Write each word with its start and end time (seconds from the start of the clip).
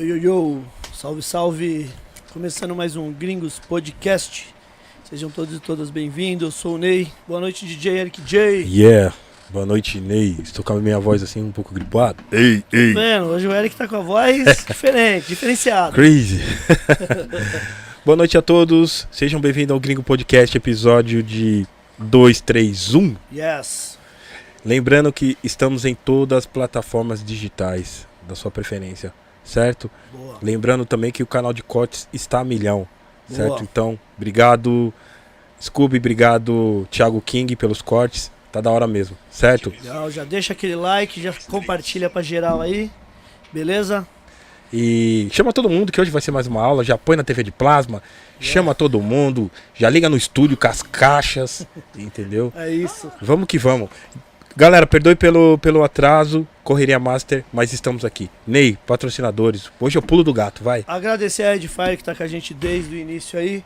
Yo, 0.00 0.06
yo, 0.06 0.16
yo. 0.16 0.62
Salve, 0.94 1.22
salve. 1.22 1.90
Começando 2.32 2.74
mais 2.74 2.96
um 2.96 3.12
Gringos 3.12 3.58
Podcast. 3.58 4.48
Sejam 5.04 5.28
todos 5.28 5.54
e 5.54 5.60
todas 5.60 5.90
bem-vindos. 5.90 6.42
Eu 6.42 6.50
sou 6.50 6.76
o 6.76 6.78
Ney. 6.78 7.12
Boa 7.28 7.38
noite, 7.38 7.66
DJ 7.66 7.98
Eric 7.98 8.22
J. 8.22 8.64
Yeah. 8.66 9.14
Boa 9.50 9.66
noite, 9.66 10.00
Ney. 10.00 10.38
Estou 10.42 10.64
com 10.64 10.72
a 10.72 10.76
minha 10.76 10.98
voz 10.98 11.22
assim 11.22 11.42
um 11.42 11.52
pouco 11.52 11.74
gripada. 11.74 12.16
Ei, 12.32 12.64
ei. 12.72 12.94
Vendo, 12.94 13.26
hoje 13.26 13.46
o 13.46 13.52
Eric 13.52 13.76
tá 13.76 13.86
com 13.86 13.96
a 13.96 14.00
voz 14.00 14.42
diferente, 14.66 15.28
diferenciada. 15.28 15.92
Crazy. 15.92 16.40
Boa 18.02 18.16
noite 18.16 18.38
a 18.38 18.42
todos. 18.42 19.06
Sejam 19.10 19.38
bem-vindos 19.38 19.74
ao 19.74 19.80
Gringo 19.80 20.02
Podcast, 20.02 20.56
episódio 20.56 21.22
de 21.22 21.66
231. 21.98 23.16
Yes. 23.30 23.98
Lembrando 24.64 25.12
que 25.12 25.36
estamos 25.44 25.84
em 25.84 25.94
todas 25.94 26.38
as 26.38 26.46
plataformas 26.46 27.22
digitais 27.22 28.08
da 28.26 28.34
sua 28.34 28.50
preferência, 28.50 29.12
certo? 29.50 29.90
Boa. 30.12 30.38
Lembrando 30.40 30.84
também 30.84 31.10
que 31.10 31.22
o 31.22 31.26
canal 31.26 31.52
de 31.52 31.62
cortes 31.62 32.08
está 32.12 32.40
a 32.40 32.44
milhão, 32.44 32.86
certo? 33.28 33.48
Boa. 33.48 33.62
Então, 33.62 33.98
obrigado, 34.16 34.94
Scooby, 35.60 35.98
obrigado, 35.98 36.86
Thiago 36.90 37.20
King, 37.20 37.56
pelos 37.56 37.82
cortes. 37.82 38.30
Tá 38.52 38.60
da 38.60 38.70
hora 38.70 38.86
mesmo, 38.86 39.16
certo? 39.30 39.70
Legal, 39.70 40.10
já 40.10 40.24
deixa 40.24 40.52
aquele 40.52 40.74
like, 40.74 41.22
já 41.22 41.32
compartilha 41.48 42.10
pra 42.10 42.20
geral 42.20 42.60
aí. 42.60 42.90
Beleza? 43.52 44.06
E 44.72 45.28
chama 45.32 45.52
todo 45.52 45.68
mundo 45.68 45.90
que 45.92 46.00
hoje 46.00 46.10
vai 46.10 46.22
ser 46.22 46.30
mais 46.30 46.46
uma 46.46 46.62
aula. 46.62 46.82
Já 46.82 46.96
põe 46.98 47.16
na 47.16 47.24
TV 47.24 47.42
de 47.42 47.52
plasma, 47.52 48.02
chama 48.40 48.74
todo 48.74 49.00
mundo, 49.00 49.50
já 49.74 49.88
liga 49.90 50.08
no 50.08 50.16
estúdio 50.16 50.56
com 50.56 50.66
as 50.66 50.82
caixas, 50.82 51.66
entendeu? 51.96 52.52
É 52.56 52.70
isso. 52.70 53.10
Vamos 53.20 53.46
que 53.46 53.58
vamos. 53.58 53.88
Galera, 54.56 54.86
perdoe 54.86 55.14
pelo, 55.14 55.56
pelo 55.58 55.82
atraso, 55.84 56.46
correria 56.64 56.98
master, 56.98 57.44
mas 57.52 57.72
estamos 57.72 58.04
aqui. 58.04 58.28
Ney, 58.46 58.76
patrocinadores. 58.86 59.70
Hoje 59.78 59.96
eu 59.96 60.02
pulo 60.02 60.24
do 60.24 60.32
gato, 60.34 60.62
vai. 60.64 60.84
Agradecer 60.86 61.44
a 61.44 61.54
Edfire 61.56 61.96
que 61.96 62.04
tá 62.04 62.14
com 62.14 62.22
a 62.22 62.26
gente 62.26 62.52
desde 62.52 62.94
o 62.94 62.98
início 62.98 63.38
aí. 63.38 63.64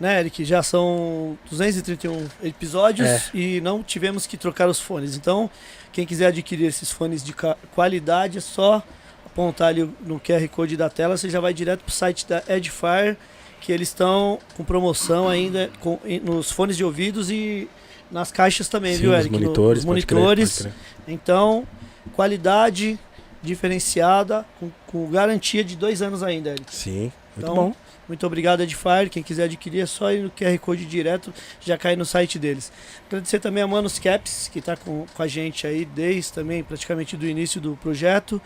Né, 0.00 0.18
Eric? 0.20 0.44
Já 0.44 0.62
são 0.62 1.38
231 1.50 2.26
episódios 2.42 3.06
É. 3.08 3.22
e 3.34 3.60
não 3.60 3.82
tivemos 3.82 4.26
que 4.26 4.36
trocar 4.36 4.68
os 4.68 4.80
fones. 4.80 5.14
Então, 5.14 5.48
quem 5.92 6.06
quiser 6.06 6.26
adquirir 6.28 6.66
esses 6.66 6.90
fones 6.90 7.22
de 7.22 7.34
qualidade, 7.74 8.38
é 8.38 8.40
só 8.40 8.82
apontar 9.26 9.68
ali 9.68 9.88
no 10.04 10.18
QR 10.18 10.48
Code 10.48 10.76
da 10.76 10.88
tela, 10.90 11.16
você 11.16 11.28
já 11.30 11.38
vai 11.38 11.52
direto 11.54 11.80
pro 11.84 11.92
site 11.92 12.26
da 12.26 12.42
Edfire, 12.48 13.16
que 13.60 13.70
eles 13.72 13.88
estão 13.88 14.38
com 14.56 14.64
promoção 14.64 15.28
ainda 15.28 15.70
com- 15.80 15.98
nos 16.24 16.50
fones 16.50 16.76
de 16.78 16.84
ouvidos 16.84 17.30
e 17.30 17.68
nas 18.10 18.30
caixas 18.32 18.68
também, 18.68 18.94
Sim, 18.94 19.02
viu, 19.02 19.10
os 19.12 19.16
Eric? 19.18 19.32
No- 19.32 19.40
monitores, 19.40 19.78
Os 19.80 19.84
pode 19.84 20.06
crer, 20.06 20.18
monitores. 20.20 20.52
pode 20.62 20.74
crer. 20.74 20.74
Então, 21.14 21.66
qualidade 22.12 22.98
diferenciada, 23.42 24.44
com, 24.58 24.70
com 24.86 25.10
garantia 25.10 25.64
de 25.64 25.76
dois 25.76 26.02
anos 26.02 26.22
ainda, 26.22 26.50
Eric. 26.50 26.74
Sim, 26.74 27.00
muito 27.00 27.12
Então, 27.38 27.54
bom. 27.54 27.74
Muito 28.08 28.26
obrigado, 28.26 28.60
Edfire. 28.62 29.08
Quem 29.08 29.22
quiser 29.22 29.44
adquirir 29.44 29.82
é 29.82 29.86
só 29.86 30.10
ir 30.12 30.22
no 30.24 30.30
QR 30.30 30.58
Code 30.58 30.84
direto, 30.84 31.32
já 31.60 31.78
cai 31.78 31.94
no 31.94 32.04
site 32.04 32.40
deles. 32.40 32.72
Agradecer 33.06 33.38
também 33.38 33.62
a 33.62 33.68
Manos 33.68 34.00
Caps, 34.00 34.50
que 34.52 34.58
está 34.58 34.76
com, 34.76 35.06
com 35.14 35.22
a 35.22 35.28
gente 35.28 35.64
aí 35.64 35.84
desde 35.84 36.32
também 36.32 36.64
praticamente 36.64 37.16
do 37.16 37.24
início 37.24 37.60
do 37.60 37.76
projeto 37.76 38.42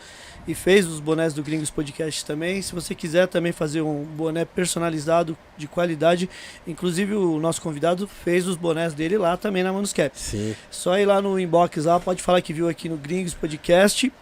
e 0.46 0.54
fez 0.54 0.86
os 0.86 1.00
bonés 1.00 1.32
do 1.32 1.42
Gringos 1.42 1.70
Podcast 1.70 2.24
também. 2.24 2.60
Se 2.60 2.74
você 2.74 2.94
quiser 2.94 3.26
também 3.28 3.52
fazer 3.52 3.80
um 3.80 4.04
boné 4.04 4.44
personalizado 4.44 5.36
de 5.56 5.66
qualidade, 5.66 6.28
inclusive 6.66 7.14
o 7.14 7.38
nosso 7.40 7.62
convidado 7.62 8.06
fez 8.06 8.46
os 8.46 8.56
bonés 8.56 8.92
dele 8.92 9.16
lá 9.16 9.36
também 9.36 9.62
na 9.62 9.72
Manos 9.72 9.92
Caps. 9.92 10.20
Sim. 10.20 10.54
Só 10.70 10.98
ir 10.98 11.06
lá 11.06 11.20
no 11.22 11.38
inbox 11.38 11.84
lá, 11.84 11.98
pode 11.98 12.22
falar 12.22 12.40
que 12.40 12.52
viu 12.52 12.68
aqui 12.68 12.88
no 12.88 12.96
Gringos 12.96 13.34
Podcast, 13.34 14.12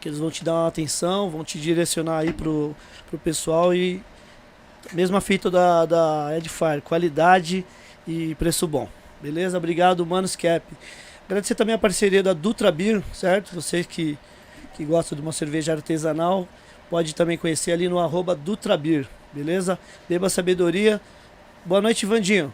que 0.00 0.08
eles 0.08 0.18
vão 0.18 0.30
te 0.30 0.42
dar 0.42 0.54
uma 0.54 0.68
atenção, 0.68 1.30
vão 1.30 1.44
te 1.44 1.58
direcionar 1.58 2.18
aí 2.18 2.32
pro, 2.32 2.74
pro 3.08 3.18
pessoal 3.18 3.74
e 3.74 4.02
mesma 4.92 5.20
fita 5.20 5.50
da, 5.50 5.86
da 5.86 6.36
Edfire, 6.36 6.80
qualidade 6.82 7.64
e 8.06 8.34
preço 8.36 8.66
bom. 8.66 8.88
Beleza? 9.20 9.58
Obrigado, 9.58 10.04
Manos 10.04 10.34
Cap. 10.34 10.64
Agradecer 11.26 11.54
também 11.54 11.74
a 11.74 11.78
parceria 11.78 12.22
da 12.22 12.32
Dutra 12.32 12.72
Beer, 12.72 13.02
certo? 13.12 13.54
Você 13.54 13.84
que, 13.84 14.18
que 14.80 14.84
gosta 14.86 15.14
de 15.14 15.20
uma 15.20 15.30
cerveja 15.30 15.74
artesanal, 15.74 16.48
pode 16.88 17.14
também 17.14 17.36
conhecer 17.36 17.70
ali 17.70 17.86
no 17.86 17.98
arroba 17.98 18.34
Dutra 18.34 18.78
Beer, 18.78 19.06
beleza? 19.30 19.78
Beba 20.08 20.30
sabedoria. 20.30 20.98
Boa 21.66 21.82
noite, 21.82 22.06
Vandinho. 22.06 22.50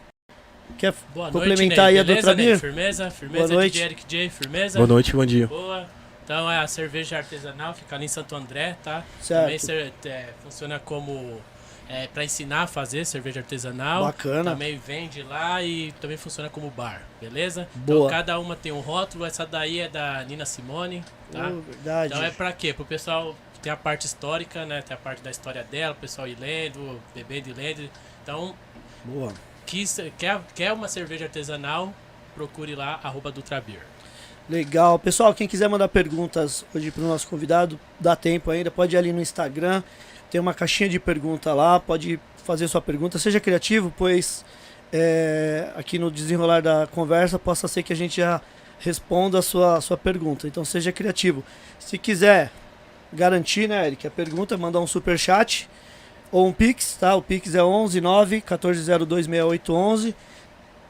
Quer 0.77 0.93
Boa 1.15 1.31
complementar 1.31 1.85
noite, 1.85 1.99
aí 1.99 1.99
a 2.01 2.05
Ney. 2.05 2.17
Dutra 2.17 2.35
Beleza, 2.35 2.35
Ney? 2.35 2.47
Beer? 2.47 2.59
Firmeza, 2.59 3.11
firmeza 3.13 3.47
Boa 3.47 3.61
noite. 3.61 3.73
de 3.75 3.83
Eric 3.83 4.05
J, 4.09 4.29
firmeza. 4.29 4.77
Boa 4.81 4.89
noite, 4.89 5.27
dia. 5.27 5.47
Boa. 5.47 5.87
Então 6.25 6.51
é 6.51 6.59
a 6.59 6.67
cerveja 6.67 7.19
artesanal, 7.19 7.73
fica 7.75 7.95
ali 7.95 8.07
em 8.07 8.09
Santo 8.09 8.35
André, 8.35 8.77
tá? 8.83 9.05
Certo. 9.21 9.65
Também 9.65 9.93
é, 10.07 10.31
funciona 10.43 10.81
como 10.81 11.41
é, 11.89 12.07
para 12.09 12.25
ensinar 12.25 12.63
a 12.63 12.67
fazer 12.67 13.05
cerveja 13.05 13.41
artesanal. 13.41 14.05
Bacana. 14.05 14.53
Também 14.53 14.77
vende 14.77 15.23
lá 15.23 15.63
e 15.63 15.93
também 16.01 16.17
funciona 16.17 16.49
como 16.49 16.71
bar, 16.71 17.03
beleza? 17.21 17.69
Boa. 17.75 18.07
Então 18.07 18.11
cada 18.11 18.39
uma 18.39 18.57
tem 18.57 18.73
um 18.73 18.81
rótulo, 18.81 19.25
essa 19.25 19.47
daí 19.47 19.81
é 19.81 19.89
da 19.89 20.23
Nina 20.25 20.45
Simone, 20.45 21.05
tá? 21.31 21.51
Oh, 21.51 21.61
verdade. 21.61 22.13
Então 22.13 22.25
é 22.25 22.31
pra 22.31 22.53
quê? 22.53 22.73
Pro 22.73 22.85
pessoal 22.85 23.35
ter 23.63 23.71
a 23.71 23.77
parte 23.77 24.07
histórica, 24.07 24.65
né? 24.65 24.83
Ter 24.83 24.95
a 24.95 24.97
parte 24.97 25.23
da 25.23 25.31
história 25.31 25.65
dela, 25.65 25.93
o 25.93 25.97
pessoal 25.97 26.27
ir 26.27 26.37
lendo, 26.39 27.01
bebendo 27.15 27.51
e 27.51 27.53
lendo. 27.53 27.91
Então 28.23 28.55
Boa. 29.05 29.33
quis, 29.65 29.99
quer, 30.19 30.41
quer 30.55 30.73
uma 30.73 30.89
cerveja 30.89 31.27
artesanal, 31.27 31.93
procure 32.35 32.75
lá, 32.75 33.01
arroba 33.03 33.31
Dutrabir. 33.31 33.81
Legal. 34.49 34.99
Pessoal, 34.99 35.35
quem 35.35 35.49
quiser 35.49 35.69
mandar 35.69 35.89
perguntas 35.89 36.65
hoje 36.73 36.93
para 36.93 37.03
o 37.03 37.09
nosso 37.09 37.27
convidado, 37.27 37.79
dá 37.99 38.15
tempo 38.15 38.51
ainda, 38.51 38.71
pode 38.71 38.95
ir 38.95 38.99
ali 38.99 39.13
no 39.13 39.21
Instagram, 39.21 39.83
tem 40.37 40.41
uma 40.41 40.53
caixinha 40.53 40.87
de 40.87 41.01
pergunta 41.01 41.55
lá, 41.55 41.81
pode 41.81 42.21
fazer 42.45 42.69
sua 42.69 42.83
pergunta, 42.83 43.19
seja 43.19 43.41
criativo, 43.41 43.91
pois 43.97 44.45
é, 44.93 45.71
aqui 45.75 45.99
no 45.99 46.11
desenrolar 46.11 46.61
da 46.61 46.87
conversa 46.87 47.39
possa 47.39 47.67
ser 47.67 47.83
que 47.83 47.91
a 47.91 47.97
gente 47.97 48.19
já 48.19 48.43
responda 48.79 49.39
a 49.39 49.43
sua, 49.43 49.79
a 49.79 49.81
sua 49.81 49.97
pergunta. 49.97 50.47
Então 50.47 50.63
seja 50.63 50.93
criativo. 50.93 51.43
Se 51.79 51.97
quiser 51.97 52.53
garantir, 53.11 53.67
né, 53.67 53.87
Eric, 53.87 54.07
a 54.07 54.11
pergunta, 54.11 54.59
mandar 54.59 54.79
um 54.81 54.87
super 54.87 55.19
chat 55.19 55.71
ou 56.31 56.47
um 56.47 56.53
Pix, 56.53 56.99
tá? 57.01 57.15
O 57.15 57.23
Pix 57.23 57.55
é 57.55 57.65
11 57.65 57.99
9 58.03 58.37
1402 58.37 59.25
6811. 59.25 60.15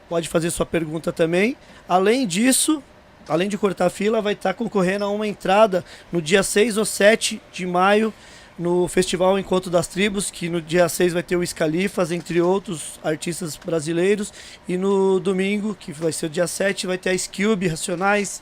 Pode 0.09 0.27
fazer 0.27 0.51
sua 0.51 0.65
pergunta 0.65 1.13
também. 1.13 1.55
Além 1.87 2.27
disso, 2.27 2.83
além 3.29 3.47
de 3.47 3.57
cortar 3.57 3.85
a 3.85 3.89
fila, 3.89 4.21
vai 4.21 4.33
estar 4.33 4.53
concorrendo 4.55 5.05
a 5.05 5.09
uma 5.09 5.25
entrada 5.25 5.85
no 6.11 6.21
dia 6.21 6.43
6 6.43 6.75
ou 6.75 6.83
7 6.83 7.41
de 7.53 7.65
maio 7.65 8.13
no 8.57 8.87
Festival 8.87 9.37
Encontro 9.37 9.69
das 9.69 9.85
Tribos, 9.87 10.31
que 10.31 10.49
no 10.49 10.59
dia 10.61 10.89
6 10.89 11.13
vai 11.13 11.21
ter 11.23 11.35
o 11.35 11.45
Scalifas, 11.45 12.11
entre 12.11 12.41
outros 12.41 12.99
artistas 13.03 13.55
brasileiros, 13.55 14.33
e 14.67 14.77
no 14.77 15.19
domingo, 15.19 15.75
que 15.75 15.91
vai 15.91 16.11
ser 16.11 16.25
o 16.25 16.29
dia 16.29 16.47
7, 16.47 16.87
vai 16.87 16.97
ter 16.97 17.09
a 17.11 17.13
Skilby, 17.13 17.67
Racionais, 17.67 18.41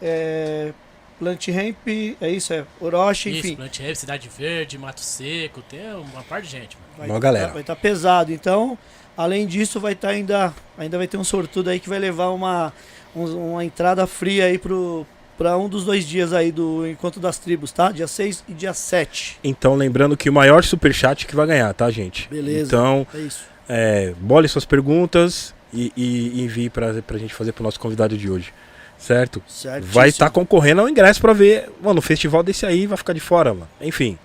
é, 0.00 0.72
Plant 1.18 1.48
Ramp, 1.48 1.88
é 2.20 2.30
isso, 2.30 2.52
é 2.52 2.64
Orochi, 2.80 3.30
Isso, 3.30 3.38
enfim. 3.46 3.56
Plant 3.56 3.78
Rave, 3.78 3.96
Cidade 3.96 4.28
Verde, 4.38 4.78
Mato 4.78 5.00
Seco, 5.00 5.62
tem 5.62 5.80
uma 5.94 6.22
parte 6.22 6.44
de 6.44 6.50
gente, 6.52 6.76
mano. 6.76 6.86
Vai 6.98 7.08
Uma 7.08 7.18
galera. 7.18 7.52
Vai 7.52 7.62
estar 7.62 7.74
pesado. 7.76 8.32
Então, 8.32 8.76
além 9.16 9.46
disso, 9.46 9.80
vai 9.80 9.94
estar 9.94 10.10
ainda. 10.10 10.54
Ainda 10.76 10.98
vai 10.98 11.06
ter 11.08 11.16
um 11.16 11.24
sortudo 11.24 11.70
aí 11.70 11.80
que 11.80 11.88
vai 11.88 11.98
levar 11.98 12.28
uma, 12.28 12.70
um- 13.14 13.52
uma 13.52 13.64
entrada 13.64 14.06
fria 14.06 14.44
aí 14.44 14.58
pro. 14.58 15.06
Pra 15.36 15.56
um 15.58 15.68
dos 15.68 15.84
dois 15.84 16.06
dias 16.06 16.32
aí 16.32 16.50
do 16.50 16.86
Encontro 16.86 17.20
das 17.20 17.38
Tribos, 17.38 17.70
tá? 17.70 17.92
Dia 17.92 18.06
6 18.06 18.44
e 18.48 18.54
dia 18.54 18.72
7. 18.72 19.38
Então, 19.44 19.74
lembrando 19.74 20.16
que 20.16 20.30
o 20.30 20.32
maior 20.32 20.64
superchat 20.64 21.26
que 21.26 21.36
vai 21.36 21.46
ganhar, 21.46 21.72
tá, 21.74 21.90
gente? 21.90 22.26
Beleza. 22.30 22.66
Então, 22.74 23.06
É 23.14 23.18
isso. 23.18 23.44
é, 23.68 24.14
bole 24.18 24.48
suas 24.48 24.64
perguntas 24.64 25.54
e, 25.74 25.92
e 25.94 26.42
envie 26.42 26.70
pra, 26.70 26.94
pra 27.02 27.18
gente 27.18 27.34
fazer 27.34 27.52
pro 27.52 27.62
nosso 27.62 27.78
convidado 27.78 28.16
de 28.16 28.30
hoje. 28.30 28.52
Certo? 28.96 29.42
Certo. 29.46 29.84
Vai 29.84 30.08
estar 30.08 30.30
concorrendo 30.30 30.80
ao 30.80 30.88
ingresso 30.88 31.20
pra 31.20 31.34
ver. 31.34 31.70
Mano, 31.82 31.98
o 31.98 32.02
festival 32.02 32.42
desse 32.42 32.64
aí 32.64 32.86
vai 32.86 32.96
ficar 32.96 33.12
de 33.12 33.20
fora, 33.20 33.52
mano. 33.52 33.68
Enfim. 33.78 34.18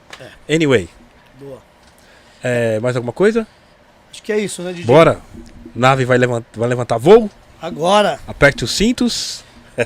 Anyway, 0.49 0.87
Boa. 1.37 1.57
é, 2.41 2.79
mais 2.79 2.95
alguma 2.95 3.11
coisa? 3.11 3.45
Acho 4.11 4.23
que 4.23 4.31
é 4.31 4.39
isso, 4.39 4.61
né, 4.61 4.71
DJ? 4.71 4.85
Bora! 4.85 5.19
Nave 5.75 6.05
vai 6.05 6.17
levantar, 6.17 6.47
vai 6.57 6.69
levantar 6.69 6.97
voo. 6.97 7.29
Agora, 7.61 8.17
Aperte 8.25 8.63
os 8.63 8.71
cintos. 8.71 9.43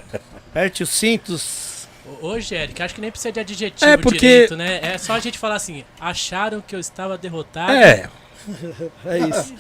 aperte 0.55 0.83
os 0.83 0.89
cintos. 0.89 1.87
Ô, 2.21 2.27
Hoje, 2.27 2.55
Eric, 2.55 2.81
acho 2.81 2.95
que 2.95 3.01
nem 3.01 3.11
precisa 3.11 3.31
de 3.31 3.39
adjetivo 3.41 3.91
É, 3.91 3.97
porque- 3.97 4.19
direito, 4.19 4.55
né? 4.55 4.79
É 4.81 4.97
só 4.97 5.13
a 5.13 5.19
gente 5.19 5.37
falar 5.37 5.55
assim, 5.55 5.83
acharam 5.99 6.61
que 6.61 6.73
eu 6.75 6.79
estava 6.79 7.17
derrotado. 7.17 7.71
É. 7.73 8.09
É 9.03 9.17
isso. 9.17 9.55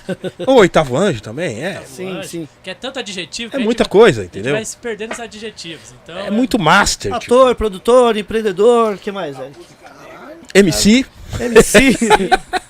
O 0.45 0.53
oitavo 0.53 0.95
anjo 0.95 1.19
também, 1.19 1.63
é. 1.63 1.81
sim, 1.87 2.07
Anjo, 2.19 2.27
sim. 2.29 2.47
Que 2.63 2.69
é 2.69 2.73
tanto 2.75 2.99
adjetivo 2.99 3.49
que 3.49 3.55
É 3.55 3.57
a 3.57 3.59
gente 3.61 3.65
muita 3.65 3.83
vai- 3.83 3.89
coisa, 3.89 4.21
A 4.21 4.23
gente 4.25 4.33
entendeu? 4.33 4.53
vai 4.53 4.63
se 4.63 4.77
perdendo 4.77 5.09
nos 5.09 5.19
adjetivos. 5.19 5.91
Então, 6.03 6.15
É 6.19 6.29
muito 6.29 6.59
master. 6.59 7.17
Tipo. 7.17 7.33
Ator, 7.33 7.55
produtor, 7.55 8.15
empreendedor, 8.15 8.93
o 8.93 8.97
que 8.99 9.11
mais, 9.11 9.39
Eric? 9.39 9.59
MC? 10.53 11.03
MC. 11.39 11.97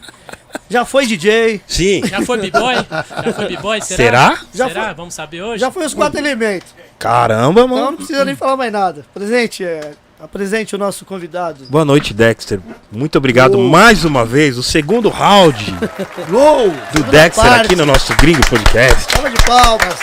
Já 0.76 0.84
foi 0.84 1.06
DJ. 1.06 1.62
Sim. 1.66 2.02
Já 2.06 2.22
foi 2.22 2.38
b-boy? 2.38 2.76
Já 2.76 3.34
foi 3.34 3.48
b-boy? 3.48 3.82
Será? 3.82 3.96
Será? 4.36 4.40
Já 4.54 4.68
Será? 4.68 4.86
foi- 4.88 4.94
Vamos 4.96 5.14
saber 5.14 5.42
hoje? 5.42 5.62
Já 5.62 5.72
foi 5.72 5.86
os 5.86 5.94
quatro 5.94 6.20
elementos. 6.20 6.76
Caramba, 7.00 7.62
Então 7.62 7.68
não 7.78 7.86
mano. 7.86 7.96
precisa 7.98 8.26
nem 8.26 8.36
falar 8.36 8.58
mais 8.58 8.74
nada. 8.74 9.06
Presente, 9.14 9.64
é, 9.64 9.92
Apresente 10.20 10.76
o 10.76 10.78
nosso 10.78 11.06
convidado. 11.06 11.64
Boa 11.70 11.86
noite, 11.86 12.14
Dexter. 12.14 12.60
Muito 12.92 13.18
obrigado 13.18 13.56
Uou. 13.56 13.70
mais 13.70 14.04
uma 14.04 14.26
vez. 14.26 14.58
O 14.58 14.64
segundo 14.64 15.08
round 15.08 15.74
Uou! 16.32 16.72
do 16.94 17.04
Dexter 17.04 17.54
aqui 17.54 17.76
no 17.76 17.86
nosso 17.86 18.14
Gringo 18.18 18.46
Podcast. 18.50 19.12
Salva 19.14 19.30
de 19.30 19.44
palmas. 19.46 20.00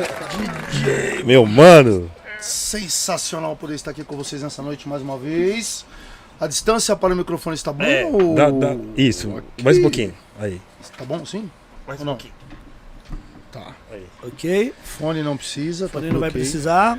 Meu 1.24 1.44
mano. 1.44 2.10
Sensacional 2.40 3.54
poder 3.56 3.74
estar 3.74 3.90
aqui 3.90 4.04
com 4.04 4.16
vocês 4.16 4.42
nessa 4.42 4.62
noite 4.62 4.88
mais 4.88 5.02
uma 5.02 5.18
vez. 5.18 5.84
A 6.40 6.46
distância 6.46 6.94
para 6.96 7.14
o 7.14 7.16
microfone 7.16 7.54
está 7.54 7.72
bom? 7.72 7.82
É, 7.84 8.04
ou- 8.04 8.34
dá- 8.34 8.50
dá- 8.50 8.76
isso, 8.96 9.30
Ok. 9.30 9.42
mais 9.62 9.78
um 9.78 9.82
pouquinho. 9.82 10.14
Aí. 10.38 10.60
Tá 10.96 11.04
bom 11.04 11.24
sim? 11.24 11.50
Mais 11.86 12.00
um 12.00 12.02
Ou 12.08 12.12
não? 12.12 12.18
Tá. 13.50 13.74
Ok, 14.22 14.74
Fone 14.84 15.22
não 15.22 15.36
precisa. 15.36 15.86
Tá 15.86 15.92
porém 15.94 16.08
tudo 16.08 16.14
não 16.14 16.20
vai 16.20 16.28
ok. 16.28 16.40
precisar. 16.40 16.98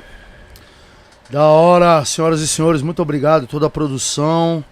Da 1.30 1.44
hora, 1.44 2.04
senhoras 2.04 2.40
e 2.40 2.48
senhores, 2.48 2.82
muito 2.82 3.00
obrigado. 3.02 3.46
Toda 3.46 3.66
a 3.66 3.70
produção. 3.70 4.64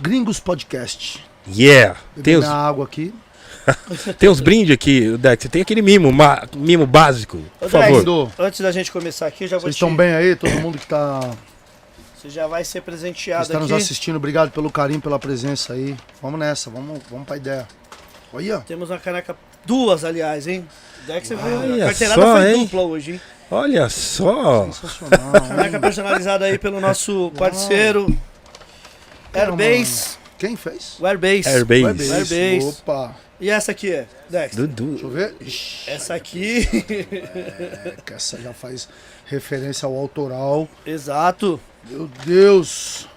Gringos 0.00 0.38
Podcast. 0.40 1.24
Yeah. 1.48 1.98
Tem 2.22 2.36
os, 2.36 2.44
água 2.44 2.84
aqui. 2.84 3.14
tem 4.18 4.28
os 4.28 4.40
brindes 4.40 4.72
aqui, 4.74 5.16
Dexter. 5.16 5.50
Tem 5.50 5.62
aquele 5.62 5.80
mimo, 5.82 6.12
ma- 6.12 6.46
mimo 6.54 6.86
básico. 6.86 7.38
Por 7.58 7.66
Ô, 7.66 7.68
favor. 7.70 7.92
Dex, 7.92 8.04
Dô. 8.04 8.28
Antes 8.38 8.60
da 8.60 8.70
gente 8.72 8.92
começar 8.92 9.26
aqui, 9.28 9.44
eu 9.44 9.48
já 9.48 9.56
vou 9.56 9.62
Vocês 9.62 9.76
te... 9.76 9.78
estão 9.78 9.94
bem 9.96 10.12
aí? 10.12 10.36
Todo 10.36 10.50
mundo 10.60 10.76
que 10.78 10.86
tá, 10.86 11.20
Você 12.26 12.30
já 12.30 12.46
vai 12.48 12.64
ser 12.64 12.80
que 12.80 12.86
presenteado 12.86 13.44
está 13.44 13.60
nos 13.60 13.70
aqui. 13.70 13.80
assistindo, 13.80 14.16
obrigado 14.16 14.50
pelo 14.50 14.68
carinho, 14.68 15.00
pela 15.00 15.16
presença 15.18 15.74
aí. 15.74 15.96
Vamos 16.20 16.40
nessa, 16.40 16.68
vamos, 16.68 17.00
vamos 17.08 17.24
pra 17.24 17.36
ideia. 17.36 17.68
Olha. 18.32 18.58
Temos 18.66 18.90
uma 18.90 18.98
caneca, 18.98 19.36
duas 19.64 20.04
aliás, 20.04 20.48
hein? 20.48 20.66
Dex, 21.06 21.28
você 21.28 21.36
viu? 21.36 21.44
Olha 21.60 21.84
A 21.84 21.88
carteirada 21.88 22.20
só, 22.22 22.32
foi 22.36 22.50
hein? 22.52 22.64
dupla 22.64 22.82
hoje, 22.82 23.12
hein? 23.12 23.20
Olha 23.48 23.88
só. 23.88 24.64
Sensacional. 24.64 25.32
Caneca 25.48 25.78
personalizada 25.78 26.44
aí 26.46 26.58
pelo 26.58 26.80
nosso 26.80 27.30
parceiro 27.38 28.06
Airbase. 29.32 30.16
Quem 30.36 30.56
fez? 30.56 30.96
O 30.98 31.06
Airbase. 31.06 31.48
Airbase. 31.48 32.12
Airbase. 32.12 32.76
Opa. 32.80 33.14
E 33.38 33.50
essa 33.50 33.70
aqui 33.70 33.92
é, 33.92 34.06
Dex? 34.28 34.56
Deixa 34.56 34.66
Dudu. 34.66 34.98
eu 35.00 35.10
ver. 35.10 35.34
Ixi, 35.40 35.90
Essa 35.90 36.14
aqui. 36.14 36.66
é 37.84 37.94
que 38.04 38.14
essa 38.14 38.40
já 38.40 38.52
faz 38.52 38.88
referência 39.26 39.86
ao 39.86 39.94
autoral. 39.94 40.66
Exato. 40.84 41.60
Meu 41.88 42.10
Deus. 42.24 43.08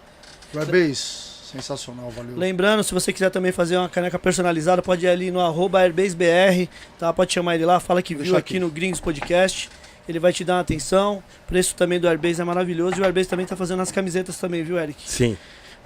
Airbase. 0.55 1.29
Sensacional, 1.51 2.11
valeu. 2.11 2.37
Lembrando, 2.37 2.83
se 2.83 2.93
você 2.93 3.11
quiser 3.11 3.31
também 3.31 3.51
fazer 3.51 3.77
uma 3.77 3.89
caneca 3.89 4.19
personalizada, 4.19 4.83
pode 4.83 5.05
ir 5.05 5.09
ali 5.09 5.31
no 5.31 5.39
arroba 5.39 5.79
AirbaseBR, 5.79 6.69
tá? 6.99 7.11
Pode 7.11 7.33
chamar 7.33 7.55
ele 7.55 7.65
lá, 7.65 7.79
fala 7.79 8.03
que 8.03 8.13
viu 8.13 8.37
aqui 8.37 8.53
aqui. 8.55 8.59
no 8.59 8.69
Gringos 8.69 8.99
Podcast. 8.99 9.69
Ele 10.07 10.19
vai 10.19 10.31
te 10.31 10.43
dar 10.43 10.55
uma 10.55 10.61
atenção. 10.61 11.23
O 11.45 11.47
preço 11.47 11.75
também 11.75 11.99
do 11.99 12.07
Airbase 12.07 12.41
é 12.41 12.43
maravilhoso. 12.43 12.97
E 12.97 13.01
o 13.01 13.03
Airbase 13.03 13.29
também 13.29 13.45
tá 13.45 13.55
fazendo 13.55 13.81
as 13.81 13.91
camisetas 13.91 14.37
também, 14.37 14.63
viu, 14.63 14.77
Eric? 14.79 15.01
Sim. 15.05 15.37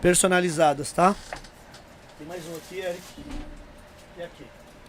Personalizadas, 0.01 0.91
tá? 0.91 1.15
Tem 2.17 2.27
mais 2.27 2.41
um 2.45 2.55
aqui, 2.55 2.79
Eric. 2.79 3.01
E 4.17 4.21
aqui. 4.23 4.43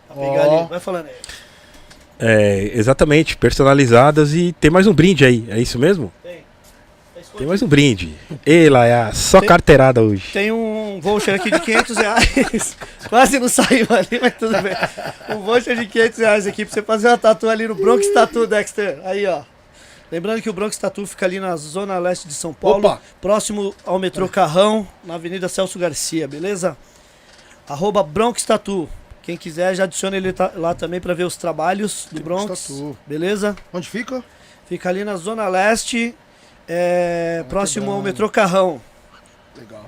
Pra 0.08 0.16
Ó. 0.16 0.30
pegar 0.30 0.42
ali. 0.44 0.68
Vai 0.68 0.80
falando 0.80 1.06
aí. 1.06 1.14
É, 2.18 2.70
exatamente, 2.74 3.36
personalizadas 3.36 4.34
e 4.34 4.52
tem 4.52 4.70
mais 4.70 4.86
um 4.86 4.94
brinde 4.94 5.24
aí, 5.24 5.44
é 5.48 5.60
isso 5.60 5.80
mesmo? 5.80 6.12
Tem. 7.36 7.46
Mais 7.46 7.62
um 7.62 7.66
brinde. 7.66 8.14
Ei, 8.46 8.68
Laia, 8.70 9.12
só 9.12 9.40
Tem- 9.40 9.48
carteirada 9.48 10.00
hoje. 10.02 10.30
Tem 10.32 10.52
um 10.52 11.00
voucher 11.02 11.34
aqui 11.34 11.50
de 11.50 11.60
500 11.60 11.96
reais. 11.96 12.76
Quase 13.08 13.38
não 13.38 13.48
saiu 13.48 13.86
ali, 13.90 14.20
mas 14.20 14.34
tudo 14.36 14.52
bem. 14.62 14.74
Um 15.36 15.40
voucher 15.40 15.76
de 15.76 15.86
500 15.86 16.18
reais 16.18 16.46
aqui 16.46 16.64
pra 16.64 16.74
você 16.74 16.82
fazer 16.82 17.08
uma 17.08 17.18
tatu 17.18 17.48
ali 17.48 17.66
no 17.66 17.74
Bronx 17.74 18.06
Tattoo, 18.12 18.46
Dexter. 18.46 19.00
Aí, 19.04 19.26
ó. 19.26 19.42
Lembrando 20.12 20.40
que 20.42 20.48
o 20.50 20.52
Bronx 20.52 20.76
Tattoo 20.78 21.06
fica 21.06 21.26
ali 21.26 21.40
na 21.40 21.56
zona 21.56 21.98
leste 21.98 22.28
de 22.28 22.34
São 22.34 22.52
Paulo, 22.54 22.86
Opa! 22.86 23.00
próximo 23.20 23.74
ao 23.84 23.98
metrô 23.98 24.28
Carrão, 24.28 24.86
na 25.02 25.14
Avenida 25.14 25.48
Celso 25.48 25.78
Garcia, 25.78 26.28
beleza? 26.28 26.76
Arroba 27.68 28.02
Bronx 28.02 28.44
Tattoo. 28.44 28.88
Quem 29.22 29.36
quiser 29.36 29.74
já 29.74 29.84
adiciona 29.84 30.16
ele 30.16 30.32
lá 30.54 30.74
também 30.74 31.00
pra 31.00 31.14
ver 31.14 31.24
os 31.24 31.36
trabalhos 31.36 32.06
do 32.12 32.22
Bronx 32.22 32.44
Bronx. 32.44 32.60
Tattoo. 32.68 32.96
Beleza? 33.06 33.56
Onde 33.72 33.88
fica? 33.88 34.22
Fica 34.68 34.88
ali 34.88 35.02
na 35.02 35.16
zona 35.16 35.48
leste, 35.48 36.14
é, 36.68 37.44
próximo 37.48 37.90
ao 37.90 38.00
metrô 38.02 38.28
Carrão. 38.28 38.80
Legal. 39.56 39.86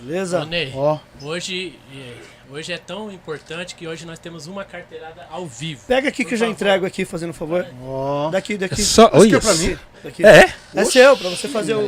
Beleza? 0.00 0.42
Ô, 0.42 0.44
Ney, 0.44 0.72
Ó, 0.74 0.98
hoje, 1.22 1.78
é, 1.94 2.14
hoje 2.50 2.72
é 2.72 2.78
tão 2.78 3.10
importante 3.10 3.74
que 3.74 3.86
hoje 3.88 4.06
nós 4.06 4.18
temos 4.18 4.46
uma 4.46 4.64
carteirada 4.64 5.26
ao 5.30 5.46
vivo. 5.46 5.82
Pega 5.88 6.08
aqui 6.08 6.24
que 6.24 6.34
eu 6.34 6.38
já 6.38 6.44
favor. 6.46 6.52
entrego 6.54 6.86
aqui, 6.86 7.04
fazendo 7.04 7.30
um 7.30 7.34
favor. 7.34 7.66
ó. 7.84 8.30
Daqui, 8.30 8.54
É 8.54 8.58
daqui. 8.58 8.82
só, 8.82 9.06
Isso 9.06 9.16
aqui 9.16 9.16
olha 9.18 9.36
é 9.36 9.40
pra 9.40 9.52
isso. 9.54 9.66
mim. 9.68 9.78
daqui. 10.04 10.24
É? 10.26 10.54
É 10.74 10.84
seu, 10.84 11.16
pra 11.16 11.30
você 11.30 11.48
fazer 11.48 11.74
o. 11.74 11.82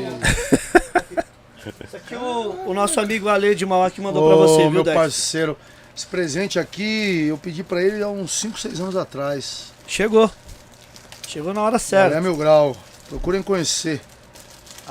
Isso 1.84 1.96
aqui 1.96 2.14
o, 2.16 2.69
o 2.70 2.75
nosso 2.75 2.98
amigo 3.00 3.28
Ale 3.28 3.54
de 3.54 3.64
Mauá 3.66 3.90
que 3.90 4.00
mandou 4.00 4.26
pra 4.26 4.36
Ô, 4.36 4.48
você, 4.48 4.62
viu, 4.62 4.70
meu 4.70 4.82
Dex? 4.82 4.96
parceiro. 4.96 5.56
Esse 5.96 6.06
presente 6.06 6.58
aqui, 6.58 7.26
eu 7.28 7.36
pedi 7.36 7.62
pra 7.62 7.82
ele 7.82 8.02
há 8.02 8.08
uns 8.08 8.32
5, 8.40 8.58
6 8.58 8.81
anos 8.81 8.96
atrás. 8.96 9.66
Chegou. 9.86 10.31
Chegou 11.28 11.52
na 11.52 11.62
hora 11.62 11.78
certa. 11.78 12.16
É 12.16 12.20
meu 12.20 12.34
grau. 12.36 12.75
Procurem 13.08 13.43
conhecer. 13.43 14.00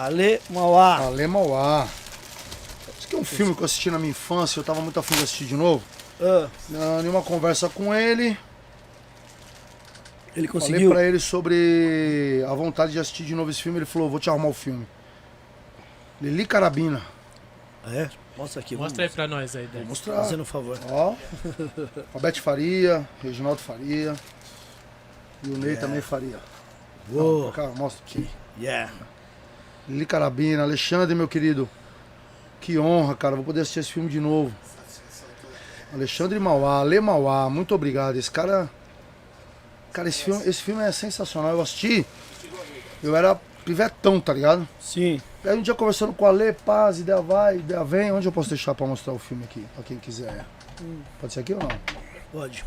Ale 0.02 0.42
Mauá. 0.50 0.98
Ale 1.08 1.28
Mauá. 1.28 1.88
Isso 2.98 3.08
aqui 3.08 3.16
é 3.16 3.20
um 3.20 3.26
filme 3.26 3.54
que 3.54 3.62
eu 3.62 3.66
assisti 3.66 3.92
na 3.92 4.00
minha 4.00 4.12
infância, 4.12 4.60
eu 4.60 4.64
tava 4.64 4.80
muito 4.82 4.98
afim 5.00 5.16
de 5.16 5.24
assistir 5.24 5.46
de 5.46 5.56
novo. 5.56 5.84
Ah, 6.22 6.48
Na- 6.70 7.02
Em 7.04 7.08
uma 7.10 7.22
conversa 7.22 7.68
com 7.70 7.94
ele, 7.94 8.38
ele 10.36 10.48
falei 10.48 10.48
conseguiu. 10.48 10.90
pra 10.92 11.04
ele 11.04 11.20
sobre 11.20 12.44
a 12.48 12.54
vontade 12.54 12.94
de 12.94 13.00
assistir 13.00 13.24
de 13.26 13.36
novo 13.36 13.50
esse 13.52 13.62
filme. 13.62 13.78
Ele 13.80 13.86
falou: 13.86 14.10
vou 14.10 14.20
te 14.20 14.30
arrumar 14.30 14.48
o 14.48 14.54
filme. 14.54 14.88
Lili 16.22 16.46
Carabina. 16.46 17.02
É, 17.88 18.10
mostra 18.38 18.62
aqui. 18.62 18.76
Mostra 18.78 19.04
aí 19.04 19.10
pra 19.10 19.28
nós 19.28 19.56
aí, 19.56 19.68
Dex. 19.68 19.88
mostrar. 19.88 20.16
Fazendo 20.18 20.42
um 20.42 20.46
favor. 20.46 20.78
Ó. 20.90 21.16
Roberto 22.14 22.42
Faria, 22.42 23.08
Reginaldo 23.22 23.60
Faria. 23.62 24.16
E 25.44 25.50
o 25.50 25.58
Ney 25.58 25.76
também 25.78 26.02
Faria. 26.02 26.40
Uou. 27.12 27.46
Não, 27.46 27.52
cá, 27.52 27.68
mostra 27.76 28.04
aqui. 28.06 28.30
Yeah. 28.60 28.92
Lili 29.90 30.06
Carabina, 30.06 30.62
Alexandre, 30.64 31.16
meu 31.16 31.28
querido. 31.28 31.68
Que 32.62 32.78
honra, 32.78 33.16
cara. 33.16 33.36
Vou 33.36 33.44
poder 33.44 33.62
assistir 33.62 33.80
esse 33.80 33.92
filme 33.92 34.08
de 34.08 34.20
novo. 34.20 34.54
Alexandre 35.92 36.40
Mauá, 36.40 36.82
Ale 36.82 37.00
Mauá, 37.00 37.50
muito 37.50 37.74
obrigado. 37.74 38.16
Esse 38.16 38.30
cara. 38.30 38.70
Cara, 39.92 40.08
esse 40.08 40.24
filme, 40.24 40.44
esse 40.48 40.62
filme 40.62 40.84
é 40.84 40.92
sensacional. 40.92 41.52
Eu 41.52 41.62
assisti. 41.62 42.06
Eu 43.04 43.16
era 43.16 43.34
pivetão, 43.66 44.20
tá 44.22 44.32
ligado? 44.32 44.68
Sim. 44.80 45.20
Aí 45.44 45.58
um 45.58 45.62
dia 45.62 45.74
conversando 45.74 46.14
com 46.14 46.26
a 46.26 46.30
Ale, 46.30 46.54
paz, 46.54 47.00
ideia 47.00 47.22
vai, 47.22 47.58
ideia 47.58 47.84
vem. 47.84 48.12
Onde 48.12 48.28
eu 48.28 48.32
posso 48.32 48.50
deixar 48.50 48.76
pra 48.76 48.86
mostrar 48.86 49.14
o 49.14 49.20
filme 49.20 49.44
aqui? 49.46 49.66
Pra 49.74 49.84
quem 49.84 49.98
quiser. 49.98 50.46
Pode 51.20 51.34
ser 51.34 51.40
aqui 51.40 51.54
ou 51.54 51.60
não? 51.60 51.70
Pode. 52.32 52.64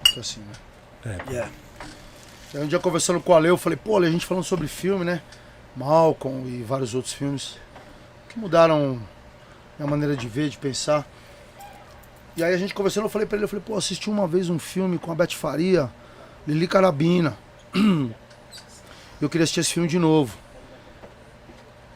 Aqui 0.00 0.20
assim, 0.20 0.40
né? 0.40 1.18
Yeah. 1.28 1.50
Aí 2.54 2.60
um 2.62 2.66
dia 2.66 2.78
conversando 2.78 3.20
com 3.20 3.34
a 3.34 3.36
Ale, 3.36 3.48
eu 3.48 3.56
falei, 3.56 3.76
pô, 3.76 3.96
Ale, 3.96 4.06
a 4.06 4.10
gente 4.10 4.24
falando 4.24 4.44
sobre 4.44 4.66
filme, 4.66 5.04
né? 5.04 5.20
Malcolm 5.76 6.48
e 6.48 6.62
vários 6.62 6.94
outros 6.94 7.12
filmes 7.12 7.58
que 8.28 8.38
mudaram 8.38 9.00
minha 9.78 9.88
maneira 9.88 10.16
de 10.16 10.26
ver, 10.26 10.48
de 10.48 10.58
pensar. 10.58 11.06
E 12.36 12.42
aí 12.42 12.52
a 12.52 12.56
gente 12.56 12.74
conversando, 12.74 13.04
eu 13.04 13.10
falei 13.10 13.26
pra 13.26 13.36
ele, 13.36 13.44
eu 13.44 13.48
falei, 13.48 13.64
pô, 13.64 13.76
assisti 13.76 14.10
uma 14.10 14.26
vez 14.26 14.48
um 14.50 14.58
filme 14.58 14.98
com 14.98 15.12
a 15.12 15.14
Beth 15.14 15.32
Faria, 15.32 15.90
Lili 16.46 16.66
Carabina. 16.66 17.36
Eu 19.18 19.30
queria 19.30 19.44
assistir 19.44 19.60
esse 19.60 19.72
filme 19.72 19.88
de 19.88 19.98
novo. 19.98 20.36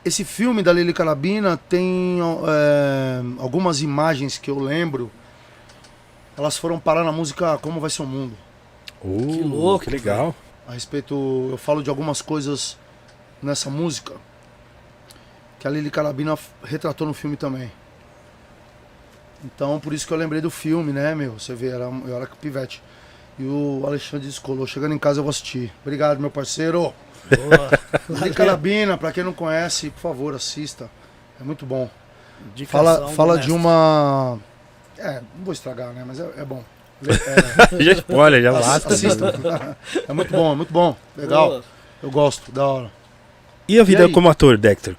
Esse 0.02 0.24
filme 0.24 0.62
da 0.62 0.72
Lili 0.72 0.94
Carabina 0.94 1.58
tem 1.68 2.18
é, 2.48 3.20
algumas 3.38 3.82
imagens 3.82 4.38
que 4.38 4.50
eu 4.50 4.58
lembro. 4.58 5.10
Elas 6.34 6.56
foram 6.56 6.80
parar 6.80 7.04
na 7.04 7.12
música 7.12 7.58
Como 7.58 7.78
Vai 7.78 7.90
Ser 7.90 8.00
o 8.00 8.06
Mundo. 8.06 8.34
Uh, 9.04 9.26
Que 9.26 9.42
louco, 9.42 9.84
Que 9.84 9.90
legal. 9.90 10.34
A 10.66 10.72
respeito, 10.72 11.48
eu 11.50 11.58
falo 11.58 11.82
de 11.82 11.90
algumas 11.90 12.22
coisas 12.22 12.78
nessa 13.42 13.70
música 13.70 14.14
que 15.58 15.66
a 15.66 15.70
Lili 15.70 15.90
Carabina 15.90 16.36
retratou 16.62 17.06
no 17.06 17.14
filme 17.14 17.36
também. 17.36 17.70
Então, 19.44 19.78
por 19.80 19.92
isso 19.92 20.06
que 20.06 20.12
eu 20.12 20.16
lembrei 20.18 20.40
do 20.40 20.50
filme, 20.50 20.92
né, 20.92 21.14
meu? 21.14 21.38
Você 21.38 21.54
vê, 21.54 21.68
era, 21.68 21.84
eu 21.84 22.16
era 22.16 22.26
pivete. 22.26 22.82
E 23.38 23.44
o 23.44 23.82
Alexandre 23.86 24.26
descolou. 24.26 24.66
Chegando 24.66 24.94
em 24.94 24.98
casa 24.98 25.20
eu 25.20 25.24
vou 25.24 25.30
assistir. 25.30 25.72
Obrigado, 25.82 26.20
meu 26.20 26.30
parceiro. 26.30 26.92
Boa. 27.24 27.70
Lili 28.20 28.34
Carabina, 28.34 28.98
pra 28.98 29.12
quem 29.12 29.24
não 29.24 29.32
conhece, 29.32 29.90
por 29.90 30.00
favor, 30.00 30.34
assista. 30.34 30.90
É 31.40 31.44
muito 31.44 31.64
bom. 31.64 31.88
Indicação 32.52 32.84
Fala, 32.84 33.08
fala 33.12 33.34
mestre. 33.34 33.52
de 33.52 33.58
uma. 33.58 34.38
É, 34.98 35.20
não 35.36 35.44
vou 35.44 35.52
estragar, 35.52 35.92
né? 35.92 36.04
Mas 36.06 36.20
é, 36.20 36.30
é 36.36 36.44
bom. 36.44 36.62
É, 37.06 37.80
já 37.82 37.92
spoiler, 37.92 38.42
já 38.42 38.52
basta. 38.52 38.92
Assistam. 38.92 39.32
É 40.08 40.12
muito 40.12 40.32
bom, 40.32 40.52
é 40.52 40.54
muito 40.56 40.72
bom. 40.72 40.96
Legal. 41.16 41.48
Boa. 41.48 41.64
Eu 42.02 42.10
gosto, 42.10 42.50
da 42.52 42.66
hora. 42.66 42.99
E 43.70 43.78
a 43.78 43.84
vida 43.84 44.04
E 44.06 44.12
como 44.12 44.28
ator, 44.28 44.58
Dexter? 44.58 44.96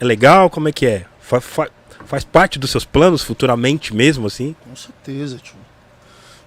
É 0.00 0.04
legal? 0.04 0.50
Como 0.50 0.68
é 0.68 0.72
que 0.72 0.84
é? 0.84 1.04
Fa- 1.20 1.40
fa- 1.40 1.70
faz 2.06 2.24
parte 2.24 2.58
dos 2.58 2.70
seus 2.70 2.84
planos 2.84 3.22
futuramente 3.22 3.94
mesmo, 3.94 4.26
assim? 4.26 4.56
Com 4.68 4.74
certeza, 4.74 5.38
tio. 5.38 5.54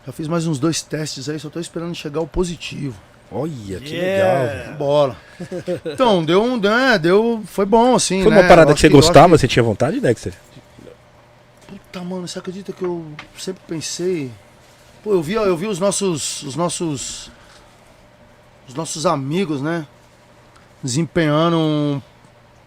Já 0.06 0.12
fiz 0.12 0.28
mais 0.28 0.46
uns 0.46 0.60
dois 0.60 0.82
testes 0.82 1.30
aí, 1.30 1.40
só 1.40 1.50
tô 1.50 1.60
esperando 1.60 1.96
chegar 1.96 2.20
o 2.20 2.28
positivo. 2.28 3.00
Olha, 3.32 3.80
que 3.80 3.96
Yeah. 3.96 4.64
legal. 4.64 4.78
Bora. 4.78 5.16
Então, 5.86 6.24
deu 6.24 6.44
um. 6.44 6.58
né, 6.58 7.00
deu. 7.00 7.42
Foi 7.46 7.66
bom, 7.66 7.96
assim. 7.96 8.22
Foi 8.22 8.32
né? 8.32 8.42
uma 8.42 8.48
parada 8.48 8.74
que 8.74 8.80
você 8.82 8.88
acho 8.88 8.96
gostava, 8.96 9.38
você 9.38 9.48
tinha 9.48 9.64
vontade, 9.64 10.00
Dexter? 10.02 10.34
Puta, 11.68 12.02
mano, 12.04 12.28
você 12.28 12.38
acredita 12.40 12.72
que 12.74 12.84
eu 12.84 13.06
sempre 13.38 13.62
pensei. 13.68 14.30
Pô, 15.04 15.14
eu 15.14 15.22
vi, 15.24 15.34
eu 15.34 15.56
vi 15.58 15.66
os 15.68 15.80
nossos. 15.80 16.44
Os 16.44 16.56
nossos. 16.58 17.32
Os 18.68 18.74
nossos 18.76 19.06
amigos, 19.06 19.62
né? 19.62 19.88
Desempenhando 20.84 21.58
um- 21.58 22.02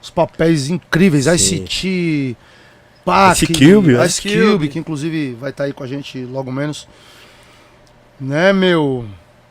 os 0.01 0.11
papéis 0.11 0.69
incríveis. 0.71 1.25
Sim. 1.41 1.57
ICT, 1.65 2.37
Pac, 3.05 3.33
Ice 3.43 3.47
Cube? 3.47 3.95
Ice 4.05 4.23
Cube, 4.23 4.69
que 4.69 4.79
inclusive 4.79 5.35
vai 5.35 5.51
estar 5.51 5.65
aí 5.65 5.73
com 5.73 5.83
a 5.83 5.87
gente 5.87 6.25
logo 6.25 6.53
menos. 6.53 6.89
Né, 8.21 8.53
meu? 8.53 9.07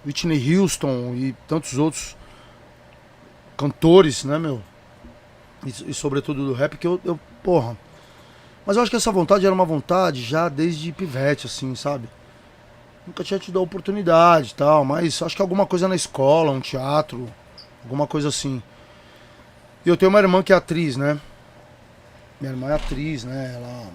Whitney 0.06 0.58
Houston 0.58 1.14
e 1.16 1.36
tantos 1.48 1.78
outros 1.78 2.16
cantores, 3.58 4.24
né, 4.24 4.38
meu? 4.38 4.62
E, 5.66 5.90
e 5.90 5.94
sobretudo 5.94 6.46
do 6.46 6.54
rap, 6.54 6.78
que 6.78 6.86
eu, 6.88 7.00
eu, 7.04 7.20
porra. 7.44 7.78
Mas 8.66 8.76
eu 8.76 8.82
acho 8.84 8.92
que 8.92 8.98
essa 8.98 9.12
vontade 9.12 9.46
era 9.46 9.56
uma 9.56 9.66
vontade 9.66 10.22
já 10.22 10.50
desde 10.50 10.92
pivete, 10.92 11.48
assim, 11.48 11.74
sabe? 11.76 12.08
Nunca 13.06 13.24
tinha 13.24 13.40
tido 13.40 13.58
a 13.58 13.62
oportunidade 13.62 14.52
e 14.52 14.56
tal, 14.56 14.84
mas 14.84 15.22
acho 15.22 15.36
que 15.36 15.42
alguma 15.42 15.66
coisa 15.66 15.88
na 15.88 15.96
escola, 15.96 16.52
um 16.52 16.60
teatro, 16.60 17.28
alguma 17.88 18.06
coisa 18.06 18.28
assim. 18.28 18.62
E 19.86 19.90
eu 19.90 19.96
tenho 19.96 20.10
uma 20.10 20.20
irmã 20.20 20.44
que 20.44 20.52
é 20.52 20.56
atriz, 20.56 20.98
né? 20.98 21.20
Minha 22.40 22.52
irmã 22.52 22.68
é 22.70 22.74
atriz, 22.74 23.24
né? 23.24 23.54
Ela 23.56 23.88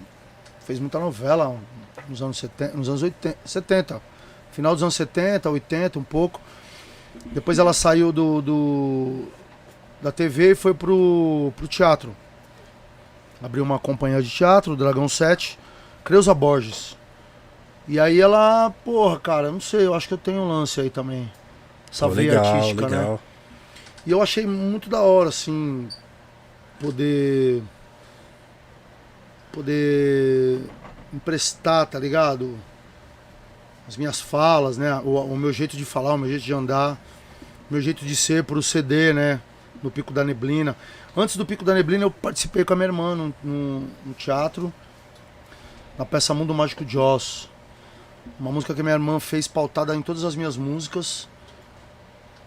fez 0.65 0.79
muita 0.79 0.99
novela 0.99 1.55
nos 2.09 2.21
anos 2.21 2.37
70, 2.37 2.75
nos 2.75 2.89
anos 2.89 3.03
80, 3.03 3.37
70. 3.45 4.01
Final 4.51 4.73
dos 4.73 4.81
anos 4.81 4.95
70, 4.95 5.49
80, 5.49 5.99
um 5.99 6.03
pouco. 6.03 6.41
Depois 7.27 7.59
ela 7.59 7.73
saiu 7.73 8.11
do, 8.11 8.41
do 8.41 9.25
da 10.01 10.11
TV 10.11 10.51
e 10.51 10.55
foi 10.55 10.73
pro, 10.73 11.53
pro 11.55 11.67
teatro. 11.67 12.15
Abriu 13.41 13.63
uma 13.63 13.77
companhia 13.77 14.21
de 14.21 14.29
teatro, 14.29 14.75
Dragão 14.75 15.07
7, 15.07 15.59
Creuza 16.03 16.33
Borges. 16.33 16.97
E 17.87 17.99
aí 17.99 18.19
ela, 18.19 18.73
porra, 18.83 19.19
cara, 19.19 19.51
não 19.51 19.59
sei, 19.59 19.85
eu 19.85 19.93
acho 19.93 20.07
que 20.07 20.13
eu 20.13 20.17
tenho 20.17 20.41
um 20.41 20.47
lance 20.47 20.79
aí 20.79 20.89
também. 20.89 21.29
Essa 21.91 22.07
Pô, 22.07 22.13
veia 22.13 22.39
artística, 22.39 22.87
né? 22.87 23.19
E 24.05 24.11
eu 24.11 24.21
achei 24.21 24.45
muito 24.45 24.89
da 24.89 24.99
hora, 24.99 25.29
assim, 25.29 25.87
poder. 26.79 27.63
poder 29.51 30.59
emprestar, 31.13 31.85
tá 31.87 31.97
ligado? 31.99 32.57
As 33.87 33.95
minhas 33.95 34.19
falas, 34.19 34.77
né? 34.77 34.93
O, 35.05 35.15
o 35.19 35.37
meu 35.37 35.53
jeito 35.53 35.77
de 35.77 35.85
falar, 35.85 36.15
o 36.15 36.17
meu 36.17 36.29
jeito 36.29 36.43
de 36.43 36.53
andar, 36.53 36.97
o 37.69 37.73
meu 37.73 37.81
jeito 37.81 38.03
de 38.05 38.15
ser 38.15 38.43
pro 38.43 38.61
CD, 38.61 39.13
né? 39.13 39.39
No 39.81 39.89
Pico 39.89 40.11
da 40.11 40.23
Neblina. 40.23 40.75
Antes 41.15 41.37
do 41.37 41.45
Pico 41.45 41.63
da 41.63 41.73
Neblina, 41.73 42.03
eu 42.03 42.11
participei 42.11 42.65
com 42.65 42.73
a 42.73 42.75
minha 42.75 42.87
irmã 42.87 43.31
no, 43.43 43.87
teatro, 44.17 44.73
na 45.97 46.05
peça 46.05 46.33
Mundo 46.33 46.53
Mágico 46.53 46.83
de 46.83 46.97
Oz. 46.97 47.49
Uma 48.39 48.51
música 48.51 48.73
que 48.73 48.83
minha 48.83 48.95
irmã 48.95 49.19
fez 49.19 49.47
pautada 49.47 49.95
em 49.95 50.01
todas 50.01 50.23
as 50.23 50.35
minhas 50.35 50.57
músicas 50.57 51.27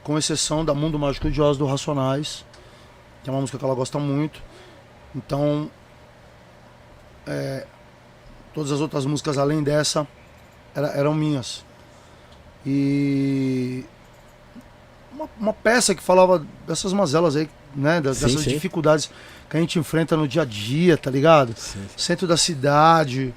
com 0.06 0.16
exceção 0.16 0.64
da 0.64 0.72
Mundo 0.72 0.96
Mágico 1.00 1.28
de 1.28 1.42
Oz 1.42 1.58
do 1.58 1.66
Racionais, 1.66 2.44
que 3.24 3.28
é 3.28 3.32
uma 3.32 3.40
música 3.40 3.58
que 3.58 3.64
ela 3.64 3.74
gosta 3.74 3.98
muito. 3.98 4.40
Então, 5.16 5.68
é, 7.26 7.66
todas 8.54 8.70
as 8.70 8.80
outras 8.80 9.04
músicas 9.04 9.36
além 9.36 9.64
dessa 9.64 10.06
era- 10.76 10.90
eram 10.96 11.12
minhas. 11.12 11.64
E 12.64 13.84
uma, 15.12 15.28
uma 15.40 15.52
peça 15.52 15.92
que 15.92 16.00
falava 16.02 16.46
dessas 16.68 16.92
mazelas 16.92 17.34
aí, 17.34 17.48
né, 17.74 18.00
das- 18.00 18.18
Sim, 18.18 18.26
dessas 18.26 18.42
sim. 18.44 18.50
dificuldades 18.50 19.10
que 19.50 19.56
a 19.56 19.60
gente 19.60 19.76
enfrenta 19.76 20.16
no 20.16 20.28
dia 20.28 20.42
a 20.42 20.44
dia, 20.44 20.96
tá 20.96 21.10
ligado? 21.10 21.52
Sim, 21.56 21.84
centro 21.96 22.28
da 22.28 22.36
cidade, 22.36 23.34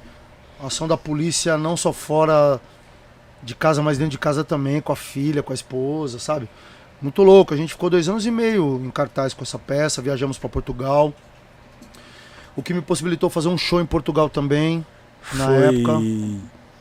ação 0.64 0.88
da 0.88 0.96
polícia 0.98 1.58
não 1.58 1.76
só 1.76 1.92
fora 1.92 2.62
de 3.44 3.56
casa, 3.56 3.82
mas 3.82 3.98
dentro 3.98 4.12
de 4.12 4.18
casa 4.18 4.44
também, 4.44 4.82
com 4.82 4.92
a 4.92 4.96
filha, 4.96 5.42
com 5.42 5.52
a 5.52 5.56
esposa, 5.56 6.20
sabe? 6.20 6.50
Muito 7.02 7.24
louco. 7.24 7.54
A 7.54 7.58
gente 7.58 7.70
ficou 7.74 7.90
dois 7.90 8.10
anos 8.10 8.26
e 8.26 8.32
meio 8.32 8.82
em 8.84 8.90
cartaz 8.92 9.34
com 9.34 9.44
essa 9.44 9.58
peça, 9.58 10.02
viajamos 10.02 10.38
para 10.38 10.50
Portugal. 10.50 11.14
O 12.56 12.62
que 12.62 12.74
me 12.74 12.82
possibilitou 12.82 13.30
fazer 13.30 13.48
um 13.48 13.58
show 13.58 13.80
em 13.80 13.86
Portugal 13.86 14.30
também, 14.30 14.86
na 15.34 15.46
Foi 15.46 15.56
época. 15.78 15.94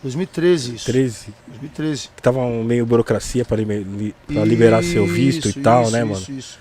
2013, 0.02 0.74
isso. 0.76 0.86
13, 0.86 1.34
2013. 1.48 2.10
que 2.14 2.22
tava 2.22 2.38
um 2.40 2.62
meio 2.64 2.84
burocracia 2.86 3.44
pra, 3.44 3.56
liber- 3.56 3.84
li- 3.86 4.14
liberar 4.28 4.82
seu 4.82 5.06
visto 5.06 5.48
Isso, 5.48 5.58
e 5.58 5.62
tal, 5.62 5.82
isso, 5.82 5.92
né, 5.92 6.00
isso, 6.04 6.08
mano? 6.30 6.38
Isso. 6.38 6.58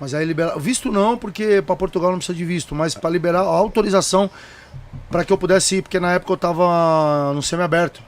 Mas 0.00 0.12
aí 0.14 0.24
liberar. 0.24 0.58
Visto 0.58 0.90
não, 0.90 1.16
porque 1.16 1.62
para 1.62 1.76
Portugal 1.76 2.10
não 2.10 2.18
precisa 2.18 2.36
de 2.36 2.44
visto, 2.44 2.74
mas 2.74 2.94
para 2.94 3.08
liberar 3.10 3.40
a 3.40 3.44
autorização 3.44 4.28
para 5.10 5.24
que 5.24 5.32
eu 5.32 5.38
pudesse 5.38 5.76
ir, 5.76 5.82
porque 5.82 6.00
na 6.00 6.12
época 6.12 6.32
eu 6.32 6.36
tava 6.36 7.32
no 7.32 7.42
semiaberto. 7.42 8.02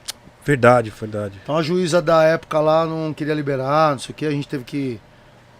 Verdade, 0.47 0.89
verdade. 0.91 1.37
Então 1.43 1.57
a 1.57 1.61
juíza 1.61 2.01
da 2.01 2.23
época 2.23 2.57
lá 2.61 2.85
não 2.85 3.13
queria 3.13 3.33
liberar, 3.33 3.91
não 3.91 3.99
sei 3.99 4.13
o 4.13 4.15
que, 4.15 4.25
a 4.25 4.31
gente 4.31 4.47
teve 4.47 4.63
que 4.63 4.97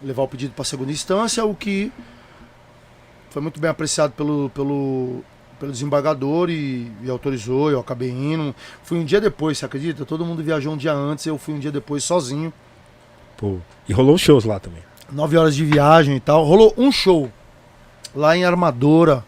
levar 0.02 0.22
o 0.22 0.28
pedido 0.28 0.54
para 0.54 0.64
segunda 0.64 0.90
instância, 0.90 1.44
o 1.44 1.54
que 1.54 1.92
foi 3.28 3.42
muito 3.42 3.60
bem 3.60 3.68
apreciado 3.68 4.14
pelo, 4.14 4.48
pelo, 4.48 5.22
pelo 5.60 5.70
desembargador 5.70 6.48
e, 6.48 6.90
e 7.02 7.10
autorizou, 7.10 7.70
eu 7.70 7.80
acabei 7.80 8.08
indo. 8.08 8.54
Fui 8.82 8.98
um 8.98 9.04
dia 9.04 9.20
depois, 9.20 9.58
você 9.58 9.66
acredita? 9.66 10.06
Todo 10.06 10.24
mundo 10.24 10.42
viajou 10.42 10.72
um 10.72 10.76
dia 10.78 10.94
antes, 10.94 11.26
eu 11.26 11.36
fui 11.36 11.52
um 11.52 11.58
dia 11.58 11.70
depois 11.70 12.02
sozinho. 12.02 12.50
Pô. 13.36 13.58
E 13.86 13.92
rolou 13.92 14.16
shows 14.16 14.46
lá 14.46 14.58
também. 14.58 14.82
nove 15.12 15.36
horas 15.36 15.54
de 15.54 15.66
viagem 15.66 16.16
e 16.16 16.20
tal. 16.20 16.46
Rolou 16.46 16.72
um 16.78 16.90
show 16.90 17.30
lá 18.14 18.34
em 18.34 18.42
Armadora. 18.42 19.22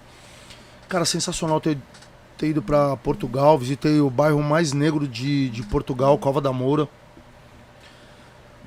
Cara, 0.88 1.04
sensacional 1.04 1.60
ter, 1.60 1.76
ter 2.40 2.48
ido 2.48 2.62
pra 2.62 2.96
Portugal. 2.96 3.58
Visitei 3.58 4.00
o 4.00 4.08
bairro 4.08 4.42
mais 4.42 4.72
negro 4.72 5.06
de, 5.06 5.50
de 5.50 5.62
Portugal, 5.62 6.16
Cova 6.16 6.40
da 6.40 6.50
Moura. 6.52 6.88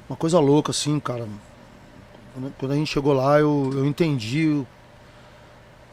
Uma 0.08 0.16
coisa 0.16 0.40
louca, 0.40 0.72
assim, 0.72 1.00
cara. 1.00 1.28
Quando- 2.60 2.72
a 2.72 2.76
gente 2.76 2.92
chegou 2.92 3.14
lá, 3.14 3.40
eu, 3.40 3.72
eu 3.74 3.86
entendi 3.86 4.64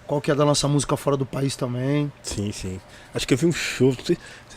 qual 0.06 0.20
que 0.20 0.30
é 0.30 0.34
da 0.34 0.44
nossa 0.44 0.66
música 0.68 0.96
fora 0.96 1.16
do 1.16 1.25
país 1.25 1.56
também. 1.56 2.12
Sim, 2.22 2.52
sim. 2.52 2.80
Acho 3.14 3.26
que 3.26 3.32
eu 3.34 3.38
vi 3.38 3.46
um 3.46 3.52
show. 3.52 3.92
Você 3.92 4.16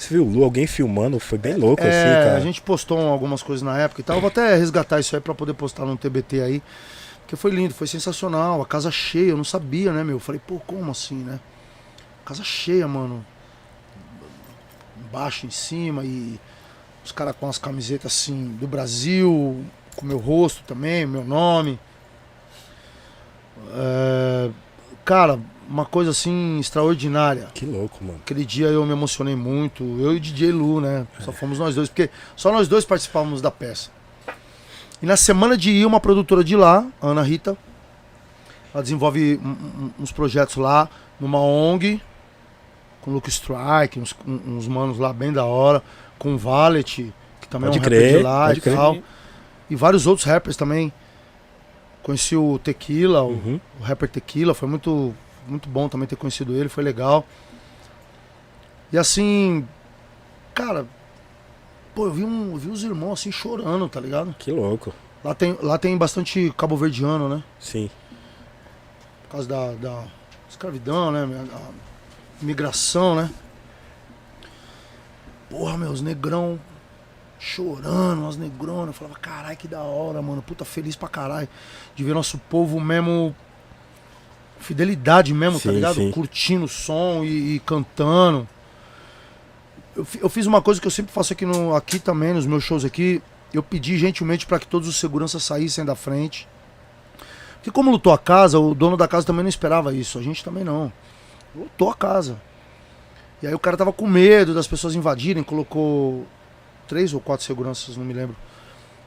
viu 0.09 0.23
Lu, 0.25 0.43
alguém 0.43 0.65
filmando, 0.67 1.19
foi 1.19 1.37
bem 1.37 1.55
louco, 1.55 1.81
É, 1.83 1.87
assim, 1.87 2.23
cara. 2.25 2.37
a 2.37 2.39
gente 2.41 2.61
postou 2.61 2.97
algumas 2.99 3.41
coisas 3.43 3.61
na 3.61 3.77
época 3.77 4.01
e 4.01 4.03
tal. 4.03 4.17
Eu 4.17 4.21
vou 4.21 4.27
até 4.29 4.55
resgatar 4.55 4.99
isso 4.99 5.15
aí 5.15 5.21
pra 5.21 5.33
poder 5.33 5.53
postar 5.53 5.85
no 5.85 5.95
TBT 5.95 6.41
aí. 6.41 6.61
Porque 7.21 7.35
foi 7.37 7.51
lindo, 7.51 7.73
foi 7.73 7.87
sensacional. 7.87 8.61
A 8.61 8.65
casa 8.65 8.91
cheia, 8.91 9.29
eu 9.29 9.37
não 9.37 9.43
sabia, 9.45 9.93
né, 9.93 10.03
meu? 10.03 10.15
Eu 10.17 10.19
falei, 10.19 10.41
pô, 10.45 10.59
como 10.65 10.91
assim, 10.91 11.15
né? 11.15 11.39
Casa 12.25 12.43
cheia, 12.43 12.87
mano. 12.87 13.25
Embaixo, 14.97 15.45
em 15.45 15.51
cima 15.51 16.03
e 16.03 16.39
os 17.03 17.11
caras 17.11 17.35
com 17.37 17.47
as 17.47 17.57
camisetas 17.57 18.13
assim 18.13 18.55
do 18.59 18.67
Brasil, 18.67 19.63
com 19.95 20.05
meu 20.05 20.17
rosto 20.17 20.63
também, 20.63 21.05
meu 21.05 21.23
nome. 21.23 21.79
É, 23.73 24.49
cara, 25.03 25.39
uma 25.67 25.85
coisa 25.85 26.11
assim 26.11 26.59
extraordinária. 26.59 27.47
Que 27.53 27.65
louco, 27.65 28.03
mano. 28.03 28.19
Aquele 28.23 28.45
dia 28.45 28.67
eu 28.67 28.85
me 28.85 28.91
emocionei 28.91 29.35
muito. 29.35 29.83
Eu 29.83 30.13
e 30.13 30.17
o 30.17 30.19
DJ 30.19 30.51
Lu, 30.51 30.79
né? 30.79 31.07
Só 31.19 31.31
fomos 31.31 31.59
nós 31.59 31.75
dois, 31.75 31.89
porque 31.89 32.09
só 32.35 32.51
nós 32.51 32.67
dois 32.67 32.85
participávamos 32.85 33.41
da 33.41 33.51
peça. 33.51 33.89
E 35.01 35.05
na 35.05 35.17
semana 35.17 35.57
de 35.57 35.69
ir, 35.69 35.85
uma 35.85 35.99
produtora 35.99 36.43
de 36.43 36.55
lá, 36.55 36.87
a 37.01 37.07
Ana 37.07 37.21
Rita, 37.21 37.57
ela 38.73 38.81
desenvolve 38.81 39.39
uns 39.99 40.11
projetos 40.11 40.55
lá, 40.55 40.89
numa 41.19 41.39
ONG, 41.39 42.01
com 43.03 43.11
o 43.11 43.13
Luke 43.15 43.29
Strike, 43.29 43.99
uns, 43.99 44.15
uns 44.25 44.67
manos 44.67 44.97
lá 44.97 45.11
bem 45.11 45.31
da 45.33 45.43
hora, 45.45 45.83
com 46.17 46.33
o 46.35 46.37
Valet, 46.37 47.13
que 47.41 47.47
também 47.49 47.69
Pode 47.69 47.77
é 47.77 47.81
um 47.81 47.83
rapper 47.83 47.99
crer, 47.99 48.17
de 48.17 48.23
lá 48.23 48.53
e 48.53 48.61
crer. 48.61 48.75
tal. 48.75 48.97
E 49.69 49.75
vários 49.75 50.07
outros 50.07 50.25
rappers 50.25 50.55
também. 50.55 50.91
Conheci 52.01 52.35
o 52.35 52.59
Tequila, 52.59 53.21
o, 53.23 53.29
Uhum. 53.31 53.59
o 53.79 53.83
rapper 53.83 54.09
Tequila, 54.09 54.53
foi 54.53 54.67
muito, 54.67 55.13
muito 55.47 55.69
bom 55.69 55.87
também 55.89 56.07
ter 56.07 56.15
conhecido 56.15 56.53
ele, 56.55 56.67
foi 56.69 56.83
legal. 56.83 57.25
E 58.91 58.97
assim, 58.97 59.67
cara, 60.53 60.85
pô, 61.95 62.05
eu 62.05 62.11
vi, 62.11 62.23
um, 62.23 62.51
eu 62.51 62.57
vi 62.57 62.69
os 62.69 62.83
irmãos 62.83 63.13
assim 63.13 63.31
chorando, 63.31 63.87
tá 63.89 63.99
ligado? 63.99 64.35
Que 64.37 64.51
louco. 64.51 64.93
Lá 65.23 65.33
tem, 65.33 65.57
lá 65.61 65.77
tem 65.77 65.97
bastante 65.97 66.53
cabo-verdiano, 66.57 67.27
né? 67.29 67.43
Sim. 67.59 67.89
Por 69.23 69.29
causa 69.31 69.47
da, 69.47 69.71
da 69.73 70.03
escravidão, 70.49 71.11
né? 71.11 71.25
Da 71.25 71.59
imigração, 72.43 73.15
né? 73.15 73.29
Porra, 75.49 75.77
meus 75.77 76.01
negrão 76.01 76.59
chorando, 77.43 78.21
umas 78.21 78.37
negronas. 78.37 78.87
Eu 78.87 78.93
falava, 78.93 79.19
caralho, 79.19 79.57
que 79.57 79.67
da 79.67 79.81
hora, 79.81 80.21
mano. 80.21 80.41
Puta, 80.41 80.63
feliz 80.63 80.95
pra 80.95 81.09
caralho. 81.09 81.47
De 81.95 82.03
ver 82.03 82.13
nosso 82.13 82.37
povo 82.37 82.79
mesmo. 82.79 83.35
Fidelidade 84.59 85.33
mesmo, 85.33 85.59
tá 85.59 85.69
Sim, 85.69 85.75
ligado? 85.75 85.95
sim. 85.95 86.11
Curtindo 86.11 86.65
o 86.65 86.69
som 86.69 87.23
e, 87.23 87.55
e 87.55 87.59
cantando. 87.59 88.47
Eu, 89.93 90.07
eu 90.21 90.29
fiz 90.29 90.45
uma 90.45 90.61
coisa 90.61 90.79
que 90.79 90.87
eu 90.87 90.91
sempre 90.91 91.11
faço 91.11 91.33
aqui, 91.33 91.45
no, 91.45 91.75
aqui 91.75 91.99
também, 91.99 92.33
nos 92.33 92.45
meus 92.45 92.63
shows 92.63 92.85
aqui. 92.85 93.21
eu 93.53 93.61
pedi 93.61 93.97
gentilmente 93.97 94.45
para 94.45 94.59
que 94.59 94.65
todos 94.65 94.87
os 94.87 94.95
seguranças 94.95 95.43
saíssem 95.43 95.83
da 95.83 95.95
frente. 95.95 96.47
Porque 97.55 97.71
como 97.71 97.91
lutou 97.91 98.13
a 98.13 98.17
casa, 98.17 98.57
o 98.57 98.73
dono 98.73 98.95
da 98.95 99.07
casa 99.07 99.27
também 99.27 99.43
não 99.43 99.49
esperava 99.49 99.93
isso. 99.93 100.17
A 100.17 100.21
gente 100.21 100.43
também 100.43 100.63
não. 100.63 100.91
Lutou 101.55 101.89
a 101.89 101.95
casa. 101.95 102.39
E 103.41 103.47
aí 103.47 103.53
o 103.53 103.59
cara 103.59 103.75
tava 103.75 103.91
com 103.91 104.07
medo 104.07 104.53
das 104.53 104.67
pessoas 104.67 104.95
invadirem, 104.95 105.43
colocou 105.43 106.25
três 106.87 107.13
ou 107.13 107.19
quatro 107.19 107.45
seguranças, 107.45 107.97
não 107.97 108.05
me 108.05 108.13
lembro. 108.13 108.35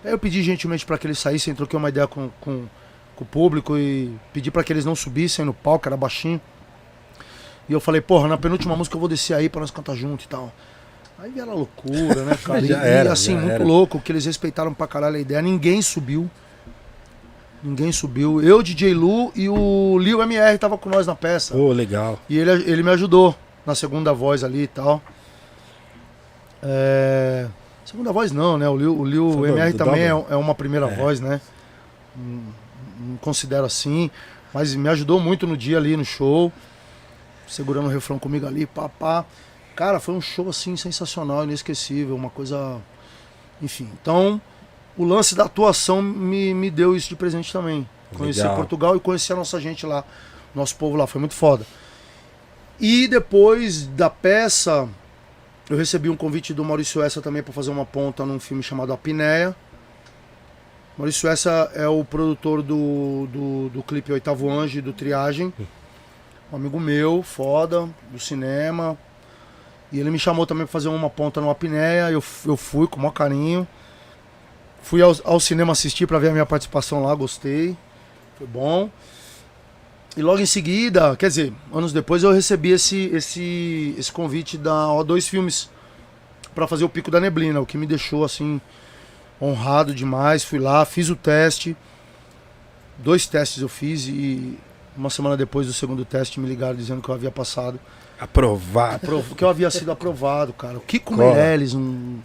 Aí 0.04 0.12
eu 0.12 0.18
pedi 0.18 0.42
gentilmente 0.42 0.84
para 0.84 0.98
que 0.98 1.06
eles 1.06 1.18
saíssem, 1.18 1.54
troquei 1.54 1.78
uma 1.78 1.88
ideia 1.88 2.06
com, 2.06 2.30
com, 2.40 2.66
com 3.16 3.24
o 3.24 3.26
público 3.26 3.76
e 3.78 4.14
pedi 4.32 4.50
para 4.50 4.62
que 4.62 4.72
eles 4.72 4.84
não 4.84 4.94
subissem 4.94 5.44
no 5.44 5.54
palco, 5.54 5.88
era 5.88 5.96
baixinho. 5.96 6.40
E 7.68 7.72
eu 7.72 7.80
falei, 7.80 8.00
porra, 8.00 8.28
na 8.28 8.38
penúltima 8.38 8.76
música 8.76 8.94
eu 8.94 9.00
vou 9.00 9.08
descer 9.08 9.34
aí 9.34 9.48
pra 9.48 9.60
nós 9.60 9.70
cantar 9.70 9.96
junto 9.96 10.24
e 10.24 10.28
tal. 10.28 10.52
Aí 11.18 11.32
era 11.40 11.52
loucura, 11.52 12.24
né, 12.24 12.36
cara? 12.44 12.60
E, 12.60 12.72
era, 12.72 13.08
e 13.08 13.12
assim, 13.12 13.34
muito 13.34 13.50
era. 13.50 13.64
louco, 13.64 14.00
que 14.00 14.12
eles 14.12 14.24
respeitaram 14.24 14.72
pra 14.72 14.86
caralho 14.86 15.16
a 15.16 15.18
ideia. 15.18 15.42
Ninguém 15.42 15.80
subiu. 15.82 16.30
Ninguém 17.66 17.90
subiu. 17.90 18.40
Eu, 18.40 18.62
DJ 18.62 18.94
Lu 18.94 19.32
e 19.34 19.48
o 19.48 19.98
Lil 19.98 20.22
MR 20.22 20.56
tava 20.56 20.78
com 20.78 20.88
nós 20.88 21.04
na 21.04 21.16
peça. 21.16 21.52
Pô, 21.52 21.72
legal. 21.72 22.16
E 22.28 22.38
ele, 22.38 22.52
ele 22.70 22.80
me 22.84 22.90
ajudou 22.90 23.34
na 23.66 23.74
segunda 23.74 24.12
voz 24.12 24.44
ali 24.44 24.62
e 24.62 24.66
tal. 24.68 25.02
É... 26.62 27.48
Segunda 27.84 28.12
voz 28.12 28.30
não, 28.30 28.56
né? 28.56 28.68
O 28.68 28.76
Lil, 28.76 28.96
o 28.96 29.04
Lil 29.04 29.32
Foi 29.32 29.48
do- 29.50 29.56
MR 29.58 29.72
do 29.72 29.78
também 29.78 30.02
é, 30.02 30.10
é 30.10 30.36
uma 30.36 30.54
primeira 30.54 30.86
voz, 30.86 31.18
né? 31.18 31.40
Não, 32.16 32.42
não 33.00 33.16
considero 33.16 33.64
assim. 33.66 34.12
Mas 34.54 34.72
me 34.76 34.88
ajudou 34.88 35.18
muito 35.18 35.44
no 35.44 35.56
dia 35.56 35.76
ali 35.76 35.96
no 35.96 36.04
show. 36.04 36.52
Segurando 37.48 37.86
o 37.86 37.90
refrão 37.90 38.16
comigo 38.16 38.46
ali, 38.46 38.64
pá, 38.64 38.88
pá. 38.88 39.24
Cara, 39.74 39.98
foi 39.98 40.14
um 40.14 40.20
show 40.20 40.48
assim 40.48 40.76
sensacional, 40.76 41.42
inesquecível, 41.42 42.14
uma 42.14 42.30
coisa. 42.30 42.76
Enfim. 43.60 43.88
Então, 44.00 44.40
o 44.96 45.04
lance 45.04 45.34
da 45.34 45.44
atuação 45.44 46.00
me, 46.00 46.54
me 46.54 46.70
deu 46.70 46.96
isso 46.96 47.08
de 47.08 47.16
presente 47.16 47.52
também. 47.52 47.88
Conhecer 48.14 48.42
Legal. 48.42 48.56
Portugal 48.56 48.96
e 48.96 49.00
conhecer 49.00 49.32
a 49.32 49.36
nossa 49.36 49.60
gente 49.60 49.84
lá, 49.84 50.04
nosso 50.54 50.76
povo 50.76 50.96
lá, 50.96 51.06
foi 51.06 51.20
muito 51.20 51.34
foda. 51.34 51.66
E 52.78 53.08
depois 53.08 53.86
da 53.86 54.08
peça, 54.08 54.88
eu 55.68 55.76
recebi 55.76 56.08
um 56.08 56.16
convite 56.16 56.54
do 56.54 56.64
Maurício 56.64 57.02
Essa 57.02 57.20
também 57.20 57.42
para 57.42 57.52
fazer 57.52 57.70
uma 57.70 57.84
ponta 57.84 58.24
num 58.24 58.38
filme 58.38 58.62
chamado 58.62 58.92
Apneia. 58.92 59.56
Maurício 60.96 61.28
Essa 61.28 61.70
é 61.74 61.88
o 61.88 62.04
produtor 62.04 62.62
do, 62.62 63.26
do, 63.32 63.68
do 63.70 63.82
clipe 63.82 64.12
Oitavo 64.12 64.50
Anjo 64.50 64.78
e 64.78 64.82
do 64.82 64.92
Triagem. 64.92 65.52
Um 66.52 66.56
amigo 66.56 66.78
meu, 66.78 67.22
foda, 67.22 67.88
do 68.10 68.20
cinema. 68.20 68.96
E 69.90 69.98
ele 69.98 70.10
me 70.10 70.18
chamou 70.18 70.46
também 70.46 70.64
para 70.64 70.72
fazer 70.72 70.88
uma 70.88 71.10
ponta 71.10 71.40
no 71.40 71.50
Apneia. 71.50 72.10
Eu, 72.10 72.22
eu 72.44 72.56
fui 72.56 72.86
com 72.86 72.96
o 72.96 73.00
maior 73.00 73.12
carinho. 73.12 73.66
Fui 74.86 75.02
ao, 75.02 75.12
ao 75.24 75.40
cinema 75.40 75.72
assistir 75.72 76.06
para 76.06 76.16
ver 76.20 76.28
a 76.28 76.32
minha 76.32 76.46
participação 76.46 77.02
lá, 77.02 77.12
gostei. 77.12 77.76
Foi 78.38 78.46
bom. 78.46 78.88
E 80.16 80.22
logo 80.22 80.38
em 80.40 80.46
seguida, 80.46 81.16
quer 81.16 81.26
dizer, 81.26 81.52
anos 81.74 81.92
depois 81.92 82.22
eu 82.22 82.30
recebi 82.32 82.70
esse, 82.70 83.06
esse, 83.12 83.96
esse 83.98 84.12
convite 84.12 84.56
da 84.56 84.86
O2 84.86 85.28
Filmes 85.28 85.68
para 86.54 86.68
fazer 86.68 86.84
o 86.84 86.88
Pico 86.88 87.10
da 87.10 87.18
Neblina, 87.20 87.60
o 87.60 87.66
que 87.66 87.76
me 87.76 87.84
deixou 87.84 88.24
assim 88.24 88.60
honrado 89.42 89.92
demais. 89.92 90.44
Fui 90.44 90.60
lá, 90.60 90.84
fiz 90.84 91.10
o 91.10 91.16
teste. 91.16 91.76
Dois 92.96 93.26
testes 93.26 93.60
eu 93.62 93.68
fiz 93.68 94.06
e 94.06 94.56
uma 94.96 95.10
semana 95.10 95.36
depois 95.36 95.66
do 95.66 95.72
segundo 95.72 96.04
teste 96.04 96.38
me 96.38 96.48
ligaram 96.48 96.76
dizendo 96.76 97.02
que 97.02 97.08
eu 97.08 97.14
havia 97.14 97.30
passado. 97.32 97.80
Aprovado. 98.20 98.94
Aprov- 99.04 99.34
que 99.34 99.42
eu 99.42 99.48
havia 99.48 99.68
sido 99.70 99.90
aprovado, 99.90 100.52
cara. 100.52 100.78
O 100.78 100.80
Kiko 100.80 101.16
Cola. 101.16 101.34
Meirelles, 101.34 101.74
um. 101.74 102.20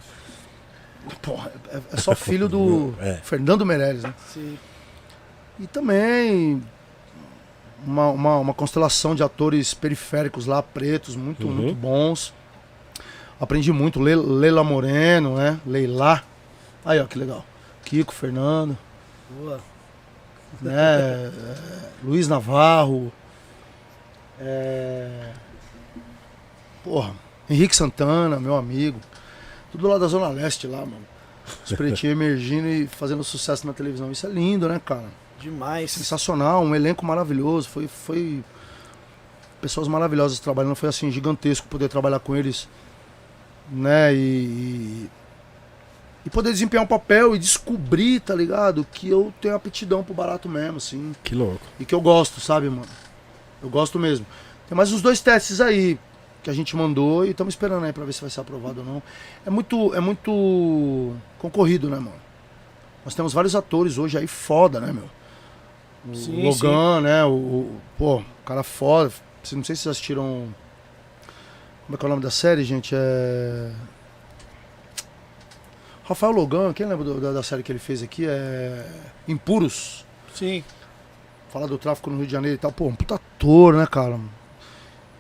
Porra, 1.21 1.51
é, 1.69 1.79
é 1.93 1.97
só 1.97 2.15
filho 2.15 2.47
do 2.47 2.93
É. 3.01 3.15
Fernando 3.23 3.65
Meirelles, 3.65 4.03
né? 4.03 4.13
Sim. 4.33 4.57
E 5.59 5.67
também 5.67 6.61
uma, 7.85 8.09
uma, 8.09 8.37
uma 8.37 8.53
constelação 8.53 9.13
de 9.15 9.23
atores 9.23 9.73
periféricos 9.73 10.45
lá, 10.45 10.61
pretos, 10.61 11.15
muito, 11.15 11.45
Uhum. 11.47 11.53
muito 11.53 11.75
bons. 11.75 12.33
Aprendi 13.39 13.71
muito. 13.71 13.99
Le- 13.99 14.15
Leila 14.15 14.63
Moreno, 14.63 15.35
né? 15.37 15.59
Leila. 15.65 16.23
Aí, 16.85 16.99
ó, 16.99 17.05
que 17.05 17.17
legal. 17.17 17.43
Kiko, 17.83 18.13
Fernando, 18.13 18.77
Boa. 19.29 19.59
né? 20.61 20.71
é, 20.77 21.31
Luiz 22.03 22.27
Navarro. 22.27 23.11
É... 24.39 25.31
Porra, 26.83 27.11
Henrique 27.49 27.75
Santana, 27.75 28.39
meu 28.39 28.55
amigo. 28.55 28.99
Tudo 29.71 29.87
lá 29.87 29.97
da 29.97 30.07
Zona 30.07 30.27
Leste 30.29 30.67
lá, 30.67 30.79
mano. 30.79 31.05
Os 31.65 31.73
pretinhos 31.73 32.13
emergindo 32.17 32.67
e 32.67 32.87
fazendo 32.87 33.23
sucesso 33.23 33.65
na 33.65 33.73
televisão. 33.73 34.11
Isso 34.11 34.27
é 34.27 34.29
lindo, 34.29 34.67
né, 34.67 34.79
cara? 34.83 35.09
Demais. 35.39 35.91
sensacional, 35.91 36.63
um 36.63 36.75
elenco 36.75 37.03
maravilhoso, 37.03 37.67
foi, 37.67 37.87
foi 37.87 38.43
pessoas 39.59 39.87
maravilhosas 39.87 40.39
trabalhando, 40.39 40.75
foi 40.75 40.87
assim 40.89 41.09
gigantesco 41.09 41.67
poder 41.67 41.89
trabalhar 41.89 42.19
com 42.19 42.35
eles, 42.35 42.69
né, 43.71 44.13
e, 44.13 45.09
e 46.23 46.29
poder 46.29 46.51
desempenhar 46.51 46.83
um 46.83 46.87
papel 46.87 47.35
e 47.35 47.39
descobrir, 47.39 48.19
tá 48.19 48.35
ligado, 48.35 48.85
que 48.91 49.09
eu 49.09 49.33
tenho 49.41 49.55
aptidão 49.55 50.03
pro 50.03 50.13
barato 50.13 50.47
mesmo, 50.47 50.77
assim, 50.77 51.11
Que 51.23 51.33
louco. 51.33 51.59
e 51.79 51.85
que 51.85 51.95
eu 51.95 52.01
gosto, 52.01 52.39
sabe, 52.39 52.69
mano, 52.69 52.85
eu 53.63 53.69
gosto 53.69 53.97
mesmo. 53.97 54.27
Tem 54.69 54.75
mais 54.77 54.91
uns 54.91 55.01
dois 55.01 55.21
testes 55.21 55.59
aí 55.59 55.97
que 56.43 56.49
a 56.49 56.53
gente 56.53 56.75
mandou 56.75 57.25
e 57.25 57.31
estamos 57.31 57.53
esperando 57.53 57.85
aí 57.85 57.93
pra 57.93 58.03
ver 58.05 58.13
se 58.13 58.21
vai 58.21 58.29
ser 58.29 58.41
aprovado 58.41 58.79
ou 58.81 58.85
não. 58.85 59.03
É 59.45 59.49
muito, 59.49 59.93
é 59.93 59.99
muito 59.99 61.13
concorrido, 61.39 61.89
né, 61.89 61.97
mano? 61.97 62.13
Nós 63.05 63.13
temos 63.15 63.33
vários 63.33 63.55
atores 63.55 63.97
hoje 63.97 64.17
aí 64.17 64.27
foda, 64.27 64.79
né, 64.79 64.91
meu? 64.91 65.09
O 66.11 66.15
Sim, 66.15 66.43
Logan, 66.47 67.01
né? 67.01 67.23
O, 67.25 67.29
o- 67.31 67.81
pô, 67.97 68.15
o 68.17 68.25
cara 68.45 68.63
foda. 68.63 69.11
Não 69.53 69.63
sei 69.63 69.75
se 69.75 69.83
vocês 69.83 69.87
assistiram. 69.87 70.47
Como 71.85 71.95
é 71.95 71.97
que 71.97 72.05
é 72.05 72.07
o 72.07 72.09
nome 72.09 72.21
da 72.23 72.31
série, 72.31 72.63
gente? 72.63 72.95
É. 72.95 73.71
Rafael 76.03 76.31
Logan, 76.31 76.73
quem 76.73 76.85
lembra 76.85 77.05
do- 77.05 77.21
da, 77.21 77.31
da 77.31 77.43
série 77.43 77.63
que 77.63 77.71
ele 77.71 77.79
fez 77.79 78.01
aqui? 78.01 78.25
É. 78.27 78.85
Impuros. 79.27 80.05
Sim. 80.33 80.63
Falar 81.49 81.67
do 81.67 81.77
tráfico 81.77 82.09
no 82.09 82.17
Rio 82.17 82.25
de 82.25 82.31
Janeiro 82.31 82.55
e 82.55 82.59
tal. 82.59 82.71
Pô, 82.71 82.85
um 82.87 82.95
puta 82.95 83.15
ator, 83.15 83.73
né, 83.75 83.85
cara? 83.85 84.19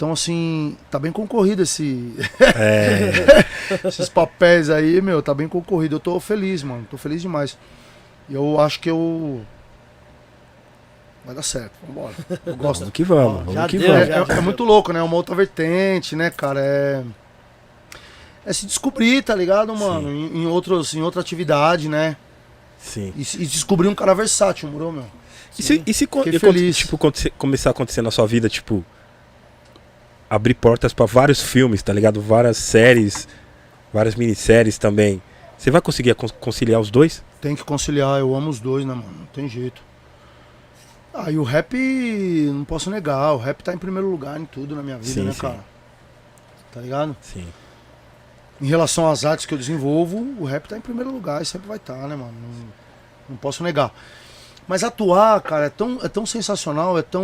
Então, 0.01 0.11
assim, 0.13 0.75
tá 0.89 0.97
bem 0.97 1.11
concorrido 1.11 1.61
esse, 1.61 2.11
É. 2.55 3.45
esses 3.87 4.09
papéis 4.09 4.67
aí, 4.67 4.99
meu, 4.99 5.21
tá 5.21 5.31
bem 5.31 5.47
concorrido. 5.47 5.97
Eu 5.97 5.99
tô 5.99 6.19
feliz, 6.19 6.63
mano. 6.63 6.87
Tô 6.89 6.97
feliz 6.97 7.21
demais. 7.21 7.55
E 8.27 8.33
eu 8.33 8.59
acho 8.59 8.79
que 8.79 8.89
eu. 8.89 9.41
Vai 11.23 11.35
dar 11.35 11.43
certo. 11.43 11.73
Vambora. 11.87 12.15
Eu 12.47 12.55
gosto. 12.55 12.79
Vamos 12.79 12.93
que 12.95 13.03
vamos. 13.03 13.37
Vamos 13.41 13.53
já 13.53 13.67
que 13.67 13.77
deu, 13.77 13.93
vamos. 13.93 14.09
É, 14.09 14.33
é- 14.33 14.37
é 14.39 14.41
muito 14.41 14.63
louco, 14.63 14.91
né? 14.91 14.99
É 14.99 15.03
uma 15.03 15.15
outra 15.15 15.35
vertente, 15.35 16.15
né, 16.15 16.31
cara? 16.31 16.59
É. 16.59 17.03
É 18.43 18.51
se 18.53 18.65
descobrir, 18.65 19.21
tá 19.21 19.35
ligado, 19.35 19.75
mano? 19.75 20.09
Em, 20.09 20.35
em, 20.41 20.47
outros, 20.47 20.95
em 20.95 21.01
outra 21.03 21.21
atividade, 21.21 21.87
né? 21.87 22.17
Sim. 22.79 23.13
E, 23.15 23.23
se- 23.23 23.37
e 23.39 23.45
descobrir 23.45 23.87
um 23.87 23.93
cara 23.93 24.15
versátil, 24.15 24.67
moro, 24.67 24.91
meu? 24.91 25.05
E 25.59 25.61
se, 25.61 25.83
e 25.85 25.93
se 25.93 26.09
e 26.25 26.39
feliz. 26.39 26.75
tipo, 26.77 26.95
acontecer- 26.95 27.31
começar 27.37 27.69
a 27.69 27.71
acontecer 27.71 28.01
na 28.01 28.09
sua 28.09 28.25
vida, 28.25 28.49
tipo, 28.49 28.83
abrir 30.31 30.53
portas 30.53 30.93
pra 30.93 31.05
vários 31.05 31.41
filmes, 31.41 31.83
tá 31.83 31.91
ligado? 31.91 32.21
Várias 32.21 32.55
séries, 32.55 33.27
várias 33.93 34.15
minisséries 34.15 34.77
também. 34.77 35.21
Você 35.57 35.69
vai 35.69 35.81
conseguir 35.81 36.15
con- 36.15 36.29
conciliar 36.39 36.79
os 36.79 36.89
dois? 36.89 37.21
Tem 37.41 37.53
que 37.53 37.65
conciliar, 37.65 38.17
eu 38.21 38.33
amo 38.33 38.49
os 38.49 38.61
dois, 38.61 38.85
né, 38.85 38.93
mano? 38.93 39.11
Não 39.19 39.25
tem 39.27 39.49
jeito. 39.49 39.81
Ah, 41.13 41.29
e 41.29 41.37
o 41.37 41.43
rap, 41.43 41.75
não 42.53 42.63
posso 42.63 42.89
negar, 42.89 43.33
o 43.33 43.37
rap 43.37 43.61
tá 43.61 43.73
em 43.73 43.77
primeiro 43.77 44.09
lugar 44.09 44.39
em 44.39 44.45
tudo 44.45 44.73
na 44.73 44.81
minha 44.81 44.97
vida, 44.97 45.09
Sim, 45.13 45.23
né, 45.25 45.33
sim. 45.33 45.39
cara? 45.41 45.59
Tá 46.73 46.79
ligado? 46.79 47.13
Sim. 47.21 47.45
Em 48.61 48.67
relação 48.67 49.11
às 49.11 49.25
artes 49.25 49.45
que 49.45 49.53
eu 49.53 49.57
desenvolvo, 49.57 50.17
o 50.39 50.45
rap 50.45 50.69
tá 50.69 50.77
em 50.77 50.81
primeiro 50.81 51.11
lugar 51.11 51.41
e 51.41 51.45
sempre 51.45 51.67
vai 51.67 51.75
estar, 51.75 52.07
né, 52.07 52.15
mano? 52.15 52.31
Não, 52.31 52.65
não 53.31 53.35
posso 53.35 53.63
negar. 53.63 53.93
Mas 54.65 54.81
atuar, 54.83 55.41
cara, 55.41 55.65
é 55.65 55.69
tão, 55.69 55.99
é 56.01 56.07
tão 56.07 56.25
sensacional, 56.25 56.97
é 56.97 57.01
tão. 57.01 57.21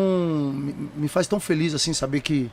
Me, 0.54 0.90
me 0.98 1.08
faz 1.08 1.26
tão 1.28 1.40
feliz 1.40 1.74
assim 1.74 1.94
saber 1.94 2.20
que 2.20 2.52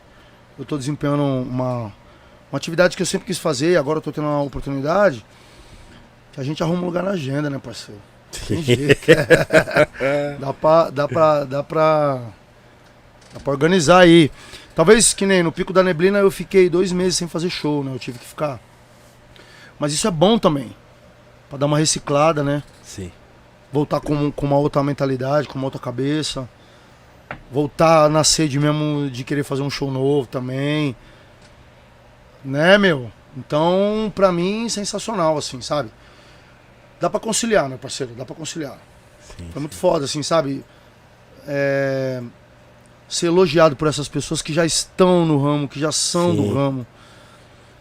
eu 0.59 0.65
tô 0.65 0.79
desempenhando 0.79 1.23
uma, 1.23 1.85
uma 1.85 2.57
atividade 2.57 2.97
que 2.97 3.03
eu 3.03 3.07
sempre 3.07 3.27
quis 3.27 3.39
fazer 3.39 3.73
e 3.73 3.77
agora 3.77 3.99
eu 3.99 4.03
tô 4.03 4.13
tendo 4.13 4.27
uma 4.27 4.43
oportunidade. 4.43 5.25
Que 6.33 6.41
a 6.41 6.45
gente 6.45 6.63
arruma 6.63 6.83
um 6.83 6.87
lugar 6.87 7.03
na 7.03 7.13
agenda, 7.13 7.49
né, 7.49 7.59
parceiro? 7.59 8.01
Tem 8.47 8.63
jeito. 8.63 9.07
dá 10.41 10.53
pra. 10.53 10.91
Dá 10.91 11.09
pra. 11.09 11.45
Dá 11.45 11.63
pra. 11.63 12.23
Dá 13.33 13.41
pra 13.41 13.53
organizar 13.53 14.01
aí. 14.01 14.31
Talvez 14.75 15.15
que 15.15 15.25
nem 15.25 15.43
no 15.43 15.53
Pico 15.53 15.73
da 15.73 15.83
Neblina 15.83 16.19
eu 16.19 16.31
fiquei 16.31 16.69
dois 16.69 16.91
meses 16.91 17.17
sem 17.17 17.29
fazer 17.29 17.49
show, 17.51 17.85
né? 17.85 17.93
Eu 17.95 17.99
tive 17.99 18.19
que 18.19 18.27
ficar. 18.27 18.59
Mas 19.79 19.93
isso 19.93 20.07
é 20.09 20.11
bom 20.11 20.39
também. 20.39 20.75
Pra 21.49 21.59
dar 21.59 21.67
uma 21.67 21.79
reciclada, 21.79 22.43
né? 22.43 22.63
Sim. 22.83 23.13
Voltar 23.73 24.01
com, 24.01 24.31
com 24.33 24.47
uma 24.47 24.59
outra 24.59 24.83
mentalidade, 24.83 25.47
com 25.47 25.57
uma 25.57 25.67
outra 25.67 25.81
cabeça. 25.81 26.49
Voltar 27.51 28.09
na 28.11 28.25
sede 28.25 28.59
mesmo 28.59 29.11
de 29.11 29.23
querer 29.25 29.45
fazer 29.45 29.63
um 29.63 29.71
show 29.71 29.91
novo 29.91 30.27
também. 30.27 30.95
Né, 32.45 32.77
meu? 32.79 33.11
Então, 33.37 34.13
pra 34.15 34.31
mim, 34.31 34.69
sensacional, 34.69 35.37
assim, 35.37 35.61
sabe? 35.61 35.91
dá 37.01 37.11
pra 37.11 37.21
conciliar, 37.21 37.69
né, 37.69 37.77
parceiro? 37.77 38.15
Dá 38.15 38.25
pra 38.25 38.35
conciliar. 38.35 38.79
Sim, 39.37 39.49
Foi 39.53 39.61
muito 39.61 39.75
foda, 39.75 40.05
assim, 40.07 40.23
sabe? 40.23 40.65
É, 41.47 42.23
Ser 43.07 43.27
elogiado 43.27 43.77
por 43.77 43.87
essas 43.87 44.09
pessoas 44.09 44.41
que 44.41 44.53
já 44.55 44.65
estão 44.65 45.27
no 45.27 45.43
ramo, 45.43 45.69
que 45.69 45.79
já 45.79 45.93
são 45.93 46.31
Sim. 46.31 46.37
do 46.37 46.55
ramo. 46.55 46.87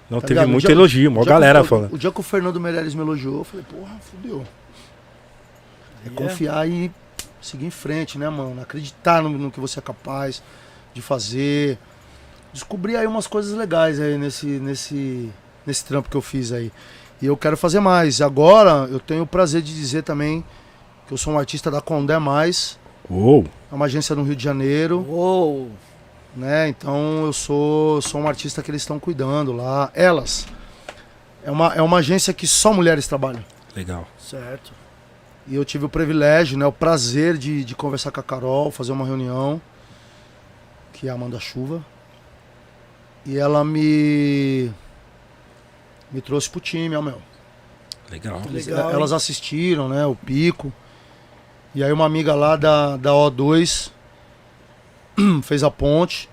Não 0.10 0.20
Tá 0.20 0.28
teve 0.28 0.40
ligado? 0.40 0.50
Muito 0.52 0.66
dia- 0.68 0.76
elogio, 0.76 1.14
que 1.14 1.26
galera 1.26 1.62
o- 1.62 1.66
falando. 1.66 1.94
O 1.94 1.98
dia 1.98 2.12
que 2.12 2.20
o 2.20 2.24
Fernando 2.24 2.60
Meirelles 2.60 2.94
me 2.94 3.02
elogiou, 3.02 3.38
eu 3.40 3.44
falei, 3.46 3.66
porra, 3.70 3.96
fudeu. 4.02 4.44
É 6.06 6.10
confiar 6.10 6.68
e 6.68 6.92
seguir 7.46 7.66
em 7.66 7.72
frente, 7.72 8.18
né, 8.18 8.30
mano? 8.30 8.62
Acreditar 8.62 9.22
no, 9.22 9.30
no 9.30 9.52
que 9.52 9.60
você 9.60 9.80
é 9.80 9.82
capaz 9.82 10.42
de 10.94 11.02
fazer. 11.02 11.78
Descobri 12.54 12.96
aí 12.96 13.06
umas 13.08 13.28
coisas 13.28 13.54
legais 13.58 14.00
aí 14.00 14.18
nesse, 14.18 14.46
nesse, 14.46 15.32
nesse 15.66 15.86
trampo 15.86 16.10
que 16.10 16.16
eu 16.18 16.22
fiz 16.22 16.52
aí. 16.52 16.72
E 17.22 17.26
eu 17.26 17.36
quero 17.38 17.58
fazer 17.58 17.80
mais. 17.80 18.22
Agora 18.22 18.88
eu 18.92 19.00
tenho 19.00 19.24
o 19.24 19.28
prazer 19.28 19.62
de 19.62 19.74
dizer 19.74 20.04
também 20.04 20.44
que 21.08 21.14
eu 21.14 21.18
sou 21.18 21.34
um 21.34 21.40
artista 21.40 21.70
da 21.72 21.82
Condé 21.82 22.18
Mais. 22.20 22.78
Uou, 23.10 23.46
É 23.72 23.76
uma 23.76 23.86
agência 23.86 24.16
no 24.16 24.24
Rio 24.24 24.36
de 24.36 24.44
Janeiro, 24.44 25.06
Uou! 25.10 25.70
né? 26.36 26.70
Então 26.70 27.26
eu 27.26 27.34
sou, 27.34 28.02
sou 28.02 28.22
um 28.22 28.28
artista 28.28 28.62
que 28.64 28.72
eles 28.72 28.82
estão 28.82 29.00
cuidando 29.00 29.52
lá. 29.52 29.92
Elas. 29.94 30.46
É 31.44 31.52
uma, 31.52 31.74
é 31.74 31.82
uma 31.82 31.98
agência 31.98 32.34
que 32.34 32.48
só 32.48 32.72
mulheres 32.74 33.08
trabalham. 33.08 33.44
legal. 33.76 34.08
Certo. 34.18 34.72
E 35.48 35.56
eu 35.56 35.66
tive 35.66 35.86
o 35.86 35.90
privilégio, 35.90 36.58
né, 36.58 36.66
o 36.66 36.72
prazer 36.72 37.38
de, 37.38 37.64
de 37.66 37.76
conversar 37.76 38.12
com 38.12 38.20
a 38.20 38.24
Carol, 38.24 38.72
fazer 38.72 38.92
uma 38.94 39.06
reunião, 39.06 39.62
que 40.94 41.08
é 41.08 41.12
a 41.12 41.14
Amanda 41.14 41.40
Chuva. 41.40 41.86
E 43.26 43.38
ela 43.38 43.64
me 43.64 44.72
me 46.12 46.22
trouxe 46.22 46.50
pro 46.50 46.60
time, 46.60 46.96
ó, 46.96 47.02
meu. 47.02 47.22
Legal. 48.10 48.42
Legal, 48.50 48.90
hein? 48.90 48.96
elas 48.96 49.12
assistiram, 49.12 49.90
né, 49.90 50.06
o 50.06 50.16
Pico. 50.16 50.72
E 51.76 51.84
aí 51.84 51.92
uma 51.92 52.06
amiga 52.06 52.36
lá 52.36 52.56
da, 52.56 52.96
da 52.98 53.12
O2 53.12 53.92
fez 55.44 55.64
a 55.64 55.72
ponte. 55.72 56.30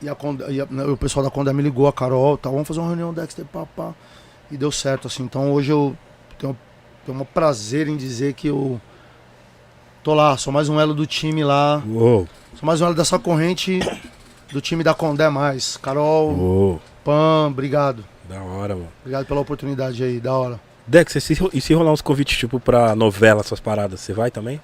E, 0.00 0.08
a, 0.08 0.16
e 0.50 0.60
a- 0.60 0.66
né, 0.66 0.84
o 0.84 0.96
pessoal 0.96 1.24
da 1.24 1.30
Conda 1.30 1.52
me 1.52 1.62
ligou, 1.62 1.88
a 1.88 1.92
Carol, 1.92 2.36
tá, 2.38 2.50
vamos 2.50 2.68
fazer 2.68 2.78
uma 2.80 2.88
reunião 2.88 3.12
Dexter, 3.12 3.44
papá. 3.46 3.94
E 4.50 4.56
deu 4.56 4.70
certo, 4.70 5.06
assim. 5.08 5.22
Então 5.24 5.52
hoje 5.52 5.72
eu 5.72 5.96
tenho, 6.38 6.56
tenho 7.08 7.20
um 7.20 7.24
prazer 7.24 7.88
em 7.88 7.96
dizer 7.96 8.34
que 8.34 8.48
eu 8.48 8.78
tô 10.02 10.12
lá, 10.12 10.36
sou 10.36 10.52
mais 10.52 10.68
um 10.68 10.78
elo 10.78 10.94
do 10.94 11.06
time 11.06 11.42
lá. 11.42 11.82
Uou, 11.88 12.28
Sou 12.54 12.66
mais 12.66 12.80
um 12.80 12.86
elo 12.86 12.94
dessa 12.94 13.18
corrente 13.18 13.80
do 14.52 14.60
time 14.60 14.84
da 14.84 14.92
Condé 14.92 15.28
mais. 15.30 15.78
Carol, 15.78 16.30
uou. 16.32 16.82
Pam, 17.04 17.48
obrigado. 17.48 18.04
Da 18.28 18.42
hora, 18.42 18.74
mano. 18.74 18.88
Obrigado 19.00 19.26
pela 19.26 19.40
oportunidade 19.40 20.04
aí, 20.04 20.20
da 20.20 20.34
hora. 20.34 20.60
Dex, 20.86 21.14
e 21.14 21.20
se, 21.20 21.48
e 21.54 21.60
se 21.60 21.72
rolar 21.72 21.92
uns 21.92 22.02
convites, 22.02 22.36
tipo, 22.36 22.60
pra 22.60 22.94
novela, 22.94 23.40
essas 23.40 23.60
paradas, 23.60 24.00
você 24.00 24.12
vai 24.12 24.30
também? 24.30 24.60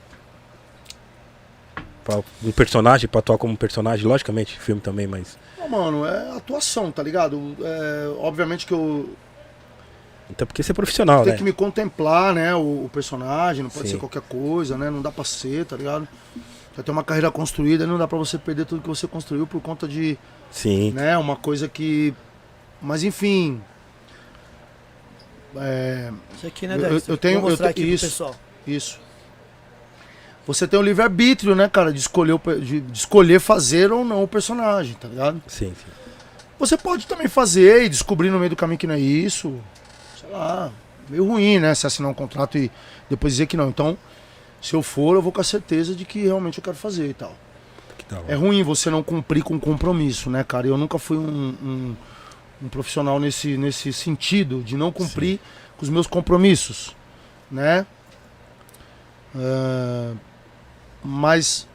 Pra 2.02 2.20
um 2.42 2.52
personagem, 2.52 3.08
pra 3.08 3.20
atuar 3.20 3.38
como 3.38 3.54
um 3.54 3.56
personagem, 3.56 4.06
logicamente, 4.06 4.58
filme 4.58 4.80
também, 4.82 5.06
mas. 5.06 5.38
Não, 5.58 5.68
mano, 5.68 6.04
é 6.04 6.36
atuação, 6.36 6.90
tá 6.92 7.02
ligado? 7.02 7.56
É, 7.62 8.14
obviamente 8.18 8.66
que 8.66 8.74
eu 8.74 9.08
Até 10.30 10.44
porque 10.44 10.62
você 10.62 10.72
é 10.72 10.74
profissional, 10.74 11.22
tenho 11.22 11.32
né? 11.32 11.38
que 11.38 11.44
me 11.44 11.52
contemplar, 11.52 12.32
né? 12.34 12.54
O, 12.54 12.84
o 12.86 12.90
personagem, 12.92 13.62
não 13.62 13.70
pode 13.70 13.88
Sim. 13.88 13.94
ser 13.94 14.00
qualquer 14.00 14.22
coisa, 14.22 14.76
né? 14.78 14.90
Não 14.90 15.02
dá 15.02 15.10
pra 15.12 15.22
ser, 15.24 15.64
tá 15.66 15.76
ligado? 15.76 16.08
Já 16.76 16.82
tem 16.82 16.92
uma 16.92 17.04
carreira 17.04 17.30
construída 17.30 17.84
e 17.84 17.86
não 17.86 17.98
dá 17.98 18.08
pra 18.08 18.18
você 18.18 18.36
perder 18.38 18.64
tudo 18.66 18.82
que 18.82 18.88
você 18.88 19.06
construiu 19.06 19.46
por 19.46 19.60
conta 19.60 19.86
de, 19.86 20.18
Sim. 20.50 20.90
né? 20.92 21.16
Uma 21.18 21.36
coisa 21.36 21.68
que. 21.68 22.12
Mas 22.82 23.04
enfim. 23.04 23.60
É, 25.56 26.10
Isso 26.36 26.46
aqui, 26.46 26.66
né, 26.66 26.74
Eu- 26.76 26.80
Dex? 26.90 27.08
eu 27.08 27.16
tenho- 27.16 27.40
Vou 27.40 27.50
mostrar 27.50 27.68
eu 27.68 27.74
te- 27.74 27.80
aqui 27.80 27.82
pro 27.86 27.94
isso. 27.94 28.06
pessoal. 28.06 28.34
isso. 28.66 29.00
Você 30.46 30.66
tem 30.66 30.78
o 30.78 30.82
livre-arbítrio, 30.82 31.54
né, 31.54 31.68
cara? 31.68 31.92
De 31.92 31.98
escolher, 31.98 32.38
de, 32.60 32.80
de 32.80 32.98
escolher 32.98 33.40
fazer 33.40 33.92
ou 33.92 34.04
não 34.04 34.22
o 34.22 34.28
personagem, 34.28 34.94
tá 34.94 35.08
ligado? 35.08 35.40
Sim, 35.46 35.68
sim. 35.68 35.90
Você 36.58 36.76
pode 36.76 37.06
também 37.06 37.28
fazer 37.28 37.84
e 37.84 37.88
descobrir 37.88 38.30
no 38.30 38.38
meio 38.38 38.50
do 38.50 38.56
caminho 38.56 38.78
que 38.78 38.86
não 38.86 38.94
é 38.94 38.98
isso. 39.00 39.58
Sei 40.24 40.32
lá, 40.32 40.72
meio 41.08 41.26
ruim, 41.26 41.58
né? 41.58 41.74
Se 41.74 41.86
assinar 41.86 42.10
um 42.10 42.14
contrato 42.14 42.56
e 42.56 42.70
depois 43.08 43.34
dizer 43.34 43.46
que 43.46 43.56
não. 43.56 43.68
Então, 43.68 43.96
se 44.60 44.74
eu 44.74 44.82
for, 44.82 45.14
eu 45.14 45.22
vou 45.22 45.30
com 45.30 45.40
a 45.40 45.44
certeza 45.44 45.94
de 45.94 46.04
que 46.04 46.22
realmente 46.22 46.58
eu 46.58 46.64
quero 46.64 46.76
fazer 46.76 47.08
e 47.08 47.14
tal. 47.14 47.34
É 48.28 48.34
ruim 48.34 48.62
você 48.62 48.90
não 48.90 49.02
cumprir 49.02 49.42
com 49.42 49.58
compromisso, 49.58 50.30
né, 50.30 50.44
cara? 50.44 50.66
Eu 50.66 50.76
nunca 50.76 50.98
fui 50.98 51.16
um, 51.16 51.54
um, 51.62 51.96
um 52.62 52.68
profissional 52.68 53.18
nesse, 53.18 53.56
nesse 53.56 53.92
sentido, 53.92 54.62
de 54.62 54.76
não 54.76 54.92
cumprir 54.92 55.40
com 55.76 55.82
os 55.82 55.88
meus 55.88 56.06
compromissos, 56.06 56.94
né? 57.50 57.86
É, 59.34 60.12
mas 61.02 61.66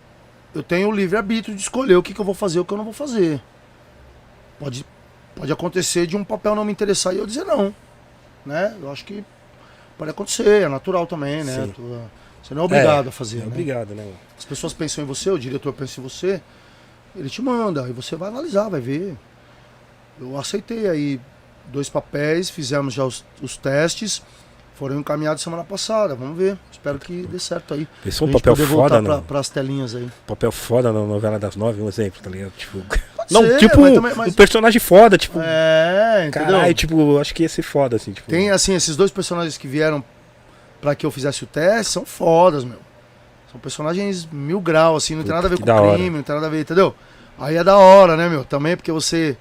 eu 0.54 0.64
tenho 0.64 0.90
o 0.90 0.92
livre-arbítrio 0.92 1.56
de 1.56 1.62
escolher 1.62 1.96
o 1.96 2.04
que, 2.04 2.14
que 2.14 2.22
eu 2.22 2.26
vou 2.26 2.36
fazer 2.36 2.60
e 2.60 2.62
o 2.62 2.66
que 2.66 2.74
eu 2.74 2.78
não 2.78 2.86
vou 2.86 2.94
fazer. 2.94 3.42
Pode, 4.60 4.86
pode 5.36 5.52
acontecer 5.52 6.08
de 6.08 6.16
um 6.16 6.24
papel 6.24 6.56
não 6.56 6.66
me 6.66 6.72
interessar 6.72 7.14
e 7.14 7.18
eu 7.18 7.26
dizer 7.26 7.44
não, 7.44 7.74
né? 8.50 8.76
Eu 8.82 8.92
acho 8.92 9.06
que 9.06 9.24
pode 9.98 10.12
acontecer, 10.12 10.64
é 10.64 10.68
natural 10.68 11.06
também, 11.08 11.44
né? 11.44 11.66
Sim. 11.76 12.02
Você 12.44 12.54
não 12.54 12.64
é 12.64 12.66
obrigado 12.66 13.06
É, 13.06 13.10
a 13.10 13.12
fazer, 13.12 13.38
É 13.38 13.42
né? 13.42 13.48
obrigado, 13.48 13.94
né? 13.96 14.12
As 14.38 14.44
pessoas 14.46 14.74
pensam 14.74 15.04
em 15.04 15.08
você, 15.08 15.30
o 15.30 15.38
diretor 15.38 15.72
pensa 15.74 16.00
em 16.00 16.04
você, 16.04 16.42
ele 17.16 17.30
te 17.30 17.42
manda, 17.42 17.86
aí 17.86 17.92
você 17.94 18.16
vai 18.16 18.30
analisar, 18.30 18.70
vai 18.70 18.82
ver. 18.82 19.18
Eu 20.20 20.38
aceitei 20.38 20.90
aí 20.90 21.22
dois 21.68 21.90
papéis, 21.90 22.50
fizemos 22.50 22.94
já 22.94 23.04
os, 23.06 23.24
os 23.42 23.56
testes, 23.58 24.22
foram 24.76 24.98
encaminhados 25.00 25.44
semana 25.44 25.64
passada, 25.64 26.16
vamos 26.16 26.38
ver. 26.38 26.58
Espero 26.72 26.98
que 26.98 27.28
dê 27.28 27.38
certo 27.38 27.74
aí. 27.74 27.88
Pensou 28.04 28.28
um 28.28 28.32
Pra 28.32 28.38
gente 28.40 28.44
papel 28.44 28.54
poder 28.56 28.68
foda, 28.68 28.76
voltar 28.96 29.02
né? 29.02 29.08
pra, 29.10 29.22
pras 29.22 29.50
telinhas 29.50 29.94
aí. 29.94 30.10
Papel 30.26 30.52
foda 30.52 30.92
na 30.94 31.00
novela 31.02 31.38
das 31.38 31.56
nove, 31.58 31.82
um 31.82 31.88
exemplo, 31.90 32.22
tá 32.22 32.30
ligado? 32.30 32.52
Tipo. 32.58 32.80
Não, 33.32 33.42
ser, 33.46 33.58
tipo, 33.60 33.80
mas 33.82 33.92
um, 33.92 33.96
também- 33.96 34.14
mas- 34.16 34.28
um 34.30 34.34
personagem 34.34 34.80
foda, 34.80 35.18
tipo. 35.18 35.40
É, 35.42 36.26
entendeu? 36.28 36.48
Caralho, 36.52 36.74
tipo, 36.74 37.20
acho 37.20 37.34
que 37.34 37.44
ia 37.44 37.50
ser 37.50 37.62
foda, 37.62 37.96
assim, 37.96 38.12
tipo. 38.12 38.30
Tem 38.30 38.50
assim, 38.50 38.74
esses 38.76 38.96
dois 38.96 39.12
personagens 39.12 39.58
que 39.58 39.68
vieram 39.68 40.04
pra 40.82 40.96
que 40.96 41.06
eu 41.06 41.12
fizesse 41.12 41.44
o 41.44 41.48
teste 41.48 41.92
são 41.94 42.06
fodas, 42.06 42.64
meu. 42.64 42.80
São 43.52 43.60
personagens 43.60 44.28
mil 44.32 44.60
grau, 44.62 44.96
assim, 44.96 45.16
não 45.16 45.24
tem 45.24 45.32
Puta, 45.32 45.36
nada 45.36 45.48
a 45.48 45.50
ver 45.50 45.60
com 45.60 45.66
da 45.66 45.76
hora. 45.82 45.94
crime, 45.98 46.18
não 46.18 46.24
tem 46.24 46.36
nada 46.36 46.48
a 46.48 46.50
ver, 46.50 46.62
entendeu? 46.62 46.96
Aí 47.38 47.56
é 47.56 47.64
da 47.64 47.78
hora, 47.78 48.16
né, 48.18 48.28
meu? 48.30 48.44
Também 48.44 48.76
porque 48.76 48.92
você. 48.92 49.36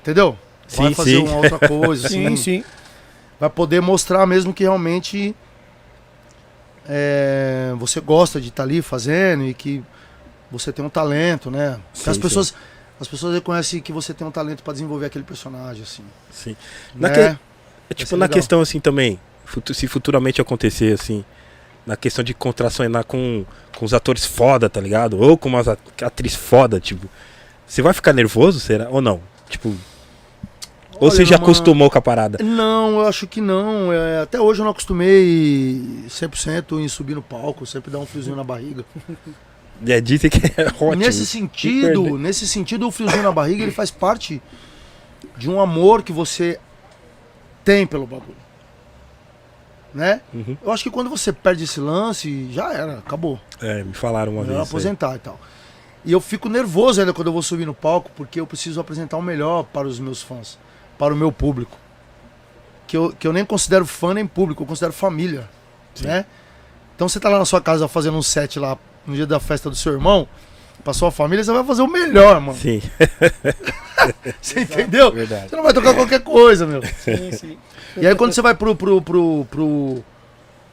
Entendeu? 0.00 0.38
Vai 0.76 0.88
Sim, 0.88 0.94
fazer 0.94 1.16
sim. 1.16 1.22
uma 1.26 1.36
outra 1.36 1.58
coisa, 1.68 2.06
assim. 2.08 2.28
Sim, 2.28 2.36
sim. 2.36 2.64
Vai 3.40 3.48
poder 3.50 3.80
mostrar 3.80 4.26
mesmo 4.26 4.52
que 4.52 4.62
realmente 4.64 5.34
é, 6.88 7.72
você 7.78 8.00
gosta 8.00 8.40
de 8.40 8.48
estar 8.48 8.62
ali 8.62 8.80
fazendo 8.82 9.44
e 9.44 9.54
que 9.54 9.82
você 10.50 10.72
tem 10.72 10.84
um 10.84 10.88
talento, 10.88 11.50
né? 11.50 11.78
Sim, 11.92 12.10
as 12.10 12.16
sim. 12.16 12.22
As 13.00 13.06
pessoas 13.08 13.34
reconhecem 13.34 13.80
que 13.80 13.92
você 13.92 14.12
tem 14.12 14.26
um 14.26 14.30
talento 14.30 14.62
pra 14.62 14.72
desenvolver 14.72 15.06
aquele 15.06 15.24
personagem, 15.24 15.82
assim. 15.82 16.02
Sim. 16.30 16.56
Né? 16.94 17.08
Naque- 17.08 17.38
É, 17.90 17.94
tipo, 17.94 18.16
na 18.16 18.24
legal. 18.26 18.34
questão 18.36 18.60
assim 18.60 18.80
também, 18.80 19.18
se 19.72 19.86
futuramente 19.86 20.40
acontecer 20.40 20.92
assim, 20.92 21.24
na 21.86 21.96
questão 21.96 22.22
de 22.24 22.34
contracionar 22.34 23.04
com, 23.04 23.44
com 23.76 23.84
os 23.86 23.94
atores 23.94 24.26
foda, 24.26 24.68
tá 24.68 24.80
ligado? 24.80 25.18
Ou 25.18 25.38
com 25.38 25.48
umas 25.48 25.68
at- 25.68 25.78
atriz 26.02 26.34
foda, 26.34 26.78
tipo, 26.80 27.08
você 27.66 27.80
vai 27.80 27.92
ficar 27.94 28.12
nervoso, 28.12 28.58
será? 28.60 28.88
Ou 28.90 29.00
não? 29.00 29.20
Tipo, 29.48 29.68
ou 29.68 29.76
Olha, 31.02 31.10
você 31.10 31.24
já 31.24 31.36
numa- 31.36 31.44
acostumou 31.44 31.88
com 31.88 31.96
a 31.98 32.02
parada? 32.02 32.42
Não, 32.42 32.98
eu 33.00 33.06
acho 33.06 33.26
que 33.26 33.40
não. 33.40 33.92
É, 33.92 34.20
até 34.22 34.40
hoje 34.40 34.60
eu 34.60 34.64
não 34.64 34.72
acostumei 34.72 35.80
100% 36.08 36.80
em 36.80 36.88
subir 36.88 37.14
no 37.14 37.22
palco, 37.22 37.64
sempre 37.64 37.90
dá 37.90 37.98
um 37.98 38.04
friozinho 38.06 38.34
na 38.36 38.42
barriga. 38.44 38.84
É, 39.86 40.00
dizem 40.00 40.30
que 40.30 40.38
é 40.60 40.66
ótimo. 40.66 40.94
nesse 40.94 41.24
sentido, 41.26 42.18
nesse 42.18 42.46
sentido, 42.48 42.86
o 42.88 42.90
friozinho 42.90 43.22
na 43.22 43.32
barriga 43.32 43.62
ele 43.62 43.72
faz 43.72 43.90
parte 43.90 44.42
de 45.36 45.48
um 45.48 45.60
amor 45.60 46.02
que 46.02 46.12
você 46.12 46.58
tem 47.64 47.86
pelo 47.86 48.06
bagulho. 48.06 48.48
Né? 49.94 50.20
Uhum. 50.34 50.56
Eu 50.62 50.72
acho 50.72 50.82
que 50.82 50.90
quando 50.90 51.08
você 51.08 51.32
perde 51.32 51.64
esse 51.64 51.80
lance, 51.80 52.50
já 52.52 52.72
era, 52.72 52.98
acabou. 52.98 53.40
É, 53.60 53.82
me 53.82 53.94
falaram 53.94 54.32
uma 54.32 54.42
Eu 54.42 54.46
vez. 54.46 54.58
aí. 54.58 54.62
aposentar 54.62 55.16
e 55.16 55.18
tal. 55.18 55.40
E 56.04 56.12
eu 56.12 56.20
fico 56.20 56.48
nervoso 56.48 57.00
ainda 57.00 57.12
quando 57.12 57.28
eu 57.28 57.32
vou 57.32 57.42
subir 57.42 57.66
no 57.66 57.74
palco, 57.74 58.10
porque 58.14 58.40
eu 58.40 58.46
preciso 58.46 58.80
apresentar 58.80 59.16
o 59.16 59.22
melhor 59.22 59.64
para 59.64 59.86
os 59.86 59.98
meus 59.98 60.22
fãs, 60.22 60.58
para 60.98 61.12
o 61.12 61.16
meu 61.16 61.32
público. 61.32 61.76
Que 62.86 62.96
eu, 62.96 63.12
que 63.12 63.26
eu 63.26 63.32
nem 63.32 63.44
considero 63.44 63.84
fã 63.84 64.14
nem 64.14 64.26
público, 64.26 64.62
eu 64.62 64.66
considero 64.66 64.92
família. 64.92 65.48
Sim. 65.94 66.06
Né? 66.06 66.24
Então 66.94 67.08
você 67.08 67.20
tá 67.20 67.28
lá 67.28 67.38
na 67.38 67.44
sua 67.44 67.60
casa 67.60 67.86
fazendo 67.86 68.16
um 68.16 68.22
set 68.22 68.58
lá 68.58 68.78
no 69.08 69.16
dia 69.16 69.26
da 69.26 69.40
festa 69.40 69.68
do 69.70 69.76
seu 69.76 69.92
irmão, 69.92 70.28
pra 70.84 70.92
sua 70.92 71.10
família, 71.10 71.42
você 71.44 71.52
vai 71.52 71.64
fazer 71.64 71.82
o 71.82 71.88
melhor, 71.88 72.40
mano. 72.40 72.58
Sim, 72.58 72.80
Você 74.40 74.60
entendeu? 74.60 75.10
verdade. 75.12 75.50
Você 75.50 75.56
não 75.56 75.62
vai 75.62 75.72
tocar 75.72 75.94
qualquer 75.94 76.20
coisa, 76.20 76.66
meu. 76.66 76.82
Sim, 76.82 77.32
sim. 77.32 77.58
E 77.96 78.06
aí 78.06 78.14
quando 78.14 78.32
você 78.32 78.40
vai 78.42 78.54
pro, 78.54 78.74
pro, 78.76 79.02
pro, 79.02 79.46
pro, 79.50 80.04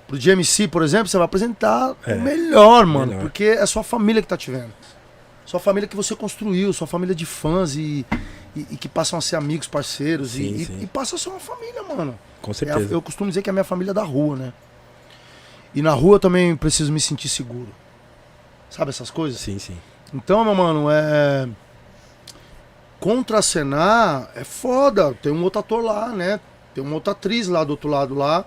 pro 0.07 0.17
GMC, 0.17 0.67
por 0.67 0.83
exemplo, 0.83 1.07
você 1.07 1.17
vai 1.17 1.25
apresentar 1.25 1.95
É. 2.05 2.13
o 2.13 2.21
melhor, 2.21 2.85
mano. 2.85 3.07
Melhor. 3.07 3.21
Porque 3.21 3.43
é 3.45 3.65
sua 3.65 3.83
família 3.83 4.21
que 4.21 4.27
tá 4.27 4.37
te 4.37 4.51
vendo. 4.51 4.71
Sua 5.45 5.59
família 5.59 5.87
que 5.87 5.95
você 5.95 6.15
construiu, 6.15 6.71
sua 6.73 6.87
família 6.87 7.13
de 7.15 7.25
fãs 7.25 7.75
e, 7.75 8.05
e, 8.55 8.65
e 8.71 8.77
que 8.77 8.87
passam 8.87 9.17
a 9.17 9.21
ser 9.21 9.35
amigos, 9.35 9.67
parceiros. 9.67 10.31
Sim, 10.31 10.53
e, 10.55 10.65
sim. 10.65 10.79
e 10.81 10.87
passa 10.87 11.15
a 11.15 11.19
ser 11.19 11.29
uma 11.29 11.39
família, 11.39 11.83
mano. 11.83 12.17
Com 12.41 12.49
É 12.49 12.51
a- 12.51 12.55
certeza. 12.55 12.93
eu 12.93 13.01
costumo 13.01 13.29
dizer 13.29 13.41
que 13.41 13.49
é 13.49 13.51
a 13.51 13.53
minha 13.53 13.63
família 13.63 13.93
da 13.93 14.03
rua, 14.03 14.35
né? 14.35 14.53
E 15.73 15.81
na 15.81 15.91
rua 15.91 16.15
eu 16.15 16.19
também 16.19 16.55
preciso 16.55 16.91
me 16.91 16.99
sentir 17.01 17.27
seguro. 17.29 17.67
Sabe 18.69 18.89
essas 18.89 19.09
coisas? 19.09 19.39
Sim, 19.39 19.59
sim. 19.59 19.77
Então, 20.13 20.43
meu 20.43 20.55
mano, 20.55 20.87
é. 20.89 21.47
Contracenar 22.99 24.29
é 24.35 24.43
foda. 24.43 25.13
Tem 25.13 25.31
um 25.31 25.43
outro 25.43 25.59
ator 25.59 25.83
lá, 25.83 26.09
né? 26.09 26.39
Tem 26.73 26.83
uma 26.83 26.95
outra 26.95 27.13
atriz 27.13 27.47
lá 27.47 27.63
do 27.63 27.71
outro 27.71 27.89
lado 27.89 28.13
lá. 28.15 28.45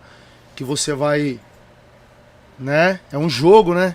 Que 0.54 0.64
você 0.64 0.92
vai. 0.92 1.40
Né? 2.58 3.00
É 3.12 3.18
um 3.18 3.28
jogo, 3.28 3.74
né? 3.74 3.94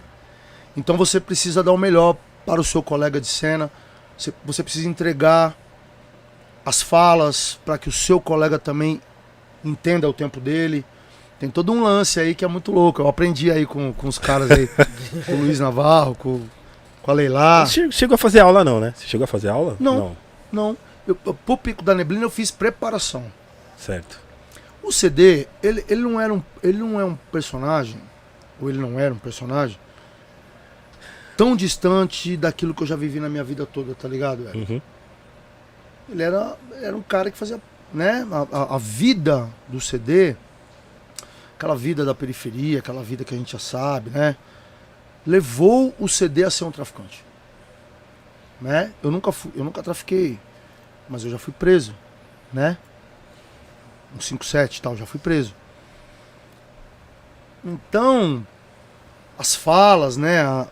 Então 0.75 0.97
você 0.97 1.19
precisa 1.19 1.61
dar 1.61 1.71
o 1.71 1.77
melhor 1.77 2.15
para 2.45 2.61
o 2.61 2.63
seu 2.63 2.81
colega 2.81 3.19
de 3.19 3.27
cena. 3.27 3.69
Você, 4.17 4.33
você 4.43 4.63
precisa 4.63 4.87
entregar 4.87 5.55
as 6.65 6.81
falas 6.81 7.59
para 7.65 7.77
que 7.77 7.89
o 7.89 7.91
seu 7.91 8.21
colega 8.21 8.57
também 8.57 9.01
entenda 9.63 10.07
o 10.09 10.13
tempo 10.13 10.39
dele. 10.39 10.85
Tem 11.43 11.49
todo 11.49 11.73
um 11.73 11.83
lance 11.83 12.21
aí 12.21 12.33
que 12.33 12.45
é 12.45 12.47
muito 12.47 12.71
louco. 12.71 13.01
Eu 13.01 13.07
aprendi 13.09 13.51
aí 13.51 13.65
com, 13.65 13.91
com 13.91 14.07
os 14.07 14.17
caras 14.17 14.49
aí, 14.49 14.65
com 15.27 15.33
o 15.33 15.39
Luiz 15.41 15.59
Navarro, 15.59 16.15
com, 16.15 16.39
com 17.01 17.11
a 17.11 17.13
Leila. 17.13 17.65
Você 17.65 17.91
chegou 17.91 18.15
a 18.15 18.17
fazer 18.17 18.39
aula, 18.39 18.63
não, 18.63 18.79
né? 18.79 18.93
Você 18.95 19.05
chegou 19.05 19.25
a 19.25 19.27
fazer 19.27 19.49
aula? 19.49 19.75
Não. 19.77 20.15
Não, 20.49 20.77
eu, 21.05 21.17
eu, 21.25 21.33
pro 21.33 21.57
Pico 21.57 21.83
da 21.83 21.93
Neblina 21.93 22.23
eu 22.23 22.29
fiz 22.29 22.49
preparação. 22.49 23.25
Certo. 23.75 24.17
O 24.81 24.89
CD, 24.89 25.45
ele, 25.61 25.83
ele, 25.89 25.99
não 26.01 26.21
era 26.21 26.33
um, 26.33 26.41
ele 26.63 26.77
não 26.77 26.97
é 26.97 27.03
um 27.03 27.17
personagem, 27.29 27.99
ou 28.61 28.69
ele 28.69 28.79
não 28.79 28.97
era 28.97 29.13
um 29.13 29.17
personagem, 29.17 29.77
tão 31.35 31.57
distante 31.57 32.37
daquilo 32.37 32.73
que 32.73 32.83
eu 32.83 32.87
já 32.87 32.95
vivi 32.95 33.19
na 33.19 33.27
minha 33.27 33.43
vida 33.43 33.65
toda, 33.65 33.93
tá 33.93 34.07
ligado? 34.07 34.49
Uhum. 34.55 34.81
Ele 36.09 36.23
era, 36.23 36.55
era 36.81 36.95
um 36.95 37.01
cara 37.01 37.29
que 37.29 37.37
fazia, 37.37 37.59
né, 37.93 38.25
a, 38.31 38.59
a- 38.59 38.75
a 38.75 38.77
vida 38.77 39.49
do 39.67 39.81
CD, 39.81 40.37
aquela 41.63 41.75
vida 41.77 42.03
da 42.03 42.13
periferia, 42.13 42.79
aquela 42.79 43.01
vida 43.01 43.23
que 43.23 43.33
a 43.33 43.37
gente 43.37 43.53
já 43.53 43.59
sabe, 43.59 44.09
né, 44.09 44.35
levou 45.25 45.95
o 45.97 46.09
CD 46.09 46.43
a 46.43 46.49
ser 46.49 46.65
um 46.65 46.71
traficante. 46.71 47.23
Né? 48.59 48.91
Eu 49.01 49.09
nunca 49.09 49.31
fui, 49.31 49.49
eu 49.55 49.63
nunca 49.63 49.81
trafiquei, 49.81 50.37
mas 51.07 51.23
eu 51.23 51.31
já 51.31 51.37
fui 51.37 51.53
preso, 51.53 51.95
né? 52.51 52.77
Um 54.15 54.19
57 54.19 54.77
e 54.77 54.81
tal, 54.81 54.95
já 54.97 55.05
fui 55.05 55.19
preso. 55.19 55.55
Então, 57.63 58.45
as 59.39 59.55
falas, 59.55 60.17
né, 60.17 60.41
a- 60.41 60.67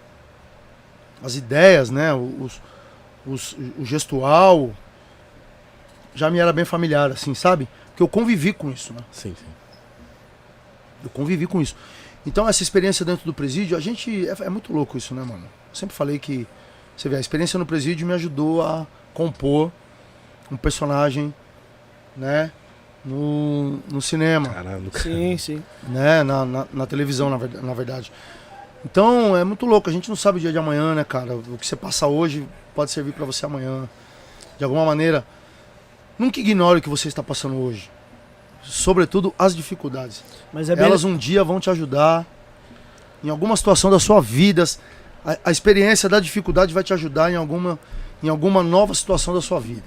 as 1.24 1.36
ideias, 1.36 1.90
né, 1.90 2.14
os, 2.14 2.62
os, 3.26 3.56
o 3.80 3.86
gestual, 3.86 4.72
já 6.14 6.30
me 6.30 6.40
era 6.40 6.52
bem 6.52 6.66
familiar, 6.66 7.12
assim, 7.12 7.34
sabe? 7.34 7.68
Porque 7.88 8.04
eu 8.04 8.10
convivi 8.10 8.52
com 8.52 8.70
isso, 8.70 8.94
né? 8.94 9.00
Sim, 9.12 9.34
sim. 9.40 9.61
Eu 11.04 11.10
convivi 11.10 11.48
com 11.48 11.62
isso. 11.62 11.76
Então, 12.26 12.48
essa 12.48 12.62
experiência 12.62 13.04
dentro 13.06 13.26
do 13.26 13.34
presídio, 13.34 13.76
a 13.76 13.80
gente. 13.80 14.28
É, 14.30 14.36
é 14.46 14.50
muito 14.50 14.72
louco 14.74 14.98
isso, 14.98 15.14
né, 15.16 15.22
mano? 15.24 15.44
Eu 15.44 15.76
sempre 15.76 15.96
falei 15.96 16.20
que. 16.20 16.48
Você 16.96 17.10
vê, 17.10 17.16
a 17.16 17.20
experiência 17.20 17.58
no 17.58 17.66
presídio 17.66 18.06
me 18.06 18.14
ajudou 18.14 18.62
a 18.62 18.86
compor 19.14 19.72
um 20.52 20.58
personagem, 20.58 21.34
né? 22.16 22.52
No, 23.04 23.80
no 23.92 24.00
cinema, 24.00 24.48
Caralho, 24.50 24.92
Sim, 24.94 25.36
sim. 25.36 25.64
né? 25.88 26.22
Na, 26.22 26.46
na, 26.46 26.68
na 26.72 26.86
televisão, 26.86 27.32
na, 27.32 27.38
ver- 27.38 27.64
na 27.64 27.74
verdade. 27.74 28.12
Então, 28.86 29.36
é 29.36 29.44
muito 29.44 29.66
louco. 29.66 29.90
A 29.90 29.94
gente 29.94 30.08
não 30.08 30.16
sabe 30.16 30.38
o 30.38 30.42
dia 30.42 30.52
de 30.52 30.58
amanhã, 30.60 30.94
né, 30.94 31.04
cara? 31.04 31.36
O 31.36 31.58
que 31.58 31.66
você 31.66 31.76
passa 31.76 32.06
hoje 32.06 32.48
pode 32.76 32.92
servir 32.92 33.14
pra 33.14 33.26
você 33.26 33.44
amanhã. 33.46 33.90
De 34.60 34.64
alguma 34.64 34.86
maneira. 34.86 35.26
Nunca 36.20 36.40
ignore 36.40 36.78
o 36.78 36.82
que 36.82 36.90
você 36.90 37.08
está 37.08 37.24
passando 37.24 37.56
hoje. 37.56 37.90
Sobretudo 38.64 39.34
as 39.38 39.56
dificuldades. 39.56 40.24
Mas 40.54 40.70
é 40.70 40.76
bem. 40.76 40.86
Elas 40.86 41.04
um 41.04 41.18
dia 41.18 41.44
vão 41.44 41.60
te 41.60 41.70
ajudar 41.70 42.26
em 43.24 43.30
alguma 43.30 43.56
situação 43.58 43.90
da 43.92 44.00
sua 44.00 44.22
vida. 44.22 44.64
A, 45.26 45.38
a 45.46 45.52
experiência 45.52 46.08
da 46.08 46.20
dificuldade 46.20 46.74
vai 46.74 46.84
te 46.84 46.94
ajudar 46.94 47.32
em 47.32 47.36
alguma, 47.36 47.80
em 48.24 48.30
alguma 48.30 48.64
nova 48.64 48.94
situação 48.94 49.34
da 49.34 49.42
sua 49.42 49.60
vida. 49.60 49.84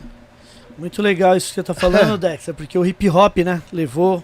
Muito 0.76 1.00
legal 1.00 1.36
isso 1.36 1.48
que 1.48 1.54
você 1.54 1.62
tá 1.62 1.72
falando, 1.74 2.18
Dexter, 2.18 2.52
porque 2.54 2.76
o 2.76 2.84
hip 2.84 3.08
hop, 3.08 3.38
né, 3.38 3.62
levou 3.72 4.22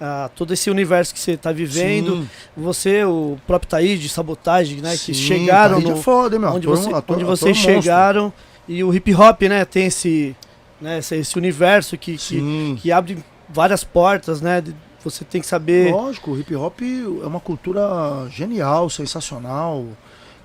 a 0.00 0.30
todo 0.34 0.54
esse 0.54 0.70
universo 0.70 1.12
que 1.12 1.20
você 1.20 1.36
tá 1.36 1.52
vivendo. 1.52 2.22
Sim, 2.22 2.28
Você, 2.56 3.04
o 3.04 3.36
próprio 3.46 3.68
Thaís 3.68 4.00
de 4.00 4.08
sabotagem, 4.08 4.78
né, 4.80 4.92
que 4.92 5.12
sim, 5.12 5.14
chegaram 5.14 5.74
Taíde 5.74 5.90
no, 5.90 5.98
é 5.98 6.02
foda, 6.02 6.38
meu? 6.38 6.48
onde, 6.50 6.66
você, 6.66 6.88
ator- 6.92 7.16
onde 7.16 7.24
vocês 7.24 7.54
monstro. 7.54 7.74
chegaram 7.82 8.32
e 8.66 8.82
o 8.82 8.94
hip 8.94 9.14
hop, 9.14 9.42
né, 9.42 9.62
tem 9.66 9.86
esse, 9.86 10.34
né, 10.80 11.00
esse, 11.00 11.16
esse 11.16 11.36
universo 11.36 11.98
que, 11.98 12.16
que, 12.16 12.78
que 12.80 12.90
abre 12.90 13.18
várias 13.52 13.84
portas, 13.84 14.40
né? 14.40 14.62
Você 15.02 15.24
tem 15.24 15.40
que 15.40 15.46
saber. 15.46 15.92
Lógico, 15.92 16.32
o 16.32 16.38
hip 16.38 16.54
hop 16.54 16.80
é 17.22 17.26
uma 17.26 17.40
cultura 17.40 17.82
genial, 18.30 18.90
sensacional. 18.90 19.86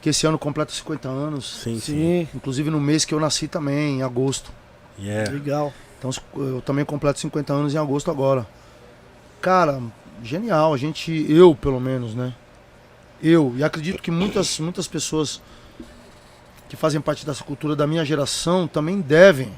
Que 0.01 0.09
esse 0.09 0.27
ano 0.27 0.37
completa 0.37 0.71
50 0.71 1.09
anos. 1.09 1.61
Sim, 1.63 1.79
sim. 1.79 1.93
Sim, 1.93 2.27
Inclusive 2.35 2.69
no 2.69 2.79
mês 2.79 3.03
que 3.05 3.13
eu 3.13 3.19
nasci 3.19 3.47
também, 3.47 3.97
em 3.97 4.03
agosto. 4.03 4.51
Yeah. 4.99 5.29
legal. 5.31 5.73
Então 5.97 6.11
eu 6.37 6.61
também 6.61 6.85
completo 6.85 7.19
50 7.19 7.51
anos 7.51 7.73
em 7.73 7.77
agosto 7.77 8.11
agora. 8.11 8.47
Cara, 9.41 9.81
genial. 10.23 10.73
A 10.73 10.77
gente, 10.77 11.25
eu 11.29 11.55
pelo 11.55 11.79
menos, 11.79 12.13
né? 12.13 12.33
Eu, 13.21 13.53
e 13.57 13.63
acredito 13.63 14.01
que 14.01 14.11
muitas, 14.11 14.59
muitas 14.59 14.87
pessoas 14.87 15.41
que 16.69 16.75
fazem 16.75 17.01
parte 17.01 17.25
dessa 17.25 17.43
cultura 17.43 17.75
da 17.75 17.87
minha 17.87 18.05
geração 18.05 18.67
também 18.67 19.01
devem 19.01 19.51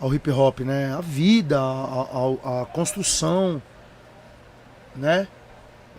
ao 0.00 0.12
hip 0.14 0.30
hop, 0.30 0.60
né? 0.60 0.94
A 0.94 1.00
vida, 1.00 1.58
a, 1.58 1.62
a- 1.62 2.62
a 2.62 2.66
construção, 2.66 3.60
né? 4.94 5.26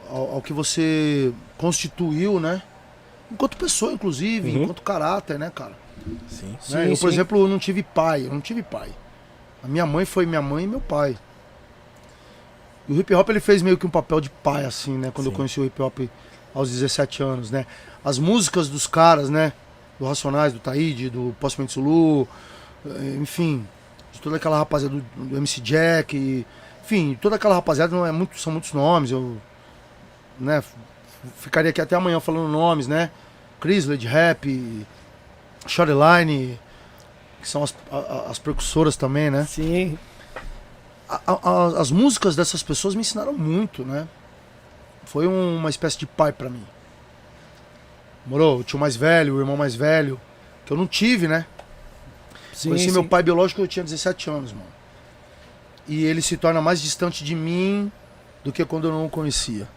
Ao, 0.09 0.35
ao 0.35 0.41
que 0.41 0.53
você 0.53 1.33
constituiu, 1.57 2.39
né? 2.39 2.61
Enquanto 3.31 3.57
pessoa, 3.57 3.91
inclusive, 3.93 4.49
Uhum. 4.55 4.63
enquanto 4.63 4.81
caráter, 4.81 5.37
né, 5.37 5.51
cara? 5.53 5.73
Sim. 6.27 6.57
Sim, 6.61 6.73
né? 6.73 6.85
Eu, 6.91 6.97
por 6.97 7.09
sim. 7.09 7.15
exemplo, 7.15 7.39
eu 7.39 7.47
não 7.47 7.59
tive 7.59 7.83
pai, 7.83 8.25
eu 8.25 8.29
não 8.33 8.41
tive 8.41 8.63
pai. 8.63 8.89
A 9.63 9.67
minha 9.67 9.85
mãe 9.85 10.05
foi 10.05 10.25
minha 10.25 10.41
mãe 10.41 10.63
e 10.63 10.67
meu 10.67 10.79
pai. 10.81 11.17
E 12.87 12.93
o 12.93 12.99
hip 12.99 13.13
hop 13.13 13.29
ele 13.29 13.39
fez 13.39 13.61
meio 13.61 13.77
que 13.77 13.85
um 13.85 13.89
papel 13.89 14.19
de 14.19 14.29
pai, 14.29 14.65
assim, 14.65 14.97
né? 14.97 15.11
Quando 15.13 15.27
eu 15.27 15.31
Sim. 15.31 15.35
conheci 15.37 15.59
o 15.59 15.65
hip 15.65 15.79
hop 15.81 15.99
aos 16.55 16.71
17 16.71 17.21
anos, 17.21 17.51
né? 17.51 17.65
As 18.03 18.17
músicas 18.17 18.67
dos 18.69 18.87
caras, 18.87 19.29
né? 19.29 19.53
Do 19.99 20.05
Racionais, 20.07 20.53
do 20.53 20.59
Taíde, 20.59 21.09
do 21.09 21.35
Possivelmente 21.39 21.73
Zulu, 21.73 22.27
eh, 22.85 23.17
enfim, 23.21 23.67
de 24.19 24.23
toda 24.23 24.35
aquela 24.35 24.57
rapaziada 24.57 24.95
do, 24.95 25.25
do 25.25 25.37
MC 25.37 25.61
Jack, 25.61 26.15
e- 26.17 26.45
enfim, 26.83 27.17
toda 27.21 27.37
aquela 27.37 27.55
rapaziada 27.55 27.95
não 27.95 28.05
é 28.05 28.11
muito, 28.11 28.37
são 28.39 28.51
muitos 28.51 28.73
nomes, 28.73 29.11
eu 29.11 29.37
né, 30.39 30.61
ficaria 31.37 31.69
aqui 31.71 31.79
até 31.81 31.95
amanhã 31.95 32.19
falando 32.19 32.47
nomes, 32.49 32.87
né? 32.87 33.09
Chrysley 33.61 33.97
de 33.97 34.07
rap, 34.07 34.85
Shoreline, 35.67 36.59
que 37.41 37.47
são 37.47 37.63
as, 37.63 37.75
a- 37.91 37.97
a- 37.97 38.29
as 38.31 38.39
percussoras 38.39 38.95
também, 38.95 39.29
né? 39.31 39.45
Sim, 39.45 39.97
A- 41.09 41.21
a- 41.27 41.81
as 41.81 41.89
músicas 41.89 42.35
dessas 42.35 42.61
pessoas 42.61 42.93
me 42.93 43.01
ensinaram 43.01 43.33
muito, 43.33 43.83
né? 43.83 44.07
Foi 45.05 45.25
um- 45.27 45.57
uma 45.57 45.69
espécie 45.71 45.97
de 45.97 46.05
pai 46.05 46.31
pra 46.31 46.49
mim. 46.51 46.63
Morou? 48.27 48.59
O 48.59 48.63
tio 48.63 48.77
mais 48.77 48.95
velho, 48.95 49.35
o 49.35 49.39
irmão 49.39 49.57
mais 49.57 49.73
velho, 49.73 50.19
que 50.65 50.71
eu 50.71 50.77
não 50.77 50.85
tive, 50.85 51.27
né? 51.27 51.47
Sim. 52.59 52.69
Conheci 52.69 52.87
sim. 52.87 52.91
meu 52.91 53.03
pai 53.03 53.23
biológico 53.23 53.61
eu 53.61 53.67
tinha 53.67 53.83
17 53.83 54.29
anos, 54.29 54.51
mano. 54.51 54.65
E 55.87 56.03
ele 56.03 56.21
se 56.21 56.37
torna 56.37 56.61
mais 56.61 56.81
distante 56.81 57.23
de 57.23 57.33
mim 57.33 57.91
do 58.43 58.51
que 58.51 58.63
quando 58.65 58.87
eu 58.87 58.91
não 58.91 59.05
o 59.05 59.09
conhecia. 59.09 59.67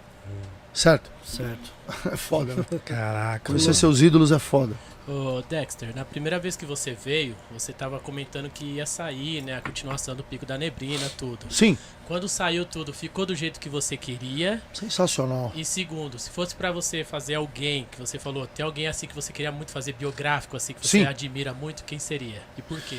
Certo? 0.72 1.10
Certo. 1.24 1.72
É 2.10 2.16
foda, 2.16 2.54
né? 2.54 2.64
Caraca. 2.84 3.44
Conhecer 3.44 3.66
mano. 3.66 3.74
seus 3.74 4.00
ídolos 4.00 4.32
é 4.32 4.38
foda. 4.38 4.74
Ô, 5.08 5.42
Dexter, 5.48 5.94
na 5.96 6.04
primeira 6.04 6.38
vez 6.38 6.56
que 6.56 6.64
você 6.64 6.92
veio, 6.92 7.34
você 7.50 7.72
tava 7.72 7.98
comentando 7.98 8.48
que 8.48 8.64
ia 8.64 8.86
sair, 8.86 9.42
né? 9.42 9.56
A 9.56 9.60
continuação 9.60 10.14
do 10.14 10.22
Pico 10.22 10.46
da 10.46 10.56
Neblina, 10.56 11.08
tudo. 11.18 11.44
Sim, 11.50 11.76
Quando 12.06 12.28
saiu 12.28 12.64
tudo, 12.64 12.92
ficou 12.92 13.26
do 13.26 13.34
jeito 13.34 13.58
que 13.58 13.68
você 13.68 13.96
queria? 13.96 14.62
sensacional. 14.72 15.50
E 15.56 15.64
segundo, 15.64 16.18
se 16.20 16.30
fosse 16.30 16.54
pra 16.54 16.70
você 16.70 17.02
fazer 17.02 17.34
alguém 17.34 17.86
que 17.90 17.98
você 17.98 18.16
falou, 18.18 18.46
tem 18.46 18.64
alguém 18.64 18.86
assim 18.86 19.08
que 19.08 19.14
você 19.14 19.32
queria 19.32 19.50
muito 19.50 19.72
fazer 19.72 19.92
biográfico, 19.94 20.56
assim, 20.56 20.72
que 20.72 20.86
você 20.86 20.98
Sim. 21.00 21.04
admira 21.06 21.52
muito, 21.52 21.82
quem 21.84 21.98
seria? 21.98 22.40
E 22.56 22.62
por 22.62 22.80
quê? 22.80 22.98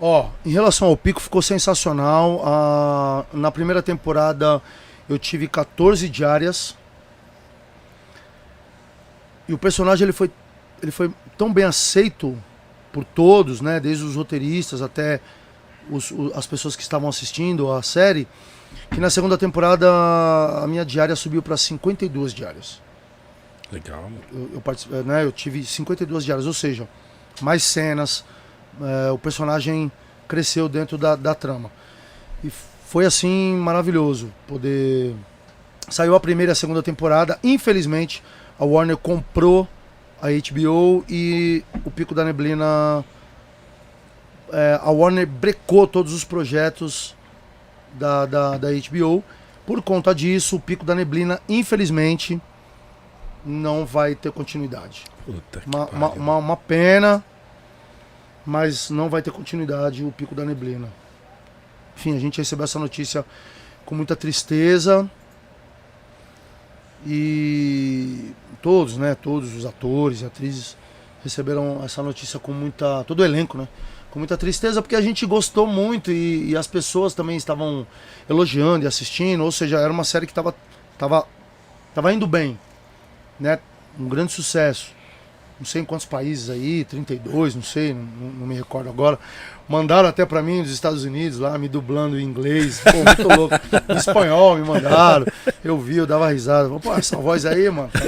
Ó, 0.00 0.30
em 0.46 0.50
relação 0.50 0.88
ao 0.88 0.96
pico, 0.96 1.20
ficou 1.20 1.42
sensacional. 1.42 2.40
Ah, 2.44 3.24
na 3.32 3.50
primeira 3.50 3.82
temporada 3.82 4.62
eu 5.08 5.18
tive 5.18 5.46
14 5.46 6.08
diárias. 6.08 6.76
E 9.48 9.52
o 9.52 9.58
personagem 9.58 10.04
ele 10.04 10.12
foi, 10.12 10.30
ele 10.82 10.90
foi 10.92 11.12
tão 11.42 11.52
bem 11.52 11.64
aceito 11.64 12.38
por 12.92 13.04
todos, 13.04 13.60
né? 13.60 13.80
Desde 13.80 14.04
os 14.04 14.14
roteiristas 14.14 14.80
até 14.80 15.18
os- 15.90 16.12
as 16.36 16.46
pessoas 16.46 16.76
que 16.76 16.82
estavam 16.82 17.08
assistindo 17.08 17.72
a 17.72 17.82
série, 17.82 18.28
que 18.92 19.00
na 19.00 19.10
segunda 19.10 19.36
temporada 19.36 19.90
a 19.90 20.64
minha 20.68 20.84
diária 20.84 21.16
subiu 21.16 21.42
para 21.42 21.56
52 21.56 22.32
diárias 22.32 22.80
Legal, 23.72 24.08
eu, 24.32 24.50
eu, 24.54 24.60
participei, 24.60 25.02
né, 25.02 25.24
eu 25.24 25.32
tive 25.32 25.64
52 25.64 26.24
diárias, 26.24 26.46
ou 26.46 26.52
seja, 26.54 26.86
mais 27.40 27.64
cenas. 27.64 28.24
é, 28.80 29.10
o 29.10 29.18
personagem 29.18 29.90
cresceu 30.28 30.68
dentro 30.68 30.96
da, 30.96 31.16
da 31.16 31.34
trama. 31.34 31.70
E 32.44 32.50
foi 32.86 33.04
assim 33.04 33.56
maravilhoso 33.56 34.30
poder. 34.46 35.14
Saiu 35.88 36.14
a 36.14 36.20
primeira 36.20 36.52
e 36.52 36.54
a 36.54 36.54
segunda 36.54 36.82
temporada. 36.82 37.38
Infelizmente, 37.42 38.22
a 38.58 38.64
Warner 38.64 38.96
comprou 38.96 39.66
a 40.22 40.28
HBO 40.28 41.04
e 41.08 41.64
o 41.84 41.90
Pico 41.90 42.14
da 42.14 42.24
Neblina. 42.24 43.04
é, 44.52 44.78
a 44.80 44.90
Warner 44.90 45.26
brecou 45.26 45.84
todos 45.86 46.12
os 46.12 46.22
projetos 46.22 47.16
da, 47.94 48.24
da, 48.24 48.56
da 48.56 48.68
HBO. 48.70 49.24
Por 49.66 49.82
conta 49.82 50.14
disso, 50.14 50.56
o 50.56 50.60
Pico 50.60 50.84
da 50.84 50.94
Neblina, 50.94 51.40
infelizmente, 51.48 52.40
não 53.44 53.84
vai 53.84 54.14
ter 54.14 54.30
continuidade. 54.30 55.04
Puta 55.26 55.60
que 55.60 55.66
Uma, 55.66 55.86
uma, 55.86 56.08
uma, 56.10 56.36
uma 56.36 56.56
pena, 56.56 57.24
mas 58.46 58.90
não 58.90 59.08
vai 59.08 59.22
ter 59.22 59.32
continuidade 59.32 60.04
o 60.04 60.12
Pico 60.12 60.36
da 60.36 60.44
Neblina. 60.44 60.88
Enfim, 61.96 62.16
a 62.16 62.20
gente 62.20 62.38
recebeu 62.38 62.64
essa 62.64 62.78
notícia 62.78 63.24
com 63.84 63.96
muita 63.96 64.14
tristeza. 64.14 65.10
E 67.04 68.32
todos, 68.62 68.96
né? 68.96 69.14
Todos 69.14 69.54
os 69.54 69.66
atores 69.66 70.22
e 70.22 70.24
atrizes 70.24 70.76
receberam 71.22 71.82
essa 71.84 72.02
notícia 72.02 72.38
com 72.38 72.52
muita. 72.52 73.04
Todo 73.04 73.20
o 73.20 73.24
elenco, 73.24 73.58
né? 73.58 73.68
Com 74.10 74.18
muita 74.18 74.36
tristeza, 74.36 74.80
porque 74.80 74.96
a 74.96 75.00
gente 75.00 75.26
gostou 75.26 75.66
muito 75.66 76.10
e, 76.10 76.50
e 76.50 76.56
as 76.56 76.66
pessoas 76.66 77.14
também 77.14 77.36
estavam 77.36 77.86
elogiando 78.28 78.84
e 78.84 78.88
assistindo. 78.88 79.42
Ou 79.44 79.52
seja, 79.52 79.78
era 79.78 79.92
uma 79.92 80.04
série 80.04 80.26
que 80.26 80.32
estava 80.32 80.54
tava, 80.96 81.26
tava 81.94 82.12
indo 82.12 82.26
bem, 82.26 82.58
né? 83.40 83.58
Um 83.98 84.08
grande 84.08 84.32
sucesso 84.32 84.92
não 85.62 85.66
sei 85.66 85.82
em 85.82 85.84
quantos 85.84 86.06
países 86.06 86.50
aí, 86.50 86.84
32, 86.84 87.54
não 87.54 87.62
sei, 87.62 87.94
não, 87.94 88.02
não 88.02 88.46
me 88.48 88.54
recordo 88.56 88.88
agora. 88.88 89.16
Mandaram 89.72 90.06
até 90.06 90.26
pra 90.26 90.42
mim 90.42 90.62
dos 90.62 90.70
Estados 90.70 91.02
Unidos 91.02 91.38
lá, 91.38 91.56
me 91.56 91.66
dublando 91.66 92.20
em 92.20 92.22
inglês, 92.22 92.78
pô, 92.80 92.92
muito 92.98 93.38
louco. 93.40 93.54
Em 93.88 93.96
espanhol 93.96 94.56
me 94.56 94.66
mandaram. 94.68 95.24
Eu 95.64 95.78
vi, 95.80 95.96
eu 95.96 96.06
dava 96.06 96.28
risada. 96.30 96.68
Pô, 96.78 96.92
essa 96.94 97.16
voz 97.16 97.46
aí, 97.46 97.70
mano, 97.70 97.88
tá 97.90 98.00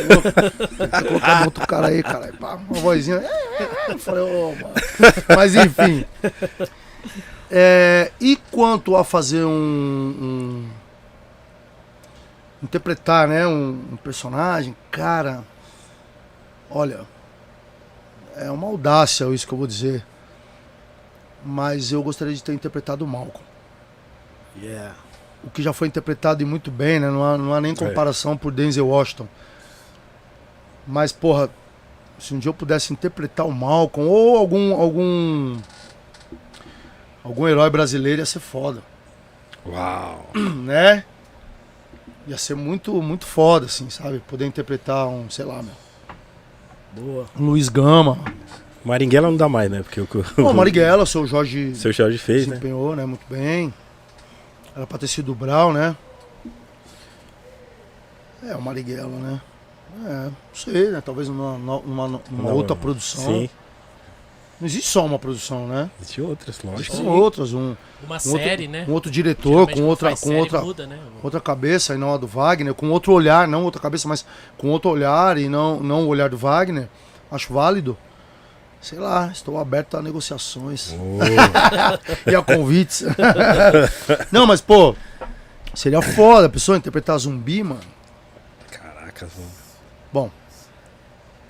louco? 1.00 1.08
Colocar 1.08 1.40
um 1.40 1.44
outro 1.46 1.66
cara 1.66 1.86
aí, 1.86 2.02
cara. 2.02 2.32
Pá, 2.38 2.56
uma 2.68 2.80
vozinha. 2.80 3.16
é, 3.16 3.62
é, 3.62 3.62
é. 3.62 3.92
Eu 3.94 3.98
falei, 3.98 4.22
ô, 4.22 4.50
mano. 4.52 4.74
Mas 5.34 5.54
enfim. 5.54 6.04
É, 7.50 8.12
e 8.20 8.36
quanto 8.50 8.94
a 8.94 9.02
fazer 9.02 9.44
um. 9.46 9.48
um- 9.50 10.68
interpretar, 12.62 13.26
né, 13.28 13.46
um, 13.46 13.78
um 13.92 13.96
personagem, 13.96 14.74
cara. 14.90 15.42
Olha, 16.70 17.00
é 18.36 18.50
uma 18.50 18.66
audácia 18.66 19.26
isso 19.34 19.46
que 19.46 19.52
eu 19.54 19.58
vou 19.58 19.66
dizer. 19.66 20.04
Mas 21.44 21.92
eu 21.92 22.02
gostaria 22.02 22.34
de 22.34 22.42
ter 22.42 22.54
interpretado 22.54 23.04
o 23.04 23.08
Malcolm. 23.08 23.44
Yeah. 24.60 24.94
O 25.42 25.50
que 25.50 25.62
já 25.62 25.72
foi 25.72 25.88
interpretado 25.88 26.42
e 26.42 26.46
muito 26.46 26.70
bem, 26.70 26.98
né? 26.98 27.10
Não 27.10 27.22
há, 27.22 27.36
não 27.36 27.52
há 27.52 27.60
nem 27.60 27.74
comparação 27.74 28.36
por 28.36 28.50
Denzel 28.50 28.88
Washington. 28.88 29.28
Mas, 30.86 31.12
porra, 31.12 31.50
se 32.18 32.34
um 32.34 32.38
dia 32.38 32.48
eu 32.48 32.54
pudesse 32.54 32.92
interpretar 32.92 33.46
o 33.46 33.52
Malcolm 33.52 34.08
ou 34.08 34.36
algum. 34.36 34.74
algum. 34.74 35.58
algum 37.22 37.48
herói 37.48 37.68
brasileiro 37.68 38.22
ia 38.22 38.26
ser 38.26 38.40
foda. 38.40 38.82
Uau. 39.66 40.30
né? 40.64 41.04
Ia 42.26 42.38
ser 42.38 42.54
muito, 42.54 43.02
muito 43.02 43.26
foda, 43.26 43.66
assim, 43.66 43.90
sabe? 43.90 44.20
Poder 44.20 44.46
interpretar 44.46 45.06
um, 45.08 45.28
sei 45.28 45.44
lá, 45.44 45.62
meu. 45.62 45.74
Boa. 46.92 47.26
Um 47.38 47.46
Luiz 47.46 47.68
Gama. 47.68 48.18
Maringuela 48.84 49.28
não 49.28 49.36
dá 49.36 49.48
mais, 49.48 49.70
né? 49.70 49.82
Porque 49.82 50.00
o, 50.40 50.52
Marighella, 50.52 51.04
o 51.04 51.06
seu 51.06 51.26
Jorge 51.26 51.74
seu 51.74 51.92
Jorge 51.92 52.18
fez, 52.18 52.46
né? 52.46 52.54
desempenhou, 52.54 52.94
né? 52.94 53.06
Muito 53.06 53.24
bem. 53.28 53.72
Era 54.76 54.86
pra 54.86 54.98
ter 54.98 55.08
sido 55.08 55.32
o 55.32 55.34
Brau, 55.34 55.72
né? 55.72 55.96
É, 58.46 58.54
o 58.54 58.60
Marighella, 58.60 59.08
né? 59.08 59.40
É, 60.06 60.24
não 60.24 60.32
sei, 60.52 60.90
né? 60.90 61.02
Talvez 61.04 61.28
numa, 61.28 61.56
numa, 61.56 62.08
numa 62.08 62.20
Não, 62.30 62.52
outra 62.52 62.76
produção. 62.76 63.24
Sim, 63.24 63.48
Não 64.60 64.66
existe 64.66 64.88
só 64.88 65.06
uma 65.06 65.18
produção, 65.18 65.66
né? 65.66 65.88
existem 66.00 66.24
outras, 66.24 66.62
lógico. 66.62 66.82
Existem 66.82 67.06
outras. 67.08 67.54
Um, 67.54 67.76
Uma 68.04 68.16
um 68.16 68.18
série, 68.18 68.64
outro, 68.64 68.68
né? 68.68 68.84
um 68.88 68.92
outro 68.92 69.10
diretor, 69.10 69.50
Geralmente 69.50 69.80
com 69.80 69.86
outra, 69.86 70.10
com 70.10 70.16
série, 70.16 70.40
outra, 70.40 70.60
muda, 70.60 70.86
né? 70.86 70.98
outra 71.22 71.40
cabeça 71.40 71.94
e 71.94 71.98
não 71.98 72.12
a 72.12 72.16
do 72.18 72.26
Wagner, 72.26 72.74
com 72.74 72.90
outro 72.90 73.12
olhar, 73.12 73.46
não 73.48 73.64
outra 73.64 73.80
cabeça, 73.80 74.08
mas 74.08 74.26
com 74.58 74.68
outro 74.68 74.90
olhar 74.90 75.38
e 75.38 75.48
não, 75.48 75.80
não 75.80 76.04
o 76.04 76.08
olhar 76.08 76.28
do 76.28 76.36
Wagner, 76.36 76.88
acho 77.30 77.52
válido. 77.52 77.96
Sei 78.84 78.98
lá, 78.98 79.30
estou 79.32 79.58
aberto 79.58 79.96
a 79.96 80.02
negociações 80.02 80.92
Ô, 80.92 81.18
e 82.30 82.34
a 82.36 82.42
convites. 82.42 83.02
não, 84.30 84.46
mas 84.46 84.60
pô, 84.60 84.94
seria 85.74 86.02
foda 86.02 86.48
a 86.48 86.50
pessoa 86.50 86.76
interpretar 86.76 87.16
zumbi, 87.18 87.62
mano. 87.62 87.80
Caraca, 88.70 89.26
Bom, 90.12 90.30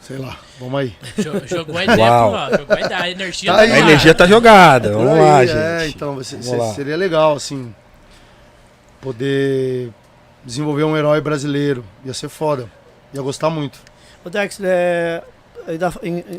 sei 0.01 0.17
lá, 0.17 0.39
vamos 0.61 0.79
aí. 0.79 0.97
Jo- 1.19 1.45
Jogou 1.45 1.77
a 1.77 1.83
ideia, 1.83 1.99
Uau. 2.09 2.31
pro- 2.51 2.59
jogou 2.61 2.77
a 2.77 2.81
ideia, 2.81 3.01
a 3.01 3.11
energia 3.11 3.51
Tá 3.51 3.57
tá 3.59 3.63
aí. 3.65 3.73
a 3.73 3.79
energia 3.81 4.15
tá 4.15 4.27
jogada. 4.29 4.93
Vamos 4.93 5.09
Por 5.11 5.19
lá, 5.21 5.37
aí, 5.39 5.47
gente. 5.49 5.59
É, 5.59 5.89
então 5.89 6.15
você- 6.15 6.57
lá. 6.57 6.73
seria 6.73 6.97
legal, 6.97 7.35
assim, 7.35 7.75
poder 9.01 9.91
desenvolver 10.45 10.85
um 10.85 10.97
herói 10.97 11.21
brasileiro. 11.21 11.85
Ia 12.05 12.15
ser 12.15 12.29
foda. 12.29 12.71
Ia 13.13 13.23
gostar 13.23 13.51
muito. 13.51 13.79
Ô 14.25 14.31
Dex, 14.31 14.59
é, 14.63 15.21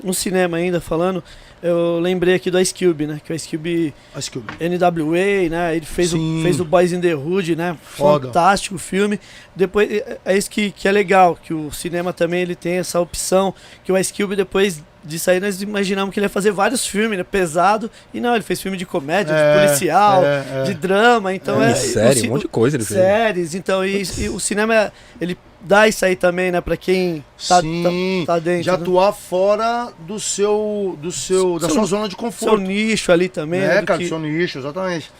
no 0.03 0.13
cinema 0.13 0.57
ainda 0.57 0.79
falando, 0.79 1.23
eu 1.63 1.99
lembrei 1.99 2.35
aqui 2.35 2.51
do 2.51 2.59
Ice 2.59 2.73
Cube, 2.73 3.07
né? 3.07 3.19
Que 3.23 3.31
o 3.31 3.35
Ice 3.35 3.47
Cube 3.49 3.93
que 4.31 4.37
eu- 4.37 4.43
NWA, 4.59 5.49
né? 5.49 5.75
Ele 5.75 5.85
fez 5.85 6.13
o, 6.13 6.17
fez 6.43 6.59
o 6.59 6.65
Boys 6.65 6.91
in 6.93 7.01
the 7.01 7.15
Hood, 7.15 7.55
né? 7.55 7.75
Foda. 7.81 8.27
Fantástico 8.27 8.77
filme. 8.77 9.19
Depois, 9.55 9.89
é- 9.91 10.19
é 10.25 10.37
isso 10.37 10.49
que, 10.49 10.71
que 10.71 10.87
é 10.87 10.91
legal, 10.91 11.37
que 11.41 11.53
o 11.53 11.71
cinema 11.71 12.13
também 12.13 12.41
ele 12.41 12.55
tem 12.55 12.73
essa 12.77 12.99
opção, 12.99 13.53
que 13.83 13.91
o 13.91 13.97
Ice 13.97 14.13
Cube 14.13 14.35
depois 14.35 14.83
disso 15.05 15.29
aí 15.31 15.39
nós 15.39 15.61
imaginamos 15.61 16.13
que 16.13 16.19
ele 16.19 16.25
ia 16.25 16.29
fazer 16.29 16.51
vários 16.51 16.85
filmes, 16.85 17.17
né? 17.17 17.23
Pesado, 17.23 17.89
e 18.13 18.19
não, 18.19 18.33
ele 18.35 18.43
fez 18.43 18.61
filme 18.61 18.77
de 18.77 18.85
comédia, 18.85 19.33
É, 19.33 19.53
de 19.53 19.59
policial, 19.67 20.23
é, 20.25 20.45
é. 20.51 20.63
de 20.63 20.73
drama, 20.73 21.33
então 21.33 21.61
é... 21.61 21.73
Série, 21.75 22.21
o 22.21 22.25
um 22.25 22.29
monte 22.29 22.41
de 22.43 22.47
coisa 22.47 22.75
ele 22.77 22.83
fez. 22.85 22.99
séries, 22.99 23.55
então 23.55 23.85
e, 23.85 24.03
e 24.17 24.29
o 24.29 24.39
cinema 24.39 24.91
ele 25.21 25.37
dá 25.61 25.87
isso 25.87 26.05
aí 26.05 26.15
também, 26.15 26.51
né, 26.51 26.61
Pra 26.61 26.77
quem 26.77 27.23
tá, 27.47 27.61
Sim, 27.61 28.23
tá, 28.27 28.33
tá 28.33 28.39
dentro, 28.39 28.63
de 28.63 28.69
né? 28.69 28.75
atuar 28.75 29.13
fora 29.13 29.91
do 29.99 30.19
seu, 30.19 30.97
do 31.01 31.11
seu, 31.11 31.59
da 31.59 31.67
Seu- 31.67 31.75
sua 31.77 31.85
zona 31.85 32.03
de 32.07 32.11
seu 32.15 32.19
conforto. 32.19 32.57
nicho 32.61 33.11
ali 33.11 33.29
também, 33.29 33.61
né, 33.61 33.77
É, 33.77 33.81
do 33.81 33.85
cara, 33.87 33.97
que- 33.99 34.05
do 34.05 34.09
seu 34.09 34.19
nicho, 34.19 34.59
exatamente. 34.59 35.11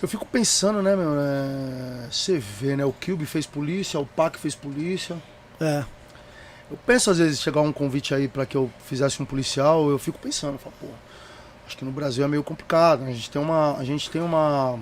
Eu 0.00 0.06
fico 0.08 0.24
pensando, 0.26 0.80
né, 0.80 0.94
meu, 0.94 1.10
é, 1.18 2.06
você 2.10 2.38
vê, 2.38 2.76
né, 2.76 2.84
o 2.84 2.92
Cube 2.92 3.26
fez 3.26 3.46
polícia, 3.46 3.98
o 3.98 4.06
Pac 4.06 4.38
fez 4.38 4.54
polícia. 4.54 5.16
é, 5.60 5.82
Eu 6.70 6.76
penso 6.86 7.10
às 7.10 7.18
vezes 7.18 7.40
chegar 7.40 7.60
um 7.60 7.72
convite 7.72 8.14
aí 8.14 8.28
pra 8.28 8.44
que 8.44 8.56
eu 8.56 8.70
fizesse 8.84 9.22
um 9.22 9.24
policial, 9.24 9.88
eu 9.88 9.98
fico 9.98 10.18
pensando, 10.18 10.54
eu 10.54 10.58
falo, 10.58 10.74
pô, 10.80 10.86
acho 11.66 11.76
que 11.76 11.84
no 11.84 11.90
Brasil 11.90 12.24
é 12.24 12.28
meio 12.28 12.42
complicado, 12.44 13.00
né? 13.02 13.10
A 13.10 13.14
gente 13.14 13.30
tem 13.30 13.40
uma, 13.40 13.76
a 13.76 13.84
gente 13.84 14.10
tem 14.10 14.20
uma, 14.20 14.78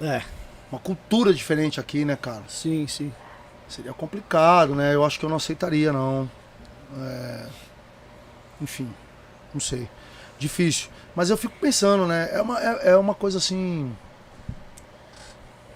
é, 0.00 0.22
uma 0.70 0.80
cultura 0.80 1.32
diferente 1.32 1.78
aqui, 1.78 2.04
né, 2.04 2.16
cara? 2.16 2.42
sim, 2.48 2.86
sim. 2.86 3.12
Seria 3.68 3.92
complicado, 3.92 4.74
né? 4.74 4.92
Eu 4.92 5.04
acho 5.04 5.16
que 5.16 5.24
eu 5.24 5.28
não 5.30 5.36
aceitaria, 5.36 5.92
não. 5.92 6.28
É, 6.98 7.46
Enfim, 8.60 8.92
não 9.54 9.60
sei. 9.60 9.88
Difícil. 10.40 10.90
Mas 11.14 11.30
eu 11.30 11.36
fico 11.36 11.54
pensando, 11.60 12.04
né? 12.04 12.30
É 12.32 12.42
uma, 12.42 12.60
é, 12.60 12.90
é 12.90 12.96
uma 12.96 13.14
coisa 13.14 13.38
assim. 13.38 13.94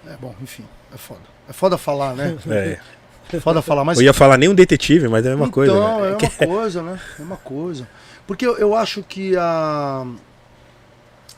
É 0.05 0.17
bom, 0.17 0.35
enfim, 0.41 0.65
é 0.93 0.97
foda. 0.97 1.21
É 1.47 1.53
foda 1.53 1.77
falar, 1.77 2.15
né? 2.15 2.37
É. 2.49 2.79
Foda 3.41 3.61
falar, 3.61 3.83
mas. 3.83 3.97
Eu 3.97 4.03
ia 4.05 4.13
falar 4.13 4.37
nem 4.37 4.49
um 4.49 4.55
detetive, 4.55 5.07
mas 5.07 5.25
é 5.25 5.29
a 5.29 5.31
mesma 5.35 5.49
coisa. 5.51 5.73
Então, 5.73 6.01
né? 6.01 6.09
é 6.11 6.15
uma 6.15 6.47
coisa, 6.55 6.81
né? 6.83 6.99
É 7.19 7.21
uma 7.21 7.37
coisa. 7.37 7.87
Porque 8.27 8.45
eu, 8.45 8.57
eu 8.57 8.75
acho 8.75 9.03
que 9.03 9.35
a. 9.37 10.05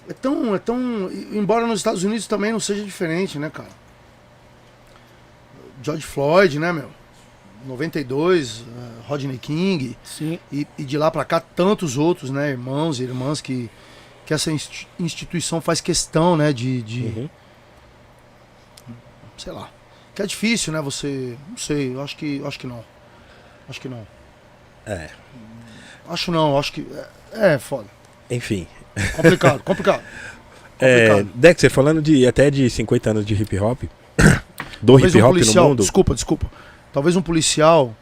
É 0.09 0.13
tão, 0.13 0.55
é 0.55 0.59
tão. 0.59 1.09
Embora 1.31 1.65
nos 1.67 1.79
Estados 1.79 2.03
Unidos 2.03 2.27
também 2.27 2.51
não 2.51 2.59
seja 2.59 2.83
diferente, 2.83 3.37
né, 3.39 3.49
cara? 3.49 3.69
George 5.83 6.03
Floyd, 6.05 6.59
né, 6.59 6.71
meu? 6.73 6.89
92, 7.65 8.63
eh, 8.67 9.07
Rodney 9.07 9.37
King, 9.37 9.97
Sim, 10.03 10.39
e, 10.51 10.65
e 10.77 10.83
de 10.83 10.97
lá 10.97 11.09
pra 11.11 11.25
cá 11.25 11.39
tantos 11.39 11.97
outros, 11.97 12.29
né, 12.29 12.51
irmãos 12.51 12.99
e 12.99 13.03
irmãs 13.03 13.41
que, 13.41 13.69
que 14.25 14.33
essa 14.33 14.51
insti- 14.51 14.87
instituição 14.99 15.59
faz 15.59 15.81
questão, 15.81 16.37
né, 16.37 16.53
de, 16.53 16.81
de 16.83 17.01
Uhum. 17.01 17.29
sei 19.37 19.51
lá, 19.51 19.69
que 20.17 20.23
é 20.23 20.25
difícil, 20.25 20.73
né, 20.73 20.81
você, 20.81 21.37
não 21.47 21.57
sei, 21.57 21.93
eu 21.93 22.01
acho 22.01 22.17
que, 22.17 22.37
eu 22.37 22.47
acho 22.47 22.57
que 22.59 22.65
não, 22.65 22.83
acho 23.69 23.79
que 23.79 23.87
não, 23.87 24.07
É. 24.83 25.09
acho 26.09 26.31
não, 26.31 26.57
acho 26.57 26.73
que, 26.73 26.87
é, 27.33 27.53
é 27.53 27.59
foda, 27.59 27.87
Enfim. 28.27 28.65
complicado, 29.15 29.61
complicado, 29.63 30.01
É, 30.79 31.07
complicado. 31.09 31.31
Dexter, 31.35 31.69
falando 31.69 32.01
de 32.01 32.25
até 32.25 32.49
de 32.49 32.67
50 32.67 33.11
anos 33.11 33.25
de 33.27 33.35
hip 33.35 33.59
hop, 33.59 33.83
do 34.81 34.93
Talvez 34.93 35.13
hip 35.13 35.21
um 35.21 35.25
hop 35.27 35.33
no 35.35 35.39
policial, 35.39 35.69
mundo. 35.69 35.81
desculpa, 35.83 36.15
desculpa, 36.15 36.51
talvez 36.91 37.15
um 37.15 37.21
policial 37.21 37.95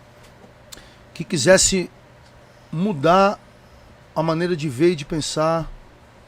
que 1.13 1.25
quisesse 1.25 1.91
mudar 2.71 3.37
a 4.15 4.23
maneira 4.23 4.55
de 4.55 4.69
ver 4.69 4.91
e 4.91 4.95
de 4.95 5.03
pensar 5.03 5.69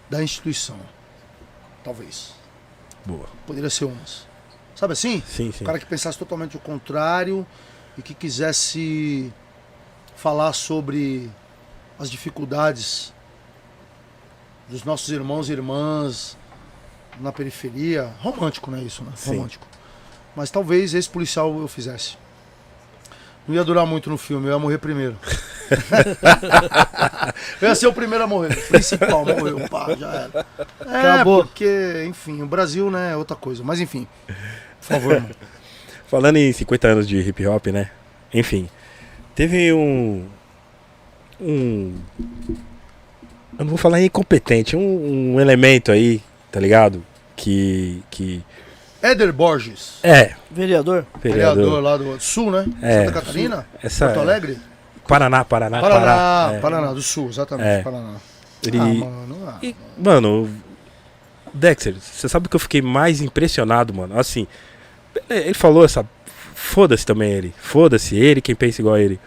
da 0.09 0.21
instituição. 0.21 0.75
Talvez. 1.81 2.33
Boa. 3.05 3.25
Poderia 3.45 3.69
ser 3.69 3.85
umas. 3.85 4.26
Sabe 4.77 4.93
assim? 4.93 5.21
Sim, 5.25 5.51
sim. 5.51 5.63
O 5.63 5.65
cara 5.65 5.79
que 5.79 5.87
pensasse 5.87 6.19
totalmente 6.19 6.55
o 6.55 6.59
contrário 6.59 7.43
e 7.97 8.01
que 8.03 8.13
quisesse 8.13 9.33
falar 10.15 10.53
sobre 10.53 11.31
as 11.97 12.11
dificuldades 12.11 13.11
dos 14.69 14.83
nossos 14.83 15.09
irmãos 15.09 15.49
e 15.49 15.53
irmãs 15.53 16.37
na 17.19 17.31
periferia. 17.31 18.13
Romântico, 18.19 18.69
não 18.69 18.77
é 18.77 18.83
isso, 18.83 19.03
né? 19.03 19.11
Sim. 19.15 19.37
Romântico. 19.37 19.65
Mas 20.35 20.51
talvez 20.51 20.93
esse 20.93 21.09
policial 21.09 21.59
eu 21.59 21.67
fizesse. 21.67 22.15
Não 23.47 23.55
ia 23.55 23.63
durar 23.63 23.87
muito 23.87 24.11
no 24.11 24.17
filme, 24.17 24.45
eu 24.45 24.51
ia 24.51 24.59
morrer 24.59 24.77
primeiro. 24.77 25.17
eu 27.59 27.67
ia 27.67 27.73
ser 27.73 27.87
o 27.87 27.93
primeiro 27.93 28.25
a 28.25 28.27
morrer. 28.27 28.55
O 28.55 28.67
principal 28.67 29.25
morreu, 29.25 29.67
pá, 29.69 29.95
já 29.95 30.13
era. 30.13 30.45
É, 30.85 31.11
Acabou. 31.13 31.45
porque, 31.45 32.05
enfim, 32.07 32.43
o 32.43 32.45
Brasil, 32.45 32.91
né, 32.91 33.13
é 33.13 33.15
outra 33.15 33.35
coisa. 33.35 33.63
Mas 33.63 33.79
enfim, 33.79 34.07
por 34.81 34.87
favor. 34.87 35.23
Falando 36.07 36.37
em 36.37 36.51
50 36.53 36.87
anos 36.87 37.07
de 37.07 37.17
hip 37.17 37.45
hop, 37.45 37.67
né? 37.67 37.89
Enfim, 38.33 38.69
teve 39.35 39.73
um. 39.73 40.25
Um. 41.39 41.95
Eu 43.59 43.65
não 43.65 43.67
vou 43.67 43.77
falar 43.77 44.01
incompetente, 44.01 44.75
um, 44.75 45.33
um 45.35 45.39
elemento 45.39 45.91
aí, 45.91 46.21
tá 46.51 46.59
ligado? 46.59 47.03
Que. 47.35 48.01
que 48.09 48.43
Éder 49.01 49.31
Borges, 49.31 49.99
é, 50.01 50.33
Vereador? 50.49 51.05
vereador. 51.21 51.55
vereador 51.55 51.81
lá 51.83 51.97
do 51.97 52.19
Sul, 52.19 52.51
né? 52.51 52.65
É. 52.81 53.05
Santa 53.05 53.11
Catarina? 53.21 53.67
Essa, 53.83 54.05
Porto 54.07 54.19
Alegre? 54.21 54.57
Paraná, 55.07 55.45
Paraná, 55.45 55.79
Paraná, 55.79 55.99
Pará, 55.99 56.51
é. 56.53 56.59
Paraná, 56.59 56.93
do 56.93 57.01
Sul, 57.01 57.29
exatamente, 57.29 57.67
É. 57.67 57.81
Paraná. 57.83 58.15
Ele, 58.65 58.79
Ah, 58.79 58.85
mano, 58.85 59.37
ah. 59.47 59.59
E, 59.61 59.75
mano, 59.97 60.49
Dexter, 61.53 61.95
você 61.99 62.27
sabe 62.29 62.47
que 62.49 62.55
eu 62.55 62.59
fiquei 62.59 62.81
mais 62.81 63.21
impressionado, 63.21 63.93
mano? 63.93 64.17
Assim, 64.19 64.47
ele 65.29 65.53
falou 65.53 65.83
essa. 65.85 66.05
Foda-se 66.53 67.05
também 67.05 67.31
ele. 67.31 67.53
Foda-se 67.57 68.15
ele, 68.15 68.41
quem 68.41 68.55
pensa 68.55 68.81
igual 68.81 68.95
a 68.95 69.01
ele. 69.01 69.19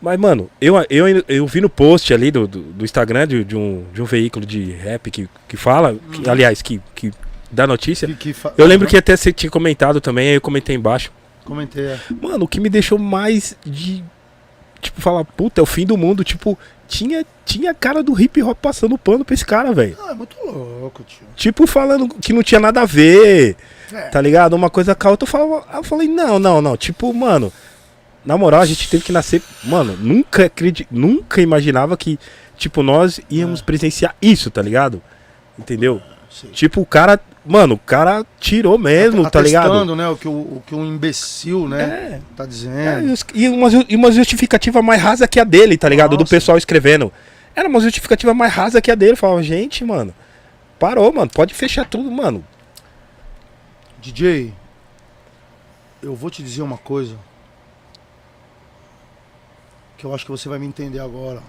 Mas, 0.00 0.18
mano, 0.18 0.48
eu, 0.60 0.74
eu, 0.88 1.24
eu 1.28 1.46
vi 1.46 1.60
no 1.60 1.68
post 1.68 2.12
ali 2.14 2.30
do, 2.30 2.46
do, 2.46 2.60
do 2.62 2.84
Instagram 2.84 3.26
de, 3.26 3.44
de 3.44 3.56
um, 3.56 3.84
de 3.92 4.00
um 4.00 4.04
veículo 4.04 4.46
de 4.46 4.70
rap 4.72 5.10
que, 5.10 5.28
que 5.48 5.56
fala, 5.56 5.96
que, 6.12 6.28
aliás, 6.30 6.62
que, 6.62 6.80
que 6.94 7.10
dá 7.50 7.66
notícia. 7.66 8.06
Que- 8.06 8.14
que 8.14 8.32
fa- 8.32 8.52
Eu 8.56 8.66
lembro 8.66 8.86
que 8.86 8.96
até 8.96 9.16
você 9.16 9.32
tinha 9.32 9.50
comentado 9.50 10.00
também, 10.00 10.28
aí 10.28 10.34
eu 10.34 10.40
comentei 10.40 10.76
embaixo. 10.76 11.10
Comentei, 11.44 11.84
é. 11.84 11.98
Mano, 12.22 12.44
o 12.44 12.48
que 12.48 12.60
me 12.60 12.68
deixou 12.68 12.98
mais 12.98 13.56
de. 13.66 14.04
Tipo, 14.80 15.00
falar, 15.00 15.24
puta, 15.24 15.60
é 15.60 15.62
o 15.62 15.66
fim 15.66 15.84
do 15.84 15.96
mundo. 15.96 16.22
Tipo, 16.22 16.56
tinha, 16.88 17.24
tinha 17.44 17.72
cara 17.74 18.02
do 18.02 18.18
hip 18.20 18.42
hop 18.42 18.58
passando 18.60 18.98
pano 18.98 19.24
pra 19.24 19.34
esse 19.34 19.44
cara, 19.44 19.72
velho. 19.72 19.96
Ah, 20.02 20.10
é 20.10 20.14
muito 20.14 20.34
louco, 20.44 21.04
tio. 21.04 21.26
Tipo, 21.36 21.66
falando 21.66 22.08
que 22.08 22.32
não 22.32 22.42
tinha 22.42 22.58
nada 22.58 22.80
a 22.80 22.84
ver, 22.86 23.56
É. 23.92 24.08
tá 24.08 24.20
ligado? 24.20 24.54
Uma 24.54 24.70
coisa 24.70 24.94
com 24.94 25.06
a 25.06 25.10
outra. 25.12 25.28
Eu, 25.28 25.30
falava, 25.30 25.66
eu 25.76 25.84
falei, 25.84 26.08
não, 26.08 26.38
não, 26.38 26.60
não. 26.62 26.76
Tipo, 26.76 27.12
mano, 27.14 27.52
na 28.24 28.36
moral, 28.36 28.62
a 28.62 28.66
gente 28.66 28.88
teve 28.88 29.04
que 29.04 29.12
nascer. 29.12 29.42
Mano, 29.62 29.96
nunca, 30.00 30.46
acredi... 30.46 30.88
nunca 30.90 31.40
imaginava 31.40 31.96
que, 31.96 32.18
tipo, 32.56 32.82
nós 32.82 33.20
íamos 33.30 33.60
É. 33.60 33.62
presenciar 33.62 34.16
isso, 34.20 34.50
tá 34.50 34.60
ligado? 34.62 35.00
Entendeu? 35.58 36.00
Sei. 36.30 36.50
Tipo, 36.50 36.80
o 36.82 36.86
cara. 36.86 37.18
Mano, 37.46 37.76
o 37.76 37.78
cara 37.78 38.26
tirou 38.38 38.76
mesmo, 38.76 39.28
tá 39.30 39.40
ligado? 39.40 39.68
Atestando, 39.68 39.96
né, 39.96 40.06
o 40.08 40.16
que 40.16 40.28
o, 40.28 40.32
o 40.32 40.62
que 40.66 40.74
um 40.74 40.84
imbecil, 40.84 41.66
né, 41.66 41.82
É. 41.82 42.20
tá 42.36 42.44
É, 42.44 42.46
dizendo. 42.46 43.08
e 43.08 43.12
os- 43.12 43.24
e 43.34 43.48
uma, 43.48 43.68
e 43.88 43.96
uma 43.96 44.12
justificativa 44.12 44.82
mais 44.82 45.00
rasa 45.00 45.26
que 45.26 45.40
a 45.40 45.44
dele, 45.44 45.78
tá 45.78 45.88
ligado? 45.88 46.10
Do 46.16 46.20
Nossa. 46.20 46.30
pessoal 46.30 46.58
escrevendo. 46.58 47.10
Era 47.56 47.66
uma 47.66 47.80
justificativa 47.80 48.34
mais 48.34 48.52
rasa 48.52 48.82
que 48.82 48.90
a 48.90 48.94
dele. 48.94 49.12
Eu 49.12 49.16
falava, 49.16 49.42
gente, 49.42 49.82
mano, 49.82 50.14
parou, 50.78 51.10
mano, 51.10 51.30
pode 51.30 51.54
fechar 51.54 51.86
tudo, 51.86 52.10
mano. 52.10 52.44
DJ, 54.02 54.52
eu 56.02 56.14
vou 56.14 56.28
te 56.30 56.42
dizer 56.42 56.60
uma 56.60 56.76
coisa 56.78 57.16
que 59.96 60.04
eu 60.04 60.14
acho 60.14 60.24
que 60.24 60.30
você 60.30 60.48
vai 60.48 60.58
me 60.58 60.66
entender 60.66 61.00
agora 61.00 61.42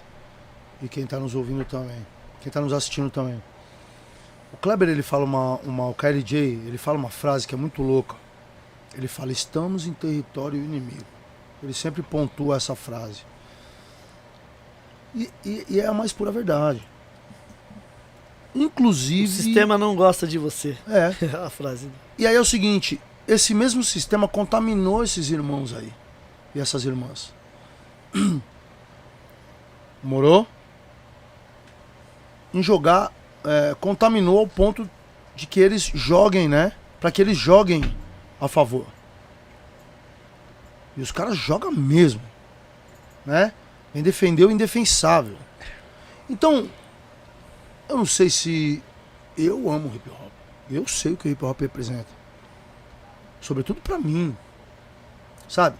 e 0.82 0.88
quem 0.88 1.06
tá 1.06 1.20
nos 1.20 1.36
ouvindo 1.36 1.66
também, 1.66 2.06
quem 2.42 2.50
tá 2.52 2.62
nos 2.62 2.72
assistindo 2.74 3.10
também. 3.10 3.42
O 4.54 4.58
Kleber 4.58 4.90
ele 4.90 5.04
fala 5.04 5.24
uma, 5.26 5.56
uma 5.58 5.88
o 5.88 5.94
KLJ, 5.94 6.38
ele 6.68 6.78
fala 6.78 6.98
uma 6.98 7.10
frase 7.10 7.48
que 7.48 7.54
é 7.54 7.58
muito 7.58 7.82
louca. 7.82 8.16
Ele 8.96 9.08
fala: 9.08 9.32
"Estamos 9.32 9.86
em 9.86 9.94
território 9.94 10.58
inimigo". 10.58 11.06
Ele 11.62 11.74
sempre 11.74 12.02
pontua 12.02 12.56
essa 12.58 12.76
frase. 12.76 13.22
E, 15.16 15.30
e- 15.46 15.66
e 15.70 15.80
é 15.80 15.86
a 15.88 15.94
mais 15.94 16.12
pura 16.14 16.32
verdade. 16.32 16.86
O 18.56 18.60
Inclusive, 18.60 19.28
sistema 19.28 19.78
não 19.78 19.96
gosta 19.96 20.26
de 20.26 20.38
você. 20.38 20.76
é, 20.88 21.14
a 21.46 21.50
frase. 21.50 21.90
e 22.18 22.26
aí 22.26 22.36
é 22.36 22.40
o 22.40 22.46
seguinte, 22.46 23.00
esse 23.28 23.54
mesmo 23.54 23.84
sistema 23.84 24.28
contaminou 24.28 25.04
esses 25.04 25.30
irmãos 25.30 25.74
aí. 25.74 25.94
E 26.56 26.60
essas 26.60 26.84
irmãs. 26.86 27.32
Morou? 30.02 30.48
Em 32.54 32.64
jogar, 32.64 33.12
é, 33.44 33.76
contaminou 33.80 34.40
ao 34.40 34.48
ponto 34.48 34.90
de 35.36 35.48
que 35.48 35.60
eles 35.60 35.84
joguem, 35.84 36.48
né? 36.48 36.74
Pra 37.00 37.12
que 37.12 37.22
eles 37.22 37.38
joguem 37.38 37.96
a 38.40 38.48
favor. 38.48 38.86
E 40.98 41.02
os 41.02 41.12
caras 41.12 41.38
jogam 41.38 41.72
mesmo. 41.72 42.22
Né? 43.26 43.54
Vem 43.94 44.04
defender 44.04 44.46
o 44.46 44.52
indefensável. 44.52 45.38
Então, 46.30 46.70
eu 47.88 47.98
não 47.98 48.06
sei 48.06 48.30
se 48.30 48.84
eu 49.38 49.70
amo 49.70 49.92
hip 49.96 50.10
hop. 50.10 50.32
Eu 50.70 50.88
sei 50.88 51.14
o 51.14 51.18
que 51.18 51.28
o 51.28 51.32
hip 51.32 51.44
hop 51.44 51.62
representa. 51.62 52.10
Sobretudo 53.42 53.82
pra 53.82 53.98
mim. 53.98 54.36
Sabe? 55.48 55.78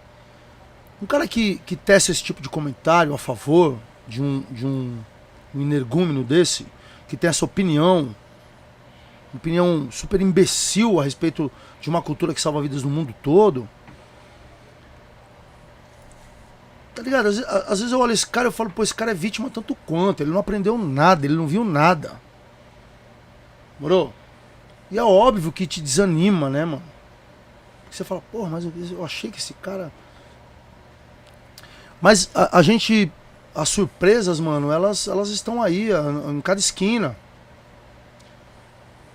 Um 1.02 1.06
cara 1.06 1.26
que, 1.28 1.56
que 1.66 1.76
tece 1.76 2.10
esse 2.10 2.22
tipo 2.22 2.42
de 2.42 2.48
comentário 2.48 3.14
a 3.14 3.18
favor 3.18 3.78
de 4.08 4.22
um, 4.22 4.40
de 4.50 4.66
um, 4.66 4.98
um 5.54 5.60
energúmeno 5.62 6.24
desse, 6.24 6.66
que 7.10 7.16
tem 7.16 7.28
essa 7.28 7.44
opinião, 7.44 8.14
opinião 9.34 9.88
super 9.90 10.20
imbecil 10.20 11.00
a 11.00 11.02
respeito 11.02 11.50
de 11.80 11.90
uma 11.90 12.00
cultura 12.00 12.32
que 12.32 12.40
salva 12.40 12.62
vidas 12.62 12.84
no 12.84 12.88
mundo 12.88 13.12
todo. 13.20 13.68
Tá 16.94 17.02
ligado? 17.02 17.26
Às, 17.26 17.38
às 17.38 17.80
vezes 17.80 17.92
eu 17.92 17.98
olho 17.98 18.12
esse 18.12 18.26
cara 18.26 18.48
e 18.48 18.52
falo, 18.52 18.70
pô, 18.70 18.84
esse 18.84 18.94
cara 18.94 19.10
é 19.10 19.14
vítima 19.14 19.50
tanto 19.50 19.74
quanto. 19.84 20.22
Ele 20.22 20.30
não 20.30 20.38
aprendeu 20.38 20.78
nada, 20.78 21.26
ele 21.26 21.34
não 21.34 21.48
viu 21.48 21.64
nada. 21.64 22.20
Morou? 23.80 24.14
E 24.88 24.96
é 24.96 25.02
óbvio 25.02 25.50
que 25.50 25.66
te 25.66 25.80
desanima, 25.80 26.48
né, 26.48 26.64
mano? 26.64 26.82
Você 27.90 28.04
fala, 28.04 28.22
porra, 28.30 28.50
mas 28.50 28.64
eu, 28.64 28.72
eu 28.92 29.04
achei 29.04 29.32
que 29.32 29.38
esse 29.38 29.54
cara. 29.54 29.90
Mas 32.00 32.30
a, 32.36 32.58
a 32.58 32.62
gente. 32.62 33.10
As 33.54 33.68
surpresas, 33.68 34.38
mano, 34.38 34.70
elas, 34.70 35.08
elas 35.08 35.28
estão 35.30 35.62
aí, 35.62 35.90
em 36.28 36.40
cada 36.40 36.60
esquina. 36.60 37.16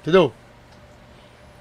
Entendeu? 0.01 0.31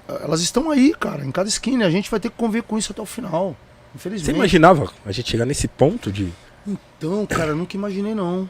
Elas 0.07 0.41
estão 0.41 0.69
aí, 0.69 0.93
cara, 0.93 1.25
em 1.25 1.31
cada 1.31 1.49
esquina. 1.49 1.85
E 1.85 1.87
a 1.87 1.91
gente 1.91 2.11
vai 2.11 2.19
ter 2.19 2.29
que 2.29 2.35
conviver 2.35 2.63
com 2.63 2.77
isso 2.77 2.91
até 2.91 3.01
o 3.01 3.05
final. 3.05 3.55
Você 3.93 3.95
Infelizmente. 3.95 4.35
imaginava 4.35 4.91
a 5.05 5.11
gente 5.11 5.31
chegar 5.31 5.45
nesse 5.45 5.67
ponto 5.67 6.11
de. 6.11 6.31
Então, 6.67 7.25
cara, 7.25 7.55
nunca 7.55 7.75
imaginei 7.75 8.13
não. 8.13 8.49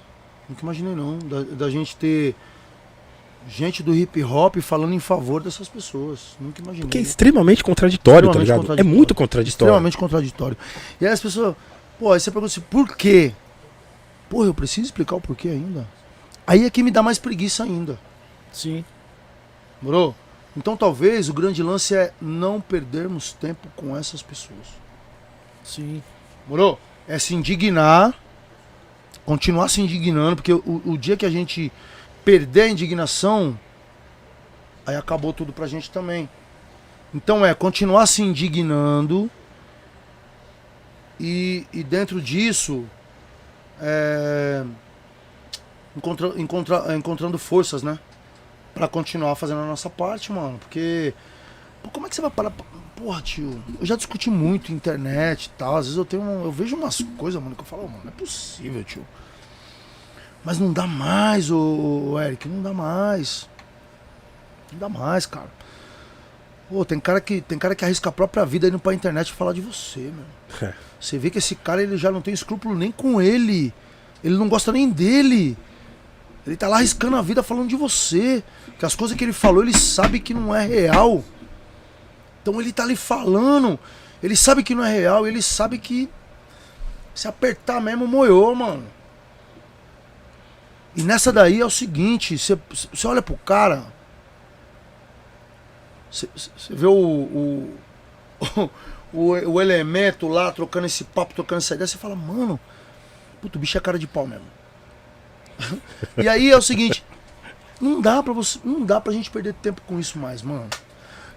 Nunca 0.50 0.64
imaginei 0.64 0.96
não. 0.96 1.20
Da, 1.20 1.42
da 1.42 1.70
gente 1.70 1.96
ter 1.96 2.36
gente 3.48 3.84
do 3.84 3.94
hip 3.96 4.24
hop 4.24 4.58
falando 4.58 4.94
em 4.94 5.00
favor 5.00 5.42
dessas 5.42 5.70
pessoas. 5.70 6.36
Nunca 6.42 6.62
imaginei. 6.62 6.88
Porque 6.88 6.98
é 6.98 7.02
extremamente 7.02 7.64
contraditório, 7.64 8.28
tá 8.30 8.40
Extremamente 8.40 8.48
ligado? 8.48 8.60
contraditório. 8.62 8.92
É 8.92 8.96
muito 8.98 9.16
contraditório. 9.16 9.70
extremamente 9.72 9.98
contraditório. 9.98 10.58
E 11.00 11.06
aí 11.06 11.14
as 11.14 11.22
pessoas, 11.22 11.56
pô, 12.00 12.12
aí 12.12 12.20
você 12.20 12.32
pergunta 12.32 12.52
assim, 12.52 12.62
por 12.62 12.98
quê? 12.98 13.32
Porra, 14.30 14.48
eu 14.48 14.54
preciso 14.54 14.88
explicar 14.88 15.16
o 15.16 15.22
porquê 15.22 15.50
ainda? 15.50 15.88
Aí 16.48 16.66
é 16.66 16.70
que 16.70 16.84
me 16.84 16.92
dá 16.92 17.02
mais 17.02 17.18
preguiça 17.18 17.64
ainda. 17.64 18.00
Sim. 18.52 18.84
Morou? 19.82 20.16
Então 20.56 20.78
talvez 20.78 21.30
o 21.30 21.34
grande 21.34 21.62
lance 21.62 21.96
é 21.96 22.14
não 22.22 22.62
perdermos 22.62 23.34
tempo 23.34 23.68
com 23.76 23.96
essas 23.96 24.22
pessoas. 24.22 24.68
Sim. 25.64 26.02
Morou? 26.48 26.80
É 27.08 27.20
se 27.20 27.36
indignar, 27.36 28.14
continuar 29.26 29.68
se 29.70 29.82
indignando, 29.82 30.38
porque 30.38 30.54
o, 30.54 30.82
o 30.86 30.98
dia 30.98 31.18
que 31.18 31.26
a 31.26 31.30
gente 31.30 31.72
perder 32.24 32.62
a 32.62 32.70
indignação, 32.70 33.60
aí 34.86 34.96
acabou 34.96 35.34
tudo 35.34 35.52
pra 35.52 35.68
gente 35.68 35.92
também. 35.92 36.30
Então 37.14 37.46
é 37.46 37.54
continuar 37.54 38.08
se 38.08 38.22
indignando 38.22 39.30
e, 41.20 41.66
e 41.72 41.84
dentro 41.84 42.22
disso 42.22 42.86
é, 43.82 44.64
encontra, 45.96 46.28
encontra, 46.40 46.96
encontrando 46.96 47.38
forças, 47.38 47.84
né? 47.84 48.00
Pra 48.74 48.88
continuar 48.88 49.36
fazendo 49.36 49.62
a 49.62 49.66
nossa 49.66 49.90
parte, 49.90 50.32
mano. 50.32 50.58
Porque. 50.60 51.14
pô, 51.82 51.90
como 51.90 52.06
é 52.06 52.10
que 52.10 52.16
você 52.16 52.22
vai 52.22 52.32
parar. 52.32 52.52
Porra, 52.96 53.22
tio, 53.22 53.62
eu 53.80 53.86
já 53.86 53.96
discuti 53.98 54.30
muito 54.30 54.72
internet 54.72 55.46
e 55.46 55.50
tal. 55.52 55.76
Às 55.78 55.86
vezes 55.86 55.98
eu 55.98 56.06
tenho. 56.06 56.24
eu 56.24 56.52
vejo 56.52 56.76
umas 56.76 57.02
coisas, 57.18 57.42
mano, 57.42 57.56
que 57.56 57.62
eu 57.62 57.66
falo, 57.66 57.84
"Oh, 57.86 57.88
mano, 57.88 58.02
não 58.06 58.12
é 58.12 58.16
possível, 58.16 58.84
tio. 58.84 59.06
Mas 60.44 60.60
não 60.60 60.72
dá 60.72 60.86
mais, 60.86 61.50
ô, 61.50 62.20
Eric, 62.20 62.48
não 62.48 62.62
dá 62.62 62.72
mais. 62.72 63.50
Não 64.72 64.80
dá 64.80 64.90
mais, 64.90 65.26
cara. 65.26 65.50
Pô, 66.70 66.84
tem 66.86 67.00
cara 67.00 67.20
que, 67.22 67.42
tem 67.42 67.58
cara 67.58 67.76
que 67.76 67.84
arrisca 67.86 68.10
a 68.10 68.12
própria 68.12 68.46
vida 68.46 68.68
indo 68.68 68.80
pra 68.80 68.94
internet 68.94 69.32
falar 69.32 69.54
de 69.54 69.62
você, 69.62 70.00
meu. 70.00 70.74
Você 71.06 71.20
vê 71.20 71.30
que 71.30 71.38
esse 71.38 71.53
cara 71.53 71.84
ele 71.84 71.97
já 71.97 72.12
não 72.12 72.20
tem 72.20 72.34
escrúpulo 72.34 72.74
nem 72.74 72.91
com 72.91 73.22
ele. 73.22 73.72
Ele 74.24 74.36
não 74.36 74.49
gosta 74.49 74.72
nem 74.72 74.89
dele. 74.89 75.56
Ele 76.47 76.58
tá 76.58 76.68
lá 76.68 76.78
arriscando 76.78 77.16
a 77.16 77.22
vida 77.22 77.43
falando 77.43 77.70
de 77.70 77.76
você. 77.76 78.43
Que 78.80 78.88
as 78.88 78.95
coisas 78.95 79.16
que 79.16 79.24
ele 79.24 79.32
falou, 79.32 79.62
ele 79.62 79.78
sabe 79.78 80.20
que 80.20 80.34
não 80.34 80.53
é 80.53 80.66
real. 80.66 81.24
Então 82.41 82.60
ele 82.60 82.74
tá 82.74 82.82
ali 82.82 82.95
falando. 82.95 83.78
Ele 84.24 84.36
sabe 84.36 84.64
que 84.64 84.74
não 84.74 84.84
é 84.84 84.91
real. 84.91 85.28
Ele 85.28 85.43
sabe 85.43 85.78
que 85.78 86.10
se 87.14 87.28
apertar 87.28 87.80
mesmo, 87.80 88.08
moiou, 88.08 88.56
mano. 88.56 88.84
E 90.95 91.03
nessa 91.03 91.32
daí 91.32 91.62
é 91.62 91.66
o 91.66 91.70
seguinte: 91.70 92.36
você 92.36 92.58
você 92.91 93.06
olha 93.06 93.22
pro 93.22 93.38
cara. 93.38 93.86
Você 96.10 96.28
você 96.34 96.74
vê 96.74 96.88
o, 96.88 96.91
o, 96.91 97.76
o, 99.16 99.53
o 99.53 99.61
elemento 99.61 100.28
lá 100.28 100.51
trocando 100.51 100.86
esse 100.86 101.03
papo, 101.03 101.34
trocando 101.34 101.57
essa 101.59 101.74
ideia. 101.76 101.88
Você 101.88 101.97
fala, 101.97 102.16
mano, 102.16 102.59
puto, 103.41 103.57
o 103.57 103.61
bicho 103.61 103.78
é 103.78 103.82
cara 103.82 103.97
de 103.97 104.07
pau 104.07 104.28
mesmo. 104.28 104.45
e 106.18 106.28
aí 106.28 106.51
é 106.51 106.57
o 106.57 106.61
seguinte: 106.61 107.03
não 107.80 108.01
dá 108.01 108.22
pra 108.22 108.34
você, 108.34 108.59
não 108.63 108.84
dá 108.84 108.99
pra 108.99 109.13
gente 109.13 109.32
perder 109.32 109.53
tempo 109.53 109.82
com 109.88 109.99
isso 109.99 110.18
mais, 110.20 110.41
mano. 110.41 110.68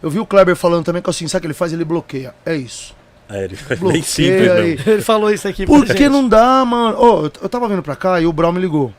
Eu 0.02 0.10
vi 0.10 0.18
o 0.20 0.26
Kleber 0.26 0.54
falando 0.56 0.84
também 0.84 1.02
que 1.02 1.10
assim, 1.10 1.26
sabe 1.26 1.38
o 1.38 1.40
que 1.42 1.46
ele 1.48 1.54
faz? 1.54 1.72
Ele 1.72 1.84
bloqueia. 1.84 2.34
É 2.46 2.54
isso. 2.54 2.96
É, 3.28 3.44
ele 3.44 3.56
foi 3.56 3.76
Bloqueia 3.76 4.00
bem 4.00 4.02
simples, 4.02 4.50
aí. 4.50 4.80
Ele 4.86 5.02
falou 5.02 5.30
isso 5.30 5.46
aqui 5.46 5.66
Por 5.66 5.84
pra 5.84 5.94
que 5.94 6.04
gente. 6.04 6.12
não 6.12 6.26
dá, 6.28 6.64
mano? 6.64 6.98
Ô, 6.98 7.24
eu, 7.26 7.32
eu 7.42 7.48
tava 7.48 7.68
vindo 7.68 7.82
pra 7.82 7.94
cá 7.94 8.20
e 8.20 8.26
o 8.26 8.32
Brau 8.32 8.52
me 8.52 8.60
ligou. 8.60 8.92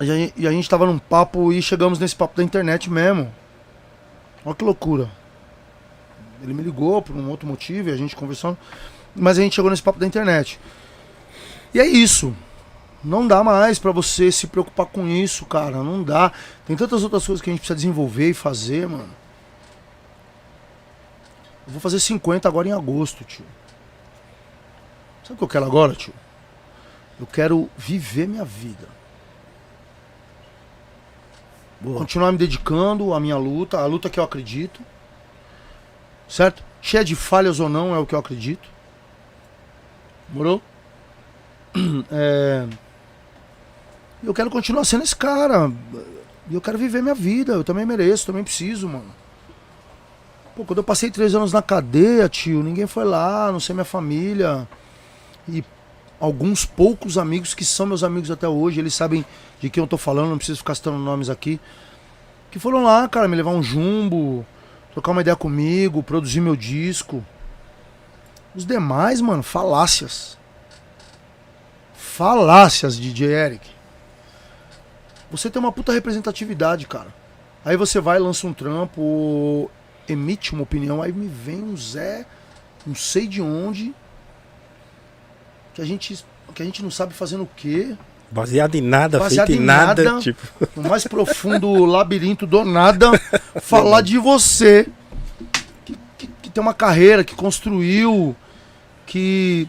E 0.00 0.10
a, 0.10 0.14
gente- 0.14 0.32
e 0.36 0.46
a 0.48 0.50
gente 0.50 0.68
tava 0.70 0.86
num 0.86 0.98
papo 0.98 1.52
e 1.52 1.60
chegamos 1.60 1.98
nesse 1.98 2.16
papo 2.16 2.36
da 2.36 2.42
internet 2.42 2.88
mesmo. 2.90 3.30
Olha 4.44 4.54
que 4.54 4.64
loucura. 4.64 5.10
Ele 6.44 6.52
me 6.52 6.62
ligou 6.62 7.00
por 7.00 7.16
um 7.16 7.30
outro 7.30 7.48
motivo 7.48 7.88
e 7.88 7.92
a 7.92 7.96
gente 7.96 8.14
conversando. 8.14 8.58
Mas 9.16 9.38
a 9.38 9.42
gente 9.42 9.54
chegou 9.54 9.70
nesse 9.70 9.82
papo 9.82 9.98
da 9.98 10.06
internet. 10.06 10.60
E 11.72 11.80
é 11.80 11.86
isso. 11.86 12.36
Não 13.02 13.26
dá 13.26 13.42
mais 13.42 13.78
pra 13.78 13.90
você 13.92 14.30
se 14.30 14.46
preocupar 14.46 14.86
com 14.86 15.08
isso, 15.08 15.46
cara. 15.46 15.82
Não 15.82 16.02
dá. 16.02 16.30
Tem 16.66 16.76
tantas 16.76 17.02
outras 17.02 17.26
coisas 17.26 17.42
que 17.42 17.48
a 17.48 17.52
gente 17.52 17.60
precisa 17.60 17.76
desenvolver 17.76 18.30
e 18.30 18.34
fazer, 18.34 18.86
mano. 18.86 19.10
Eu 21.66 21.72
vou 21.72 21.80
fazer 21.80 21.98
50 21.98 22.46
agora 22.46 22.68
em 22.68 22.72
agosto, 22.72 23.24
tio. 23.24 23.44
Sabe 25.22 25.34
o 25.34 25.36
que 25.38 25.44
eu 25.44 25.48
quero 25.48 25.64
agora, 25.64 25.94
tio? 25.94 26.12
Eu 27.18 27.26
quero 27.26 27.70
viver 27.76 28.28
minha 28.28 28.44
vida. 28.44 28.86
Continuar 31.82 32.32
me 32.32 32.38
dedicando 32.38 33.14
à 33.14 33.20
minha 33.20 33.36
luta, 33.36 33.78
à 33.78 33.86
luta 33.86 34.10
que 34.10 34.20
eu 34.20 34.24
acredito. 34.24 34.80
Certo? 36.28 36.62
Cheia 36.80 37.04
de 37.04 37.14
falhas 37.14 37.60
ou 37.60 37.68
não, 37.68 37.94
é 37.94 37.98
o 37.98 38.06
que 38.06 38.14
eu 38.14 38.18
acredito. 38.18 38.68
Morou? 40.28 40.60
É... 42.10 42.66
Eu 44.22 44.32
quero 44.32 44.50
continuar 44.50 44.84
sendo 44.84 45.04
esse 45.04 45.14
cara. 45.14 45.70
Eu 46.50 46.60
quero 46.60 46.78
viver 46.78 47.02
minha 47.02 47.14
vida. 47.14 47.52
Eu 47.52 47.64
também 47.64 47.84
mereço, 47.84 48.24
também 48.24 48.42
preciso, 48.42 48.88
mano. 48.88 49.12
Pô, 50.56 50.64
quando 50.64 50.78
eu 50.78 50.84
passei 50.84 51.10
três 51.10 51.34
anos 51.34 51.52
na 51.52 51.60
cadeia, 51.60 52.28
tio, 52.28 52.62
ninguém 52.62 52.86
foi 52.86 53.04
lá, 53.04 53.50
não 53.52 53.60
sei 53.60 53.74
minha 53.74 53.84
família. 53.84 54.66
E 55.48 55.64
alguns 56.20 56.64
poucos 56.64 57.18
amigos 57.18 57.54
que 57.54 57.64
são 57.64 57.86
meus 57.86 58.04
amigos 58.04 58.30
até 58.30 58.48
hoje, 58.48 58.80
eles 58.80 58.94
sabem 58.94 59.24
de 59.60 59.68
quem 59.68 59.82
eu 59.82 59.86
tô 59.86 59.98
falando, 59.98 60.30
não 60.30 60.38
preciso 60.38 60.58
ficar 60.58 60.74
citando 60.74 60.96
nomes 60.96 61.28
aqui. 61.28 61.60
Que 62.50 62.58
foram 62.58 62.84
lá, 62.84 63.06
cara, 63.08 63.26
me 63.26 63.36
levar 63.36 63.50
um 63.50 63.62
jumbo, 63.62 64.46
trocar 64.94 65.10
uma 65.10 65.20
ideia 65.20 65.36
comigo, 65.36 66.02
produzir 66.02 66.40
meu 66.40 66.54
disco. 66.54 67.22
Os 68.54 68.64
demais, 68.64 69.20
mano, 69.20 69.42
falácias. 69.42 70.38
Falácias, 71.94 72.96
DJ 72.96 73.28
Eric. 73.28 73.70
Você 75.32 75.50
tem 75.50 75.58
uma 75.58 75.72
puta 75.72 75.92
representatividade, 75.92 76.86
cara. 76.86 77.12
Aí 77.64 77.76
você 77.76 78.00
vai, 78.00 78.20
lança 78.20 78.46
um 78.46 78.52
trampo, 78.52 79.68
emite 80.08 80.52
uma 80.52 80.62
opinião, 80.62 81.02
aí 81.02 81.12
me 81.12 81.26
vem 81.26 81.62
um 81.62 81.76
Zé, 81.76 82.24
não 82.86 82.94
sei 82.94 83.26
de 83.26 83.42
onde, 83.42 83.92
que 85.72 85.82
a 85.82 85.84
gente, 85.84 86.24
que 86.54 86.62
a 86.62 86.64
gente 86.64 86.82
não 86.82 86.90
sabe 86.90 87.14
fazendo 87.14 87.42
o 87.42 87.50
quê, 87.56 87.96
Baseado 88.34 88.74
em 88.74 88.80
nada, 88.80 89.18
Baseado 89.20 89.46
feito 89.46 89.60
em 89.60 89.62
em 89.62 89.66
nada. 89.66 90.02
nada. 90.02 90.20
Tipo, 90.20 90.42
no 90.74 90.88
mais 90.88 91.06
profundo 91.06 91.72
labirinto 91.86 92.46
do 92.46 92.64
nada, 92.64 93.12
falar 93.62 94.00
de 94.00 94.18
você, 94.18 94.88
que, 95.84 95.96
que- 96.18 96.26
que 96.26 96.50
tem 96.50 96.60
uma 96.60 96.74
carreira, 96.74 97.22
que 97.22 97.34
construiu, 97.34 98.34
que, 99.06 99.68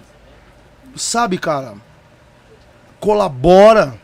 sabe, 0.95 1.37
cara, 1.37 1.75
colabora, 2.99 3.99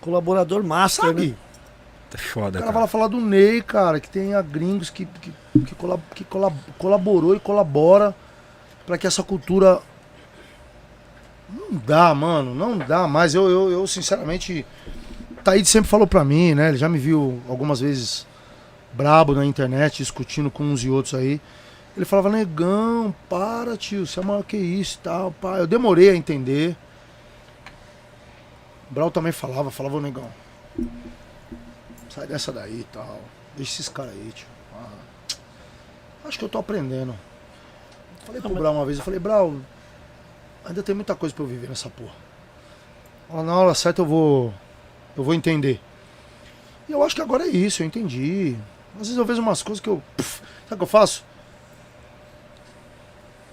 Colaborador 0.00 0.62
master, 0.62 1.06
sabe? 1.06 1.26
né? 1.28 1.34
tá 2.10 2.18
foda, 2.18 2.48
O 2.50 2.52
cara 2.52 2.64
cara. 2.66 2.72
vai 2.72 2.82
lá 2.82 2.86
falar 2.86 3.08
do 3.08 3.20
Ney, 3.20 3.60
cara, 3.62 3.98
que 3.98 4.08
tem 4.08 4.34
a 4.34 4.42
Gringos, 4.42 4.88
que, 4.90 5.04
que, 5.06 5.32
que, 5.66 5.74
colab- 5.74 6.00
que 6.14 6.22
colab- 6.24 6.54
colaborou 6.78 7.34
e 7.34 7.40
colabora 7.40 8.14
pra 8.86 8.96
que 8.98 9.06
essa 9.06 9.22
cultura. 9.22 9.80
Não 11.56 11.78
dá, 11.78 12.14
mano, 12.14 12.54
não 12.54 12.76
dá 12.76 13.08
mais. 13.08 13.34
Eu, 13.34 13.48
eu, 13.48 13.70
eu 13.70 13.86
sinceramente. 13.86 14.64
Taíde 15.42 15.68
sempre 15.68 15.88
falou 15.88 16.06
pra 16.06 16.24
mim, 16.24 16.54
né? 16.54 16.68
Ele 16.68 16.76
já 16.76 16.88
me 16.88 16.98
viu 16.98 17.40
algumas 17.48 17.80
vezes 17.80 18.26
brabo 18.92 19.34
na 19.34 19.44
internet, 19.44 19.98
discutindo 19.98 20.50
com 20.50 20.64
uns 20.64 20.82
e 20.84 20.90
outros 20.90 21.14
aí. 21.14 21.40
Ele 21.96 22.04
falava, 22.04 22.28
negão, 22.28 23.14
para, 23.28 23.76
tio, 23.76 24.06
você 24.06 24.20
é 24.20 24.22
maior 24.22 24.42
que 24.42 24.56
isso 24.56 24.98
e 25.00 25.04
tal, 25.04 25.32
pá. 25.32 25.56
Eu 25.56 25.66
demorei 25.66 26.10
a 26.10 26.14
entender. 26.14 26.76
Brau 28.90 29.10
também 29.10 29.32
falava, 29.32 29.70
falava, 29.70 29.96
ô 29.96 30.00
negão. 30.00 30.28
Sai 32.10 32.26
dessa 32.26 32.52
daí 32.52 32.80
e 32.80 32.86
tal. 32.92 33.18
Deixa 33.56 33.72
esses 33.72 33.88
caras 33.88 34.12
aí, 34.12 34.32
tio. 34.34 34.46
Ah, 34.74 35.38
acho 36.26 36.38
que 36.38 36.44
eu 36.44 36.48
tô 36.48 36.58
aprendendo. 36.58 37.14
Falei 38.26 38.42
pro 38.42 38.54
Brau 38.54 38.74
uma 38.74 38.84
vez, 38.84 38.98
eu 38.98 39.04
falei, 39.04 39.20
Brau, 39.20 39.54
ainda 40.66 40.82
tem 40.82 40.94
muita 40.94 41.14
coisa 41.14 41.34
pra 41.34 41.44
eu 41.44 41.48
viver 41.48 41.68
nessa 41.68 41.88
porra. 41.88 42.14
Na 43.44 43.56
hora 43.56 43.74
certa 43.74 44.02
eu 44.02 44.06
vou. 44.06 44.52
Eu 45.16 45.24
vou 45.24 45.34
entender. 45.34 45.80
E 46.88 46.92
eu 46.92 47.02
acho 47.02 47.14
que 47.14 47.22
agora 47.22 47.44
é 47.44 47.48
isso, 47.48 47.82
eu 47.82 47.86
entendi. 47.86 48.56
Às 48.94 49.08
vezes 49.08 49.16
eu 49.16 49.24
vejo 49.24 49.40
umas 49.40 49.62
coisas 49.62 49.80
que 49.80 49.88
eu. 49.88 50.02
sabe 50.18 50.74
o 50.74 50.76
que 50.76 50.82
eu 50.82 50.86
faço? 50.86 51.24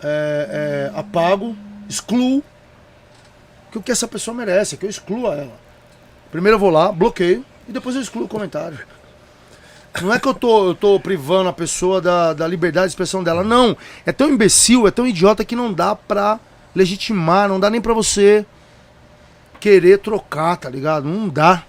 É, 0.01 0.91
é, 0.93 0.99
apago, 0.99 1.55
excluo. 1.88 2.43
Que 3.72 3.78
o 3.78 3.82
que 3.82 3.91
essa 3.91 4.07
pessoa 4.07 4.36
merece, 4.36 4.78
que 4.78 4.86
eu 4.86 4.89
exclua 4.89 5.36
ela. 5.36 5.64
Primeiro 6.32 6.55
eu 6.55 6.59
vou 6.59 6.70
lá, 6.70 6.91
bloqueio 6.91 7.45
e 7.68 7.72
depois 7.72 7.95
eu 7.95 8.01
excluo 8.01 8.26
o 8.26 8.30
comentário. 8.30 8.80
Não 10.01 10.14
é 10.14 10.20
que 10.20 10.28
eu 10.28 10.34
tô, 10.34 10.70
eu 10.70 10.76
tô 10.76 10.99
privando 10.99 11.49
a 11.49 11.53
pessoa 11.53 12.01
da, 12.01 12.34
da 12.34 12.47
liberdade 12.47 12.88
de 12.88 12.91
expressão 12.91 13.24
dela. 13.24 13.43
Não. 13.43 13.78
É 14.05 14.11
tão 14.11 14.30
imbecil, 14.30 14.88
é 14.88 14.91
tão 14.91 15.07
idiota 15.07 15.45
que 15.45 15.55
não 15.55 15.72
dá 15.72 15.95
pra 15.95 16.39
legitimar, 16.76 17.47
não 17.47 17.59
dá 17.59 17.69
nem 17.69 17.82
pra 17.82 17.93
você 17.93 18.45
querer 19.59 19.99
trocar, 19.99 20.57
tá 20.57 20.69
ligado? 20.69 21.07
Não 21.07 21.30
dá. 21.30 21.63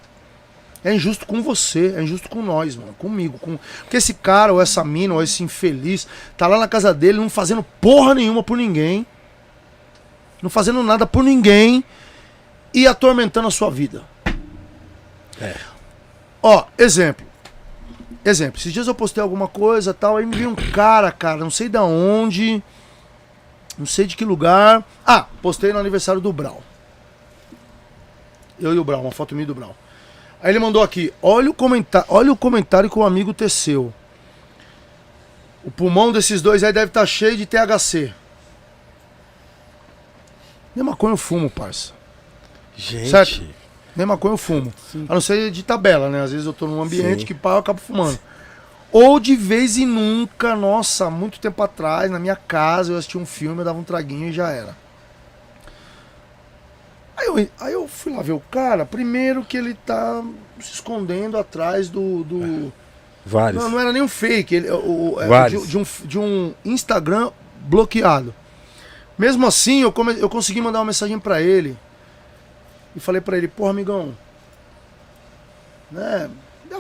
É 0.85 0.95
injusto 0.95 1.25
com 1.27 1.43
você, 1.43 1.95
é 1.97 2.03
injusto 2.03 2.29
com 2.29 2.43
nós, 2.43 2.77
mano, 2.77 2.93
comigo. 2.99 3.39
Com... 3.39 3.59
Porque 3.81 3.97
esse 3.97 4.13
cara, 4.13 4.53
ou 4.53 4.61
essa 4.61 4.85
mina, 4.85 5.15
ou 5.15 5.23
esse 5.23 5.43
infeliz, 5.43 6.07
tá 6.37 6.47
lá 6.47 6.59
na 6.59 6.69
casa 6.69 6.93
dele 6.93 7.19
não 7.19 7.31
fazendo 7.31 7.65
porra 7.81 8.15
nenhuma 8.15 8.43
por 8.43 8.59
ninguém. 8.59 9.07
Não 10.43 10.51
fazendo 10.51 10.83
nada 10.83 11.07
por 11.07 11.25
ninguém 11.25 11.83
e 12.75 12.87
atormentando 12.87 13.49
a 13.49 13.51
sua 13.51 13.71
vida. 13.71 14.03
É. 15.41 15.55
Ó, 16.43 16.67
exemplo. 16.77 17.25
Exemplo, 18.23 18.59
esses 18.59 18.73
dias 18.73 18.87
eu 18.87 18.95
postei 18.95 19.23
alguma 19.23 19.47
coisa 19.47 19.95
tal, 19.95 20.17
aí 20.17 20.27
me 20.27 20.37
veio 20.37 20.51
um 20.51 20.55
cara, 20.55 21.13
cara, 21.13 21.39
não 21.39 21.51
sei 21.51 21.69
da 21.69 21.83
onde, 21.83 22.63
não 23.79 23.87
sei 23.87 24.07
de 24.07 24.16
que 24.16 24.25
lugar. 24.25 24.85
Ah, 25.07 25.27
postei 25.43 25.72
no 25.72 25.79
aniversário 25.79 26.20
do 26.20 26.33
Brau. 26.33 26.62
Eu 28.61 28.75
e 28.75 28.79
o 28.79 28.85
Brau, 28.85 29.01
uma 29.01 29.11
foto 29.11 29.35
minha 29.35 29.47
do 29.47 29.55
Brau. 29.55 29.75
Aí 30.43 30.51
ele 30.51 30.59
mandou 30.59 30.83
aqui, 30.83 31.12
olha 31.22 31.51
o, 31.51 31.55
comentário, 31.55 32.07
olha 32.11 32.33
o 32.33 32.37
comentário 32.37 32.91
que 32.91 32.99
o 32.99 33.05
amigo 33.05 33.33
teceu. 33.33 33.93
O 35.64 35.70
pulmão 35.70 36.12
desses 36.12 36.43
dois 36.43 36.62
aí 36.62 36.72
deve 36.72 36.89
estar 36.89 37.07
cheio 37.07 37.37
de 37.37 37.47
THC. 37.47 38.12
Nem 40.77 40.85
maconha 40.85 41.14
eu 41.14 41.16
fumo, 41.16 41.49
parça. 41.49 41.93
Gente, 42.77 43.09
Certo. 43.09 43.43
Nem 43.97 44.05
maconha 44.05 44.35
eu 44.35 44.39
fumo. 44.39 44.72
A 45.09 45.14
não 45.14 45.20
ser 45.20 45.51
de 45.51 45.62
tabela, 45.62 46.09
né? 46.09 46.22
Às 46.22 46.33
vezes 46.33 46.47
eu 46.47 46.53
tô 46.53 46.66
num 46.66 46.83
ambiente 46.83 47.20
Sim. 47.20 47.27
que 47.27 47.35
pá, 47.35 47.51
eu 47.51 47.59
acabo 47.59 47.81
fumando. 47.81 48.18
Ou 48.95 49.19
de 49.19 49.35
vez 49.35 49.77
em 49.77 49.85
nunca, 49.85 50.55
nossa, 50.55 51.11
muito 51.11 51.41
tempo 51.41 51.61
atrás, 51.61 52.09
na 52.13 52.21
minha 52.21 52.37
casa, 52.37 52.93
eu 52.93 52.97
assistia 52.97 53.21
um 53.21 53.27
filme, 53.27 53.61
eu 53.61 53.65
dava 53.65 53.77
um 53.77 53.83
traguinho 53.83 54.29
e 54.29 54.33
já 54.33 54.53
era. 54.53 54.77
Aí 57.17 57.27
eu, 57.27 57.49
aí 57.59 57.73
eu 57.73 57.89
fui 57.89 58.15
lá 58.15 58.23
ver 58.23 58.35
o 58.35 58.39
cara, 58.39 58.87
primeiro 58.87 59.45
que 59.45 59.57
ele 59.57 59.75
tá 59.75 60.23
se 60.61 60.75
escondendo 60.75 61.37
atrás 61.37 61.89
do. 61.89 62.23
do... 62.23 62.73
Vários. 63.27 63.61
Não, 63.61 63.69
não 63.69 63.81
era 63.81 63.93
nem 63.93 64.01
um 64.01 64.07
fake, 64.07 64.55
ele, 64.55 64.71
o, 64.71 65.21
é, 65.21 65.27
Vários. 65.27 65.63
de, 65.63 65.69
de 65.71 65.79
um, 65.79 65.85
de 66.05 66.19
um 66.21 66.55
Instagram 66.65 67.33
bloqueado. 67.63 68.33
Mesmo 69.19 69.45
assim, 69.45 69.83
eu, 69.83 69.91
come, 69.91 70.17
eu 70.21 70.29
consegui 70.29 70.61
mandar 70.61 70.79
uma 70.79 70.85
mensagem 70.85 71.19
pra 71.19 71.43
ele. 71.43 71.77
E 72.95 73.01
falei 73.01 73.21
pra 73.21 73.37
ele, 73.37 73.49
porra, 73.49 73.71
amigão. 73.71 74.17
Né? 75.91 76.31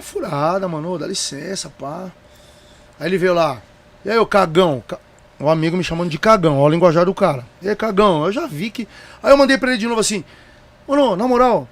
Furada, 0.02 0.66
mano. 0.68 0.98
Dá 0.98 1.06
licença, 1.06 1.70
pá. 1.70 2.10
Aí 2.98 3.06
ele 3.08 3.18
veio 3.18 3.34
lá. 3.34 3.60
E 4.04 4.10
aí, 4.10 4.18
ô 4.18 4.26
cagão? 4.26 4.82
Ca- 4.86 4.98
O 5.40 5.48
amigo 5.48 5.76
me 5.76 5.82
chamando 5.84 6.10
de 6.10 6.18
cagão, 6.18 6.58
ó, 6.58 6.64
o 6.64 6.68
linguajar 6.68 7.04
do 7.04 7.14
cara. 7.14 7.44
E 7.60 7.68
aí, 7.68 7.74
cagão? 7.76 8.24
Eu 8.26 8.32
já 8.32 8.46
vi 8.46 8.70
que. 8.70 8.86
Aí 9.22 9.32
eu 9.32 9.36
mandei 9.36 9.58
pra 9.58 9.70
ele 9.70 9.78
de 9.78 9.86
novo 9.86 10.00
assim: 10.00 10.22
Mano, 10.86 11.16
na 11.16 11.26
moral, 11.26 11.66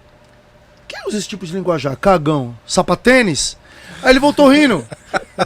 quem 0.88 1.00
usa 1.06 1.18
esse 1.18 1.28
tipo 1.28 1.46
de 1.46 1.52
linguajar? 1.52 1.96
Cagão? 1.96 2.56
Sapatênis? 2.66 3.56
Aí 4.02 4.10
ele 4.10 4.18
voltou 4.18 4.48
rindo. 4.48 4.84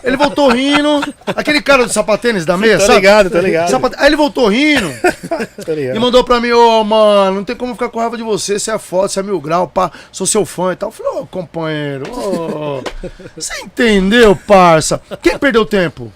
Ele 0.03 0.17
voltou 0.17 0.49
rindo. 0.51 1.15
Aquele 1.27 1.63
cara 1.63 1.87
do 1.87 1.93
sapatênis 1.93 2.45
da 2.45 2.57
Tô 2.59 2.81
sabe? 2.81 2.95
ligado, 2.97 3.31
tô 3.31 3.39
ligado. 3.39 3.71
Sapate- 3.71 3.97
Aí 3.99 4.07
ele 4.07 4.17
voltou 4.17 4.49
rindo 4.49 4.89
Tá 5.65 5.73
ligado? 5.73 5.97
e 5.97 5.99
mandou 5.99 6.25
pra 6.25 6.41
mim: 6.41 6.51
Ô, 6.53 6.83
mano, 6.83 7.37
não 7.37 7.45
tem 7.45 7.55
como 7.55 7.73
ficar 7.75 7.89
com 7.89 8.01
raiva 8.01 8.17
de 8.17 8.23
você. 8.23 8.59
Você 8.59 8.71
é 8.73 8.79
foda, 8.79 9.09
você 9.09 9.21
é 9.21 9.23
mil 9.23 9.41
grau, 9.41 9.69
pá, 9.69 9.91
sou 10.11 10.27
seu 10.27 10.45
fã 10.45 10.73
e 10.73 10.77
tal. 10.77 10.89
Eu 10.89 10.93
falei: 10.93 11.13
Ô, 11.13 11.27
companheiro, 11.27 12.05
ô, 12.11 12.83
você 13.37 13.61
entendeu, 13.63 14.35
parça? 14.35 15.01
Quem 15.23 15.39
perdeu 15.39 15.65
tempo? 15.65 16.13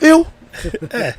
Eu. 0.00 0.26
É. 0.90 1.14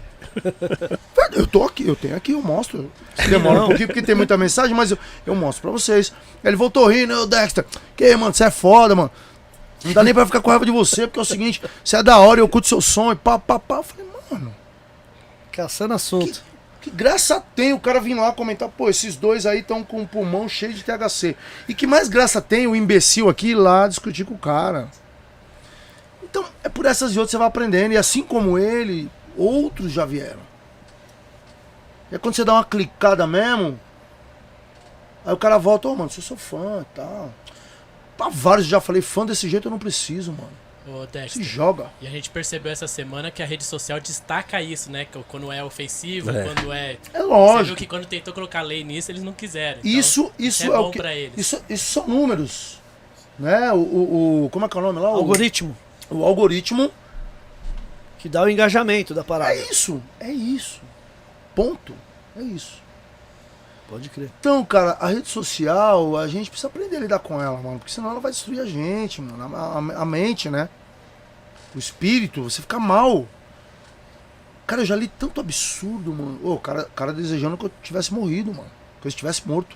Eu 1.34 1.46
tô 1.48 1.64
aqui, 1.64 1.86
eu 1.88 1.96
tenho 1.96 2.16
aqui, 2.16 2.32
eu 2.32 2.42
mostro. 2.42 2.90
Demora 3.30 3.64
um 3.64 3.68
pouquinho 3.68 3.88
porque 3.88 4.02
tem 4.02 4.16
muita 4.16 4.38
mensagem, 4.38 4.74
mas 4.76 4.92
eu, 4.92 4.98
eu 5.26 5.36
mostro 5.36 5.64
pra 5.64 5.72
vocês. 5.72 6.14
Ele 6.44 6.56
voltou 6.56 6.88
rindo, 6.88 7.14
ô 7.14 7.26
Dexter, 7.26 7.66
que 7.96 8.16
mano, 8.16 8.34
você 8.34 8.46
é 8.46 8.52
foda, 8.52 8.96
mano. 8.96 9.12
Não 9.84 9.94
dá 9.94 10.04
nem 10.04 10.14
pra 10.14 10.26
ficar 10.26 10.42
com 10.42 10.50
raiva 10.50 10.66
de 10.66 10.72
você, 10.72 11.08
porque 11.08 11.20
é 11.20 11.22
o 11.22 11.26
seguinte, 11.26 11.62
você 11.84 11.98
é 11.98 12.04
da 12.04 12.18
hora, 12.20 12.40
eu 12.40 12.50
curto 12.50 12.68
seu 12.68 12.82
som 12.82 13.12
e 13.12 13.16
pá, 13.16 13.40
pá, 13.40 13.58
pá. 13.58 13.78
Eu 13.78 13.84
falei, 13.84 14.08
mano, 14.30 14.56
Caçando 15.52 15.94
assunto. 15.94 16.44
que 16.82 16.90
graça 16.90 17.44
tem 17.56 17.74
o 17.74 17.80
cara 17.80 18.00
vir 18.00 18.14
lá 18.14 18.32
comentar, 18.32 18.70
pô, 18.70 18.90
esses 18.90 19.16
dois 19.16 19.46
aí 19.46 19.60
estão 19.60 19.84
com 19.84 20.02
o 20.02 20.08
pulmão 20.08 20.48
cheio 20.48 20.74
de 20.74 20.84
THC. 20.84 21.36
E 21.68 21.74
que 21.74 21.88
mais 21.88 22.08
graça 22.08 22.42
tem 22.42 22.68
o 22.68 22.76
imbecil 22.76 23.30
aqui 23.30 23.50
ir 23.50 23.56
lá 23.56 23.88
discutir 23.88 24.26
com 24.26 24.34
o 24.34 24.38
cara. 24.38 24.90
Então, 26.24 26.46
é 26.64 26.70
por 26.70 26.86
essas 26.86 27.14
e 27.16 27.20
outras 27.20 27.32
você 27.32 27.38
vai 27.38 27.48
aprendendo. 27.48 27.94
E 27.94 27.98
assim 27.98 28.22
como 28.22 28.58
ele, 28.58 29.10
outros 29.36 29.92
já 29.92 30.06
vieram. 30.06 30.40
E 32.12 32.16
aí 32.16 32.20
quando 32.20 32.36
você 32.36 32.46
dá 32.46 32.54
uma 32.54 32.64
clicada 32.64 33.26
mesmo, 33.28 33.80
aí 35.26 35.34
o 35.34 35.38
cara 35.38 35.58
volta, 35.58 35.88
ô 35.88 35.96
mano, 35.96 36.10
sou 36.10 36.24
seu 36.24 36.38
fã 36.38 36.82
e 36.82 36.96
tal. 36.96 37.34
Pra 38.20 38.30
vários 38.30 38.68
já 38.68 38.82
falei, 38.82 39.02
fã 39.02 39.26
desse 39.26 39.48
jeito 39.50 39.68
eu 39.68 39.72
não 39.72 39.80
preciso, 39.80 40.34
mano. 40.34 40.50
Ô, 40.88 41.02
Se 41.06 41.08
Dexter. 41.12 41.44
joga. 41.44 41.90
E 42.02 42.08
a 42.08 42.10
gente 42.10 42.30
percebeu 42.30 42.72
essa 42.72 42.88
semana 42.88 43.32
que 43.32 43.42
a 43.42 43.46
rede 43.46 43.64
social 43.64 44.00
destaca 44.00 44.62
isso, 44.62 44.92
né? 44.92 45.06
Que 45.06 45.18
Quando 45.28 45.52
é 45.52 45.64
ofensivo, 45.64 46.30
É. 46.32 46.44
quando 46.44 46.74
é. 46.74 46.92
É 46.92 46.98
Você 47.14 47.18
viu 47.20 47.28
lógico. 47.28 47.78
que 47.78 47.86
quando 47.88 48.06
tentou 48.06 48.34
colocar 48.34 48.62
lei 48.62 48.84
nisso, 48.84 49.10
eles 49.12 49.24
não 49.24 49.32
quiseram. 49.32 49.80
Então, 49.80 49.92
Isso, 49.92 50.32
isso 50.38 50.64
é, 50.64 50.66
é, 50.66 50.70
bom 50.70 50.90
o 50.90 50.92
que. 50.92 50.98
pra 50.98 51.16
eles. 51.16 51.38
Isso, 51.38 51.64
isso 51.70 51.92
são 51.94 52.08
números. 52.08 52.80
Né? 53.38 53.72
O, 53.72 53.78
o, 53.78 54.46
o- 54.46 54.50
Como 54.50 54.66
é 54.66 54.70
que 54.70 54.78
é 54.78 54.80
o 54.82 54.84
nome 54.84 55.00
lá? 55.00 55.12
O- 55.12 55.16
Algoritmo. 55.18 55.78
O, 56.10 56.24
algoritmo. 56.26 56.92
Que 58.18 58.28
dá 58.28 58.42
o 58.44 58.50
engajamento 58.50 59.14
da 59.14 59.24
parada. 59.24 59.54
É 59.54 59.70
isso. 59.72 60.02
É 60.20 60.30
isso. 60.32 60.82
Ponto. 61.56 61.94
É 62.36 62.42
isso. 62.42 62.82
Pode 63.90 64.08
crer. 64.10 64.30
Então, 64.40 64.64
cara, 64.64 64.98
a 65.00 65.08
rede 65.08 65.28
social, 65.28 66.16
a 66.16 66.28
gente 66.28 66.50
precisa 66.50 66.68
aprender 66.68 66.98
a 66.98 67.00
lidar 67.00 67.20
com 67.20 67.42
ela, 67.42 67.58
mano. 67.60 67.80
Porque 67.80 67.92
senão 67.92 68.12
ela 68.12 68.20
vai 68.20 68.32
destruir 68.32 68.60
a 68.60 68.66
gente, 68.66 69.20
mano. 69.22 69.56
A, 69.56 69.60
a- 69.60 70.02
a 70.02 70.06
mente, 70.06 70.50
né? 70.50 70.70
O 71.76 71.80
espírito, 71.80 72.44
você 72.44 72.62
fica 72.62 72.80
mal. 72.80 73.26
Cara, 74.68 74.82
eu 74.84 74.86
já 74.86 74.96
li 74.96 75.08
tanto 75.08 75.42
absurdo, 75.42 76.14
mano. 76.14 76.40
Ô, 76.44 76.54
o 76.54 76.60
cara, 76.60 76.84
cara 76.96 77.12
desejando 77.12 77.58
que 77.58 77.66
eu 77.66 77.72
tivesse 77.82 78.14
morrido, 78.14 78.54
mano. 78.54 78.70
Que 79.02 79.08
eu 79.08 79.10
estivesse 79.10 79.48
morto. 79.48 79.76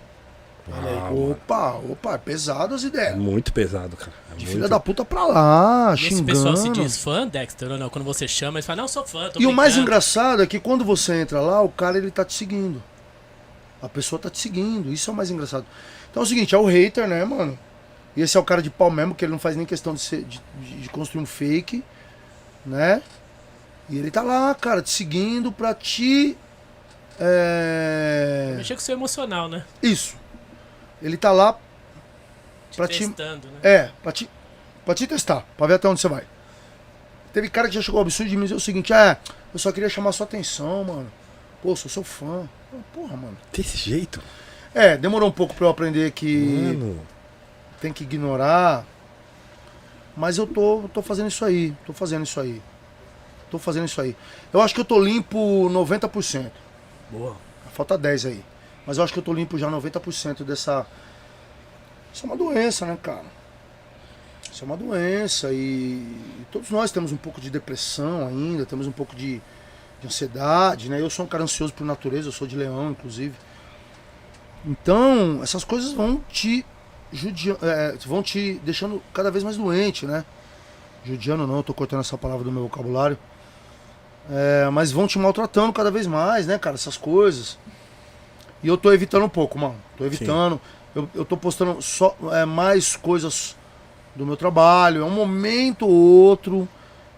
Ah. 0.72 1.10
Opa, 1.12 1.74
opa, 1.90 2.14
é 2.14 2.18
pesado 2.18 2.74
as 2.76 2.84
É 2.84 2.88
ideias. 2.88 3.18
muito 3.18 3.52
pesado, 3.52 3.98
cara. 3.98 4.14
É 4.32 4.36
De 4.36 4.46
muito- 4.46 4.52
filha 4.56 4.70
da 4.70 4.80
puta 4.80 5.04
pra 5.04 5.26
lá, 5.26 5.90
E 5.92 5.94
esse 5.96 6.04
xingando. 6.10 6.26
pessoal 6.26 6.56
se 6.56 6.70
diz 6.70 6.98
fã, 6.98 7.28
Dexter, 7.28 7.72
ou 7.72 7.78
não? 7.78 7.90
Quando 7.90 8.06
você 8.06 8.28
chama, 8.30 8.60
eles 8.60 8.66
falam, 8.66 8.84
não, 8.84 8.88
sou 8.88 9.06
fã, 9.06 9.30
tô 9.30 9.42
E 9.42 9.46
o 9.46 9.52
mais 9.52 9.74
brincando." 9.74 9.82
engraçado 9.82 10.42
é 10.44 10.48
que 10.48 10.60
quando 10.62 10.86
você 10.86 11.20
entra 11.20 11.42
lá, 11.42 11.62
o 11.62 11.68
cara 11.70 11.98
ele 11.98 12.10
tá 12.12 12.24
te 12.24 12.34
seguindo. 12.34 12.82
A 13.84 13.90
pessoa 13.90 14.18
tá 14.20 14.30
te 14.30 14.40
seguindo. 14.40 14.92
Isso 14.92 15.10
é 15.12 15.14
o 15.14 15.16
mais 15.16 15.30
engraçado. 15.30 15.66
Então 16.10 16.24
é 16.24 16.26
o 16.26 16.28
seguinte, 16.28 16.56
é 16.56 16.58
o 16.58 16.66
hater, 16.66 17.08
né, 17.08 17.24
mano? 17.26 17.60
E 18.16 18.22
esse 18.22 18.38
é 18.38 18.40
o 18.40 18.44
cara 18.44 18.62
de 18.62 18.70
pau 18.70 18.90
mesmo, 18.90 19.14
que 19.14 19.26
ele 19.26 19.32
não 19.32 19.40
faz 19.40 19.56
nem 19.56 19.66
questão 19.66 19.94
de, 19.94 20.00
ser, 20.00 20.24
de, 20.24 20.42
de- 20.62 20.90
construir 20.90 21.22
um 21.22 21.26
fake, 21.26 21.84
né? 22.66 23.02
E 23.90 23.98
ele 23.98 24.10
tá 24.10 24.22
lá, 24.22 24.56
cara, 24.56 24.82
te 24.82 24.90
seguindo 24.90 25.52
pra 25.52 25.74
te. 25.74 26.38
É... 27.20 28.54
Mexer 28.58 28.76
com 28.76 28.80
o 28.80 28.84
seu 28.84 28.96
emocional, 28.96 29.50
né? 29.50 29.66
Isso. 29.82 30.16
Ele 31.02 31.18
tá 31.18 31.32
lá 31.32 31.54
Te 32.72 32.78
Pra 32.78 32.88
te- 32.88 33.00
testando, 33.00 33.48
né? 33.50 33.60
É, 33.64 33.92
pra 34.02 34.12
te, 34.12 34.30
pra 34.86 34.96
te 34.96 35.06
testar, 35.06 35.46
pra 35.58 35.68
ver 35.68 35.74
até 35.76 35.88
onde 35.88 36.00
você 36.00 36.08
vai. 36.08 36.24
Teve 37.34 37.50
cara 37.50 37.68
que 37.68 37.76
já 37.76 37.82
chegou 37.82 38.00
ao 38.00 38.04
absurdo 38.04 38.30
de 38.30 38.38
me 38.38 38.44
dizer 38.44 38.56
o 38.56 38.60
seguinte, 38.60 38.94
é, 38.94 39.18
eu 39.54 39.60
só 39.60 39.72
queria 39.72 39.90
chamar 39.90 40.12
sua 40.12 40.26
atenção, 40.26 40.84
mano. 40.84 41.12
Pô, 41.62 41.76
sou 41.76 41.90
seu 41.90 42.04
fã. 42.04 42.48
Porra, 42.94 43.16
mano. 43.16 43.38
Desse 43.52 43.78
jeito? 43.78 44.22
É, 44.74 44.98
demorou 44.98 45.30
um 45.30 45.32
pouco 45.32 45.54
pra 45.54 45.66
eu 45.66 45.70
aprender 45.70 46.12
que 46.12 46.76
Mano. 46.78 47.00
tem 47.80 47.94
que 47.94 48.04
ignorar. 48.04 48.86
Mas 50.16 50.38
eu 50.38 50.46
tô, 50.46 50.90
tô 50.94 51.02
fazendo 51.02 51.28
isso 51.30 51.44
aí. 51.46 51.76
Tô 51.86 51.94
fazendo 51.94 52.26
isso 52.26 52.40
aí. 52.40 52.62
Tô 53.50 53.60
fazendo 53.60 53.86
isso 53.86 54.02
aí. 54.02 54.16
Eu 54.52 54.62
acho 54.62 54.74
que 54.74 54.82
eu 54.82 54.86
tô 54.86 55.00
limpo 55.00 55.38
90%. 55.70 56.52
Boa. 57.12 57.36
Falta 57.72 57.98
10 57.98 58.26
aí. 58.26 58.44
Mas 58.86 58.98
eu 58.98 59.04
acho 59.04 59.14
que 59.14 59.20
eu 59.20 59.24
tô 59.24 59.34
limpo 59.34 59.58
já 59.58 59.70
90% 59.70 60.44
dessa. 60.44 60.86
Isso 62.14 62.26
é 62.26 62.30
uma 62.30 62.36
doença, 62.38 62.86
né, 62.86 62.98
cara? 63.02 63.26
Isso 64.52 64.64
é 64.64 64.66
uma 64.68 64.78
doença 64.78 65.52
e 65.52 66.06
todos 66.52 66.70
nós 66.70 66.92
temos 66.92 67.12
um 67.12 67.18
pouco 67.18 67.42
de 67.42 67.50
depressão 67.50 68.28
ainda, 68.28 68.68
temos 68.68 68.86
um 68.86 68.92
pouco 68.92 69.16
de, 69.16 69.42
de 70.04 70.08
ansiedade, 70.08 70.90
né? 70.90 71.00
Eu 71.00 71.10
sou 71.10 71.26
um 71.26 71.28
cara 71.28 71.44
ansioso 71.44 71.74
por 71.74 71.86
natureza, 71.86 72.28
eu 72.28 72.32
sou 72.32 72.46
de 72.46 72.56
leão, 72.56 72.92
inclusive. 72.92 73.34
Então, 74.66 75.40
essas 75.42 75.64
coisas 75.64 75.94
vão 75.94 76.22
te 76.30 76.66
judia 77.12 77.56
é, 77.62 77.96
vão 78.06 78.24
te 78.24 78.60
deixando 78.64 79.02
cada 79.14 79.30
vez 79.30 79.44
mais 79.44 79.56
doente, 79.56 80.06
né? 80.06 80.26
Judiando 81.06 81.46
não, 81.46 81.58
eu 81.58 81.64
tô 81.64 81.74
cortando 81.74 82.00
essa 82.02 82.18
palavra 82.18 82.44
do 82.44 82.52
meu 82.52 82.64
vocabulário. 82.64 83.18
É, 84.30 84.70
mas 84.72 84.92
vão 84.92 85.06
te 85.06 85.20
maltratando 85.20 85.74
cada 85.74 85.92
vez 85.92 86.08
mais, 86.08 86.48
né, 86.48 86.58
cara? 86.58 86.76
Essas 86.76 86.98
coisas. 86.98 87.58
E 88.62 88.68
eu 88.68 88.78
tô 88.78 88.92
evitando 88.92 89.26
um 89.26 89.30
pouco, 89.30 89.60
mano. 89.60 89.76
Tô 89.98 90.06
evitando. 90.06 90.60
Eu, 90.96 91.10
eu 91.14 91.26
tô 91.26 91.36
postando 91.36 91.82
só 91.82 92.16
é, 92.32 92.46
mais 92.46 92.96
coisas 92.96 93.56
do 94.16 94.26
meu 94.26 94.38
trabalho. 94.38 95.02
É 95.02 95.06
um 95.06 95.12
momento 95.12 95.86
ou 95.86 95.92
outro 95.92 96.68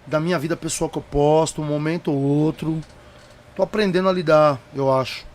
da 0.07 0.19
minha 0.19 0.37
vida 0.39 0.55
pessoal 0.55 0.89
que 0.89 0.97
eu 0.97 1.01
posto, 1.01 1.61
um 1.61 1.65
momento 1.65 2.11
ou 2.11 2.17
outro. 2.17 2.79
Tô 3.55 3.63
aprendendo 3.63 4.09
a 4.09 4.13
lidar, 4.13 4.59
eu 4.75 4.91
acho. 4.93 5.25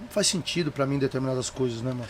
Não 0.00 0.08
faz 0.08 0.26
sentido 0.26 0.70
pra 0.70 0.86
mim 0.86 0.98
determinadas 0.98 1.50
coisas, 1.50 1.80
né, 1.82 1.90
mano? 1.90 2.04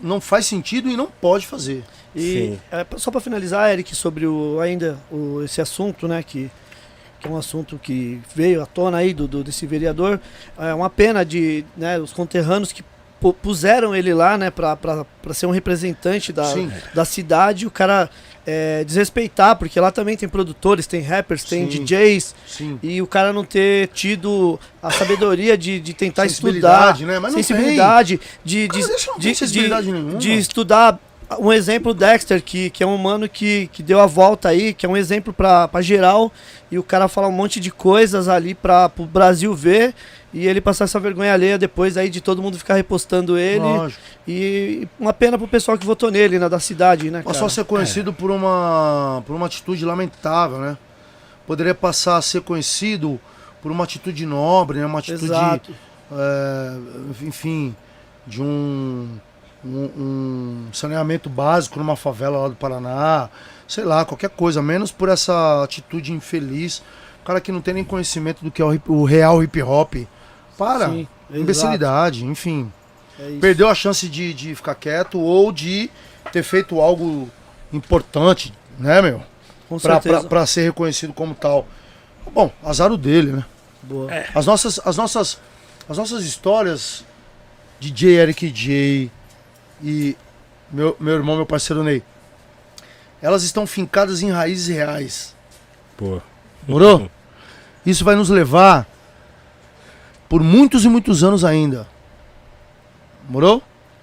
Não 0.00 0.20
faz 0.20 0.44
sentido 0.46 0.88
e 0.90 0.96
não 0.96 1.06
pode 1.06 1.46
fazer. 1.46 1.82
E 2.14 2.58
é, 2.70 2.84
só 2.98 3.10
para 3.10 3.20
finalizar, 3.20 3.70
Eric, 3.72 3.94
sobre 3.94 4.26
o, 4.26 4.60
ainda 4.60 4.98
o, 5.10 5.42
esse 5.42 5.60
assunto, 5.60 6.06
né, 6.06 6.22
que, 6.22 6.50
que 7.18 7.26
é 7.26 7.30
um 7.30 7.36
assunto 7.36 7.78
que 7.78 8.20
veio 8.34 8.62
à 8.62 8.66
tona 8.66 8.98
aí 8.98 9.14
do, 9.14 9.26
do- 9.26 9.42
desse 9.42 9.66
vereador, 9.66 10.20
é 10.58 10.74
uma 10.74 10.90
pena 10.90 11.24
de, 11.24 11.64
né, 11.76 11.98
os 11.98 12.12
conterrâneos 12.12 12.72
que 12.72 12.82
pu- 13.20 13.32
puseram 13.34 13.94
ele 13.94 14.12
lá, 14.12 14.36
né, 14.36 14.50
para 14.50 14.76
ser 15.32 15.46
um 15.46 15.50
representante 15.50 16.30
da, 16.32 16.44
Sim. 16.44 16.70
da 16.94 17.04
cidade, 17.06 17.66
o 17.66 17.70
cara 17.70 18.10
é, 18.46 18.84
desrespeitar, 18.84 19.56
porque 19.56 19.78
lá 19.80 19.90
também 19.90 20.16
tem 20.16 20.28
produtores, 20.28 20.86
tem 20.86 21.00
rappers, 21.02 21.42
tem 21.44 21.70
Sim. 21.70 21.82
DJs, 21.84 22.34
Sim. 22.46 22.78
e 22.82 23.02
o 23.02 23.06
cara 23.06 23.32
não 23.32 23.44
ter 23.44 23.88
tido 23.88 24.58
a 24.82 24.90
sabedoria 24.90 25.58
de, 25.58 25.80
de 25.80 25.92
tentar 25.92 26.26
estudar, 26.26 26.94
Sensibilidade, 26.94 27.06
né? 27.06 27.18
Mas 27.18 27.32
não 27.34 27.42
sensibilidade, 27.42 28.20
de, 28.44 28.68
de, 28.68 28.80
Cara, 28.80 28.96
de, 29.82 29.90
de- 29.92 30.16
de 30.18 30.32
estudar 30.38 30.98
um 31.38 31.52
exemplo 31.52 31.92
Dexter, 31.92 32.42
que, 32.42 32.70
que 32.70 32.82
é 32.82 32.86
um 32.86 32.96
mano 32.96 33.28
que, 33.28 33.68
que 33.68 33.82
deu 33.82 34.00
a 34.00 34.06
volta 34.06 34.48
aí, 34.48 34.72
que 34.72 34.86
é 34.86 34.88
um 34.88 34.96
exemplo 34.96 35.32
pra, 35.32 35.66
pra 35.66 35.82
geral, 35.82 36.32
e 36.70 36.78
o 36.78 36.82
cara 36.82 37.08
fala 37.08 37.28
um 37.28 37.32
monte 37.32 37.58
de 37.58 37.70
coisas 37.70 38.28
ali 38.28 38.54
pra, 38.54 38.88
pro 38.88 39.04
Brasil 39.04 39.54
ver, 39.54 39.94
e 40.32 40.46
ele 40.46 40.60
passar 40.60 40.84
essa 40.84 41.00
vergonha 41.00 41.32
alheia 41.32 41.58
depois 41.58 41.96
aí 41.96 42.08
de 42.08 42.20
todo 42.20 42.42
mundo 42.42 42.58
ficar 42.58 42.74
repostando 42.74 43.38
ele. 43.38 43.60
Lógico. 43.60 44.00
E 44.28 44.86
uma 45.00 45.12
pena 45.12 45.38
pro 45.38 45.48
pessoal 45.48 45.78
que 45.78 45.86
votou 45.86 46.10
nele, 46.10 46.38
né, 46.38 46.48
da 46.48 46.60
cidade, 46.60 47.10
né, 47.10 47.22
cara? 47.22 47.24
Passou 47.24 47.46
a 47.46 47.50
ser 47.50 47.64
conhecido 47.64 48.12
por, 48.12 48.30
uma, 48.30 49.22
por 49.26 49.34
uma 49.34 49.46
atitude 49.46 49.84
lamentável, 49.84 50.58
né? 50.58 50.76
Poderia 51.46 51.74
passar 51.74 52.16
a 52.16 52.22
ser 52.22 52.42
conhecido 52.42 53.20
por 53.62 53.72
uma 53.72 53.84
atitude 53.84 54.26
nobre, 54.26 54.78
né? 54.78 54.86
Uma 54.86 54.98
atitude, 54.98 55.24
Exato. 55.24 55.72
é, 56.12 56.76
enfim, 57.22 57.74
de 58.26 58.42
um, 58.42 59.08
um, 59.64 59.90
um 59.98 60.66
saneamento 60.72 61.28
básico 61.28 61.78
numa 61.78 61.96
favela 61.96 62.38
lá 62.38 62.48
do 62.48 62.54
Paraná, 62.56 63.28
sei 63.66 63.84
lá, 63.84 64.04
qualquer 64.04 64.30
coisa, 64.30 64.62
menos 64.62 64.90
por 64.92 65.08
essa 65.08 65.62
atitude 65.64 66.12
infeliz. 66.12 66.82
O 67.22 67.26
cara 67.26 67.40
que 67.40 67.50
não 67.50 67.60
tem 67.60 67.74
nem 67.74 67.84
conhecimento 67.84 68.44
do 68.44 68.50
que 68.50 68.62
é 68.62 68.64
o, 68.64 68.72
hip- 68.72 68.90
o 68.90 69.04
real 69.04 69.42
hip 69.42 69.60
hop. 69.62 69.94
Para, 70.56 70.88
Sim, 70.88 71.00
exato. 71.28 71.40
imbecilidade, 71.42 72.24
enfim. 72.24 72.72
É. 73.18 73.38
Perdeu 73.40 73.68
a 73.68 73.74
chance 73.74 74.08
de, 74.08 74.32
de 74.32 74.54
ficar 74.54 74.74
quieto 74.74 75.18
ou 75.18 75.50
de 75.50 75.90
ter 76.32 76.42
feito 76.42 76.80
algo 76.80 77.28
importante, 77.72 78.52
né, 78.78 79.02
meu? 79.02 79.22
Com 79.68 79.78
Pra, 79.78 80.00
pra, 80.00 80.22
pra 80.22 80.46
ser 80.46 80.62
reconhecido 80.64 81.12
como 81.12 81.34
tal. 81.34 81.66
Bom, 82.32 82.52
azar 82.64 82.92
o 82.92 82.96
dele, 82.96 83.32
né? 83.32 83.44
Boa. 83.82 84.10
As 84.34 84.46
nossas, 84.46 84.80
as 84.84 84.96
nossas, 84.96 85.38
as 85.88 85.98
nossas 85.98 86.24
histórias 86.24 87.04
de 87.80 87.90
J. 87.90 88.08
Eric 88.16 88.48
J. 88.50 89.10
e 89.82 90.16
meu, 90.70 90.96
meu 90.98 91.14
irmão, 91.14 91.36
meu 91.36 91.46
parceiro 91.46 91.82
Ney, 91.82 92.02
elas 93.22 93.42
estão 93.42 93.66
fincadas 93.66 94.22
em 94.22 94.30
raízes 94.30 94.68
reais. 94.68 95.34
Pô. 95.96 96.20
Morou? 96.66 97.10
Isso 97.84 98.04
vai 98.04 98.16
nos 98.16 98.28
levar 98.28 98.86
por 100.28 100.42
muitos 100.42 100.84
e 100.84 100.88
muitos 100.88 101.22
anos 101.22 101.44
ainda. 101.44 101.86
Morou? 103.28 103.62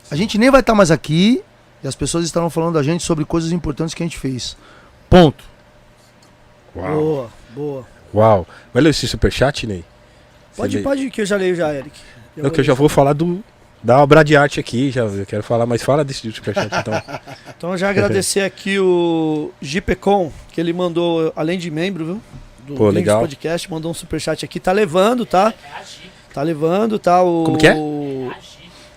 A 0.09 0.15
gente 0.15 0.37
nem 0.37 0.49
vai 0.49 0.61
estar 0.61 0.73
mais 0.73 0.91
aqui 0.91 1.43
e 1.83 1.87
as 1.87 1.95
pessoas 1.95 2.25
estarão 2.25 2.49
falando 2.49 2.75
da 2.75 2.83
gente 2.83 3.03
sobre 3.03 3.25
coisas 3.25 3.51
importantes 3.51 3.93
que 3.93 4.03
a 4.03 4.05
gente 4.05 4.17
fez. 4.17 4.55
Ponto. 5.09 5.43
Uau. 6.75 6.91
Boa, 6.95 7.29
boa. 7.53 7.87
Uau. 8.13 8.47
Vai 8.73 8.83
ler 8.83 8.89
esse 8.89 9.07
superchat, 9.07 9.67
Ney? 9.67 9.83
Pode, 10.55 10.79
pode 10.79 11.09
que 11.09 11.21
eu 11.21 11.25
já 11.25 11.35
leio 11.35 11.55
já, 11.55 11.73
Eric. 11.73 11.99
Não, 12.37 12.49
que 12.49 12.59
eu 12.59 12.63
já 12.63 12.73
vou 12.73 12.87
falar 12.87 13.13
do. 13.13 13.43
Da 13.83 14.01
obra 14.01 14.23
de 14.23 14.35
arte 14.37 14.61
aqui, 14.61 14.89
já 14.89 15.01
eu 15.01 15.25
quero 15.25 15.43
falar, 15.43 15.65
mas 15.65 15.83
fala 15.83 16.05
desse 16.05 16.31
superchat 16.31 16.73
então. 16.73 16.93
Então 17.57 17.77
já 17.77 17.89
agradecer 17.89 18.41
aqui 18.41 18.77
o 18.77 19.51
Gipecon, 19.61 20.31
que 20.51 20.59
ele 20.59 20.73
mandou, 20.73 21.31
além 21.33 21.57
de 21.57 21.71
membro, 21.71 22.05
viu? 22.05 22.21
Do 22.67 22.75
Pô, 22.75 22.89
legal. 22.89 23.21
Podcast, 23.21 23.69
mandou 23.71 23.91
um 23.91 23.93
superchat 23.93 24.43
aqui. 24.43 24.59
Tá 24.59 24.71
levando, 24.71 25.25
tá? 25.25 25.53
É 25.63 25.79
a 25.79 25.83
Gi. 25.83 26.11
Tá 26.33 26.41
levando, 26.41 26.99
tá? 26.99 27.21
O... 27.21 27.43
Como 27.45 27.57
que 27.57 27.67
é? 27.67 27.71
A 27.71 28.39
Gi. 28.39 28.53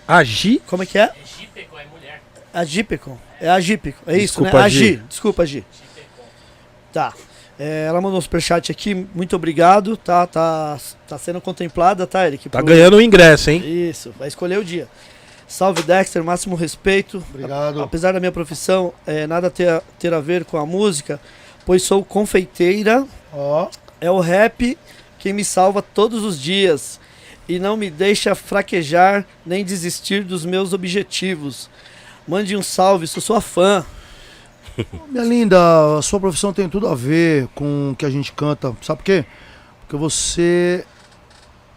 Agi? 0.07 0.61
Como 0.67 0.83
é 0.83 0.85
que 0.85 0.97
é? 0.97 1.03
É 1.03 1.13
Gipecon, 1.25 1.79
é 1.79 1.85
mulher. 1.85 2.21
A 2.53 2.63
Gipecon. 2.63 3.17
É 3.39 3.49
a 3.49 3.59
Gipecon. 3.59 4.03
É 4.07 4.17
isso, 4.17 4.41
Desculpa, 4.41 4.57
né? 4.57 4.63
A. 4.63 5.07
Desculpa, 5.07 5.45
Gi. 5.45 5.65
Gipecon. 5.71 6.27
Tá. 6.91 7.13
É, 7.59 7.85
ela 7.87 7.99
mandou 7.99 8.19
um 8.19 8.21
superchat 8.21 8.71
aqui. 8.71 8.93
Muito 9.15 9.35
obrigado. 9.35 9.97
Tá, 9.97 10.27
tá, 10.27 10.77
tá 11.07 11.17
sendo 11.17 11.41
contemplada, 11.41 12.05
tá, 12.05 12.25
Eric? 12.27 12.49
Tá 12.49 12.59
Pro- 12.59 12.67
ganhando 12.67 12.97
o 12.97 13.01
ingresso, 13.01 13.49
hein? 13.49 13.63
Isso, 13.65 14.13
vai 14.17 14.27
escolher 14.27 14.59
o 14.59 14.63
dia. 14.63 14.87
Salve 15.47 15.81
Dexter, 15.81 16.23
máximo 16.23 16.55
respeito. 16.55 17.23
Obrigado. 17.29 17.81
Apesar 17.81 18.11
da 18.11 18.19
minha 18.19 18.31
profissão 18.31 18.93
é, 19.05 19.25
nada 19.25 19.49
ter 19.49 19.69
a, 19.69 19.81
ter 19.97 20.13
a 20.13 20.19
ver 20.19 20.43
com 20.45 20.57
a 20.57 20.65
música, 20.65 21.19
pois 21.65 21.81
sou 21.83 22.03
confeiteira, 22.03 23.05
Ó, 23.33 23.69
é 24.01 24.11
o 24.11 24.19
rap 24.19 24.77
que 25.17 25.31
me 25.33 25.43
salva 25.45 25.81
todos 25.81 26.23
os 26.23 26.39
dias 26.39 26.99
e 27.47 27.59
não 27.59 27.77
me 27.77 27.89
deixa 27.89 28.35
fraquejar 28.35 29.25
nem 29.45 29.63
desistir 29.63 30.23
dos 30.23 30.45
meus 30.45 30.73
objetivos. 30.73 31.69
Mande 32.27 32.57
um 32.57 32.61
salve, 32.61 33.07
sou 33.07 33.21
sua 33.23 33.39
fã. 33.39 33.85
minha 35.09 35.23
linda, 35.23 35.97
a 35.97 36.01
sua 36.01 36.19
profissão 36.19 36.53
tem 36.53 36.69
tudo 36.69 36.87
a 36.87 36.95
ver 36.95 37.47
com 37.55 37.91
o 37.91 37.95
que 37.95 38.05
a 38.05 38.09
gente 38.09 38.31
canta. 38.31 38.75
Sabe 38.81 38.99
por 38.99 39.05
quê? 39.05 39.25
Porque 39.81 39.95
você 39.95 40.85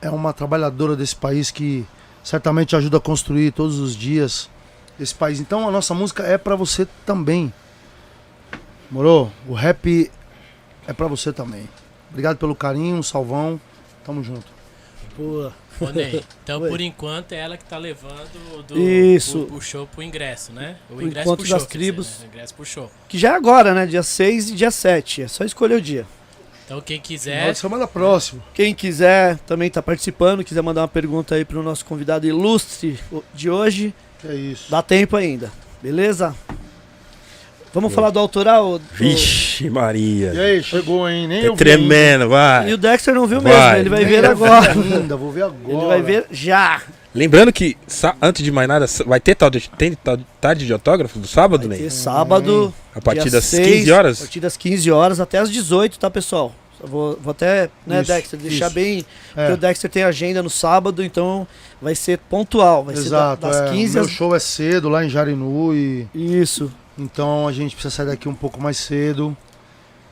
é 0.03 0.11
uma 0.11 0.33
trabalhadora 0.33 0.97
desse 0.97 1.17
país 1.17 1.51
que 1.51 1.87
certamente 2.23 2.77
ajuda 2.77 2.99
a 2.99 3.01
construir 3.01 3.53
todos 3.53 3.79
os 3.79 3.95
dias 3.95 4.51
esse 4.99 5.15
país. 5.15 5.41
Então 5.41 5.69
a 5.69 5.71
nossa 5.71 5.95
música 5.95 6.23
é 6.25 6.37
pra 6.37 6.57
você 6.57 6.87
também. 7.07 7.53
Morou? 8.91 9.31
O 9.47 9.55
rap 9.55 10.11
é 10.87 10.93
pra 10.93 11.07
você 11.07 11.33
também. 11.33 11.69
Obrigado 12.11 12.37
pelo 12.37 12.55
carinho, 12.55 12.97
um 12.97 13.03
salvão. 13.03 13.61
Tamo 14.05 14.23
junto. 14.23 14.47
Boa. 15.17 15.53
Ô, 15.81 15.91
Ney, 15.91 16.23
então 16.45 16.61
Oi. 16.63 16.69
por 16.69 16.81
enquanto 16.81 17.33
é 17.33 17.37
ela 17.39 17.57
que 17.57 17.65
tá 17.65 17.79
levando 17.79 18.65
do, 18.67 18.79
Isso. 18.79 19.49
O, 19.51 19.57
o 19.57 19.61
show 19.61 19.87
pro 19.87 20.03
ingresso, 20.03 20.53
né? 20.53 20.77
O 20.91 21.01
ingresso 21.01 21.21
encontro 21.29 21.37
pro 21.45 21.47
show, 21.47 21.59
das 21.59 21.67
dizer, 21.67 21.79
tribos. 21.79 22.07
né? 22.21 22.25
O 22.25 22.27
ingresso 22.29 22.55
pro 22.55 22.65
show. 22.65 22.91
Que 23.09 23.19
já 23.19 23.31
é 23.33 23.35
agora, 23.35 23.73
né? 23.75 23.87
Dia 23.87 24.03
6 24.03 24.51
e 24.51 24.55
dia 24.55 24.71
7. 24.71 25.23
É 25.23 25.29
só 25.29 25.45
escolher 25.45 25.75
o 25.77 25.81
dia. 25.81 26.07
Então 26.67 26.81
quem 26.81 27.01
quiser, 27.01 27.51
de 27.53 27.59
semana 27.59 27.87
próximo. 27.89 28.41
Quem 28.55 28.73
quiser 28.73 29.39
também 29.39 29.69
tá 29.69 29.83
participando, 29.83 30.45
quiser 30.45 30.63
mandar 30.63 30.83
uma 30.83 30.89
pergunta 30.89 31.35
aí 31.35 31.45
pro 31.45 31.65
nosso 31.65 31.85
convidado 31.85 32.29
ilustre 32.29 32.97
de 33.35 33.51
hoje, 33.51 33.93
é 34.25 34.33
isso. 34.35 34.71
dá 34.71 34.81
tempo 34.81 35.17
ainda. 35.17 35.51
Beleza? 35.83 36.33
Vamos 37.75 37.93
falar 37.93 38.11
do 38.11 38.21
autoral? 38.21 38.79
Do- 38.79 38.85
Vixe, 38.93 39.50
Maria. 39.69 40.33
E 40.33 40.41
aí, 40.41 40.63
chegou, 40.63 41.09
hein? 41.09 41.27
Nem 41.27 41.41
É 41.41 41.49
eu 41.49 41.53
vi 41.55 41.59
tremendo, 41.59 42.25
E 42.25 42.29
vai. 42.29 42.73
o 42.73 42.79
Dexter 42.79 43.15
não 43.15 43.27
viu 43.27 43.41
Vai. 43.41 43.53
mesmo, 43.53 43.77
ele 43.79 43.89
vai 43.91 44.05
ver 44.05 44.25
agora. 44.25 44.73
Ainda, 44.73 45.17
vou 45.17 45.31
ver 45.33 45.43
agora. 45.43 45.61
Ele 45.77 45.87
vai 45.87 46.03
ver 46.03 46.27
já. 46.31 46.81
Lembrando 47.13 47.53
que, 47.53 47.77
antes 48.23 48.45
de 48.45 48.53
mais 48.53 48.69
nada, 48.69 48.87
vai 49.05 49.19
ter 49.19 49.35
tal 49.35 49.51
de, 49.51 49.69
tem 49.77 49.93
tal 49.95 50.17
de 50.17 50.25
tarde 50.41 50.65
de 50.65 50.73
autógrafo 50.73 51.19
do 51.19 51.27
sábado, 51.27 51.67
Vai 51.69 51.77
ter 51.77 51.83
Ney? 51.83 51.91
sábado, 51.91 52.73
A 52.95 53.01
partir 53.01 53.29
das 53.31 53.45
6, 53.47 53.67
15 53.67 53.93
a 53.93 53.97
horas? 53.97 54.19
partir 54.21 54.39
das 54.41 54.57
15 54.57 54.91
horas 54.93 55.19
até 55.19 55.39
as 55.39 55.51
18, 55.51 55.99
tá, 55.99 56.09
pessoal? 56.09 56.55
Vou, 56.83 57.19
vou 57.21 57.33
até, 57.33 57.69
né, 57.87 58.01
Isso, 58.01 58.13
Dexter, 58.13 58.39
deixar 58.41 58.67
isso. 58.67 58.75
bem. 58.75 59.05
É. 59.37 59.41
Porque 59.41 59.53
o 59.53 59.57
Dexter 59.57 59.91
tem 59.91 60.03
agenda 60.05 60.41
no 60.43 60.49
sábado, 60.49 61.03
então 61.05 61.47
vai 61.83 61.95
ser 61.97 62.17
pontual. 62.17 62.85
Vai 62.85 62.95
Exato, 62.95 63.41
ser 63.43 63.49
da- 63.53 63.61
das 63.61 63.69
é, 63.71 63.73
15 63.75 63.95
meu 63.97 64.05
às. 64.05 64.11
show 64.11 64.35
é 64.35 64.39
cedo 64.39 64.89
lá 64.89 65.05
em 65.05 65.09
Jarinu 65.11 65.75
e 65.75 66.07
Isso. 66.15 66.73
então 66.97 67.47
a 67.47 67.53
gente 67.53 67.75
precisa 67.75 67.95
sair 67.95 68.07
daqui 68.07 68.29
um 68.29 68.35
pouco 68.35 68.63
mais 68.63 68.77
cedo. 68.79 69.37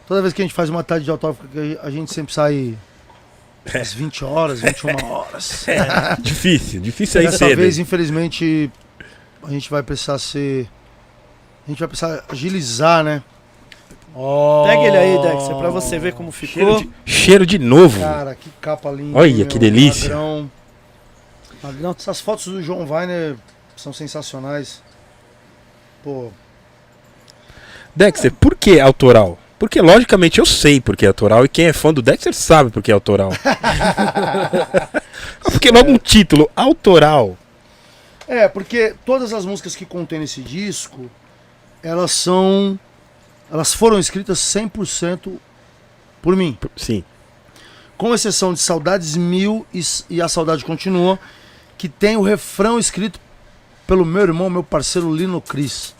Toda 0.08 0.22
vez 0.22 0.32
que 0.32 0.40
a 0.40 0.44
gente 0.44 0.54
faz 0.54 0.70
uma 0.70 0.82
tarde 0.82 1.04
de 1.04 1.10
autógrafo, 1.10 1.46
a 1.82 1.90
gente 1.90 2.12
sempre 2.14 2.32
sai 2.32 2.74
às 3.74 3.92
20 3.92 4.24
horas, 4.24 4.60
21 4.62 5.04
horas. 5.04 5.66
Difícil, 6.20 6.80
difícil 6.80 7.20
aí 7.20 7.26
Dessa 7.26 7.38
cedo. 7.46 7.56
vez, 7.58 7.76
infelizmente, 7.78 8.70
a 9.42 9.50
gente 9.50 9.68
vai 9.70 9.82
precisar 9.82 10.18
ser. 10.18 10.66
A 11.66 11.70
gente 11.70 11.78
vai 11.78 11.88
precisar 11.88 12.24
agilizar, 12.30 13.04
né? 13.04 13.22
Ó, 14.14 14.64
Pega 14.66 14.80
ele 14.84 14.96
aí, 14.96 15.18
Dexter, 15.20 15.56
pra 15.56 15.68
você 15.68 15.98
ver 15.98 16.14
como 16.14 16.32
ficou. 16.32 16.54
Cheiro 16.54 16.78
de, 16.78 16.90
cheiro 17.12 17.46
de 17.46 17.58
novo. 17.58 18.00
Cara, 18.00 18.34
que 18.34 18.48
capa 18.62 18.90
linda. 18.90 19.18
Olha, 19.18 19.28
hein, 19.28 19.44
que 19.44 19.58
meu? 19.58 19.70
delícia. 19.70 20.08
Padrão. 20.08 20.50
Magrão, 21.62 21.94
Essas 21.96 22.18
fotos 22.20 22.46
do 22.46 22.62
João 22.62 22.88
Weiner 22.90 23.36
são 23.76 23.92
sensacionais. 23.92 24.82
Pô, 26.02 26.30
Dexter, 27.94 28.32
por 28.32 28.54
que 28.54 28.80
autoral? 28.80 29.38
Porque, 29.58 29.80
logicamente, 29.80 30.38
eu 30.38 30.46
sei 30.46 30.80
porque 30.80 31.04
é 31.04 31.08
autoral 31.08 31.44
e 31.44 31.48
quem 31.48 31.66
é 31.66 31.72
fã 31.72 31.92
do 31.92 32.00
Dexter 32.00 32.32
sabe 32.32 32.70
porque 32.70 32.92
é 32.92 32.94
autoral. 32.94 33.32
porque 35.42 35.70
logo 35.70 35.90
um 35.90 35.98
título, 35.98 36.48
autoral. 36.54 37.36
É, 38.28 38.46
porque 38.46 38.94
todas 39.04 39.32
as 39.32 39.44
músicas 39.44 39.74
que 39.74 39.84
contém 39.84 40.20
nesse 40.20 40.42
disco, 40.42 41.10
elas 41.82 42.12
são. 42.12 42.78
Elas 43.50 43.72
foram 43.72 43.98
escritas 43.98 44.38
100% 44.38 45.38
por 46.22 46.36
mim. 46.36 46.56
Sim. 46.76 47.02
Com 47.96 48.14
exceção 48.14 48.52
de 48.52 48.60
Saudades 48.60 49.16
Mil 49.16 49.66
e, 49.74 49.80
e 50.10 50.22
A 50.22 50.28
Saudade 50.28 50.64
Continua, 50.64 51.18
que 51.76 51.88
tem 51.88 52.16
o 52.16 52.22
refrão 52.22 52.78
escrito 52.78 53.18
pelo 53.86 54.04
meu 54.04 54.22
irmão, 54.22 54.50
meu 54.50 54.62
parceiro 54.62 55.12
Lino 55.12 55.40
Cris. 55.40 55.94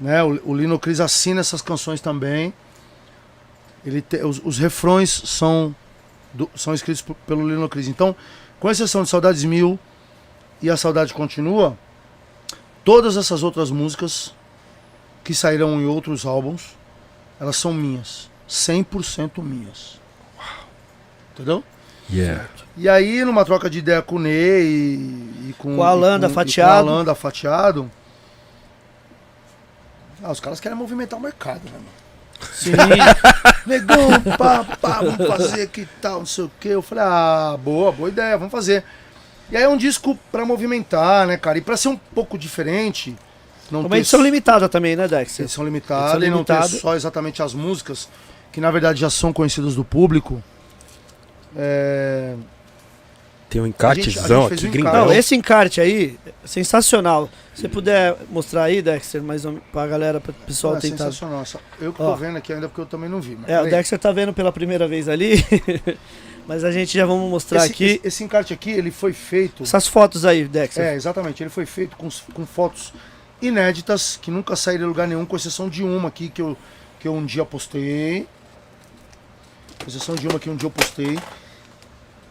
Né? 0.00 0.22
O, 0.22 0.50
o 0.50 0.54
Lino 0.54 0.78
Cris 0.78 1.00
assina 1.00 1.40
essas 1.40 1.62
canções 1.62 2.00
também. 2.00 2.52
Ele 3.84 4.00
te- 4.00 4.22
os, 4.24 4.40
os 4.44 4.58
refrões 4.58 5.10
são, 5.10 5.74
do- 6.32 6.50
são 6.54 6.74
escritos 6.74 7.04
pelo 7.26 7.48
Lino 7.48 7.68
Cris. 7.68 7.86
Então, 7.88 8.14
com 8.58 8.70
exceção 8.70 9.02
de 9.02 9.08
Saudades 9.08 9.44
Mil 9.44 9.78
e 10.62 10.70
A 10.70 10.76
Saudade 10.76 11.12
Continua, 11.12 11.76
todas 12.84 13.16
essas 13.16 13.42
outras 13.42 13.70
músicas 13.70 14.34
que 15.22 15.34
sairão 15.34 15.80
em 15.80 15.86
outros 15.86 16.24
álbuns, 16.26 16.76
elas 17.40 17.56
são 17.56 17.72
minhas. 17.72 18.30
100% 18.48 19.42
minhas. 19.42 20.00
Entendeu? 21.32 21.62
Yeah. 22.12 22.44
E 22.76 22.88
aí, 22.88 23.24
numa 23.24 23.44
troca 23.44 23.68
de 23.70 23.78
ideia 23.78 24.02
com 24.02 24.16
o 24.16 24.18
Ney 24.18 24.62
e, 24.62 25.48
e 25.50 25.54
com, 25.58 25.76
Com 25.76 25.78
o 25.78 25.82
Alan 25.82 26.16
e 26.16 26.20
com- 26.20 26.26
e 26.26 26.28
Fatiado. 26.30 26.84
Com 26.84 26.90
o 26.90 26.92
Alan 26.94 27.04
da 27.04 27.14
Fatiado. 27.14 27.90
Ah, 30.24 30.32
os 30.32 30.40
caras 30.40 30.58
querem 30.58 30.76
movimentar 30.76 31.18
o 31.18 31.22
mercado, 31.22 31.60
né, 31.66 31.72
mano? 31.72 31.84
Sim. 32.52 32.72
Negão, 33.66 34.08
pá, 34.38 34.64
pá, 34.80 35.00
vamos 35.02 35.26
fazer 35.26 35.62
aqui 35.62 35.82
e 35.82 35.88
tal, 36.00 36.20
não 36.20 36.26
sei 36.26 36.44
o 36.44 36.50
quê. 36.58 36.68
Eu 36.70 36.82
falei, 36.82 37.04
ah, 37.04 37.58
boa, 37.62 37.92
boa 37.92 38.08
ideia, 38.08 38.36
vamos 38.38 38.50
fazer. 38.52 38.82
E 39.50 39.56
aí 39.56 39.62
é 39.62 39.68
um 39.68 39.76
disco 39.76 40.18
pra 40.32 40.44
movimentar, 40.46 41.26
né, 41.26 41.36
cara? 41.36 41.58
E 41.58 41.60
pra 41.60 41.76
ser 41.76 41.88
um 41.88 41.96
pouco 41.96 42.38
diferente. 42.38 43.14
Não 43.70 43.80
Uma 43.80 43.90
ter 43.90 43.96
edição 43.98 44.22
limitada 44.22 44.68
também, 44.68 44.96
né, 44.96 45.06
Dexter? 45.06 45.44
edição 45.44 45.64
limitada 45.64 46.16
Edição 46.16 46.22
e 46.26 46.30
não 46.30 46.42
ter 46.44 46.52
limitada. 46.54 46.80
só 46.80 46.94
exatamente 46.96 47.42
as 47.42 47.52
músicas, 47.54 48.08
que 48.52 48.60
na 48.60 48.70
verdade 48.70 49.00
já 49.00 49.10
são 49.10 49.32
conhecidas 49.32 49.74
do 49.74 49.84
público. 49.84 50.42
É, 51.56 52.34
Tem 53.48 53.60
um 53.60 53.66
encartezão 53.66 54.46
aqui, 54.46 54.66
um 54.66 54.70
gringão. 54.70 54.90
encarte. 54.90 55.06
Não, 55.08 55.12
esse 55.12 55.34
encarte 55.34 55.80
aí, 55.80 56.18
sensacional. 56.44 57.28
Se 57.54 57.68
puder 57.68 58.16
mostrar 58.30 58.64
aí, 58.64 58.82
Dexter, 58.82 59.22
mais 59.22 59.44
um, 59.44 59.58
pra 59.72 59.86
galera, 59.86 60.20
para 60.20 60.32
o 60.32 60.34
pessoal 60.34 60.76
é 60.76 60.80
tentar. 60.80 61.04
sensacional. 61.04 61.44
Só- 61.46 61.60
Eu 61.80 61.92
que 61.92 62.02
Ó. 62.02 62.10
tô 62.10 62.16
vendo 62.16 62.36
aqui 62.36 62.52
ainda 62.52 62.68
porque 62.68 62.80
eu 62.80 62.86
também 62.86 63.08
não 63.08 63.20
vi. 63.20 63.36
mas 63.36 63.48
É, 63.48 63.60
o. 63.62 63.64
Dexter 63.64 63.98
tá 63.98 64.10
vendo 64.10 64.32
pela 64.32 64.50
primeira 64.50 64.88
vez 64.88 65.08
ali, 65.08 65.34
mas 66.48 66.64
a 66.64 66.72
gente 66.72 66.96
já 66.98 67.06
vamos 67.06 67.30
mostrar 67.30 67.60
esse, 67.64 67.72
aqui 67.72 67.84
esse, 67.84 68.00
esse 68.04 68.24
encarte 68.24 68.52
aqui, 68.52 68.70
ele 68.70 68.90
foi 68.90 69.12
feito. 69.12 69.62
essas 69.62 69.86
fotos 69.86 70.24
aí, 70.24 70.48
Dexter. 70.48 70.84
É, 70.84 70.94
exatamente. 70.96 71.42
Ele 71.44 71.50
foi 71.50 71.64
feito 71.64 71.96
com, 71.96 72.08
com 72.32 72.44
fotos 72.44 72.92
inéditas, 73.40 74.18
que 74.20 74.30
nunca 74.32 74.56
saíram 74.56 74.84
em 74.84 74.88
lugar 74.88 75.06
nenhum, 75.06 75.24
com 75.24 75.36
exceção 75.36 75.68
de 75.68 75.82
uma 75.84 76.08
aqui 76.08 76.28
que 76.28 76.42
eu, 76.42 76.56
que 76.98 77.06
eu 77.06 77.14
um 77.14 77.24
dia 77.24 77.44
postei. 77.44 78.26
Com 79.78 79.88
exceção 79.88 80.14
de 80.16 80.26
uma 80.26 80.40
que 80.40 80.50
um 80.50 80.56
dia 80.56 80.66
eu 80.66 80.70
postei. 80.72 81.18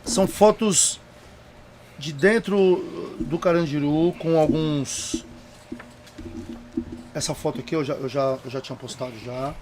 São 0.03 0.27
fotos 0.27 0.99
de 1.97 2.11
dentro 2.13 3.15
do 3.19 3.37
Carandiru, 3.39 4.13
com 4.19 4.37
alguns. 4.39 5.25
Essa 7.13 7.33
foto 7.35 7.59
aqui 7.59 7.75
eu 7.75 7.83
já, 7.83 7.93
eu 7.93 8.09
já, 8.09 8.37
eu 8.43 8.49
já 8.51 8.59
tinha 8.61 8.75
postado 8.75 9.13
já. 9.23 9.53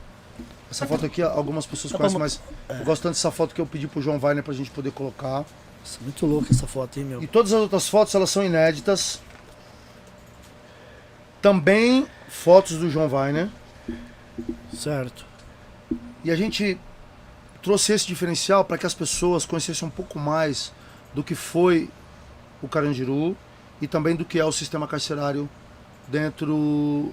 Essa 0.70 0.88
foto 0.88 1.06
aqui 1.06 1.22
algumas 1.22 1.66
pessoas 1.66 1.92
Tá 1.92 1.98
conhecem, 1.98 2.18
bom. 2.18 2.24
mas 2.24 2.42
eu 2.70 2.86
gosto 2.86 3.04
tanto 3.04 3.14
dessa 3.14 3.30
foto 3.30 3.54
que 3.54 3.60
eu 3.60 3.66
pedi 3.66 3.88
pro 3.88 4.02
João 4.02 4.18
Weiner 4.22 4.42
pra 4.44 4.54
gente 4.54 4.72
poder 4.72 4.92
colocar. 4.92 5.46
Nossa, 5.82 6.00
muito 6.02 6.26
louca 6.26 6.48
essa 6.52 6.66
foto, 6.66 6.98
hein, 6.98 7.06
meu? 7.06 7.22
E 7.22 7.28
todas 7.28 7.52
as 7.52 7.60
outras 7.60 7.90
fotos 7.90 8.16
elas 8.16 8.30
são 8.30 8.44
inéditas. 8.46 9.20
Também 11.42 12.08
fotos 12.30 12.78
do 12.78 12.90
João 12.90 13.10
Weiner. 13.14 13.50
Certo. 14.74 15.26
E 16.24 16.32
a 16.32 16.36
gente 16.36 16.80
trouxe 17.62 17.94
esse 17.94 18.08
diferencial 18.08 18.64
para 18.64 18.78
que 18.78 18.86
as 18.86 18.94
pessoas 18.94 19.46
conhecessem 19.46 19.88
um 19.88 19.92
pouco 19.92 20.18
mais 20.18 20.72
do 21.14 21.24
que 21.24 21.36
foi 21.36 21.90
o 22.62 22.68
Carandiru 22.68 23.36
e 23.82 23.88
também 23.88 24.16
do 24.16 24.24
que 24.26 24.40
é 24.40 24.46
o 24.46 24.52
sistema 24.52 24.88
carcerário 24.88 25.50
dentro 26.08 27.12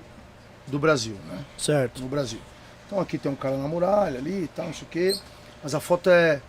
do 0.66 0.78
Brasil, 0.78 1.16
né? 1.28 1.44
Certo. 1.56 2.02
No 2.02 2.08
Brasil. 2.08 2.40
Então 2.86 3.00
aqui 3.00 3.16
tem 3.18 3.30
um 3.30 3.36
cara 3.36 3.56
na 3.56 3.68
muralha 3.68 4.18
ali 4.18 4.44
e 4.44 4.48
tal, 4.48 4.66
não 4.66 4.74
sei 4.74 4.84
o 4.86 4.90
quê. 4.90 5.14
Mas 5.62 5.74
a 5.74 5.80
foto 5.80 6.10
é 6.10 6.40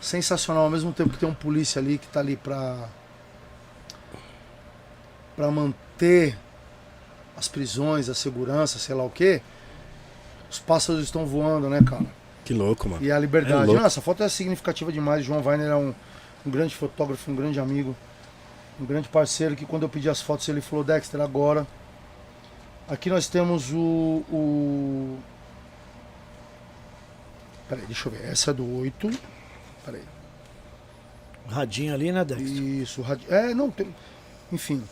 sensacional 0.00 0.64
ao 0.64 0.70
mesmo 0.70 0.92
tempo 0.92 1.10
que 1.10 1.18
tem 1.18 1.28
um 1.28 1.34
polícia 1.34 1.80
ali 1.80 1.98
que 1.98 2.06
tá 2.08 2.20
ali 2.20 2.36
pra 2.36 2.88
para 5.36 5.50
manter 5.50 6.36
as 7.36 7.46
prisões, 7.46 8.08
a 8.08 8.14
segurança, 8.14 8.78
sei 8.78 8.94
lá 8.94 9.04
o 9.04 9.10
quê. 9.10 9.40
Os 10.50 10.58
pássaros 10.58 11.02
estão 11.02 11.24
voando, 11.26 11.68
né, 11.68 11.80
cara? 11.86 12.04
Que 12.44 12.52
louco, 12.52 12.88
mano. 12.88 13.04
E 13.04 13.12
a 13.12 13.16
É 13.16 13.20
liberdade. 13.20 13.66
louco. 13.66 13.74
Não, 13.80 13.86
essa 13.86 14.00
foto 14.00 14.22
é 14.22 14.28
significativa 14.28 14.90
demais. 14.90 15.24
João 15.24 15.40
Weiner 15.44 15.68
é 15.68 15.76
um, 15.76 15.94
um 16.44 16.50
grande 16.50 16.74
fotógrafo, 16.74 17.30
um 17.30 17.36
grande 17.36 17.60
amigo, 17.60 17.94
um 18.80 18.84
grande 18.84 19.08
parceiro 19.08 19.56
que 19.56 19.66
quando 19.66 19.82
eu 19.82 19.88
pedi 19.88 20.08
as 20.08 20.20
fotos 20.20 20.48
ele 20.48 20.60
falou, 20.60 20.84
Dexter, 20.84 21.20
agora. 21.20 21.66
Aqui 22.88 23.10
nós 23.10 23.28
temos 23.28 23.70
o. 23.72 24.24
o... 24.30 25.18
Peraí, 27.68 27.84
deixa 27.86 28.08
eu 28.08 28.12
ver. 28.12 28.24
Essa 28.24 28.50
é 28.50 28.54
do 28.54 28.78
8. 28.80 29.10
Peraí. 29.84 30.02
Radinho 31.48 31.92
ali, 31.92 32.12
né, 32.12 32.24
Dexter? 32.24 32.46
Isso, 32.46 33.02
radi... 33.02 33.26
É, 33.28 33.52
não, 33.52 33.70
tem. 33.70 33.94
Enfim. 34.50 34.82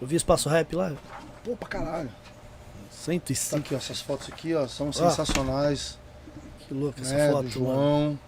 Eu 0.00 0.06
vi 0.06 0.16
espaço 0.16 0.48
rap 0.48 0.74
lá. 0.74 0.92
Pô, 1.42 1.56
pra 1.56 1.68
caralho. 1.68 2.08
Tá 2.08 2.14
105. 2.90 3.56
aqui, 3.56 3.74
ó, 3.74 3.78
essas 3.78 4.00
fotos 4.00 4.28
aqui, 4.28 4.54
ó, 4.54 4.66
são 4.66 4.92
sensacionais. 4.92 5.98
Que 6.60 6.74
louca 6.74 7.00
essa 7.00 7.14
né, 7.14 7.30
foto, 7.30 7.48
do 7.48 7.64
mano. 7.64 8.18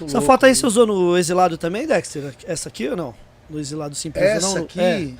Muito 0.00 0.10
Essa 0.10 0.18
louco, 0.18 0.26
foto 0.32 0.46
aí 0.46 0.52
viu? 0.52 0.60
você 0.60 0.66
usou 0.66 0.86
no 0.86 1.16
exilado 1.16 1.56
também, 1.58 1.86
Dexter? 1.86 2.34
Essa 2.46 2.68
aqui 2.68 2.88
ou 2.88 2.96
não? 2.96 3.14
No 3.48 3.58
exilado 3.58 3.94
simples 3.94 4.22
Essa 4.24 4.58
não? 4.58 4.64
aqui. 4.64 4.80
É, 4.80 5.10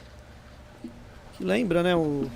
que 1.35 1.45
lembra, 1.45 1.83
né? 1.83 1.95
O... 1.95 2.31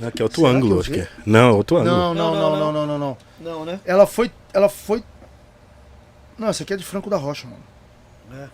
Não, 0.00 0.08
Aqui 0.08 0.20
é 0.20 0.24
outro 0.24 0.40
Será 0.40 0.50
que 0.50 0.56
ângulo, 0.56 0.74
eu 0.76 0.80
acho 0.80 0.90
que 0.90 1.00
é. 1.00 1.08
Não, 1.24 1.56
outro 1.56 1.76
ângulo. 1.76 1.94
Não, 1.94 2.14
não, 2.14 2.34
Não, 2.34 2.40
não, 2.40 2.50
não, 2.50 2.58
não, 2.58 2.72
não, 2.72 2.86
não, 2.86 2.98
não. 2.98 3.16
Não, 3.40 3.64
né? 3.64 3.80
Ela 3.84 4.06
foi. 4.06 4.30
Ela 4.52 4.68
foi. 4.68 5.04
Não, 6.36 6.48
essa 6.48 6.62
aqui 6.62 6.72
é 6.74 6.76
de 6.76 6.84
Franco 6.84 7.08
da 7.08 7.16
Rocha, 7.16 7.46
mano. 7.46 7.62
É. 8.42 8.48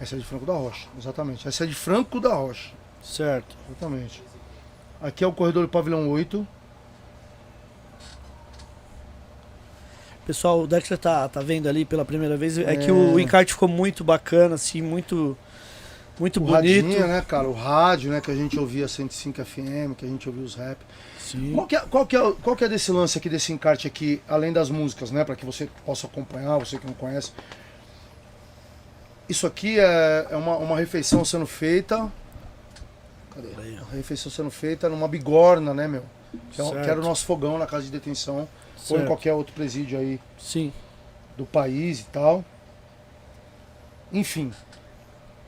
Essa 0.00 0.16
é 0.16 0.18
de 0.18 0.24
Franco 0.24 0.44
da 0.44 0.52
Rocha, 0.52 0.86
exatamente. 0.98 1.48
Essa 1.48 1.64
é 1.64 1.66
de 1.66 1.74
Franco 1.74 2.20
da 2.20 2.34
Rocha, 2.34 2.70
Certo. 3.02 3.56
exatamente. 3.70 4.22
Aqui 5.00 5.24
é 5.24 5.26
o 5.26 5.32
corredor 5.32 5.62
do 5.62 5.68
pavilhão 5.68 6.08
8. 6.08 6.46
Pessoal, 10.26 10.60
o 10.62 10.66
Dexter 10.66 10.96
tá, 10.96 11.28
tá 11.28 11.40
vendo 11.40 11.68
ali 11.68 11.84
pela 11.84 12.04
primeira 12.04 12.36
vez. 12.36 12.56
É, 12.58 12.72
É. 12.72 12.76
que 12.76 12.90
o 12.90 13.18
encarte 13.20 13.52
ficou 13.52 13.68
muito 13.68 14.02
bacana, 14.02 14.54
assim, 14.54 14.80
muito, 14.80 15.36
muito 16.18 16.38
O 16.38 16.40
bonito. 16.40 16.86
radinho, 16.86 17.06
né, 17.06 17.20
cara? 17.28 17.46
O 17.48 17.52
rádio, 17.52 18.10
né, 18.10 18.20
que 18.22 18.30
a 18.30 18.34
gente 18.34 18.58
ouvia 18.58 18.88
105 18.88 19.44
FM, 19.44 19.94
que 19.96 20.04
a 20.04 20.08
gente 20.08 20.26
ouvia 20.28 20.44
os 20.44 20.54
rap. 20.54 20.78
Sim. 21.18 21.52
Qual 21.54 21.66
que, 21.66 21.76
é, 21.76 21.80
qual, 21.80 22.06
que 22.06 22.16
é, 22.16 22.32
qual 22.42 22.56
que 22.56 22.64
é 22.64 22.68
desse 22.68 22.90
lance 22.90 23.18
aqui, 23.18 23.28
desse 23.28 23.52
encarte 23.52 23.86
aqui, 23.86 24.22
além 24.28 24.52
das 24.52 24.70
músicas, 24.70 25.10
né? 25.10 25.24
Pra 25.24 25.36
que 25.36 25.44
você 25.44 25.68
possa 25.84 26.06
acompanhar, 26.06 26.56
você 26.58 26.78
que 26.78 26.86
não 26.86 26.94
conhece. 26.94 27.30
Isso 29.28 29.46
aqui 29.46 29.78
é, 29.78 30.26
é 30.30 30.36
uma, 30.36 30.56
uma 30.56 30.76
refeição 30.78 31.24
sendo 31.24 31.46
feita. 31.46 32.10
Cadê? 33.34 33.48
Uma 33.80 33.90
refeição 33.92 34.30
sendo 34.30 34.50
feita 34.50 34.88
numa 34.88 35.08
bigorna, 35.08 35.72
né, 35.74 35.88
meu? 35.88 36.04
Que, 36.52 36.60
é, 36.60 36.64
o- 36.64 36.70
que 36.72 36.76
era 36.90 37.00
o 37.00 37.02
nosso 37.02 37.24
fogão 37.24 37.58
na 37.58 37.66
casa 37.66 37.84
de 37.84 37.90
detenção. 37.90 38.46
Ou 38.90 39.00
em 39.00 39.06
qualquer 39.06 39.32
outro 39.32 39.54
presídio 39.54 39.98
aí 39.98 40.20
Sim. 40.38 40.72
do 41.36 41.46
país 41.46 42.00
e 42.00 42.04
tal. 42.04 42.44
Enfim. 44.12 44.52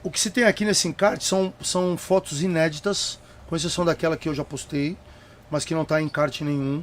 O 0.02 0.10
que 0.10 0.20
se 0.20 0.30
tem 0.30 0.44
aqui 0.44 0.64
nesse 0.64 0.88
encarte 0.88 1.24
são, 1.24 1.52
são 1.60 1.96
fotos 1.96 2.42
inéditas, 2.42 3.18
com 3.46 3.56
exceção 3.56 3.84
daquela 3.84 4.16
que 4.16 4.28
eu 4.28 4.34
já 4.34 4.44
postei, 4.44 4.96
mas 5.50 5.64
que 5.64 5.74
não 5.74 5.82
está 5.82 6.00
em 6.00 6.06
encarte 6.06 6.44
nenhum. 6.44 6.82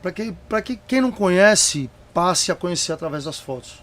Para 0.00 0.12
que, 0.12 0.32
pra 0.48 0.60
que 0.60 0.76
quem 0.76 1.00
não 1.00 1.12
conhece 1.12 1.88
passe 2.12 2.50
a 2.52 2.54
conhecer 2.54 2.92
através 2.92 3.24
das 3.24 3.38
fotos. 3.38 3.82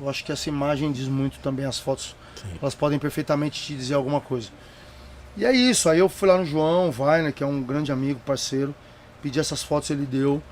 Eu 0.00 0.08
acho 0.08 0.24
que 0.24 0.32
essa 0.32 0.48
imagem 0.48 0.90
diz 0.90 1.08
muito 1.08 1.38
também, 1.40 1.66
as 1.66 1.78
fotos. 1.78 2.16
Sim. 2.36 2.58
Elas 2.60 2.74
podem 2.74 2.98
perfeitamente 2.98 3.62
te 3.62 3.76
dizer 3.76 3.94
alguma 3.94 4.20
coisa. 4.20 4.48
E 5.36 5.44
é 5.44 5.52
isso, 5.52 5.88
aí 5.88 5.98
eu 5.98 6.08
fui 6.08 6.28
lá 6.28 6.38
no 6.38 6.44
João 6.44 6.92
Weiner, 6.98 7.32
que 7.32 7.42
é 7.42 7.46
um 7.46 7.62
grande 7.62 7.92
amigo, 7.92 8.18
parceiro, 8.26 8.74
pedi 9.22 9.38
essas 9.38 9.62
fotos, 9.62 9.90
ele 9.90 10.06
deu. 10.06 10.42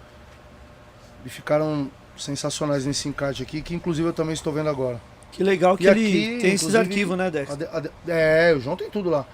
E 1.24 1.28
ficaram 1.28 1.90
sensacionais 2.16 2.84
nesse 2.86 3.08
encarte 3.08 3.42
aqui, 3.42 3.60
que 3.62 3.74
inclusive 3.74 4.08
eu 4.08 4.12
também 4.12 4.32
estou 4.34 4.52
vendo 4.52 4.68
agora. 4.68 5.00
Que 5.32 5.42
legal 5.44 5.76
que 5.76 5.84
E 5.84 5.88
ele 5.88 6.00
aqui, 6.06 6.38
tem 6.40 6.52
esses 6.54 6.74
arquivos, 6.74 7.16
né, 7.16 7.26
A 7.26 7.30
Dexter? 7.30 7.56
de- 7.56 7.64
a 8.10 8.14
é, 8.14 8.54
o 8.54 8.60
João 8.60 8.76
tem 8.76 8.88
tudo 8.90 9.10
lá. 9.10 9.26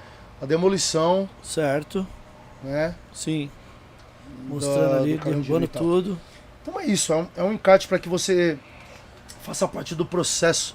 A 0.43 0.47
demolição, 0.47 1.29
Certo. 1.43 2.07
né? 2.63 2.95
Sim. 3.13 3.51
Mostrando 4.49 4.91
da- 4.91 4.97
ali, 4.99 5.17
derrubando 5.19 5.69
tudo. 5.69 6.21
Então 6.63 6.79
é 6.81 6.87
isso, 6.87 7.13
é 7.13 7.17
um, 7.17 7.27
é 7.37 7.43
um 7.45 7.53
encarte 7.53 7.87
para 7.87 7.99
que 7.99 8.09
você 8.09 8.59
faça 9.43 9.69
parte 9.69 9.95
do 9.95 10.05
processo, 10.05 10.75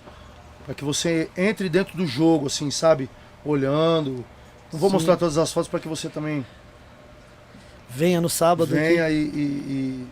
para 0.66 0.74
que 0.74 0.84
você 0.84 1.30
entre 1.36 1.68
dentro 1.70 1.98
do 1.98 2.08
jogo, 2.08 2.48
assim, 2.48 2.72
sabe? 2.72 3.10
Olhando. 3.44 4.24
Não 4.72 4.80
vou 4.80 4.90
Sim. 4.90 4.94
mostrar 4.96 5.18
todas 5.18 5.38
as 5.38 5.52
fotos 5.52 5.68
para 5.70 5.80
que 5.80 5.88
você 5.88 6.08
também 6.10 6.46
Venha 7.90 8.22
no 8.22 8.30
sábado. 8.30 8.68
venha 8.70 9.10
e, 9.10 9.16
e, 9.16 9.40
e 9.40 10.08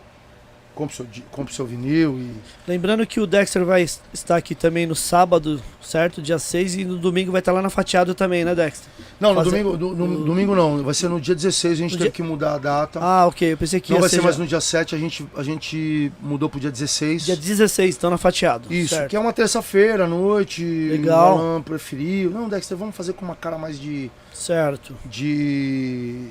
compre, 0.78 0.94
seu, 0.94 1.06
compre 1.32 1.52
seu 1.52 1.66
vinil 1.66 2.18
e 2.20 2.30
Lembrando 2.66 3.04
que 3.04 3.18
o 3.18 3.26
Dexter 3.26 3.64
vai 3.64 3.82
es- 3.82 4.00
estar 4.14 4.36
aqui 4.36 4.54
também 4.54 4.86
no 4.86 4.94
sábado, 4.94 5.60
certo? 5.82 6.22
Dia 6.22 6.38
6 6.38 6.76
e 6.76 6.84
no 6.84 6.96
domingo 6.96 7.32
vai 7.32 7.40
estar 7.40 7.50
lá 7.50 7.60
na 7.60 7.68
Fatiado 7.68 8.14
também, 8.14 8.44
né, 8.44 8.54
Dexter? 8.54 8.88
Não, 9.18 9.30
no 9.30 9.36
Fazer- 9.42 9.50
domingo, 9.50 9.76
do- 9.76 9.96
no, 9.96 10.06
no- 10.06 10.24
domingo 10.24 10.54
não, 10.54 10.84
vai 10.84 10.94
ser 10.94 11.08
no 11.08 11.20
dia 11.20 11.34
16, 11.34 11.72
a 11.72 11.76
gente 11.82 11.92
No 11.92 11.98
teve 11.98 12.10
dia- 12.10 12.12
que 12.12 12.22
mudar 12.22 12.54
a 12.54 12.58
data. 12.58 13.00
Ah, 13.02 13.26
ok. 13.26 13.52
Eu 13.52 13.56
pensei 13.56 13.80
que 13.80 13.92
não 13.92 13.98
vai 14.00 14.08
ser 14.08 14.22
mais 14.22 14.38
no 14.38 14.46
dia 14.46 14.60
7, 14.60 14.94
a 14.94 14.98
gente, 14.98 15.26
a 15.36 15.42
gente 15.42 16.12
mudou 16.22 16.48
pro 16.48 16.60
dia 16.60 16.70
16. 16.70 17.24
dia 17.24 17.36
16, 17.36 17.96
então 17.96 18.08
na 18.10 18.16
Fatiado. 18.18 18.72
Isso, 18.72 18.94
certo. 18.94 19.10
que 19.10 19.16
é 19.16 19.18
uma 19.20 19.32
terça-feira 19.32 20.04
à 20.04 20.06
noite. 20.06 20.62
Legal. 20.64 21.36
O 21.36 21.40
Alan 21.40 21.62
preferiu. 21.62 22.30
Não, 22.30 22.48
Dexter, 22.48 22.76
vamos 22.76 22.94
fazer 22.94 23.14
com 23.14 23.24
uma 23.24 23.34
cara 23.34 23.58
mais 23.58 23.80
de, 23.80 24.08
Certo. 24.32 24.94
de, 25.04 26.28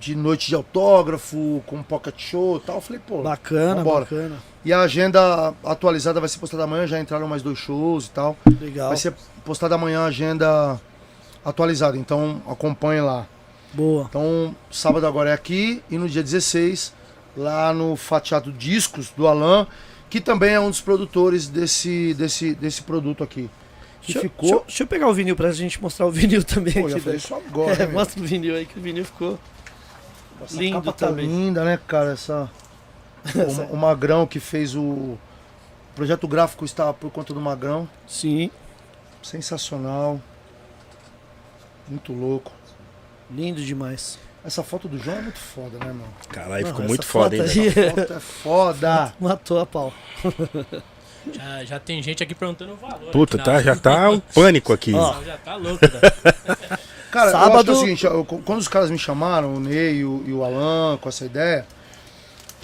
de, 0.00 0.16
noite 0.16 0.48
de 0.48 0.54
autógrafo, 0.54 1.62
com 1.66 1.82
pocket 1.82 2.14
show 2.18 2.56
e 2.56 2.60
tal. 2.60 2.76
Eu 2.76 2.80
falei, 2.82 3.00
pô. 3.06 3.22
Bacana, 3.22 3.76
Vambora. 3.76 4.00
bacana. 4.06 4.36
E 4.64 4.72
a 4.72 4.80
agenda 4.80 5.54
atualizada 5.64 6.18
vai 6.20 6.28
ser 6.28 6.38
postada 6.38 6.64
amanhã, 6.64 6.86
já 6.86 6.98
entraram 6.98 7.28
mais 7.28 7.42
dois 7.42 7.58
shows 7.58 8.06
e 8.06 8.10
tal. 8.10 8.36
Legal. 8.60 8.88
Vai 8.88 8.96
ser 8.96 9.14
postada 9.44 9.74
amanhã 9.74 10.00
a 10.00 10.06
agenda 10.06 10.80
atualizada, 11.44 11.96
então 11.96 12.42
acompanhe 12.46 13.00
lá. 13.00 13.26
Boa. 13.72 14.06
Então, 14.08 14.54
sábado 14.70 15.06
agora 15.06 15.30
é 15.30 15.32
aqui 15.32 15.82
e 15.90 15.96
no 15.96 16.08
dia 16.08 16.22
16, 16.22 16.92
lá 17.36 17.72
no 17.72 17.94
Fatiado 17.96 18.50
Discos 18.52 19.10
do 19.16 19.26
Alan, 19.28 19.66
que 20.10 20.20
também 20.20 20.54
é 20.54 20.60
um 20.60 20.68
dos 20.70 20.80
produtores 20.80 21.46
desse, 21.48 22.12
desse, 22.14 22.54
desse 22.54 22.82
produto 22.82 23.22
aqui. 23.22 23.48
Que 24.02 24.12
Deixa, 24.14 24.18
eu- 24.18 24.22
ficou. 24.22 24.40
deixa 24.42 24.54
eu- 24.56 24.64
deixa 24.66 24.82
eu 24.82 24.86
pegar 24.86 25.08
o 25.08 25.14
vinil 25.14 25.36
pra 25.36 25.52
gente 25.52 25.80
mostrar 25.80 26.06
o 26.06 26.10
vinil 26.12 26.42
também 26.42 26.72
Pô, 26.74 26.80
aqui. 26.80 26.90
já 26.90 26.98
falei 27.00 27.16
isso 27.18 27.34
agora. 27.34 27.82
É, 27.82 27.86
mostra 27.86 28.20
o 28.20 28.26
vinil 28.26 28.56
aí, 28.56 28.66
que 28.66 28.78
o 28.78 28.82
vinil 28.82 29.04
ficou. 29.04 29.38
Essa 30.44 30.56
lindo 30.56 30.76
capa 30.82 30.92
tá 30.92 31.06
também. 31.08 31.26
linda, 31.26 31.64
né, 31.64 31.78
cara? 31.86 32.12
Essa. 32.12 32.50
O, 33.70 33.74
o 33.74 33.76
Magrão 33.76 34.26
que 34.26 34.40
fez 34.40 34.74
o, 34.74 34.80
O 34.80 35.18
projeto 35.94 36.26
gráfico 36.26 36.64
está 36.64 36.90
por 36.92 37.10
conta 37.10 37.34
do 37.34 37.40
Magrão. 37.40 37.86
Sim. 38.06 38.50
Sensacional. 39.22 40.18
Muito 41.88 42.12
louco. 42.12 42.50
Lindo 43.30 43.60
demais. 43.62 44.18
Essa 44.42 44.62
foto 44.62 44.88
do 44.88 44.96
João 44.98 45.18
é 45.18 45.22
muito 45.22 45.38
foda, 45.38 45.78
né, 45.78 45.86
mano? 45.92 46.08
Caralho, 46.30 46.66
ficou 46.66 46.84
muito 46.86 47.04
foda, 47.04 47.36
hein? 47.36 47.42
aí- 47.42 47.68
Essa 47.68 47.90
foto 47.90 48.12
é 48.14 48.20
foda. 48.20 49.14
Matou 49.20 49.58
a 49.60 49.66
pau. 49.66 49.92
Já, 51.34 51.64
já 51.66 51.78
tem 51.78 52.02
gente 52.02 52.22
aqui 52.22 52.34
perguntando 52.34 52.72
o 52.72 52.76
valor. 52.76 53.12
Puta, 53.12 53.36
aqui 53.36 53.44
tá, 53.44 53.62
já 53.62 53.76
tá 53.76 54.08
um 54.08 54.18
pânico 54.20 54.72
aqui. 54.72 54.92
Pessoal 54.92 55.22
já 55.22 55.36
tá 55.36 55.54
louco, 55.54 55.78
velho. 55.86 56.00
Cara, 57.10 57.30
eu 57.30 57.36
acho 57.36 57.44
Sábado- 57.44 57.64
que 57.64 57.70
é 57.70 57.72
o 57.72 57.76
seguinte, 57.76 58.04
eu- 58.06 58.24
quando 58.24 58.60
os 58.60 58.68
caras 58.68 58.90
me 58.90 58.98
chamaram, 58.98 59.54
o 59.54 59.60
Ney 59.60 59.98
e 59.98 60.04
o, 60.04 60.22
e 60.26 60.32
o 60.32 60.44
Alan, 60.44 60.96
com 60.98 61.08
essa 61.08 61.24
ideia, 61.24 61.66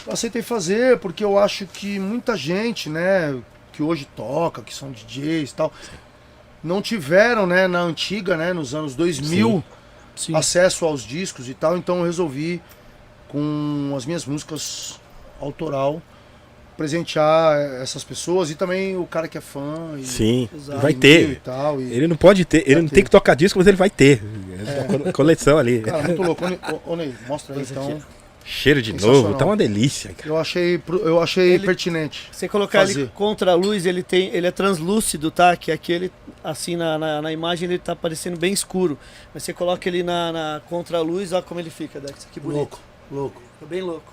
eu 0.07 0.13
aceitei 0.13 0.43
fazer, 0.43 0.99
porque 0.99 1.25
eu 1.25 1.39
acho 1.39 1.67
que 1.67 1.99
muita 1.99 2.37
gente, 2.37 2.89
né, 2.89 3.37
que 3.73 3.83
hoje 3.83 4.07
toca, 4.17 4.63
que 4.63 4.73
são 4.75 4.91
DJs 4.93 5.51
e 5.51 5.55
tal, 5.55 5.73
não 6.63 6.81
tiveram, 6.81 7.47
né, 7.47 7.67
na 7.67 7.81
antiga, 7.81 8.37
né, 8.37 8.53
nos 8.53 8.75
anos 8.75 8.95
2000, 8.95 9.63
Sim. 10.15 10.35
acesso 10.37 10.85
aos 10.85 11.03
discos 11.03 11.49
e 11.49 11.55
tal, 11.55 11.77
então 11.77 11.99
eu 11.99 12.05
resolvi, 12.05 12.63
com 13.29 13.93
as 13.97 14.07
minhas 14.07 14.25
músicas 14.25 15.01
autoral, 15.41 16.01
presentear 16.77 17.59
essas 17.83 18.05
pessoas 18.05 18.51
e 18.51 18.55
também 18.55 18.97
o 18.97 19.07
cara 19.07 19.27
que 19.29 19.39
é 19.39 19.41
fã. 19.41 19.97
E, 19.99 20.05
Sim, 20.05 20.49
Exato. 20.55 20.81
vai 20.81 20.93
e 20.93 20.95
ter. 20.95 21.41
tal. 21.43 21.81
E, 21.81 21.93
Ele 21.93 22.07
não 22.07 22.17
pode 22.17 22.45
ter, 22.45 22.63
ele 22.67 22.83
não 22.83 22.89
ter. 22.89 22.97
tem 22.97 23.05
que 23.05 23.11
tocar 23.11 23.35
disco, 23.35 23.59
mas 23.59 23.67
ele 23.67 23.77
vai 23.77 23.91
ter. 23.91 24.23
É. 24.67 24.97
uma 24.97 25.13
coleção 25.13 25.59
ali. 25.59 25.81
Cara, 25.81 26.03
muito 26.03 26.23
louco. 26.23 26.45
Ô, 26.87 26.97
Ney, 26.97 27.15
mostra 27.27 27.55
aí 27.55 27.63
então. 27.63 27.99
Cheiro 28.49 28.81
de 28.81 28.93
novo, 28.93 29.35
tá 29.35 29.45
uma 29.45 29.57
delícia, 29.57 30.13
cara. 30.15 30.29
Eu 30.29 30.37
achei, 30.39 30.81
eu 31.03 31.21
achei 31.21 31.55
Ele- 31.55 31.67
pertinente. 31.67 32.29
Você 32.31 32.47
colocar 32.49 32.85
ele 32.85 32.93
Fazer. 32.93 33.09
contra 33.09 33.51
a 33.51 33.55
luz, 33.57 33.85
ele 33.87 34.05
tem, 34.05 34.29
ele 34.33 34.47
é 34.47 34.53
translúcido, 34.53 35.33
tá? 35.33 35.57
Que 35.57 35.73
aqui 35.73 35.91
ele, 35.93 36.13
assim, 36.45 36.77
na, 36.77 36.97
na, 36.97 37.23
na 37.23 37.33
imagem 37.33 37.69
ele 37.69 37.79
tá 37.81 37.97
parecendo 37.97 38.39
bem 38.39 38.53
escuro. 38.53 38.97
Mas 39.35 39.43
você 39.43 39.53
coloca 39.53 39.89
ele 39.89 40.05
na, 40.05 40.31
na 40.31 40.61
contra 40.69 40.99
a 40.99 41.01
luz, 41.03 41.33
olha 41.33 41.43
como 41.43 41.59
ele 41.59 41.71
fica, 41.71 41.99
Dex. 41.99 42.29
Que 42.33 42.39
bonito. 42.39 42.59
Louco, 42.59 42.81
louco. 43.11 43.43
Fica 43.59 43.67
bem 43.69 43.83
louco. 43.83 44.13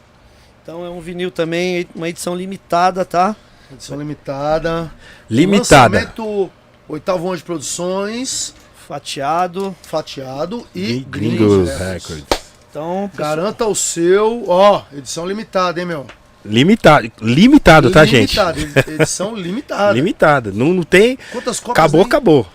Então 0.63 0.85
é 0.85 0.89
um 0.89 1.01
vinil 1.01 1.29
também, 1.29 1.85
uma 1.93 2.07
edição 2.09 2.35
limitada, 2.35 3.03
tá? 3.03 3.35
Edição 3.71 3.97
limitada. 3.97 4.91
Limitada. 5.29 5.97
Lançamento 5.97 6.49
oitavo 6.87 7.27
ano 7.27 7.37
de 7.37 7.43
produções, 7.43 8.53
Fatiado. 8.87 9.75
fatiado 9.83 10.65
e 10.73 10.99
Gringos 10.99 11.69
Records. 11.69 12.05
Records. 12.09 12.43
Então, 12.69 13.09
Garanta 13.13 13.65
o 13.65 13.75
seu, 13.75 14.45
ó, 14.47 14.83
edição 14.93 15.27
limitada, 15.27 15.79
hein, 15.79 15.85
meu? 15.85 16.07
Limitado, 16.45 17.09
limitado, 17.21 17.89
tá, 17.91 18.03
gente? 18.03 18.35
Limitada, 18.35 18.59
ed- 18.59 18.89
edição 19.01 19.35
limitada. 19.35 19.93
Limitado. 19.93 20.51
Não, 20.53 20.73
não 20.73 20.83
tem. 20.83 21.17
Quantas 21.31 21.59
cópias? 21.59 21.85
Acabou, 21.85 22.01
acabou. 22.01 22.47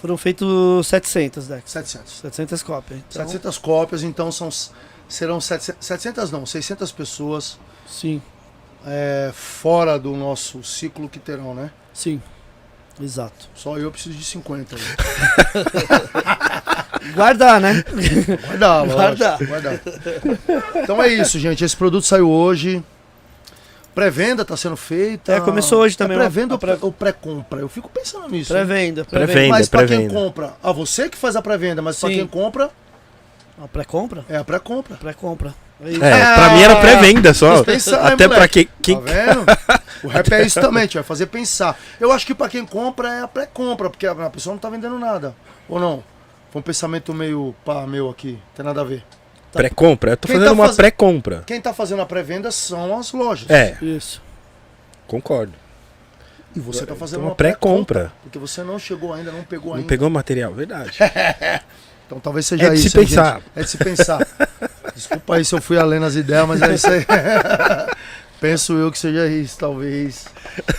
foram 0.00 0.16
feitos 0.16 0.86
700, 0.88 1.46
Dex. 1.46 1.62
700. 1.66 2.12
700 2.20 2.62
cópias. 2.62 3.00
Então, 3.08 3.22
700 3.22 3.58
cópias, 3.58 4.02
então 4.02 4.32
são, 4.32 4.48
serão 5.12 5.40
700, 5.40 5.84
700 5.86 6.30
não, 6.30 6.46
600 6.46 6.92
pessoas 6.92 7.58
Sim, 7.86 8.22
é, 8.86 9.30
fora 9.34 9.98
do 9.98 10.14
nosso 10.16 10.62
ciclo 10.62 11.08
que 11.08 11.18
terão, 11.18 11.54
né? 11.54 11.70
sim. 11.94 12.20
Exato. 13.00 13.48
Só 13.54 13.78
eu 13.78 13.90
preciso 13.90 14.14
de 14.16 14.22
50. 14.22 14.76
Né? 14.76 14.82
Guardar, 17.14 17.60
né? 17.60 17.82
Guardar, 18.58 18.86
Guardar. 18.86 19.30
lógico, 19.40 19.46
guardar. 19.46 19.80
Então 20.76 21.02
é 21.02 21.08
isso, 21.08 21.38
gente. 21.38 21.64
Esse 21.64 21.76
produto 21.76 22.04
saiu 22.04 22.30
hoje. 22.30 22.82
Pré-venda 23.94 24.44
tá 24.44 24.56
sendo 24.56 24.76
feita. 24.76 25.32
É, 25.32 25.40
começou 25.40 25.80
hoje 25.80 25.96
também, 25.96 26.16
É 26.16 26.20
pré-venda 26.20 26.56
pré- 26.58 26.78
ou 26.80 26.92
pré-compra? 26.92 27.60
Eu 27.60 27.68
fico 27.68 27.88
pensando 27.88 28.28
nisso. 28.28 28.52
Pré-venda. 28.52 29.04
Pré-venda. 29.04 29.48
Mas 29.48 29.68
pra 29.68 29.86
quem 29.86 30.08
compra, 30.08 30.54
a 30.62 30.70
você 30.70 31.08
que 31.08 31.16
faz 31.16 31.34
a 31.34 31.42
pré-venda, 31.42 31.82
mas 31.82 31.98
pra 31.98 32.08
Sim. 32.08 32.16
quem 32.16 32.26
compra, 32.26 32.70
Ah, 33.62 33.68
Pré-compra? 33.68 34.24
é 34.28 34.36
a 34.36 34.44
pré-compra. 34.44 34.96
Pré-compra. 34.96 35.54
É. 35.80 35.94
É, 35.94 36.34
pra 36.34 36.50
mim 36.50 36.62
era 36.62 36.76
pré-venda 36.80 37.32
só. 37.34 37.56
Hein, 37.58 37.64
Até 38.02 38.26
pra 38.28 38.36
moleque? 38.36 38.68
quem. 38.82 38.96
quem... 38.96 39.00
Tá 39.00 39.12
vendo? 39.12 39.44
O 40.04 40.08
rap 40.08 40.32
é 40.32 40.42
isso 40.44 40.58
também, 40.60 40.82
a 40.82 40.86
gente 40.86 40.94
vai 40.94 41.02
fazer 41.02 41.26
pensar. 41.26 41.78
Eu 42.00 42.10
acho 42.12 42.26
que 42.26 42.34
pra 42.34 42.48
quem 42.48 42.64
compra 42.66 43.08
é 43.12 43.22
a 43.22 43.28
pré-compra, 43.28 43.88
porque 43.90 44.06
a 44.06 44.14
pessoa 44.30 44.52
não 44.54 44.58
tá 44.60 44.68
vendendo 44.68 44.98
nada. 44.98 45.34
Ou 45.68 45.78
não? 45.80 46.02
Foi 46.50 46.60
um 46.60 46.62
pensamento 46.62 47.14
meio 47.14 47.54
pá, 47.64 47.86
meu 47.86 48.08
aqui, 48.10 48.32
não 48.32 48.54
tem 48.54 48.64
nada 48.64 48.80
a 48.80 48.84
ver. 48.84 49.04
Pré-compra? 49.52 50.12
Eu 50.12 50.16
tô 50.16 50.26
Quem 50.28 50.36
fazendo 50.36 50.48
tá 50.48 50.54
uma 50.54 50.64
faz- 50.66 50.76
pré-compra. 50.76 51.42
Quem 51.46 51.60
tá 51.60 51.72
fazendo 51.74 52.02
a 52.02 52.06
pré-venda 52.06 52.50
são 52.50 52.98
as 52.98 53.12
lojas. 53.12 53.48
É, 53.50 53.76
Isso. 53.82 54.22
concordo. 55.06 55.52
E 56.54 56.60
você 56.60 56.84
tá 56.86 56.94
fazendo 56.94 57.20
Uma 57.20 57.30
uma 57.30 57.34
pré-compra. 57.34 58.00
pré-compra. 58.00 58.12
Porque 58.22 58.38
você 58.38 58.62
não 58.62 58.78
chegou 58.78 59.12
ainda, 59.12 59.30
não 59.32 59.42
pegou 59.42 59.70
Não 59.70 59.76
ainda. 59.76 59.88
pegou 59.88 60.08
material, 60.10 60.52
verdade. 60.52 60.92
Então 62.12 62.20
talvez 62.20 62.44
seja 62.44 62.66
É 62.66 62.70
de 62.70 62.74
isso. 62.76 62.90
se 62.90 62.98
pensar. 62.98 63.34
gente? 63.36 63.44
É 63.56 63.62
de 63.62 63.70
se 63.70 63.78
pensar. 63.78 64.26
Desculpa 64.94 65.36
aí 65.36 65.44
se 65.46 65.54
eu 65.54 65.62
fui 65.62 65.78
além 65.78 65.98
nas 65.98 66.14
ideias, 66.14 66.46
mas 66.46 66.60
é 66.60 66.74
isso 66.74 66.86
aí. 66.90 67.06
Penso 68.38 68.74
eu 68.74 68.90
que 68.92 68.98
seja 68.98 69.26
isso, 69.28 69.56
talvez. 69.58 70.26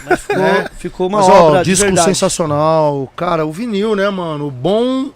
Mas 0.06 0.20
ficou, 0.20 0.44
É. 0.46 0.70
ficou 0.78 1.08
uma 1.08 1.20
mas 1.20 1.30
obra 1.30 1.60
ó, 1.62 1.64
disco 1.64 1.86
verdade. 1.86 2.06
sensacional. 2.06 3.12
Cara, 3.16 3.46
o 3.48 3.52
vinil, 3.52 3.96
né, 3.96 4.08
mano? 4.12 4.48
O 4.48 4.52
bom 4.52 5.10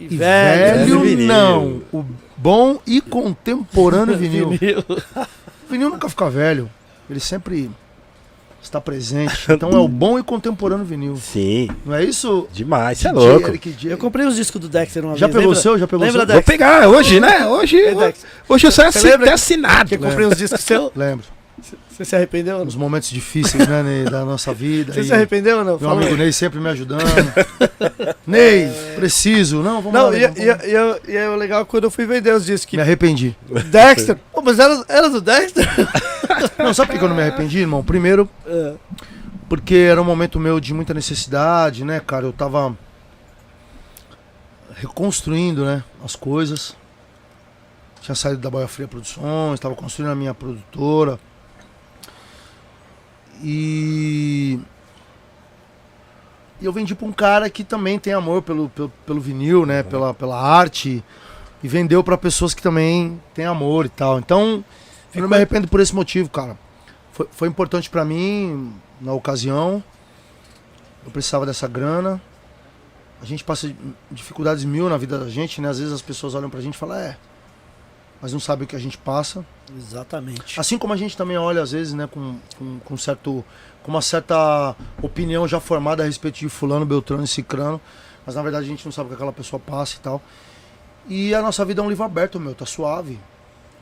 E 0.00 0.06
e 0.06 0.16
velho, 0.16 1.00
velho, 1.00 1.26
não. 1.26 1.82
O 1.92 2.04
bom 2.36 2.80
e 2.84 3.00
contemporâneo 3.00 4.16
vinil. 4.18 4.48
vinil. 4.50 4.84
O 4.88 5.70
vinil 5.70 5.90
nunca 5.90 6.08
fica 6.08 6.28
velho. 6.28 6.68
Ele 7.08 7.20
sempre 7.20 7.70
está 8.62 8.80
presente. 8.80 9.34
Então 9.48 9.70
é 9.70 9.76
o 9.78 9.86
bom 9.88 10.18
e 10.18 10.22
contemporâneo 10.22 10.84
vinil. 10.84 11.16
Sim, 11.16 11.68
Não 11.84 11.94
é 11.94 12.04
isso? 12.04 12.46
demais, 12.52 12.98
você 12.98 13.08
é 13.08 13.12
louco. 13.12 13.48
Eric. 13.48 13.76
Eu 13.88 13.98
comprei 13.98 14.26
os 14.26 14.36
discos 14.36 14.60
do 14.60 14.68
Dexter 14.68 15.04
uma 15.04 15.16
Já 15.16 15.26
vez. 15.26 15.36
pegou 15.36 15.50
o 15.50 15.54
lembra? 15.54 15.62
seu? 15.62 15.78
Já 15.78 15.86
pegou 15.86 16.06
Lembra 16.06 16.22
o 16.22 16.26
seu? 16.26 16.34
Vou 16.34 16.42
pegar 16.42 16.88
hoje, 16.88 17.20
né? 17.20 17.46
Hoje, 17.46 17.94
Dex, 17.94 18.24
hoje 18.48 18.66
eu 18.66 18.70
saio 18.72 18.88
até 18.88 19.32
assinado. 19.32 19.88
que 19.88 19.94
eu 19.96 19.98
comprei 19.98 20.26
uns 20.26 20.36
discos 20.36 20.60
seu? 20.60 20.92
Lembro. 20.94 21.24
Você 21.92 22.04
se 22.04 22.16
arrependeu 22.16 22.58
ou 22.58 22.64
Nos 22.64 22.74
momentos 22.74 23.10
difíceis, 23.10 23.68
né, 23.68 23.82
Ney, 23.82 24.04
da 24.04 24.24
nossa 24.24 24.52
vida. 24.54 24.92
Você 24.92 25.00
E 25.00 25.04
se 25.04 25.12
arrependeu 25.12 25.58
ou 25.58 25.64
não? 25.64 25.72
Meu 25.72 25.78
Fala 25.80 26.00
amigo 26.00 26.12
aí. 26.14 26.18
Ney 26.20 26.32
sempre 26.32 26.58
me 26.58 26.68
ajudando. 26.70 27.02
Ney, 28.26 28.68
preciso. 28.96 29.62
Não, 29.62 29.82
vamos 29.82 29.92
Não, 29.92 30.10
lá. 30.10 30.16
e, 30.16 30.20
vamos 30.22 30.38
e, 30.38 31.10
e, 31.10 31.12
e 31.12 31.16
é 31.16 31.28
o 31.28 31.36
legal 31.36 31.66
quando 31.66 31.84
eu 31.84 31.90
fui 31.90 32.06
vender 32.06 32.32
os 32.34 32.46
discos. 32.46 32.64
Que 32.64 32.76
Me 32.76 32.82
arrependi. 32.82 33.36
Dexter. 33.70 34.18
Pô, 34.32 34.40
mas 34.42 34.58
era, 34.58 34.84
era 34.88 35.10
do 35.10 35.20
Dexter? 35.20 35.68
Não, 36.58 36.72
sabe 36.72 36.92
por 36.92 36.98
que 36.98 37.04
eu 37.04 37.08
não 37.08 37.16
me 37.16 37.22
arrependi, 37.22 37.58
irmão? 37.58 37.84
Primeiro, 37.84 38.28
É. 38.46 38.74
porque 39.48 39.74
era 39.74 40.00
um 40.00 40.04
momento 40.04 40.40
meu 40.40 40.58
de 40.58 40.72
muita 40.72 40.94
necessidade, 40.94 41.84
né, 41.84 42.00
cara? 42.00 42.24
Eu 42.24 42.32
tava 42.32 42.76
reconstruindo, 44.76 45.64
né, 45.64 45.84
as 46.04 46.16
coisas. 46.16 46.74
Tinha 48.00 48.14
saído 48.14 48.38
da 48.40 48.50
Boia 48.50 48.66
Fria 48.66 48.88
Produções, 48.88 49.60
tava 49.60 49.74
construindo 49.74 50.10
a 50.10 50.14
minha 50.14 50.34
produtora. 50.34 51.18
E 53.42 54.60
e 56.62 56.64
eu 56.64 56.72
vendi 56.72 56.94
pra 56.94 57.08
um 57.08 57.12
cara 57.12 57.50
que 57.50 57.64
também 57.64 57.98
tem 57.98 58.12
amor 58.12 58.40
pelo, 58.40 58.68
pelo, 58.68 58.88
pelo 59.04 59.20
vinil, 59.20 59.66
né? 59.66 59.82
Pela, 59.82 60.14
pela 60.14 60.40
arte. 60.40 61.02
E 61.60 61.66
vendeu 61.66 62.04
pra 62.04 62.16
pessoas 62.16 62.54
que 62.54 62.62
também 62.62 63.20
têm 63.34 63.44
amor 63.44 63.86
e 63.86 63.88
tal. 63.88 64.20
Então, 64.20 64.64
eu 65.12 65.22
não 65.22 65.28
me 65.28 65.34
arrependo 65.34 65.66
por 65.66 65.80
esse 65.80 65.92
motivo, 65.92 66.30
cara. 66.30 66.56
Foi, 67.10 67.28
foi 67.32 67.48
importante 67.48 67.90
pra 67.90 68.04
mim 68.04 68.72
na 69.00 69.12
ocasião. 69.12 69.82
Eu 71.04 71.10
precisava 71.10 71.44
dessa 71.44 71.66
grana. 71.66 72.22
A 73.20 73.24
gente 73.24 73.42
passa 73.42 73.74
dificuldades 74.08 74.64
mil 74.64 74.88
na 74.88 74.96
vida 74.96 75.18
da 75.18 75.28
gente, 75.28 75.60
né? 75.60 75.68
Às 75.68 75.80
vezes 75.80 75.92
as 75.92 76.02
pessoas 76.02 76.36
olham 76.36 76.48
pra 76.48 76.60
gente 76.60 76.74
e 76.74 76.78
falam, 76.78 76.96
é, 76.96 77.16
mas 78.20 78.32
não 78.32 78.40
sabem 78.40 78.64
o 78.64 78.68
que 78.68 78.76
a 78.76 78.80
gente 78.80 78.98
passa. 78.98 79.44
Exatamente. 79.76 80.58
Assim 80.60 80.78
como 80.78 80.92
a 80.92 80.96
gente 80.96 81.16
também 81.16 81.36
olha, 81.36 81.62
às 81.62 81.72
vezes, 81.72 81.92
né, 81.94 82.06
com, 82.06 82.36
com, 82.58 82.78
com 82.80 82.96
certo, 82.96 83.44
com 83.82 83.90
uma 83.90 84.02
certa 84.02 84.74
opinião 85.02 85.46
já 85.48 85.60
formada 85.60 86.02
a 86.02 86.06
respeito 86.06 86.38
de 86.38 86.48
fulano, 86.48 86.84
beltrano 86.86 87.24
e 87.24 87.28
cicrano, 87.28 87.80
mas 88.26 88.34
na 88.34 88.42
verdade 88.42 88.64
a 88.66 88.68
gente 88.68 88.84
não 88.84 88.92
sabe 88.92 89.06
o 89.06 89.08
que 89.08 89.14
aquela 89.14 89.32
pessoa 89.32 89.58
passa 89.60 89.96
e 89.96 90.00
tal. 90.00 90.22
E 91.08 91.34
a 91.34 91.42
nossa 91.42 91.64
vida 91.64 91.80
é 91.80 91.84
um 91.84 91.88
livro 91.90 92.04
aberto, 92.04 92.38
meu, 92.38 92.54
tá 92.54 92.64
suave. 92.66 93.18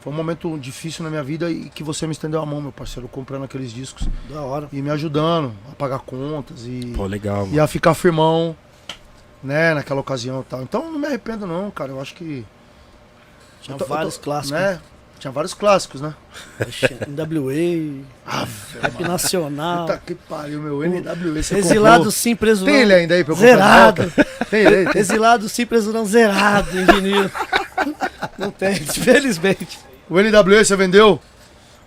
Foi 0.01 0.11
um 0.11 0.17
momento 0.17 0.59
difícil 0.59 1.05
na 1.05 1.11
minha 1.11 1.23
vida 1.23 1.51
e 1.51 1.69
que 1.69 1.83
você 1.83 2.07
me 2.07 2.13
estendeu 2.13 2.41
a 2.41 2.47
mão, 2.47 2.59
meu 2.63 2.73
parceiro, 2.73 3.07
comprando 3.07 3.45
aqueles 3.45 3.71
discos 3.71 4.09
Da 4.31 4.41
hora. 4.41 4.67
e 4.73 4.81
me 4.81 4.89
ajudando 4.89 5.53
a 5.71 5.75
pagar 5.75 5.99
contas 5.99 6.65
e, 6.65 6.95
Pô, 6.97 7.05
legal, 7.05 7.45
e 7.45 7.51
mano. 7.51 7.63
a 7.63 7.67
ficar 7.67 7.93
firmão, 7.93 8.57
né, 9.43 9.75
naquela 9.75 10.01
ocasião 10.01 10.41
e 10.41 10.45
tal. 10.45 10.63
Então 10.63 10.91
não 10.91 10.99
me 10.99 11.07
arrependo 11.07 11.47
não, 11.47 11.71
cara, 11.71 11.91
eu 11.93 12.01
acho 12.01 12.15
que... 12.15 12.47
Tinha 13.61 13.75
eu 13.75 13.79
tô- 13.79 13.85
vários 13.85 14.17
clássicos. 14.17 14.59
Né? 14.59 14.81
Tinha 15.21 15.31
vários 15.31 15.53
clássicos, 15.53 16.01
né? 16.01 16.15
NWA, 17.07 18.03
Rap 18.81 19.01
Nacional. 19.03 19.87
Puta 19.87 20.03
que 20.07 20.15
pariu, 20.15 20.63
meu 20.63 20.79
NWA. 20.79 21.43
você 21.43 21.59
Exilado 21.59 21.97
comprou? 21.97 22.11
sim, 22.11 22.35
preso 22.35 22.65
Tem 22.65 22.73
não. 22.75 22.81
ele 22.81 22.95
ainda 22.95 23.15
aí 23.15 23.23
pra 23.23 23.35
eu 23.35 23.37
Zerado. 23.37 24.13
Tem 24.51 24.61
ele 24.65 24.77
aí? 24.77 24.89
Tem. 24.89 25.01
Exilado 25.01 25.47
sim, 25.47 25.67
preso 25.67 25.93
não. 25.93 26.07
Zerado 26.07 26.71
vinil. 26.71 27.31
Não 28.39 28.51
tem, 28.51 28.73
infelizmente. 28.73 29.79
O 30.09 30.15
NWA 30.21 30.65
você 30.65 30.75
vendeu? 30.77 31.21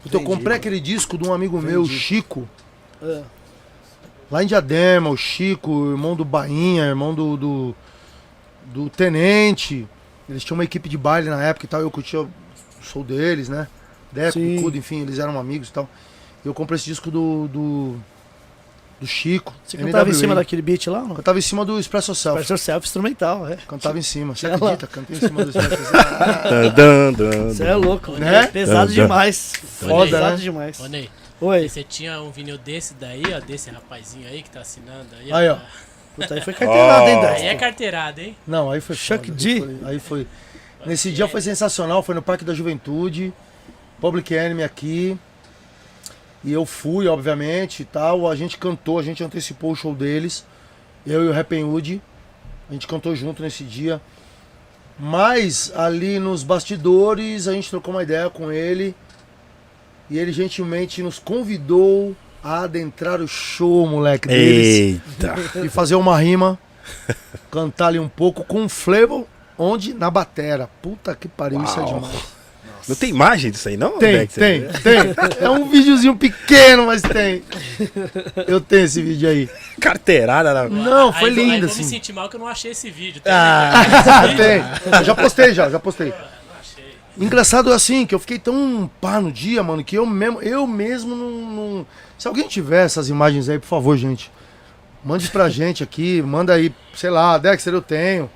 Então, 0.06 0.22
eu 0.22 0.26
comprei 0.26 0.58
aquele 0.58 0.80
disco 0.80 1.18
de 1.18 1.28
um 1.28 1.34
amigo 1.34 1.60
meu, 1.60 1.84
Vendi. 1.84 1.98
Chico. 2.00 2.48
Ah, 3.02 3.22
Lá 4.32 4.44
em 4.44 4.48
Diadema, 4.48 5.10
o 5.10 5.18
Chico, 5.18 5.92
irmão 5.92 6.16
do 6.16 6.24
Bainha, 6.26 6.86
irmão 6.86 7.14
do, 7.14 7.38
do, 7.38 7.76
do 8.66 8.90
Tenente. 8.90 9.88
Eles 10.28 10.44
tinham 10.44 10.58
uma 10.58 10.64
equipe 10.64 10.88
de 10.90 10.98
baile 10.98 11.30
na 11.30 11.44
época 11.44 11.66
e 11.66 11.70
tal. 11.70 11.82
Eu 11.82 11.92
curtia 11.92 12.28
o 12.84 12.86
show 12.90 13.04
deles, 13.04 13.50
né? 13.50 13.68
Deco, 14.12 14.34
Sim. 14.34 14.62
Cudo, 14.62 14.78
enfim, 14.78 15.02
eles 15.02 15.18
eram 15.20 15.40
amigos 15.40 15.70
e 15.70 15.74
tal. 15.74 15.90
E 16.44 16.48
eu 16.48 16.54
comprei 16.54 16.76
esse 16.76 16.86
disco 16.86 17.10
do. 17.10 17.48
do, 17.48 17.96
do 19.00 19.08
Chico. 19.08 19.54
Você 19.66 19.76
cantava 19.78 20.04
em 20.08 20.12
NWA. 20.12 20.20
cima 20.20 20.36
daquele 20.36 20.62
beat 20.62 20.88
lá? 20.88 21.02
Não? 21.02 21.16
Cantava 21.16 21.38
em 21.40 21.42
cima 21.42 21.66
do 21.66 21.80
Express 21.80 22.08
Yourself. 22.08 22.38
Press 22.38 22.50
yourself 22.50 22.86
instrumental, 22.88 23.48
é. 23.48 23.58
Cantava 23.68 23.98
em 23.98 24.02
cima. 24.02 24.36
Você 24.36 24.48
acredita? 24.48 24.88
Cantei 24.88 25.18
em 25.18 25.20
cima 25.20 25.44
do 25.44 25.50
Express 25.50 25.72
Yourself. 25.72 27.54
Você 27.56 27.64
é 27.66 27.76
louco, 27.76 28.12
Né? 28.14 28.48
Pesado 28.48 28.88
Dan, 28.92 28.96
dan. 28.96 29.04
demais. 29.04 29.54
Foda, 29.80 30.06
Pesado 30.06 30.32
né? 30.32 30.38
demais. 30.38 30.80
Ô, 30.80 30.88
Ney, 30.88 31.10
Oi. 31.42 31.68
você 31.70 31.84
tinha 31.84 32.22
um 32.22 32.32
vinil 32.32 32.58
desse 32.58 32.94
daí, 32.94 33.24
ó, 33.36 33.40
desse 33.40 33.70
rapazinho 33.70 34.28
aí 34.28 34.42
que 34.44 34.50
tá 34.50 34.62
assinando 34.62 35.08
aí. 35.20 35.34
Aí, 35.34 35.50
ó. 35.50 35.58
Puta, 36.16 36.36
aí 36.36 36.42
foi 36.42 36.54
carteirada, 36.56 37.10
hein, 37.10 37.18
Oh. 37.18 37.22
Dexter? 37.22 37.42
Aí 37.42 37.48
é 37.48 37.56
carteirada, 37.56 38.22
hein? 38.22 38.38
Não, 38.48 38.70
aí 38.72 38.80
foi 38.80 38.96
Chuck 38.96 39.28
foda, 39.28 39.38
D. 39.44 39.50
Aí 39.54 39.60
foi, 39.60 39.90
aí 39.90 40.00
foi- 40.00 40.28
Nesse 40.86 41.12
dia 41.12 41.28
foi 41.28 41.42
sensacional, 41.42 42.04
foi 42.04 42.14
no 42.16 42.22
Parque 42.22 42.44
da 42.44 42.54
Juventude, 42.54 43.34
Public 44.00 44.34
Enemy 44.34 44.64
aqui. 44.64 45.18
E 46.44 46.52
eu 46.52 46.66
fui, 46.66 47.08
obviamente, 47.08 47.84
e 47.84 47.86
tal. 47.86 48.30
A 48.30 48.36
gente 48.36 48.58
cantou, 48.58 49.00
a 49.00 49.04
gente 49.04 49.24
antecipou 49.24 49.72
o 49.72 49.76
show 49.76 49.96
deles. 49.96 50.46
Eu 51.08 51.24
e 51.24 51.64
o 51.64 51.74
Hood. 51.74 52.02
A 52.70 52.74
gente 52.74 52.86
cantou 52.86 53.16
junto 53.16 53.42
nesse 53.42 53.64
dia. 53.64 54.02
Mas 55.00 55.72
ali 55.76 56.20
nos 56.20 56.44
bastidores 56.44 57.48
a 57.48 57.54
gente 57.54 57.70
trocou 57.70 57.94
uma 57.94 58.04
ideia 58.04 58.30
com 58.30 58.52
ele. 58.52 58.94
E 60.10 60.20
ele 60.20 60.32
gentilmente 60.32 61.02
nos 61.02 61.18
convidou 61.18 62.16
a 62.44 62.64
adentrar 62.64 63.22
o 63.22 63.28
show, 63.28 63.88
moleque, 63.88 64.28
deles 64.28 65.00
Eita. 65.22 65.36
e 65.66 65.70
fazer 65.70 65.96
uma 65.96 66.20
rima, 66.20 66.60
cantar 67.50 67.88
ali 67.88 68.00
um 68.00 68.10
pouco 68.10 68.44
com 68.44 68.64
um 68.64 68.70
flavor, 68.70 69.26
onde? 69.58 69.94
Na 69.94 70.10
batera. 70.10 70.70
Puta 70.82 71.16
que 71.16 71.28
pariu, 71.28 71.64
isso 71.64 71.80
é 71.80 71.84
Uau. 71.84 71.94
demais. 71.96 72.34
Não 72.86 72.98
tem 72.98 73.12
imagem 73.12 73.50
disso 73.50 73.70
aí, 73.70 73.78
não? 73.78 73.98
Tem, 73.98 74.28
tem, 74.28 74.64
tem. 74.68 75.16
É 75.40 75.50
um 75.50 75.70
videozinho 75.70 76.18
pequeno, 76.18 76.86
mas 76.88 77.02
tem. 77.02 77.42
Eu 78.46 78.60
tenho 78.60 78.84
esse 78.84 79.02
vídeo 79.02 79.30
aí. 79.30 79.50
Carteirada 79.80 80.54
na. 80.54 80.68
Não, 80.68 81.14
foi 81.14 81.30
aí, 81.30 81.36
vou- 81.36 81.44
aí 81.46 81.50
lindo, 81.52 81.68
vou 81.68 81.76
me 81.78 81.82
assim. 81.82 81.84
sentir 81.84 82.12
mal 82.12 82.28
que 82.28 82.36
eu 82.36 82.42
não 82.42 82.48
achei 82.48 82.72
esse 82.72 82.90
vídeo. 82.90 83.22
Tem 83.22 83.32
Ah, 83.32 83.72
tem. 84.36 84.62
Eu 85.00 85.04
já 85.06 85.16
postei 85.16 85.54
já, 85.54 85.70
já 85.70 85.80
postei. 85.80 86.10
Não 86.10 86.16
achei. 86.60 86.84
Engraçado 87.18 87.72
assim, 87.72 88.06
que 88.06 88.14
eu 88.14 88.20
fiquei 88.20 88.38
tão 88.38 88.90
pá 89.00 89.22
no 89.22 89.32
dia, 89.32 89.64
mano, 89.64 89.82
que 89.82 89.98
eu 89.98 90.06
mesmo, 90.06 90.42
eu 90.42 90.68
mesmo 90.68 91.16
não, 91.16 91.30
não- 91.32 91.88
Se 92.18 92.28
alguém 92.28 92.48
tiver 92.50 92.84
essas 92.86 93.08
imagens 93.08 93.48
aí, 93.48 93.60
por 93.60 93.68
favor, 93.68 93.96
gente. 93.96 94.30
Mande 95.06 95.30
pra 95.30 95.48
gente 95.50 95.84
aqui, 95.84 96.22
manda 96.22 96.54
aí, 96.54 96.74
sei 96.94 97.10
lá, 97.10 97.38
Dexter, 97.38 97.74
eu 97.74 97.82
tenho. 97.82 98.30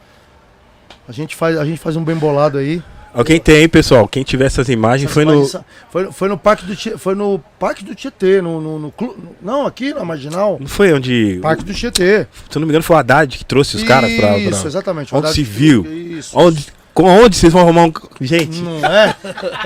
A 1.07 1.11
gente 1.11 1.35
faz, 1.35 1.57
a 1.57 1.65
gente 1.65 1.79
faz 1.79 1.95
um 1.95 2.03
bem 2.03 2.15
bolado 2.15 2.57
aí. 2.57 2.81
Alguém 3.13 3.39
tem 3.39 3.55
aí, 3.55 3.67
pessoal? 3.67 4.07
Quem 4.07 4.21
tiver 4.23 4.45
essas 4.45 4.69
imagens 4.69 5.05
Essas 5.05 5.13
foi 5.13 5.25
no. 5.25 5.31
imagens 5.31 5.51
sa- 5.51 5.63
foi, 5.89 6.11
foi 6.11 6.27
no 6.29 6.37
Parque 6.37 6.65
do 6.65 6.75
Tietê, 6.75 6.97
foi 6.97 7.15
no 7.15 7.39
Parque 7.57 7.83
do 7.83 7.95
Tietê, 7.95 8.41
no, 8.41 8.61
no, 8.61 8.77
no 8.79 8.91
clu- 8.91 9.17
não, 9.41 9.65
aqui 9.65 9.93
na 9.93 10.03
Marginal. 10.05 10.57
Não 10.59 10.67
foi 10.67 10.93
onde. 10.93 11.39
Parque 11.41 11.63
do 11.63 11.73
Tietê. 11.73 12.27
Se 12.49 12.57
eu 12.57 12.59
não 12.59 12.67
me 12.67 12.71
engano, 12.71 12.83
foi 12.83 12.95
o 12.95 12.99
Haddad 12.99 13.37
que 13.37 13.45
trouxe 13.45 13.77
os 13.77 13.83
caras 13.83 14.11
pra. 14.13 14.37
Isso, 14.37 14.59
pra... 14.59 14.67
exatamente. 14.67 15.15
o 15.15 15.17
Onde 15.17 15.31
se 15.33 15.41
viu? 15.41 15.83
Isso. 15.85 16.37
Onde, 16.37 16.67
com 16.93 17.05
onde 17.05 17.35
vocês 17.37 17.51
vão 17.51 17.63
arrumar 17.63 17.85
um. 17.85 17.93
Gente, 18.21 18.59
Não 18.61 18.85
é? 18.85 19.15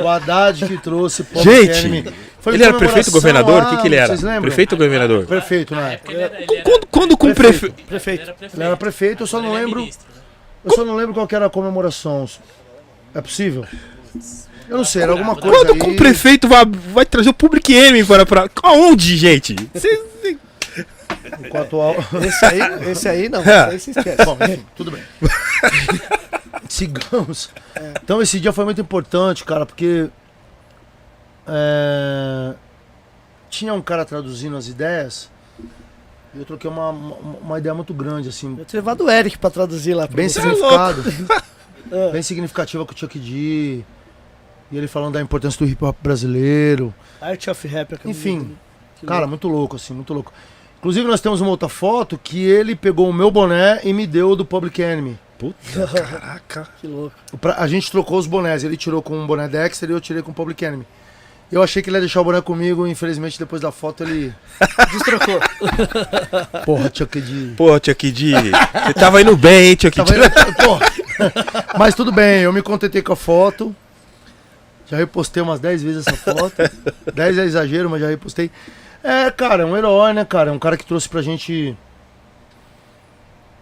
O 0.01 0.07
Haddad 0.07 0.65
que 0.65 0.77
trouxe 0.77 1.23
Public 1.23 1.43
Gente. 1.73 2.13
Foi 2.39 2.53
ele 2.55 2.63
era 2.63 2.73
prefeito 2.73 3.07
ou 3.07 3.13
governador? 3.13 3.63
O 3.63 3.69
que, 3.71 3.77
que 3.81 3.87
ele 3.87 3.95
era? 3.95 4.07
Vocês 4.07 4.21
lembram? 4.21 4.41
Prefeito 4.43 4.71
ou 4.73 4.77
governador? 4.77 5.25
Prefeito, 5.25 5.73
ele 5.73 5.81
era, 5.81 6.01
ele 6.07 6.21
era, 6.21 6.63
Quando, 6.63 6.87
quando 6.87 7.17
com 7.17 7.29
o 7.29 7.35
Prefeito. 7.35 7.73
prefeito. 7.73 7.79
ele 7.81 7.87
Prefeito. 7.87 8.21
era 8.23 8.33
prefeito. 8.33 8.55
Ele 8.55 8.63
era 8.63 8.77
prefeito, 8.77 9.23
eu 9.23 9.27
só 9.27 9.41
não 9.41 9.53
ele 9.55 9.65
lembro. 9.65 9.79
ministro, 9.81 10.07
né? 10.15 10.20
Eu 10.64 10.72
só 10.72 10.86
não 10.86 10.95
lembro 10.95 11.14
qual 11.14 11.28
que 11.28 11.36
era 11.36 11.47
a 11.47 11.49
comemoração. 11.49 12.28
É 13.14 13.22
possível? 13.22 13.66
Eu 14.70 14.78
não 14.78 14.86
sei, 14.86 15.01
era 15.01 15.12
alguma 15.12 15.36
coisa 15.36 15.66
Quando 15.76 15.91
o 15.91 15.95
prefeito 15.95 16.47
vai, 16.47 16.64
vai 16.66 17.05
trazer 17.05 17.30
o 17.30 17.34
Public 17.34 17.74
Enemy 17.74 18.05
para. 18.05 18.26
pra... 18.26 18.49
Aonde, 18.64 19.18
gente? 19.18 19.55
Vocês- 19.74 20.12
Enquanto 21.39 21.80
ao... 21.80 21.95
Esse 22.24 22.45
aí, 22.45 22.59
esse 22.91 23.09
aí 23.09 23.30
não. 23.30 23.41
Esse 23.41 23.49
aí 23.51 23.80
você 23.80 23.91
esquece. 23.91 24.26
Bom, 24.26 24.38
enfim, 24.41 24.66
tudo 24.76 24.91
bem. 24.91 25.01
Sigamos. 26.70 27.49
Então 28.03 28.22
esse 28.22 28.39
dia 28.39 28.51
foi 28.53 28.66
muito 28.66 28.82
importante, 28.82 29.43
cara, 29.43 29.66
porque 29.66 30.09
é, 31.47 32.53
tinha 33.49 33.74
um 33.74 33.82
cara 33.82 34.05
traduzindo 34.05 34.55
as 34.55 34.68
ideias 34.68 35.30
eu 36.36 36.45
troquei 36.45 36.69
uma, 36.69 36.89
uma, 36.89 37.15
uma 37.41 37.59
ideia 37.59 37.73
muito 37.75 37.93
grande, 37.93 38.29
assim, 38.29 38.55
Eu 38.57 38.65
tinha 38.65 38.79
levado 38.82 39.03
o 39.05 39.09
Eric 39.09 39.38
pra 39.38 39.49
traduzir 39.49 39.93
lá. 39.93 40.07
pra 40.07 40.15
bem 40.15 40.29
você. 40.29 40.39
significado, 40.41 41.03
Ah, 41.91 42.11
bem 42.13 42.21
significativa 42.21 42.86
com 42.86 42.93
o 42.93 42.97
Chuck 42.97 43.17
D. 43.19 43.84
E 44.71 44.77
ele 44.77 44.88
falando 44.88 45.13
da 45.15 45.21
importância 45.21 45.57
do 45.65 45.69
hip 45.69 45.84
hop 45.84 45.97
brasileiro. 46.01 46.93
Art 47.19 47.47
of 47.47 47.67
Rap. 47.67 47.93
aquele- 47.95 48.11
Enfim, 48.11 48.55
que 48.99 49.05
Cara, 49.05 49.19
louco. 49.19 49.29
muito 49.29 49.47
louco, 49.49 49.75
assim, 49.75 49.93
muito 49.93 50.13
louco. 50.13 50.32
Inclusive, 50.79 51.05
nós 51.07 51.19
temos 51.21 51.41
uma 51.41 51.49
outra 51.49 51.67
foto 51.69 52.17
que 52.17 52.41
ele 52.43 52.75
pegou 52.75 53.09
o 53.09 53.13
meu 53.13 53.29
boné 53.29 53.82
e 53.84 53.91
me 53.93 54.07
deu 54.07 54.29
o 54.32 54.36
do 54.36 54.45
Public 54.45 54.82
Enemy. 54.82 55.19
Puta, 55.38 55.86
caraca. 55.93 56.67
que 56.79 56.88
louco. 56.88 57.13
Pra- 57.39 57.55
a 57.57 57.67
gente 57.67 57.91
trocou 57.91 58.17
os 58.17 58.25
bonés. 58.27 58.63
Ele 58.63 58.77
tirou 58.77 59.01
com 59.01 59.21
o 59.23 59.27
boné 59.27 59.47
Dexter 59.49 59.89
e 59.89 59.93
eu 59.93 59.99
tirei 60.01 60.21
com 60.23 60.32
o 60.32 60.34
Public 60.34 60.63
Enemy. 60.63 60.86
Eu 61.52 61.62
achei 61.62 61.82
que 61.82 61.89
ele 61.89 61.97
ia 61.97 62.02
deixar 62.02 62.22
o 62.22 62.24
boné 62.24 62.39
comigo, 62.41 62.88
infelizmente, 62.88 63.38
depois 63.38 63.62
da 63.62 63.72
foto 63.72 64.04
ele. 64.04 64.34
Destrocou. 64.93 65.39
Porra, 66.66 66.89
Chuck 66.93 67.20
D. 67.20 67.54
Pô, 67.58 67.74
Chuck 67.84 68.10
D, 68.12 68.32
você 68.32 68.93
tava 68.93 69.22
indo 69.22 69.36
bem, 69.36 69.72
hein, 69.72 69.78
Chuck 69.80 70.02
D? 70.02 70.14
indo- 70.16 70.56
Porra. 70.64 70.86
Mas 71.78 71.93
tudo 71.93 72.12
bem, 72.12 72.41
eu 72.43 72.54
me 72.54 72.62
contentei 72.62 73.02
com 73.02 73.12
a 73.12 73.16
foto. 73.18 73.76
Já 74.88 74.95
repostei 74.97 75.43
umas 75.43 75.60
10 75.60 75.84
vezes 75.84 76.08
essa 76.08 76.18
foto. 76.18 76.56
10 77.14 77.38
é 77.38 77.43
exagero, 77.45 77.89
mas 77.89 77.99
já 78.02 78.08
repostei. 78.08 78.49
É, 79.04 79.30
cara, 79.32 79.64
é 79.64 79.66
um 79.66 79.76
herói, 79.76 80.14
né, 80.14 80.24
cara? 80.24 80.49
É 80.52 80.54
um 80.54 80.60
cara 80.60 80.78
que 80.78 80.86
trouxe 80.86 81.10
pra 81.10 81.22
gente 81.22 81.76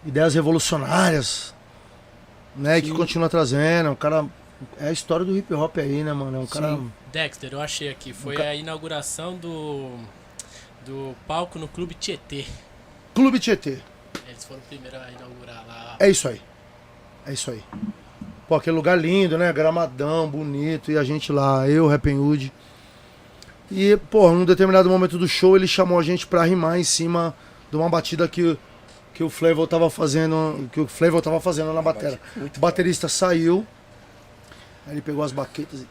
ideias 0.06 0.34
revolucionárias, 0.36 1.54
né? 2.56 2.78
E 2.78 2.82
que 2.82 2.88
Sim. 2.90 2.94
continua 2.96 3.30
trazendo. 3.30 3.88
É 3.88 3.90
um 3.92 3.96
cara. 3.96 4.26
É 4.80 4.90
a 4.90 4.92
história 4.92 5.26
do 5.26 5.36
hip 5.38 5.54
hop 5.54 5.78
aí, 5.78 6.04
né, 6.04 6.12
mano? 6.14 6.38
É 6.38 6.40
um 6.40 6.46
cara. 6.46 6.76
Sim. 6.76 6.92
Dexter, 7.12 7.54
eu 7.54 7.62
achei 7.62 7.90
aqui. 7.90 8.14
Foi 8.14 8.36
Nunca- 8.36 8.48
a 8.50 8.56
inauguração 8.56 9.36
do, 9.38 9.92
do 10.86 11.16
palco 11.28 11.58
no 11.58 11.68
Clube 11.68 11.94
Tietê. 11.96 12.46
Clube 13.14 13.40
Tietê. 13.40 13.78
Eles 14.28 14.44
foram 14.46 14.60
o 14.60 14.64
primeiro 14.64 14.98
a 14.98 15.10
inaugurar 15.12 15.66
lá. 15.68 15.96
É 16.00 16.10
isso 16.10 16.28
aí. 16.28 16.42
É 17.26 17.34
isso 17.34 17.52
aí. 17.52 17.64
Pô, 18.48 18.56
aquele 18.56 18.76
lugar 18.76 18.98
lindo, 18.98 19.38
né? 19.38 19.52
Gramadão, 19.54 20.28
bonito. 20.30 20.92
E 20.92 20.98
a 20.98 21.04
gente 21.04 21.32
lá, 21.32 21.68
eu, 21.70 21.88
Rap 21.88 22.08
Hood. 22.12 22.52
E, 23.72 23.98
pô, 24.10 24.32
num 24.32 24.46
determinado 24.46 24.90
momento 24.90 25.18
do 25.18 25.28
show, 25.28 25.56
ele 25.56 25.68
chamou 25.68 26.00
a 26.00 26.04
gente 26.04 26.26
pra 26.26 26.44
rimar 26.44 26.80
em 26.80 26.84
cima 26.84 27.36
de 27.70 27.78
uma 27.78 27.88
batida 27.88 28.28
que, 28.28 28.58
que 29.14 29.24
o 29.24 29.30
Flavor 29.30 29.68
tava 29.68 29.90
fazendo. 29.90 30.68
Que 30.72 30.80
o 30.80 30.88
Flavor 30.88 31.22
tava 31.22 31.40
fazendo 31.40 31.72
na 31.74 31.82
bateria. 31.82 32.20
O 32.36 32.60
baterista 32.60 33.08
saiu. 33.08 33.66
Aí 34.90 34.96
ele 34.96 35.02
pegou 35.02 35.24
as 35.24 35.32
baquetas 35.32 35.82
e. 35.82 35.88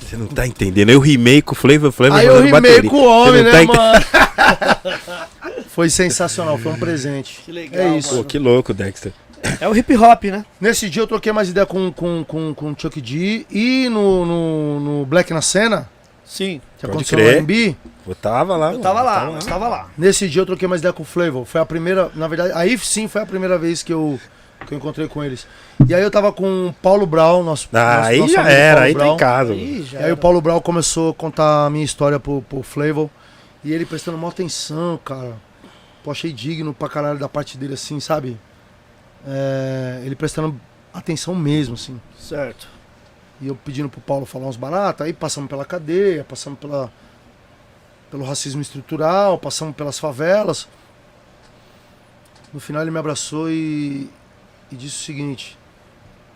Você 0.00 0.16
não 0.16 0.26
tá 0.26 0.46
entendendo. 0.46 0.90
Eu 0.90 1.00
rimei 1.00 1.40
com 1.42 1.52
o 1.52 1.54
Flavor 1.56 1.90
Flavor 1.92 2.18
Aí 2.18 2.26
eu 2.26 2.36
rimei 2.36 2.52
bateria. 2.52 2.90
com 2.90 2.96
o 2.96 3.04
homem, 3.06 3.42
não 3.42 3.50
né, 3.50 3.50
tá 3.52 3.62
ente- 3.62 3.76
mano? 3.76 4.04
Foi 5.70 5.90
sensacional, 5.90 6.56
foi 6.56 6.72
um 6.72 6.78
presente. 6.78 7.42
Que 7.44 7.52
legal, 7.52 7.82
É 7.86 7.98
isso. 7.98 8.16
Pô, 8.16 8.24
que 8.24 8.38
louco, 8.38 8.72
Dexter. 8.72 9.12
É 9.60 9.68
o 9.68 9.76
hip 9.76 9.94
hop, 9.96 10.24
né? 10.24 10.44
Nesse 10.60 10.88
dia 10.88 11.02
eu 11.02 11.06
troquei 11.06 11.32
mais 11.32 11.48
ideia 11.50 11.66
com, 11.66 11.92
com, 11.92 12.24
com, 12.24 12.54
com 12.54 12.70
o 12.72 12.74
Chuck 12.78 12.98
D 13.00 13.44
e 13.50 13.88
no, 13.90 14.24
no, 14.24 14.80
no 14.80 15.06
Black 15.06 15.32
na 15.34 15.42
Cena, 15.42 15.88
Sim. 16.24 16.60
que 16.78 16.86
Pode 16.86 16.92
aconteceu 16.92 17.18
crer. 17.18 17.26
no 17.32 17.38
R&B. 17.38 17.76
Eu 18.06 18.14
tava 18.14 18.56
lá. 18.56 18.72
Eu 18.72 18.78
tava 18.80 19.04
mano, 19.04 19.32
lá, 19.32 19.38
eu 19.38 19.46
tava 19.46 19.68
lá. 19.68 19.88
Nesse 19.98 20.28
dia 20.28 20.40
eu 20.42 20.46
troquei 20.46 20.66
mais 20.66 20.80
ideia 20.80 20.92
com 20.94 21.02
o 21.02 21.06
Flavor. 21.06 21.44
Foi 21.44 21.60
a 21.60 21.66
primeira, 21.66 22.10
na 22.14 22.26
verdade, 22.26 22.52
aí 22.54 22.78
sim 22.78 23.06
foi 23.06 23.20
a 23.22 23.26
primeira 23.26 23.58
vez 23.58 23.82
que 23.82 23.92
eu, 23.92 24.18
que 24.66 24.74
eu 24.74 24.78
encontrei 24.78 25.08
com 25.08 25.22
eles. 25.24 25.46
E 25.88 25.94
aí 25.94 26.02
eu 26.02 26.10
tava 26.10 26.32
com 26.32 26.68
o 26.68 26.72
Paulo 26.74 27.06
Brown, 27.06 27.42
nosso, 27.42 27.68
Ah, 27.72 27.96
nosso, 27.98 28.08
aí 28.08 28.18
nosso 28.18 28.32
já 28.34 28.48
era, 28.50 28.74
Paulo 28.74 28.86
aí 28.86 28.94
Brown. 28.94 29.14
em 29.14 29.16
casa. 29.16 29.54
mano. 29.54 29.64
Ih, 29.64 29.82
já 29.84 30.00
E 30.00 30.04
aí 30.04 30.12
o. 30.12 30.16
Paulo 30.16 30.40
Brown 30.40 30.60
começou 30.60 31.10
a 31.10 31.14
contar 31.14 31.66
a 31.66 31.70
minha 31.70 31.84
história 31.84 32.18
pro, 32.20 32.42
pro 32.42 32.62
Flavor. 32.62 33.08
E 33.64 33.72
ele 33.72 33.86
prestando 33.86 34.18
maior 34.18 34.30
atenção, 34.30 34.98
cara. 35.04 35.34
Pô, 36.04 36.10
achei 36.10 36.32
digno 36.32 36.72
pra 36.74 36.88
caralho 36.88 37.18
da 37.18 37.28
parte 37.28 37.56
dele, 37.58 37.74
assim, 37.74 37.98
sabe? 38.00 38.38
É, 39.26 40.02
ele 40.04 40.14
prestando 40.14 40.58
atenção 40.94 41.34
mesmo, 41.34 41.74
assim. 41.74 42.00
Certo. 42.18 42.68
E 43.40 43.48
eu 43.48 43.56
pedindo 43.56 43.88
pro 43.88 44.00
Paulo 44.00 44.24
falar 44.24 44.46
uns 44.46 44.56
baratos, 44.56 45.04
aí 45.04 45.12
passamos 45.12 45.50
pela 45.50 45.64
cadeia, 45.64 46.24
passamos 46.24 46.58
pela, 46.58 46.90
pelo 48.10 48.24
racismo 48.24 48.62
estrutural, 48.62 49.36
passamos 49.36 49.74
pelas 49.74 49.98
favelas. 49.98 50.68
No 52.54 52.60
final 52.60 52.82
ele 52.82 52.90
me 52.92 52.98
abraçou 52.98 53.50
e, 53.50 54.08
e 54.70 54.76
disse 54.76 54.96
o 54.96 55.04
seguinte, 55.04 55.56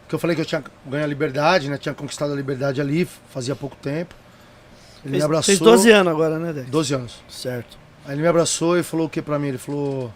que 0.08 0.14
eu 0.14 0.18
falei 0.18 0.34
que 0.34 0.42
eu 0.42 0.46
tinha 0.46 0.62
ganho 0.86 1.04
a 1.04 1.06
liberdade, 1.06 1.68
né? 1.68 1.78
Tinha 1.78 1.94
conquistado 1.94 2.32
a 2.32 2.36
liberdade 2.36 2.80
ali, 2.80 3.04
fazia 3.30 3.54
pouco 3.56 3.76
tempo. 3.76 4.14
Ele 5.04 5.12
me 5.12 5.18
Fez, 5.18 5.24
abraçou. 5.24 5.44
fez 5.46 5.58
12 5.58 5.90
anos 5.90 6.12
agora, 6.12 6.38
né, 6.38 6.52
Dex? 6.52 6.68
12 6.68 6.94
anos. 6.94 7.14
Certo. 7.28 7.78
Aí 8.04 8.14
ele 8.14 8.22
me 8.22 8.28
abraçou 8.28 8.78
e 8.78 8.82
falou 8.82 9.06
o 9.06 9.08
que 9.10 9.22
pra 9.22 9.38
mim? 9.38 9.48
Ele 9.48 9.58
falou: 9.58 10.12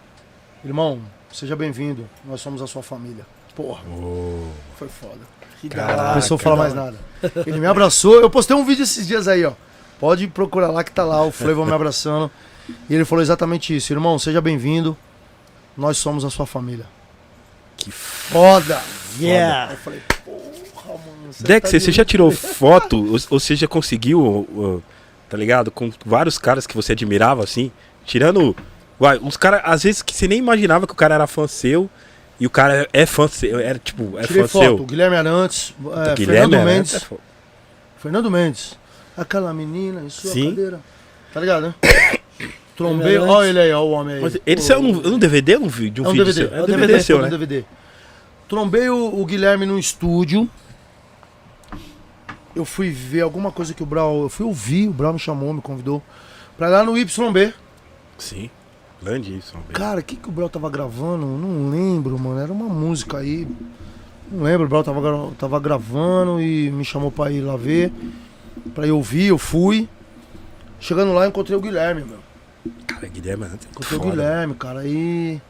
Irmão, 0.64 1.00
seja 1.32 1.54
bem-vindo. 1.56 2.08
Nós 2.24 2.40
somos 2.40 2.60
a 2.62 2.66
sua 2.66 2.82
família. 2.82 3.26
Porra, 3.54 3.82
Ô, 3.88 4.48
foi 4.76 4.88
foda. 4.88 5.20
Que 5.60 5.68
Caraca. 5.68 6.02
Não 6.02 6.12
precisou 6.12 6.38
que 6.38 6.44
falar 6.44 6.56
mais 6.56 6.74
nada. 6.74 6.96
Ele 7.46 7.58
me 7.60 7.66
abraçou. 7.66 8.20
Eu 8.20 8.28
postei 8.28 8.54
um 8.56 8.64
vídeo 8.64 8.82
esses 8.82 9.06
dias 9.06 9.28
aí, 9.28 9.44
ó. 9.44 9.52
Pode 10.00 10.26
procurar 10.26 10.70
lá 10.70 10.82
que 10.82 10.90
tá 10.90 11.04
lá 11.04 11.22
o 11.24 11.30
Flavor 11.30 11.64
me 11.64 11.72
abraçando. 11.72 12.30
E 12.90 12.94
ele 12.94 13.04
falou 13.04 13.22
exatamente 13.22 13.74
isso. 13.74 13.92
Irmão, 13.92 14.18
seja 14.18 14.40
bem-vindo. 14.40 14.96
Nós 15.76 15.96
somos 15.98 16.24
a 16.24 16.30
sua 16.30 16.46
família. 16.46 16.86
Que. 17.84 17.90
Foda! 17.90 18.80
Yeah. 19.20 19.72
Eu 19.72 19.76
falei, 19.78 20.00
porra, 20.24 20.98
mano. 20.98 21.32
você 21.32 21.44
Dex, 21.44 21.70
tá 21.70 21.78
você 21.80 21.92
já 21.92 22.04
tirou 22.04 22.30
foto, 22.30 22.96
ou, 22.96 23.12
ou 23.30 23.40
você 23.40 23.54
já 23.54 23.68
conseguiu, 23.68 24.20
uh, 24.20 24.82
tá 25.28 25.36
ligado? 25.36 25.70
Com 25.70 25.92
vários 26.04 26.36
caras 26.38 26.66
que 26.66 26.74
você 26.74 26.92
admirava, 26.92 27.44
assim, 27.44 27.70
tirando. 28.04 28.56
Uai, 29.00 29.18
uns 29.22 29.36
caras, 29.36 29.60
às 29.64 29.82
vezes, 29.82 30.02
que 30.02 30.14
você 30.14 30.26
nem 30.28 30.38
imaginava 30.38 30.86
que 30.86 30.92
o 30.92 30.96
cara 30.96 31.14
era 31.14 31.26
fã 31.26 31.46
seu, 31.46 31.88
e 32.40 32.46
o 32.46 32.50
cara 32.50 32.88
é 32.92 33.06
fã 33.06 33.28
seu, 33.28 33.58
era 33.60 33.78
tipo, 33.78 34.18
é 34.18 34.22
Tirei 34.26 34.42
fã 34.42 34.48
foto. 34.48 34.64
seu. 34.64 34.78
Guilherme 34.84 35.16
Arantes, 35.16 35.74
é, 35.78 36.14
Guilherme 36.14 36.26
Fernando 36.26 36.54
Arantes 36.54 36.74
Mendes. 36.74 36.94
é 36.94 37.00
fo- 37.00 37.20
Fernando 37.98 38.30
Mendes. 38.30 38.78
Aquela 39.16 39.54
menina 39.54 40.00
em 40.00 40.10
sua 40.10 40.32
Sim. 40.32 40.50
cadeira. 40.50 40.80
Tá 41.32 41.40
ligado, 41.40 41.62
né? 41.68 41.74
Trombei. 42.76 43.18
Guilherme 43.18 43.28
Olha 43.28 43.48
ele 43.48 43.60
aí, 43.60 43.72
ó, 43.72 43.82
o 43.82 43.90
homem 43.90 44.16
aí. 44.16 44.22
Mas 44.22 44.36
ele 44.44 44.60
saiu 44.60 44.82
num, 44.82 44.92
num 45.00 45.18
DVD 45.18 45.54
ou 45.54 45.60
num 45.60 45.68
vídeo? 45.68 46.04
Um 46.04 46.06
É 46.06 46.10
um 46.10 46.12
vídeo 46.12 46.24
DVD. 46.24 46.48
seu? 46.48 46.58
É 46.58 46.62
um 46.62 46.66
DVD, 46.66 47.00
seu, 47.00 47.16
é 47.16 47.18
um 47.20 47.22
né? 47.22 47.30
DVD. 47.30 47.64
Trombei 48.48 48.88
o, 48.88 49.20
o 49.20 49.24
Guilherme 49.24 49.66
no 49.66 49.78
estúdio. 49.78 50.48
Eu 52.54 52.64
fui 52.64 52.90
ver 52.90 53.22
alguma 53.22 53.50
coisa 53.50 53.74
que 53.74 53.82
o 53.82 53.86
Brau. 53.86 54.22
Eu 54.22 54.28
fui 54.28 54.46
ouvir, 54.46 54.88
o 54.88 54.92
Brau 54.92 55.12
me 55.12 55.18
chamou, 55.18 55.52
me 55.52 55.60
convidou. 55.60 56.02
Pra 56.56 56.68
ir 56.68 56.70
lá 56.70 56.84
no 56.84 56.96
YB. 56.96 57.52
Sim. 58.18 58.50
Grande 59.02 59.32
ver. 59.32 59.72
Cara, 59.72 60.00
o 60.00 60.02
que, 60.02 60.16
que 60.16 60.28
o 60.28 60.32
Brau 60.32 60.48
tava 60.48 60.70
gravando? 60.70 61.26
Não 61.26 61.70
lembro, 61.70 62.18
mano. 62.18 62.40
Era 62.40 62.52
uma 62.52 62.68
música 62.68 63.18
aí. 63.18 63.46
Não 64.30 64.44
lembro, 64.44 64.66
o 64.66 64.68
Brau 64.68 64.82
tava, 64.82 65.30
tava 65.38 65.60
gravando 65.60 66.40
e 66.40 66.70
me 66.70 66.84
chamou 66.84 67.10
pra 67.10 67.30
ir 67.30 67.40
lá 67.40 67.56
ver. 67.56 67.92
Pra 68.74 68.86
eu 68.86 68.96
ouvir, 68.96 69.26
eu 69.26 69.38
fui. 69.38 69.88
Chegando 70.80 71.12
lá, 71.12 71.26
encontrei 71.26 71.56
o 71.56 71.60
Guilherme, 71.60 72.02
meu. 72.04 72.23
Cara, 72.86 73.06
Guilherme 73.08 73.44
é 73.44 73.48
Encontrei 73.70 73.98
o. 73.98 74.02
Guilherme, 74.02 74.54
cara, 74.54 74.80
aí. 74.80 75.40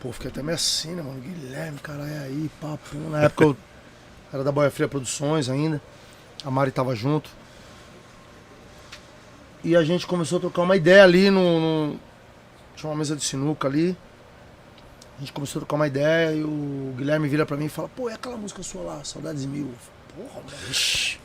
Pô, 0.00 0.12
fiquei 0.12 0.30
até 0.30 0.42
meio 0.42 0.54
assim, 0.54 0.94
né, 0.94 1.02
mano? 1.02 1.20
Guilherme, 1.20 1.78
cara, 1.80 2.04
é 2.06 2.24
aí, 2.24 2.50
papo. 2.60 2.96
Na 3.10 3.22
época 3.24 3.44
eu 3.44 3.56
era 4.32 4.44
da 4.44 4.52
Boia 4.52 4.70
Fria 4.70 4.88
Produções 4.88 5.48
ainda. 5.48 5.80
A 6.44 6.50
Mari 6.50 6.70
tava 6.70 6.94
junto. 6.94 7.28
E 9.62 9.76
a 9.76 9.82
gente 9.84 10.06
começou 10.06 10.38
a 10.38 10.40
trocar 10.40 10.62
uma 10.62 10.76
ideia 10.76 11.04
ali 11.04 11.30
no. 11.30 11.60
no- 11.90 12.00
Tinha 12.76 12.90
uma 12.90 12.96
mesa 12.96 13.14
de 13.14 13.22
sinuca 13.24 13.68
ali. 13.68 13.96
A 15.16 15.20
gente 15.20 15.32
começou 15.34 15.58
a 15.58 15.60
trocar 15.60 15.76
uma 15.76 15.86
ideia 15.86 16.32
e 16.34 16.42
o 16.42 16.94
Guilherme 16.96 17.28
vira 17.28 17.44
pra 17.44 17.54
mim 17.54 17.66
e 17.66 17.68
fala, 17.68 17.90
pô, 17.94 18.08
é 18.08 18.14
aquela 18.14 18.38
música 18.38 18.62
sua 18.62 18.80
lá, 18.82 19.04
Saudades 19.04 19.44
Mil. 19.44 19.70
Falei, 20.16 20.28
Porra, 20.28 20.40
mano, 20.40 20.56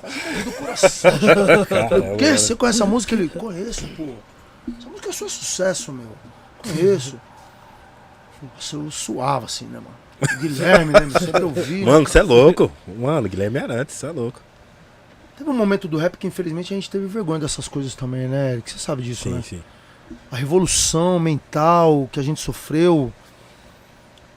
quase 0.02 0.28
morri 0.28 0.44
do 0.44 0.52
coração. 0.52 1.12
Caramba, 1.66 2.14
O 2.14 2.18
quê? 2.18 2.38
Você 2.38 2.56
conhece 2.58 2.84
a 2.84 2.86
música? 2.86 3.16
Ele, 3.16 3.30
conheço, 3.30 3.88
pô. 3.96 4.14
Essa 4.68 4.90
música 4.90 5.10
é 5.10 5.12
sua 5.12 5.30
sucesso, 5.30 5.92
meu. 5.92 6.12
Conheço. 6.64 7.20
Nossa, 8.42 8.76
eu 8.76 8.92
suava 8.92 9.46
assim, 9.46 9.66
né, 9.66 9.80
mano? 9.80 9.96
O 10.22 10.42
Guilherme, 10.42 10.94
né? 10.94 11.00
Eu 11.04 11.20
sempre 11.20 11.44
ouvi. 11.44 11.86
Mano, 11.86 12.08
você 12.08 12.20
é 12.20 12.24
louco. 12.24 12.72
Mano, 12.88 13.28
Guilherme 13.28 13.60
Arantes, 13.60 13.96
você 13.96 14.08
é 14.08 14.12
louco. 14.12 14.42
Teve 15.38 15.50
um 15.50 15.54
momento 15.54 15.88
do 15.88 15.98
rap 15.98 16.18
que 16.18 16.26
infelizmente 16.28 16.74
a 16.74 16.78
gente 16.78 16.90
teve 16.90 17.06
vergonha 17.08 17.40
dessas 17.40 17.68
coisas 17.68 17.94
também, 17.94 18.28
né, 18.28 18.54
Eric? 18.54 18.72
Você 18.72 18.80
sabe 18.80 19.04
disso, 19.04 19.24
Sim, 19.24 19.34
né? 19.36 19.42
sim. 19.42 19.64
A 20.32 20.36
revolução 20.36 21.20
mental 21.20 22.08
que 22.12 22.20
a 22.20 22.24
gente 22.24 22.40
sofreu 22.40 23.12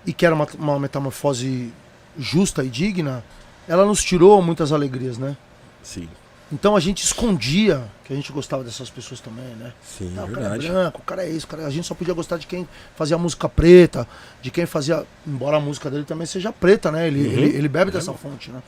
e 0.05 0.13
que 0.13 0.27
era 0.27 0.35
uma, 0.35 0.47
uma 0.59 0.79
metamorfose 0.79 1.73
justa 2.19 2.65
e 2.65 2.69
digna, 2.69 3.23
ela 3.69 3.85
nos 3.85 4.03
tirou 4.03 4.41
muitas 4.43 4.73
alegrias, 4.73 5.19
né? 5.19 5.37
Sim, 5.83 6.09
Então 6.51 6.75
a 6.75 6.81
gente 6.81 7.05
escondia 7.05 7.85
que 8.05 8.13
a 8.13 8.17
gente 8.17 8.33
gostava 8.33 8.65
dessas 8.65 8.89
pessoas 8.89 9.21
também, 9.21 9.45
né? 9.57 9.71
sim, 9.83 10.15
Ah, 10.17 10.25
o 10.25 10.29
cara 10.29 10.31
é 10.47 10.49
verdade. 10.51 10.69
branco, 10.69 11.01
o 11.01 11.05
cara 11.05 11.25
é 11.27 11.29
isso, 11.31 11.45
o 11.45 11.49
cara... 11.49 11.67
a 11.67 11.71
gente 11.71 11.87
só 11.87 11.95
podia 11.95 12.15
gostar 12.15 12.39
de 12.39 12.47
quem 12.47 12.67
fazia 12.97 13.19
música 13.19 13.49
preta, 13.51 14.09
de 14.41 14.51
quem 14.51 14.65
fazia. 14.65 15.07
Embora 15.27 15.59
a 15.59 15.61
música 15.61 15.91
dele 15.91 16.05
também 16.05 16.27
seja 16.27 16.51
preta, 16.51 16.91
né? 16.91 17.07
Ele, 17.07 17.21
Uhum. 17.27 17.33
ele, 17.35 17.57
ele 17.59 17.69
bebe 17.69 17.91
dessa 17.91 18.15
fonte, 18.15 18.51
né? 18.51 18.63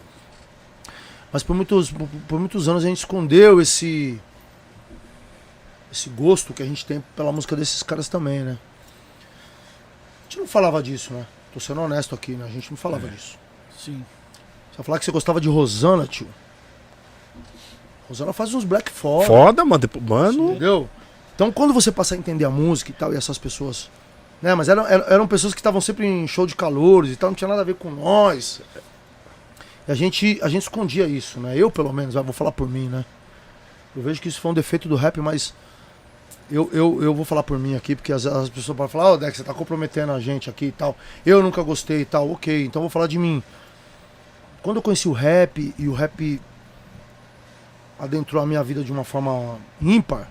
Mas 1.32 1.43
por 1.43 1.57
muitos, 1.57 1.90
por, 1.90 2.07
por 2.28 2.39
muitos 2.39 2.69
anos 2.69 2.85
a 2.85 2.89
gente 2.89 2.98
escondeu 2.98 3.61
esse. 3.62 4.20
esse 5.90 6.11
gosto 6.11 6.52
que 6.52 6.62
a 6.62 6.66
gente 6.66 6.85
tem 6.85 7.02
pela 7.16 7.32
música 7.32 7.57
desses 7.57 7.82
caras 7.82 8.09
também, 8.09 8.40
né? 8.40 8.59
A 10.20 10.23
gente 10.24 10.40
não 10.40 10.47
falava 10.47 10.82
disso, 10.82 11.15
né? 11.15 11.27
Tô 11.55 11.59
sendo 11.61 11.81
honesto 11.81 12.15
aqui, 12.15 12.32
né? 12.32 12.44
A 12.44 12.48
gente 12.51 12.70
não 12.70 12.77
falava 12.77 13.07
É. 13.07 13.11
disso. 13.11 13.39
Sim. 13.77 14.05
Você 14.70 14.77
vai 14.77 14.85
falar 14.85 14.98
que 14.98 15.05
você 15.07 15.11
gostava 15.12 15.40
de 15.40 15.48
Rosana, 15.48 16.07
tio. 16.07 16.28
Rosana 18.11 18.32
faz 18.32 18.53
uns 18.53 18.65
black 18.65 18.91
foda. 18.91 19.27
Foda, 19.27 19.65
mano. 19.65 19.89
Mano, 20.07 20.51
Entendeu? 20.51 20.91
Então 21.37 21.53
quando 21.53 21.73
você 21.73 21.93
passa 21.93 22.16
a 22.16 22.19
entender 22.19 22.45
a 22.45 22.51
música 22.51 22.91
e 22.91 22.95
tal, 22.95 23.15
e 23.15 23.16
essas 23.16 23.39
pessoas. 23.39 23.89
Né, 24.43 24.55
mas 24.55 24.69
eram, 24.69 24.87
eram, 24.87 25.28
pessoas 25.28 25.53
que 25.53 25.61
estavam 25.61 25.82
sempre 25.82 26.07
em 26.07 26.27
show 26.27 26.47
de 26.47 26.57
calores 26.57 27.12
e 27.12 27.16
tal, 27.16 27.31
não 27.31 27.35
tinha 27.35 27.47
nada 27.47 27.61
a 27.61 27.65
ver 27.65 27.74
com 27.74 27.91
nós. 27.91 28.62
E 29.87 29.93
a 29.93 29.95
gente, 29.95 30.41
a 30.43 30.49
gente 30.49 30.62
escondia 30.62 31.07
isso, 31.07 31.39
né? 31.39 31.57
Eu, 31.57 31.70
pelo 31.70 31.93
menos, 31.93 32.16
ah, 32.16 32.23
vou 32.23 32.32
falar 32.32 32.51
por 32.51 32.69
mim, 32.69 32.89
né? 32.89 33.05
Eu 33.95 34.03
vejo 34.03 34.20
que 34.20 34.28
isso 34.28 34.41
foi 34.41 34.51
um 34.51 34.55
defeito 34.55 34.89
do 34.89 34.97
rap, 34.97 35.20
mas 35.20 35.53
eu, 36.51 36.70
eu, 36.73 37.03
eu 37.03 37.15
vou 37.15 37.24
falar 37.24 37.43
por 37.43 37.59
mim 37.59 37.77
aqui, 37.77 37.95
porque 37.95 38.12
as, 38.12 38.24
as 38.27 38.49
pessoas 38.49 38.77
podem 38.77 38.91
falar, 38.91 39.12
ó, 39.12 39.16
Dex, 39.16 39.37
você 39.37 39.45
tá 39.45 39.53
comprometendo 39.53 40.12
a 40.12 40.19
gente 40.19 40.49
aqui 40.49 40.66
e 40.66 40.73
tal. 40.73 40.97
Eu 41.24 41.43
nunca 41.43 41.62
gostei 41.62 42.01
e 42.01 42.05
tal, 42.07 42.31
ok, 42.32 42.65
então 42.65 42.81
vou 42.81 42.91
falar 42.91 43.07
de 43.07 43.19
mim. 43.19 43.43
Quando 44.62 44.78
eu 44.78 44.82
conheci 44.82 45.07
o 45.07 45.12
rap 45.12 45.74
e 45.78 45.87
o 45.87 45.93
rap 45.93 46.41
adentrou 48.01 48.43
a 48.43 48.47
minha 48.47 48.62
vida 48.64 48.82
de 48.82 48.90
uma 48.90 49.05
forma 49.05 49.59
ímpar, 49.81 50.28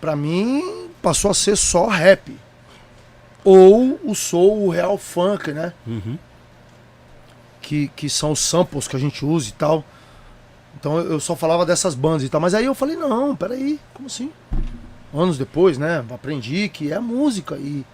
pra 0.00 0.14
mim 0.14 0.90
passou 1.02 1.30
a 1.30 1.34
ser 1.34 1.56
só 1.56 1.86
rap. 1.86 2.36
Ou 3.42 3.98
o 4.04 4.14
soul, 4.14 4.66
o 4.66 4.70
real 4.70 4.98
funk, 4.98 5.50
né? 5.52 5.72
Uhum. 5.86 6.18
Que, 7.62 7.88
que 7.96 8.10
são 8.10 8.32
os 8.32 8.40
samples 8.40 8.86
que 8.86 8.96
a 8.96 8.98
gente 8.98 9.24
usa 9.24 9.48
e 9.48 9.52
tal. 9.52 9.82
Então 10.78 10.98
eu 10.98 11.18
só 11.18 11.34
falava 11.34 11.64
dessas 11.64 11.94
bandas 11.94 12.22
e 12.22 12.28
tal. 12.28 12.40
Mas 12.40 12.52
aí 12.52 12.66
eu 12.66 12.74
falei, 12.74 12.96
não, 12.96 13.34
peraí, 13.34 13.80
como 13.94 14.06
assim? 14.06 14.30
Anos 15.14 15.38
depois, 15.38 15.78
né? 15.78 16.04
Aprendi 16.10 16.68
que 16.68 16.92
é 16.92 16.98
música. 16.98 17.56
E, 17.56 17.84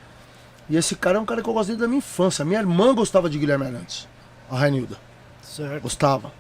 e 0.68 0.76
esse 0.76 0.96
cara 0.96 1.18
é 1.18 1.20
um 1.20 1.24
cara 1.24 1.42
que 1.42 1.48
eu 1.48 1.54
gosto 1.54 1.68
desde 1.68 1.82
da 1.82 1.88
minha 1.88 1.98
infância. 1.98 2.44
Minha 2.44 2.60
irmã 2.60 2.92
gostava 2.92 3.30
de 3.30 3.38
Guilherme 3.38 3.66
Arantes, 3.66 4.08
a 4.50 4.58
Rainilda. 4.58 4.98
Certo. 5.42 5.82
Gostava. 5.82 6.32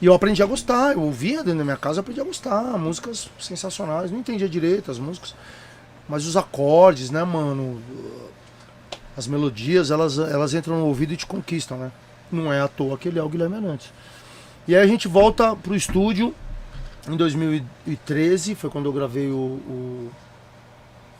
E 0.00 0.06
eu 0.06 0.14
aprendi 0.14 0.42
a 0.42 0.46
gostar, 0.46 0.92
eu 0.92 1.02
ouvia 1.02 1.38
dentro 1.42 1.58
da 1.58 1.64
minha 1.64 1.76
casa, 1.76 1.98
eu 1.98 2.00
aprendi 2.02 2.20
a 2.20 2.24
gostar. 2.24 2.62
Músicas 2.78 3.28
sensacionais, 3.38 4.10
não 4.10 4.18
entendia 4.20 4.48
direito 4.48 4.90
as 4.90 4.98
músicas. 4.98 5.34
Mas 6.08 6.24
os 6.26 6.36
acordes, 6.36 7.10
né, 7.10 7.22
mano? 7.24 7.82
As 9.16 9.26
melodias, 9.26 9.90
elas, 9.90 10.18
elas 10.18 10.54
entram 10.54 10.78
no 10.78 10.86
ouvido 10.86 11.12
e 11.12 11.16
te 11.16 11.26
conquistam, 11.26 11.76
né? 11.76 11.92
Não 12.30 12.52
é 12.52 12.60
à 12.60 12.68
toa 12.68 12.96
que 12.96 13.08
ele 13.08 13.18
é 13.18 13.22
o 13.22 13.28
Guilherme 13.28 13.56
Arantes. 13.56 13.92
E 14.68 14.76
aí 14.76 14.82
a 14.82 14.86
gente 14.86 15.08
volta 15.08 15.56
pro 15.56 15.74
estúdio 15.74 16.34
em 17.08 17.16
2013, 17.16 18.54
foi 18.54 18.70
quando 18.70 18.86
eu 18.86 18.92
gravei 18.92 19.28
o. 19.30 19.34
o 19.36 20.10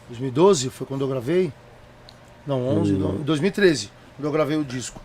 2012 0.09 0.71
foi 0.71 0.87
quando 0.87 1.01
eu 1.03 1.09
gravei? 1.09 1.53
Não, 2.47 2.67
11, 2.67 2.93
Hum. 2.95 2.99
não, 2.99 3.15
2013, 3.17 3.91
quando 4.17 4.27
eu 4.27 4.33
gravei 4.33 4.57
o 4.57 4.65
disco. 4.65 5.01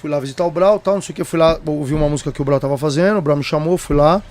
Fui 0.00 0.08
lá 0.08 0.18
visitar 0.18 0.44
o 0.46 0.50
Brau, 0.50 0.78
tal, 0.78 0.94
não 0.94 1.02
sei 1.02 1.12
o 1.12 1.16
que, 1.16 1.24
fui 1.24 1.38
lá, 1.38 1.60
ouvi 1.66 1.92
uma 1.94 2.08
música 2.08 2.32
que 2.32 2.40
o 2.40 2.44
Brau 2.44 2.58
tava 2.58 2.78
fazendo, 2.78 3.18
o 3.18 3.22
Brau 3.22 3.36
me 3.36 3.44
chamou, 3.44 3.76
fui 3.76 3.94
lá, 3.94 4.22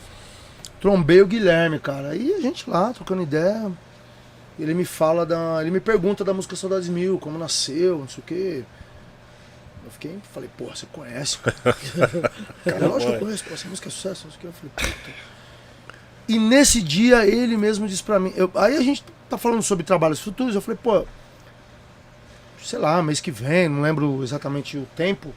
trombei 0.81 1.21
o 1.21 1.27
Guilherme, 1.27 1.77
cara. 1.79 2.15
E 2.15 2.33
a 2.33 2.41
gente 2.41 2.67
lá, 2.67 2.91
trocando 2.91 3.21
ideia, 3.21 3.71
ele 4.57 4.73
me 4.73 4.83
fala 4.83 5.25
da. 5.25 5.59
Ele 5.61 5.69
me 5.69 5.79
pergunta 5.79 6.23
da 6.23 6.33
música 6.33 6.55
Saudades 6.55 6.89
Mil, 6.89 7.19
como 7.19 7.37
nasceu, 7.37 7.99
não 7.99 8.07
sei 8.07 8.23
o 8.23 8.25
que. 8.25 8.65
Eu 9.85 9.91
fiquei, 9.91 10.19
falei, 10.33 10.49
porra, 10.57 10.75
você 10.75 10.85
conhece? 10.91 11.37
cara, 12.65 12.87
lógico 12.87 13.11
que 13.11 13.15
eu 13.17 13.19
conheço, 13.19 13.43
pô, 13.45 13.53
essa 13.53 13.67
música 13.69 13.87
é 13.87 13.91
sucesso, 13.91 14.25
não 14.25 14.31
sei 14.31 14.37
o 14.37 14.41
que. 14.41 14.47
Eu 14.47 14.53
falei, 14.53 14.71
puta. 14.75 15.11
E 16.27 16.37
nesse 16.39 16.81
dia 16.81 17.25
ele 17.27 17.55
mesmo 17.57 17.87
disse 17.87 18.03
pra 18.03 18.19
mim. 18.19 18.33
eu- 18.35 18.51
aí 18.55 18.75
a 18.75 18.81
gente 18.81 19.03
tá 19.29 19.37
falando 19.37 19.61
sobre 19.61 19.83
trabalhos 19.83 20.19
futuros, 20.19 20.55
eu 20.55 20.61
falei, 20.61 20.79
pô, 20.81 21.05
sei 22.63 22.79
lá, 22.79 23.01
mês 23.03 23.19
que 23.19 23.31
vem, 23.31 23.69
não 23.69 23.81
lembro 23.81 24.21
exatamente 24.23 24.77
o 24.77 24.87
tempo. 24.95 25.33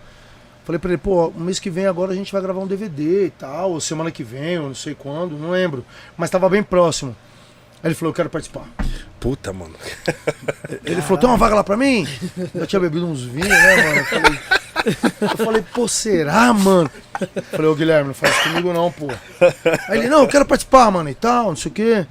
Falei 0.65 0.79
pra 0.79 0.91
ele, 0.91 0.99
pô, 0.99 1.33
mês 1.37 1.59
que 1.59 1.69
vem 1.69 1.87
agora 1.87 2.13
a 2.13 2.15
gente 2.15 2.33
vai 2.33 2.41
gravar 2.41 2.61
um 2.61 2.67
DVD 2.67 3.27
e 3.27 3.31
tal, 3.31 3.73
ou 3.73 3.81
semana 3.81 4.11
que 4.11 4.23
vem, 4.23 4.59
ou 4.59 4.69
não 4.69 4.75
sei 4.75 4.95
quando, 4.95 5.37
não 5.37 5.51
lembro. 5.51 5.85
Mas 6.17 6.31
tava 6.31 6.49
bem 6.49 6.63
próximo. 6.63 7.17
Aí 7.83 7.89
ele 7.89 7.95
falou, 7.97 8.11
eu 8.11 8.15
quero 8.15 8.31
participar. 8.31 8.65
Puta, 9.19 9.53
mano. 9.53 9.75
Ele 10.85 11.03
falou, 11.03 11.19
tem 11.19 11.29
uma 11.29 11.37
vaga 11.37 11.57
lá 11.57 11.65
pra 11.65 11.77
mim? 11.77 12.07
Eu 12.55 12.67
tinha 12.67 12.79
bebido 12.79 13.07
uns 13.07 13.23
vinhos, 13.23 13.49
né, 13.49 13.77
mano? 13.77 13.99
Eu 13.99 14.05
falei, 14.05 14.39
Eu 15.21 15.37
falei, 15.37 15.65
pô, 15.75 15.87
será, 15.87 16.53
mano? 16.53 16.91
Eu 17.35 17.43
falei, 17.43 17.67
ô 17.67 17.75
Guilherme, 17.75 18.09
não 18.09 18.15
faz 18.15 18.37
comigo 18.39 18.73
não, 18.73 18.91
pô. 18.91 19.09
Aí 19.89 19.99
ele, 19.99 20.09
não, 20.09 20.23
eu 20.23 20.29
quero 20.29 20.45
participar, 20.45 20.91
mano, 20.91 21.09
e 21.09 21.15
tal, 21.15 21.49
não 21.49 21.57
sei 21.57 21.71
o 21.71 21.75
quê. 21.75 22.07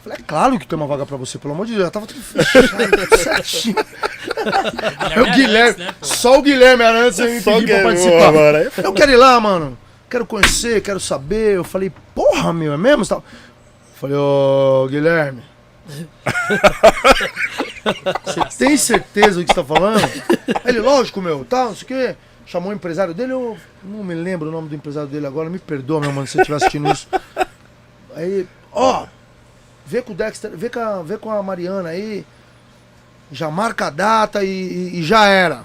Eu 0.00 0.04
falei, 0.04 0.18
é 0.18 0.22
claro 0.26 0.58
que 0.58 0.66
tem 0.66 0.76
uma 0.78 0.86
vaga 0.86 1.04
pra 1.04 1.16
você, 1.18 1.36
pelo 1.38 1.52
amor 1.52 1.66
de 1.66 1.72
Deus. 1.72 1.84
Já 1.84 1.90
tava 1.90 2.06
tudo 2.06 2.20
fechado, 2.22 2.68
tudo 3.06 3.16
certinho. 3.18 3.76
Aí 4.98 5.20
o 5.20 5.30
Guilherme, 5.34 5.78
né, 5.84 5.94
só 6.00 6.38
o 6.38 6.42
Guilherme 6.42 6.82
Arantes 6.84 7.18
me 7.18 7.40
pediu 7.42 7.66
pra 7.66 7.76
que- 7.78 7.82
participar. 7.82 8.54
Aí- 8.56 8.70
Eu 8.84 8.92
quero 8.94 9.12
ir 9.12 9.16
lá, 9.16 9.38
mano. 9.38 9.76
Quero 10.08 10.24
conhecer, 10.24 10.80
quero 10.82 10.98
saber. 10.98 11.56
Eu 11.56 11.64
falei, 11.64 11.92
porra, 12.14 12.52
meu, 12.52 12.72
é 12.72 12.76
mesmo? 12.78 13.04
Tal. 13.06 13.22
Falei, 13.96 14.16
ô, 14.16 14.86
Guilherme. 14.90 15.42
Você 18.24 18.58
tem 18.64 18.76
certeza 18.76 19.40
do 19.40 19.44
que 19.44 19.52
você 19.52 19.60
tá 19.60 19.64
falando? 19.64 20.00
Ele, 20.64 20.80
lógico, 20.80 21.20
meu, 21.20 21.44
tal, 21.44 21.68
não 21.68 21.74
sei 21.76 21.84
o 21.84 21.86
quê. 21.88 22.16
Chamou 22.46 22.70
o 22.70 22.74
empresário 22.74 23.14
dele, 23.14 23.32
eu 23.32 23.56
não 23.82 24.02
me 24.02 24.14
lembro 24.14 24.48
o 24.48 24.52
nome 24.52 24.68
do 24.68 24.74
empresário 24.74 25.08
dele 25.08 25.26
agora, 25.26 25.48
me 25.48 25.58
perdoa, 25.58 26.00
meu 26.00 26.12
mano, 26.12 26.26
se 26.26 26.32
você 26.34 26.40
estiver 26.40 26.56
assistindo 26.56 26.90
isso. 26.90 27.06
Aí, 28.14 28.46
ó, 28.72 29.06
vê 29.90 30.00
com 30.02 30.12
o 30.12 30.14
Dexter, 30.14 30.52
vê 30.54 30.70
com 30.70 30.78
a, 30.80 31.02
vê 31.02 31.18
com 31.18 31.30
a 31.32 31.42
Mariana 31.42 31.88
aí, 31.88 32.24
já 33.32 33.50
marca 33.50 33.86
a 33.88 33.90
data 33.90 34.44
e, 34.44 34.48
e- 34.48 35.00
e 35.00 35.02
já 35.02 35.26
era. 35.26 35.64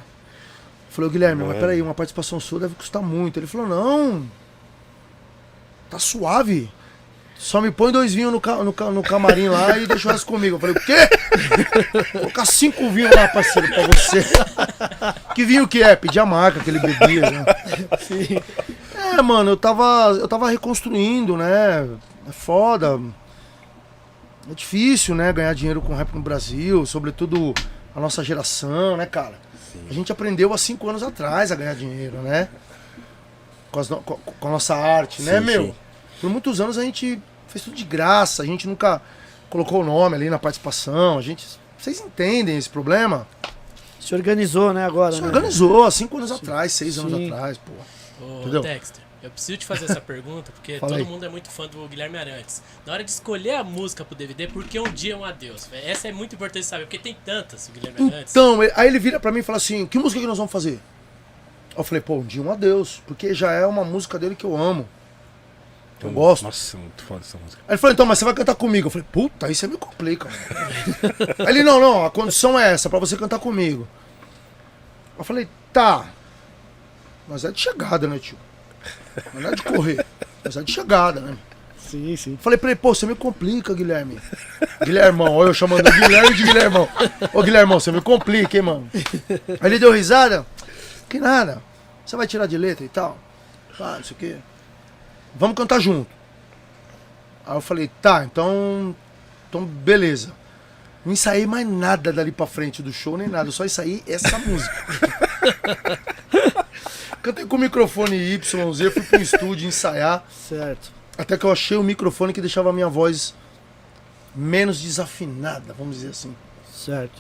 Falei, 0.90 1.10
Guilherme, 1.12 1.42
mas 1.44 1.50
Mano. 1.50 1.60
peraí, 1.60 1.82
uma 1.82 1.94
participação 1.94 2.40
sua 2.40 2.62
deve 2.62 2.74
custar 2.76 3.02
muito. 3.04 3.38
Ele 3.40 3.46
falou, 3.48 3.68
não, 3.68 4.26
tá 5.90 6.00
suave. 6.00 6.72
Só 7.38 7.60
me 7.60 7.70
põe 7.70 7.92
dois 7.92 8.14
vinhos 8.14 8.32
no, 8.32 8.40
ca- 8.40 8.64
no, 8.64 8.72
ca- 8.72 8.90
no 8.90 9.04
camarim 9.04 9.50
lá 9.50 9.78
e 9.78 9.86
deixa 9.86 10.08
o 10.08 10.12
resto 10.12 10.26
comigo. 10.26 10.56
Eu 10.56 10.60
falei, 10.60 10.76
o 10.76 10.80
quê? 10.80 11.10
Vou 12.14 12.22
colocar 12.22 12.46
cinco 12.46 12.90
vinhos 12.90 13.14
lá, 13.14 13.28
parceiro, 13.28 13.68
pra 13.68 13.88
você. 13.88 14.26
que 15.36 15.44
vinho 15.44 15.68
que 15.68 15.84
é? 15.84 15.96
Pedi 15.98 16.18
a 16.18 16.26
marca 16.26 16.62
que 16.62 16.70
ele 16.70 16.80
bebia. 16.80 17.30
Né? 17.30 17.46
É, 19.18 19.22
mano, 19.22 19.52
eu 19.52 19.58
tava, 19.58 20.18
eu 20.20 20.28
tava 20.28 20.50
reconstruindo, 20.50 21.38
né? 21.38 21.88
É 22.28 22.32
foda. 22.32 23.00
É 24.50 24.54
difícil, 24.54 25.16
né? 25.16 25.32
Ganhar 25.34 25.54
dinheiro 25.54 25.82
com 25.82 25.96
rap 25.96 26.14
no 26.14 26.22
Brasil, 26.22 26.86
sobretudo 26.86 27.54
a 27.96 28.00
nossa 28.00 28.24
geração, 28.24 28.96
né, 28.98 29.06
cara? 29.06 29.40
A 29.90 29.94
gente 29.94 30.12
aprendeu 30.12 30.54
há 30.54 30.58
cinco 30.58 30.90
anos 30.90 31.04
atrás 31.04 31.52
a 31.52 31.56
ganhar 31.56 31.76
dinheiro, 31.76 32.18
né? 32.22 32.48
Com, 33.72 33.80
as 33.80 33.88
com- 33.88 34.02
com 34.40 34.48
a 34.48 34.52
nossa 34.52 34.76
arte, 34.76 35.22
né, 35.22 35.40
Sim, 35.40 35.46
meu? 35.46 35.64
sim. 35.66 35.76
Por 36.22 36.30
muitos 36.30 36.62
anos 36.62 36.78
a 36.78 36.84
gente 36.84 37.20
fez 37.48 37.64
tudo 37.64 37.76
de 37.76 37.84
graça, 37.84 38.42
a 38.42 38.46
gente 38.46 38.68
nunca 38.68 39.02
colocou 39.50 39.82
o 39.82 39.84
nome 39.86 40.16
ali 40.16 40.30
na 40.30 40.40
participação, 40.40 41.18
a 41.18 41.22
gente. 41.22 41.46
Vocês 41.78 42.00
entendem 42.00 42.58
esse 42.58 42.70
problema? 42.70 43.28
Se 44.00 44.16
organizou, 44.16 44.72
né, 44.72 44.86
agora, 44.86 45.12
Se 45.14 45.22
né? 45.22 45.28
organizou 45.28 45.84
há 45.84 45.92
cinco 45.92 46.18
anos 46.18 46.32
atrás, 46.32 46.72
seis 46.72 46.98
anos 46.98 47.14
Sim. 47.14 47.32
atrás, 47.32 47.58
pô. 47.58 47.72
Ô, 48.26 48.42
Entendeu? 48.42 48.62
Dexter, 48.62 49.04
eu 49.26 49.32
preciso 49.32 49.58
te 49.58 49.66
fazer 49.66 49.86
essa 49.86 50.00
pergunta, 50.02 50.52
porque 50.52 50.80
Fala 50.80 50.94
todo 50.94 51.02
aí. 51.02 51.06
mundo 51.06 51.26
é 51.26 51.30
muito 51.30 51.50
fã 51.50 51.68
do 51.68 51.88
Guilherme 51.88 52.18
Arantes. 52.18 52.62
Na 52.86 52.94
hora 52.94 53.04
de 53.04 53.10
escolher 53.12 53.56
a 53.56 53.64
música 53.64 54.06
pro 54.06 54.16
DVD, 54.16 54.48
por 54.48 54.64
que 54.64 54.80
um 54.80 54.92
dia 54.92 55.14
é 55.14 55.18
um 55.18 55.26
adeus? 55.26 55.68
Essa 55.72 56.08
é 56.08 56.12
muito 56.12 56.36
importante 56.36 56.66
saber, 56.66 56.84
porque 56.86 57.00
tem 57.00 57.16
tantas, 57.26 57.68
o 57.68 57.72
Guilherme 57.72 58.12
Arantes. 58.12 58.32
Então, 58.32 58.60
aí 58.76 58.88
ele 58.88 59.00
vira 59.00 59.20
pra 59.20 59.32
mim 59.32 59.40
e 59.40 59.44
fala 59.44 59.58
assim: 59.58 59.86
que 59.86 59.98
música 59.98 60.22
que 60.22 60.28
nós 60.28 60.38
vamos 60.38 60.52
fazer? 60.52 60.80
Eu 61.78 61.84
falei, 61.84 62.02
pô, 62.02 62.16
um 62.16 62.24
dia 62.24 62.42
um 62.42 62.52
adeus, 62.52 63.02
porque 63.06 63.34
já 63.34 63.52
é 63.52 63.66
uma 63.66 63.84
música 63.84 64.18
dele 64.18 64.36
que 64.36 64.46
eu 64.46 64.56
amo. 64.56 64.88
Eu 66.02 66.12
gosto. 66.12 66.44
Nossa, 66.44 66.78
muito 66.78 67.04
foda 67.04 67.22
essa 67.22 67.38
música. 67.38 67.62
Aí 67.68 67.74
ele 67.74 67.78
falou, 67.78 67.94
então, 67.94 68.06
mas 68.06 68.20
você 68.20 68.26
vai 68.26 68.34
cantar 68.34 68.56
comigo? 68.56 68.88
Eu 68.88 68.92
falei, 68.92 69.08
puta, 69.12 69.48
aí 69.48 69.56
você 69.56 69.68
me 69.68 69.78
complica, 69.78 70.30
mano. 70.30 71.36
aí 71.40 71.48
ele, 71.48 71.64
não, 71.64 71.80
não, 71.80 72.06
a 72.06 72.12
condição 72.12 72.60
é 72.60 72.74
essa, 72.74 72.90
pra 72.90 73.00
você 73.00 73.18
cantar 73.18 73.40
comigo. 73.40 73.88
Eu 75.18 75.24
falei, 75.24 75.48
tá. 75.74 76.08
Mas 77.28 77.44
é 77.44 77.52
de 77.52 77.60
chegada, 77.60 78.08
né, 78.08 78.20
tio? 78.20 78.38
Não 79.34 79.50
é 79.50 79.56
de 79.56 79.64
correr, 79.64 80.06
mas 80.44 80.58
é 80.58 80.64
de 80.64 80.72
chegada, 80.72 81.20
né? 81.20 81.38
Sim, 81.78 82.16
sim. 82.16 82.38
Falei 82.42 82.58
pra 82.58 82.72
ele, 82.72 82.80
pô, 82.80 82.94
você 82.94 83.06
me 83.06 83.16
complica, 83.16 83.74
Guilherme. 83.74 84.20
Guilhermão, 84.84 85.32
olha 85.32 85.50
eu 85.50 85.54
chamando 85.54 85.84
Guilherme 85.84 86.34
de 86.34 86.44
Guilhermão. 86.44 86.90
Ô, 87.32 87.44
Guilhermão, 87.44 87.80
você 87.80 87.92
me 87.92 88.02
complica, 88.02 88.58
hein, 88.58 88.64
mano. 88.64 88.90
Aí 89.62 89.70
ele 89.70 89.80
deu 89.80 89.92
risada. 89.92 90.46
Que 91.08 91.20
nada. 91.20 91.62
Você 92.06 92.16
vai 92.16 92.28
tirar 92.28 92.48
de 92.48 92.58
letra 92.58 92.84
e 92.84 92.90
tal? 92.90 93.18
Ah, 93.80 93.96
não 93.98 94.04
sei 94.04 94.16
o 94.16 94.20
quê. 94.20 94.36
Vamos 95.36 95.56
cantar 95.56 95.80
junto. 95.80 96.10
Aí 97.46 97.56
eu 97.56 97.62
falei, 97.62 97.90
tá, 98.02 98.26
então. 98.26 98.96
Então, 99.48 99.64
beleza. 99.64 100.34
Não 101.06 101.14
ensaiei 101.14 101.46
mais 101.46 101.68
nada 101.68 102.12
dali 102.12 102.32
pra 102.32 102.48
frente 102.48 102.82
do 102.82 102.92
show, 102.92 103.16
nem 103.16 103.28
nada. 103.28 103.48
Eu 103.48 103.54
só 103.54 103.64
ensaiei 103.64 104.04
essa 104.08 104.40
música. 104.40 104.74
Cantei 107.26 107.44
com 107.44 107.56
o 107.56 107.60
microfone 107.60 108.16
YZ, 108.16 108.52
fui 108.94 109.02
pro 109.02 109.20
estúdio 109.20 109.68
ensaiar. 109.68 110.24
Certo. 110.30 110.92
Até 111.18 111.36
que 111.36 111.44
eu 111.44 111.52
achei 111.52 111.76
o 111.76 111.82
microfone 111.82 112.32
que 112.32 112.40
deixava 112.40 112.70
a 112.70 112.74
minha 112.74 112.88
voz 112.88 113.34
menos 114.36 114.80
desafinada, 114.80 115.74
vamos 115.74 115.96
dizer 115.96 116.10
assim. 116.10 116.36
Certo. 116.72 117.20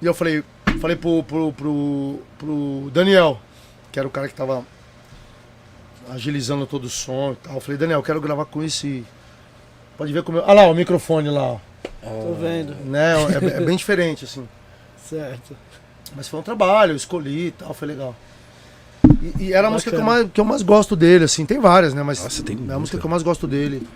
E 0.00 0.06
eu 0.06 0.14
falei, 0.14 0.42
falei 0.80 0.96
pro, 0.96 1.22
pro, 1.22 1.52
pro, 1.52 2.22
pro 2.38 2.90
Daniel, 2.94 3.38
que 3.92 3.98
era 3.98 4.08
o 4.08 4.10
cara 4.10 4.26
que 4.26 4.32
tava 4.32 4.64
agilizando 6.08 6.66
todo 6.66 6.84
o 6.84 6.88
som 6.88 7.32
e 7.32 7.36
tal. 7.36 7.56
Eu 7.56 7.60
falei, 7.60 7.76
Daniel, 7.76 7.98
eu 7.98 8.02
quero 8.02 8.22
gravar 8.22 8.46
com 8.46 8.62
esse. 8.62 9.04
Pode 9.98 10.14
ver 10.14 10.22
como 10.22 10.38
eu. 10.38 10.44
Olha 10.44 10.62
lá, 10.62 10.66
o 10.66 10.74
microfone 10.74 11.28
lá, 11.28 11.42
ó. 11.42 11.60
Tô 12.00 12.32
vendo. 12.40 12.74
Né? 12.86 13.12
É, 13.34 13.58
é 13.58 13.60
bem 13.60 13.76
diferente, 13.76 14.24
assim. 14.24 14.48
Certo. 14.96 15.54
Mas 16.16 16.28
foi 16.28 16.40
um 16.40 16.42
trabalho, 16.42 16.92
eu 16.92 16.96
escolhi 16.96 17.48
e 17.48 17.50
tal, 17.52 17.72
foi 17.72 17.88
legal. 17.88 18.14
E, 19.22 19.44
e 19.44 19.52
era 19.52 19.68
a 19.68 19.70
música 19.70 19.90
que 19.90 19.96
eu, 19.96 20.02
mais, 20.02 20.30
que 20.32 20.40
eu 20.40 20.44
mais 20.44 20.62
gosto 20.62 20.96
dele, 20.96 21.24
assim, 21.24 21.44
tem 21.44 21.58
várias, 21.58 21.94
né? 21.94 22.02
Mas 22.02 22.22
Nossa, 22.22 22.42
tem 22.42 22.58
é 22.68 22.72
a 22.72 22.78
música 22.78 22.98
que 22.98 23.04
eu 23.04 23.10
mais 23.10 23.22
gosto 23.22 23.46
dele. 23.46 23.86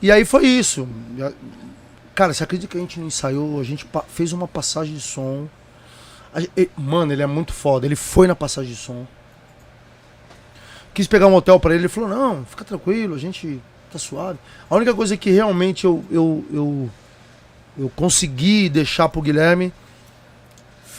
E 0.00 0.10
aí 0.10 0.24
foi 0.24 0.46
isso. 0.46 0.88
Cara, 2.14 2.32
você 2.32 2.42
acredita 2.42 2.70
que 2.70 2.76
a 2.76 2.80
gente 2.80 2.98
não 2.98 3.06
ensaiou? 3.06 3.60
A 3.60 3.64
gente 3.64 3.86
fez 4.08 4.32
uma 4.32 4.48
passagem 4.48 4.94
de 4.94 5.00
som. 5.00 5.48
Mano, 6.76 7.12
ele 7.12 7.22
é 7.22 7.26
muito 7.26 7.52
foda. 7.52 7.86
Ele 7.86 7.96
foi 7.96 8.26
na 8.26 8.34
passagem 8.34 8.72
de 8.72 8.76
som. 8.76 9.06
Quis 10.92 11.06
pegar 11.06 11.26
um 11.26 11.34
hotel 11.34 11.58
pra 11.60 11.74
ele. 11.74 11.82
Ele 11.82 11.88
falou: 11.88 12.08
Não, 12.08 12.44
fica 12.44 12.64
tranquilo, 12.64 13.14
a 13.14 13.18
gente 13.18 13.60
tá 13.90 13.98
suave. 13.98 14.38
A 14.68 14.74
única 14.74 14.92
coisa 14.94 15.16
que 15.16 15.30
realmente 15.30 15.84
eu, 15.84 16.04
eu, 16.10 16.44
eu, 16.52 16.90
eu 17.78 17.92
consegui 17.94 18.68
deixar 18.68 19.08
pro 19.08 19.22
Guilherme 19.22 19.72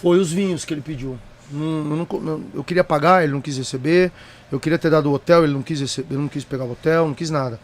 foi 0.01 0.17
os 0.19 0.31
vinhos 0.31 0.65
que 0.65 0.73
ele 0.73 0.81
pediu. 0.81 1.17
Não- 1.51 1.65
eu, 1.65 2.07
não 2.07 2.19
não- 2.21 2.43
eu 2.53 2.63
queria 2.63 2.84
pagar, 2.84 3.23
ele 3.23 3.34
não 3.34 3.41
quis 3.41 3.57
receber. 3.57 4.11
Eu 4.51 4.59
queria 4.59 4.77
ter 4.80 4.89
dado 4.89 5.09
o 5.09 5.13
hotel, 5.13 5.43
ele 5.43 5.53
não 5.53 5.61
quis 5.61 5.80
receber, 5.80 6.13
ele 6.13 6.21
não 6.21 6.27
quis 6.30 6.43
pegar 6.43 6.63
o 6.65 6.71
hotel, 6.71 7.07
não 7.07 7.13
quis 7.13 7.30
nada. 7.30 7.59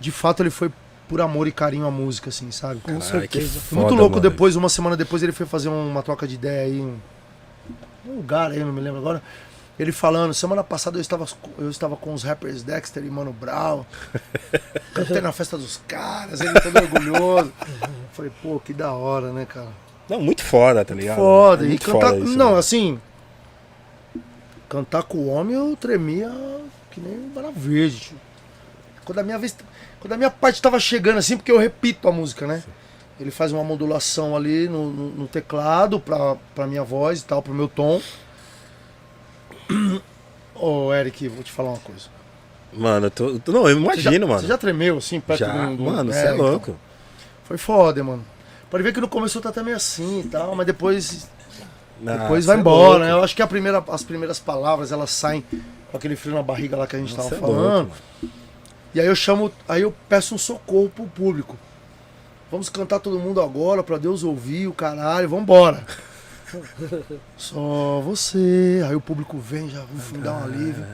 De 0.00 0.10
fato, 0.10 0.42
ele 0.42 0.50
foi 0.50 0.70
por 1.08 1.20
amor 1.20 1.46
e 1.48 1.52
carinho 1.52 1.86
à 1.86 1.90
música, 1.90 2.28
assim, 2.28 2.50
sabe? 2.50 2.80
Com 2.80 3.00
certeza. 3.00 3.60
Foi 3.60 3.76
muito 3.78 3.90
foda, 3.90 4.00
louco 4.00 4.16
mano. 4.16 4.28
depois, 4.28 4.56
uma 4.56 4.68
semana 4.68 4.96
depois, 4.96 5.22
ele 5.22 5.32
foi 5.32 5.46
fazer 5.46 5.68
uma 5.68 6.02
troca 6.02 6.26
de 6.28 6.34
ideia 6.34 6.66
aí. 6.66 6.80
Um 8.06 8.16
lugar 8.16 8.50
aí, 8.50 8.58
não 8.60 8.72
me 8.72 8.80
lembro 8.80 8.98
agora. 9.00 9.22
Ele 9.78 9.92
falando, 9.92 10.34
semana 10.34 10.64
passada 10.64 10.98
eu 10.98 11.00
estava, 11.00 11.24
eu 11.58 11.70
estava 11.70 11.96
com 11.96 12.12
os 12.12 12.24
rappers 12.24 12.62
Dexter 12.62 13.04
e 13.04 13.10
Mano 13.10 13.32
Brown. 13.32 13.84
Cantei 14.92 15.20
na 15.20 15.30
festa 15.32 15.56
dos 15.56 15.80
caras, 15.86 16.40
ele 16.40 16.52
todo 16.60 16.76
orgulhoso. 16.76 17.52
Falei, 18.12 18.32
pô, 18.42 18.58
que 18.58 18.72
da 18.72 18.92
hora, 18.92 19.32
né, 19.32 19.46
cara? 19.46 19.68
Não, 20.08 20.20
muito 20.20 20.42
foda, 20.42 20.84
tá 20.84 20.94
ligado? 20.94 21.16
Foda. 21.16 21.66
É 21.66 21.70
e 21.70 21.78
cantar. 21.78 22.08
foda 22.10 22.18
isso, 22.24 22.36
não, 22.36 22.52
né? 22.52 22.58
assim. 22.58 22.98
Cantar 24.68 25.02
com 25.02 25.18
o 25.18 25.28
homem 25.28 25.54
eu 25.54 25.76
tremia 25.76 26.30
que 26.90 27.00
nem 27.00 27.30
vara 27.34 27.50
verde. 27.50 27.98
tio. 28.00 28.16
Quando 29.04 29.18
a 29.18 29.22
minha 29.22 29.38
vez. 29.38 29.56
Quando 30.00 30.12
a 30.12 30.16
minha 30.16 30.30
parte 30.30 30.60
tava 30.62 30.78
chegando 30.78 31.18
assim, 31.18 31.36
porque 31.36 31.50
eu 31.50 31.58
repito 31.58 32.08
a 32.08 32.12
música, 32.12 32.46
né? 32.46 32.62
Ele 33.18 33.30
faz 33.30 33.50
uma 33.52 33.64
modulação 33.64 34.36
ali 34.36 34.68
no, 34.68 34.90
no, 34.90 35.08
no 35.10 35.26
teclado 35.26 35.98
pra, 35.98 36.36
pra 36.54 36.66
minha 36.66 36.84
voz 36.84 37.20
e 37.20 37.24
tal, 37.24 37.42
pro 37.42 37.52
meu 37.52 37.66
tom. 37.66 38.00
Ô, 40.54 40.92
Eric, 40.92 41.26
vou 41.28 41.42
te 41.42 41.50
falar 41.52 41.70
uma 41.70 41.78
coisa. 41.78 42.06
Mano, 42.72 43.06
eu 43.06 43.10
tô. 43.10 43.52
Não, 43.52 43.68
eu 43.68 43.80
Você 43.80 44.00
já- 44.00 44.10
imagino, 44.10 44.28
mano. 44.28 44.40
Você 44.40 44.46
já 44.46 44.58
tremeu 44.58 44.98
assim, 44.98 45.20
perto 45.20 45.40
Já, 45.40 45.66
do, 45.66 45.82
Mano, 45.82 46.12
você 46.12 46.18
é, 46.18 46.26
é, 46.30 46.34
então. 46.34 46.46
louco. 46.46 46.76
Foi 47.44 47.56
foda, 47.56 48.04
mano. 48.04 48.24
Pode 48.70 48.82
ver 48.82 48.92
que 48.92 49.00
no 49.00 49.08
começo 49.08 49.40
tá 49.40 49.62
meio 49.62 49.76
assim 49.76 50.20
e 50.20 50.28
tal, 50.28 50.54
mas 50.54 50.66
depois 50.66 51.26
Ah, 52.06 52.16
Depois 52.16 52.44
vai 52.46 52.56
é 52.56 52.60
embora, 52.60 52.88
louco. 52.90 53.04
né? 53.04 53.10
Eu 53.12 53.24
acho 53.24 53.34
que 53.34 53.42
a 53.42 53.46
primeira, 53.46 53.82
as 53.88 54.02
primeiras 54.04 54.38
palavras 54.38 54.92
elas 54.92 55.10
saem 55.10 55.44
com 55.90 55.96
aquele 55.96 56.14
frio 56.16 56.34
na 56.34 56.42
barriga 56.42 56.76
lá 56.76 56.86
que 56.86 56.94
a 56.96 56.98
gente 56.98 57.14
tava 57.16 57.28
é 57.28 57.38
louco, 57.38 57.46
falando. 57.46 57.88
mano. 57.88 58.30
e 58.94 59.00
aí 59.00 59.06
eu 59.06 59.16
chamo, 59.16 59.50
aí 59.68 59.82
eu 59.82 59.94
peço 60.08 60.34
um 60.34 60.38
socorro 60.38 60.88
pro 60.90 61.04
público. 61.06 61.56
Vamos 62.50 62.68
cantar 62.68 62.98
todo 63.00 63.18
mundo 63.18 63.40
agora 63.42 63.82
pra 63.82 63.98
Deus 63.98 64.22
ouvir 64.22 64.66
o 64.68 64.72
caralho, 64.72 65.28
vambora. 65.28 65.84
Só 67.36 68.00
você. 68.00 68.82
Aí 68.88 68.94
o 68.94 69.00
público 69.00 69.38
vem, 69.38 69.68
já 69.68 69.84
me 70.12 70.18
dá 70.18 70.32
um 70.34 70.44
alívio. 70.44 70.84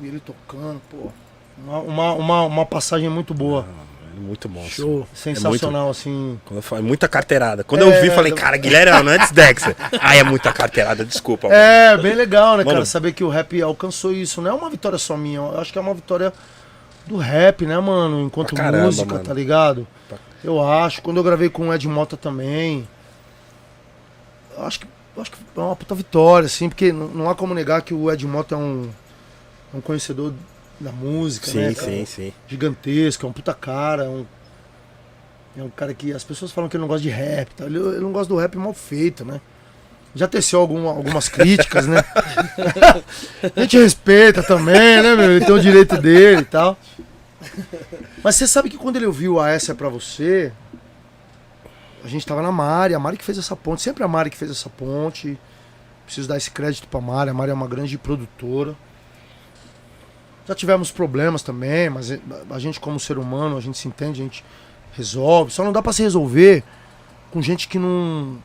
E 0.00 0.06
ele 0.06 0.20
tocando, 0.20 0.80
pô. 0.90 1.10
Uma, 1.58 1.78
uma, 1.80 2.12
uma, 2.14 2.42
uma 2.44 2.66
passagem 2.66 3.08
muito 3.08 3.34
boa. 3.34 3.66
Muito 4.18 4.48
monstro. 4.48 4.82
Show. 4.84 5.08
Sensacional, 5.14 5.90
assim. 5.90 6.40
Quando 6.44 6.58
eu 6.58 6.62
falo, 6.62 6.80
é 6.82 6.84
muita 6.84 7.06
carteirada. 7.08 7.62
Quando 7.64 7.82
É, 7.84 7.98
eu 7.98 8.02
vi, 8.02 8.10
falei, 8.10 8.32
cara, 8.32 8.56
Guilherme 8.56 8.96
Hernandes 8.96 9.30
Dexter. 9.30 9.76
Aí 10.00 10.18
é 10.18 10.24
muita 10.24 10.52
carteirada, 10.52 11.04
desculpa. 11.04 11.48
mano. 11.48 11.58
É, 11.58 11.96
bem 11.96 12.14
legal, 12.14 12.56
né, 12.56 12.64
Mano. 12.64 12.76
cara? 12.76 12.84
Saber 12.84 13.12
que 13.12 13.22
o 13.22 13.28
rap 13.28 13.60
alcançou 13.62 14.12
isso. 14.12 14.42
Não 14.42 14.50
é 14.50 14.54
uma 14.54 14.68
vitória 14.68 14.98
só 14.98 15.16
minha, 15.16 15.38
eu 15.38 15.58
acho 15.60 15.72
que 15.72 15.78
é 15.78 15.80
uma 15.80 15.94
vitória 15.94 16.32
do 17.06 17.16
rap, 17.16 17.64
né, 17.64 17.78
mano? 17.78 18.20
Enquanto 18.22 18.54
caramba, 18.54 18.86
música, 18.86 19.12
mano. 19.14 19.24
tá 19.24 19.32
ligado? 19.32 19.86
Eu 20.44 20.62
acho. 20.62 21.00
Quando 21.02 21.16
eu 21.16 21.22
gravei 21.24 21.48
com 21.48 21.68
o 21.68 21.74
Ed 21.74 21.86
Mota 21.88 22.16
também. 22.16 22.86
Eu 24.56 24.64
acho 24.64 24.80
que, 24.80 24.86
eu 25.16 25.22
acho 25.22 25.30
que 25.30 25.38
é 25.56 25.60
uma 25.60 25.76
puta 25.76 25.94
vitória, 25.94 26.46
assim, 26.46 26.68
porque 26.68 26.92
não, 26.92 27.08
não 27.08 27.30
há 27.30 27.34
como 27.34 27.54
negar 27.54 27.80
que 27.82 27.94
o 27.94 28.10
Ed 28.10 28.26
Mota 28.26 28.54
é 28.54 28.58
um, 28.58 28.90
é 29.72 29.76
um 29.76 29.80
conhecedor 29.80 30.32
da 30.80 30.92
música, 30.92 31.46
Sim, 31.46 31.58
né? 31.58 31.74
cara? 31.74 31.90
sim, 31.90 32.04
sim. 32.04 32.32
Gigantesco, 32.46 33.26
é 33.26 33.28
um 33.28 33.32
puta 33.32 33.54
cara, 33.54 34.04
é 34.04 34.08
um. 34.08 34.24
É 35.56 35.62
um 35.62 35.70
cara 35.70 35.92
que 35.92 36.12
as 36.12 36.22
pessoas 36.22 36.52
falam 36.52 36.70
que 36.70 36.76
ele 36.76 36.82
não 36.82 36.88
gosta 36.88 37.02
de 37.02 37.08
rap, 37.08 37.52
tá? 37.54 37.64
ele, 37.64 37.78
ele 37.78 38.00
não 38.00 38.12
gosta 38.12 38.32
do 38.32 38.38
rap 38.38 38.56
mal 38.56 38.72
feito, 38.72 39.24
né? 39.24 39.40
Já 40.14 40.28
teceu 40.28 40.60
algum, 40.60 40.86
algumas 40.86 41.26
críticas, 41.30 41.86
né? 41.86 42.04
A 43.56 43.60
gente 43.60 43.76
respeita 43.78 44.42
também, 44.42 45.02
né, 45.02 45.16
meu? 45.16 45.32
Ele 45.32 45.44
tem 45.44 45.54
o 45.54 45.60
direito 45.60 45.96
dele 46.00 46.42
e 46.42 46.44
tal. 46.44 46.78
Mas 48.22 48.36
você 48.36 48.46
sabe 48.46 48.68
que 48.70 48.76
quando 48.78 48.96
ele 48.96 49.06
ouviu 49.06 49.40
a 49.40 49.50
Essa 49.50 49.72
é 49.72 49.74
Pra 49.74 49.88
Você, 49.88 50.52
a 52.04 52.08
gente 52.08 52.24
tava 52.26 52.40
na 52.42 52.52
Mari, 52.52 52.94
a 52.94 52.98
Mari 52.98 53.16
que 53.16 53.24
fez 53.24 53.38
essa 53.38 53.56
ponte, 53.56 53.82
sempre 53.82 54.04
a 54.04 54.08
Mari 54.08 54.30
que 54.30 54.36
fez 54.36 54.50
essa 54.50 54.68
ponte. 54.70 55.38
Preciso 56.04 56.28
dar 56.28 56.36
esse 56.36 56.50
crédito 56.50 56.86
pra 56.88 57.00
Mari, 57.00 57.30
a 57.30 57.34
Mari 57.34 57.50
é 57.50 57.54
uma 57.54 57.68
grande 57.68 57.98
produtora. 57.98 58.74
Já 60.48 60.54
tivemos 60.54 60.90
problemas 60.90 61.42
também, 61.42 61.90
mas 61.90 62.10
a 62.48 62.58
gente 62.58 62.80
como 62.80 62.98
ser 62.98 63.18
humano, 63.18 63.58
a 63.58 63.60
gente 63.60 63.76
se 63.76 63.86
entende, 63.86 64.22
a 64.22 64.24
gente 64.24 64.42
resolve. 64.94 65.52
Só 65.52 65.62
não 65.62 65.72
dá 65.72 65.82
pra 65.82 65.92
se 65.92 66.02
resolver 66.02 66.64
com 67.30 67.42
gente 67.42 67.68
que 67.68 67.78
não 67.78 68.38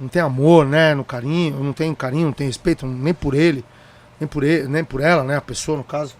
não 0.00 0.08
tem 0.08 0.20
amor, 0.20 0.66
né, 0.66 0.92
no 0.94 1.04
carinho, 1.04 1.62
não 1.62 1.72
tem 1.72 1.94
carinho, 1.94 2.24
não 2.26 2.32
tem 2.32 2.46
respeito 2.46 2.86
nem 2.86 3.14
por 3.14 3.34
ele, 3.34 3.64
nem 4.18 4.26
por 4.26 4.42
ele, 4.42 4.66
nem 4.66 4.82
por 4.82 5.00
ela, 5.00 5.22
né, 5.22 5.36
a 5.36 5.40
pessoa 5.40 5.78
no 5.78 5.84
caso. 5.84 6.16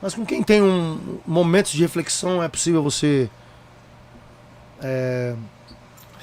Mas 0.00 0.14
com 0.14 0.24
quem 0.24 0.42
tem 0.42 0.62
um 0.62 1.18
momentos 1.26 1.72
de 1.72 1.82
reflexão 1.82 2.42
é 2.42 2.48
possível 2.48 2.82
você 2.82 3.28
é, 4.80 5.34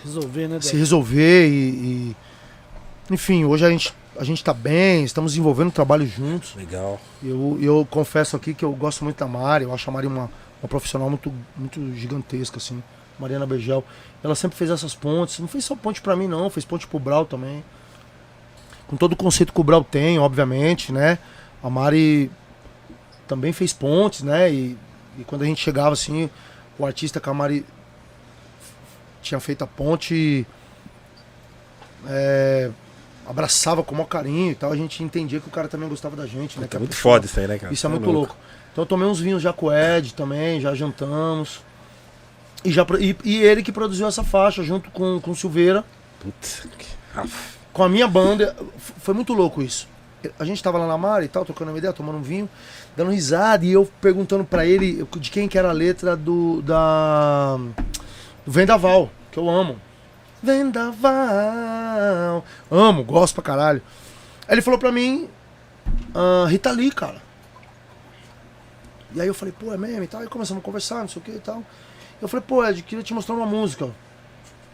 Resolver, 0.04 0.48
né? 0.48 0.62
se 0.62 0.76
resolver 0.76 1.48
e, 1.48 1.52
e- 1.52 2.16
enfim, 3.12 3.44
hoje 3.46 3.66
a 3.66 3.70
gente 3.70 3.94
a 4.18 4.24
gente 4.24 4.44
tá 4.44 4.54
bem, 4.54 5.04
estamos 5.04 5.32
desenvolvendo 5.32 5.72
trabalho 5.72 6.06
juntos. 6.06 6.56
Legal. 6.56 7.00
Eu, 7.22 7.58
eu 7.62 7.88
confesso 7.90 8.36
aqui 8.36 8.54
que 8.54 8.64
eu 8.64 8.72
gosto 8.74 9.04
muito 9.04 9.18
da 9.18 9.28
Mari, 9.28 9.64
eu 9.64 9.74
acho 9.74 9.90
a 9.90 9.94
Mari 9.94 10.08
uma, 10.08 10.30
uma 10.62 10.70
profissional 10.70 11.10
muito, 11.10 11.34
muito 11.58 11.94
gigantesca, 11.96 12.58
assim. 12.58 12.82
Mariana 13.20 13.46
Begel. 13.46 13.84
Ela 14.24 14.36
sempre 14.36 14.58
fez 14.58 14.70
essas 14.70 14.96
pontes. 14.96 15.40
Não 15.40 15.48
fez 15.48 15.64
só 15.66 15.76
ponte 15.76 16.02
pra 16.02 16.16
mim, 16.16 16.28
não, 16.28 16.50
fez 16.50 16.66
ponte 16.66 16.88
pro 16.88 17.00
Brau 17.00 17.26
também. 17.26 17.64
Com 18.88 18.96
todo 18.96 19.14
o 19.14 19.16
conceito 19.16 19.54
que 19.54 19.62
o 19.62 19.64
Brau 19.64 19.84
tem, 19.84 20.20
obviamente, 20.20 20.92
né? 20.92 21.18
A 21.62 21.70
Mari 21.70 22.30
também 23.28 23.54
fez 23.54 23.72
pontes, 23.74 24.24
né? 24.24 24.52
E, 24.52 24.78
e 25.18 25.24
quando 25.24 25.44
a 25.44 25.46
gente 25.46 25.62
chegava 25.62 25.94
assim, 25.94 26.30
o 26.78 26.86
artista 26.86 27.20
que 27.20 27.30
a 27.30 27.34
Mari 27.34 27.66
tinha 29.22 29.40
feito 29.40 29.64
a 29.64 29.68
ponte. 29.68 30.46
é, 32.08 32.72
abraçava 33.28 33.84
com 33.84 33.94
o 33.94 33.98
maior 33.98 34.08
carinho 34.08 34.52
e 34.52 34.56
tal, 34.56 34.72
a 34.72 34.76
gente 34.76 35.02
entendia 35.04 35.40
que 35.40 35.48
o 35.48 35.52
cara 35.52 35.68
também 35.68 35.88
gostava 35.90 36.16
da 36.16 36.26
gente, 36.26 36.60
né? 36.60 36.68
É 36.72 36.78
muito 36.78 36.90
pessoa- 36.92 37.14
foda 37.16 37.26
isso 37.26 37.40
aí, 37.40 37.48
né, 37.48 37.58
cara? 37.58 37.74
isso 37.74 37.86
é 37.86 37.90
Tá 37.90 37.96
muito 37.96 38.10
louco. 38.12 38.36
Então 38.72 38.84
eu 38.84 38.86
tomei 38.88 39.08
uns 39.08 39.20
vinhos 39.20 39.42
já 39.42 39.54
com 39.54 39.68
o 39.68 39.72
Ed 39.74 40.14
também, 40.14 40.60
já 40.60 40.74
jantamos. 40.74 41.62
E, 42.66 42.72
já, 42.72 42.86
e, 43.00 43.16
e 43.24 43.38
ele 43.42 43.62
que 43.62 43.72
produziu 43.72 44.08
essa 44.08 44.24
faixa 44.24 44.64
junto 44.64 44.90
com, 44.92 45.20
com 45.22 45.32
o 45.32 45.36
Silveira, 45.36 45.84
Putz. 46.20 46.66
que- 46.78 46.88
com 47.72 47.84
a 47.84 47.90
minha 47.90 48.08
banda. 48.08 48.56
Foi 49.00 49.14
muito 49.14 49.34
louco 49.34 49.62
isso. 49.62 49.88
A 50.40 50.46
gente 50.46 50.64
tava 50.64 50.78
lá 50.78 50.88
na 50.88 50.98
Mara 50.98 51.26
e 51.26 51.28
tal, 51.28 51.44
trocando 51.44 51.72
uma 51.72 51.78
ideia, 51.78 51.92
tomando 51.94 52.18
um 52.18 52.22
vinho, 52.22 52.50
dando 52.96 53.12
risada, 53.12 53.66
e 53.66 53.74
eu 53.74 53.86
perguntando 54.00 54.46
pra 54.46 54.66
ele 54.66 55.06
de 55.20 55.30
quem 55.30 55.48
que 55.50 55.58
era 55.58 55.70
a 55.70 55.74
letra 55.74 56.16
do. 56.16 56.62
da. 56.62 57.58
do 58.46 58.52
Vendaval, 58.52 59.12
que 59.32 59.38
eu 59.38 59.50
amo. 59.50 59.80
Vendaval. 60.44 62.44
Amo, 62.70 63.04
gosto 63.04 63.36
pra 63.36 63.44
caralho. 63.44 63.82
Aí 64.46 64.56
ele 64.56 64.62
falou 64.62 64.78
pra 64.78 64.92
mim, 64.92 65.30
ah, 66.14 66.46
Rita 66.50 66.70
Lee, 66.70 66.92
cara. 66.92 67.22
E 69.16 69.22
aí 69.22 69.28
eu 69.28 69.34
falei, 69.34 69.54
pô, 69.58 69.74
é 69.74 69.78
mesmo 69.78 70.04
e 70.04 70.08
tal. 70.08 70.22
Aí 70.22 70.28
começamos 70.28 70.62
a 70.62 70.66
conversar, 70.66 71.00
não 71.00 71.08
sei 71.08 71.22
o 71.22 71.26
que 71.26 71.32
e 71.32 71.40
tal. 71.40 71.64
Eu 72.22 72.28
falei, 72.28 72.44
pô, 72.46 72.66
Ed, 72.66 72.82
queria 72.84 73.04
te 73.04 73.14
mostrar 73.14 73.36
uma 73.36 73.46
música. 73.46 73.90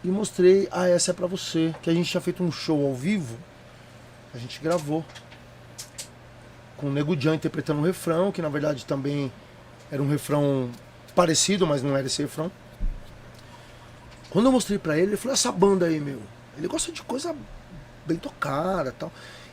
E 0.02 0.08
mostrei, 0.08 0.68
ah, 0.72 0.88
essa 0.88 1.12
é 1.12 1.14
pra 1.14 1.26
você. 1.26 1.74
Que 1.82 1.90
a 1.90 1.94
gente 1.94 2.10
tinha 2.10 2.20
feito 2.20 2.42
um 2.42 2.50
show 2.50 2.86
ao 2.86 2.94
vivo. 2.94 3.38
A 4.34 4.38
gente 4.38 4.60
gravou. 4.60 5.04
Com 6.76 6.86
o 6.86 6.92
Nego 6.92 7.14
Jan 7.14 7.34
interpretando 7.34 7.80
um 7.80 7.84
refrão, 7.84 8.32
que 8.32 8.42
na 8.42 8.48
verdade 8.48 8.86
também 8.86 9.30
era 9.92 10.02
um 10.02 10.08
refrão 10.08 10.70
parecido, 11.14 11.66
mas 11.66 11.82
não 11.82 11.96
era 11.96 12.06
esse 12.06 12.22
refrão. 12.22 12.50
Quando 14.30 14.46
eu 14.46 14.52
mostrei 14.52 14.78
pra 14.78 14.96
ele, 14.96 15.08
ele 15.08 15.16
falou, 15.16 15.34
essa 15.34 15.50
banda 15.52 15.86
aí, 15.86 16.00
meu. 16.00 16.18
Ele 16.56 16.68
gosta 16.68 16.90
de 16.92 17.02
coisa 17.02 17.34
bem 18.06 18.16
tocada 18.16 18.90
e 18.90 18.92
tal. 18.92 19.10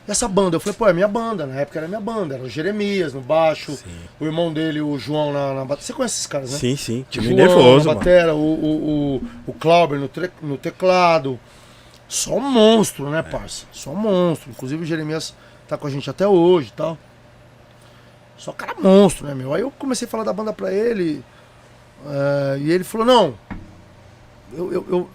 E 0.08 0.12
essa 0.12 0.28
banda, 0.28 0.56
eu 0.56 0.60
falei, 0.60 0.78
pô, 0.78 0.88
é 0.88 0.94
minha 0.94 1.08
banda, 1.08 1.46
na 1.46 1.56
época 1.56 1.80
era 1.80 1.88
minha 1.88 2.00
banda, 2.00 2.36
era 2.36 2.44
o 2.44 2.50
Jeremias 2.50 3.14
no 3.14 3.20
baixo, 3.22 3.74
Sim. 3.74 3.84
o 4.22 4.26
irmão 4.26 4.54
dele, 4.54 4.80
o 4.80 4.98
João 4.98 5.34
na, 5.34 5.54
na 5.54 5.62
bateria. 5.66 5.82
Você 5.86 5.94
conhece 5.94 6.16
esses 6.16 6.28
caras, 6.28 6.52
né? 6.52 6.58
Sim, 6.58 6.76
sim. 6.78 7.06
Time 7.10 7.26
João 7.26 7.38
nervoso, 7.38 7.88
na 7.88 7.94
mano. 7.94 8.00
batera, 8.00 8.34
o, 8.36 8.38
o, 8.40 9.16
o, 9.18 9.22
o 9.48 9.54
Clauber 9.54 10.00
no, 10.00 10.08
tre- 10.08 10.32
no 10.42 10.58
teclado. 10.58 11.38
Só 12.08 12.36
um 12.36 12.40
monstro, 12.50 13.08
É. 13.08 13.10
né, 13.10 13.22
parça? 13.22 13.66
Só 13.74 13.90
um 13.90 13.96
monstro. 13.98 14.50
Inclusive 14.50 14.84
o 14.84 14.86
Jeremias 14.86 15.34
tá 15.68 15.78
com 15.78 15.88
a 15.88 15.90
gente 15.90 16.10
até 16.10 16.26
hoje 16.26 16.70
e 16.70 16.72
tal. 16.72 16.98
Só 18.38 18.54
cara 18.54 18.76
monstro, 18.82 19.28
né, 19.28 19.34
meu? 19.34 19.54
Aí 19.54 19.62
eu 19.62 19.72
comecei 19.72 20.08
a 20.08 20.10
falar 20.12 20.24
da 20.24 20.32
banda 20.32 20.54
pra 20.54 20.72
ele. 20.72 21.22
eh, 22.06 22.58
e 22.62 22.72
ele 22.72 22.84
falou, 22.86 23.06
não. 23.06 23.34
Eu, 24.58 24.74
eu, 24.74 24.86
eu, 24.90 25.10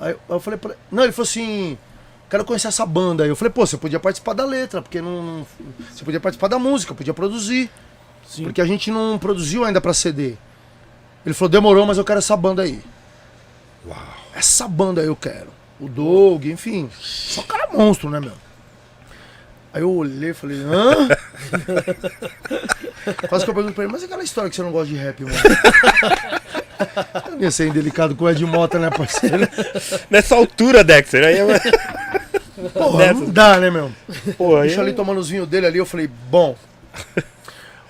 aí 0.00 0.16
eu 0.28 0.40
falei 0.40 0.58
pra 0.58 0.74
Não, 0.90 1.04
ele 1.04 1.12
falou 1.12 1.28
assim. 1.28 1.78
Quero 2.28 2.44
conhecer 2.44 2.68
essa 2.68 2.84
banda 2.84 3.24
aí. 3.24 3.30
Eu 3.30 3.36
falei, 3.36 3.50
pô, 3.50 3.64
você 3.64 3.78
podia 3.78 3.98
participar 3.98 4.34
da 4.34 4.44
letra, 4.44 4.82
porque 4.82 5.00
não. 5.00 5.46
Você 5.90 6.04
podia 6.04 6.20
participar 6.20 6.48
da 6.48 6.58
música, 6.58 6.92
podia 6.92 7.14
produzir. 7.14 7.70
Sim. 8.26 8.42
Porque 8.44 8.60
a 8.60 8.66
gente 8.66 8.90
não 8.90 9.18
produziu 9.18 9.64
ainda 9.64 9.80
pra 9.80 9.94
CD. 9.94 10.34
Ele 11.24 11.34
falou, 11.34 11.48
demorou, 11.48 11.86
mas 11.86 11.96
eu 11.96 12.04
quero 12.04 12.18
essa 12.18 12.36
banda 12.36 12.62
aí. 12.62 12.82
Uau. 13.86 13.96
Essa 14.34 14.68
banda 14.68 15.00
aí 15.00 15.06
eu 15.06 15.16
quero. 15.16 15.48
O 15.80 15.88
Doug, 15.88 16.44
enfim. 16.46 16.90
Só 17.00 17.42
cara 17.42 17.68
monstro, 17.72 18.10
né, 18.10 18.20
meu? 18.20 18.32
Aí 19.72 19.82
eu 19.82 19.90
olhei 19.90 20.30
e 20.30 20.34
falei, 20.34 20.58
hã? 20.58 21.08
Quase 23.28 23.44
que 23.44 23.50
eu 23.50 23.54
pergunto 23.54 23.74
pra 23.74 23.84
ele, 23.84 23.92
mas 23.92 24.02
e 24.02 24.06
aquela 24.06 24.22
história 24.22 24.50
que 24.50 24.56
você 24.56 24.62
não 24.62 24.72
gosta 24.72 24.88
de 24.92 24.96
rap, 24.96 25.22
mano? 25.22 25.36
Eu 27.26 27.32
não 27.36 27.40
ia 27.40 27.50
ser 27.50 27.68
indelicado 27.68 28.14
com 28.14 28.24
o 28.24 28.30
Ed 28.30 28.44
Mota, 28.44 28.78
né, 28.78 28.90
parceiro? 28.90 29.48
Nessa 30.10 30.34
altura, 30.34 30.82
Dexter. 30.84 31.24
Aí 31.24 31.38
eu... 31.38 31.48
Porra, 32.72 32.98
Nessa- 32.98 33.20
não 33.20 33.30
dá, 33.30 33.58
né, 33.58 33.70
meu? 33.70 33.92
Aí 34.60 34.66
Deixa 34.68 34.80
ali 34.80 34.90
eu... 34.90 34.96
tomando 34.96 35.18
os 35.18 35.28
vinhos 35.28 35.48
dele 35.48 35.66
ali, 35.66 35.78
eu 35.78 35.86
falei, 35.86 36.08
bom. 36.30 36.56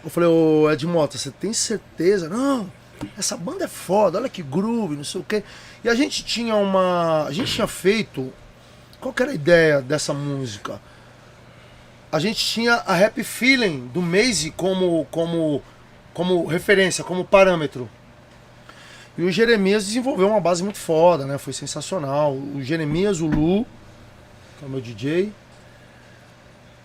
Eu 0.05 0.11
falei, 0.11 0.29
ô 0.29 0.71
Ed 0.71 0.87
Mota, 0.87 1.19
você 1.19 1.31
tem 1.31 1.53
certeza? 1.53 2.29
Não, 2.29 2.71
essa 3.19 3.37
banda 3.37 3.65
é 3.65 3.69
foda, 3.69 4.19
olha 4.19 4.29
que 4.29 4.43
groove, 4.43 4.97
não 4.97 5.05
sei 5.05 5.21
o 5.21 5.25
quê. 5.25 5.43
E 5.83 5.89
a 5.89 5.95
gente 5.95 6.25
tinha 6.25 6.55
uma. 6.55 7.25
A 7.27 7.33
gente 7.33 7.53
tinha 7.53 7.67
feito. 7.67 8.33
Qual 9.01 9.13
que 9.15 9.23
era 9.23 9.33
a 9.33 9.35
ideia 9.35 9.81
dessa 9.81 10.13
música? 10.13 10.81
A 12.11 12.19
gente 12.19 12.45
tinha 12.45 12.75
a 12.87 13.05
Happy 13.05 13.23
Feeling 13.23 13.87
do 13.93 14.01
Maze 14.03 14.51
como, 14.57 15.07
como, 15.11 15.63
como 16.15 16.47
referência, 16.47 17.05
como 17.05 17.25
parâmetro. 17.25 17.89
E 19.19 19.25
o 19.25 19.33
Jeremias 19.33 19.85
desenvolveu 19.85 20.29
uma 20.29 20.41
base 20.41 20.63
muito 20.63 20.79
foda, 20.79 21.27
né? 21.27 21.37
Foi 21.39 21.53
sensacional. 21.53 22.35
O 22.35 22.63
Jeremias, 22.63 23.21
o 23.21 23.27
Lu, 23.27 23.67
que 24.57 24.65
é 24.65 24.67
o 24.69 24.71
meu 24.71 24.81
DJ, 24.81 25.33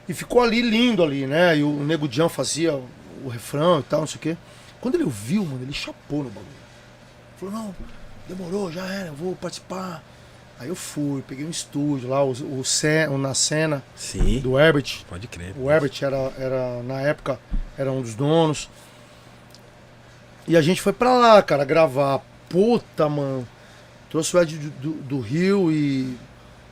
e 0.10 0.14
ficou 0.15 0.41
ali 0.41 0.60
lindo 0.60 1.03
ali, 1.03 1.27
né? 1.27 1.55
E 1.60 1.64
o 1.64 1.72
Nego 1.84 2.11
Jan 2.11 2.27
fazia 2.27 2.73
o, 2.73 2.89
o 3.23 3.30
refrão 3.30 3.80
e 3.80 3.84
tal, 3.84 3.99
não 3.99 4.07
sei 4.07 4.18
o 4.18 4.19
quê. 4.19 4.38
Quando 4.81 4.95
ele 4.95 5.03
ouviu, 5.03 5.45
mano, 5.45 5.61
ele 5.61 5.73
chapou 5.73 6.23
no 6.23 6.30
bagulho. 6.30 6.64
Falou, 7.38 7.53
não, 7.53 7.76
demorou, 8.27 8.72
já 8.72 8.84
era, 8.84 9.10
eu 9.10 9.14
vou 9.14 9.35
participar. 9.35 10.03
Aí 10.60 10.69
eu 10.69 10.76
fui, 10.76 11.22
peguei 11.27 11.45
um 11.45 11.49
estúdio 11.51 12.10
lá, 12.10 12.23
o, 12.23 12.31
o, 12.31 12.64
o 13.11 13.18
Na 13.18 13.34
Cena, 13.35 13.84
Sim, 13.95 14.39
do 14.39 14.60
Herbert. 14.60 15.03
pode 15.07 15.27
crer. 15.27 15.53
O 15.57 15.69
Herbert 15.69 15.93
era, 16.01 16.34
era, 16.38 16.84
na 16.84 16.99
época, 17.01 17.39
era 17.77 17.91
um 17.91 18.01
dos 18.01 18.15
donos. 18.15 18.69
E 20.48 20.57
a 20.57 20.61
gente 20.61 20.82
foi 20.82 20.94
pra 20.94 21.14
lá, 21.15 21.41
cara, 21.41 21.64
gravar. 21.65 22.22
Puta, 22.49 23.07
mano. 23.10 23.48
Trouxe 24.10 24.36
o 24.36 24.41
Ed 24.41 24.57
do, 24.57 24.70
do, 24.70 24.91
do 25.03 25.20
Rio 25.20 25.72
e. 25.72 26.15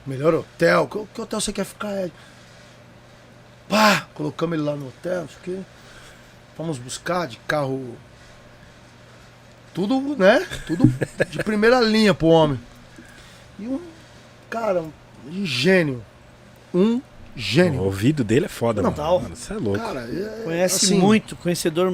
Melhor 0.05 0.33
hotel. 0.33 0.87
Que, 0.87 1.05
que 1.13 1.21
hotel 1.21 1.39
você 1.39 1.53
quer 1.53 1.65
ficar, 1.65 2.03
Ed? 2.03 2.13
Pá! 3.69 4.07
Colocamos 4.13 4.55
ele 4.57 4.63
lá 4.63 4.75
no 4.75 4.87
hotel, 4.87 5.21
não 5.21 5.27
sei 5.29 5.37
o 5.37 5.41
quê. 5.43 5.57
Fomos 6.57 6.77
buscar 6.77 7.27
de 7.27 7.37
carro. 7.47 7.95
Tudo, 9.73 10.17
né? 10.17 10.45
Tudo 10.67 10.83
de 11.29 11.37
primeira 11.43 11.79
linha 11.81 12.13
pro 12.13 12.27
homem. 12.27 12.59
E 13.57 13.65
um, 13.67 13.79
cara, 14.49 14.81
um 14.81 15.45
gênio. 15.45 16.03
Um 16.73 16.97
O 16.97 17.01
gênio. 17.35 17.81
ouvido 17.83 18.23
dele 18.23 18.45
é 18.45 18.49
foda, 18.49 18.81
Não, 18.81 18.89
mano. 18.91 19.01
tal. 19.01 19.21
Mano, 19.21 19.35
Você 19.35 19.53
é 19.53 19.57
louco. 19.57 19.79
Cara, 19.79 20.01
é, 20.01 20.41
Conhece 20.43 20.85
assim, 20.87 20.99
muito, 20.99 21.35
conhecedor 21.37 21.89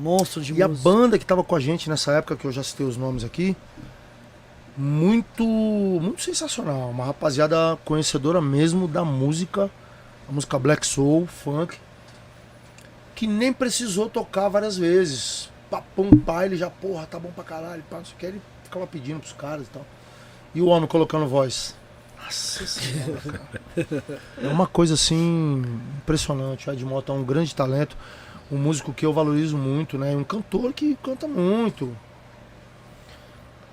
monstro 0.00 0.40
de 0.42 0.54
E 0.54 0.62
a 0.62 0.68
música. 0.68 0.88
banda 0.90 1.18
que 1.18 1.26
tava 1.26 1.44
com 1.44 1.54
a 1.54 1.60
gente 1.60 1.88
nessa 1.88 2.12
época, 2.12 2.36
que 2.36 2.44
eu 2.46 2.52
já 2.52 2.62
citei 2.62 2.86
os 2.86 2.96
nomes 2.96 3.22
aqui, 3.24 3.56
muito, 4.76 5.44
muito 5.44 6.22
sensacional. 6.22 6.90
Uma 6.90 7.04
rapaziada 7.04 7.78
conhecedora 7.84 8.40
mesmo 8.40 8.88
da 8.88 9.04
música, 9.04 9.70
a 10.28 10.32
música 10.32 10.58
black 10.58 10.86
soul, 10.86 11.26
funk, 11.26 11.76
que 13.14 13.26
nem 13.26 13.52
precisou 13.52 14.08
tocar 14.08 14.48
várias 14.48 14.76
vezes. 14.76 15.50
Papum, 15.70 16.10
pá, 16.18 16.46
ele 16.46 16.56
já, 16.56 16.70
porra, 16.70 17.06
tá 17.06 17.18
bom 17.18 17.30
pra 17.30 17.44
caralho, 17.44 17.82
pá, 17.88 17.98
não 17.98 18.04
sei 18.04 18.14
o 18.14 18.16
que, 18.18 18.26
ele 18.26 18.42
ficava 18.64 18.86
pedindo 18.86 19.20
pros 19.20 19.32
caras 19.32 19.66
e 19.66 19.70
tal. 19.70 19.84
E 20.54 20.60
o 20.62 20.66
homem 20.66 20.88
colocando 20.88 21.26
voz. 21.28 21.76
Nossa 22.24 22.66
senhora, 22.66 23.20
cara. 23.20 24.18
É 24.42 24.48
uma 24.48 24.66
coisa 24.66 24.94
assim 24.94 25.62
impressionante. 25.98 26.68
O 26.68 26.72
Ed 26.72 26.84
Mota 26.84 27.12
é 27.12 27.14
um 27.14 27.22
grande 27.24 27.54
talento 27.54 27.96
um 28.50 28.58
músico 28.58 28.92
que 28.92 29.06
eu 29.06 29.12
valorizo 29.12 29.56
muito, 29.56 29.96
né? 29.96 30.14
Um 30.14 30.24
cantor 30.24 30.72
que 30.72 30.96
canta 31.02 31.26
muito. 31.26 31.96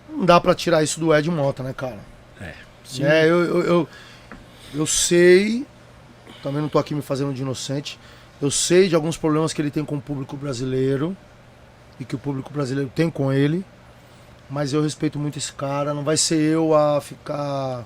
Não 0.10 0.26
dá 0.26 0.40
pra 0.40 0.56
tirar 0.56 0.84
isso 0.84 1.00
do 1.00 1.14
Ed 1.14 1.30
Mota, 1.30 1.64
né, 1.64 1.74
cara? 1.74 2.00
Sim. 2.88 3.04
É, 3.04 3.26
eu, 3.26 3.44
eu, 3.44 3.62
eu, 3.64 3.90
eu 4.74 4.88
sei, 4.88 5.66
também 6.42 6.62
não 6.62 6.70
tô 6.70 6.80
aqui 6.80 6.96
me 6.96 7.02
fazendo 7.02 7.34
de 7.34 7.42
inocente, 7.42 8.00
eu 8.42 8.50
sei 8.50 8.88
de 8.88 8.96
alguns 8.96 9.18
problemas 9.18 9.52
que 9.52 9.62
ele 9.62 9.72
tem 9.72 9.84
com 9.84 9.96
o 9.96 10.02
público 10.02 10.38
brasileiro 10.38 11.16
e 12.00 12.06
que 12.06 12.16
o 12.16 12.20
público 12.20 12.54
brasileiro 12.54 12.90
tem 12.94 13.10
com 13.10 13.34
ele, 13.34 13.66
mas 14.50 14.72
eu 14.72 14.82
respeito 14.82 15.20
muito 15.20 15.38
esse 15.38 15.52
cara, 15.52 15.94
não 15.94 16.04
vai 16.04 16.16
ser 16.16 16.40
eu 16.40 16.74
a 16.74 17.02
ficar... 17.02 17.84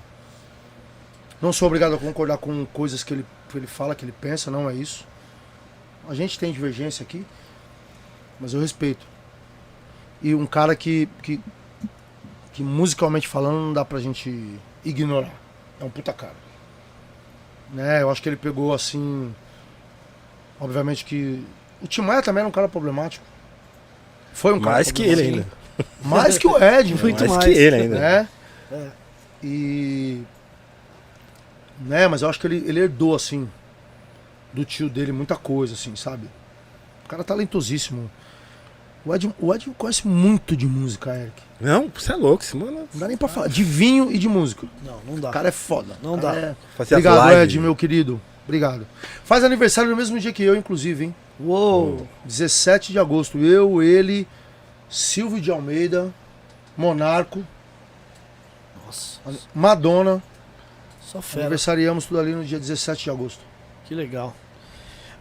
Não 1.40 1.52
sou 1.52 1.66
obrigado 1.66 1.94
a 1.94 1.98
concordar 1.98 2.38
com 2.38 2.64
coisas 2.66 3.02
que 3.02 3.14
ele, 3.14 3.26
que 3.48 3.58
ele 3.58 3.66
fala, 3.66 3.96
que 3.96 4.04
ele 4.04 4.14
pensa, 4.20 4.48
não 4.48 4.70
é 4.70 4.74
isso. 4.74 5.04
A 6.08 6.14
gente 6.14 6.38
tem 6.38 6.52
divergência 6.52 7.02
aqui, 7.02 7.24
mas 8.40 8.54
eu 8.54 8.60
respeito. 8.60 9.06
E 10.20 10.34
um 10.34 10.46
cara 10.46 10.74
que, 10.74 11.08
que, 11.22 11.40
que 12.52 12.62
musicalmente 12.62 13.26
falando 13.26 13.60
não 13.60 13.72
dá 13.72 13.84
pra 13.84 14.00
gente 14.00 14.58
ignorar. 14.84 15.32
É 15.80 15.84
um 15.84 15.90
puta 15.90 16.12
cara. 16.12 16.34
Né? 17.72 18.02
Eu 18.02 18.10
acho 18.10 18.22
que 18.22 18.28
ele 18.28 18.36
pegou 18.36 18.72
assim. 18.72 19.34
Obviamente 20.60 21.04
que. 21.04 21.44
O 21.82 21.86
Tim 21.88 22.02
Maia 22.02 22.22
também 22.22 22.40
era 22.40 22.48
um 22.48 22.52
cara 22.52 22.68
problemático. 22.68 23.24
Foi 24.32 24.52
um 24.52 24.60
cara 24.60 24.76
Mais 24.76 24.92
que 24.92 25.02
ele 25.02 25.22
ainda. 25.22 25.46
Mais 26.04 26.38
que 26.38 26.46
o 26.46 26.56
Ed, 26.62 26.94
Muito 27.02 27.18
mais, 27.20 27.32
mais. 27.32 27.44
que 27.44 27.50
ele 27.50 27.76
ainda. 27.76 27.98
Né? 27.98 28.28
É. 28.70 28.90
E. 29.42 30.22
Né, 31.80 32.06
mas 32.06 32.22
eu 32.22 32.28
acho 32.28 32.38
que 32.38 32.46
ele, 32.46 32.62
ele 32.66 32.80
herdou, 32.80 33.14
assim, 33.14 33.50
do 34.52 34.64
tio 34.64 34.88
dele 34.88 35.12
muita 35.12 35.36
coisa, 35.36 35.74
assim, 35.74 35.94
sabe? 35.96 36.28
O 37.04 37.08
cara 37.08 37.22
é 37.22 37.24
talentosíssimo. 37.24 38.10
O 39.04 39.12
Ed, 39.14 39.34
o 39.40 39.52
Ed 39.54 39.68
conhece 39.76 40.06
muito 40.06 40.56
de 40.56 40.66
música, 40.66 41.12
Eric. 41.16 41.42
Não, 41.60 41.90
você 41.92 42.12
é 42.12 42.16
louco, 42.16 42.44
esse 42.44 42.56
mano. 42.56 42.88
Não 42.92 43.00
dá 43.00 43.08
nem 43.08 43.16
pra 43.16 43.26
falar. 43.26 43.48
De 43.48 43.64
vinho 43.64 44.12
e 44.12 44.18
de 44.18 44.28
música. 44.28 44.66
Não, 44.84 45.00
não 45.06 45.18
dá. 45.20 45.30
O 45.30 45.32
cara 45.32 45.48
é 45.48 45.52
foda. 45.52 45.96
Não 46.02 46.16
dá. 46.16 46.34
é- 46.36 46.56
Fazia 46.76 46.98
Obrigado. 46.98 47.32
Ed, 47.32 47.58
meu 47.58 47.74
querido. 47.74 48.20
Obrigado. 48.44 48.86
Faz 49.24 49.42
aniversário 49.42 49.90
no 49.90 49.96
mesmo 49.96 50.18
dia 50.20 50.32
que 50.32 50.42
eu, 50.42 50.54
inclusive, 50.54 51.06
hein? 51.06 51.14
Uou! 51.40 52.06
17 52.24 52.92
de 52.92 52.98
agosto. 52.98 53.38
Eu, 53.38 53.82
ele, 53.82 54.26
Silvio 54.88 55.40
de 55.40 55.50
Almeida, 55.50 56.12
Monarco, 56.76 57.44
Nossa, 58.86 59.18
Madonna. 59.54 60.22
só 61.00 61.20
fera. 61.22 61.42
Aniversariamos 61.46 62.04
tudo 62.06 62.20
ali 62.20 62.32
no 62.32 62.44
dia 62.44 62.58
17 62.58 63.04
de 63.04 63.10
agosto. 63.10 63.40
Que 63.84 63.94
legal. 63.94 64.34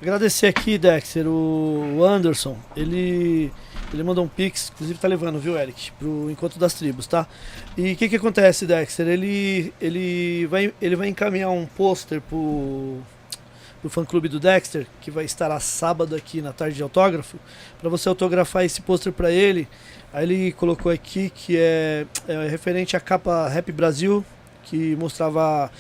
Agradecer 0.02 0.48
aqui, 0.48 0.80
Dexter, 0.80 1.28
o 1.28 2.04
Anderson. 2.04 2.58
Ele, 2.76 3.52
ele 3.94 4.02
mandou 4.02 4.26
um 4.26 4.28
pix, 4.28 4.72
inclusive 4.74 4.98
tá 4.98 5.08
levando, 5.08 5.38
viu, 5.38 5.56
Eric? 5.56 5.92
Pro 5.92 6.32
Encontro 6.32 6.60
das 6.60 6.74
Tribos, 6.74 7.06
tá? 7.06 7.28
E 7.78 7.94
o 7.94 7.96
que 7.96 8.10
que 8.10 8.16
acontece, 8.16 8.66
Dexter? 8.66 9.08
Ele, 9.08 9.72
ele, 9.80 10.48
vai, 10.48 10.74
ele 10.82 10.96
vai 10.96 11.08
encaminhar 11.08 11.52
um 11.52 11.68
pôster 11.68 12.20
pro, 12.20 12.98
pro 13.80 13.92
fã-clube 13.92 14.28
do 14.28 14.40
Dexter, 14.40 14.88
que 15.02 15.12
vai 15.12 15.24
estar 15.24 15.52
a 15.52 15.60
sábado 15.60 16.16
aqui 16.16 16.42
na 16.42 16.52
tarde 16.52 16.78
de 16.78 16.82
autógrafo, 16.82 17.38
para 17.80 17.88
você 17.88 18.10
autografar 18.10 18.66
esse 18.66 18.82
pôster 18.82 19.14
para 19.14 19.30
ele. 19.30 19.68
Aí 20.12 20.24
ele 20.24 20.52
colocou 20.52 20.92
aqui 20.92 21.30
que 21.30 21.56
é, 21.58 22.08
é 22.28 22.48
referente 22.48 22.98
à 22.98 23.00
capa 23.00 23.48
Rap 23.48 23.72
Brasil, 23.72 24.26
que 24.64 24.96
mostrava 24.96 25.72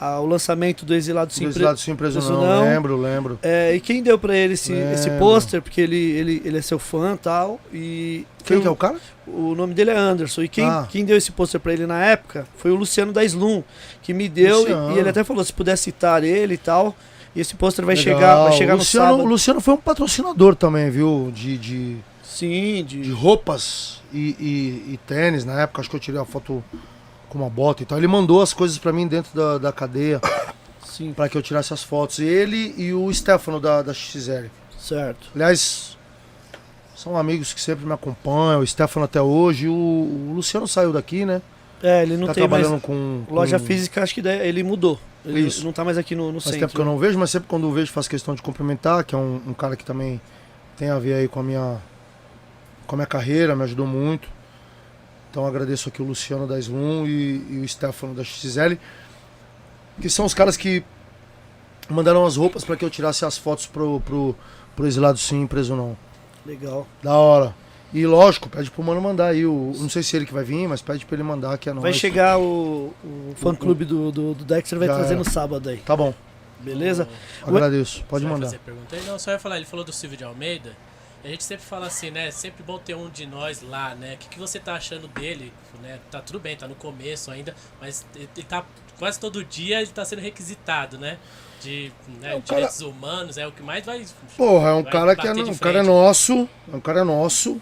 a- 0.00 0.20
o 0.20 0.26
lançamento 0.26 0.84
do 0.84 0.94
Exilado 0.94 1.32
Sim 1.32 1.44
Dois 1.44 1.54
Pre- 1.56 1.64
lados 1.64 1.82
sem 1.82 1.94
preso 1.96 2.18
preso 2.18 2.32
não, 2.32 2.40
não. 2.40 2.62
lembro, 2.64 2.96
lembro. 2.96 3.38
é, 3.42 3.74
e 3.74 3.80
quem 3.80 4.02
deu 4.02 4.18
pra 4.18 4.36
ele 4.36 4.54
esse, 4.54 4.72
esse 4.72 5.10
pôster, 5.12 5.60
porque 5.62 5.80
ele, 5.80 5.96
ele, 5.96 6.42
ele 6.44 6.58
é 6.58 6.62
seu 6.62 6.78
fã 6.78 7.14
e 7.14 7.18
tal, 7.18 7.60
e 7.72 8.26
Quem 8.44 8.60
que 8.60 8.66
é 8.66 8.70
o, 8.70 8.76
cara? 8.76 8.96
o 9.26 9.54
nome 9.54 9.74
dele 9.74 9.90
é 9.90 9.96
Anderson, 9.96 10.42
e 10.42 10.48
quem, 10.48 10.64
Ah. 10.64 10.86
quem 10.90 11.04
deu 11.04 11.16
esse 11.16 11.32
pôster 11.32 11.60
pra 11.60 11.72
ele 11.72 11.86
na 11.86 12.02
época 12.04 12.46
foi 12.56 12.70
o 12.70 12.74
Luciano 12.76 13.12
da 13.12 13.24
Slum, 13.24 13.62
que 14.02 14.14
me 14.14 14.28
deu, 14.28 14.58
e, 14.60 14.60
Luciano. 14.72 14.92
e 14.96 14.98
ele 14.98 15.08
até 15.08 15.24
falou 15.24 15.44
se 15.44 15.52
puder 15.52 15.76
citar 15.76 16.22
ele 16.24 16.54
e 16.54 16.58
tal, 16.58 16.96
e 17.36 17.40
esse 17.40 17.54
pôster 17.54 17.84
vai 17.84 17.94
Legal. 17.94 18.14
chegar, 18.18 18.42
vai 18.44 18.52
chegar 18.52 18.72
o 18.72 18.76
no 18.76 18.78
Luciano, 18.80 19.06
sábado. 19.06 19.22
O 19.24 19.26
Luciano 19.28 19.60
foi 19.60 19.74
um 19.74 19.78
patrocinador 19.78 20.54
também, 20.54 20.90
viu? 20.90 21.30
De, 21.34 21.58
de, 21.58 21.96
Sim, 22.22 22.84
de 22.86 23.00
de, 23.02 23.10
roupas 23.10 24.00
e, 24.12 24.28
e- 24.38 24.92
e 24.94 25.00
tênis 25.06 25.44
na 25.44 25.60
época. 25.62 25.80
Acho 25.80 25.90
que 25.90 25.96
eu 25.96 26.00
tirei 26.00 26.20
a 26.20 26.24
foto 26.24 26.62
com 27.28 27.38
uma 27.38 27.50
bota 27.50 27.82
e 27.82 27.86
tal. 27.86 27.98
Ele 27.98 28.08
mandou 28.08 28.40
as 28.42 28.52
coisas 28.52 28.78
pra 28.78 28.92
mim 28.92 29.06
dentro 29.06 29.34
da, 29.34 29.58
da 29.58 29.72
cadeia 29.72 30.20
sim, 30.84 31.12
pra 31.12 31.28
que 31.28 31.36
eu 31.36 31.42
tirasse 31.42 31.72
as 31.72 31.82
fotos. 31.82 32.18
Ele 32.18 32.74
e 32.76 32.92
o 32.92 33.12
Stefano 33.12 33.60
da, 33.60 33.82
da 33.82 33.92
XL. 33.92 34.46
certo. 34.78 35.28
Aliás, 35.34 35.96
são 36.96 37.16
amigos 37.16 37.52
que 37.52 37.60
sempre 37.60 37.86
me 37.86 37.92
acompanham. 37.92 38.60
O 38.60 38.66
Stefano 38.66 39.04
até 39.04 39.20
hoje. 39.20 39.68
O, 39.68 39.72
o 39.72 40.32
Luciano 40.34 40.66
saiu 40.66 40.92
daqui, 40.92 41.24
né? 41.24 41.40
É, 41.82 42.02
ele 42.02 42.16
não 42.16 42.26
tá 42.26 42.34
tem 42.34 42.48
mais 42.48 42.62
trabalhando 42.62 42.80
com, 42.80 43.22
com. 43.26 43.34
loja 43.34 43.58
física, 43.58 44.02
acho 44.02 44.14
que 44.14 44.20
ele 44.26 44.64
mudou. 44.64 44.98
Ele 45.24 45.42
Isso. 45.42 45.64
não 45.64 45.72
tá 45.72 45.84
mais 45.84 45.98
aqui 45.98 46.14
no, 46.14 46.32
no 46.32 46.40
Faz 46.40 46.54
centro. 46.54 46.60
tempo 46.60 46.74
que 46.74 46.80
eu 46.80 46.84
não 46.84 46.98
vejo, 46.98 47.18
mas 47.18 47.30
sempre 47.30 47.48
quando 47.48 47.68
eu 47.68 47.72
vejo 47.72 47.92
faço 47.92 48.08
questão 48.08 48.34
de 48.34 48.42
cumprimentar, 48.42 49.04
que 49.04 49.14
é 49.14 49.18
um, 49.18 49.40
um 49.48 49.52
cara 49.52 49.76
que 49.76 49.84
também 49.84 50.20
tem 50.76 50.90
a 50.90 50.98
ver 50.98 51.14
aí 51.14 51.28
com 51.28 51.40
a 51.40 51.42
minha 51.42 51.78
com 52.86 52.94
a 52.94 52.98
minha 52.98 53.06
carreira, 53.06 53.54
me 53.54 53.62
ajudou 53.64 53.86
muito. 53.86 54.28
Então 55.30 55.46
agradeço 55.46 55.88
aqui 55.88 56.00
o 56.00 56.04
Luciano 56.04 56.46
da 56.46 56.58
Slum 56.58 57.06
e, 57.06 57.44
e 57.50 57.60
o 57.64 57.68
Stefano 57.68 58.14
da 58.14 58.24
XL, 58.24 58.74
que 60.00 60.08
são 60.08 60.24
os 60.24 60.32
caras 60.34 60.56
que 60.56 60.82
mandaram 61.88 62.24
as 62.24 62.36
roupas 62.36 62.64
para 62.64 62.76
que 62.76 62.84
eu 62.84 62.90
tirasse 62.90 63.24
as 63.24 63.36
fotos 63.36 63.66
pro, 63.66 64.00
pro, 64.00 64.34
pro 64.74 64.86
Exilado 64.86 65.18
Sim, 65.18 65.46
preso 65.46 65.76
não. 65.76 65.96
Legal. 66.46 66.86
Da 67.02 67.14
hora. 67.14 67.54
E 67.92 68.06
lógico, 68.06 68.48
pede 68.50 68.70
pro 68.70 68.82
mano 68.82 69.00
mandar 69.00 69.28
aí. 69.28 69.46
O, 69.46 69.72
não 69.76 69.88
sei 69.88 70.02
se 70.02 70.14
ele 70.16 70.26
que 70.26 70.32
vai 70.32 70.44
vir, 70.44 70.66
mas 70.68 70.82
pede 70.82 71.04
pra 71.06 71.14
ele 71.16 71.22
mandar 71.22 71.56
que 71.58 71.68
é 71.68 71.72
nóis. 71.72 71.82
Vai 71.82 71.92
chegar 71.92 72.38
o, 72.38 72.92
o 73.04 73.32
fã-clube 73.36 73.84
do, 73.84 74.10
do, 74.12 74.34
do 74.34 74.44
Dexter, 74.44 74.78
vai 74.78 74.88
Já 74.88 74.94
trazer 74.94 75.14
era. 75.14 75.18
no 75.18 75.24
sábado 75.30 75.68
aí, 75.68 75.78
Tá 75.78 75.96
bom, 75.96 76.12
beleza? 76.60 77.08
agradeço. 77.42 78.04
Pode 78.08 78.22
Você 78.24 78.28
vai 78.28 78.32
mandar. 78.34 78.46
fazer 78.46 78.58
pergunta 78.58 78.94
aí? 78.96 79.02
Não, 79.06 79.18
só 79.18 79.30
ia 79.30 79.38
falar, 79.38 79.56
ele 79.56 79.64
falou 79.66 79.84
do 79.84 79.92
Silvio 79.92 80.18
de 80.18 80.24
Almeida. 80.24 80.72
A 81.24 81.28
gente 81.28 81.42
sempre 81.44 81.64
fala 81.64 81.86
assim, 81.88 82.10
né? 82.10 82.30
Sempre 82.30 82.62
bom 82.62 82.78
ter 82.78 82.94
um 82.94 83.08
de 83.10 83.26
nós 83.26 83.60
lá, 83.62 83.94
né? 83.94 84.14
O 84.14 84.18
que, 84.18 84.28
que 84.28 84.38
você 84.38 84.58
tá 84.58 84.74
achando 84.74 85.08
dele? 85.08 85.52
Né? 85.82 85.98
Tá 86.10 86.20
tudo 86.20 86.38
bem, 86.38 86.56
tá 86.56 86.68
no 86.68 86.74
começo 86.76 87.30
ainda, 87.30 87.54
mas 87.80 88.06
ele 88.14 88.28
ele 88.36 88.46
tá 88.46 88.64
quase 88.98 89.18
todo 89.18 89.44
dia 89.44 89.78
ele 89.80 89.90
tá 89.90 90.04
sendo 90.04 90.20
requisitado, 90.20 90.96
né? 90.98 91.18
De 91.60 91.92
né, 92.20 92.28
É, 92.36 92.40
cara- 92.40 92.40
direitos 92.42 92.80
humanos, 92.82 93.36
é 93.36 93.46
o 93.46 93.50
que 93.52 93.62
mais 93.62 93.84
vai. 93.84 94.04
Porra, 94.36 94.68
é 94.70 94.72
um 94.74 94.84
cara 94.84 95.16
que 95.16 95.26
é, 95.26 95.32
um 95.32 95.54
cara 95.56 95.80
é 95.80 95.82
nosso, 95.82 96.48
é 96.72 96.76
um 96.76 96.80
cara 96.80 97.04
nosso. 97.04 97.60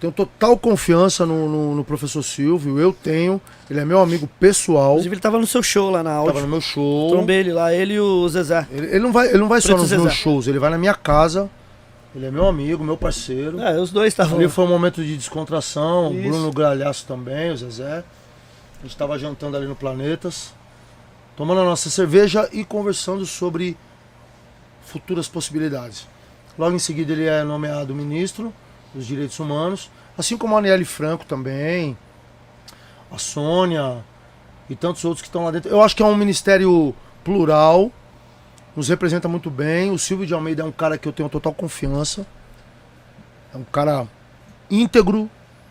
Tenho 0.00 0.12
total 0.12 0.56
confiança 0.56 1.26
no, 1.26 1.48
no- 1.48 1.74
no 1.74 1.84
professor 1.84 2.22
Silvio, 2.22 2.78
eu 2.78 2.92
tenho. 2.92 3.40
Ele 3.68 3.80
é 3.80 3.84
meu 3.84 3.98
amigo 4.00 4.28
pessoal. 4.38 4.90
Inclusive 4.92 5.14
ele 5.16 5.20
tava 5.20 5.40
no 5.40 5.46
seu 5.46 5.60
show 5.60 5.90
lá 5.90 6.04
na 6.04 6.10
Tava 6.10 6.20
áudio. 6.28 6.42
no 6.42 6.48
meu 6.48 6.60
show. 6.60 7.10
Trombei 7.10 7.38
ele 7.40 7.52
lá, 7.52 7.74
ele 7.74 7.94
e 7.94 8.00
o 8.00 8.28
Zezé. 8.28 8.64
Ele, 8.70 8.86
ele 8.86 9.00
não 9.00 9.10
vai, 9.12 9.26
ele 9.28 9.38
não 9.38 9.48
vai 9.48 9.60
só 9.60 9.72
nos 9.76 9.88
Zezé. 9.88 10.00
meus 10.00 10.14
shows, 10.14 10.46
ele 10.46 10.60
vai 10.60 10.70
na 10.70 10.78
minha 10.78 10.94
casa. 10.94 11.50
Ele 12.14 12.26
é 12.26 12.30
meu 12.30 12.46
amigo, 12.46 12.82
meu 12.82 12.96
parceiro. 12.96 13.60
É, 13.60 13.78
os 13.78 13.90
dois 13.90 14.12
estavam. 14.12 14.38
Ali 14.38 14.48
foi 14.48 14.64
um 14.64 14.68
momento 14.68 15.02
de 15.02 15.16
descontração. 15.16 16.10
O 16.10 16.14
Isso. 16.14 16.28
Bruno 16.28 16.50
Gralhaço 16.50 17.06
também, 17.06 17.50
o 17.50 17.56
Zezé. 17.56 18.02
A 18.78 18.82
gente 18.82 18.96
tava 18.96 19.18
jantando 19.18 19.56
ali 19.56 19.66
no 19.66 19.76
Planetas, 19.76 20.52
tomando 21.36 21.60
a 21.60 21.64
nossa 21.64 21.90
cerveja 21.90 22.48
e 22.52 22.64
conversando 22.64 23.26
sobre 23.26 23.76
futuras 24.82 25.28
possibilidades. 25.28 26.06
Logo 26.58 26.74
em 26.74 26.78
seguida 26.78 27.12
ele 27.12 27.26
é 27.26 27.44
nomeado 27.44 27.94
ministro 27.94 28.52
dos 28.94 29.06
Direitos 29.06 29.38
Humanos, 29.38 29.90
assim 30.16 30.36
como 30.36 30.54
a 30.54 30.58
Aniele 30.58 30.84
Franco 30.84 31.24
também, 31.26 31.96
a 33.10 33.18
Sônia 33.18 34.04
e 34.68 34.74
tantos 34.74 35.04
outros 35.04 35.22
que 35.22 35.28
estão 35.28 35.44
lá 35.44 35.50
dentro. 35.50 35.70
Eu 35.70 35.82
acho 35.82 35.94
que 35.94 36.02
é 36.02 36.06
um 36.06 36.16
ministério 36.16 36.94
plural, 37.22 37.92
nos 38.78 38.88
representa 38.88 39.26
muito 39.26 39.50
bem. 39.50 39.90
O 39.90 39.98
Silvio 39.98 40.24
de 40.24 40.32
Almeida 40.32 40.62
é 40.62 40.64
um 40.64 40.70
cara 40.70 40.96
que 40.96 41.08
eu 41.08 41.12
tenho 41.12 41.28
total 41.28 41.52
confiança. 41.52 42.24
É 43.52 43.56
um 43.56 43.64
cara 43.64 44.06
íntegro, 44.70 45.28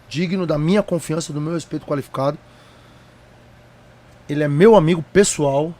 digno 0.09 0.45
da 0.45 0.57
minha 0.57 0.83
confiança, 0.83 1.31
do 1.31 1.39
meu 1.39 1.53
respeito 1.53 1.85
qualificado. 1.85 2.37
Ele 4.27 4.43
é 4.43 4.47
meu 4.49 4.75
amigo 4.75 5.01
pessoal. 5.01 5.73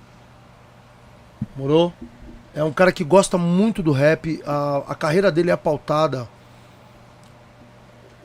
Morou? 1.53 1.91
É 2.55 2.63
um 2.63 2.71
cara 2.71 2.93
que 2.93 3.03
gosta 3.03 3.37
muito 3.37 3.83
do 3.83 3.91
rap. 3.91 4.41
A, 4.45 4.83
a 4.87 4.95
carreira 4.95 5.29
dele 5.29 5.51
é 5.51 5.57
pautada 5.57 6.29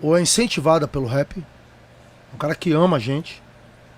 ou 0.01 0.17
é 0.17 0.23
incentivada 0.23 0.87
pelo 0.87 1.07
rap. 1.07 1.45
Um 2.33 2.39
cara 2.39 2.55
que 2.55 2.71
ama 2.71 2.99
a 2.99 3.01
gente. 3.01 3.43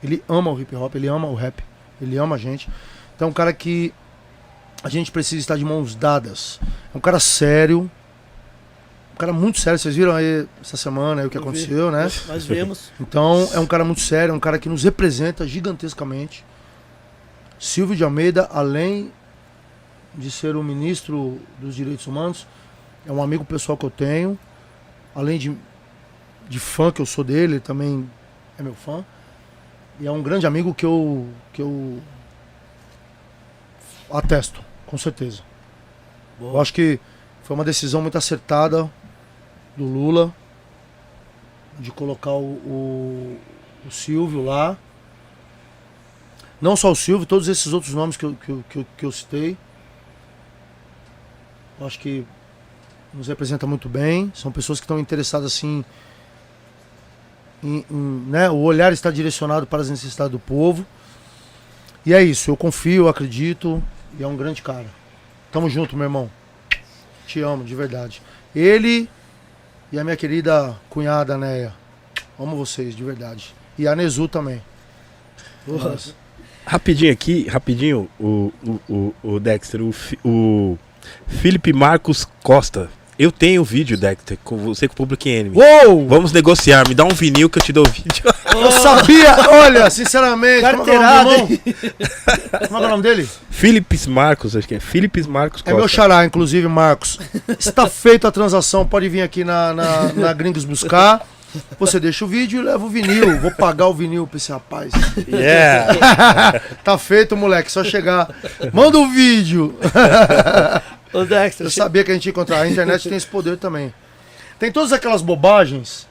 Ele 0.02 0.24
ama 0.26 0.51
o 0.51 0.59
hip 0.59 0.74
hop, 0.74 0.94
ele 0.94 1.09
ama 1.09 1.28
o 1.28 1.35
rap, 1.35 1.62
ele 2.01 2.16
ama 2.16 2.36
a 2.36 2.39
gente. 2.39 2.70
Então 3.14 3.28
um 3.28 3.35
cara 3.35 3.52
que 3.52 3.93
a 4.85 4.89
gente 4.90 5.11
precisa 5.11 5.40
estar 5.40 5.56
de 5.56 5.65
mãos 5.65 5.94
dadas. 5.94 6.61
É 6.94 6.97
um 6.97 7.01
cara 7.01 7.19
sério. 7.19 7.90
Um 9.15 9.16
cara 9.16 9.32
muito 9.32 9.59
sério. 9.59 9.78
Vocês 9.78 9.97
viram 9.97 10.12
aí 10.15 10.47
essa 10.61 10.77
semana 10.77 11.23
aí 11.23 11.27
o 11.27 11.31
que 11.31 11.39
Eu 11.39 11.43
vi. 11.43 11.48
aconteceu, 11.48 11.90
né? 11.90 12.02
Nós 12.28 12.44
vemos. 12.44 12.93
Então 13.01 13.48
é 13.55 13.59
um 13.59 13.66
cara 13.66 13.82
muito 13.82 14.02
sério, 14.02 14.32
é 14.32 14.35
um 14.35 14.40
cara 14.40 14.59
que 14.59 14.69
nos 14.69 14.85
representa 14.85 15.47
gigantescamente. 15.47 16.44
Silvio 17.59 17.97
de 17.97 18.05
Almeida, 18.05 18.47
além 18.52 19.11
de 20.15 20.31
ser 20.31 20.55
o 20.55 20.62
ministro 20.62 21.40
dos 21.59 21.74
direitos 21.74 22.06
humanos, 22.06 22.47
é 23.06 23.11
um 23.11 23.23
amigo 23.23 23.44
pessoal 23.44 23.78
que 23.78 23.86
eu 23.86 23.90
tenho. 23.90 24.39
Além 25.15 25.39
de, 25.39 25.56
de 26.48 26.59
fã 26.61 26.93
que 26.93 27.01
eu 27.01 27.06
sou 27.06 27.24
dele, 27.24 27.55
ele 27.55 27.61
também 27.61 28.09
é 28.59 28.62
meu 28.62 28.74
fã. 28.74 29.02
E 29.98 30.06
é 30.06 30.11
um 30.11 30.23
grande 30.23 30.47
amigo 30.47 30.74
que 30.74 30.85
eu, 30.85 31.27
que 31.52 31.62
eu 31.62 32.01
atesto, 34.11 34.61
com 34.95 34.99
certeza. 34.99 35.43
Eu 36.41 36.61
acho 36.61 36.73
que 36.73 37.01
foi 37.43 37.57
uma 37.57 37.65
decisão 37.65 38.01
muito 38.01 38.16
acertada 38.16 38.89
do 39.77 39.83
Lula 39.85 40.33
de 41.81 41.91
colocar 41.91 42.31
o, 42.31 42.53
o, 42.65 43.37
o 43.85 43.91
Silvio 43.91 44.45
lá. 44.45 44.79
Não 46.61 46.77
só 46.77 46.93
o 46.93 46.95
Silvio, 46.95 47.27
todos 47.27 47.49
esses 47.49 47.73
outros 47.73 47.93
nomes 47.93 48.16
que 48.16 48.25
eu, 48.25 48.37
que, 48.37 48.49
eu- 48.53 48.65
que, 48.71 48.79
eu- 48.79 48.87
que 48.99 49.05
eu 49.07 49.11
citei. 49.11 49.57
Eu 51.81 51.89
acho 51.89 51.99
que 51.99 52.25
nos 53.12 53.27
representa 53.27 53.66
muito 53.66 53.89
bem. 53.89 54.31
São 54.33 54.53
pessoas 54.53 54.79
que 54.79 54.85
estão 54.85 55.01
interessadas 55.01 55.53
assim. 55.53 55.85
Em, 57.65 57.85
em, 57.91 58.25
né? 58.29 58.49
O 58.49 58.59
olhar 58.59 58.93
está 58.93 59.11
direcionado 59.11 59.66
para 59.66 59.83
as 59.83 59.91
necessidades 59.91 60.31
do 60.31 60.39
povo. 60.39 60.87
E 62.07 62.15
é 62.15 62.23
isso, 62.23 62.49
eu 62.49 62.57
confio, 62.57 63.05
eu 63.07 63.09
acredito. 63.09 63.83
E 64.19 64.23
é 64.23 64.27
um 64.27 64.36
grande 64.36 64.62
cara. 64.62 64.86
Tamo 65.53 65.69
junto, 65.69 65.97
meu 65.97 66.05
irmão. 66.05 66.31
Te 67.27 67.41
amo, 67.41 67.65
de 67.65 67.74
verdade. 67.74 68.20
Ele 68.55 69.09
e 69.93 69.99
a 69.99 70.05
minha 70.05 70.16
querida 70.16 70.77
cunhada 70.89 71.36
Neia. 71.39 71.73
Amo 72.39 72.57
vocês, 72.57 72.95
de 72.95 73.03
verdade. 73.05 73.55
E 73.78 73.86
a 73.86 73.95
Nezu 73.95 74.28
também. 74.28 74.62
Mas- 75.66 76.15
Rapidinho 76.66 77.12
aqui, 77.12 77.47
rapidinho, 77.47 78.09
o, 78.19 78.51
o, 78.66 78.81
o, 78.89 79.15
o 79.35 79.41
Dexter, 79.41 79.82
o, 79.82 79.93
o 80.24 80.78
Felipe 81.27 81.74
Marcos 81.74 82.27
Costa. 82.43 82.89
Eu 83.16 83.31
tenho 83.31 83.62
o 83.62 83.65
vídeo, 83.65 83.97
Dexter, 83.97 84.36
com 84.43 84.57
você 84.57 84.89
com 84.89 84.95
o 84.95 84.97
Public 84.97 85.28
Enemy. 85.28 85.57
Uou! 85.57 86.09
Vamos 86.09 86.32
negociar, 86.32 86.89
me 86.89 86.97
dá 86.97 87.05
um 87.05 87.11
vinil 87.15 87.49
que 87.49 87.59
eu 87.59 87.62
te 87.62 87.73
dou 87.73 87.86
o 87.86 87.91
vídeo. 87.91 88.24
Eu 88.55 88.70
sabia! 88.70 89.36
Olha, 89.51 89.91
sinceramente, 89.91 90.61
como 90.62 90.82
é, 90.82 90.85
que 90.85 90.91
é 90.91 90.99
Carteirada, 90.99 92.69
como 92.69 92.78
é 92.78 92.82
é 92.82 92.86
o 92.86 92.89
nome 92.89 93.03
dele? 93.03 93.28
Philips 93.51 94.07
Marcos, 94.07 94.57
acho 94.57 94.66
que 94.66 94.77
é. 94.77 94.81
Philips 94.81 95.27
Marcos 95.27 95.61
É 95.62 95.65
Costa. 95.65 95.78
meu 95.78 95.89
xará, 95.89 96.24
inclusive, 96.24 96.69
Marcos. 96.69 97.19
Está 97.59 97.89
feita 97.89 98.28
a 98.28 98.32
transação, 98.32 98.86
pode 98.86 99.09
vir 99.09 99.23
aqui 99.23 99.43
na, 99.43 99.73
na, 99.74 100.12
na 100.12 100.32
Gringos 100.32 100.65
buscar. 100.65 101.27
Você 101.78 102.01
deixa 102.01 102.24
o 102.24 102.28
vídeo 102.28 102.60
e 102.60 102.64
leva 102.64 102.85
o 102.85 102.89
vinil. 102.89 103.39
Vou 103.40 103.51
pagar 103.51 103.86
o 103.86 103.94
vinil 103.94 104.26
pra 104.26 104.36
esse 104.36 104.51
rapaz. 104.51 104.93
Yeah. 105.28 106.60
Tá 106.85 106.98
feito, 106.98 107.36
moleque. 107.36 107.70
Só 107.70 107.82
chegar. 107.85 108.28
Manda 108.72 108.98
o 108.98 109.09
vídeo. 109.09 109.78
Ô, 111.12 111.24
Dexter, 111.24 111.66
Eu 111.66 111.70
sabia 111.70 112.02
que 112.05 112.10
a 112.10 112.14
gente 112.14 112.26
ia 112.26 112.31
encontrar. 112.31 112.60
A 112.62 112.68
internet 112.68 113.09
tem 113.09 113.16
esse 113.16 113.26
poder 113.26 113.56
também. 113.56 113.93
Tem 114.59 114.70
todas 114.72 114.93
aquelas 114.93 115.22
bobagens 115.22 116.06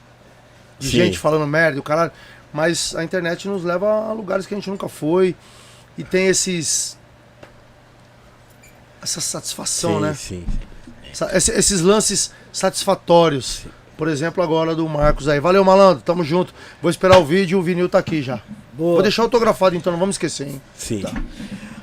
de 0.78 0.88
Sim. 0.88 0.96
gente 0.98 1.18
falando 1.18 1.46
merda, 1.46 1.78
o 1.78 1.82
caralho. 1.82 2.12
Mas 2.52 2.94
a 2.96 3.02
internet 3.04 3.46
nos 3.48 3.64
leva 3.64 4.08
a 4.08 4.12
lugares 4.12 4.46
que 4.46 4.54
a 4.54 4.56
gente 4.56 4.70
nunca 4.70 4.88
foi. 4.88 5.34
E 5.98 6.04
tem 6.04 6.26
esses. 6.26 6.96
Essa 9.02 9.20
satisfação, 9.20 9.96
sim, 9.96 10.00
né? 10.00 10.14
sim. 10.14 10.46
Essa- 11.12 11.36
esse- 11.36 11.52
esses 11.52 11.80
lances 11.80 12.32
satisfatórios. 12.52 13.66
Por 13.96 14.08
exemplo, 14.08 14.42
agora 14.42 14.74
do 14.74 14.88
Marcos 14.88 15.28
aí. 15.28 15.38
Valeu, 15.40 15.64
malandro. 15.64 16.02
Tamo 16.02 16.24
junto. 16.24 16.52
Vou 16.82 16.90
esperar 16.90 17.18
o 17.18 17.24
vídeo 17.24 17.58
o 17.58 17.62
vinil 17.62 17.88
tá 17.88 17.98
aqui 17.98 18.20
já. 18.22 18.40
boa. 18.72 18.94
Vou 18.94 19.02
deixar 19.02 19.22
autografado 19.22 19.76
então, 19.76 19.92
não 19.92 20.00
vamos 20.00 20.14
esquecer, 20.16 20.48
hein? 20.48 20.60
Sim. 20.76 21.04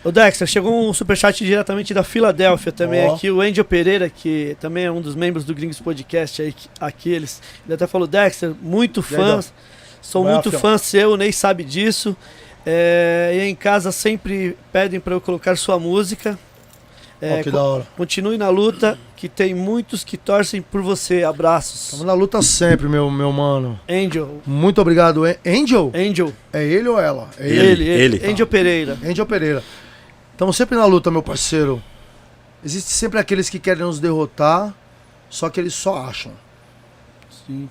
Ô 0.03 0.11
Dexter, 0.11 0.47
chegou 0.47 0.89
um 0.89 0.93
superchat 0.93 1.45
diretamente 1.45 1.93
da 1.93 2.03
Filadélfia 2.03 2.71
também 2.71 3.07
Ó. 3.07 3.13
aqui, 3.13 3.29
o 3.29 3.39
Angel 3.39 3.63
Pereira, 3.63 4.09
que 4.09 4.57
também 4.59 4.85
é 4.85 4.91
um 4.91 4.99
dos 4.99 5.13
membros 5.15 5.45
do 5.45 5.53
Gringos 5.53 5.79
Podcast 5.79 6.41
aí, 6.41 6.51
que- 6.53 6.67
aqui, 6.79 7.11
eles, 7.11 7.39
ele 7.65 7.75
até 7.75 7.85
falou, 7.85 8.07
Dexter, 8.07 8.51
muito 8.59 8.99
aí, 8.99 9.05
fã, 9.15 9.39
sou 10.01 10.23
Vai 10.23 10.33
muito 10.33 10.51
fã 10.51 10.75
seu, 10.79 11.15
nem 11.15 11.31
sabe 11.31 11.63
disso, 11.63 12.17
é, 12.65 13.31
e 13.35 13.47
em 13.47 13.53
casa 13.53 13.91
sempre 13.91 14.57
pedem 14.73 14.99
para 14.99 15.13
eu 15.13 15.21
colocar 15.21 15.55
sua 15.55 15.77
música, 15.77 16.37
É, 17.21 17.43
co- 17.43 17.51
da 17.51 17.61
hora. 17.63 17.87
continue 17.95 18.37
na 18.37 18.49
luta, 18.49 18.97
que 19.15 19.29
tem 19.29 19.53
muitos 19.53 20.03
que 20.03 20.17
torcem 20.17 20.61
por 20.61 20.81
você, 20.81 21.23
abraços. 21.23 21.83
Estamos 21.85 22.05
na 22.05 22.13
luta 22.13 22.41
sempre, 22.41 22.87
meu, 22.87 23.11
meu 23.11 23.31
mano. 23.31 23.79
Angel, 23.87 24.41
Muito 24.45 24.81
obrigado. 24.81 25.23
An- 25.23 25.35
Angel? 25.45 25.91
Angel, 25.93 26.33
É 26.51 26.63
ele 26.63 26.89
ou 26.89 26.99
ela? 26.99 27.29
É 27.37 27.47
ele, 27.47 27.59
ele. 27.59 27.87
ele, 27.87 28.15
ele. 28.17 28.31
Angel 28.31 28.47
Pereira. 28.47 28.97
Angel 29.05 29.25
Pereira. 29.25 29.63
Estamos 30.33 30.57
sempre 30.57 30.75
na 30.75 30.85
luta, 30.85 31.11
meu 31.11 31.21
parceiro. 31.21 31.81
Existem 32.65 32.91
sempre 32.93 33.19
aqueles 33.19 33.49
que 33.49 33.59
querem 33.59 33.83
nos 33.83 33.99
derrotar, 33.99 34.73
só 35.29 35.49
que 35.49 35.59
eles 35.59 35.73
só 35.75 35.97
acham. 36.05 36.31
Sim. 37.45 37.69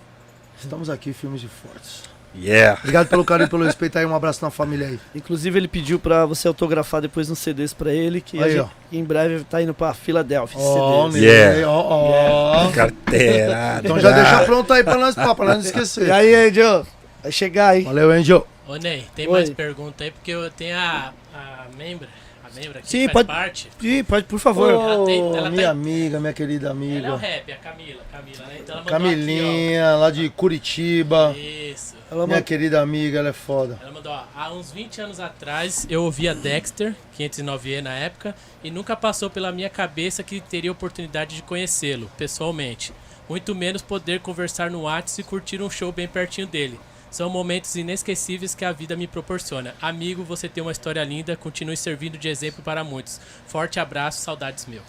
Estamos 0.61 0.89
aqui, 0.91 1.13
filmes 1.13 1.41
de 1.41 1.49
fortes. 1.49 2.03
Yeah. 2.35 2.79
Obrigado 2.81 3.09
pelo 3.09 3.25
carinho, 3.25 3.49
pelo 3.51 3.65
respeito 3.67 3.99
aí. 3.99 4.07
Um 4.07 4.15
abraço 4.15 4.45
na 4.45 4.51
família 4.51 4.87
aí. 4.87 5.01
Inclusive 5.15 5.59
ele 5.59 5.67
pediu 5.69 5.99
pra 5.99 6.25
você 6.27 6.47
autografar 6.47 7.01
depois 7.01 7.29
uns 7.31 7.39
CDs 7.41 7.73
pra 7.75 7.93
ele, 7.93 8.21
que 8.21 8.39
a 8.41 8.45
Aí, 8.45 8.53
gente, 8.53 8.61
ó. 8.61 8.69
em 8.93 9.03
breve 9.03 9.43
tá 9.45 9.61
indo 9.61 9.75
pra 9.75 9.93
Filadélfia. 9.93 10.59
Ó, 10.61 11.09
CDs. 11.11 11.23
Yeah. 11.25 11.69
ó, 11.69 12.67
ó. 12.69 12.71
Carteira. 12.71 13.81
Então 13.83 13.99
já 13.99 14.11
deixa 14.13 14.45
pronto 14.45 14.73
aí 14.73 14.85
pra 14.85 14.97
nós, 14.97 15.15
pá, 15.15 15.35
pra 15.35 15.45
nós 15.47 15.55
não 15.57 15.63
esquecer. 15.65 16.07
E 16.09 16.11
aí, 16.11 16.35
Angel? 16.35 16.87
Vai 17.23 17.33
chegar 17.33 17.69
aí. 17.71 17.83
Valeu, 17.83 18.11
Angel. 18.11 18.47
Ô 18.67 18.77
Ney, 18.77 19.05
tem 19.17 19.27
Oi. 19.27 19.33
mais 19.33 19.51
pergunta 19.51 20.05
aí, 20.05 20.11
porque 20.13 20.31
eu 20.31 20.49
tenho 20.53 20.77
a, 20.77 21.13
a 21.35 21.67
membra, 21.77 22.09
a 22.45 22.55
membra 22.55 22.79
aqui 22.79 22.89
Sim, 22.89 23.09
pode- 23.09 23.27
parte. 23.27 23.69
Ih, 23.83 24.05
pode, 24.05 24.25
por 24.27 24.39
favor. 24.39 24.71
Ela 24.71 25.05
tem- 25.05 25.19
ela 25.21 25.51
minha 25.51 25.63
tem- 25.63 25.65
amiga, 25.67 26.21
minha 26.21 26.33
querida 26.33 26.69
Ela 26.69 26.75
é 26.75 26.79
o 26.79 26.87
amiga. 26.87 27.17
rap, 27.17 27.53
a 27.53 27.57
Camila, 27.57 28.01
Camila, 28.13 28.45
né? 28.47 28.57
Então 28.61 28.85
Camilinha, 28.85 29.97
lá 29.97 30.11
de 30.13 30.29
Curitiba. 30.31 31.31
aqui. 31.31 31.73
Isso. 31.75 31.99
Ela 32.11 32.27
Minha 32.27 32.37
mandou- 32.39 32.43
querida 32.45 32.81
amiga, 32.81 33.19
ela 33.21 33.29
é 33.29 33.33
foda. 33.33 33.79
Ela 33.81 33.93
mandou, 33.93 34.11
ó, 34.13 34.25
há 34.35 34.53
uns 34.53 34.73
20 34.73 35.01
anos 35.01 35.21
atrás 35.21 35.87
eu 35.89 36.03
ouvia 36.03 36.35
Dexter, 36.35 36.95
509E 37.17 37.81
na 37.81 37.95
época, 37.95 38.35
e 38.65 38.71
nunca 38.71 38.97
passou 38.97 39.31
pela 39.31 39.53
minha 39.53 39.71
cabeça 39.71 40.23
que 40.23 40.41
teria 40.41 40.73
oportunidade 40.73 41.37
de 41.37 41.43
conhecê-lo, 41.43 42.11
pessoalmente. 42.19 42.93
Muito 43.29 43.55
menos 43.55 43.81
poder 43.81 44.19
conversar 44.21 44.71
no 44.73 44.83
WhatsApp 44.83 45.21
e 45.21 45.25
curtir 45.25 45.63
um 45.63 45.71
show 45.71 45.93
bem 45.93 46.09
pertinho 46.09 46.49
dele. 46.49 46.81
São 47.13 47.31
momentos 47.31 47.75
inesquecíveis 47.77 48.55
que 48.57 48.65
a 48.65 48.73
vida 48.73 48.97
me 48.97 49.07
proporciona. 49.07 49.75
Amigo, 49.81 50.25
você 50.25 50.49
tem 50.49 50.63
uma 50.63 50.73
história 50.73 51.03
linda, 51.05 51.37
continue 51.37 51.77
servindo 51.77 52.19
de 52.19 52.29
exemplo 52.29 52.63
para 52.63 52.83
muitos. 52.85 53.21
Forte 53.47 53.79
abraço, 53.79 54.21
saudades 54.21 54.67
meu. 54.67 54.83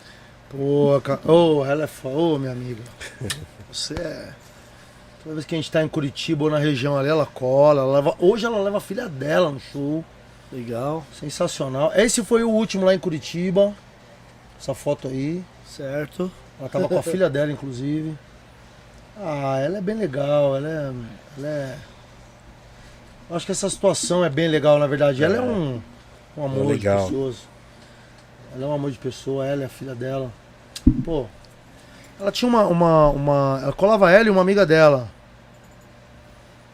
Pô, 0.49 0.99
ca- 1.03 1.19
ô, 1.25 1.63
ela 1.65 1.83
é 1.83 1.87
foda. 1.87 2.15
Ô, 2.17 2.37
minha 2.39 2.51
amiga. 2.51 2.83
Você 3.71 3.93
é. 3.93 4.33
Toda 5.23 5.35
vez 5.35 5.45
que 5.45 5.55
a 5.55 5.57
gente 5.57 5.71
tá 5.71 5.83
em 5.83 5.87
Curitiba 5.87 6.45
ou 6.45 6.49
na 6.49 6.57
região 6.57 6.97
ali, 6.97 7.09
ela 7.09 7.25
cola. 7.25 7.81
Ela 7.81 7.93
leva... 7.95 8.15
Hoje 8.19 8.45
ela 8.45 8.59
leva 8.61 8.77
a 8.77 8.81
filha 8.81 9.07
dela 9.07 9.51
no 9.51 9.59
show. 9.59 10.03
Legal, 10.51 11.05
Sensacional. 11.17 11.91
Esse 11.95 12.23
foi 12.25 12.43
o 12.43 12.49
último 12.49 12.85
lá 12.85 12.93
em 12.93 12.99
Curitiba. 12.99 13.73
Essa 14.59 14.73
foto 14.73 15.07
aí. 15.07 15.43
certo. 15.65 16.31
Ela 16.59 16.69
tava 16.69 16.87
com 16.87 16.97
a 16.97 17.03
filha 17.03 17.29
dela, 17.29 17.51
inclusive. 17.51 18.15
Ah, 19.17 19.57
ela 19.59 19.77
é 19.77 19.81
bem 19.81 19.95
legal. 19.95 20.55
Ela 20.57 20.67
é. 20.67 20.93
Ela 21.37 21.47
é... 21.47 21.77
Acho 23.31 23.45
que 23.45 23.51
essa 23.51 23.69
situação 23.69 24.25
é 24.25 24.29
bem 24.29 24.47
legal, 24.49 24.77
na 24.77 24.87
verdade. 24.87 25.23
Ela 25.23 25.37
é 25.37 25.41
um, 25.41 25.81
um 26.37 26.45
amor 26.45 26.67
legal. 26.67 26.97
de 26.97 27.03
pessoas. 27.05 27.35
Ela 28.53 28.65
é 28.65 28.67
um 28.67 28.73
amor 28.73 28.91
de 28.91 28.97
pessoa, 28.97 29.45
ela 29.45 29.63
é 29.63 29.65
a 29.65 29.69
filha 29.69 29.95
dela. 29.95 30.31
Pô. 31.05 31.25
Ela 32.21 32.31
tinha 32.31 32.47
uma, 32.47 32.65
uma, 32.67 33.09
uma. 33.09 33.59
Ela 33.63 33.73
colava 33.73 34.11
ela 34.11 34.27
e 34.27 34.29
uma 34.29 34.41
amiga 34.41 34.63
dela. 34.65 35.09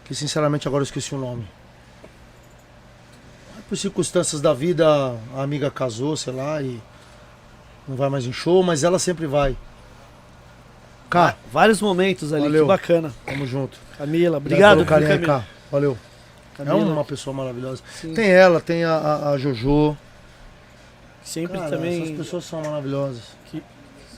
Que 0.03 0.13
sinceramente 0.13 0.67
agora 0.67 0.81
eu 0.81 0.85
esqueci 0.85 1.15
o 1.15 1.17
nome. 1.17 1.47
Por 3.69 3.77
circunstâncias 3.77 4.39
da 4.41 4.53
vida, 4.53 4.85
a 5.35 5.41
amiga 5.41 5.69
casou, 5.71 6.15
sei 6.15 6.33
lá, 6.33 6.61
e 6.61 6.81
não 7.87 7.95
vai 7.97 8.09
mais 8.09 8.25
em 8.25 8.31
show, 8.31 8.61
mas 8.63 8.83
ela 8.83 8.99
sempre 8.99 9.25
vai. 9.27 9.57
Cá, 11.09 11.35
Vários 11.51 11.81
momentos 11.81 12.33
ali, 12.33 12.43
Valeu. 12.43 12.63
que 12.63 12.67
bacana. 12.67 13.13
tamo 13.25 13.45
junto. 13.47 13.77
Camila, 13.97 14.37
obrigado, 14.37 14.77
pelo 14.77 14.85
carinho, 14.87 15.09
viu, 15.09 15.19
Camila. 15.19 15.39
cá. 15.41 15.47
Valeu. 15.71 15.97
Camila, 16.57 16.79
É 16.79 16.83
uma 16.93 17.05
pessoa 17.05 17.33
maravilhosa. 17.33 17.81
sim, 17.93 18.13
Tem 18.13 18.29
ela, 18.29 18.59
tem 18.59 18.83
a, 18.83 18.93
a, 18.95 19.29
a 19.31 19.37
Jojo. 19.37 19.95
sempre 21.23 21.57
Cara, 21.57 21.69
também, 21.69 22.03
Essas 22.03 22.17
pessoas 22.17 22.43
são 22.45 22.61
maravilhosas. 22.61 23.23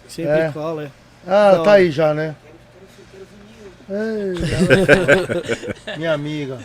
sempre 0.07 0.31
É. 0.31 0.51
cola, 0.51 0.83
é. 0.85 0.91
Ah, 1.31 1.51
tá 1.53 1.61
hora. 1.61 1.71
aí 1.73 1.91
já, 1.91 2.11
né? 2.13 2.35
Ei, 3.87 4.33
Minha 5.97 6.13
amiga. 6.13 6.57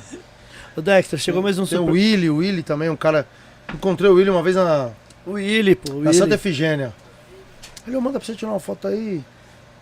O 0.74 0.81
Dexter, 0.81 1.19
chegou 1.19 1.43
mais 1.43 1.59
um 1.59 1.66
Tem 1.66 1.78
o 1.78 1.82
super... 1.82 1.93
Willy, 1.93 2.31
o 2.31 2.36
Willy 2.36 2.62
também, 2.62 2.89
um 2.89 2.97
cara. 2.97 3.27
Encontrei 3.73 4.11
o 4.11 4.15
Willy 4.15 4.31
uma 4.31 4.43
vez 4.43 4.57
na, 4.57 4.91
O 5.27 5.32
Willy, 5.32 5.74
pô, 5.74 5.93
o 5.93 5.95
na 5.97 6.11
Willy. 6.11 6.15
Santa 6.15 6.35
Efigênia. 6.35 6.95
Ele, 7.86 7.97
manda 7.99 8.19
pra 8.19 8.27
você 8.27 8.35
tirar 8.35 8.53
uma 8.53 8.61
foto 8.61 8.89
aí. 8.89 9.23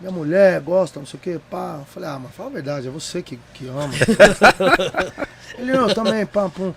Minha 0.03 0.11
mulher 0.11 0.59
gosta, 0.59 0.99
não 0.99 1.07
sei 1.07 1.17
o 1.17 1.21
que, 1.23 1.39
pá. 1.49 1.77
Eu 1.79 1.85
falei, 1.85 2.09
ah, 2.09 2.19
mas 2.21 2.33
fala 2.35 2.49
a 2.49 2.53
verdade, 2.53 2.89
é 2.89 2.91
você 2.91 3.21
que, 3.21 3.39
que 3.53 3.69
ama. 3.69 3.87
Ele, 5.57 5.71
não, 5.71 5.87
eu 5.87 5.95
também, 5.95 6.25
pá, 6.25 6.49
pum. 6.49 6.73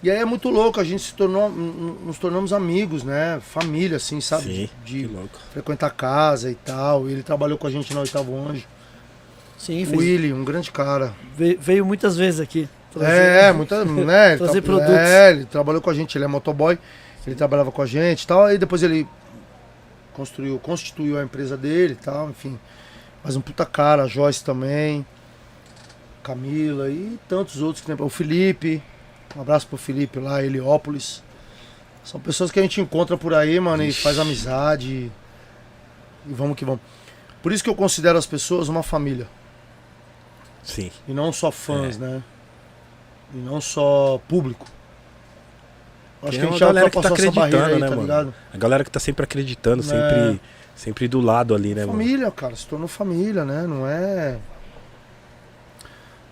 E 0.00 0.08
aí 0.08 0.18
é 0.18 0.24
muito 0.24 0.48
louco, 0.50 0.78
a 0.78 0.84
gente 0.84 1.02
se 1.02 1.14
tornou, 1.14 1.48
nos 1.50 2.16
tornamos 2.16 2.52
amigos, 2.52 3.02
né? 3.02 3.40
Família, 3.40 3.96
assim, 3.96 4.20
sabe? 4.20 4.44
Sim, 4.44 4.50
De, 4.52 4.68
que 4.68 4.74
de 4.84 5.06
louco. 5.08 5.36
frequentar 5.52 5.90
casa 5.90 6.48
e 6.48 6.54
tal. 6.54 7.08
Ele 7.08 7.24
trabalhou 7.24 7.58
com 7.58 7.66
a 7.66 7.70
gente 7.70 7.92
no 7.92 8.00
Oitavo 8.00 8.36
Anjo. 8.36 8.64
Sim, 9.58 9.82
O 9.82 9.86
fez, 9.86 9.98
Willy, 10.00 10.32
um 10.32 10.44
grande 10.44 10.70
cara. 10.70 11.12
veio, 11.36 11.58
veio 11.60 11.84
muitas 11.84 12.16
vezes 12.16 12.38
aqui. 12.38 12.68
trazer- 12.92 13.12
É, 13.16 13.52
muita, 13.52 13.84
né? 13.84 14.28
ele 14.32 14.36
Trazer 14.44 14.60
tra- 14.62 14.72
produtos. 14.74 14.94
É, 14.94 15.30
ele 15.32 15.44
trabalhou 15.46 15.80
com 15.80 15.90
a 15.90 15.94
gente, 15.94 16.16
ele 16.16 16.24
é 16.24 16.28
motoboy, 16.28 16.78
ele 17.26 17.34
trabalhava 17.34 17.72
com 17.72 17.82
a 17.82 17.86
gente 17.86 18.22
e 18.22 18.26
tal, 18.28 18.44
aí 18.44 18.58
depois 18.58 18.82
ele 18.84 19.08
construiu, 20.14 20.58
constituiu 20.58 21.18
a 21.18 21.22
empresa 21.22 21.56
dele 21.56 21.92
e 21.92 21.96
tal, 21.96 22.30
enfim. 22.30 22.58
Mas 23.22 23.36
um 23.36 23.40
puta 23.40 23.66
cara, 23.66 24.04
a 24.04 24.06
Joyce 24.06 24.42
também, 24.42 25.04
Camila 26.22 26.88
e 26.88 27.18
tantos 27.28 27.60
outros 27.60 27.84
que 27.84 27.86
tem. 27.86 28.04
O 28.04 28.08
Felipe, 28.08 28.82
um 29.36 29.40
abraço 29.40 29.66
pro 29.66 29.76
Felipe 29.76 30.18
lá, 30.18 30.42
Heliópolis. 30.42 31.22
São 32.04 32.20
pessoas 32.20 32.50
que 32.50 32.58
a 32.58 32.62
gente 32.62 32.80
encontra 32.80 33.16
por 33.16 33.34
aí, 33.34 33.58
mano, 33.58 33.82
e 33.82 33.88
Ixi. 33.88 34.02
faz 34.02 34.18
amizade. 34.18 34.88
E, 34.88 35.12
e 36.26 36.32
vamos 36.32 36.56
que 36.56 36.64
vamos. 36.64 36.80
Por 37.42 37.52
isso 37.52 37.62
que 37.62 37.70
eu 37.70 37.74
considero 37.74 38.18
as 38.18 38.26
pessoas 38.26 38.68
uma 38.68 38.82
família. 38.82 39.28
Sim. 40.62 40.90
E 41.06 41.12
não 41.12 41.32
só 41.32 41.50
fãs, 41.50 41.98
né? 41.98 42.22
E 43.34 43.36
não 43.36 43.60
só 43.60 44.18
público. 44.28 44.66
Acho 46.28 46.38
que 46.38 46.44
a 46.44 46.48
gente 46.48 46.58
já 46.58 46.66
galera 46.66 46.90
que 46.90 47.00
tá 47.00 47.08
barreira 47.10 47.30
aí, 47.30 47.38
acreditando, 47.38 47.78
né, 47.80 47.86
tá 47.88 47.90
mano? 47.90 48.02
ligado? 48.02 48.34
A 48.52 48.56
galera 48.56 48.84
que 48.84 48.90
tá 48.90 49.00
sempre 49.00 49.24
acreditando, 49.24 49.82
É. 49.82 49.86
sempre, 49.86 50.40
sempre 50.74 51.08
do 51.08 51.20
lado 51.20 51.54
ali, 51.54 51.74
né, 51.74 51.84
mano? 51.86 51.92
família, 51.98 52.30
cara, 52.30 52.56
se 52.56 52.66
tornou 52.66 52.88
família, 52.88 53.44
né? 53.44 53.62
Não 53.66 53.86
é. 53.86 54.38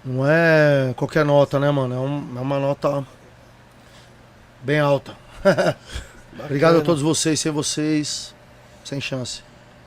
Não 0.05 0.27
é 0.27 0.93
qualquer 0.97 1.25
nota, 1.25 1.59
né, 1.61 1.71
mano? 1.71 1.95
É, 1.95 1.99
um- 1.99 2.39
é 2.39 2.41
uma 2.41 2.59
nota 2.59 3.07
bem 4.63 4.81
alta. 4.81 5.17
Obrigado 6.45 6.79
a 6.79 6.81
todos 6.81 7.03
vocês, 7.03 7.39
sem 7.39 7.53
vocês, 7.53 8.35
sem 8.85 9.01
chance. 9.01 9.43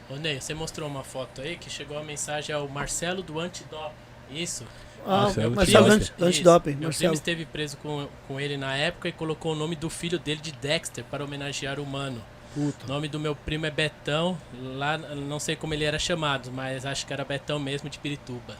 Ô 0.09 0.15
Ney, 0.15 0.39
você 0.39 0.53
mostrou 0.53 0.87
uma 0.87 1.03
foto 1.03 1.41
aí 1.41 1.57
que 1.57 1.69
chegou 1.69 1.97
a 1.97 2.03
mensagem 2.03 2.55
ao 2.55 2.67
Marcelo 2.69 3.23
do 3.23 3.39
Antidop. 3.39 3.91
Isso. 4.31 4.63
Ah, 5.05 5.21
Marcelo 5.23 5.55
Marcelo 5.55 5.85
Dexter. 5.89 5.95
Anti- 5.95 6.03
Isso. 6.17 6.25
Antidoping, 6.25 6.71
Meu 6.71 6.83
Marcelo. 6.83 6.97
primo 6.99 7.13
esteve 7.13 7.45
preso 7.45 7.77
com, 7.77 8.07
com 8.27 8.39
ele 8.39 8.57
na 8.57 8.75
época 8.75 9.07
e 9.07 9.11
colocou 9.11 9.53
o 9.53 9.55
nome 9.55 9.75
do 9.75 9.89
filho 9.89 10.17
dele 10.17 10.41
de 10.41 10.51
Dexter 10.51 11.03
para 11.03 11.23
homenagear 11.23 11.79
o 11.79 11.85
mano. 11.85 12.21
Puta. 12.53 12.85
O 12.85 12.87
nome 12.87 13.07
do 13.07 13.19
meu 13.19 13.35
primo 13.35 13.65
é 13.65 13.71
Betão. 13.71 14.37
Lá, 14.77 14.97
não 14.97 15.39
sei 15.39 15.55
como 15.55 15.73
ele 15.73 15.83
era 15.83 15.99
chamado, 15.99 16.51
mas 16.51 16.85
acho 16.85 17.05
que 17.05 17.13
era 17.13 17.23
Betão 17.25 17.59
mesmo 17.59 17.89
de 17.89 17.99
Pirituba. 17.99 18.55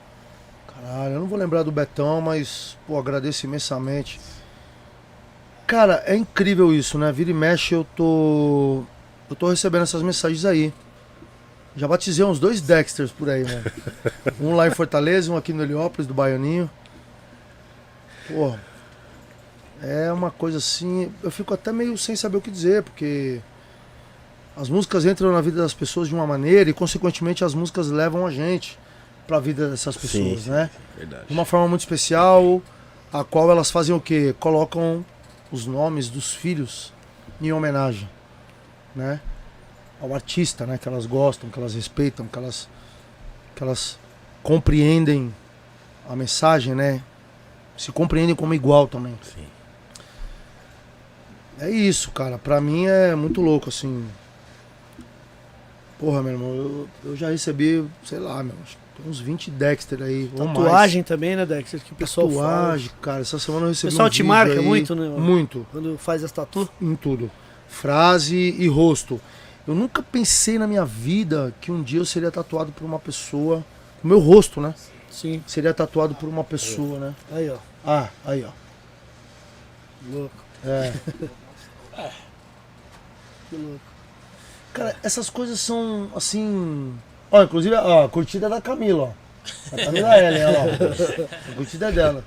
Caralho, 0.67 1.13
eu 1.15 1.19
não 1.21 1.27
vou 1.27 1.39
lembrar 1.39 1.63
do 1.63 1.71
Betão, 1.71 2.19
mas, 2.21 2.77
pô, 2.85 2.99
agradeço 2.99 3.45
imensamente. 3.45 4.19
Cara, 5.65 6.03
é 6.05 6.15
incrível 6.15 6.73
isso, 6.73 6.97
né? 6.97 7.11
Vira 7.11 7.31
e 7.31 7.33
mexe, 7.33 7.73
eu 7.73 7.83
tô. 7.95 8.83
Eu 9.29 9.35
tô 9.35 9.49
recebendo 9.49 9.81
essas 9.83 10.01
mensagens 10.03 10.45
aí. 10.45 10.71
Já 11.75 11.87
batizei 11.87 12.23
uns 12.23 12.39
dois 12.39 12.61
Dexters 12.61 13.11
por 13.11 13.29
aí, 13.29 13.43
mano. 13.43 13.63
um 14.39 14.55
lá 14.55 14.67
em 14.67 14.71
Fortaleza, 14.71 15.31
um 15.31 15.37
aqui 15.37 15.51
no 15.51 15.63
Heliópolis, 15.63 16.07
do 16.07 16.13
Baianinho. 16.13 16.69
Pô. 18.27 18.55
É 19.81 20.11
uma 20.11 20.31
coisa 20.31 20.57
assim. 20.57 21.11
Eu 21.21 21.29
fico 21.29 21.53
até 21.53 21.71
meio 21.71 21.97
sem 21.97 22.15
saber 22.15 22.37
o 22.37 22.41
que 22.41 22.51
dizer, 22.51 22.83
porque. 22.83 23.41
As 24.55 24.69
músicas 24.69 25.05
entram 25.05 25.33
na 25.33 25.41
vida 25.41 25.61
das 25.61 25.73
pessoas 25.73 26.07
de 26.07 26.15
uma 26.15 26.25
maneira 26.25 26.69
e, 26.69 26.73
consequentemente, 26.73 27.43
as 27.43 27.53
músicas 27.53 27.89
levam 27.89 28.25
a 28.25 28.31
gente 28.31 28.79
pra 29.27 29.37
vida 29.37 29.69
dessas 29.69 29.97
pessoas, 29.97 30.43
Sim. 30.43 30.51
né? 30.51 30.69
Verdade. 30.95 31.25
de 31.27 31.33
uma 31.33 31.43
forma 31.43 31.67
muito 31.67 31.81
especial, 31.81 32.61
a 33.11 33.21
qual 33.25 33.51
elas 33.51 33.69
fazem 33.69 33.93
o 33.93 33.99
quê? 33.99 34.33
Colocam 34.39 35.05
os 35.51 35.65
nomes 35.65 36.09
dos 36.09 36.33
filhos 36.33 36.93
em 37.41 37.51
homenagem, 37.51 38.09
né? 38.95 39.19
Ao 40.01 40.13
artista, 40.13 40.65
né? 40.65 40.77
Que 40.77 40.87
elas 40.87 41.05
gostam, 41.05 41.49
que 41.49 41.57
elas 41.57 41.73
respeitam, 41.73 42.27
que 42.27 42.37
elas, 42.37 42.67
que 43.55 43.63
elas 43.63 43.97
compreendem 44.43 45.33
a 46.07 46.15
mensagem, 46.15 46.75
né? 46.75 47.01
Se 47.77 47.91
compreendem 47.91 48.35
como 48.35 48.53
igual 48.53 48.87
também. 48.87 49.17
Sim. 49.23 49.45
É 51.59 51.69
isso, 51.69 52.11
cara. 52.11 52.37
Pra 52.37 52.59
mim 52.59 52.85
é 52.85 53.15
muito 53.15 53.41
louco, 53.41 53.69
assim. 53.69 54.05
Porra, 55.97 56.21
meu 56.21 56.33
irmão, 56.33 56.49
eu, 56.55 56.89
eu 57.05 57.15
já 57.15 57.29
recebi, 57.29 57.85
sei 58.03 58.19
lá, 58.19 58.43
meu, 58.43 58.53
uns 59.07 59.19
20 59.19 59.49
Dexter 59.51 60.01
aí. 60.01 60.29
Tatuagem 60.35 61.03
também, 61.03 61.35
né, 61.35 61.45
Dexter? 61.45 61.81
Que 61.81 61.93
o 61.93 61.95
pessoal 61.95 62.29
fala. 62.29 62.41
Tatuagem, 62.47 62.91
cara. 63.01 63.21
Essa 63.21 63.39
semana 63.39 63.63
eu 63.63 63.67
O 63.67 63.69
recebi 63.69 63.91
pessoal 63.91 64.07
um 64.07 64.11
te 64.11 64.17
vídeo 64.17 64.27
marca 64.27 64.53
aí, 64.53 64.65
muito, 64.65 64.95
né? 64.95 65.07
Muito, 65.07 65.65
Quando 65.71 65.97
faz 65.97 66.23
as 66.23 66.31
tatu. 66.31 66.69
em 66.81 66.95
tudo. 66.95 67.31
Frase 67.67 68.35
e 68.35 68.67
rosto. 68.67 69.19
Eu 69.67 69.73
nunca 69.73 70.03
pensei 70.03 70.59
na 70.59 70.67
minha 70.67 70.85
vida 70.85 71.53
que 71.59 71.71
um 71.71 71.81
dia 71.81 71.99
eu 71.99 72.05
seria 72.05 72.31
tatuado 72.31 72.71
por 72.71 72.85
uma 72.85 72.99
pessoa. 72.99 73.65
O 74.03 74.07
meu 74.07 74.19
rosto, 74.19 74.61
né? 74.61 74.75
Sim. 75.09 75.43
Seria 75.47 75.73
tatuado 75.73 76.13
por 76.13 76.29
uma 76.29 76.43
pessoa, 76.43 76.99
né? 76.99 77.15
Aí, 77.31 77.49
ó. 77.49 77.57
Ah, 77.85 78.09
aí, 78.25 78.43
ó. 78.43 78.51
Louco. 80.11 80.35
É. 80.63 80.93
Que 83.49 83.55
louco. 83.55 83.79
Cara, 84.73 84.95
essas 85.03 85.29
coisas 85.29 85.59
são 85.59 86.11
assim. 86.15 86.97
Ó, 87.31 87.43
inclusive, 87.43 87.75
ó, 87.75 88.05
a 88.05 88.09
curtida 88.09 88.47
é 88.47 88.49
da 88.49 88.59
Camila, 88.59 89.13
ó. 89.13 89.75
A 89.75 89.85
Camila 89.85 90.17
Ellen, 90.17 90.45
ó. 90.45 90.51
lá. 90.51 90.63
A 91.51 91.55
curtida 91.55 91.89
é 91.89 91.91
dela. 91.91 92.23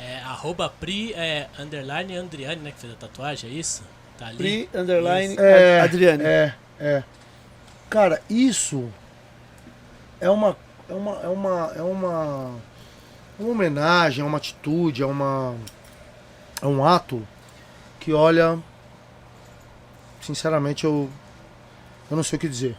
É 0.00 0.18
arroba 0.18 0.68
Pri 0.68 1.14
é, 1.14 1.48
underline 1.58 2.16
Andriane, 2.16 2.60
né? 2.60 2.72
Que 2.72 2.80
fez 2.80 2.92
a 2.92 2.96
tatuagem, 2.96 3.48
é 3.48 3.52
isso? 3.54 3.82
Tá 4.18 4.26
ali. 4.26 4.36
Pri, 4.36 4.68
underline, 4.74 5.36
É, 5.38 5.80
Adriane. 5.80 6.24
É, 6.24 6.54
é. 6.78 7.02
Cara, 7.90 8.20
isso 8.28 8.88
é 10.20 10.30
uma 10.30 10.56
é 10.88 10.94
uma 10.94 11.12
é 11.22 11.28
uma 11.28 11.72
é 11.76 11.82
uma, 11.82 12.50
uma 13.38 13.50
homenagem, 13.50 14.24
é 14.24 14.26
uma 14.26 14.38
atitude, 14.38 15.02
é 15.02 15.06
uma 15.06 15.54
é 16.62 16.66
um 16.66 16.84
ato 16.84 17.26
que 18.00 18.12
olha 18.12 18.58
sinceramente 20.20 20.84
eu 20.84 21.10
eu 22.10 22.16
não 22.16 22.22
sei 22.22 22.36
o 22.36 22.40
que 22.40 22.48
dizer. 22.48 22.76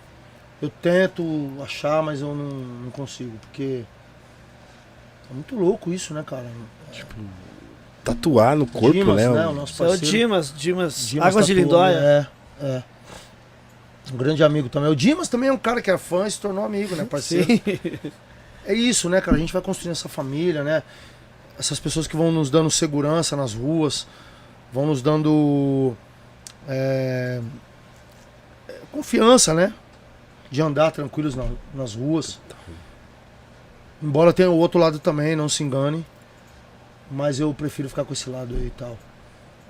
Eu 0.62 0.70
tento 0.70 1.24
achar, 1.62 2.02
mas 2.02 2.22
eu 2.22 2.34
não, 2.34 2.50
não 2.50 2.92
consigo, 2.92 3.38
porque 3.40 3.84
é 5.30 5.34
muito 5.34 5.56
louco 5.56 5.92
isso, 5.92 6.14
né, 6.14 6.24
cara? 6.26 6.50
Tatuar 8.06 8.56
no 8.56 8.66
corpo, 8.68 8.92
Dimas, 8.94 9.16
né? 9.18 9.28
né, 9.30 9.48
o- 9.48 9.54
nosso 9.54 9.74
Isso 9.74 9.84
é 9.84 9.88
o 9.88 9.90
parceiro. 9.90 10.18
Dimas, 10.18 10.54
Dimas, 10.56 11.08
Dimas 11.08 11.28
Águas 11.28 11.46
de 11.48 11.54
Tatu, 11.56 11.64
Lindóia. 11.66 11.96
É, 11.98 12.28
é. 12.66 12.84
Um 14.14 14.18
grande 14.18 14.44
amigo 14.44 14.70
também. 14.70 14.90
O 14.90 14.96
Dimas 14.96 15.28
também 15.28 15.50
é 15.50 15.52
um 15.52 15.58
cara 15.58 15.82
que 15.82 15.90
é 15.90 15.98
fã 15.98 16.28
e 16.28 16.32
se 16.32 16.40
tornou 16.40 16.64
amigo, 16.64 16.96
né, 16.96 17.04
parceiro? 17.04 17.46
Sim. 17.48 17.62
É 18.68 18.74
isso, 18.74 19.10
né, 19.10 19.20
cara? 19.22 19.36
A 19.36 19.40
gente 19.40 19.52
vai 19.52 19.62
construindo 19.62 19.92
essa 19.94 20.08
família, 20.08 20.64
né? 20.64 20.82
Essas 21.58 21.80
pessoas 21.80 22.06
que 22.08 22.16
vão 22.16 22.32
nos 22.32 22.50
dando 22.50 22.70
segurança 22.70 23.36
nas 23.36 23.54
ruas, 23.54 24.08
vão 24.72 24.86
nos 24.86 25.02
dando 25.02 25.96
é, 26.68 27.42
confiança, 28.92 29.54
né? 29.54 29.74
De 30.52 30.62
andar 30.62 30.92
tranquilos 30.92 31.36
na- 31.36 31.46
nas 31.74 31.96
ruas. 31.96 32.40
Embora 34.02 34.32
tenha 34.34 34.50
o 34.52 34.58
outro 34.58 34.80
lado 34.80 35.00
também, 35.00 35.36
não 35.36 35.50
se 35.50 35.64
engane. 35.64 36.06
Mas 37.12 37.40
eu 37.40 37.54
prefiro 37.54 37.88
ficar 37.90 38.04
com 38.04 38.14
esse 38.14 38.30
lado 38.30 38.56
aí 38.56 38.68
e 38.68 38.72
tal. 38.72 38.98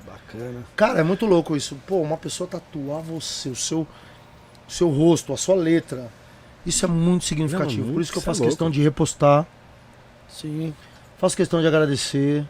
Bacana. 0.05 0.63
Cara, 0.75 0.99
é 0.99 1.03
muito 1.03 1.25
louco 1.25 1.55
isso. 1.55 1.75
Pô, 1.87 2.01
uma 2.01 2.17
pessoa 2.17 2.47
tatuar 2.47 3.01
você, 3.01 3.49
o 3.49 3.55
seu, 3.55 3.81
o 4.67 4.71
seu 4.71 4.89
rosto, 4.89 5.33
a 5.33 5.37
sua 5.37 5.55
letra. 5.55 6.09
Isso 6.65 6.85
é 6.85 6.87
muito 6.87 7.25
significativo. 7.25 7.87
Não, 7.87 7.93
Por 7.93 8.01
isso 8.01 8.11
que 8.11 8.17
eu 8.17 8.21
é 8.21 8.25
faço 8.25 8.39
louco. 8.41 8.51
questão 8.51 8.71
de 8.71 8.81
repostar, 8.81 9.45
Sim. 10.29 10.73
faço 11.17 11.35
questão 11.35 11.61
de 11.61 11.67
agradecer 11.67 12.45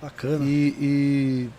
Bacana. 0.00 0.44
e, 0.44 0.68
e, 0.80 1.50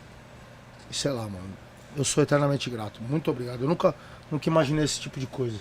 e 0.90 0.94
sei 0.94 1.12
lá, 1.12 1.24
mano. 1.24 1.50
Eu 1.98 2.04
sou 2.04 2.24
eternamente 2.24 2.70
grato. 2.70 3.02
Muito 3.02 3.30
obrigado. 3.30 3.62
Eu 3.62 3.68
nunca, 3.68 3.94
nunca 4.32 4.48
imaginei 4.48 4.86
esse 4.86 5.00
tipo 5.00 5.20
de 5.20 5.28
coisa. 5.28 5.58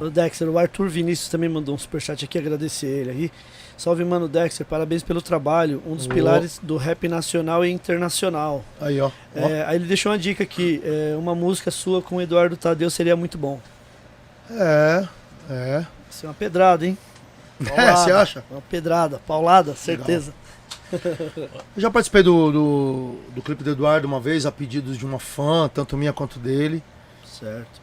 O 0.00 0.10
Dexter, 0.10 0.48
o 0.48 0.58
Arthur 0.58 0.88
Vinícius 0.88 1.28
também 1.28 1.48
mandou 1.48 1.74
um 1.74 1.78
superchat 1.78 2.24
aqui, 2.24 2.38
agradecer 2.38 2.86
ele 2.86 3.10
aí. 3.10 3.32
Salve, 3.76 4.04
mano 4.04 4.26
Dexter, 4.26 4.66
parabéns 4.66 5.02
pelo 5.02 5.20
trabalho. 5.20 5.82
Um 5.86 5.94
dos 5.94 6.06
Ô. 6.06 6.08
pilares 6.08 6.58
do 6.62 6.76
rap 6.76 7.06
nacional 7.08 7.64
e 7.64 7.70
internacional. 7.70 8.64
Aí, 8.80 9.00
ó. 9.00 9.10
É, 9.34 9.64
aí 9.66 9.76
ele 9.76 9.86
deixou 9.86 10.12
uma 10.12 10.18
dica 10.18 10.42
aqui: 10.42 10.80
é, 10.82 11.14
uma 11.16 11.34
música 11.34 11.70
sua 11.70 12.00
com 12.00 12.16
o 12.16 12.22
Eduardo 12.22 12.56
Tadeu 12.56 12.88
seria 12.88 13.14
muito 13.14 13.36
bom. 13.36 13.60
É, 14.50 15.06
é. 15.50 15.86
Isso 16.10 16.24
é 16.24 16.28
uma 16.28 16.34
pedrada, 16.34 16.86
hein? 16.86 16.96
É, 17.74 17.92
você 17.96 18.12
acha? 18.12 18.44
Uma 18.50 18.60
pedrada, 18.60 19.18
paulada, 19.26 19.74
certeza. 19.74 20.34
Eu 20.92 21.48
já 21.78 21.90
participei 21.90 22.22
do, 22.22 22.52
do, 22.52 23.18
do 23.34 23.42
clipe 23.42 23.64
do 23.64 23.70
Eduardo 23.70 24.06
uma 24.06 24.20
vez, 24.20 24.44
a 24.44 24.52
pedidos 24.52 24.98
de 24.98 25.06
uma 25.06 25.18
fã, 25.18 25.68
tanto 25.72 25.96
minha 25.96 26.12
quanto 26.12 26.38
dele. 26.38 26.82
Certo. 27.24 27.80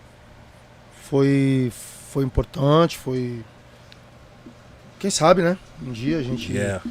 Foi, 1.02 1.72
foi 2.12 2.24
importante, 2.24 2.98
foi. 2.98 3.44
Quem 5.04 5.10
sabe, 5.10 5.42
né? 5.42 5.58
Um 5.86 5.92
dia 5.92 6.20
a 6.20 6.24
gente. 6.24 6.54
Yeah. 6.54 6.82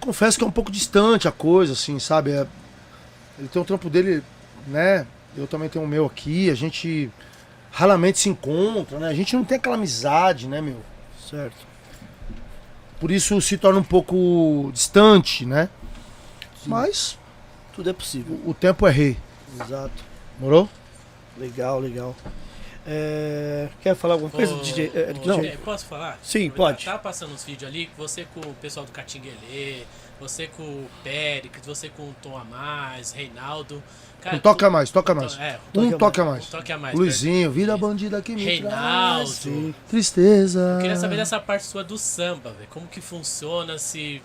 Confesso 0.00 0.36
que 0.36 0.42
é 0.42 0.46
um 0.48 0.50
pouco 0.50 0.68
distante 0.68 1.28
a 1.28 1.30
coisa, 1.30 1.74
assim, 1.74 1.96
sabe? 2.00 2.32
É- 2.32 2.44
Ele 3.38 3.46
tem 3.46 3.62
um 3.62 3.64
trampo 3.64 3.88
dele, 3.88 4.20
né? 4.66 5.06
Eu 5.36 5.46
também 5.46 5.68
tenho 5.68 5.84
o 5.84 5.88
meu 5.88 6.06
aqui, 6.06 6.50
a 6.50 6.56
gente 6.56 7.08
raramente 7.70 8.18
se 8.18 8.28
encontra, 8.28 8.98
né? 8.98 9.06
A 9.10 9.14
gente 9.14 9.36
não 9.36 9.44
tem 9.44 9.58
aquela 9.58 9.76
amizade, 9.76 10.48
né, 10.48 10.60
meu? 10.60 10.80
Certo. 11.30 11.54
Por 12.98 13.12
isso 13.12 13.40
se 13.40 13.56
torna 13.56 13.78
um 13.78 13.84
pouco 13.84 14.68
distante, 14.72 15.46
né? 15.46 15.68
Mas 16.66 17.16
Tudo 17.76 17.90
é 17.90 17.92
possível. 17.92 18.40
o, 18.44 18.50
o 18.50 18.54
tempo 18.54 18.88
é 18.88 18.90
rei, 18.90 19.16
Exato. 19.54 20.02
morou? 20.40 20.68
Legal, 21.36 21.78
legal. 21.78 22.16
É, 22.90 23.68
Quer 23.82 23.94
falar 23.94 24.14
alguma 24.14 24.30
coisa, 24.30 24.54
Ô, 24.54 24.60
DJ? 24.60 24.90
É, 24.94 25.10
ô? 25.10 25.36
DJ, 25.36 25.58
Posso 25.58 25.84
falar? 25.84 26.18
Sim, 26.22 26.48
pode. 26.48 26.86
Tava 26.86 26.98
passando 26.98 27.34
uns 27.34 27.44
vídeos 27.44 27.70
ali, 27.70 27.90
você 27.98 28.26
com 28.34 28.40
o 28.40 28.54
pessoal 28.54 28.86
do 28.86 28.92
Catinguelê, 28.92 29.82
você 30.18 30.46
com 30.46 30.62
o 30.62 30.88
Péricles, 31.04 31.66
você 31.66 31.90
com 31.90 32.04
o 32.04 32.14
Tom 32.22 32.36
a 32.38 32.44
mais, 32.44 33.12
Reinaldo. 33.12 33.82
Cara, 34.22 34.36
Um 34.36 34.40
toque 34.40 34.64
a 34.64 34.70
mais, 34.70 34.90
toca 34.90 35.14
mais. 35.14 35.38
É, 35.38 35.60
Um 35.74 35.90
toque 35.90 35.98
toque 35.98 36.20
a 36.20 36.24
um 36.24 36.26
mais. 36.30 36.46
toque 36.46 36.72
a 36.72 36.78
mais. 36.78 36.98
Luizinho, 36.98 37.50
vida 37.50 37.76
bandida 37.76 38.22
que 38.22 38.34
me 38.34 38.42
Reinaldo. 38.42 39.30
traz 39.30 39.74
tristeza. 39.88 40.60
Eu 40.76 40.80
queria 40.80 40.96
saber 40.96 41.16
dessa 41.16 41.38
parte 41.38 41.66
sua 41.66 41.84
do 41.84 41.98
samba, 41.98 42.52
velho. 42.52 42.68
Como 42.70 42.86
que 42.86 43.02
funciona, 43.02 43.78
se 43.78 44.22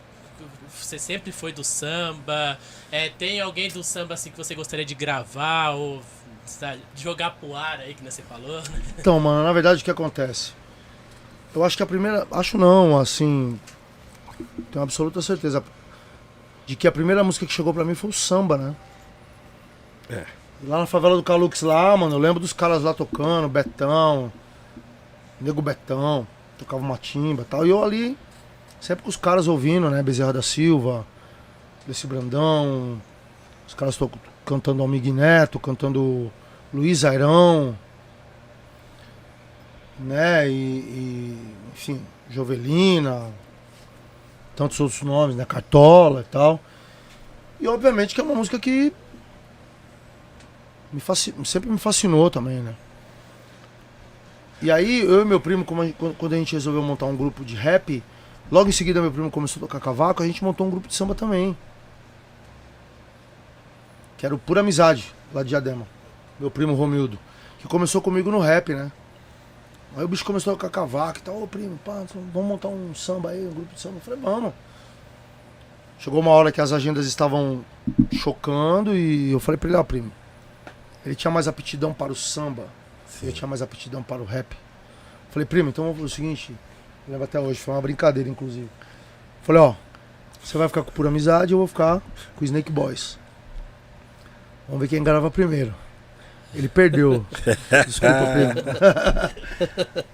você 0.73 0.98
sempre 0.98 1.31
foi 1.31 1.52
do 1.52 1.64
samba, 1.64 2.57
é, 2.91 3.10
tem 3.10 3.40
alguém 3.40 3.69
do 3.69 3.84
samba 3.84 4.14
assim 4.15 4.31
que 4.31 4.38
você 4.38 4.56
gostaria 4.56 4.85
de 4.85 4.95
gravar 4.95 5.72
ou 5.72 6.02
jogar 6.95 7.32
pro 7.32 7.56
ar 7.56 7.80
aí, 7.80 7.94
que 7.94 8.02
nem 8.02 8.11
você 8.11 8.22
falou, 8.22 8.57
né? 8.61 8.82
Então, 8.98 9.20
mano, 9.20 9.44
na 9.44 9.53
verdade 9.53 9.82
o 9.82 9.86
que 9.86 9.91
acontece? 9.91 10.52
Eu 11.56 11.64
acho 11.64 11.78
que 11.78 11.84
a 11.84 11.86
primeira. 11.86 12.28
Acho 12.32 12.57
não, 12.57 12.98
assim. 12.98 13.60
Tenho 14.72 14.84
absoluta 14.84 15.22
certeza. 15.22 15.64
De 16.65 16.76
que 16.76 16.88
a 16.88 16.91
primeira 16.91 17.24
música 17.24 17.45
que 17.45 17.52
chegou 17.53 17.74
pra 17.74 17.84
mim 17.86 17.94
foi 17.95 18.10
o 18.10 18.14
samba, 18.14 18.57
né? 18.57 18.76
É. 20.10 20.26
Lá 20.65 20.80
na 20.80 20.86
favela 20.86 21.15
do 21.15 21.24
Calux 21.24 21.61
lá, 21.61 21.95
mano, 21.98 22.15
eu 22.15 22.20
lembro 22.20 22.40
dos 22.40 22.53
caras 22.53 22.82
lá 22.84 22.94
tocando, 22.94 23.49
Betão, 23.49 24.32
Nego 25.41 25.61
Betão, 25.61 26.26
tocava 26.57 26.82
uma 26.82 26.98
timba 26.98 27.41
e 27.41 27.45
tal. 27.45 27.65
E 27.65 27.70
eu 27.70 27.84
ali, 27.84 28.18
sempre 28.80 29.03
com 29.03 29.10
os 29.10 29.18
caras 29.18 29.48
ouvindo, 29.48 29.90
né? 29.90 30.02
Bezerra 30.02 30.32
da 30.34 30.41
Silva, 30.41 31.06
Desse 31.86 32.07
Brandão, 32.07 33.02
os 33.68 33.74
caras 33.74 33.98
to- 33.98 34.10
cantando 34.45 34.82
Almig 34.82 35.11
Neto, 35.11 35.60
cantando 35.60 36.32
Luiz 36.74 37.03
Airão, 37.03 37.78
né? 39.99 40.49
E, 40.49 40.52
e, 40.52 41.48
enfim, 41.74 42.02
Jovelina, 42.30 43.30
tantos 44.56 44.80
outros 44.80 45.02
nomes, 45.02 45.36
né? 45.36 45.45
Cartola 45.45 46.22
e 46.22 46.26
tal. 46.26 46.60
E 47.60 47.68
obviamente 47.68 48.14
que 48.14 48.22
é 48.22 48.24
uma 48.24 48.36
música 48.36 48.60
que 48.60 48.94
me 50.91 51.02
sempre 51.45 51.70
me 51.70 51.78
fascinou 51.78 52.30
também, 52.30 52.60
né? 52.60 52.76
E 54.61 54.72
aí, 54.72 55.02
eu 55.02 55.22
e 55.22 55.26
meu 55.26 55.41
primo, 55.41 55.65
quando 55.65 56.34
a 56.34 56.38
gente 56.38 56.53
resolveu 56.53 56.82
montar 56.82 57.06
um 57.06 57.18
grupo 57.18 57.44
de 57.44 57.53
rap, 57.53 58.02
logo 58.49 58.70
em 58.70 58.72
seguida 58.72 59.02
meu 59.02 59.11
primo 59.11 59.30
começou 59.30 59.60
a 59.61 59.68
tocar 59.68 59.80
cavaco, 59.82 60.24
a 60.24 60.26
gente 60.26 60.41
montou 60.44 60.65
um 60.65 60.70
grupo 60.70 60.88
de 60.88 60.95
samba 60.95 61.14
também. 61.14 61.57
Que 64.24 64.28
era 64.28 64.34
o 64.34 64.40
Pura 64.40 64.62
Amizade, 64.62 65.14
lá 65.34 65.44
de 65.44 65.50
Diadema. 65.50 65.86
Meu 66.40 66.50
primo 66.50 66.74
Romildo. 66.76 67.20
Que 67.60 67.68
começou 67.68 68.02
comigo 68.02 68.32
no 68.32 68.40
rap, 68.40 68.74
né? 68.74 68.90
Aí 69.98 70.06
o 70.06 70.08
bicho 70.08 70.24
começou 70.24 70.54
a 70.54 70.56
tocar 70.56 70.70
cavaco 70.70 71.20
e 71.20 71.22
tal, 71.24 71.44
ô 71.44 71.45
primo, 71.45 71.78
pá, 71.84 72.06
vamos 72.32 72.48
montar 72.48 72.70
um 72.70 72.95
samba 72.95 73.32
aí, 73.32 73.45
um 73.45 73.52
grupo 73.52 73.76
de 73.76 73.82
samba. 73.82 73.98
Eu 73.98 74.00
falei, 74.00 74.20
vamos. 74.22 74.54
Chegou 76.00 76.22
uma 76.22 76.32
hora 76.32 76.54
que 76.54 76.62
as 76.62 76.72
agendas 76.72 77.06
estavam 77.06 77.66
chocando 78.14 78.95
e 78.95 79.30
eu 79.30 79.41
falei 79.41 79.58
pra 79.58 79.68
ele, 79.68 79.78
ó, 79.78 79.84
primo, 79.84 80.10
ele 81.06 81.16
tinha 81.16 81.30
mais 81.30 81.50
aptidão 81.50 81.94
para 81.94 82.14
o 82.14 82.16
samba, 82.16 82.68
eu 83.22 83.34
tinha 83.34 83.45
mais 83.45 83.62
aptidão 83.62 84.02
para 84.02 84.22
o 84.22 84.26
rap. 84.26 84.56
Falei, 85.32 85.45
primo, 85.45 85.68
então 85.68 85.84
vamos 85.84 85.98
fazer 85.98 86.14
o 86.14 86.16
seguinte, 86.16 86.56
lembro 87.10 87.26
até 87.26 87.41
hoje, 87.41 87.60
foi 87.60 87.74
uma 87.74 87.82
brincadeira, 87.82 88.30
inclusive. 88.30 88.70
Falei, 89.41 89.62
ó, 89.62 89.76
você 90.41 90.58
vai 90.58 90.70
ficar 90.70 90.82
com 90.82 90.94
pura 90.94 91.10
amizade, 91.10 91.52
eu 91.52 91.58
vou 91.58 91.68
ficar 91.68 92.00
com 92.38 92.41
o 92.41 92.45
Snake 92.45 92.72
Boys. 92.72 93.22
Vamos 94.68 94.81
ver 94.81 94.88
quem 94.88 95.03
grava 95.03 95.30
primeiro. 95.30 95.73
Ele 96.56 96.68
perdeu. 96.68 97.26
Desculpa, 97.85 98.26
primo. 98.34 98.53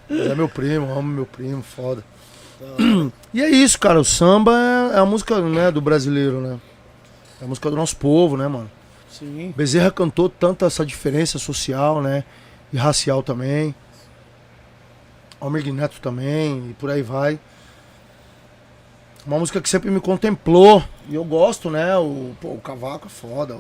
Mas 0.09 0.31
é 0.31 0.35
meu 0.35 0.49
primo, 0.49 0.91
amo 0.91 1.03
meu 1.03 1.26
primo, 1.26 1.61
foda. 1.61 2.03
E 3.31 3.41
é 3.43 3.49
isso, 3.49 3.80
cara. 3.80 3.99
O 3.99 4.03
samba 4.03 4.51
é 4.53 4.95
é 4.95 4.99
a 4.99 5.05
música 5.05 5.39
né, 5.39 5.69
do 5.71 5.80
brasileiro, 5.80 6.41
né? 6.41 6.59
É 7.39 7.45
a 7.45 7.47
música 7.47 7.69
do 7.69 7.76
nosso 7.76 7.95
povo, 7.95 8.35
né, 8.35 8.47
mano? 8.47 8.69
Sim. 9.09 9.53
Bezerra 9.55 9.91
cantou 9.91 10.27
tanto 10.27 10.65
essa 10.65 10.85
diferença 10.85 11.38
social, 11.38 12.01
né? 12.01 12.23
E 12.73 12.77
racial 12.77 13.21
também. 13.21 13.76
Almir 15.39 15.71
Neto 15.71 16.01
também, 16.01 16.71
e 16.71 16.73
por 16.73 16.89
aí 16.89 17.01
vai. 17.01 17.39
Uma 19.26 19.39
música 19.39 19.61
que 19.61 19.69
sempre 19.69 19.91
me 19.91 20.01
contemplou. 20.01 20.84
E 21.07 21.15
eu 21.15 21.23
gosto, 21.23 21.69
né? 21.69 21.95
O, 21.97 22.35
pô, 22.41 22.49
o 22.53 22.61
cavaco 22.61 23.07
é 23.07 23.09
foda. 23.09 23.55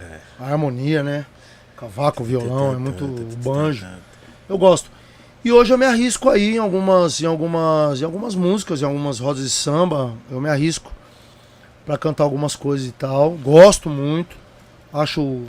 É. 0.00 0.20
A 0.38 0.52
harmonia, 0.52 1.02
né? 1.02 1.26
Cavaco, 1.76 2.24
violão, 2.24 2.72
é 2.72 2.76
muito 2.76 3.04
o 3.04 3.36
banjo. 3.36 3.86
Eu 4.48 4.58
gosto. 4.58 4.90
E 5.44 5.52
hoje 5.52 5.72
eu 5.72 5.78
me 5.78 5.86
arrisco 5.86 6.28
aí 6.28 6.56
em 6.56 6.58
algumas, 6.58 7.20
em 7.20 7.26
algumas, 7.26 8.00
em 8.00 8.04
algumas 8.04 8.34
músicas, 8.34 8.82
em 8.82 8.84
algumas 8.84 9.20
rodas 9.20 9.44
de 9.44 9.50
samba, 9.50 10.12
eu 10.30 10.40
me 10.40 10.48
arrisco 10.48 10.92
pra 11.86 11.96
cantar 11.96 12.24
algumas 12.24 12.56
coisas 12.56 12.88
e 12.88 12.92
tal. 12.92 13.30
Gosto 13.30 13.88
muito. 13.88 14.36
Acho 14.92 15.44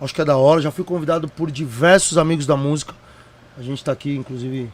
acho 0.00 0.14
que 0.14 0.20
é 0.20 0.24
da 0.24 0.36
hora. 0.36 0.60
Já 0.60 0.70
fui 0.70 0.84
convidado 0.84 1.28
por 1.28 1.50
diversos 1.50 2.16
amigos 2.16 2.46
da 2.46 2.56
música. 2.56 2.94
A 3.58 3.62
gente 3.62 3.82
tá 3.82 3.92
aqui 3.92 4.14
inclusive 4.14 4.70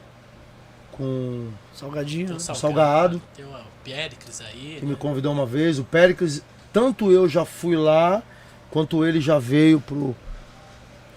com 0.92 1.48
Salgadinho. 1.72 2.28
Né? 2.28 2.34
o 2.34 2.40
Salgado. 2.40 3.22
Tem 3.34 3.44
o 3.44 3.54
Péricles 3.82 4.40
aí. 4.40 4.76
que 4.78 4.84
né? 4.84 4.90
me 4.90 4.96
convidou 4.96 5.32
uma 5.32 5.46
vez, 5.46 5.78
o 5.78 5.84
Péricles, 5.84 6.42
tanto 6.72 7.10
eu 7.10 7.28
já 7.28 7.44
fui 7.44 7.76
lá, 7.76 8.22
quanto 8.70 9.04
ele 9.04 9.20
já 9.20 9.38
veio 9.38 9.80
pro, 9.80 10.14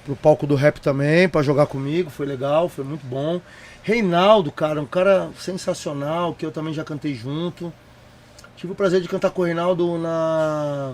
pro 0.06 0.16
palco 0.16 0.48
do 0.48 0.56
rap 0.56 0.80
também, 0.80 1.28
pra 1.28 1.42
jogar 1.42 1.66
comigo, 1.68 2.10
foi 2.10 2.26
legal, 2.26 2.70
foi 2.70 2.84
muito 2.84 3.06
bom. 3.06 3.42
Reinaldo, 3.84 4.52
cara, 4.52 4.82
um 4.82 4.86
cara 4.86 5.30
sensacional, 5.38 6.34
que 6.36 6.46
eu 6.46 6.52
também 6.52 6.74
já 6.74 6.84
cantei 6.84 7.16
junto. 7.16 7.74
Tive 8.56 8.74
o 8.74 8.76
prazer 8.76 9.02
de 9.02 9.08
cantar 9.08 9.32
com 9.32 9.42
o 9.42 9.46
Reinaldo 9.46 9.98
na. 9.98 10.94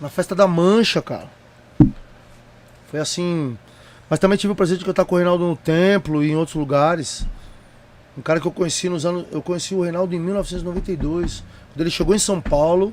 Na 0.00 0.08
festa 0.08 0.34
da 0.34 0.46
Mancha, 0.46 1.00
cara. 1.00 1.30
Foi 2.90 2.98
assim. 2.98 3.56
Mas 4.10 4.18
também 4.18 4.36
tive 4.36 4.52
o 4.52 4.56
prazer 4.56 4.76
de 4.76 4.84
cantar 4.84 5.04
com 5.04 5.14
o 5.14 5.18
Reinaldo 5.18 5.46
no 5.46 5.56
templo 5.56 6.22
e 6.24 6.30
em 6.30 6.36
outros 6.36 6.56
lugares. 6.56 7.24
Um 8.18 8.22
cara 8.22 8.40
que 8.40 8.46
eu 8.46 8.52
conheci 8.52 8.88
nos 8.88 9.06
anos. 9.06 9.26
Eu 9.30 9.40
conheci 9.40 9.74
o 9.74 9.82
Reinaldo 9.82 10.14
em 10.14 10.18
1992. 10.18 11.44
Quando 11.72 11.80
ele 11.80 11.90
chegou 11.90 12.14
em 12.14 12.18
São 12.18 12.40
Paulo 12.40 12.92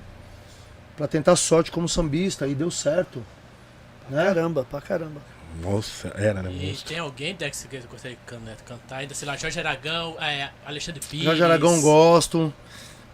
pra 0.97 1.07
tentar 1.07 1.35
sorte 1.35 1.71
como 1.71 1.87
sambista 1.89 2.47
e 2.47 2.53
deu 2.55 2.69
certo. 2.71 3.23
Né? 4.09 4.23
Caramba, 4.25 4.65
pra 4.69 4.81
caramba. 4.81 5.21
Nossa, 5.61 6.07
era, 6.15 6.41
né? 6.41 6.51
E 6.51 6.75
tem 6.85 6.97
alguém 6.97 7.35
Dex, 7.35 7.67
que 7.69 7.79
você 7.79 7.87
gostaria 7.87 8.17
de 8.17 8.23
can- 8.25 8.39
né, 8.39 8.55
cantar 8.65 8.97
ainda, 8.97 9.13
sei 9.13 9.27
lá, 9.27 9.37
Jorge 9.37 9.59
Aragão, 9.59 10.15
é, 10.19 10.49
Alexandre 10.65 10.99
Pires. 10.99 11.25
Jorge 11.25 11.43
Aragão 11.43 11.79
gosto. 11.79 12.51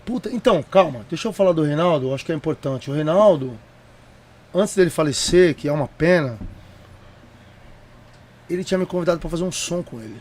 Puta, 0.06 0.30
então, 0.32 0.64
calma, 0.64 1.06
deixa 1.10 1.28
eu 1.28 1.34
falar 1.34 1.52
do 1.52 1.64
Reinaldo, 1.64 2.08
eu 2.08 2.16
acho 2.16 2.26
que 2.26 2.32
é 2.32 2.36
importante. 2.36 2.90
O 2.90 2.94
Reinaldo, 2.94 3.58
antes 4.56 4.74
dele 4.74 4.90
falecer, 4.90 5.54
que 5.54 5.68
é 5.68 5.72
uma 5.72 5.88
pena, 5.88 6.40
ele 8.50 8.64
tinha 8.64 8.78
me 8.78 8.86
convidado 8.86 9.20
pra 9.20 9.30
fazer 9.30 9.44
um 9.44 9.52
som 9.52 9.84
com 9.84 10.00
ele. 10.00 10.20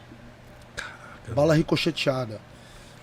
Bala 1.35 1.55
ricocheteada. 1.55 2.41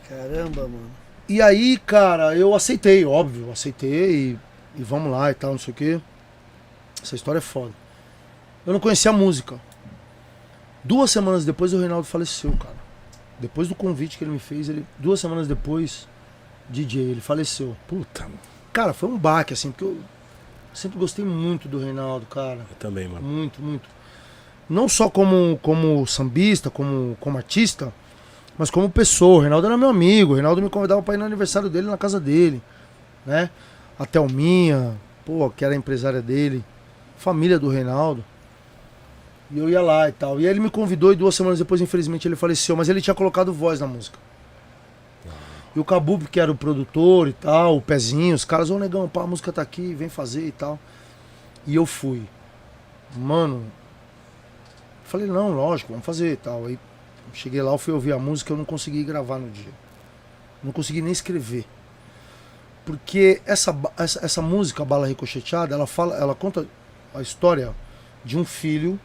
Caramba, 0.10 0.64
mano. 0.64 0.92
E 1.28 1.42
aí, 1.42 1.78
cara, 1.78 2.36
eu 2.36 2.54
aceitei, 2.54 3.06
óbvio, 3.06 3.52
aceitei 3.52 4.38
e, 4.78 4.84
vamos 4.84 5.12
lá 5.12 5.32
e 5.32 5.34
tal, 5.34 5.52
não 5.52 5.60
sei 5.60 5.74
o 5.74 5.76
quê. 5.76 6.02
Essa 7.02 7.16
história 7.16 7.40
é 7.40 7.42
foda. 7.42 7.72
Eu 8.66 8.74
não 8.74 8.80
conhecia 8.80 9.12
a 9.12 9.14
música. 9.14 9.60
Duas 10.84 11.12
semanas 11.12 11.46
depois 11.46 11.74
o 11.74 11.80
Reinaldo 11.80 12.06
faleceu, 12.06 12.52
cara. 12.58 12.76
Depois 13.40 13.68
do 13.68 13.76
convite 13.76 14.18
que 14.18 14.24
ele 14.24 14.32
me 14.32 14.40
fez, 14.40 14.70
ele 14.70 14.86
duas 14.98 15.20
semanas 15.20 15.48
depois, 15.48 16.08
DJ, 16.70 17.02
ele 17.02 17.22
faleceu. 17.22 17.76
Puta, 17.88 18.24
mano. 18.24 18.40
Cara, 18.72 18.94
foi 18.94 19.10
um 19.10 19.18
baque, 19.18 19.54
assim, 19.54 19.72
porque 19.72 19.86
eu 19.86 19.98
sempre 20.74 20.98
gostei 20.98 21.24
muito 21.24 21.68
do 21.68 21.80
Reinaldo, 21.80 22.26
cara. 22.26 22.60
Eu 22.70 22.76
também, 22.78 23.08
mano. 23.08 23.26
Muito, 23.26 23.62
muito. 23.62 23.88
Não 24.70 24.90
só 24.90 25.10
como, 25.10 25.60
como 25.62 26.06
sambista, 26.08 26.70
como, 26.70 27.16
como 27.20 27.38
artista, 27.38 27.94
mas 28.58 28.70
como 28.70 28.90
pessoa. 28.90 29.38
O 29.38 29.42
Reinaldo 29.42 29.68
era 29.68 29.78
meu 29.78 29.90
amigo. 29.90 30.32
O 30.32 30.36
Reinaldo 30.36 30.62
me 30.62 30.70
convidava 30.70 31.02
para 31.02 31.14
ir 31.14 31.18
no 31.18 31.26
aniversário 31.26 31.70
dele 31.70 31.88
na 31.88 31.98
casa 31.98 32.20
dele, 32.20 32.62
né? 33.26 33.50
A 33.98 34.06
Thelminha, 34.06 34.98
pô, 35.26 35.50
que 35.50 35.64
era 35.64 35.76
empresária 35.76 36.22
dele, 36.22 36.64
família 37.18 37.58
do 37.58 37.70
Reinaldo. 37.70 38.24
E 39.52 39.60
eu 39.60 39.70
ia 39.70 39.82
lá 39.82 40.10
e 40.10 40.12
tal. 40.12 40.40
E 40.40 40.46
aí 40.46 40.52
ele 40.52 40.60
me 40.60 40.70
convidou 40.70 41.14
e 41.14 41.16
duas 41.16 41.36
semanas 41.36 41.60
depois, 41.60 41.80
infelizmente, 41.80 42.28
ele 42.28 42.36
faleceu. 42.36 42.76
Mas 42.76 42.90
ele 42.90 43.02
tinha 43.02 43.14
colocado 43.14 43.54
voz 43.54 43.80
na 43.80 43.88
música. 43.88 44.18
E 45.76 45.80
o 45.80 45.84
Cabub, 45.84 46.28
que 46.28 46.40
era 46.40 46.52
o 46.52 46.56
produtor 46.56 47.28
e 47.28 47.34
tal, 47.34 47.78
o 47.78 47.82
Pezinho, 47.82 48.34
os 48.34 48.46
caras, 48.46 48.70
ô 48.70 48.80
negão, 48.80 49.10
pá, 49.10 49.24
a 49.24 49.28
música 49.28 49.52
tá 49.52 49.62
aqui, 49.62 49.94
vem 49.94 50.08
fazer 50.08 50.48
e 50.48 50.52
tal. 50.52 50.80
E 51.68 51.76
eu 51.76 51.86
fui. 51.86 52.24
Mano, 53.16 53.64
falei, 55.04 55.28
não, 55.28 55.52
lógico, 55.52 55.92
vamos 55.92 56.06
fazer 56.06 56.32
e 56.32 56.38
tal. 56.38 56.66
Aí 56.66 56.80
cheguei 57.34 57.62
lá, 57.62 57.72
eu 57.72 57.78
fui 57.78 57.94
ouvir 57.94 58.14
a 58.14 58.18
música, 58.18 58.54
eu 58.54 58.58
não 58.58 58.64
consegui 58.64 59.04
gravar 59.04 59.38
no 59.38 59.50
dia. 59.50 59.72
Não 60.64 60.72
consegui 60.72 61.02
nem 61.02 61.12
escrever. 61.12 61.66
Porque 62.86 63.42
essa, 63.46 63.76
essa, 63.98 64.24
essa 64.24 64.42
música, 64.42 64.86
Bala 64.86 65.08
Ricocheteada, 65.08 65.74
ela 65.74 65.88
fala, 65.88 66.16
ela 66.16 66.36
conta 66.36 66.68
a 67.14 67.22
história 67.22 67.74
de 68.24 68.38
um 68.38 68.46
filho 68.46 69.00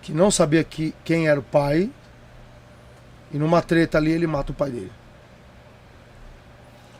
que 0.00 0.12
não 0.12 0.30
sabia 0.30 0.62
que, 0.62 0.94
quem 1.04 1.28
era 1.28 1.40
o 1.40 1.42
pai 1.42 1.90
e 3.32 3.38
numa 3.38 3.60
treta 3.60 3.98
ali 3.98 4.12
ele 4.12 4.26
mata 4.26 4.52
o 4.52 4.54
pai 4.54 4.70
dele. 4.70 4.92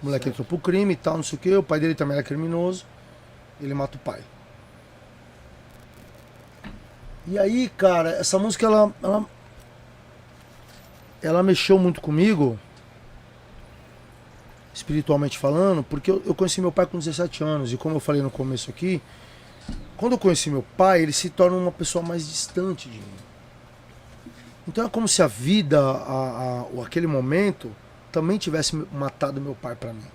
O 0.03 0.07
moleque 0.07 0.29
entrou 0.29 0.45
pro 0.45 0.59
crime 0.59 0.93
e 0.93 0.97
tal, 0.97 1.17
não 1.17 1.23
sei 1.23 1.39
o 1.39 1.41
que, 1.41 1.57
o 1.57 1.63
pai 1.63 1.81
dele 1.81 1.95
também 1.95 2.17
era 2.17 2.23
criminoso, 2.23 2.85
ele 3.61 3.75
mata 3.75 3.97
o 3.97 4.01
pai. 4.01 4.21
E 7.27 7.39
aí, 7.39 7.69
cara, 7.77 8.11
essa 8.11 8.39
música 8.39 8.67
ela, 8.67 8.93
ela, 9.03 9.27
ela 11.23 11.43
mexeu 11.43 11.79
muito 11.79 12.01
comigo, 12.01 12.59
espiritualmente 14.79 15.39
falando, 15.39 15.83
porque 15.83 16.11
eu, 16.11 16.23
eu 16.25 16.35
conheci 16.35 16.61
meu 16.61 16.73
pai 16.73 16.87
com 16.87 16.99
17 16.99 17.45
anos, 17.45 17.73
e 17.73 17.77
como 17.77 17.97
eu 17.97 18.01
falei 18.01 18.23
no 18.23 18.31
começo 18.31 18.71
aqui, 18.71 19.03
quando 19.97 20.13
eu 20.13 20.19
conheci 20.19 20.49
meu 20.49 20.65
pai, 20.77 21.03
ele 21.03 21.13
se 21.13 21.29
torna 21.29 21.57
uma 21.57 21.73
pessoa 21.73 22.05
mais 22.05 22.27
distante 22.27 22.89
de 22.89 22.99
mim. 22.99 23.29
Então 24.67 24.87
é 24.87 24.89
como 24.89 25.09
se 25.09 25.23
a 25.23 25.27
vida, 25.27 25.81
a, 25.81 26.61
a, 26.61 26.63
ou 26.73 26.85
aquele 26.85 27.07
momento, 27.07 27.75
também 28.13 28.39
tivesse 28.39 28.77
matado 28.93 29.41
meu 29.41 29.55
pai 29.55 29.75
pra 29.75 29.93
mim. 29.93 30.07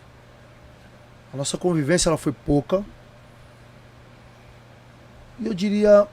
A 1.34 1.38
nossa 1.38 1.57
convivência 1.57 2.10
ela 2.10 2.18
foi 2.18 2.31
pouca. 2.31 2.84
E 5.40 5.48
eu 5.48 5.53
diria. 5.53 6.07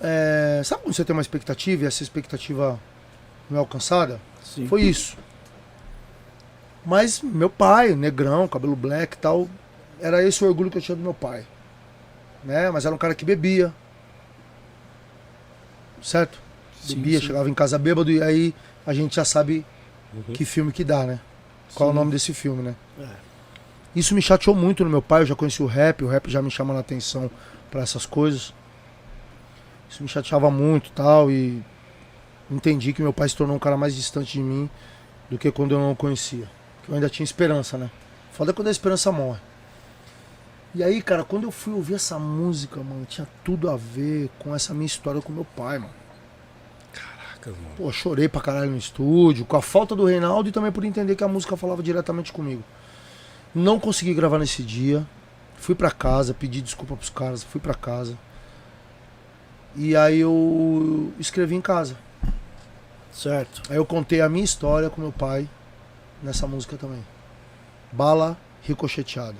é, 0.00 0.60
sabe 0.64 0.82
quando 0.82 0.94
você 0.94 1.04
tem 1.04 1.14
uma 1.14 1.22
expectativa 1.22 1.84
e 1.84 1.86
essa 1.86 2.02
expectativa 2.02 2.78
não 3.48 3.58
é 3.58 3.60
alcançada? 3.60 4.20
Sim. 4.42 4.66
Foi 4.66 4.82
isso. 4.82 5.16
Mas 6.84 7.20
meu 7.22 7.48
pai, 7.48 7.94
negrão, 7.94 8.48
cabelo 8.48 8.74
black 8.74 9.16
e 9.16 9.18
tal, 9.18 9.48
era 10.00 10.22
esse 10.26 10.44
o 10.44 10.48
orgulho 10.48 10.70
que 10.70 10.78
eu 10.78 10.82
tinha 10.82 10.96
do 10.96 11.02
meu 11.02 11.14
pai. 11.14 11.46
Né? 12.42 12.70
Mas 12.70 12.84
era 12.84 12.94
um 12.94 12.98
cara 12.98 13.14
que 13.14 13.24
bebia. 13.24 13.72
Certo? 16.02 16.38
Sim, 16.80 16.96
Bebia, 16.96 17.20
sim. 17.20 17.26
chegava 17.26 17.48
em 17.48 17.54
casa 17.54 17.78
bêbado 17.78 18.10
e 18.10 18.20
aí 18.22 18.54
a 18.84 18.92
gente 18.92 19.14
já 19.16 19.24
sabe 19.24 19.64
Uhum. 20.12 20.34
que 20.34 20.44
filme 20.44 20.72
que 20.72 20.84
dá, 20.84 21.04
né? 21.04 21.20
Qual 21.74 21.88
é 21.88 21.90
o 21.90 21.94
Sim. 21.94 21.98
nome 22.00 22.10
desse 22.10 22.34
filme, 22.34 22.62
né? 22.62 22.74
É. 23.00 23.06
Isso 23.94 24.14
me 24.14 24.20
chateou 24.20 24.54
muito 24.54 24.84
no 24.84 24.90
meu 24.90 25.00
pai, 25.00 25.22
eu 25.22 25.26
já 25.26 25.34
conheci 25.34 25.62
o 25.62 25.66
rap, 25.66 26.04
o 26.04 26.08
rap 26.08 26.28
já 26.30 26.42
me 26.42 26.50
chama 26.50 26.74
a 26.74 26.80
atenção 26.80 27.30
pra 27.70 27.80
essas 27.82 28.04
coisas. 28.04 28.52
Isso 29.88 30.02
me 30.02 30.08
chateava 30.08 30.50
muito 30.50 30.88
e 30.88 30.92
tal, 30.92 31.30
e 31.30 31.62
entendi 32.50 32.92
que 32.92 33.00
meu 33.00 33.12
pai 33.12 33.28
se 33.28 33.36
tornou 33.36 33.56
um 33.56 33.60
cara 33.60 33.76
mais 33.76 33.94
distante 33.94 34.32
de 34.34 34.40
mim 34.42 34.68
do 35.30 35.38
que 35.38 35.50
quando 35.50 35.72
eu 35.72 35.78
não 35.78 35.92
o 35.92 35.96
conhecia. 35.96 36.50
Que 36.82 36.90
eu 36.90 36.94
ainda 36.94 37.08
tinha 37.08 37.24
esperança, 37.24 37.78
né? 37.78 37.90
Foda 38.32 38.50
é 38.50 38.54
quando 38.54 38.68
a 38.68 38.70
esperança 38.70 39.12
morre. 39.12 39.40
E 40.74 40.82
aí, 40.82 41.02
cara, 41.02 41.22
quando 41.22 41.44
eu 41.44 41.50
fui 41.50 41.74
ouvir 41.74 41.94
essa 41.94 42.18
música, 42.18 42.82
mano, 42.82 43.04
tinha 43.04 43.28
tudo 43.44 43.68
a 43.68 43.76
ver 43.76 44.30
com 44.38 44.54
essa 44.54 44.72
minha 44.72 44.86
história 44.86 45.20
com 45.20 45.30
meu 45.30 45.44
pai, 45.44 45.78
mano. 45.78 45.92
Caracas, 46.92 47.54
mano. 47.54 47.74
Pô, 47.76 47.92
chorei 47.92 48.26
pra 48.26 48.40
caralho 48.40 48.70
no 48.70 48.78
estúdio, 48.78 49.44
com 49.44 49.56
a 49.56 49.60
falta 49.60 49.94
do 49.94 50.06
Reinaldo 50.06 50.48
e 50.48 50.52
também 50.52 50.72
por 50.72 50.82
entender 50.84 51.14
que 51.14 51.22
a 51.22 51.28
música 51.28 51.58
falava 51.58 51.82
diretamente 51.82 52.32
comigo. 52.32 52.64
Não 53.54 53.78
consegui 53.78 54.14
gravar 54.14 54.38
nesse 54.38 54.62
dia. 54.62 55.06
Fui 55.56 55.74
pra 55.74 55.90
casa, 55.90 56.32
pedi 56.32 56.62
desculpa 56.62 56.96
pros 56.96 57.10
caras, 57.10 57.42
fui 57.42 57.60
pra 57.60 57.74
casa. 57.74 58.16
E 59.76 59.94
aí 59.94 60.20
eu 60.20 61.12
escrevi 61.18 61.54
em 61.54 61.60
casa. 61.60 61.96
Certo. 63.12 63.62
Aí 63.68 63.76
eu 63.76 63.84
contei 63.84 64.22
a 64.22 64.28
minha 64.28 64.44
história 64.44 64.88
com 64.88 65.02
meu 65.02 65.12
pai 65.12 65.46
nessa 66.22 66.46
música 66.46 66.76
também. 66.76 67.04
Bala 67.90 68.36
ricocheteada. 68.62 69.38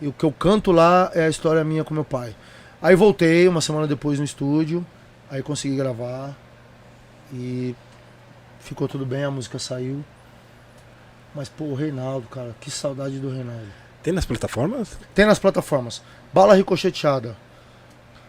E 0.00 0.06
o 0.06 0.12
que 0.12 0.24
eu 0.24 0.32
canto 0.32 0.72
lá 0.72 1.10
é 1.14 1.24
a 1.24 1.28
história 1.28 1.64
minha 1.64 1.84
com 1.84 1.94
meu 1.94 2.04
pai. 2.04 2.34
Aí 2.80 2.94
voltei 2.96 3.46
uma 3.46 3.60
semana 3.60 3.86
depois 3.86 4.18
no 4.18 4.24
estúdio, 4.24 4.84
aí 5.30 5.42
consegui 5.42 5.76
gravar 5.76 6.36
e 7.32 7.74
ficou 8.58 8.88
tudo 8.88 9.06
bem, 9.06 9.24
a 9.24 9.30
música 9.30 9.58
saiu. 9.58 10.04
Mas 11.34 11.48
pô, 11.48 11.64
o 11.64 11.74
Reinaldo, 11.74 12.28
cara, 12.28 12.54
que 12.60 12.70
saudade 12.70 13.18
do 13.18 13.30
Reinaldo. 13.30 13.68
Tem 14.02 14.12
nas 14.12 14.26
plataformas? 14.26 14.98
Tem 15.14 15.24
nas 15.24 15.38
plataformas. 15.38 16.02
Bala 16.32 16.54
ricocheteada. 16.54 17.36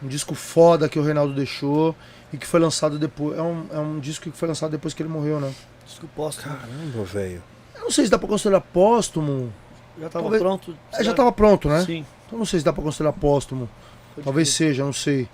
Um 0.02 0.08
disco 0.08 0.36
foda 0.36 0.88
que 0.88 1.00
o 1.00 1.04
Reinaldo 1.04 1.34
deixou 1.34 1.96
e 2.32 2.38
que 2.38 2.46
foi 2.46 2.60
lançado 2.60 3.00
depois. 3.00 3.38
É 3.38 3.42
um, 3.42 3.68
é 3.72 3.80
um 3.80 4.00
disco 4.00 4.30
que 4.30 4.38
foi 4.38 4.48
lançado 4.48 4.72
depois 4.72 4.94
que 4.94 5.02
ele 5.02 5.10
morreu, 5.10 5.40
né? 5.40 5.54
Disco 5.86 6.08
póstumo. 6.16 6.56
Caramba, 6.56 7.04
velho. 7.04 7.44
Eu 7.84 7.88
não 7.88 7.92
sei 7.92 8.06
se 8.06 8.12
dá 8.12 8.18
pra 8.18 8.30
considerar 8.30 8.62
póstumo. 8.62 9.52
Já 10.00 10.08
tava 10.08 10.24
Talvez- 10.24 10.42
pronto? 10.42 10.78
É, 10.94 11.04
já 11.04 11.14
tava 11.14 11.32
pronto, 11.34 11.68
né? 11.68 11.82
Sim. 11.86 12.06
Então 12.26 12.40
não 12.40 12.46
sei 12.46 12.60
se 12.60 12.66
dá 12.66 12.72
pra 12.72 12.82
considerar 12.82 13.12
póstumo. 13.12 13.70
Pode 14.16 14.24
Talvez 14.24 14.50
seja, 14.50 14.86
não 14.86 14.94
sei. 14.94 15.28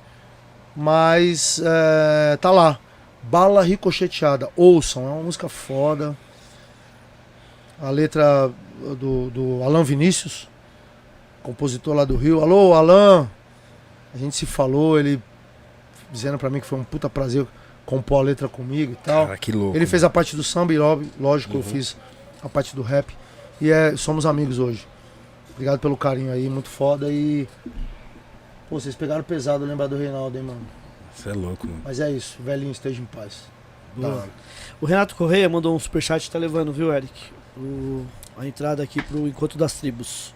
Mas 0.76 1.62
é, 1.64 2.38
tá 2.38 2.50
lá. 2.50 2.80
Bala 3.22 3.62
ricocheteada. 3.62 4.50
Ouçam, 4.56 5.04
é 5.06 5.12
uma 5.12 5.22
música 5.24 5.48
foda. 5.48 6.18
A 7.82 7.90
letra 7.92 8.52
do, 9.00 9.30
do 9.30 9.64
Alan 9.64 9.84
Vinícius, 9.84 10.50
compositor 11.44 11.94
lá 11.96 12.04
do 12.04 12.16
Rio. 12.18 12.42
Alô, 12.42 12.74
Alan! 12.74 13.30
A 14.14 14.18
gente 14.18 14.36
se 14.36 14.46
falou, 14.48 15.00
ele 15.00 15.22
dizendo 16.12 16.38
pra 16.40 16.50
mim 16.50 16.60
que 16.60 16.66
foi 16.66 16.80
um 16.80 16.84
puta 16.84 17.08
prazer 17.10 17.46
compor 17.86 18.20
a 18.20 18.24
letra 18.24 18.48
comigo 18.50 18.94
e 18.94 18.96
tal. 18.96 19.28
Cara, 19.28 19.38
que 19.38 19.52
louco. 19.52 19.78
Ele 19.78 19.86
fez 19.86 20.04
a 20.04 20.10
parte 20.10 20.36
do 20.36 20.44
samba 20.44 20.74
e 20.74 20.78
lógico, 20.78 21.54
eu 21.54 21.58
Uhum. 21.58 21.64
fiz 21.64 21.96
a 22.44 22.50
parte 22.50 22.76
do 22.76 22.82
rap. 22.82 23.16
E 23.62 23.70
é, 23.72 23.96
somos 23.98 24.26
amigos 24.26 24.60
hoje. 24.60 24.88
Obrigado 25.54 25.80
pelo 25.80 25.98
carinho 25.98 26.32
aí, 26.32 26.50
muito 26.50 26.70
foda. 26.70 27.12
E. 27.12 27.48
Pô, 28.70 28.80
vocês 28.80 28.96
pegaram 28.96 29.24
pesado 29.24 29.66
lembrar 29.66 29.88
do 29.88 29.98
Reinaldo, 29.98 30.38
hein, 30.38 30.44
mano. 30.44 30.62
Você 31.16 31.30
é 31.30 31.34
louco, 31.34 31.68
mano. 31.68 31.82
Mas 31.84 32.00
é 32.00 32.12
isso, 32.12 32.38
velhinho, 32.42 32.72
esteja 32.72 33.02
em 33.02 33.06
paz. 33.06 33.44
Boa. 33.96 34.28
O 34.80 34.86
Renato 34.86 35.16
Correia 35.16 35.50
mandou 35.50 35.76
um 35.76 35.80
superchat, 35.80 36.30
tá 36.30 36.38
levando, 36.40 36.72
viu, 36.72 36.94
Eric? 36.94 37.12
O- 37.58 38.06
a 38.38 38.48
entrada 38.48 38.82
aqui 38.84 39.02
pro 39.02 39.28
Encontro 39.28 39.58
das 39.58 39.74
Tribos. 39.74 40.34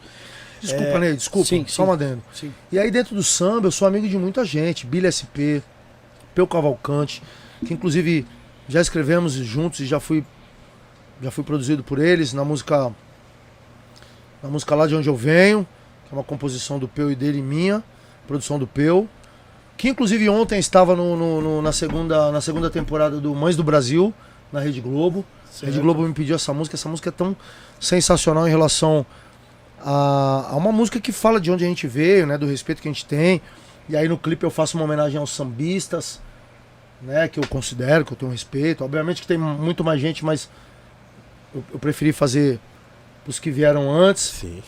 Desculpa, 0.59 0.85
É, 0.91 0.99
Ney, 0.99 1.13
desculpa. 1.15 1.47
sim, 1.47 1.65
só 1.67 1.83
sim. 1.83 1.89
um 1.89 1.93
adendo. 1.93 2.23
Sim. 2.33 2.53
E 2.71 2.79
aí 2.79 2.89
dentro 2.89 3.15
do 3.15 3.23
samba 3.23 3.67
eu 3.67 3.71
sou 3.71 3.87
amigo 3.87 4.07
de 4.09 4.17
muita 4.17 4.43
gente. 4.43 4.85
Billy 4.85 5.07
SP, 5.07 5.61
Peu 6.33 6.47
Cavalcante, 6.47 7.21
que 7.65 7.73
inclusive 7.73 8.25
já 8.67 8.81
escrevemos 8.81 9.33
juntos 9.33 9.79
e 9.81 9.85
já 9.85 9.99
fui 9.99 10.25
já 11.21 11.31
fui 11.31 11.43
produzido 11.43 11.83
por 11.83 11.99
eles 11.99 12.33
na 12.33 12.43
música 12.43 12.91
na 14.41 14.49
música 14.49 14.75
lá 14.75 14.85
de 14.87 14.95
onde 14.95 15.07
eu 15.07 15.15
venho, 15.15 15.65
que 16.05 16.13
é 16.13 16.17
uma 16.17 16.23
composição 16.23 16.77
do 16.77 16.87
Peu 16.87 17.09
e 17.11 17.15
dele 17.15 17.39
e 17.39 17.41
minha, 17.41 17.81
produção 18.27 18.59
do 18.59 18.67
Peu, 18.67 19.07
que 19.77 19.89
inclusive 19.89 20.27
ontem 20.29 20.59
estava 20.59 20.95
no, 20.95 21.15
no- 21.15 21.41
no- 21.41 21.61
na 21.61 21.71
segunda 21.71 22.31
na 22.31 22.41
segunda 22.41 22.69
temporada 22.69 23.19
do 23.19 23.33
Mães 23.33 23.55
do 23.55 23.63
Brasil 23.63 24.13
na 24.51 24.59
Rede 24.59 24.81
Globo. 24.81 25.25
A 25.61 25.65
Rede 25.67 25.79
Globo 25.79 26.01
me 26.03 26.13
pediu 26.13 26.35
essa 26.35 26.53
música, 26.53 26.75
essa 26.75 26.89
música 26.89 27.09
é 27.09 27.11
tão 27.11 27.35
sensacional 27.79 28.45
em 28.47 28.49
relação 28.51 29.05
a, 29.79 30.47
a 30.51 30.55
uma 30.55 30.71
música 30.71 30.99
que 30.99 31.11
fala 31.11 31.39
de 31.39 31.49
onde 31.51 31.63
a 31.63 31.67
gente 31.67 31.87
veio, 31.87 32.25
né, 32.27 32.37
do 32.37 32.45
respeito 32.45 32.81
que 32.81 32.87
a 32.87 32.91
gente 32.91 33.05
tem. 33.05 33.41
E 33.87 33.95
aí 33.95 34.07
no 34.07 34.17
clipe 34.17 34.43
eu 34.45 34.49
faço 34.51 34.77
uma 34.77 34.83
homenagem 34.85 35.17
aos 35.19 35.29
sambistas, 35.31 36.19
né, 37.01 37.27
que 37.27 37.39
eu 37.39 37.47
considero, 37.47 38.03
que 38.05 38.13
eu 38.13 38.17
tenho 38.17 38.31
respeito. 38.31 38.83
Obviamente 38.83 39.21
que 39.21 39.27
tem 39.27 39.37
muito 39.37 39.83
mais 39.83 39.99
gente, 40.01 40.23
mas 40.25 40.49
eu, 41.53 41.63
eu 41.73 41.79
preferi 41.79 42.11
fazer 42.11 42.59
os 43.27 43.39
que 43.39 43.51
vieram 43.51 43.91
antes. 43.91 44.23
Sim. 44.23 44.61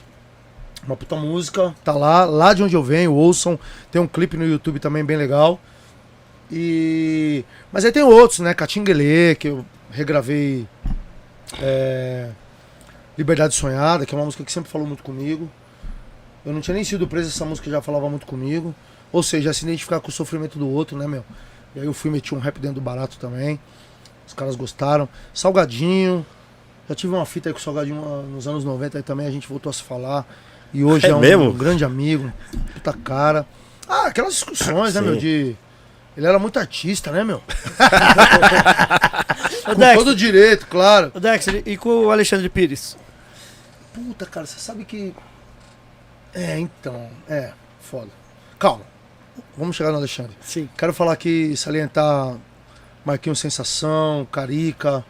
Uma 0.85 0.95
puta 0.95 1.15
música, 1.15 1.75
tá 1.83 1.93
lá, 1.93 2.25
lá 2.25 2.53
de 2.53 2.61
onde 2.61 2.75
eu 2.75 2.83
venho, 2.83 3.13
ouçam. 3.13 3.59
Tem 3.91 3.99
um 3.99 4.07
clipe 4.07 4.37
no 4.37 4.45
YouTube 4.45 4.79
também 4.79 5.03
bem 5.03 5.17
legal. 5.17 5.59
E. 6.51 7.43
Mas 7.71 7.85
aí 7.85 7.91
tem 7.91 8.03
outros, 8.03 8.39
né? 8.39 8.53
Catinguelê, 8.53 9.35
que 9.35 9.47
eu 9.47 9.65
regravei. 9.91 10.67
é, 11.59 12.29
Liberdade 13.17 13.55
Sonhada, 13.55 14.05
que 14.05 14.13
é 14.13 14.17
uma 14.17 14.25
música 14.25 14.43
que 14.43 14.51
sempre 14.51 14.69
falou 14.69 14.85
muito 14.85 15.01
comigo. 15.01 15.49
Eu 16.45 16.53
não 16.53 16.61
tinha 16.61 16.75
nem 16.75 16.83
sido 16.83 17.07
preso, 17.07 17.29
essa 17.29 17.45
música 17.45 17.69
já 17.69 17.81
falava 17.81 18.09
muito 18.09 18.25
comigo. 18.25 18.75
Ou 19.11 19.23
seja, 19.23 19.53
se 19.53 19.63
identificar 19.63 19.99
com 20.01 20.09
o 20.09 20.11
sofrimento 20.11 20.59
do 20.59 20.69
outro, 20.69 20.97
né, 20.97 21.07
meu? 21.07 21.23
E 21.75 21.79
aí 21.79 21.85
eu 21.85 21.93
fui 21.93 22.11
meti 22.11 22.35
um 22.35 22.39
rap 22.39 22.59
dentro 22.59 22.75
do 22.75 22.81
barato 22.81 23.17
também. 23.17 23.59
Os 24.27 24.33
caras 24.33 24.55
gostaram. 24.55 25.07
Salgadinho. 25.33 26.25
Já 26.87 26.95
tive 26.95 27.13
uma 27.13 27.25
fita 27.25 27.49
aí 27.49 27.53
com 27.53 27.59
o 27.59 27.61
Salgadinho 27.61 28.23
nos 28.23 28.47
anos 28.47 28.63
90 28.63 28.97
aí 28.99 29.03
também, 29.03 29.27
a 29.27 29.31
gente 29.31 29.47
voltou 29.47 29.69
a 29.69 29.73
se 29.73 29.83
falar. 29.83 30.25
E 30.73 30.83
hoje 30.83 31.07
É 31.07 31.09
é, 31.09 31.15
um, 31.15 31.19
mesmo? 31.19 31.53
grande 31.53 31.83
amigo, 31.85 32.31
puta 32.73 32.93
cara. 32.93 33.45
Ah, 33.87 34.07
aquelas 34.07 34.33
discussões, 34.33 34.93
né, 34.95 35.01
Sim. 35.01 35.07
meu? 35.07 35.15
De. 35.17 35.55
Ele 36.17 36.25
era 36.27 36.39
muito 36.39 36.57
artista, 36.59 37.11
né, 37.11 37.23
meu? 37.23 37.41
Com 39.65 39.75
Dex, 39.75 39.97
todo 39.97 40.15
direito, 40.15 40.67
claro. 40.67 41.11
ô, 41.13 41.19
Dex, 41.19 41.47
e 41.65 41.75
com 41.77 42.05
o 42.05 42.11
Alexandre 42.11 42.47
Pires? 42.49 42.95
Puta, 43.93 44.25
cara, 44.25 44.45
você 44.45 44.59
sabe 44.59 44.85
que. 44.85 45.13
É, 46.33 46.57
então. 46.59 47.09
É, 47.27 47.51
foda. 47.81 48.09
Calma. 48.59 48.83
Vamos 49.57 49.75
chegar 49.75 49.91
no 49.91 49.97
Alexandre. 49.97 50.35
Sim. 50.41 50.69
Quero 50.77 50.93
falar 50.93 51.13
aqui, 51.13 51.55
salientar 51.57 52.35
Marquinhos 53.03 53.39
Sensação, 53.39 54.27
Carica, 54.31 55.03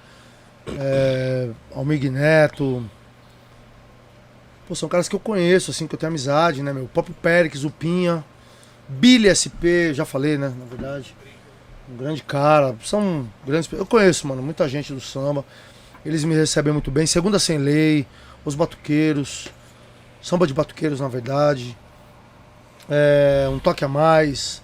é, 0.78 1.50
Almig 1.74 2.10
Neto. 2.10 2.84
Pô, 4.68 4.74
são 4.74 4.90
caras 4.90 5.08
que 5.08 5.16
eu 5.16 5.20
conheço, 5.20 5.72
assim, 5.72 5.86
que 5.88 5.94
eu 5.94 6.00
tenho 6.00 6.10
amizade, 6.10 6.64
né, 6.64 6.74
meu? 6.74 6.86
O 6.86 6.88
próprio 6.88 7.16
Périx, 7.22 7.64
o 7.64 7.70
Pinha, 7.70 8.26
Billy 8.88 9.30
SP, 9.30 9.94
já 9.94 10.06
falei, 10.06 10.38
né, 10.38 10.52
na 10.58 10.66
verdade. 10.66 11.16
Um 11.88 11.98
grande 11.98 12.24
cara, 12.24 12.76
são 12.84 13.30
grandes... 13.46 13.72
Eu 13.72 13.86
conheço, 13.86 14.28
mano, 14.28 14.42
muita 14.42 14.68
gente 14.68 14.92
do 14.92 15.00
samba. 15.00 15.46
Eles 16.04 16.24
me 16.24 16.34
recebem 16.34 16.74
muito 16.74 16.90
bem. 16.90 17.06
Segunda 17.06 17.38
Sem 17.38 17.60
Lei, 17.60 18.08
Os 18.44 18.56
Batuqueiros, 18.56 19.50
Samba 20.22 20.48
de 20.48 20.54
Batuqueiros, 20.54 21.00
na 21.00 21.08
verdade. 21.08 21.78
É, 22.90 23.48
um 23.52 23.60
Toque 23.60 23.86
a 23.86 23.88
Mais. 23.88 24.64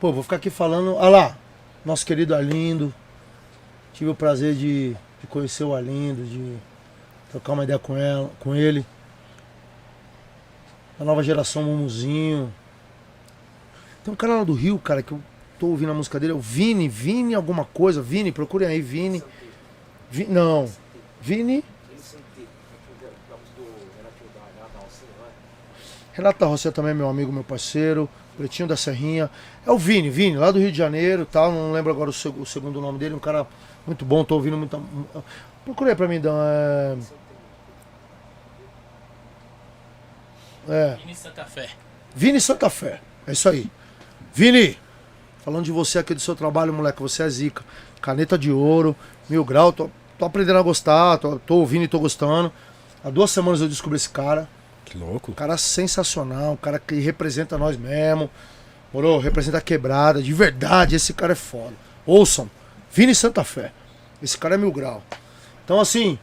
Pô, 0.00 0.12
vou 0.12 0.22
ficar 0.22 0.36
aqui 0.36 0.48
falando. 0.48 0.96
Ah 0.98 1.08
lá, 1.08 1.38
nosso 1.84 2.06
querido 2.06 2.34
Arlindo. 2.34 2.94
Tive 3.92 4.10
o 4.10 4.14
prazer 4.14 4.54
de, 4.54 4.96
de 5.20 5.26
conhecer 5.26 5.64
o 5.64 5.74
Arlindo, 5.74 6.24
de 6.24 6.56
trocar 7.30 7.52
uma 7.52 7.64
ideia 7.64 7.78
com, 7.78 7.96
ela, 7.96 8.30
com 8.40 8.54
ele. 8.54 8.84
A 10.98 11.04
nova 11.04 11.22
geração 11.22 11.62
Mumuzinho. 11.62 12.52
Tem 14.04 14.12
um 14.12 14.16
cara 14.16 14.36
lá 14.36 14.44
do 14.44 14.52
Rio, 14.52 14.78
cara, 14.78 15.02
que 15.02 15.12
eu 15.12 15.20
tô 15.58 15.66
ouvindo 15.68 15.90
a 15.90 15.94
música 15.94 16.18
dele. 16.18 16.32
É 16.32 16.34
o 16.34 16.40
Vini, 16.40 16.88
Vini 16.88 17.34
alguma 17.34 17.64
coisa. 17.64 18.00
Vini, 18.02 18.32
procurem 18.32 18.68
aí, 18.68 18.80
Vini. 18.80 19.22
Vi- 20.10 20.26
não. 20.26 20.68
Vini. 21.20 21.64
Renato 26.12 26.40
da 26.40 26.46
Roça 26.46 26.72
também 26.72 26.90
é 26.90 26.94
meu 26.94 27.08
amigo, 27.08 27.30
meu 27.32 27.44
parceiro. 27.44 28.08
Pretinho 28.36 28.68
da 28.68 28.76
Serrinha. 28.76 29.30
É 29.66 29.70
o 29.70 29.78
Vini, 29.78 30.10
Vini, 30.10 30.36
lá 30.36 30.50
do 30.50 30.58
Rio 30.58 30.70
de 30.72 30.78
Janeiro 30.78 31.26
tal. 31.26 31.52
Não 31.52 31.72
lembro 31.72 31.92
agora 31.92 32.10
o, 32.10 32.12
seg- 32.12 32.38
o 32.40 32.46
segundo 32.46 32.80
nome 32.80 32.98
dele. 32.98 33.14
Um 33.14 33.18
cara 33.20 33.46
muito 33.88 34.04
bom, 34.04 34.22
tô 34.22 34.36
ouvindo 34.36 34.56
muita. 34.56 34.80
Procurei 35.64 35.94
pra 35.94 36.06
mim, 36.06 36.20
Dan. 36.20 36.34
É... 36.38 36.96
é. 40.68 40.96
Vini 40.96 41.14
Santa 41.14 41.44
Fé. 41.44 41.70
Vini 42.14 42.40
Santa 42.40 42.70
Fé. 42.70 43.00
É 43.26 43.32
isso 43.32 43.48
aí. 43.48 43.70
Vini, 44.32 44.78
falando 45.44 45.64
de 45.64 45.72
você 45.72 45.98
aqui 45.98 46.14
do 46.14 46.20
seu 46.20 46.36
trabalho, 46.36 46.72
moleque, 46.72 47.02
você 47.02 47.22
é 47.22 47.28
zica. 47.28 47.64
Caneta 48.00 48.38
de 48.38 48.52
ouro, 48.52 48.94
mil 49.28 49.44
grau, 49.44 49.72
tô, 49.72 49.90
tô 50.18 50.24
aprendendo 50.24 50.58
a 50.58 50.62
gostar, 50.62 51.18
tô, 51.18 51.38
tô 51.38 51.56
ouvindo 51.56 51.84
e 51.84 51.88
tô 51.88 51.98
gostando. 51.98 52.52
Há 53.02 53.10
duas 53.10 53.30
semanas 53.30 53.60
eu 53.60 53.68
descobri 53.68 53.96
esse 53.96 54.08
cara. 54.08 54.48
Que 54.84 54.96
louco. 54.96 55.30
Um 55.30 55.34
cara 55.34 55.56
sensacional, 55.56 56.52
um 56.52 56.56
cara 56.56 56.78
que 56.78 56.94
representa 57.00 57.58
nós 57.58 57.76
mesmo. 57.76 58.30
Moro, 58.92 59.18
representa 59.18 59.58
a 59.58 59.60
quebrada, 59.60 60.22
de 60.22 60.32
verdade, 60.32 60.96
esse 60.96 61.12
cara 61.12 61.32
é 61.32 61.36
foda. 61.36 61.74
Ouçam, 62.06 62.50
Vini 62.90 63.14
Santa 63.14 63.44
Fé. 63.44 63.72
Esse 64.22 64.36
cara 64.36 64.54
é 64.54 64.58
mil 64.58 64.72
grau. 64.72 65.02
Então 65.64 65.80
assim, 65.80 66.18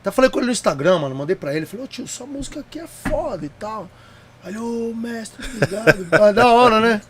até 0.00 0.10
falei 0.10 0.30
com 0.30 0.38
ele 0.38 0.46
no 0.46 0.52
Instagram, 0.52 0.98
mano, 0.98 1.14
mandei 1.14 1.36
pra 1.36 1.54
ele, 1.54 1.66
falei, 1.66 1.84
ô 1.84 1.88
tio, 1.88 2.06
sua 2.06 2.26
música 2.26 2.60
aqui 2.60 2.78
é 2.78 2.86
foda 2.86 3.44
e 3.44 3.48
tal. 3.48 3.88
Aí, 4.44 4.58
ô 4.58 4.92
mestre, 4.94 5.42
obrigado. 5.42 6.06
Ah, 6.12 6.30
da 6.30 6.46
hora, 6.48 6.78
né? 6.78 7.00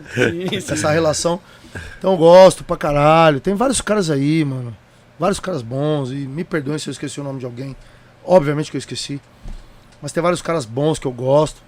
Essa 0.53 0.91
relação. 0.91 1.41
Então 1.99 2.13
eu 2.13 2.17
gosto 2.17 2.63
pra 2.63 2.77
caralho. 2.77 3.41
Tem 3.41 3.55
vários 3.55 3.81
caras 3.81 4.09
aí, 4.09 4.45
mano. 4.45 4.77
Vários 5.19 5.41
caras 5.41 5.61
bons. 5.61 6.13
E 6.13 6.15
me 6.15 6.45
perdoem 6.45 6.79
se 6.79 6.89
eu 6.89 6.93
esqueci 6.93 7.21
o 7.21 7.25
nome 7.25 7.41
de 7.41 7.45
alguém. 7.45 7.75
Obviamente 8.25 8.71
que 8.71 8.77
eu 8.77 8.79
esqueci. 8.79 9.21
Mas 10.01 10.13
tem 10.13 10.23
vários 10.23 10.41
caras 10.41 10.65
bons 10.65 11.01
que 11.01 11.07
eu 11.07 11.13
gosto. 11.13 11.61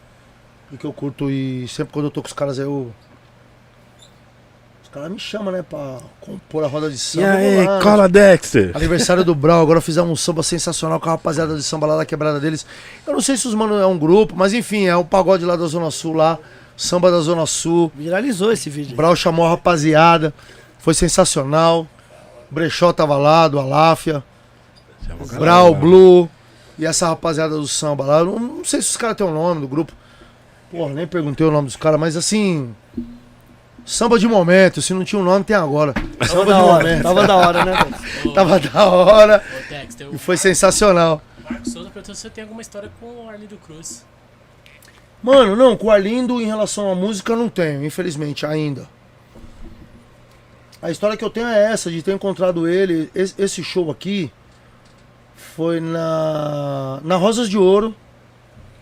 E 0.70 0.77
que 0.77 0.85
eu 0.85 0.93
curto. 0.93 1.28
E 1.28 1.66
sempre 1.66 1.93
quando 1.93 2.05
eu 2.05 2.10
tô 2.12 2.23
com 2.23 2.28
os 2.28 2.32
caras 2.32 2.59
eu. 2.59 2.94
Os 4.97 5.02
caras 5.02 5.12
me 5.12 5.18
chamam, 5.18 5.52
né? 5.52 5.62
Pra 5.62 5.98
compor 6.23 6.64
a 6.64 6.66
roda 6.66 6.89
de 6.89 6.94
E 6.97 6.98
samba. 6.98 7.27
vou 7.27 7.36
aí, 7.36 7.66
lá, 7.66 7.77
né? 7.77 7.82
cola 7.82 8.09
Dexter. 8.09 8.74
Aniversário 8.74 9.23
do 9.23 9.35
Brau, 9.35 9.60
agora 9.60 9.78
fizemos 9.82 10.10
um 10.10 10.16
samba 10.16 10.43
sensacional 10.43 10.98
com 10.98 11.06
a 11.10 11.12
rapaziada 11.12 11.55
de 11.55 11.62
samba 11.62 11.86
lá 11.86 11.98
da 11.98 12.06
quebrada 12.06 12.40
deles. 12.40 12.64
Eu 13.06 13.12
não 13.12 13.20
sei 13.20 13.36
se 13.36 13.47
os 13.47 13.52
mano 13.52 13.74
é 13.74 13.86
um 13.86 13.98
grupo, 13.98 14.35
mas 14.35 14.55
enfim, 14.55 14.86
é 14.86 14.97
um 14.97 15.05
pagode 15.05 15.44
lá 15.44 15.55
da 15.55 15.66
Zona 15.66 15.90
Sul 15.90 16.14
lá. 16.14 16.39
Samba 16.78 17.10
da 17.10 17.20
Zona 17.20 17.44
Sul. 17.44 17.93
Viralizou 17.94 18.51
esse 18.51 18.70
vídeo. 18.70 18.97
Brau 18.97 19.14
chamou 19.14 19.44
a 19.44 19.51
rapaziada. 19.51 20.32
Foi 20.78 20.94
sensacional. 20.94 21.86
Brechó 22.51 22.90
tava 22.90 23.18
lá, 23.18 23.48
do 23.48 23.59
Aláfia. 23.59 24.24
Brau, 25.39 25.74
Blue. 25.74 26.27
E 26.78 26.86
essa 26.86 27.06
rapaziada 27.09 27.55
do 27.55 27.68
samba 27.68 28.02
lá. 28.05 28.18
Eu 28.20 28.27
Não, 28.27 28.39
não 28.39 28.64
sei 28.64 28.81
se 28.81 28.89
os 28.89 28.97
caras 28.97 29.14
têm 29.16 29.27
o 29.27 29.31
nome 29.31 29.60
do 29.60 29.68
grupo. 29.68 29.93
Porra, 30.70 30.94
nem 30.94 31.06
perguntei 31.06 31.47
o 31.47 31.51
nome 31.51 31.66
dos 31.66 31.77
caras, 31.77 32.01
mas 32.01 32.16
assim. 32.16 32.74
Samba 33.87 34.19
de 34.19 34.27
momento. 34.27 34.83
Se 34.83 34.93
não 34.93 35.05
tinha 35.05 35.21
um 35.21 35.25
nome, 35.25 35.45
tem 35.45 35.55
agora. 35.57 35.93
Tava 35.95 36.27
Samba 36.27 36.45
da 36.45 36.59
de 36.59 36.65
hora, 36.65 36.83
momento. 36.89 37.03
tava 37.03 37.27
da 37.27 37.37
hora, 37.37 37.65
né? 37.65 37.73
Dex? 37.85 38.25
Ô, 38.27 38.33
Tava 38.35 38.61
da 38.61 38.85
hora. 38.85 39.45
ô, 39.47 39.69
Dexter, 39.71 40.09
E 40.13 40.19
foi 40.19 40.37
sensacional. 40.37 41.23
Marcos 41.49 41.73
Souza 41.73 41.91
perguntou 41.91 42.15
se 42.15 42.21
você 42.23 42.31
tem 42.31 42.43
alguma 42.43 42.61
história 42.61 42.91
com 43.01 43.07
o 43.27 43.31
Arlindo 43.31 43.57
Cruz. 43.59 44.05
Mano, 45.23 45.55
não, 45.57 45.77
com 45.77 45.87
o 45.87 45.91
Arlindo 45.91 46.41
em 46.43 46.47
relação 46.47 46.91
à 46.91 46.95
música 46.95 47.33
eu 47.33 47.37
não 47.37 47.49
tenho, 47.49 47.85
infelizmente, 47.85 48.45
ainda. 48.45 48.89
A 50.83 50.91
história 50.91 51.17
que 51.17 51.25
eu 51.25 51.31
tenho 51.31 51.47
é 51.49 51.73
essa, 51.73 51.91
de 51.91 52.03
ter 52.03 52.13
encontrado 52.15 52.69
ele. 52.69 53.11
Esse, 53.15 53.35
esse 53.41 53.65
show 53.65 53.91
aqui 53.91 54.31
foi 55.37 55.81
na. 55.81 57.01
Na 57.03 57.17
Rosas 57.17 57.49
de 57.49 57.57
Ouro. 57.57 57.95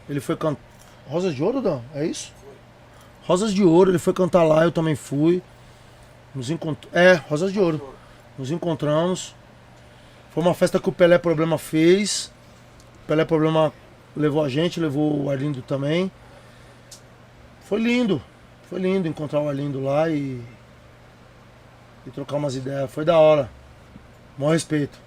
Ele 0.09 0.21
foi 0.21 0.35
cantar. 0.37 0.61
Rosas 1.07 1.35
de 1.35 1.43
Ouro, 1.43 1.61
Dan? 1.61 1.81
É 1.95 2.05
isso? 2.07 2.33
Rosas 3.27 3.55
de 3.55 3.65
Ouro, 3.65 3.91
ele 3.91 3.99
foi 3.99 4.13
cantar 4.13 4.43
lá, 4.43 4.65
eu 4.65 4.73
também 4.73 4.95
fui. 4.95 5.43
Nos 6.35 6.51
encontramos. 6.51 6.97
É, 6.97 7.15
Rosas 7.15 7.53
de 7.53 7.59
Ouro. 7.59 7.95
Nos 8.39 8.51
encontramos. 8.51 9.35
Foi 10.33 10.43
uma 10.43 10.53
festa 10.53 10.79
que 10.79 10.89
o 10.89 10.93
Pelé 10.93 11.17
Problema 11.17 11.57
fez. 11.57 12.31
O 13.05 13.07
Pelé 13.07 13.25
Problema 13.25 13.73
levou 14.15 14.45
a 14.45 14.49
gente, 14.49 14.79
levou 14.79 15.25
o 15.25 15.31
Arlindo 15.31 15.63
também. 15.63 16.11
Foi 17.63 17.81
lindo. 17.81 18.21
Foi 18.69 18.79
lindo 18.79 19.09
encontrar 19.09 19.41
o 19.41 19.49
Arlindo 19.49 19.83
lá 19.83 20.11
e. 20.11 20.43
E 22.07 22.11
trocar 22.11 22.37
umas 22.37 22.57
ideias. 22.57 22.91
Foi 22.91 23.05
da 23.05 23.19
hora. 23.19 23.49
Maior 24.37 24.53
respeito. 24.53 24.99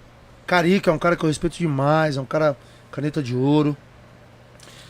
Carica 0.48 0.90
é 0.90 0.94
um 0.94 0.98
cara 0.98 1.16
que 1.16 1.24
eu 1.24 1.28
respeito 1.28 1.58
demais. 1.58 2.18
É 2.18 2.22
um 2.22 2.26
cara 2.26 2.58
caneta 2.92 3.22
de 3.22 3.36
ouro. 3.36 3.78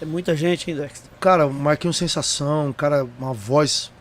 É 0.01 0.05
muita 0.05 0.35
gente, 0.35 0.69
hein, 0.69 0.77
Dex? 0.77 1.03
Cara, 1.19 1.47
o 1.47 1.53
Marquinhos 1.53 1.97
Sensação. 1.97 2.71
Cara, 2.73 3.07
uma 3.17 3.33
voz 3.33 3.91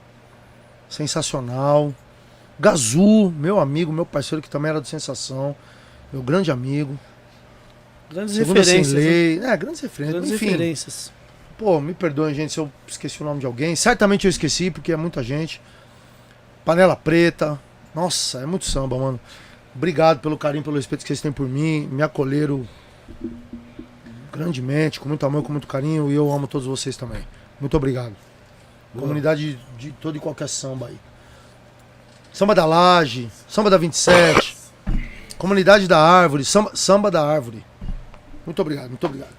sensacional. 0.89 1.94
Gazu, 2.59 3.31
meu 3.31 3.59
amigo, 3.59 3.93
meu 3.93 4.06
parceiro 4.06 4.43
que 4.43 4.48
também 4.51 4.70
era 4.70 4.81
do 4.81 4.86
Sensação. 4.86 5.56
Meu 6.12 6.23
grande 6.23 6.51
amigo. 6.51 6.98
Grandes 8.10 8.35
Segunda 8.35 8.62
sem 8.62 8.78
referências. 8.78 8.94
né? 8.94 9.01
lei. 9.01 9.40
É, 9.40 9.56
grandes 9.56 9.81
referências. 9.81 10.14
Grandes 10.14 10.32
Enfim, 10.32 10.47
referências. 10.47 11.12
Pô, 11.59 11.81
me 11.81 11.94
perdoem, 11.94 12.35
gente, 12.35 12.52
se 12.52 12.60
eu 12.60 12.70
esqueci 12.86 13.23
o 13.23 13.24
nome 13.24 13.40
de 13.40 13.47
alguém. 13.47 13.74
Certamente 13.74 14.27
eu 14.27 14.31
esqueci, 14.31 14.70
porque 14.70 14.93
é 14.93 14.97
muita 14.97 15.23
gente. 15.23 15.60
Panela 16.64 16.94
Preta. 16.94 17.59
Nossa, 17.94 18.40
é 18.40 18.47
muito 18.47 18.66
samba, 18.66 18.98
mano. 18.98 19.18
Obrigado 19.74 20.20
pelo 20.20 20.36
carinho, 20.36 20.62
pelo 20.62 20.77
respeito 20.77 21.02
que 21.02 21.09
vocês 21.09 21.20
têm 21.20 21.32
por 21.32 21.48
mim. 21.48 21.89
Me 21.90 22.02
acolheram 22.02 22.66
grandemente, 24.36 25.00
com 25.00 25.08
muito 25.08 25.24
amor, 25.24 25.42
com 25.42 25.52
muito 25.52 25.66
carinho. 25.66 26.10
E 26.10 26.14
eu 26.14 26.30
amo 26.30 26.46
todos 26.46 26.66
vocês 26.66 26.96
também. 26.96 27.22
Muito 27.60 27.76
obrigado. 27.76 28.14
Comunidade 28.96 29.58
de 29.78 29.92
todo 29.92 30.16
e 30.16 30.20
qualquer 30.20 30.48
samba 30.48 30.86
aí. 30.86 30.98
Samba 32.32 32.54
da 32.54 32.64
Laje, 32.66 33.30
Samba 33.48 33.70
da 33.70 33.78
27, 33.78 34.56
Comunidade 35.38 35.86
da 35.88 35.98
Árvore, 35.98 36.44
Samba, 36.44 36.70
samba 36.74 37.10
da 37.10 37.24
Árvore. 37.24 37.64
Muito 38.44 38.60
obrigado, 38.60 38.88
muito 38.88 39.06
obrigado. 39.06 39.34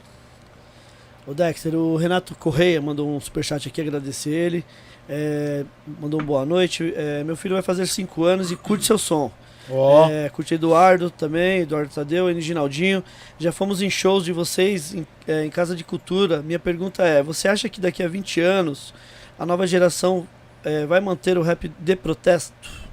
Ô 1.26 1.34
Dexter, 1.34 1.76
o 1.76 1.96
Renato 1.96 2.36
Correia 2.36 2.82
mandou 2.82 3.10
um 3.10 3.20
superchat 3.20 3.68
aqui, 3.68 3.82
agradecer 3.82 4.30
ele. 4.30 4.66
É, 5.10 5.66
mandou 6.00 6.22
um 6.22 6.26
boa 6.26 6.46
noite. 6.46 6.94
É, 6.96 7.24
meu 7.24 7.36
filho 7.36 7.56
vai 7.56 7.62
fazer 7.62 7.86
5 7.86 8.24
anos 8.24 8.52
e 8.52 8.56
curte 8.56 8.86
seu 8.86 8.98
som. 8.98 9.32
Ó, 9.70 10.10
É, 10.10 10.30
curte 10.30 10.54
Eduardo 10.54 11.10
também, 11.10 11.62
Eduardo 11.62 11.94
Tadeu, 11.94 12.30
e 12.30 12.42
Ginaldinho. 12.42 13.04
Já 13.38 13.52
fomos 13.52 13.82
em 13.82 13.90
shows 13.90 14.24
de 14.24 14.32
vocês 14.32 14.94
em, 14.94 15.06
é, 15.28 15.46
em 15.46 15.50
Casa 15.50 15.76
de 15.76 15.84
Cultura. 15.84 16.42
Minha 16.42 16.60
pergunta 16.60 17.04
é: 17.04 17.22
você 17.22 17.48
acha 17.48 17.68
que 17.68 17.82
daqui 17.82 18.02
a 18.04 18.08
20 18.08 18.40
anos 18.42 18.94
a 19.38 19.46
nova 19.46 19.68
geração 19.68 20.28
é, 20.64 20.86
vai 20.86 21.00
manter 21.00 21.38
o 21.38 21.42
rap 21.42 21.72
de 21.80 21.96
protesto? 21.96 22.88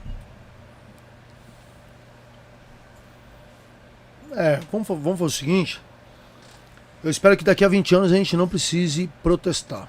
é, 4.36 4.60
vamos, 4.70 4.86
vamos 4.88 5.18
fazer 5.18 5.24
o 5.24 5.30
seguinte. 5.30 5.80
Eu 7.02 7.10
espero 7.10 7.36
que 7.36 7.44
daqui 7.44 7.64
a 7.64 7.68
20 7.68 7.94
anos 7.94 8.12
a 8.12 8.16
gente 8.16 8.36
não 8.36 8.48
precise 8.48 9.10
protestar. 9.22 9.88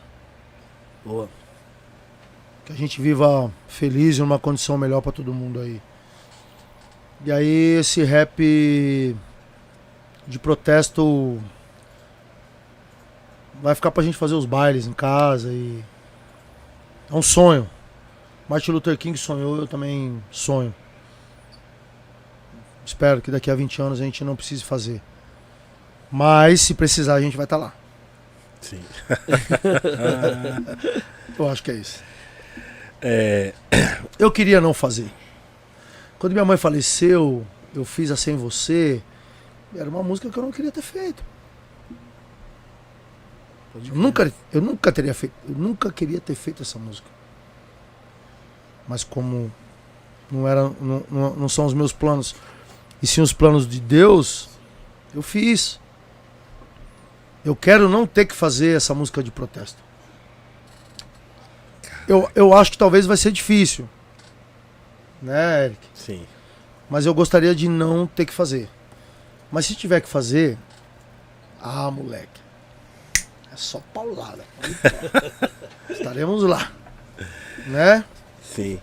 Boa. 1.03 1.29
Que 2.65 2.73
a 2.73 2.75
gente 2.75 3.01
viva 3.01 3.51
feliz 3.67 4.17
e 4.17 4.21
numa 4.21 4.39
condição 4.39 4.77
melhor 4.77 5.01
pra 5.01 5.11
todo 5.11 5.33
mundo 5.33 5.59
aí. 5.59 5.81
E 7.23 7.31
aí 7.31 7.77
esse 7.79 8.03
rap 8.03 9.15
de 10.27 10.39
protesto 10.39 11.41
vai 13.61 13.73
ficar 13.73 13.91
pra 13.91 14.03
gente 14.03 14.17
fazer 14.17 14.33
os 14.33 14.45
bailes 14.45 14.85
em 14.85 14.93
casa 14.93 15.49
e 15.51 15.83
é 17.09 17.13
um 17.13 17.21
sonho. 17.21 17.69
Martin 18.49 18.71
Luther 18.71 18.97
King 18.97 19.17
sonhou, 19.17 19.57
eu 19.57 19.67
também 19.67 20.21
sonho. 20.29 20.73
Espero 22.85 23.21
que 23.21 23.31
daqui 23.31 23.49
a 23.49 23.55
20 23.55 23.81
anos 23.81 23.99
a 23.99 24.03
gente 24.03 24.23
não 24.23 24.35
precise 24.35 24.63
fazer. 24.63 25.01
Mas 26.11 26.61
se 26.61 26.73
precisar 26.75 27.15
a 27.15 27.21
gente 27.21 27.35
vai 27.35 27.45
estar 27.45 27.57
lá. 27.57 27.73
Sim. 28.61 28.81
Eu 31.37 31.49
acho 31.49 31.61
que 31.63 31.71
é 31.71 31.73
isso. 31.75 32.03
É, 33.01 33.53
Eu 34.17 34.31
queria 34.31 34.61
não 34.61 34.73
fazer. 34.73 35.11
Quando 36.25 36.33
minha 36.33 36.43
mãe 36.43 36.57
faleceu, 36.57 37.45
eu 37.75 37.85
fiz 37.85 38.09
a 38.09 38.15
Sem 38.15 38.35
Você. 38.35 38.99
Era 39.75 39.87
uma 39.87 40.01
música 40.01 40.27
que 40.27 40.35
eu 40.35 40.41
não 40.41 40.51
queria 40.51 40.71
ter 40.71 40.81
feito. 40.81 41.23
Eu 43.75 43.93
nunca, 43.93 44.33
eu 44.51 44.59
nunca 44.59 44.91
teria 44.91 45.13
feito. 45.13 45.35
Eu 45.47 45.53
nunca 45.53 45.91
queria 45.91 46.19
ter 46.19 46.33
feito 46.33 46.63
essa 46.63 46.79
música. 46.79 47.07
Mas 48.87 49.03
como 49.03 49.53
não, 50.31 50.47
era, 50.47 50.63
não, 50.81 51.03
não, 51.11 51.35
não 51.35 51.47
são 51.47 51.63
os 51.63 51.75
meus 51.75 51.93
planos, 51.93 52.35
e 53.03 53.05
sim 53.05 53.21
os 53.21 53.31
planos 53.31 53.67
de 53.67 53.79
Deus, 53.79 54.49
eu 55.13 55.21
fiz. 55.21 55.79
Eu 57.45 57.55
quero 57.55 57.87
não 57.87 58.07
ter 58.07 58.25
que 58.25 58.33
fazer 58.33 58.75
essa 58.75 58.95
música 58.95 59.21
de 59.21 59.29
protesto. 59.29 59.77
Eu, 62.07 62.27
eu 62.33 62.51
acho 62.51 62.71
que 62.71 62.79
talvez 62.79 63.05
vai 63.05 63.15
ser 63.15 63.31
difícil. 63.31 63.87
Né, 65.21 65.65
Eric? 65.65 65.94
Sim. 66.05 66.25
Mas 66.89 67.05
eu 67.05 67.13
gostaria 67.13 67.55
de 67.55 67.67
não 67.67 68.05
ter 68.05 68.25
que 68.25 68.33
fazer. 68.33 68.69
Mas 69.51 69.65
se 69.65 69.75
tiver 69.75 70.01
que 70.01 70.07
fazer, 70.07 70.57
ah, 71.61 71.89
moleque. 71.89 72.41
É 73.51 73.55
só 73.55 73.81
paulada. 73.93 74.43
Estaremos 75.89 76.43
lá. 76.43 76.71
Né? 77.67 78.03
Sim. 78.43 78.79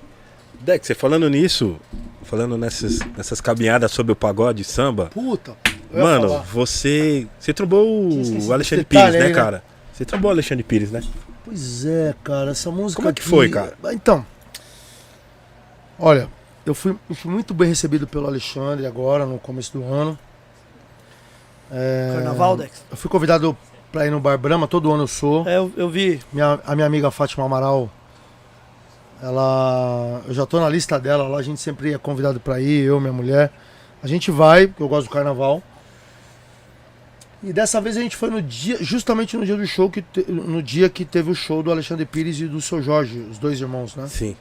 Dex, 0.60 0.86
você 0.86 0.94
falando 0.94 1.28
nisso, 1.28 1.78
falando 2.24 2.56
nessas, 2.58 2.98
nessas 3.16 3.40
caminhadas 3.40 3.90
sobre 3.92 4.12
o 4.12 4.16
pagode 4.16 4.64
samba, 4.64 5.06
Puta. 5.06 5.56
mano, 5.92 6.28
falar. 6.28 6.42
você. 6.42 7.26
Você 7.38 7.52
trombou 7.52 7.86
o 8.12 8.52
Alexandre 8.52 8.84
Pires, 8.84 9.12
né, 9.12 9.22
aí, 9.22 9.28
né? 9.28 9.34
cara? 9.34 9.62
Você 9.92 10.04
trombou 10.04 10.30
o 10.30 10.32
Alexandre 10.32 10.62
Pires, 10.64 10.90
né? 10.90 11.02
Pois 11.44 11.84
é, 11.84 12.14
cara, 12.24 12.52
essa 12.52 12.70
música. 12.70 12.96
Como 12.96 13.08
é 13.08 13.12
que 13.12 13.20
aqui- 13.20 13.28
foi, 13.30 13.48
cara? 13.48 13.74
Então. 13.92 14.24
Olha, 15.98 16.28
eu 16.64 16.74
fui, 16.74 16.96
eu 17.08 17.14
fui 17.14 17.30
muito 17.30 17.52
bem 17.54 17.68
recebido 17.68 18.06
pelo 18.06 18.26
Alexandre 18.26 18.86
agora, 18.86 19.26
no 19.26 19.38
começo 19.38 19.72
do 19.78 19.84
ano. 19.84 20.18
É, 21.70 22.12
Carnaval, 22.16 22.56
Dex? 22.56 22.84
Eu 22.90 22.96
fui 22.96 23.10
convidado 23.10 23.56
pra 23.90 24.06
ir 24.06 24.10
no 24.10 24.20
Bar 24.20 24.36
Brahma, 24.38 24.68
todo 24.68 24.92
ano 24.92 25.04
eu 25.04 25.08
sou. 25.08 25.46
É, 25.48 25.56
eu, 25.58 25.72
eu 25.76 25.88
vi. 25.88 26.20
Minha, 26.32 26.60
a 26.66 26.74
minha 26.74 26.86
amiga 26.86 27.10
Fátima 27.10 27.44
Amaral, 27.44 27.90
ela. 29.22 30.22
Eu 30.26 30.34
já 30.34 30.46
tô 30.46 30.60
na 30.60 30.68
lista 30.68 30.98
dela 30.98 31.26
lá, 31.28 31.38
a 31.38 31.42
gente 31.42 31.60
sempre 31.60 31.92
é 31.94 31.98
convidado 31.98 32.40
pra 32.40 32.60
ir, 32.60 32.84
eu, 32.84 33.00
minha 33.00 33.12
mulher. 33.12 33.50
A 34.02 34.06
gente 34.06 34.30
vai, 34.30 34.66
porque 34.66 34.82
eu 34.82 34.88
gosto 34.88 35.06
do 35.08 35.12
carnaval. 35.12 35.62
E 37.42 37.52
dessa 37.52 37.80
vez 37.80 37.96
a 37.96 38.00
gente 38.00 38.16
foi 38.16 38.30
no 38.30 38.40
dia, 38.40 38.78
justamente 38.80 39.36
no 39.36 39.44
dia 39.44 39.56
do 39.56 39.66
show, 39.66 39.90
que 39.90 40.00
te- 40.02 40.24
no 40.30 40.62
dia 40.62 40.88
que 40.88 41.04
teve 41.04 41.30
o 41.30 41.34
show 41.34 41.60
do 41.62 41.72
Alexandre 41.72 42.04
Pires 42.06 42.38
e 42.40 42.46
do 42.46 42.60
seu 42.60 42.80
Jorge, 42.80 43.18
os 43.30 43.36
dois 43.38 43.60
irmãos, 43.60 43.96
né? 43.96 44.06
Sim. 44.08 44.36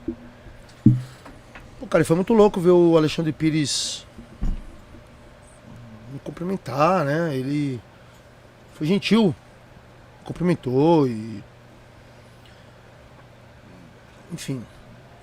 Pô, 1.81 1.87
cara, 1.87 2.05
foi 2.05 2.15
muito 2.15 2.31
louco 2.31 2.61
ver 2.61 2.69
o 2.69 2.95
Alexandre 2.95 3.31
Pires 3.31 4.05
me 6.13 6.19
cumprimentar, 6.23 7.03
né? 7.03 7.35
Ele 7.35 7.81
foi 8.75 8.85
gentil, 8.85 9.33
cumprimentou 10.23 11.07
e. 11.07 11.43
Enfim, 14.31 14.63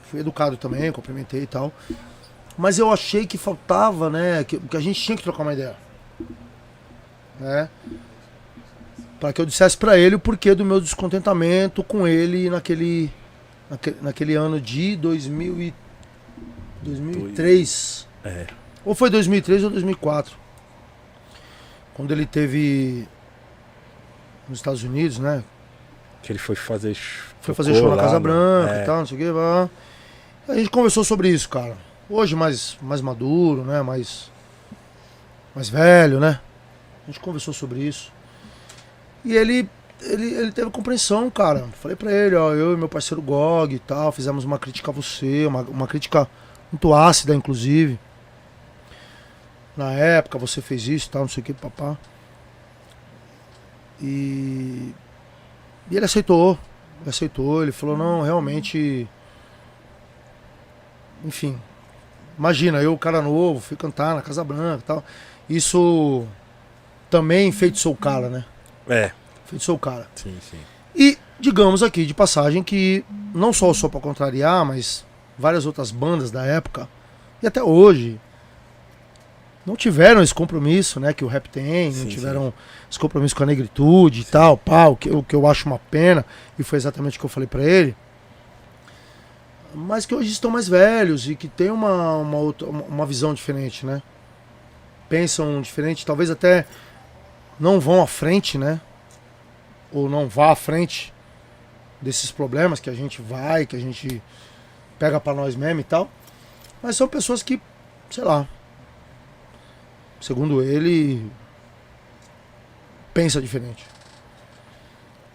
fui 0.02 0.18
educado 0.18 0.56
também, 0.56 0.90
cumprimentei 0.90 1.44
e 1.44 1.46
tal. 1.46 1.72
Mas 2.58 2.76
eu 2.76 2.92
achei 2.92 3.24
que 3.24 3.38
faltava, 3.38 4.10
né? 4.10 4.42
Que, 4.42 4.58
que 4.58 4.76
a 4.76 4.80
gente 4.80 5.00
tinha 5.00 5.16
que 5.16 5.22
trocar 5.22 5.44
uma 5.44 5.52
ideia. 5.52 5.76
Né? 7.38 7.70
Para 9.20 9.32
que 9.32 9.40
eu 9.40 9.46
dissesse 9.46 9.76
para 9.76 9.96
ele 9.96 10.16
o 10.16 10.18
porquê 10.18 10.56
do 10.56 10.64
meu 10.64 10.80
descontentamento 10.80 11.84
com 11.84 12.08
ele 12.08 12.50
naquele, 12.50 13.12
naquele, 13.70 13.96
naquele 14.02 14.34
ano 14.34 14.60
de 14.60 14.96
2013. 14.96 15.87
2003. 16.82 18.06
É. 18.24 18.46
Ou 18.84 18.94
foi 18.94 19.10
2003 19.10 19.64
ou 19.64 19.70
2004. 19.70 20.36
Quando 21.94 22.12
ele 22.12 22.26
teve 22.26 23.06
nos 24.48 24.58
Estados 24.58 24.82
Unidos, 24.82 25.18
né? 25.18 25.42
Que 26.22 26.32
ele 26.32 26.38
foi 26.38 26.54
fazer 26.54 26.96
foi 27.40 27.54
fazer 27.54 27.74
show 27.74 27.90
na 27.90 27.96
Casa? 27.96 28.14
Né? 28.14 28.20
Branca 28.20 28.74
é. 28.74 28.82
e 28.82 28.86
tal, 28.86 28.98
não 28.98 29.06
sei 29.06 29.16
o 29.16 29.20
que. 29.20 30.52
A 30.52 30.54
gente 30.54 30.70
conversou 30.70 31.04
sobre 31.04 31.28
isso, 31.28 31.48
cara. 31.48 31.76
Hoje 32.08 32.34
mais 32.34 32.78
mais 32.80 33.00
maduro, 33.00 33.64
né? 33.64 33.82
Mais 33.82 34.30
mais 35.54 35.68
velho, 35.68 36.20
né? 36.20 36.40
A 37.04 37.06
gente 37.10 37.20
conversou 37.20 37.52
sobre 37.52 37.80
isso. 37.80 38.12
E 39.24 39.36
ele 39.36 39.68
ele, 40.00 40.32
ele 40.34 40.52
teve 40.52 40.70
compreensão, 40.70 41.28
cara. 41.30 41.66
Falei 41.80 41.96
para 41.96 42.12
ele, 42.12 42.36
ó, 42.36 42.54
eu 42.54 42.72
e 42.72 42.76
meu 42.76 42.88
parceiro 42.88 43.20
Gog 43.20 43.74
e 43.74 43.78
tal, 43.78 44.12
fizemos 44.12 44.44
uma 44.44 44.58
crítica 44.58 44.90
a 44.90 44.94
você, 44.94 45.44
uma, 45.46 45.62
uma 45.62 45.86
crítica 45.86 46.28
muito 46.72 46.92
ácida, 46.94 47.34
inclusive. 47.34 47.98
Na 49.76 49.92
época 49.92 50.38
você 50.38 50.60
fez 50.60 50.86
isso 50.88 51.08
e 51.08 51.10
tal, 51.10 51.22
não 51.22 51.28
sei 51.28 51.40
o 51.42 51.44
que, 51.44 51.52
papá. 51.52 51.96
E, 54.00 54.92
e 55.90 55.96
ele 55.96 56.04
aceitou. 56.04 56.58
Ele 57.00 57.10
aceitou, 57.10 57.62
ele 57.62 57.72
falou, 57.72 57.96
não, 57.96 58.22
realmente. 58.22 59.08
Enfim. 61.24 61.60
Imagina, 62.38 62.80
eu, 62.80 62.96
cara 62.96 63.20
novo, 63.20 63.60
fui 63.60 63.76
cantar 63.76 64.14
na 64.14 64.22
Casa 64.22 64.44
Branca 64.44 64.80
e 64.82 64.86
tal. 64.86 65.04
Isso 65.48 66.26
também 67.10 67.48
enfeitiçou 67.48 67.92
o 67.92 67.96
cara, 67.96 68.28
né? 68.28 68.44
É, 68.88 69.10
Enfeitiçou 69.44 69.76
o 69.76 69.78
cara. 69.78 70.08
sim, 70.14 70.36
sim. 70.40 70.58
E 70.94 71.18
digamos 71.40 71.82
aqui 71.82 72.04
de 72.04 72.14
passagem 72.14 72.62
que 72.62 73.04
não 73.34 73.52
só 73.52 73.70
o 73.70 73.74
Só 73.74 73.88
Pra 73.88 74.00
Contrariar, 74.00 74.64
mas 74.64 75.04
várias 75.38 75.66
outras 75.66 75.90
bandas 75.90 76.30
da 76.30 76.44
época 76.44 76.88
e 77.42 77.46
até 77.46 77.62
hoje 77.62 78.20
não 79.64 79.76
tiveram 79.76 80.22
esse 80.22 80.34
compromisso, 80.34 80.98
né, 80.98 81.12
que 81.12 81.24
o 81.24 81.28
rap 81.28 81.48
tem, 81.48 81.92
Sim, 81.92 82.00
não 82.00 82.08
tiveram 82.08 82.54
esse 82.90 82.98
compromisso 82.98 83.36
com 83.36 83.42
a 83.42 83.46
negritude 83.46 84.22
e 84.22 84.24
tal, 84.24 84.60
o 84.90 84.96
que, 84.96 85.10
o 85.10 85.22
que 85.22 85.36
eu 85.36 85.46
acho 85.46 85.66
uma 85.66 85.78
pena, 85.78 86.24
e 86.58 86.62
foi 86.62 86.78
exatamente 86.78 87.18
o 87.18 87.20
que 87.20 87.26
eu 87.26 87.30
falei 87.30 87.46
pra 87.46 87.62
ele. 87.62 87.94
Mas 89.74 90.06
que 90.06 90.14
hoje 90.14 90.30
estão 90.30 90.50
mais 90.50 90.66
velhos 90.66 91.28
e 91.28 91.36
que 91.36 91.46
tem 91.46 91.70
uma, 91.70 92.16
uma, 92.16 92.38
outra, 92.38 92.66
uma 92.66 93.04
visão 93.04 93.34
diferente, 93.34 93.84
né? 93.84 94.00
Pensam 95.06 95.60
diferente, 95.60 96.06
talvez 96.06 96.30
até 96.30 96.64
não 97.60 97.78
vão 97.78 98.02
à 98.02 98.06
frente, 98.06 98.56
né? 98.56 98.80
ou 99.92 100.08
não 100.08 100.28
vá 100.28 100.52
à 100.52 100.56
frente 100.56 101.12
desses 102.00 102.30
problemas 102.30 102.80
que 102.80 102.90
a 102.90 102.94
gente 102.94 103.20
vai, 103.20 103.66
que 103.66 103.76
a 103.76 103.78
gente 103.78 104.22
pega 104.98 105.20
pra 105.20 105.34
nós 105.34 105.54
mesmo 105.54 105.80
e 105.80 105.84
tal. 105.84 106.10
Mas 106.82 106.96
são 106.96 107.08
pessoas 107.08 107.42
que, 107.42 107.60
sei 108.10 108.24
lá, 108.24 108.46
segundo 110.20 110.62
ele, 110.62 111.30
pensa 113.12 113.40
diferente. 113.40 113.84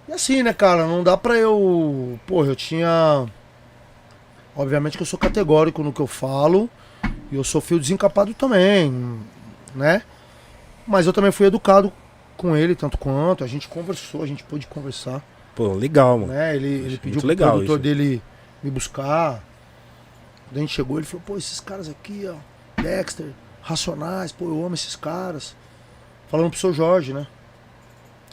E 0.08 0.12
assim, 0.12 0.44
né, 0.44 0.54
cara, 0.54 0.86
não 0.86 1.04
dá 1.04 1.16
pra 1.18 1.38
eu. 1.38 2.20
Porra, 2.28 2.48
eu 2.48 2.56
tinha. 2.56 3.26
Obviamente 4.56 4.98
que 4.98 5.04
eu 5.04 5.08
sou 5.08 5.18
categórico 5.18 5.82
no 5.82 5.94
que 5.94 6.02
eu 6.02 6.08
falo. 6.08 6.70
E 7.32 7.36
eu 7.36 7.44
sou 7.44 7.60
fio 7.60 7.80
desencapado 7.80 8.34
também, 8.34 9.20
né? 9.74 10.04
Mas 10.86 11.08
eu 11.08 11.14
também 11.14 11.32
fui 11.32 11.48
educado 11.48 11.92
com 12.38 12.56
ele, 12.56 12.76
tanto 12.76 12.98
quanto. 12.98 13.44
A 13.44 13.48
gente 13.48 13.68
conversou, 13.68 14.22
a 14.22 14.28
gente 14.28 14.44
pôde 14.44 14.68
conversar. 14.68 15.24
Pô, 15.56 15.74
legal, 15.74 16.20
mano. 16.20 16.34
Né? 16.34 16.56
Ele, 16.56 16.68
ele 16.68 16.98
pediu 16.98 17.20
pro 17.20 17.28
legal 17.28 17.52
produtor 17.54 17.78
isso. 17.78 17.84
dele 17.84 18.22
me 18.62 18.70
buscar. 18.70 19.44
Quando 20.54 20.58
a 20.58 20.68
gente 20.68 20.76
chegou, 20.76 21.00
ele 21.00 21.08
falou, 21.08 21.24
pô, 21.26 21.36
esses 21.36 21.60
caras 21.60 21.90
aqui, 21.90 22.28
ó, 22.28 22.36
Dexter, 22.80 23.26
Racionais, 23.64 24.32
pô, 24.32 24.46
eu 24.46 24.64
amo 24.64 24.76
esses 24.76 24.96
caras. 24.96 25.56
Falando 26.30 26.52
pro 26.52 26.60
seu 26.60 26.72
Jorge, 26.72 27.12
né? 27.12 27.26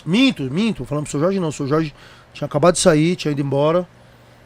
Minto, 0.04 0.42
minto, 0.42 0.84
falando 0.84 1.04
pro 1.04 1.12
seu 1.12 1.18
Jorge 1.20 1.40
não, 1.40 1.48
o 1.48 1.52
seu 1.52 1.66
Jorge 1.66 1.94
tinha 2.34 2.44
acabado 2.44 2.74
de 2.74 2.80
sair, 2.80 3.16
tinha 3.16 3.32
ido 3.32 3.40
embora. 3.40 3.88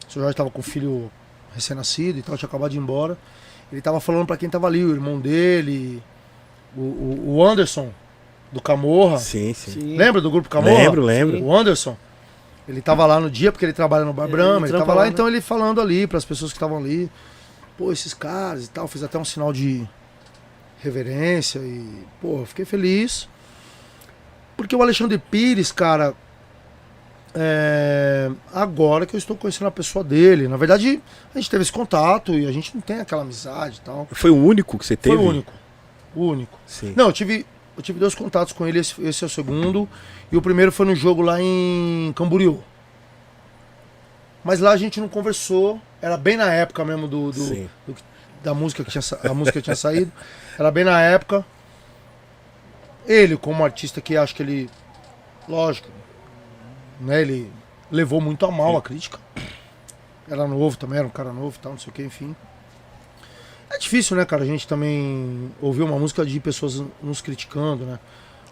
O 0.07 0.11
seu 0.11 0.21
Jorge 0.21 0.37
tava 0.37 0.49
com 0.49 0.61
o 0.61 0.63
filho 0.63 1.11
recém-nascido 1.53 2.17
e 2.17 2.21
tal, 2.21 2.37
tinha 2.37 2.47
acabado 2.47 2.71
de 2.71 2.77
ir 2.77 2.79
embora. 2.79 3.17
Ele 3.69 3.81
tava 3.81 3.99
falando 3.99 4.25
pra 4.25 4.37
quem 4.37 4.49
tava 4.49 4.67
ali, 4.67 4.81
o 4.81 4.93
irmão 4.93 5.19
dele, 5.19 6.01
o, 6.77 6.79
o, 6.79 7.35
o 7.35 7.45
Anderson, 7.45 7.89
do 8.53 8.61
Camorra. 8.61 9.17
Sim, 9.17 9.53
sim. 9.53 9.71
Sim. 9.71 9.97
Lembra 9.97 10.21
do 10.21 10.31
grupo 10.31 10.47
Camorra? 10.47 10.77
Lembro, 10.77 11.01
lembro. 11.03 11.43
O 11.43 11.53
Anderson. 11.53 11.97
Ele 12.69 12.79
tava 12.79 13.05
lá 13.05 13.19
no 13.19 13.29
dia, 13.29 13.51
porque 13.51 13.65
ele 13.65 13.73
trabalha 13.73 14.05
no 14.05 14.13
Bar 14.13 14.23
Ele 14.23 14.31
Brahma, 14.31 14.65
ele, 14.65 14.69
trampa 14.69 14.85
tava 14.85 14.93
lá, 14.93 14.99
lá, 15.01 15.05
né? 15.07 15.11
então 15.11 15.27
ele 15.27 15.41
falando 15.41 15.81
ali 15.81 16.07
para 16.07 16.17
as 16.17 16.23
pessoas 16.23 16.53
que 16.53 16.55
estavam 16.55 16.77
ali. 16.77 17.11
Pô, 17.77 17.91
esses 17.91 18.13
caras 18.13 18.65
e 18.65 18.69
tal, 18.69 18.87
fez 18.87 19.03
até 19.03 19.17
um 19.17 19.25
sinal 19.25 19.51
de 19.51 19.87
reverência 20.79 21.59
e, 21.59 22.05
pô, 22.21 22.45
fiquei 22.45 22.65
feliz. 22.65 23.27
Porque 24.55 24.75
o 24.75 24.81
Alexandre 24.81 25.17
Pires, 25.17 25.71
cara, 25.71 26.13
é, 27.33 28.31
agora 28.53 29.05
que 29.05 29.13
eu 29.13 29.17
estou 29.17 29.35
conhecendo 29.35 29.67
a 29.67 29.71
pessoa 29.71 30.03
dele, 30.03 30.47
na 30.47 30.55
verdade, 30.55 31.01
a 31.33 31.37
gente 31.37 31.49
teve 31.49 31.63
esse 31.63 31.71
contato 31.71 32.33
e 32.33 32.47
a 32.47 32.51
gente 32.51 32.73
não 32.73 32.81
tem 32.81 33.01
aquela 33.01 33.23
amizade 33.23 33.79
e 33.81 33.85
tal. 33.85 34.07
Foi 34.11 34.29
o 34.29 34.37
único 34.37 34.77
que 34.77 34.85
você 34.85 34.95
teve? 34.95 35.17
Foi 35.17 35.25
o 35.25 35.29
único. 35.29 35.53
O 36.15 36.21
único. 36.21 36.57
Sim. 36.65 36.93
Não, 36.95 37.07
eu 37.07 37.13
tive, 37.13 37.45
eu 37.75 37.83
tive 37.83 37.99
dois 37.99 38.15
contatos 38.15 38.53
com 38.53 38.65
ele, 38.65 38.79
esse, 38.79 39.01
esse 39.01 39.23
é 39.23 39.27
o 39.27 39.29
segundo. 39.29 39.87
E 40.31 40.37
o 40.37 40.41
primeiro 40.41 40.71
foi 40.71 40.85
no 40.85 40.95
jogo 40.95 41.21
lá 41.21 41.41
em 41.41 42.13
Camboriú. 42.15 42.63
Mas 44.45 44.59
lá 44.61 44.71
a 44.71 44.77
gente 44.77 45.01
não 45.01 45.09
conversou. 45.09 45.81
Era 46.01 46.15
bem 46.15 46.37
na 46.37 46.53
época 46.53 46.85
mesmo 46.85 47.07
do, 47.07 47.31
do- 47.31 47.43
do 47.87 47.93
que- 47.95 48.03
da 48.43 48.53
música 48.53 48.83
que 48.83 48.91
tinha, 48.91 49.01
a 49.29 49.33
música 49.33 49.59
tinha 49.61 49.75
saído. 49.75 50.11
Era 50.57 50.69
bem 50.71 50.83
na 50.85 51.01
época. 51.01 51.43
Ele, 53.07 53.35
como 53.37 53.63
artista 53.65 53.99
que 54.01 54.15
acho 54.15 54.33
que 54.35 54.41
ele. 54.43 54.69
Lógico. 55.49 55.89
Né, 57.01 57.21
ele 57.21 57.51
levou 57.91 58.21
muito 58.21 58.45
a 58.45 58.51
mal 58.51 58.77
a 58.77 58.81
crítica. 58.81 59.19
Era 60.29 60.47
novo 60.47 60.77
também, 60.77 60.97
era 60.99 61.07
um 61.07 61.11
cara 61.11 61.31
novo 61.33 61.55
e 61.57 61.59
tal, 61.59 61.71
não 61.73 61.79
sei 61.79 61.89
o 61.89 61.93
que, 61.93 62.03
enfim. 62.03 62.35
É 63.69 63.77
difícil, 63.77 64.15
né, 64.15 64.25
cara, 64.25 64.43
a 64.43 64.45
gente 64.45 64.67
também 64.67 65.51
ouvir 65.61 65.83
uma 65.83 65.99
música 65.99 66.25
de 66.25 66.39
pessoas 66.39 66.81
nos 67.01 67.19
criticando, 67.21 67.83
né? 67.85 67.99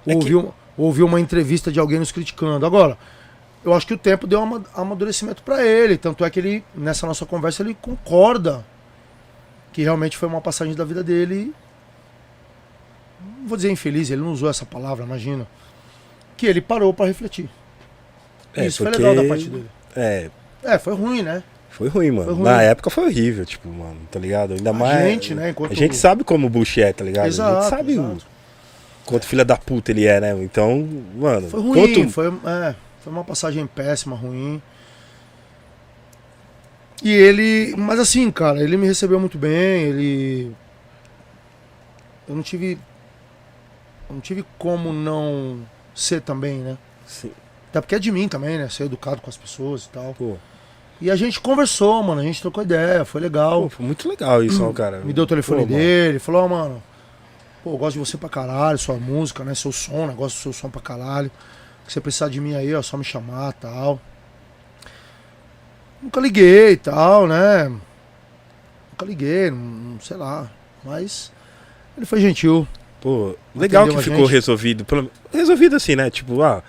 É 0.06 0.10
que- 0.12 0.16
Ouvir, 0.18 0.36
uma- 0.36 0.54
ouvir 0.78 1.04
uma 1.04 1.20
entrevista 1.20 1.72
de 1.72 1.80
alguém 1.80 1.98
nos 2.00 2.12
criticando. 2.12 2.66
Agora, 2.66 2.98
eu 3.64 3.74
acho 3.74 3.86
que 3.88 3.94
o 3.94 3.98
tempo 3.98 4.28
deu 4.28 4.40
um 4.40 4.44
ama- 4.44 4.66
amadurecimento 4.76 5.42
pra 5.44 5.66
ele. 5.66 5.98
Tanto 5.98 6.24
é 6.26 6.30
que 6.30 6.40
ele, 6.40 6.64
nessa 6.76 7.06
nossa 7.08 7.26
conversa, 7.26 7.62
ele 7.64 7.74
concorda 7.80 8.66
que 9.72 9.82
realmente 9.82 10.18
foi 10.18 10.28
uma 10.28 10.42
passagem 10.42 10.76
da 10.76 10.84
vida 10.86 11.04
dele. 11.04 11.54
Não 13.40 13.48
vou 13.48 13.58
dizer 13.58 13.72
infeliz, 13.72 14.10
ele 14.10 14.22
não 14.22 14.32
usou 14.32 14.50
essa 14.50 14.66
palavra, 14.66 15.06
imagina. 15.06 15.48
Que 16.38 16.46
ele 16.46 16.62
parou 16.62 16.94
pra 16.94 17.06
refletir. 17.06 17.50
É, 18.56 18.66
Isso 18.68 18.84
porque- 18.84 18.98
foi 18.98 19.08
legal 19.10 19.24
da 19.24 19.28
parte 19.30 19.50
dele. 19.50 19.70
É, 19.96 20.30
É, 20.64 20.78
foi 20.78 20.94
ruim, 20.94 21.22
né? 21.22 21.44
foi 21.70 21.88
ruim, 21.88 22.12
mano. 22.12 22.26
Foi 22.26 22.34
ruim. 22.36 22.44
Na 22.44 22.62
época 22.62 22.90
foi 22.90 23.06
horrível, 23.06 23.46
tipo, 23.46 23.68
mano, 23.68 23.98
tá 24.12 24.20
ligado? 24.20 24.54
Ainda 24.54 24.70
A 24.70 24.74
mais. 24.74 25.04
gente, 25.06 25.34
né, 25.34 25.50
enquanto- 25.50 25.72
A 25.72 25.76
gente 25.76 25.96
sabe 25.96 26.24
como 26.24 26.46
o 26.48 26.50
Bush 26.50 26.78
é, 26.78 26.94
tá 26.94 27.04
ligado? 27.04 27.26
a 27.26 27.28
Exato, 27.28 27.62
gente 27.62 27.70
sabe 27.70 27.98
o 27.98 28.04
exato. 28.12 28.26
quanto 29.06 29.26
filha 29.26 29.44
da 29.44 29.58
puta 29.58 29.92
ele 29.92 30.06
é, 30.06 30.20
né? 30.22 30.44
Então, 30.44 30.88
mano. 31.16 31.50
Foi 31.50 31.60
ruim, 31.62 31.94
quanto- 31.96 32.10
foi, 32.12 32.28
é, 32.28 32.76
foi 33.04 33.12
uma 33.12 33.24
passagem 33.24 33.66
péssima, 33.68 34.16
ruim. 34.16 34.62
E 37.04 37.12
ele. 37.12 37.76
Mas 37.78 38.00
assim, 38.00 38.32
cara, 38.32 38.62
ele 38.64 38.78
me 38.78 38.88
recebeu 38.88 39.20
muito 39.20 39.38
bem, 39.38 39.84
ele. 39.84 40.56
Eu 42.28 42.36
não 42.36 42.42
tive. 42.44 42.78
Eu 44.10 44.14
não 44.16 44.22
tive 44.22 44.46
como 44.58 44.94
não 44.94 45.60
ser 45.94 46.22
também, 46.22 46.60
né? 46.60 46.78
Sim, 47.06 47.32
Até 47.70 47.82
porque 47.82 47.96
é 47.96 48.00
de 48.00 48.12
mim 48.12 48.28
também, 48.28 48.58
né? 48.58 48.70
Ser 48.70 48.86
educado 48.86 49.22
com 49.22 49.30
as 49.30 49.38
pessoas 49.38 49.86
e 49.86 49.90
tal. 49.90 50.14
pô, 50.14 50.36
E 51.02 51.12
a 51.12 51.16
gente 51.16 51.40
conversou, 51.42 52.02
mano, 52.04 52.22
a 52.22 52.24
gente 52.24 52.42
trocou 52.42 52.64
ideia, 52.64 53.04
foi 53.04 53.20
legal. 53.22 53.64
pô, 53.64 53.70
foi 53.70 53.86
muito 53.86 54.08
legal 54.08 54.44
isso, 54.44 54.64
ó, 54.64 54.72
cara. 54.72 55.00
Me 55.00 55.12
deu 55.14 55.26
o 55.26 55.28
telefone 55.28 55.64
Pô, 55.64 55.68
mano. 55.68 55.78
dele, 55.78 56.20
falou, 56.20 56.44
ó, 56.44 56.48
mano, 56.48 56.84
pô, 57.64 57.72
eu 57.74 57.78
gosto 57.78 57.94
de 57.94 58.00
você 58.00 58.18
pra 58.18 58.30
caralho, 58.30 58.78
sua 58.78 58.96
música, 58.96 59.44
né? 59.44 59.54
Seu 59.54 59.72
som, 59.72 60.08
né? 60.08 60.14
Gosto 60.14 60.38
do 60.38 60.42
seu 60.42 60.54
som 60.54 60.70
pra 60.70 60.82
caralho. 60.82 61.30
Se 61.88 61.94
você 61.94 62.02
precisar 62.02 62.30
de 62.30 62.40
mim 62.40 62.56
aí, 62.56 62.74
ó, 62.74 62.82
só 62.82 62.98
me 62.98 63.04
chamar 63.04 63.54
tal. 63.54 64.00
Nunca 66.02 66.20
liguei 66.20 66.72
e 66.72 66.78
tal, 66.78 67.28
né? 67.28 67.70
Nunca 68.92 69.06
liguei, 69.06 69.50
não, 69.52 70.00
sei 70.00 70.18
lá. 70.18 70.50
Mas 70.84 71.32
ele 71.98 72.06
foi 72.06 72.20
gentil. 72.20 72.68
Pô, 73.02 73.36
legal 73.56 73.88
que 73.88 73.96
a 73.96 74.02
ficou 74.02 74.20
gente. 74.20 74.32
resolvido. 74.32 74.86
pelo- 74.86 75.12
Resolvido 75.32 75.76
assim, 75.76 75.96
né? 75.96 76.10
Tipo, 76.10 76.42
ah. 76.42 76.64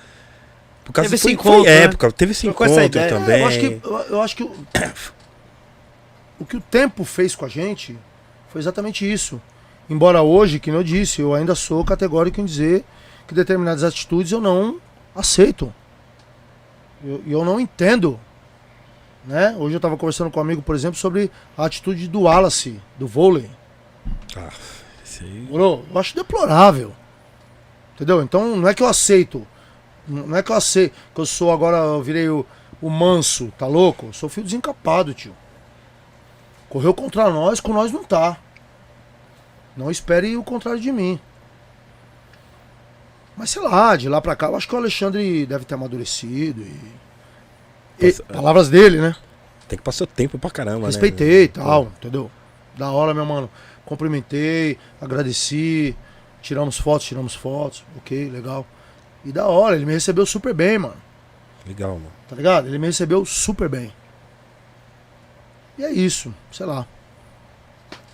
Por 0.85 0.93
causa 0.93 1.09
Teve 1.09 1.17
esse 1.17 1.33
encontro, 1.33 1.63
foi 1.63 1.71
né? 1.71 1.83
época, 1.85 2.13
teve 2.13 2.33
esse 2.33 2.43
Trocou 2.43 2.67
encontro 2.67 3.09
também. 3.09 3.37
É, 3.37 3.43
eu 3.43 3.47
acho 3.47 3.59
que, 3.59 3.81
eu, 3.83 3.99
eu 4.11 4.21
acho 4.21 4.37
que 4.37 4.43
o, 4.43 4.53
o 6.39 6.45
que 6.45 6.57
o 6.57 6.61
tempo 6.61 7.05
fez 7.05 7.35
com 7.35 7.45
a 7.45 7.49
gente 7.49 7.97
foi 8.51 8.61
exatamente 8.61 9.11
isso. 9.11 9.41
Embora 9.89 10.23
hoje, 10.23 10.59
que 10.61 10.71
eu 10.71 10.83
disse, 10.83 11.21
eu 11.23 11.35
ainda 11.35 11.55
sou 11.55 11.85
categórico 11.85 12.41
em 12.41 12.45
dizer 12.45 12.85
que 13.27 13.35
determinadas 13.35 13.83
atitudes 13.83 14.31
eu 14.33 14.41
não 14.41 14.79
aceito. 15.15 15.73
E 17.03 17.09
eu, 17.09 17.23
eu 17.27 17.45
não 17.45 17.61
entendo. 17.61 18.19
Né? 19.25 19.55
Hoje 19.59 19.75
eu 19.75 19.79
estava 19.79 19.97
conversando 19.97 20.31
com 20.31 20.39
um 20.39 20.43
amigo, 20.43 20.63
por 20.63 20.75
exemplo, 20.75 20.99
sobre 20.99 21.31
a 21.57 21.65
atitude 21.65 22.09
do 22.09 22.23
Wallace, 22.23 22.81
do 22.99 23.07
vôlei. 23.07 23.51
Ah, 24.37 24.51
isso 25.03 25.23
aí. 25.23 25.47
Morou? 25.51 25.85
Eu 25.91 25.99
acho 25.99 26.15
deplorável. 26.15 26.93
Entendeu? 27.95 28.23
Então 28.23 28.57
não 28.57 28.69
é 28.69 28.75
que 28.75 28.83
eu 28.83 28.89
aceito. 28.89 29.47
Não 30.07 30.37
é 30.37 30.43
que 30.43 30.51
eu 30.51 30.57
aceito. 30.57 30.95
Que 31.15 31.21
eu 31.21 31.27
sou 31.27 31.53
agora, 31.53 31.79
eu 31.79 32.03
virei 32.03 32.29
o, 32.29 32.45
o 32.83 32.91
manso, 32.91 33.53
tá 33.57 33.67
louco? 33.67 34.07
Eu 34.07 34.13
sou 34.13 34.29
fio 34.29 34.45
desencapado, 34.45 35.15
tio. 35.15 35.35
Correu 36.69 36.93
contra 36.93 37.31
nós, 37.31 37.61
com 37.61 37.73
nós 37.73 37.93
não 37.93 38.05
tá. 38.05 38.37
Não 39.77 39.91
espere 39.91 40.37
o 40.37 40.43
contrário 40.43 40.81
de 40.81 40.93
mim. 40.93 41.21
Mas 43.37 43.51
sei 43.51 43.63
lá, 43.63 43.97
de 43.97 44.09
lá 44.09 44.21
pra 44.21 44.37
cá, 44.37 44.47
eu 44.47 44.57
acho 44.57 44.69
que 44.69 44.75
o 44.75 44.79
Alexandre 44.79 45.45
deve 45.47 45.65
ter 45.65 45.75
amadurecido 45.75 46.63
e. 46.63 48.07
e- 48.07 48.13
palavras 48.23 48.69
dele, 48.69 49.01
né? 49.01 49.15
Tem 49.69 49.77
que 49.79 49.83
passar 49.85 50.07
tempo 50.07 50.39
pra 50.39 50.51
caramba, 50.51 50.87
Respeitei 50.87 51.45
e 51.45 51.47
né? 51.47 51.53
tal, 51.55 51.85
entendeu? 51.99 52.31
Da 52.77 52.91
hora, 52.91 53.15
meu 53.15 53.25
mano. 53.25 53.49
Cumprimentei, 53.85 54.79
agradeci, 55.01 55.97
tiramos 56.41 56.79
fotos, 56.79 57.07
tiramos 57.07 57.35
fotos, 57.35 57.85
ok, 57.99 58.31
legal. 58.31 58.67
E 59.25 59.33
da 59.33 59.47
hora, 59.47 59.75
ele 59.77 59.85
me 59.87 59.93
recebeu 59.93 60.25
super 60.27 60.55
bem, 60.55 60.79
mano. 60.79 60.97
Legal, 61.67 61.95
mano. 61.95 62.13
Tá 62.29 62.37
ligado? 62.37 62.67
Ele 62.69 62.79
me 62.79 62.87
recebeu 62.87 63.25
super 63.25 63.69
bem. 63.69 63.93
E 65.79 65.85
é 65.85 65.91
isso, 65.91 66.33
sei 66.53 66.67
lá. 66.67 66.87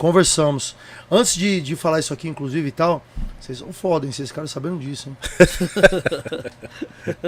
Conversamos. 0.00 0.74
Antes 1.10 1.34
de, 1.34 1.60
de 1.60 1.76
falar 1.76 1.98
isso 2.00 2.14
aqui, 2.14 2.26
inclusive 2.26 2.66
e 2.68 2.72
tal, 2.72 3.04
vocês 3.38 3.58
são 3.58 3.70
foda, 3.70 4.06
hein? 4.06 4.12
Vocês 4.12 4.30
ficaram 4.30 4.48
sabendo 4.48 4.78
disso, 4.78 5.10
hein? 5.10 5.16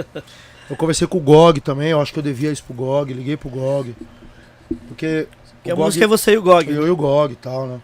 eu 0.67 0.75
conversei 0.75 1.05
com 1.05 1.19
o 1.19 1.21
GOG 1.21 1.61
também, 1.61 1.89
eu 1.91 2.01
acho 2.01 2.11
que 2.11 2.17
eu 2.17 2.23
devia 2.23 2.51
isso 2.51 2.63
pro 2.63 2.73
GOG, 2.73 3.13
liguei 3.13 3.37
pro 3.37 3.47
GOG. 3.47 3.95
Porque. 4.87 5.27
Que 5.63 5.69
a 5.69 5.75
GOG- 5.75 5.85
música 5.85 6.05
é 6.05 6.07
você 6.07 6.31
e 6.33 6.37
o 6.39 6.41
Gog. 6.41 6.67
eu 6.67 6.87
e 6.87 6.89
o 6.89 6.95
GOG 6.95 7.33
e 7.33 7.35
tal, 7.35 7.67
né? 7.67 7.79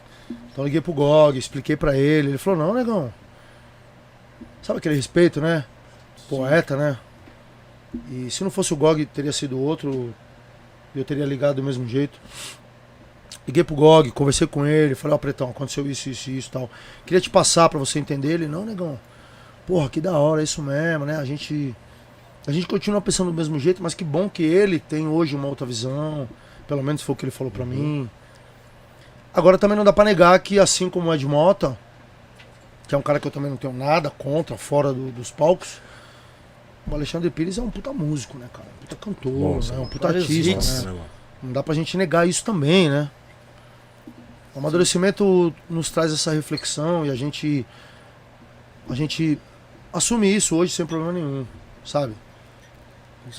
Então 0.51 0.63
liguei 0.65 0.81
pro 0.81 0.91
GOG, 0.91 1.37
expliquei 1.37 1.75
pra 1.75 1.95
ele. 1.95 2.29
Ele 2.29 2.37
falou, 2.39 2.57
não, 2.57 2.73
negão. 2.73 3.13
Sabe 4.63 4.79
aquele 4.79 4.95
respeito, 4.95 5.39
né? 5.39 5.65
Poeta, 6.27 6.75
né? 6.75 6.97
E 8.09 8.31
se 8.31 8.43
não 8.43 8.49
fosse 8.49 8.73
o 8.73 8.77
GOG, 8.77 9.05
teria 9.05 9.31
sido 9.31 9.59
outro. 9.59 10.15
Eu 10.95 11.05
teria 11.05 11.27
ligado 11.27 11.57
do 11.57 11.63
mesmo 11.63 11.87
jeito. 11.87 12.19
Liguei 13.49 13.63
pro 13.63 13.75
GOG, 13.75 14.11
conversei 14.11 14.45
com 14.45 14.63
ele, 14.63 14.93
falei, 14.93 15.15
ó, 15.15 15.17
Pretão, 15.17 15.49
aconteceu 15.49 15.89
isso, 15.89 16.07
isso, 16.07 16.29
isso 16.29 16.49
e 16.49 16.51
tal. 16.51 16.69
Queria 17.03 17.19
te 17.19 17.31
passar 17.31 17.67
pra 17.67 17.79
você 17.79 17.97
entender. 17.97 18.33
Ele, 18.33 18.47
não, 18.47 18.63
negão. 18.63 18.99
Porra, 19.65 19.89
que 19.89 19.99
da 19.99 20.15
hora, 20.19 20.41
é 20.41 20.43
isso 20.43 20.61
mesmo, 20.61 21.03
né? 21.03 21.17
A 21.17 21.25
gente. 21.25 21.75
A 22.45 22.51
gente 22.51 22.67
continua 22.67 23.01
pensando 23.01 23.31
do 23.31 23.33
mesmo 23.35 23.57
jeito, 23.57 23.81
mas 23.81 23.95
que 23.95 24.03
bom 24.03 24.29
que 24.29 24.43
ele 24.43 24.77
tem 24.79 25.07
hoje 25.07 25.35
uma 25.35 25.47
outra 25.47 25.65
visão. 25.65 26.29
Pelo 26.67 26.83
menos 26.83 27.01
foi 27.01 27.13
o 27.13 27.15
que 27.15 27.25
ele 27.25 27.31
falou 27.31 27.49
pra 27.49 27.65
mim. 27.65 28.07
Agora 29.33 29.57
também 29.57 29.75
não 29.75 29.83
dá 29.83 29.91
pra 29.91 30.03
negar 30.05 30.37
que, 30.39 30.59
assim 30.59 30.87
como 30.87 31.09
o 31.09 31.13
Ed 31.15 31.25
Mota, 31.25 31.75
que 32.87 32.93
é 32.93 32.97
um 32.99 33.01
cara 33.01 33.19
que 33.19 33.25
eu 33.25 33.31
também 33.31 33.49
não 33.49 33.57
tenho 33.57 33.73
nada 33.73 34.11
contra, 34.11 34.57
fora 34.57 34.93
do- 34.93 35.11
dos 35.11 35.31
palcos, 35.31 35.81
o 36.87 36.93
Alexandre 36.93 37.31
Pires 37.31 37.57
é 37.57 37.61
um 37.63 37.69
puta 37.71 37.91
músico, 37.91 38.37
né, 38.37 38.47
cara? 38.53 38.67
Um 38.77 38.81
puta 38.85 38.95
cantor, 38.95 39.55
Nossa, 39.55 39.73
né? 39.73 39.79
um 39.79 39.87
puta 39.87 40.07
artista, 40.09 40.51
hits. 40.51 40.83
né? 40.85 40.95
Não 41.41 41.51
dá 41.51 41.63
pra 41.63 41.73
gente 41.73 41.97
negar 41.97 42.27
isso 42.27 42.43
também, 42.45 42.89
né? 42.89 43.09
O 44.59 44.61
amadurecimento 44.61 45.55
nos 45.69 45.89
traz 45.89 46.11
essa 46.11 46.33
reflexão 46.33 47.05
e 47.05 47.09
a 47.09 47.15
gente. 47.15 47.65
A 48.89 48.93
gente 48.93 49.39
assumi 49.93 50.35
isso 50.35 50.53
hoje 50.53 50.73
sem 50.73 50.85
problema 50.85 51.13
nenhum, 51.13 51.47
sabe? 51.85 52.13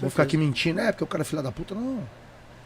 Vou 0.01 0.09
ficar 0.09 0.23
aqui 0.23 0.39
mentindo, 0.39 0.81
é 0.81 0.91
porque 0.91 1.05
o 1.05 1.07
cara 1.07 1.21
é 1.21 1.25
filho 1.27 1.43
da 1.43 1.53
puta. 1.53 1.75
Não. 1.75 2.03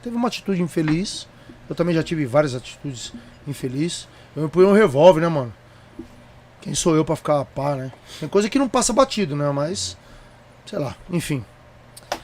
Teve 0.05 0.15
uma 0.15 0.29
atitude 0.29 0.63
infeliz. 0.63 1.27
Eu 1.69 1.75
também 1.75 1.97
já 1.97 2.03
tive 2.03 2.27
várias 2.27 2.55
atitudes 2.55 3.13
infelizes. 3.45 4.07
Eu 4.37 4.45
me 4.45 4.49
punho 4.49 4.69
um 4.69 4.73
revólver, 4.73 5.23
né, 5.23 5.29
mano? 5.29 5.53
Quem 6.61 6.77
sou 6.77 6.95
eu 6.95 7.05
pra 7.05 7.17
ficar 7.17 7.41
a 7.41 7.45
par, 7.45 7.77
né? 7.77 7.91
Tem 8.21 8.29
coisa 8.29 8.49
que 8.49 8.59
não 8.59 8.69
passa 8.69 8.93
batido, 8.93 9.35
né? 9.35 9.51
Mas, 9.51 9.97
sei 10.65 10.79
lá, 10.79 10.95
enfim. 11.11 11.45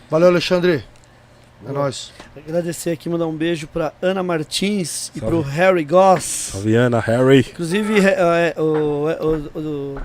Valeu, 0.08 0.28
Alexandre. 0.28 0.84
É 1.68 1.72
nóis. 1.72 2.10
Agradecer 2.36 2.90
aqui, 2.90 3.08
mandar 3.08 3.26
um 3.26 3.36
beijo 3.36 3.66
pra 3.66 3.92
Ana 4.00 4.22
Martins 4.22 5.12
e 5.14 5.20
pro 5.20 5.42
Harry 5.42 5.84
Goss. 5.84 6.22
Salve, 6.52 6.74
Ana, 6.74 6.98
Harry. 7.00 7.40
Inclusive, 7.40 8.00
é, 8.00 8.54
é, 8.56 8.60
o, 8.60 9.10
é, 9.10 9.18
o, 9.22 9.58
o, 9.58 9.98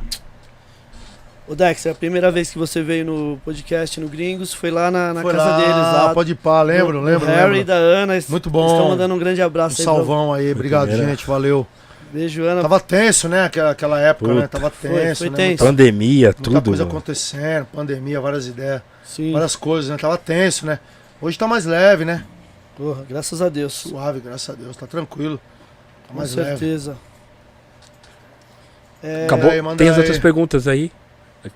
o 1.47 1.55
Dexter, 1.55 1.91
a 1.91 1.95
primeira 1.95 2.29
vez 2.31 2.49
que 2.51 2.57
você 2.57 2.81
veio 2.81 3.05
no 3.05 3.37
podcast 3.45 3.99
no 4.01 4.07
Gringos 4.09 4.53
foi 4.53 4.69
lá 4.69 4.91
na, 4.91 5.13
na 5.13 5.21
Foi 5.21 5.31
casa 5.33 5.49
lá, 5.49 5.57
deles. 5.57 5.75
Lá, 5.75 6.13
Pode 6.13 6.31
ir 6.33 6.35
pá, 6.35 6.61
lembro, 6.61 6.93
do- 6.99 7.01
lembro, 7.05 7.25
Harry 7.27 7.49
e 7.49 7.51
lembro. 7.59 7.65
da 7.67 7.75
Ana. 7.75 8.13
Muito 8.27 8.49
bom. 8.49 8.65
estão 8.67 8.89
mandando 8.89 9.13
um 9.13 9.19
grande 9.19 9.41
Um 9.41 9.45
abraço 9.45 9.79
aí. 9.81 9.85
pra- 9.85 9.93
salvão 9.93 10.33
aí, 10.33 10.51
obrigado, 10.51 10.87
primeira. 10.89 11.09
gente, 11.11 11.25
valeu. 11.25 11.65
Beijo, 12.11 12.43
Ana. 12.43 12.61
Tava 12.61 12.79
tenso, 12.79 13.27
né? 13.29 13.45
Aquela, 13.45 13.71
aquela 13.71 13.99
época, 13.99 14.33
né? 14.33 14.41
Puta. 14.41 14.47
Tava 14.59 14.69
Foi, 14.71 14.89
tenso, 14.89 15.17
foi 15.19 15.29
né? 15.29 15.35
tenso. 15.37 15.49
Muita, 15.49 15.65
Pandemia, 15.65 16.27
muita 16.27 16.41
tudo. 16.43 16.61
coisa 16.61 16.83
mano. 16.83 16.97
acontecendo, 16.97 17.65
pandemia, 17.73 18.19
várias 18.21 18.47
ideias, 18.47 18.81
Sim, 19.03 19.31
várias 19.33 19.55
coisas, 19.55 19.89
né? 19.91 19.97
Tava 19.97 20.17
tenso, 20.17 20.65
né? 20.65 20.79
Hoje 21.21 21.37
tá 21.37 21.47
mais 21.47 21.65
leve, 21.65 22.05
né? 22.05 22.25
porra, 22.77 23.05
graças 23.07 23.41
a 23.41 23.49
Deus. 23.49 23.73
Suave, 23.73 24.19
graças 24.19 24.49
a 24.49 24.53
Deus, 24.57 24.75
tá 24.75 24.85
tranquilo. 24.85 25.37
Tá 25.37 26.09
Com 26.09 26.15
mais 26.15 26.35
leve. 26.35 26.49
certeza. 26.49 26.97
É, 29.01 29.25
Acabou? 29.25 29.49
aí, 29.49 29.61
Tem 29.77 29.87
as 29.89 29.95
aí. 29.95 29.99
outras 30.01 30.19
perguntas 30.19 30.67
aí? 30.67 30.91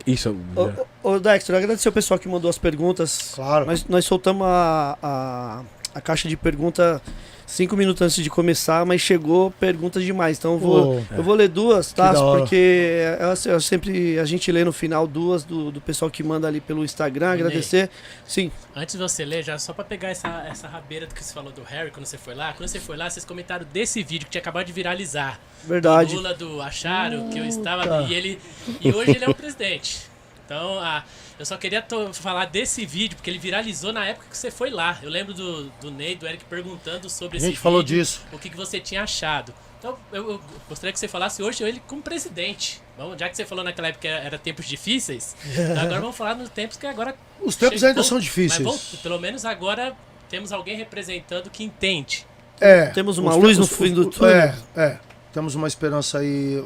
Isso. 0.06 0.36
Ô, 0.56 0.70
ô, 1.04 1.12
ô, 1.14 1.20
Dexter, 1.20 1.56
agradecer 1.56 1.90
o 1.90 1.92
pessoal 1.92 2.20
que 2.20 2.28
mandou 2.28 2.50
as 2.50 2.58
perguntas. 2.58 3.32
Claro. 3.36 3.66
Nós, 3.66 3.86
nós 3.86 4.06
soltamos 4.06 4.46
a, 4.46 4.98
a, 5.02 5.62
a 5.96 6.02
caixa 6.02 6.30
de 6.30 6.38
pergunta 6.38 7.02
cinco 7.50 7.76
minutos 7.76 8.02
antes 8.02 8.24
de 8.24 8.30
começar, 8.30 8.86
mas 8.86 9.02
chegou 9.02 9.50
perguntas 9.52 10.04
demais. 10.04 10.38
Então 10.38 10.54
eu 10.54 10.60
vou, 10.60 10.96
Pô, 11.02 11.16
eu 11.16 11.24
vou 11.24 11.34
ler 11.34 11.50
duas, 11.50 11.92
tá? 11.92 12.14
Porque 12.14 13.02
eu, 13.20 13.54
eu 13.54 13.60
sempre 13.60 14.20
a 14.20 14.26
gente 14.26 14.52
lê 14.52 14.64
no 14.64 14.72
final 14.72 15.08
duas 15.08 15.44
do, 15.44 15.72
do 15.72 15.82
pessoal 15.82 16.12
que 16.12 16.22
manda 16.22 16.48
ali 16.48 16.62
pelo 16.62 16.86
Instagram. 16.86 17.30
Ney. 17.30 17.36
Agradecer. 17.36 17.90
Sim, 18.26 18.52
Antes 18.76 18.96
de 18.96 19.02
você 19.02 19.26
ler, 19.26 19.44
já 19.44 19.58
só 19.58 19.74
pra 19.74 19.84
pegar 19.84 20.10
essa, 20.10 20.46
essa 20.48 20.68
rabeira 20.68 21.08
do 21.08 21.14
que 21.14 21.24
você 21.24 21.34
falou 21.34 21.52
do 21.52 21.64
Harry 21.64 21.92
quando 21.92 22.06
você 22.06 22.18
foi 22.18 22.36
lá. 22.36 22.54
Quando 22.54 22.70
você 22.70 22.80
foi 22.80 22.96
lá, 22.96 23.10
vocês 23.10 23.26
comentaram 23.26 23.66
desse 23.74 24.02
vídeo 24.04 24.26
que 24.26 24.32
tinha 24.32 24.42
acabado 24.42 24.68
de 24.68 24.72
viralizar. 24.72 25.40
verdade. 25.66 26.16
Lula 26.16 26.34
do 26.34 26.62
acharam 26.62 27.30
que 27.30 27.40
eu 27.40 27.46
estava 27.46 28.04
e 28.04 28.14
ele 28.14 28.40
e 28.80 28.94
hoje 28.94 29.12
ele 29.12 29.26
é 29.26 29.30
o 29.30 29.34
presidente. 29.34 30.08
Então, 30.46 30.80
ah, 30.80 31.04
eu 31.40 31.46
só 31.46 31.56
queria 31.58 31.84
falar 32.14 32.46
desse 32.46 32.86
vídeo 32.86 33.16
porque 33.16 33.30
ele 33.30 33.40
viralizou 33.40 33.92
na 33.94 34.06
época 34.06 34.28
que 34.30 34.38
você 34.38 34.52
foi 34.52 34.70
lá. 34.70 35.00
Eu 35.02 35.10
lembro 35.10 35.34
do, 35.34 35.70
do 35.82 35.90
Ney, 35.90 36.16
do 36.16 36.28
Eric 36.28 36.44
perguntando 36.46 37.10
sobre 37.10 37.38
a 37.38 37.40
esse 37.40 37.48
gente 37.48 37.60
falou 37.60 37.80
vídeo, 37.80 37.98
disso. 37.98 38.22
o 38.32 38.38
que, 38.38 38.50
que 38.50 38.58
você 38.58 38.80
tinha 38.80 39.02
achado. 39.04 39.54
Então, 39.80 39.98
eu, 40.12 40.32
eu 40.32 40.42
gostaria 40.68 40.92
que 40.92 41.00
você 41.00 41.08
falasse 41.08 41.42
hoje 41.42 41.64
ele 41.64 41.82
como 41.88 42.02
presidente. 42.02 42.82
Vamos, 42.98 43.18
já 43.18 43.30
que 43.30 43.38
você 43.38 43.46
falou 43.46 43.64
naquela 43.64 43.88
época 43.88 44.02
que 44.02 44.08
era, 44.10 44.26
era 44.26 44.38
tempos 44.38 44.66
difíceis, 44.68 45.38
então 45.54 45.80
agora 45.82 46.02
vamos 46.02 46.18
falar 46.18 46.36
nos 46.36 46.50
tempos 46.50 46.76
que 46.76 46.86
agora 46.86 47.16
Os 47.42 47.56
tempos 47.56 47.76
chegou. 47.80 47.88
ainda 47.90 48.04
são 48.04 48.18
Mas 48.18 48.26
difíceis. 48.26 48.62
vamos- 48.62 48.96
pelo 49.02 49.18
menos 49.18 49.46
agora 49.46 49.96
temos 50.30 50.52
alguém 50.52 50.76
representando 50.76 51.50
que 51.50 51.64
entende. 51.64 52.28
É. 52.60 52.88
Temos 52.88 53.18
uma 53.18 53.34
luz 53.36 53.58
no 53.58 53.66
tempos- 53.66 53.78
fim 53.88 53.94
do 53.94 54.10
túnel. 54.10 54.36
É, 54.36 54.56
é. 54.76 55.00
Temos 55.32 55.56
uma 55.56 55.68
esperança 55.70 56.20
aí 56.20 56.62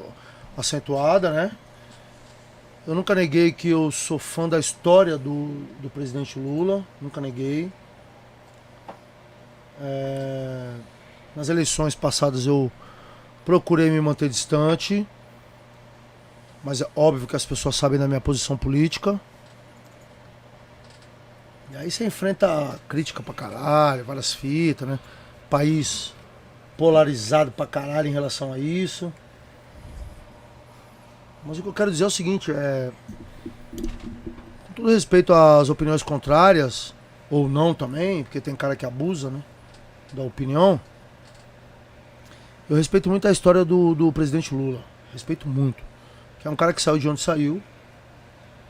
acentuada, 0.58 1.30
né? 1.30 1.52
Eu 2.86 2.94
nunca 2.94 3.16
neguei 3.16 3.54
que 3.54 3.70
eu 3.70 3.90
sou 3.92 4.20
fã 4.20 4.50
da 4.50 4.60
história 4.60 5.18
do, 5.18 5.66
do 5.82 5.90
presidente 5.90 6.38
Lula. 6.38 6.86
Nunca 7.02 7.22
neguei. 7.22 7.72
É, 9.82 10.74
nas 11.34 11.48
eleições 11.48 11.96
passadas 11.96 12.46
eu 12.46 12.70
procurei 13.46 13.90
me 13.90 14.02
manter 14.02 14.28
distante. 14.28 15.08
Mas 16.62 16.82
é 16.82 16.88
óbvio 16.94 17.26
que 17.26 17.38
as 17.38 17.46
pessoas 17.46 17.78
sabem 17.78 17.98
da 17.98 18.06
minha 18.06 18.20
posição 18.20 18.58
política. 18.58 19.18
E 21.72 21.78
aí 21.78 21.90
você 21.90 22.06
enfrenta 22.06 22.78
crítica 22.90 23.24
pra 23.24 23.34
caralho, 23.34 24.04
várias 24.04 24.34
fitas, 24.34 24.86
né? 24.86 25.00
País 25.50 26.14
polarizado 26.78 27.50
pra 27.50 27.66
caralho 27.66 28.10
em 28.10 28.14
relação 28.14 28.52
a 28.52 28.60
isso. 28.60 29.12
Mas 31.46 31.60
o 31.60 31.62
que 31.62 31.68
eu 31.68 31.74
quero 31.74 31.92
dizer 31.92 32.04
é 32.04 32.08
o 32.08 32.12
seguinte, 32.12 32.52
é. 32.52 32.92
Com 34.68 34.74
todo 34.76 34.90
respeito 34.90 35.34
às 35.34 35.70
opiniões 35.70 36.02
contrárias, 36.04 36.94
ou 37.30 37.50
não 37.50 37.74
também, 37.74 38.24
porque 38.24 38.40
tem 38.40 38.56
cara 38.56 38.76
que 38.76 38.86
abusa, 38.86 39.30
né? 39.30 39.44
Da 40.14 40.22
opinião. 40.24 40.80
Eu 42.70 42.78
respeito 42.78 43.10
muito 43.10 43.28
a 43.28 43.32
história 43.32 43.66
do, 43.66 43.94
do 43.94 44.12
presidente 44.12 44.54
Lula. 44.56 44.82
Respeito 45.12 45.48
muito. 45.48 45.84
Que 46.40 46.48
é 46.48 46.52
um 46.52 46.56
cara 46.56 46.74
que 46.74 46.82
saiu 46.82 46.98
de 46.98 47.10
onde 47.10 47.20
saiu 47.22 47.62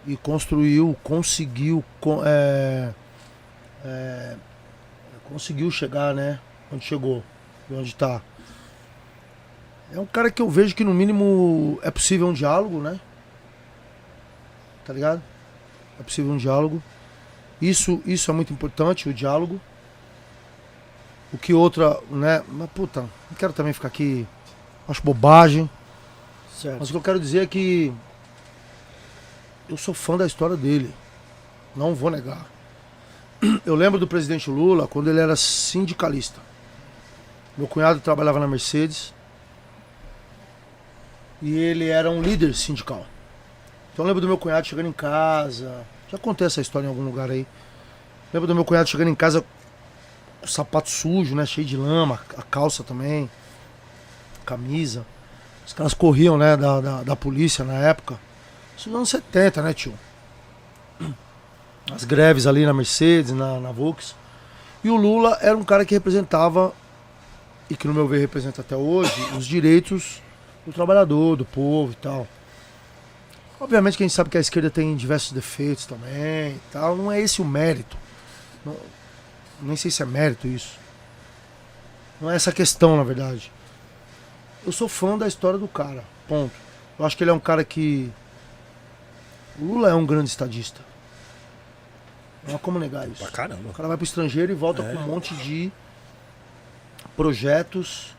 e 0.06 0.18
construiu, 0.18 0.96
conseguiu, 1.04 1.84
con- 2.02 2.22
é, 2.26 2.92
é, 3.86 4.36
conseguiu 5.26 5.70
chegar, 5.72 6.14
né? 6.14 6.40
Onde 6.72 6.84
chegou, 6.86 7.24
e 7.70 7.74
onde 7.74 7.90
está. 7.90 8.22
É 9.94 10.00
um 10.00 10.08
cara 10.08 10.32
que 10.32 10.42
eu 10.42 10.50
vejo 10.50 10.74
que 10.74 10.84
no 10.84 10.92
mínimo 10.92 11.80
é 11.84 11.92
possível 11.92 12.28
um 12.28 12.34
diálogo, 12.34 12.82
né? 12.82 13.00
Tá 14.84 14.92
ligado? 14.92 15.22
É 16.00 16.04
possível 16.04 16.32
um 16.32 16.38
diálogo. 16.38 16.82
Isso, 17.62 18.02
isso 18.04 18.32
é 18.32 18.34
muito 18.34 18.52
importante, 18.52 19.08
o 19.08 19.14
diálogo. 19.14 19.62
O 21.32 21.38
que 21.38 21.54
outra, 21.54 22.00
né? 22.10 22.44
Mas 22.48 22.72
puta, 22.72 23.02
não 23.02 23.38
quero 23.38 23.54
também 23.54 23.72
ficar 23.72 23.90
aqui. 23.90 24.28
Acho 24.90 25.04
bobagem. 25.04 25.70
Certo. 26.52 26.80
Mas 26.80 26.90
o 26.90 26.94
que 26.94 26.98
eu 26.98 27.04
quero 27.04 27.20
dizer 27.20 27.44
é 27.44 27.46
que 27.46 27.94
eu 29.70 29.78
sou 29.78 29.94
fã 29.94 30.18
da 30.18 30.26
história 30.26 30.58
dele. 30.58 30.92
Não 31.76 31.94
vou 31.94 32.10
negar. 32.10 32.46
Eu 33.66 33.76
lembro 33.76 34.00
do 34.00 34.08
presidente 34.08 34.50
Lula 34.50 34.88
quando 34.88 35.10
ele 35.10 35.20
era 35.20 35.36
sindicalista. 35.36 36.40
Meu 37.58 37.68
cunhado 37.68 38.00
trabalhava 38.00 38.40
na 38.40 38.48
Mercedes. 38.48 39.14
E 41.44 41.60
ele 41.60 41.90
era 41.90 42.10
um 42.10 42.22
líder 42.22 42.56
sindical. 42.56 43.06
Então 43.92 44.06
eu 44.06 44.08
lembro 44.08 44.22
do 44.22 44.28
meu 44.28 44.38
cunhado 44.38 44.66
chegando 44.66 44.88
em 44.88 44.94
casa. 44.94 45.86
Já 46.10 46.18
contei 46.18 46.48
essa 46.48 46.62
história 46.62 46.88
em 46.88 46.90
algum 46.90 47.04
lugar 47.04 47.30
aí. 47.30 47.46
Lembro 48.34 48.48
do 48.48 48.56
meu 48.56 48.64
cunhado 48.64 48.88
chegando 48.88 49.10
em 49.10 49.16
casa 49.16 49.42
com 49.42 50.46
o 50.46 50.48
sapato 50.48 50.90
sujo, 50.90 51.36
né? 51.36 51.46
Cheio 51.46 51.68
de 51.68 51.76
lama, 51.76 52.22
a 52.38 52.42
calça 52.44 52.82
também, 52.82 53.30
camisa. 54.46 55.06
Os 55.68 55.74
caras 55.74 55.94
corriam, 55.94 56.38
né, 56.38 56.56
da, 56.56 56.80
da, 56.80 57.04
da 57.04 57.16
polícia 57.16 57.66
na 57.66 57.74
época. 57.74 58.18
Isso 58.78 58.90
nos 58.90 58.98
anos 58.98 59.10
70, 59.10 59.62
né, 59.62 59.74
tio? 59.74 59.94
As 61.94 62.06
greves 62.06 62.48
ali 62.48 62.66
na 62.66 62.74
Mercedes, 62.74 63.34
na, 63.34 63.60
na. 63.60 63.74
E 64.82 64.90
o 64.90 64.96
Lula 64.96 65.38
era 65.42 65.58
um 65.58 65.64
cara 65.64 65.84
que 65.84 65.94
representava, 65.94 66.74
e 67.70 67.76
que 67.76 67.88
no 67.88 67.94
meu 67.94 68.08
ver 68.08 68.20
representa 68.20 68.62
até 68.62 68.76
hoje, 68.76 69.14
os 69.38 69.46
direitos 69.46 70.23
do 70.66 70.74
trabalhador, 70.74 71.36
do 71.36 71.46
povo 71.46 71.92
e 71.92 71.96
tal. 71.96 72.28
Obviamente 73.60 73.96
que 73.98 74.04
a 74.04 74.08
gente 74.08 74.16
sabe 74.16 74.30
que 74.30 74.38
a 74.38 74.42
esquerda 74.42 74.70
tem 74.70 74.96
diversos 74.96 75.32
defeitos 75.32 75.86
também 75.86 76.54
e 76.56 76.62
tal. 76.72 76.96
Não 76.96 77.12
é 77.12 77.20
esse 77.22 77.42
o 77.42 77.46
mérito. 77.46 77.96
Não- 78.66 78.76
nem 79.62 79.76
sei 79.78 79.90
se 79.92 80.02
é 80.02 80.06
mérito 80.06 80.48
isso. 80.48 80.78
Não 82.20 82.30
é 82.30 82.36
essa 82.36 82.50
a 82.50 82.54
questão, 82.54 82.98
na 82.98 83.04
verdade. 83.04 83.52
Eu 84.66 84.72
sou 84.72 84.88
fã 84.90 85.18
da 85.18 85.28
história 85.28 85.60
do 85.60 85.68
cara. 85.68 86.04
Ponto. 86.28 86.54
Eu 86.98 87.06
acho 87.06 87.16
que 87.18 87.24
ele 87.24 87.32
é 87.32 87.34
um 87.34 87.40
cara 87.40 87.64
que. 87.64 88.12
O 89.60 89.66
Lula 89.66 89.90
é 89.90 89.94
um 89.94 90.06
grande 90.06 90.30
estadista. 90.30 90.82
Não 92.48 92.56
há 92.56 92.60
como 92.60 92.80
negar 92.80 93.08
isso. 93.10 93.22
Pra 93.24 93.32
caramba. 93.32 93.70
O 93.70 93.74
cara 93.74 93.88
vai 93.88 93.98
pro 93.98 94.04
estrangeiro 94.04 94.52
e 94.52 94.56
volta 94.56 94.82
É. 94.84 94.94
com 94.94 95.00
um 95.02 95.08
monte 95.08 95.34
de 95.36 95.72
projetos, 97.16 98.16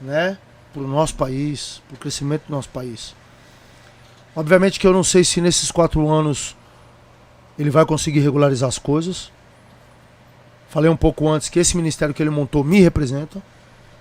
né, 0.00 0.38
pro 0.72 0.86
nosso 0.86 1.14
país, 1.14 1.82
pro 1.88 1.98
crescimento 1.98 2.44
do 2.48 2.52
nosso 2.52 2.68
país. 2.68 3.14
Obviamente 4.34 4.80
que 4.80 4.86
eu 4.86 4.92
não 4.92 5.04
sei 5.04 5.22
se 5.24 5.40
nesses 5.40 5.70
quatro 5.70 6.08
anos 6.08 6.56
ele 7.58 7.70
vai 7.70 7.84
conseguir 7.84 8.20
regularizar 8.20 8.68
as 8.68 8.78
coisas. 8.78 9.30
Falei 10.68 10.90
um 10.90 10.96
pouco 10.96 11.28
antes 11.28 11.48
que 11.48 11.58
esse 11.58 11.76
ministério 11.76 12.14
que 12.14 12.22
ele 12.22 12.30
montou 12.30 12.64
me 12.64 12.80
representa 12.80 13.42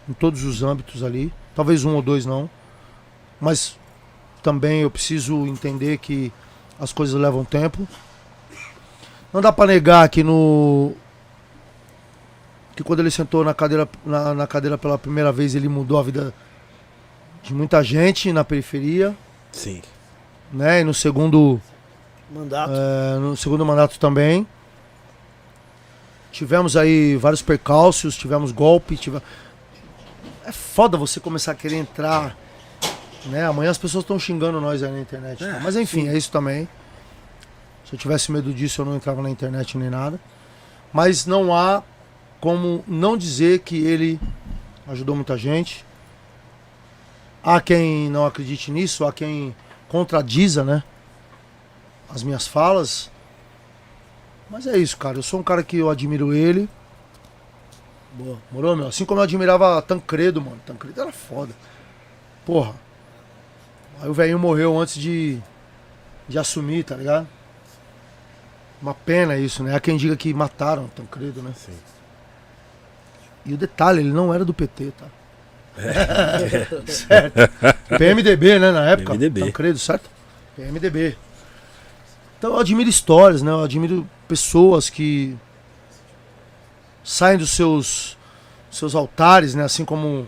em 0.07 0.13
todos 0.13 0.43
os 0.43 0.63
âmbitos 0.63 1.03
ali. 1.03 1.33
Talvez 1.53 1.83
um 1.83 1.95
ou 1.95 2.01
dois 2.01 2.25
não. 2.25 2.49
Mas 3.39 3.77
também 4.41 4.81
eu 4.81 4.89
preciso 4.89 5.45
entender 5.45 5.97
que 5.97 6.31
as 6.79 6.93
coisas 6.93 7.19
levam 7.19 7.43
tempo. 7.43 7.85
Não 9.33 9.41
dá 9.41 9.51
pra 9.51 9.67
negar 9.67 10.07
que 10.09 10.23
no. 10.23 10.93
Que 12.75 12.83
quando 12.83 13.01
ele 13.01 13.11
sentou 13.11 13.43
na 13.43 13.53
cadeira, 13.53 13.87
na, 14.05 14.33
na 14.33 14.47
cadeira 14.47 14.77
pela 14.77 14.97
primeira 14.97 15.31
vez, 15.31 15.55
ele 15.55 15.67
mudou 15.67 15.99
a 15.99 16.03
vida 16.03 16.33
de 17.43 17.53
muita 17.53 17.83
gente 17.83 18.31
na 18.31 18.43
periferia. 18.43 19.15
Sim. 19.51 19.81
né? 20.51 20.81
E 20.81 20.83
no 20.83 20.93
segundo, 20.93 21.59
Mandato. 22.29 22.71
é, 22.73 23.19
no 23.19 23.35
segundo 23.35 23.65
mandato 23.65 23.99
também. 23.99 24.47
Tivemos 26.31 26.77
aí 26.77 27.17
vários 27.17 27.41
percalços, 27.41 28.15
tivemos 28.15 28.51
golpe, 28.51 28.95
tive... 28.95 29.21
É 30.45 30.51
foda 30.51 30.97
você 30.97 31.19
começar 31.19 31.51
a 31.51 31.55
querer 31.55 31.75
entrar, 31.75 32.35
né? 33.25 33.45
Amanhã 33.45 33.69
as 33.69 33.77
pessoas 33.77 34.03
estão 34.03 34.17
xingando 34.17 34.59
nós 34.61 34.81
aí 34.81 34.91
na 34.91 34.99
internet. 34.99 35.43
É, 35.43 35.53
tá? 35.53 35.59
Mas 35.61 35.75
enfim, 35.75 36.07
é 36.07 36.17
isso 36.17 36.31
também. 36.31 36.67
Se 37.85 37.93
eu 37.93 37.99
tivesse 37.99 38.31
medo 38.31 38.53
disso, 38.53 38.81
eu 38.81 38.85
não 38.85 38.95
entrava 38.95 39.21
na 39.21 39.29
internet 39.29 39.77
nem 39.77 39.89
nada. 39.89 40.19
Mas 40.93 41.25
não 41.25 41.53
há 41.53 41.83
como 42.39 42.83
não 42.87 43.17
dizer 43.17 43.59
que 43.59 43.85
ele 43.85 44.19
ajudou 44.87 45.15
muita 45.15 45.37
gente. 45.37 45.85
Há 47.43 47.59
quem 47.59 48.09
não 48.09 48.25
acredite 48.25 48.71
nisso, 48.71 49.05
há 49.05 49.11
quem 49.11 49.55
contradiza, 49.89 50.63
né? 50.63 50.83
As 52.09 52.23
minhas 52.23 52.45
falas. 52.45 53.09
Mas 54.49 54.67
é 54.67 54.77
isso, 54.77 54.97
cara. 54.97 55.17
Eu 55.17 55.23
sou 55.23 55.39
um 55.39 55.43
cara 55.43 55.63
que 55.63 55.77
eu 55.77 55.89
admiro 55.89 56.33
ele. 56.33 56.69
Boa. 58.13 58.37
Morou, 58.51 58.75
meu? 58.75 58.87
Assim 58.87 59.05
como 59.05 59.19
eu 59.19 59.23
admirava 59.23 59.81
Tancredo, 59.81 60.41
mano. 60.41 60.59
Tancredo 60.65 61.01
era 61.01 61.11
foda. 61.11 61.53
Porra. 62.45 62.75
Aí 64.01 64.09
o 64.09 64.13
velhinho 64.13 64.39
morreu 64.39 64.79
antes 64.79 64.95
de, 64.95 65.41
de 66.27 66.37
assumir, 66.37 66.83
tá 66.83 66.95
ligado? 66.95 67.27
Uma 68.81 68.93
pena 68.93 69.37
isso, 69.37 69.63
né? 69.63 69.75
Há 69.75 69.79
quem 69.79 69.95
diga 69.95 70.15
que 70.15 70.33
mataram 70.33 70.85
o 70.85 70.89
Tancredo, 70.89 71.41
né? 71.41 71.53
Sim. 71.55 71.77
E 73.45 73.53
o 73.53 73.57
detalhe, 73.57 73.99
ele 73.99 74.11
não 74.11 74.33
era 74.33 74.43
do 74.43 74.53
PT, 74.53 74.91
tá? 74.91 75.05
certo. 76.85 77.97
PMDB, 77.97 78.59
né, 78.59 78.71
na 78.71 78.85
época. 78.89 79.11
PMDB. 79.11 79.41
Tancredo, 79.41 79.79
certo? 79.79 80.09
PMDB. 80.55 81.17
Então 82.37 82.53
eu 82.53 82.59
admiro 82.59 82.89
histórias, 82.89 83.41
né? 83.41 83.51
Eu 83.51 83.63
admiro 83.63 84.07
pessoas 84.27 84.89
que 84.89 85.37
saem 87.03 87.37
dos 87.37 87.51
seus 87.51 88.17
seus 88.71 88.95
altares, 88.95 89.53
né? 89.53 89.63
Assim 89.63 89.85
como 89.85 90.27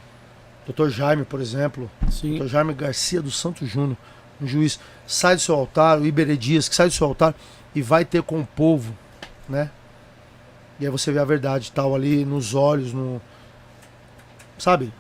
o 0.68 0.72
Dr. 0.72 0.90
Jaime, 0.90 1.24
por 1.24 1.42
exemplo. 1.42 1.90
Sim. 2.12 2.38
Dr. 2.38 2.48
Jaime 2.48 2.74
Garcia 2.74 3.22
dos 3.22 3.40
Santos 3.40 3.68
Júnior, 3.70 3.98
um 4.42 4.48
juiz, 4.48 4.80
sai 5.08 5.36
do 5.36 5.42
seu 5.42 5.56
altar, 5.56 6.00
o 6.00 6.06
Iberê 6.06 6.38
Dias, 6.38 6.68
que 6.68 6.76
sai 6.76 6.88
do 6.88 6.94
seu 6.94 7.08
altar 7.08 7.34
e 7.74 7.82
vai 7.82 8.06
ter 8.06 8.22
com 8.22 8.40
o 8.40 8.46
povo, 8.46 8.96
né? 9.48 9.72
E 10.80 10.86
aí 10.86 10.92
você 10.92 11.12
vê 11.12 11.20
a 11.20 11.26
verdade 11.26 11.72
tal 11.72 11.96
ali 11.96 12.26
nos 12.26 12.54
olhos, 12.54 12.94
no. 12.94 13.22
Sabe? 14.58 14.94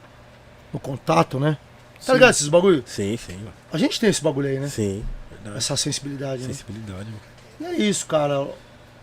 No 0.74 0.80
contato, 0.80 1.40
né? 1.40 1.58
Tá 1.95 2.08
Sim. 2.08 2.14
ligado 2.14 2.32
esses 2.32 2.48
bagulho? 2.48 2.84
Sim, 2.86 3.16
sim. 3.16 3.40
A 3.72 3.78
gente 3.78 4.00
tem 4.00 4.10
esse 4.10 4.22
bagulho 4.22 4.50
aí, 4.50 4.60
né? 4.60 4.68
Sim. 4.68 5.06
Verdade. 5.32 5.58
Essa 5.58 5.78
sensibilidade, 5.78 6.41
né? 6.41 6.48
sensibilidade. 6.48 7.06
mano. 7.06 7.20
E 7.60 7.66
é 7.66 7.76
isso, 7.76 8.06
cara. 8.06 8.41
O 8.41 8.54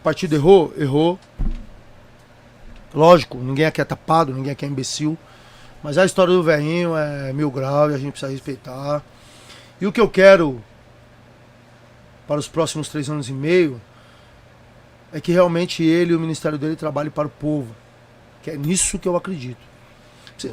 partido 0.02 0.34
errou? 0.34 0.74
Errou. 0.76 1.18
Lógico, 2.92 3.38
ninguém 3.38 3.66
aqui 3.66 3.80
é 3.80 3.84
tapado, 3.84 4.34
ninguém 4.34 4.52
aqui 4.52 4.64
é 4.64 4.68
imbecil. 4.68 5.16
Mas 5.82 5.96
a 5.96 6.04
história 6.04 6.34
do 6.34 6.42
velhinho 6.42 6.96
é 6.96 7.32
mil 7.32 7.50
graus 7.50 7.92
e 7.92 7.94
a 7.94 7.98
gente 7.98 8.10
precisa 8.10 8.30
respeitar. 8.30 9.02
E 9.80 9.86
o 9.86 9.92
que 9.92 10.00
eu 10.00 10.08
quero 10.08 10.62
para 12.26 12.38
os 12.38 12.48
próximos 12.48 12.88
três 12.88 13.08
anos 13.08 13.28
e 13.28 13.32
meio 13.32 13.80
é 15.12 15.20
que 15.20 15.32
realmente 15.32 15.82
ele 15.82 16.12
e 16.12 16.16
o 16.16 16.20
ministério 16.20 16.58
dele 16.58 16.76
trabalhem 16.76 17.10
para 17.10 17.26
o 17.26 17.30
povo. 17.30 17.74
Que 18.42 18.50
é 18.50 18.56
nisso 18.56 18.98
que 18.98 19.08
eu 19.08 19.16
acredito. 19.16 19.58
Você, 20.36 20.52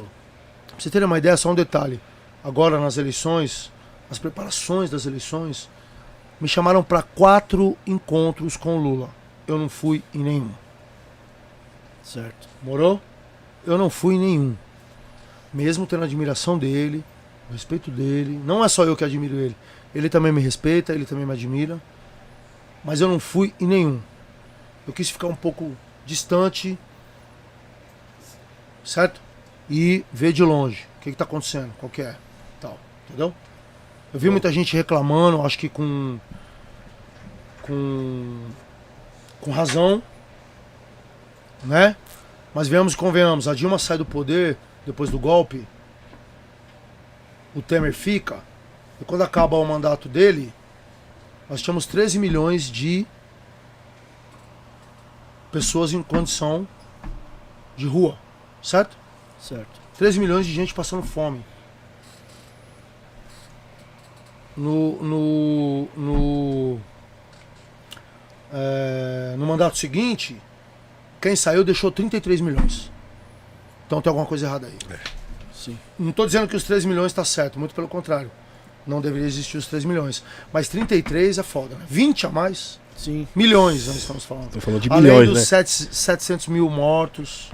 pra 0.78 0.84
você 0.84 0.90
ter 0.90 1.02
uma 1.02 1.18
ideia, 1.18 1.36
só 1.36 1.50
um 1.50 1.54
detalhe. 1.56 2.00
Agora 2.42 2.78
nas 2.78 2.96
eleições, 2.96 3.72
as 4.08 4.18
preparações 4.18 4.88
das 4.88 5.06
eleições, 5.06 5.68
me 6.40 6.46
chamaram 6.46 6.84
para 6.84 7.02
quatro 7.02 7.76
encontros 7.84 8.56
com 8.56 8.78
o 8.78 8.80
Lula. 8.80 9.10
Eu 9.46 9.58
não 9.58 9.68
fui 9.68 10.04
em 10.14 10.22
nenhum. 10.22 10.50
Certo. 12.02 12.48
Morou? 12.62 13.00
Eu 13.66 13.76
não 13.76 13.90
fui 13.90 14.14
em 14.14 14.20
nenhum. 14.20 14.56
Mesmo 15.52 15.84
tendo 15.84 16.02
a 16.02 16.06
admiração 16.06 16.56
dele, 16.56 17.04
o 17.50 17.52
respeito 17.52 17.90
dele. 17.90 18.40
Não 18.44 18.64
é 18.64 18.68
só 18.68 18.84
eu 18.84 18.94
que 18.94 19.04
admiro 19.04 19.34
ele. 19.34 19.56
Ele 19.92 20.08
também 20.08 20.30
me 20.30 20.40
respeita, 20.40 20.92
ele 20.92 21.04
também 21.04 21.26
me 21.26 21.32
admira. 21.32 21.80
Mas 22.84 23.00
eu 23.00 23.08
não 23.08 23.18
fui 23.18 23.52
em 23.58 23.66
nenhum. 23.66 24.00
Eu 24.86 24.92
quis 24.92 25.10
ficar 25.10 25.26
um 25.26 25.34
pouco 25.34 25.76
distante, 26.06 26.78
certo? 28.84 29.27
E 29.70 30.04
ver 30.12 30.32
de 30.32 30.42
longe 30.42 30.86
o 30.98 31.00
que 31.00 31.10
está 31.10 31.24
acontecendo, 31.24 31.72
qual 31.78 31.90
que 31.90 32.02
é, 32.02 32.16
tal, 32.60 32.78
entendeu? 33.06 33.34
Eu 34.12 34.18
vi 34.18 34.30
muita 34.30 34.50
gente 34.50 34.74
reclamando, 34.74 35.42
acho 35.42 35.58
que 35.58 35.68
com 35.68 36.18
com 37.62 38.46
com 39.40 39.50
razão, 39.50 40.02
né? 41.64 41.94
Mas 42.54 42.66
venhamos 42.66 42.94
e 42.94 42.96
convenhamos, 42.96 43.46
a 43.46 43.54
Dilma 43.54 43.78
sai 43.78 43.98
do 43.98 44.04
poder 44.04 44.56
depois 44.86 45.10
do 45.10 45.18
golpe, 45.18 45.66
o 47.54 47.60
Temer 47.60 47.92
fica, 47.92 48.42
e 49.00 49.04
quando 49.04 49.22
acaba 49.22 49.56
o 49.56 49.64
mandato 49.66 50.08
dele, 50.08 50.52
nós 51.48 51.60
tínhamos 51.60 51.86
13 51.86 52.18
milhões 52.18 52.70
de 52.70 53.06
pessoas 55.52 55.92
em 55.92 56.02
condição 56.02 56.66
de 57.76 57.86
rua, 57.86 58.18
certo? 58.62 58.96
Certo. 59.40 59.80
13 59.96 60.18
milhões 60.20 60.46
de 60.46 60.52
gente 60.52 60.72
passando 60.74 61.02
fome. 61.02 61.44
No, 64.56 65.00
no, 65.02 65.88
no, 65.96 66.80
é, 68.52 69.34
no 69.38 69.46
mandato 69.46 69.78
seguinte, 69.78 70.36
quem 71.20 71.36
saiu 71.36 71.62
deixou 71.64 71.92
33 71.92 72.40
milhões. 72.40 72.90
Então 73.86 74.02
tem 74.02 74.10
alguma 74.10 74.26
coisa 74.26 74.46
errada 74.46 74.66
aí. 74.66 74.74
Sim. 75.54 75.78
Não 75.98 76.10
estou 76.10 76.26
dizendo 76.26 76.48
que 76.48 76.56
os 76.56 76.64
3 76.64 76.84
milhões 76.84 77.12
está 77.12 77.24
certo, 77.24 77.58
muito 77.58 77.74
pelo 77.74 77.86
contrário. 77.88 78.30
Não 78.86 79.00
deveria 79.00 79.26
existir 79.28 79.56
os 79.58 79.66
3 79.66 79.84
milhões. 79.84 80.24
Mas 80.52 80.68
33 80.68 81.38
é 81.38 81.42
foda, 81.42 81.76
né? 81.76 81.84
20 81.88 82.26
a 82.26 82.30
mais, 82.30 82.80
Sim. 82.96 83.28
milhões 83.36 83.86
nós 83.86 83.96
estamos 83.96 84.24
falando. 84.24 84.50
Tô 84.50 84.60
falando 84.60 84.80
de 84.80 84.88
Além 84.90 85.02
bilhões, 85.04 85.28
dos 85.28 85.38
né? 85.38 85.44
sete- 85.44 85.94
700 85.94 86.48
mil 86.48 86.68
mortos 86.68 87.50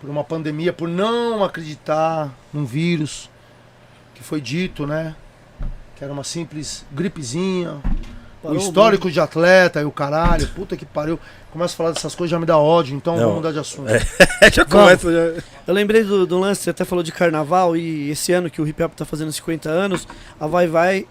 por 0.00 0.08
uma 0.08 0.24
pandemia, 0.24 0.72
por 0.72 0.88
não 0.88 1.44
acreditar 1.44 2.32
num 2.52 2.64
vírus 2.64 3.28
que 4.14 4.22
foi 4.22 4.40
dito, 4.40 4.86
né? 4.86 5.14
Que 5.96 6.04
era 6.04 6.12
uma 6.12 6.24
simples 6.24 6.84
gripezinha. 6.90 7.78
Parou 8.42 8.56
o 8.56 8.60
histórico 8.60 9.10
de 9.10 9.20
atleta 9.20 9.82
e 9.82 9.84
o 9.84 9.90
caralho, 9.90 10.48
puta 10.48 10.74
que 10.74 10.86
pariu. 10.86 11.20
Começa 11.50 11.74
a 11.74 11.76
falar 11.76 11.90
dessas 11.90 12.14
coisas, 12.14 12.30
já 12.30 12.38
me 12.38 12.46
dá 12.46 12.56
ódio, 12.56 12.96
então 12.96 13.14
Não. 13.14 13.20
vamos 13.20 13.36
mudar 13.36 13.52
de 13.52 13.58
assunto. 13.58 13.90
já 14.50 14.64
começa. 14.64 15.12
Já... 15.12 15.42
Eu 15.66 15.74
lembrei 15.74 16.02
do, 16.02 16.26
do 16.26 16.38
lance, 16.38 16.62
você 16.62 16.70
até 16.70 16.86
falou 16.86 17.04
de 17.04 17.12
carnaval, 17.12 17.76
e 17.76 18.08
esse 18.10 18.32
ano 18.32 18.48
que 18.48 18.62
o 18.62 18.66
hip 18.66 18.82
hop 18.82 18.94
tá 18.94 19.04
fazendo 19.04 19.30
50 19.30 19.68
anos, 19.68 20.08
a 20.38 20.46
Vai 20.46 20.66
Vai, 20.66 21.06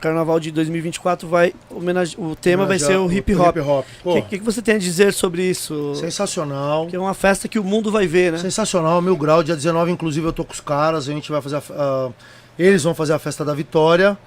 carnaval 0.00 0.40
de 0.40 0.50
2024, 0.50 1.28
vai 1.28 1.54
homenage... 1.70 2.16
o 2.18 2.34
tema 2.34 2.66
vai 2.66 2.78
ser 2.78 2.96
o 2.96 3.10
hip 3.12 3.34
hop. 3.34 3.56
O 4.04 4.14
que, 4.14 4.22
que, 4.22 4.38
que 4.38 4.44
você 4.44 4.60
tem 4.62 4.74
a 4.74 4.78
dizer 4.78 5.12
sobre 5.12 5.42
isso? 5.42 5.94
sensacional. 5.94 6.86
Que 6.86 6.96
é 6.96 6.98
uma 6.98 7.14
festa 7.14 7.46
que 7.48 7.58
o 7.58 7.64
mundo 7.64 7.90
vai 7.92 8.06
ver, 8.06 8.32
né? 8.32 8.38
Sensacional, 8.38 9.00
mil 9.02 9.16
grau. 9.16 9.42
Dia 9.42 9.54
19, 9.54 9.90
inclusive, 9.92 10.26
eu 10.26 10.32
tô 10.32 10.44
com 10.44 10.52
os 10.52 10.60
caras. 10.60 11.08
A 11.08 11.12
gente 11.12 11.30
vai 11.30 11.40
fazer. 11.40 11.56
A, 11.56 11.62
a- 11.70 12.10
eles 12.58 12.82
vão 12.82 12.94
fazer 12.94 13.12
a 13.12 13.18
festa 13.18 13.44
da 13.44 13.54
vitória. 13.54 14.18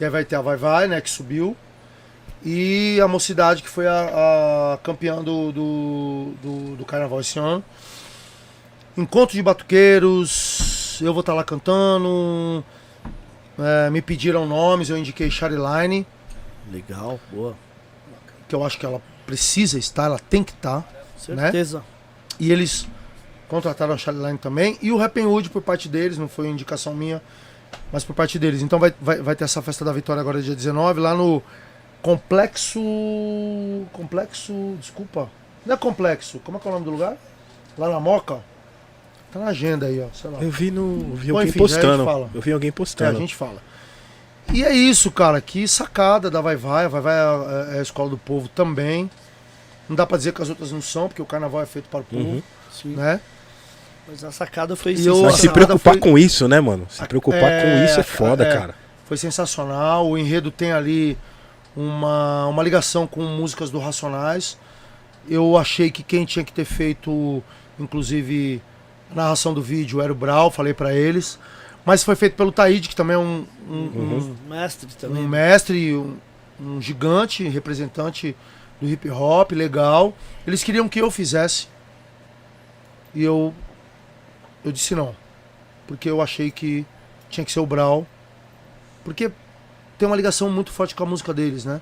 E 0.00 0.04
aí 0.04 0.10
vai 0.10 0.24
ter 0.24 0.36
a 0.36 0.40
Vai 0.40 0.56
Vai, 0.56 0.88
né? 0.88 1.00
Que 1.00 1.10
subiu. 1.10 1.56
E 2.44 3.00
a 3.00 3.06
mocidade, 3.06 3.62
que 3.62 3.68
foi 3.68 3.86
a, 3.86 4.72
a 4.74 4.78
campeã 4.82 5.22
do, 5.22 5.52
do, 5.52 6.32
do, 6.42 6.76
do 6.76 6.84
carnaval 6.84 7.20
esse 7.20 7.38
ano. 7.38 7.62
Encontro 8.96 9.34
de 9.36 9.42
batuqueiros. 9.42 10.98
Eu 11.00 11.12
vou 11.12 11.20
estar 11.20 11.34
lá 11.34 11.44
cantando. 11.44 12.64
É, 13.58 13.90
me 13.90 14.00
pediram 14.00 14.46
nomes, 14.46 14.88
eu 14.88 14.96
indiquei 14.96 15.30
Chariline, 15.30 16.06
Legal, 16.70 17.20
boa. 17.30 17.54
que 18.48 18.54
eu 18.54 18.64
acho 18.64 18.78
que 18.78 18.86
ela 18.86 19.02
precisa 19.26 19.78
estar, 19.78 20.04
ela 20.04 20.18
tem 20.18 20.42
que 20.42 20.52
estar. 20.52 20.86
Certeza. 21.18 21.84
E 22.40 22.50
eles 22.50 22.86
contrataram 23.48 23.94
a 23.94 23.98
Charline 23.98 24.38
também. 24.38 24.78
E 24.80 24.90
o 24.90 25.00
Happy 25.00 25.20
Hood 25.20 25.50
por 25.50 25.62
parte 25.62 25.88
deles, 25.88 26.18
não 26.18 26.28
foi 26.28 26.48
indicação 26.48 26.94
minha, 26.94 27.22
mas 27.92 28.04
por 28.04 28.14
parte 28.14 28.38
deles. 28.38 28.62
Então 28.62 28.78
vai, 28.78 28.92
vai, 29.00 29.18
vai 29.20 29.36
ter 29.36 29.44
essa 29.44 29.60
festa 29.60 29.84
da 29.84 29.92
vitória 29.92 30.20
agora 30.20 30.40
dia 30.42 30.56
19, 30.56 31.00
lá 31.00 31.14
no 31.14 31.42
Complexo. 32.02 32.80
Complexo. 33.92 34.76
Desculpa. 34.80 35.30
Não 35.64 35.74
é 35.74 35.78
complexo. 35.78 36.40
Como 36.40 36.58
é 36.58 36.60
que 36.60 36.66
é 36.66 36.70
o 36.70 36.74
nome 36.74 36.84
do 36.84 36.90
lugar? 36.90 37.16
Lá 37.78 37.88
na 37.88 38.00
Moca? 38.00 38.40
Tá 39.32 39.38
na 39.38 39.46
agenda 39.46 39.86
aí, 39.86 40.00
ó. 40.00 40.06
Sei 40.12 40.30
lá. 40.30 40.38
Eu 40.40 40.50
vi 40.50 40.70
no. 40.70 41.10
Eu 41.10 41.16
vi 41.16 41.28
Bom, 41.32 41.38
alguém 41.38 41.48
enfim, 41.48 41.58
postando. 41.58 42.04
fala. 42.04 42.30
Eu 42.34 42.40
vi 42.40 42.52
alguém 42.52 42.68
É, 42.68 42.70
a 42.70 42.72
postando. 42.74 43.18
gente 43.18 43.34
fala. 43.34 43.62
E 44.52 44.62
é 44.64 44.72
isso, 44.72 45.10
cara. 45.10 45.40
Que 45.40 45.66
sacada 45.66 46.30
da 46.30 46.40
Vai 46.40 46.56
Vai. 46.56 46.84
A 46.84 46.88
Vai 46.88 47.00
Vai 47.00 47.14
é 47.14 47.76
é 47.76 47.78
a 47.78 47.82
escola 47.82 48.10
do 48.10 48.18
povo 48.18 48.48
também. 48.48 49.10
Não 49.88 49.96
dá 49.96 50.06
pra 50.06 50.16
dizer 50.18 50.32
que 50.32 50.42
as 50.42 50.48
outras 50.50 50.70
não 50.70 50.82
são, 50.82 51.08
porque 51.08 51.22
o 51.22 51.24
carnaval 51.26 51.62
é 51.62 51.66
feito 51.66 51.88
para 51.88 52.00
o 52.00 52.04
povo, 52.04 52.22
Uhum. 52.22 52.42
Sim. 52.70 52.90
né? 52.94 53.20
Mas 54.06 54.22
a 54.24 54.30
sacada 54.32 54.74
foi 54.76 54.92
E 54.92 54.94
isso. 54.96 55.08
eu- 55.08 55.22
Mas 55.22 55.36
se 55.36 55.48
preocupar 55.48 55.94
foi- 55.94 56.00
com 56.00 56.18
isso, 56.18 56.46
né, 56.48 56.60
mano? 56.60 56.86
Se 56.90 57.04
preocupar 57.06 57.40
com 57.40 57.46
É, 57.46 57.84
isso 57.84 58.00
é 58.00 58.02
foda, 58.02 58.44
é. 58.44 58.52
cara. 58.56 58.74
foi 59.06 59.16
sensacional. 59.16 60.08
O 60.08 60.16
enredo 60.18 60.50
tem 60.50 60.72
ali 60.72 61.16
uma, 61.76 62.46
uma 62.48 62.62
ligação 62.62 63.06
com 63.06 63.22
músicas 63.22 63.70
do 63.70 63.78
Racionais. 63.78 64.58
Eu 65.28 65.56
achei 65.56 65.90
que 65.90 66.02
quem 66.02 66.24
tinha 66.24 66.44
que 66.44 66.52
ter 66.52 66.64
feito, 66.64 67.42
inclusive, 67.78 68.60
a 69.12 69.14
narração 69.14 69.52
do 69.54 69.62
vídeo 69.62 70.00
era 70.00 70.12
o 70.12 70.14
Brau, 70.14 70.50
falei 70.50 70.74
pra 70.74 70.94
eles. 70.94 71.38
Mas 71.84 72.02
foi 72.04 72.14
feito 72.14 72.36
pelo 72.36 72.52
Taíde, 72.52 72.88
que 72.88 72.96
também 72.96 73.14
é 73.16 73.18
um, 73.18 73.44
um- 73.68 73.74
um- 73.74 74.36
Mestre 74.48 74.86
um 74.86 74.98
também. 75.00 75.22
mestre, 75.28 75.96
um, 75.96 76.16
um 76.60 76.80
gigante, 76.80 77.48
representante 77.48 78.36
do 78.80 78.88
hip 78.88 79.08
hop, 79.10 79.50
legal. 79.52 80.14
Eles 80.46 80.62
queriam 80.62 80.88
que 80.88 81.00
eu 81.00 81.10
fizesse. 81.10 81.66
E 83.14 83.22
eu 83.22 83.52
eu 84.64 84.70
disse 84.72 84.94
não. 84.94 85.14
Porque 85.88 86.08
eu 86.08 86.22
achei 86.22 86.50
que 86.52 86.86
tinha 87.28 87.44
que 87.44 87.50
ser 87.52 87.60
o 87.60 87.66
Brau. 87.66 88.06
Porque 89.04 89.30
tem 89.98 90.06
uma 90.06 90.16
ligação 90.16 90.48
muito 90.48 90.70
forte 90.70 90.94
com 90.94 91.02
a 91.02 91.06
música 91.06 91.34
deles, 91.34 91.64
né? 91.64 91.80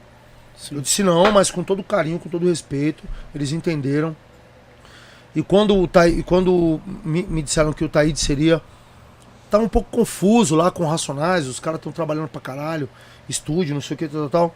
Sim. 0.57 0.77
Eu 0.77 0.81
disse 0.81 1.03
não, 1.03 1.31
mas 1.31 1.51
com 1.51 1.63
todo 1.63 1.83
carinho, 1.85 2.19
com 2.19 2.29
todo 2.31 2.47
respeito. 2.49 3.05
Eles 3.35 3.53
entenderam. 3.53 4.17
E 5.35 5.43
quando, 5.43 5.77
o 5.79 5.87
Tai, 5.87 6.09
e 6.09 6.23
quando 6.23 6.81
me, 7.05 7.23
me 7.23 7.43
disseram 7.43 7.73
que 7.73 7.85
o 7.85 7.89
Taíde 7.89 8.19
seria. 8.19 8.61
Tava 9.51 9.65
um 9.65 9.69
pouco 9.69 9.91
confuso 9.91 10.55
lá 10.55 10.71
com 10.71 10.87
Racionais, 10.87 11.47
os 11.47 11.59
caras 11.59 11.79
estão 11.79 11.91
trabalhando 11.91 12.29
pra 12.29 12.41
caralho, 12.41 12.89
estúdio, 13.29 13.75
não 13.75 13.81
sei 13.81 13.95
o 13.95 13.99
que, 13.99 14.09
tal, 14.09 14.29
tal, 14.29 14.31
tal. 14.31 14.55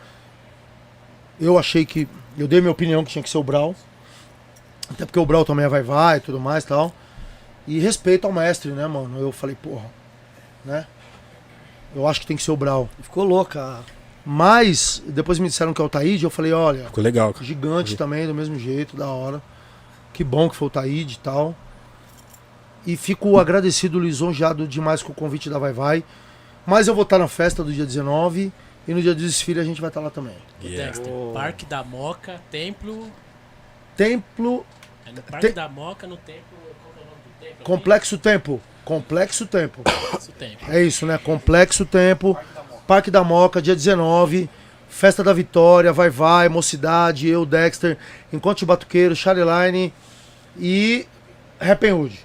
Eu 1.41 1.59
achei 1.59 1.85
que. 1.85 2.09
Eu 2.39 2.47
dei 2.47 2.61
minha 2.61 2.71
opinião 2.73 3.05
que 3.05 3.11
tinha 3.11 3.23
que 3.23 3.31
ser 3.31 3.39
o 3.39 3.43
Brau. 3.43 3.75
Até 4.89 5.05
porque 5.05 5.19
o 5.19 5.27
Brau 5.27 5.45
também 5.45 5.65
é 5.65 5.69
vai-vai 5.69 6.19
e 6.19 6.21
tudo 6.21 6.39
mais 6.39 6.65
e 6.65 6.67
tal. 6.69 6.93
E 7.67 7.81
respeito 7.81 8.27
ao 8.27 8.33
mestre, 8.33 8.71
né, 8.73 8.87
mano? 8.87 9.19
Eu 9.19 9.33
falei, 9.33 9.57
porra, 9.61 9.87
né? 10.65 10.87
Eu 11.95 12.07
acho 12.07 12.21
que 12.21 12.27
tem 12.27 12.37
que 12.37 12.43
ser 12.43 12.51
o 12.51 12.57
Brau. 12.57 12.89
Ficou 13.01 13.25
louca. 13.25 13.81
Mas, 14.27 15.03
depois 15.07 15.39
me 15.39 15.49
disseram 15.49 15.73
que 15.75 15.81
é 15.81 15.85
o 15.85 15.89
Taíde, 15.89 16.25
eu 16.25 16.31
falei, 16.31 16.53
olha, 16.53 16.87
Ficou 16.87 17.05
legal. 17.05 17.33
cara. 17.33 17.45
Gigante 17.45 17.97
também, 17.97 18.27
do 18.27 18.35
mesmo 18.35 18.59
jeito, 18.59 18.97
da 18.97 19.07
hora. 19.09 19.43
Que 20.15 20.25
bom 20.25 20.49
que 20.49 20.57
foi 20.57 20.69
o 20.69 20.71
Taíde 20.71 21.15
e 21.17 21.19
tal. 21.19 21.55
E 22.87 22.97
fico 22.97 23.39
agradecido, 23.39 23.99
lisonjeado 24.01 24.67
demais 24.67 25.03
com 25.03 25.13
o 25.13 25.15
convite 25.15 25.51
da 25.51 25.59
Vai 25.59 25.73
Vai. 25.73 26.05
Mas 26.67 26.89
eu 26.89 26.95
vou 26.95 27.03
estar 27.03 27.19
na 27.19 27.29
festa 27.29 27.63
do 27.63 27.73
dia 27.73 27.85
19 27.85 28.51
e 28.89 28.95
no 28.95 29.03
dia 29.03 29.15
do 29.15 29.21
desfile 29.21 29.61
a 29.61 29.65
gente 29.65 29.81
vai 29.81 29.89
estar 29.89 30.01
lá 30.01 30.09
também. 30.11 30.35
Yeah. 30.63 30.93
Dexter, 30.93 31.13
Parque 31.35 31.67
da 31.67 31.85
Moca, 31.85 32.41
Templo. 32.51 33.11
Templo, 33.97 34.65
É 35.07 35.13
no 35.13 35.23
Parque 35.23 35.47
Tem- 35.47 35.55
da 35.55 35.69
Moca, 35.69 36.07
no 36.07 36.17
Templo. 36.17 36.43
É 36.57 37.01
o 37.01 37.05
nome 37.05 37.17
do 37.27 37.41
templo? 37.47 37.65
Complexo 37.65 38.19
Tempo. 38.19 38.61
Complexo 38.85 39.47
Tempo. 39.47 39.83
Complexo 39.83 40.33
Templo. 40.33 40.67
É 40.75 40.83
isso, 40.83 41.07
né? 41.07 41.19
Complexo 41.19 41.85
Tempo. 41.85 42.37
Parque 42.87 43.11
da 43.11 43.25
Moca, 43.25 43.61
dia 43.63 43.75
19. 43.75 44.49
Festa 44.89 45.25
da 45.25 45.33
Vitória, 45.33 45.93
Vai 45.93 46.09
Vai, 46.11 46.49
Mocidade, 46.49 47.27
eu, 47.29 47.45
Dexter, 47.45 47.99
Encontro 48.33 48.61
de 48.61 48.67
Batuqueiro, 48.67 49.17
Charline 49.17 49.93
e 50.59 51.07
Happy 51.61 51.91
Hood. 51.93 52.21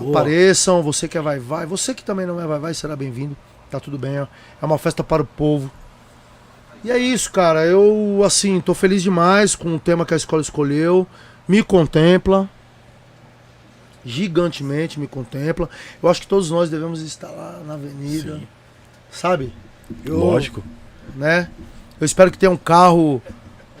Apareçam, 0.00 0.82
você 0.82 1.08
que 1.08 1.18
é 1.18 1.20
Vai 1.20 1.38
Vai, 1.38 1.66
você 1.66 1.92
que 1.94 2.04
também 2.04 2.24
não 2.26 2.40
é 2.40 2.46
Vai 2.46 2.58
Vai, 2.58 2.74
será 2.74 2.94
bem-vindo. 2.94 3.36
Tá 3.70 3.78
tudo 3.80 3.98
bem, 3.98 4.18
ó. 4.20 4.26
é 4.62 4.64
uma 4.64 4.78
festa 4.78 5.02
para 5.04 5.22
o 5.22 5.26
povo. 5.26 5.70
E 6.84 6.90
é 6.90 6.96
isso, 6.98 7.30
cara. 7.32 7.66
Eu, 7.66 8.22
assim, 8.24 8.60
tô 8.60 8.72
feliz 8.72 9.02
demais 9.02 9.54
com 9.56 9.74
o 9.74 9.78
tema 9.80 10.06
que 10.06 10.14
a 10.14 10.16
escola 10.16 10.40
escolheu. 10.40 11.06
Me 11.46 11.62
contempla. 11.62 12.48
Gigantemente 14.04 14.98
me 14.98 15.06
contempla. 15.06 15.68
Eu 16.02 16.08
acho 16.08 16.20
que 16.20 16.26
todos 16.26 16.50
nós 16.50 16.70
devemos 16.70 17.00
estar 17.02 17.28
lá 17.28 17.60
na 17.66 17.74
avenida. 17.74 18.36
Sim. 18.36 18.46
Sabe? 19.10 19.52
Eu- 20.04 20.18
Lógico. 20.18 20.62
né? 21.16 21.50
Eu 22.00 22.04
espero 22.04 22.30
que 22.30 22.38
tenha 22.38 22.50
um 22.50 22.56
carro. 22.56 23.20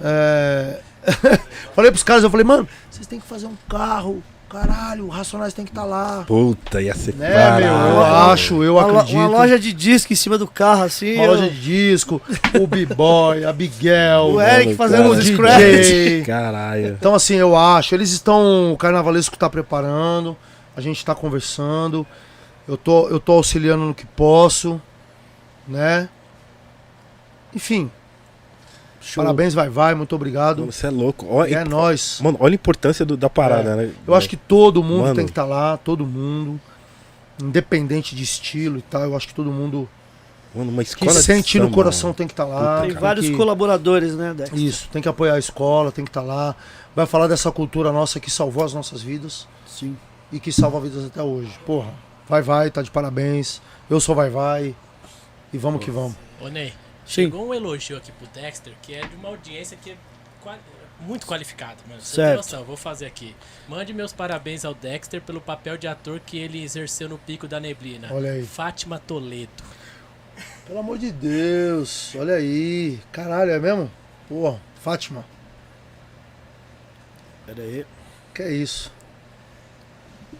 é, 0.02 0.80
falei 1.74 1.90
pros 1.90 2.02
caras, 2.02 2.24
eu 2.24 2.30
falei, 2.30 2.44
mano, 2.44 2.68
têm 3.08 3.18
que 3.20 3.26
fazer 3.26 3.46
um 3.46 3.56
carro. 3.68 4.22
Caralho, 4.48 5.04
o 5.04 5.08
Racionais 5.08 5.52
tem 5.52 5.62
que 5.62 5.70
estar 5.70 5.84
lá. 5.84 6.24
Puta, 6.26 6.80
ia 6.80 6.94
ser 6.94 7.14
Né, 7.14 7.30
caralho. 7.30 7.66
meu? 7.66 7.74
Eu 7.74 8.04
acho, 8.04 8.62
eu 8.64 8.76
uma, 8.76 8.82
acredito. 9.02 9.16
uma 9.18 9.26
loja 9.28 9.58
de 9.58 9.74
disco 9.74 10.10
em 10.10 10.16
cima 10.16 10.38
do 10.38 10.46
carro, 10.46 10.84
assim. 10.84 11.16
Uma 11.16 11.24
ó. 11.24 11.26
loja 11.32 11.50
de 11.50 11.60
disco, 11.60 12.22
o 12.58 12.66
B-Boy, 12.66 13.44
a 13.44 13.52
Biguel, 13.52 14.30
O 14.32 14.40
Eric 14.40 14.68
Mano, 14.68 14.76
fazendo 14.76 15.10
os 15.10 15.18
DJ. 15.22 15.34
scratch. 15.34 16.26
Caralho. 16.26 16.96
Então, 16.98 17.14
assim, 17.14 17.34
eu 17.34 17.54
acho. 17.54 17.94
Eles 17.94 18.10
estão. 18.10 18.72
O 18.72 18.76
carnavalesco 18.78 19.36
tá 19.36 19.50
preparando. 19.50 20.34
A 20.74 20.80
gente 20.80 21.04
tá 21.04 21.14
conversando. 21.14 22.06
Eu 22.66 22.78
tô, 22.78 23.06
eu 23.08 23.20
tô 23.20 23.32
auxiliando 23.32 23.84
no 23.84 23.94
que 23.94 24.06
posso. 24.06 24.80
Né? 25.66 26.08
Enfim. 27.54 27.90
Show. 29.00 29.22
Parabéns, 29.22 29.54
vai, 29.54 29.68
vai. 29.68 29.94
Muito 29.94 30.14
obrigado. 30.14 30.66
Você 30.66 30.86
é 30.86 30.90
louco. 30.90 31.26
Olha, 31.30 31.54
É 31.58 31.64
nóis. 31.64 32.20
Mano, 32.20 32.36
olha 32.40 32.52
a 32.52 32.56
importância 32.56 33.04
do- 33.06 33.16
da 33.16 33.30
parada, 33.30 33.76
né? 33.76 33.90
Eu 34.06 34.14
acho 34.14 34.28
que 34.28 34.36
todo 34.36 34.82
mundo 34.82 35.02
Mano. 35.02 35.14
tem 35.14 35.24
que 35.24 35.30
estar 35.30 35.44
lá, 35.44 35.76
todo 35.76 36.04
mundo. 36.06 36.60
Independente 37.42 38.16
de 38.16 38.22
estilo 38.22 38.78
e 38.78 38.82
tal. 38.82 39.02
Eu 39.02 39.16
acho 39.16 39.28
que 39.28 39.34
todo 39.34 39.50
mundo 39.52 39.88
Mano, 40.54 40.70
uma 40.72 40.82
que 40.82 40.90
escola 40.90 41.12
de 41.12 41.22
sente 41.22 41.58
no 41.60 41.70
coração 41.70 42.08
mano. 42.08 42.14
tem 42.16 42.26
que 42.26 42.32
estar 42.32 42.44
lá. 42.44 42.80
Tem 42.80 42.90
tem 42.90 42.98
vários 42.98 43.26
que- 43.26 43.36
colaboradores, 43.36 44.14
né, 44.14 44.34
Dex? 44.34 44.50
Isso, 44.54 44.88
tem 44.90 45.00
que 45.00 45.08
apoiar 45.08 45.34
a 45.34 45.38
escola, 45.38 45.92
tem 45.92 46.04
que 46.04 46.10
estar 46.10 46.22
lá. 46.22 46.56
Vai 46.96 47.06
falar 47.06 47.28
dessa 47.28 47.52
cultura 47.52 47.92
nossa 47.92 48.18
que 48.18 48.30
salvou 48.30 48.64
as 48.64 48.74
nossas 48.74 49.00
vidas. 49.02 49.46
Sim. 49.66 49.96
e 50.30 50.38
que 50.38 50.52
salva 50.52 50.78
vidas 50.80 51.06
até 51.06 51.22
hoje. 51.22 51.50
Porra, 51.64 51.88
vai, 52.28 52.42
vai, 52.42 52.70
tá 52.70 52.82
de 52.82 52.90
parabéns. 52.90 53.62
Eu 53.88 53.98
sou 54.00 54.14
vai, 54.14 54.28
vai. 54.28 54.74
E 55.52 55.56
vamos 55.56 55.82
que 55.82 55.90
vamos. 55.90 56.14
Ô, 56.38 56.48
Ney, 56.48 56.74
Sim. 57.08 57.22
chegou 57.24 57.48
um 57.48 57.54
elogio 57.54 57.96
aqui 57.96 58.12
pro 58.12 58.26
Dexter 58.28 58.74
que 58.82 58.94
é 58.94 59.00
de 59.06 59.16
uma 59.16 59.28
audiência 59.30 59.76
que 59.80 59.92
é 59.92 59.96
muito 61.00 61.26
qualificada, 61.26 61.76
mano. 61.88 62.00
Você 62.00 62.16
Certo. 62.16 62.28
tem 62.28 62.36
noção, 62.36 62.64
vou 62.64 62.76
fazer 62.76 63.06
aqui. 63.06 63.34
Mande 63.68 63.92
meus 63.94 64.12
parabéns 64.12 64.64
ao 64.64 64.74
Dexter 64.74 65.20
pelo 65.22 65.40
papel 65.40 65.76
de 65.78 65.86
ator 65.88 66.20
que 66.20 66.36
ele 66.38 66.62
exerceu 66.62 67.08
no 67.08 67.16
Pico 67.18 67.46
da 67.48 67.58
Neblina. 67.60 68.08
Olha 68.12 68.32
aí. 68.32 68.44
Fátima 68.44 68.98
Toledo. 68.98 69.50
Pelo 70.66 70.78
amor 70.80 70.98
de 70.98 71.10
Deus, 71.10 72.14
olha 72.14 72.34
aí. 72.34 73.00
Caralho, 73.10 73.50
é 73.52 73.58
mesmo? 73.58 73.90
Porra, 74.28 74.60
Fátima, 74.80 75.24
Pera 77.46 77.62
aí. 77.62 77.86
que 78.34 78.42
é 78.42 78.52
isso? 78.52 78.92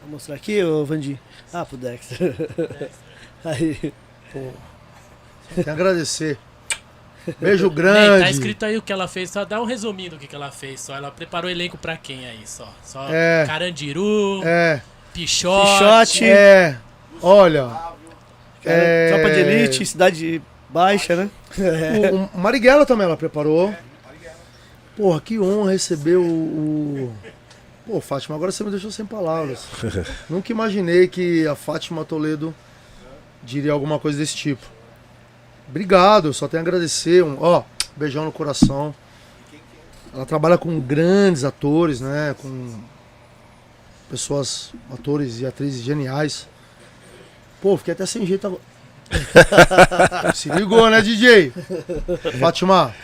Vou 0.02 0.10
mostrar 0.10 0.34
aqui, 0.34 0.62
ô 0.62 0.84
Vandi. 0.84 1.18
Ah, 1.52 1.64
pro 1.64 1.76
Dexter. 1.78 2.34
aí. 3.44 3.92
Porra. 4.32 4.52
Só 5.48 5.54
tenho 5.62 5.70
a 5.70 5.72
agradecer. 5.72 6.38
Beijo 7.40 7.66
Ney, 7.66 7.74
grande. 7.76 8.24
tá 8.24 8.30
escrito 8.30 8.64
aí 8.64 8.76
o 8.76 8.82
que 8.82 8.92
ela 8.92 9.06
fez, 9.08 9.30
só 9.30 9.44
dá 9.44 9.60
um 9.60 9.64
resuminho 9.64 10.10
do 10.10 10.18
que, 10.18 10.26
que 10.26 10.34
ela 10.34 10.50
fez. 10.50 10.80
Só 10.80 10.94
ela 10.94 11.10
preparou 11.10 11.50
elenco 11.50 11.76
pra 11.78 11.96
quem 11.96 12.26
aí, 12.26 12.40
só. 12.46 12.72
Só 12.82 13.06
É. 13.10 13.44
Carandiru, 13.46 14.42
É, 14.44 14.80
Pichote. 15.12 15.78
Pichote. 15.78 16.24
é. 16.24 16.76
Olha, 17.22 17.70
É. 18.64 19.08
Tropa 19.12 19.30
de 19.34 19.40
Elite, 19.40 19.84
Cidade 19.86 20.42
Baixa, 20.68 21.16
né? 21.16 21.30
o, 22.12 22.36
o 22.36 22.40
Marighella 22.40 22.84
também 22.86 23.06
ela 23.06 23.16
preparou. 23.16 23.74
Porra, 24.96 25.20
que 25.20 25.38
honra 25.38 25.72
receber 25.72 26.16
o, 26.16 26.22
o. 26.24 27.14
Pô, 27.86 28.00
Fátima, 28.00 28.34
agora 28.36 28.50
você 28.52 28.62
me 28.64 28.70
deixou 28.70 28.90
sem 28.90 29.06
palavras. 29.06 29.64
Nunca 30.28 30.52
imaginei 30.52 31.08
que 31.08 31.46
a 31.46 31.54
Fátima 31.54 32.04
Toledo 32.04 32.54
diria 33.42 33.72
alguma 33.72 33.98
coisa 33.98 34.18
desse 34.18 34.34
tipo. 34.36 34.66
Obrigado, 35.68 36.32
só 36.32 36.48
tenho 36.48 36.62
a 36.62 36.66
agradecer. 36.66 37.22
Um, 37.22 37.36
ó, 37.40 37.62
beijão 37.96 38.24
no 38.24 38.32
coração. 38.32 38.94
Ela 40.14 40.24
trabalha 40.24 40.56
com 40.56 40.80
grandes 40.80 41.44
atores, 41.44 42.00
né? 42.00 42.34
Com 42.40 42.74
pessoas, 44.08 44.72
atores 44.90 45.40
e 45.40 45.46
atrizes 45.46 45.82
geniais. 45.82 46.48
Pô, 47.60 47.76
fiquei 47.76 47.92
até 47.92 48.06
sem 48.06 48.24
jeito 48.24 48.46
agora. 48.46 48.62
Se 50.34 50.50
ligou, 50.50 50.88
né, 50.90 51.00
DJ? 51.00 51.52
Fátima, 52.38 52.94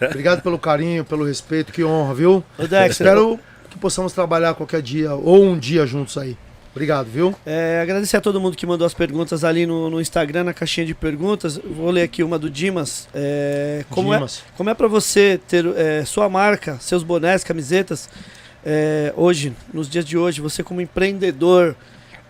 obrigado 0.00 0.40
pelo 0.40 0.58
carinho, 0.58 1.04
pelo 1.04 1.24
respeito, 1.24 1.72
que 1.72 1.82
honra, 1.82 2.14
viu? 2.14 2.44
Ô 2.56 2.64
Espero 2.86 3.40
que 3.68 3.78
possamos 3.78 4.12
trabalhar 4.12 4.54
qualquer 4.54 4.80
dia 4.82 5.14
ou 5.14 5.44
um 5.44 5.58
dia 5.58 5.84
juntos 5.86 6.16
aí. 6.16 6.36
Obrigado, 6.72 7.06
viu? 7.06 7.34
É, 7.44 7.80
agradecer 7.82 8.16
a 8.16 8.20
todo 8.20 8.40
mundo 8.40 8.56
que 8.56 8.64
mandou 8.64 8.86
as 8.86 8.94
perguntas 8.94 9.42
ali 9.42 9.66
no, 9.66 9.90
no 9.90 10.00
Instagram, 10.00 10.44
na 10.44 10.54
caixinha 10.54 10.86
de 10.86 10.94
perguntas. 10.94 11.58
Vou 11.58 11.90
ler 11.90 12.02
aqui 12.02 12.22
uma 12.22 12.38
do 12.38 12.48
Dimas. 12.48 13.08
É, 13.12 13.84
como, 13.90 14.12
Dimas. 14.12 14.44
É, 14.46 14.56
como 14.56 14.70
é 14.70 14.74
pra 14.74 14.86
você 14.86 15.40
ter 15.48 15.66
é, 15.76 16.04
sua 16.04 16.28
marca, 16.28 16.78
seus 16.80 17.02
bonés, 17.02 17.42
camisetas, 17.42 18.08
é, 18.64 19.12
hoje, 19.16 19.52
nos 19.74 19.88
dias 19.88 20.04
de 20.04 20.16
hoje, 20.16 20.40
você 20.40 20.62
como 20.62 20.80
empreendedor 20.80 21.74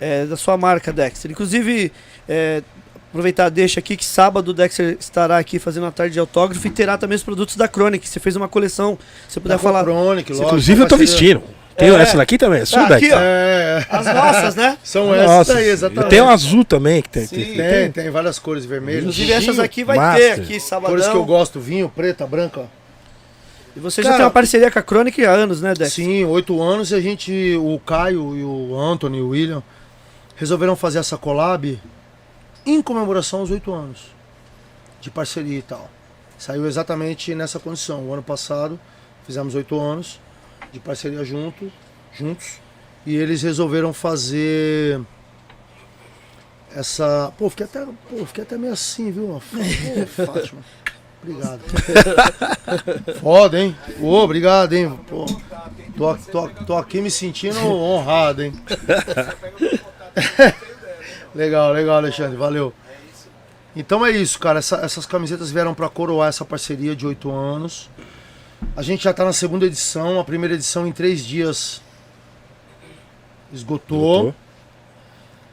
é, 0.00 0.24
da 0.24 0.36
sua 0.36 0.56
marca, 0.56 0.90
Dexter? 0.90 1.30
Inclusive, 1.30 1.92
é, 2.26 2.62
aproveitar, 3.10 3.50
deixa 3.50 3.80
aqui 3.80 3.94
que 3.94 4.04
sábado 4.04 4.48
o 4.48 4.54
Dexter 4.54 4.96
estará 4.98 5.36
aqui 5.36 5.58
fazendo 5.58 5.84
a 5.84 5.90
tarde 5.90 6.14
de 6.14 6.20
autógrafo 6.20 6.66
e 6.66 6.70
terá 6.70 6.96
também 6.96 7.16
os 7.16 7.22
produtos 7.22 7.56
da 7.56 7.68
Chronic. 7.68 8.08
Você 8.08 8.18
fez 8.18 8.36
uma 8.36 8.48
coleção, 8.48 8.98
se 9.28 9.34
você 9.34 9.40
puder 9.40 9.56
Tá 9.56 9.60
com 9.60 9.68
a 9.68 9.72
falar. 9.72 9.84
Chronic, 9.84 10.30
lógico, 10.30 10.46
Inclusive, 10.46 10.80
eu 10.80 10.88
tô 10.88 10.96
vestindo. 10.96 11.42
Tem 11.76 11.88
É. 11.88 11.94
essa 12.02 12.16
daqui 12.16 12.36
também? 12.36 12.60
É 12.60 12.64
sua, 12.64 12.86
Tá, 12.86 12.96
aqui, 12.96 13.08
Dex? 13.08 13.14
ó. 13.16 13.20
É, 13.22 13.86
As 13.88 14.06
nossas, 14.06 14.54
né? 14.54 14.76
são 14.84 15.14
essas 15.14 15.26
Nossa, 15.26 15.54
aí, 15.56 15.64
e 15.66 15.68
exatamente. 15.70 16.10
tem 16.10 16.20
um 16.20 16.28
azul 16.28 16.64
também 16.64 17.00
que 17.00 17.08
tem. 17.08 17.26
Sim. 17.26 17.36
tem- 17.36 17.56
Tem, 17.56 17.90
tem 17.92 18.10
várias 18.10 18.38
cores 18.38 18.64
vermelhas. 18.66 19.00
Inclusive 19.02 19.32
essas 19.32 19.58
aqui 19.58 19.82
vai 19.84 19.96
Master. 19.96 20.34
ter 20.36 20.40
aqui, 20.42 20.60
sabadão. 20.60 20.90
Cores 20.90 21.08
que 21.08 21.16
eu 21.16 21.24
gosto, 21.24 21.58
vinho, 21.60 21.88
preta, 21.88 22.26
branca. 22.26 22.66
E 23.74 23.80
você 23.80 24.02
já 24.02 24.08
Cara, 24.10 24.16
tem 24.18 24.24
uma 24.26 24.30
parceria 24.32 24.70
com 24.70 24.78
a 24.78 24.82
Crônica 24.82 25.22
há 25.30 25.32
anos, 25.32 25.62
né, 25.62 25.72
Dex? 25.74 25.92
Sim, 25.92 26.24
oito 26.24 26.60
anos 26.60 26.90
e 26.90 26.94
a 26.96 27.00
gente, 27.00 27.56
o 27.56 27.78
Caio 27.86 28.36
e 28.36 28.42
o 28.44 28.76
Anthony 28.78 29.18
e 29.18 29.22
o 29.22 29.28
William, 29.28 29.62
resolveram 30.36 30.74
fazer 30.74 30.98
essa 30.98 31.16
collab 31.16 31.80
em 32.66 32.82
comemoração 32.82 33.40
aos 33.40 33.50
oito 33.50 33.72
anos 33.72 34.00
de 35.00 35.08
parceria 35.10 35.58
e 35.58 35.62
tal. 35.62 35.88
Saiu 36.36 36.66
exatamente 36.66 37.34
nessa 37.34 37.58
condição. 37.58 38.00
O 38.08 38.12
ano 38.12 38.22
passado 38.22 38.78
fizemos 39.24 39.54
oito 39.54 39.78
anos 39.78 40.18
de 40.72 40.80
parceria 40.80 41.24
junto, 41.24 41.70
juntos 42.12 42.58
e 43.06 43.16
eles 43.16 43.42
resolveram 43.42 43.92
fazer 43.92 45.00
essa. 46.74 47.32
Pô, 47.38 47.50
fiquei 47.50 47.66
até, 47.66 47.84
pô, 48.08 48.24
fiquei 48.26 48.44
até 48.44 48.56
meio 48.56 48.72
assim, 48.72 49.10
viu? 49.10 49.40
Pô, 49.50 49.58
Fátima. 50.26 50.60
Obrigado. 51.22 51.60
Foda, 53.20 53.60
hein? 53.60 53.76
Ô, 54.00 54.14
obrigado, 54.20 54.72
hein? 54.72 54.98
Pô, 55.06 55.26
tô, 55.96 56.16
tô, 56.16 56.48
tô 56.64 56.76
aqui 56.78 57.00
me 57.02 57.10
sentindo 57.10 57.58
honrado, 57.66 58.42
hein? 58.42 58.54
legal, 61.34 61.72
legal, 61.72 61.96
Alexandre, 61.96 62.36
valeu. 62.36 62.72
Então 63.76 64.04
é 64.04 64.10
isso, 64.10 64.38
cara. 64.38 64.58
Essa- 64.58 64.80
essas 64.82 65.06
camisetas 65.06 65.50
vieram 65.50 65.74
pra 65.74 65.88
coroar 65.88 66.28
essa 66.28 66.44
parceria 66.44 66.94
de 66.96 67.06
oito 67.06 67.30
anos. 67.30 67.88
A 68.76 68.82
gente 68.82 69.04
já 69.04 69.12
tá 69.12 69.24
na 69.24 69.32
segunda 69.32 69.66
edição. 69.66 70.18
A 70.20 70.24
primeira 70.24 70.54
edição 70.54 70.86
em 70.86 70.92
três 70.92 71.24
dias 71.24 71.80
esgotou. 73.52 74.16
Esgotou. 74.28 74.34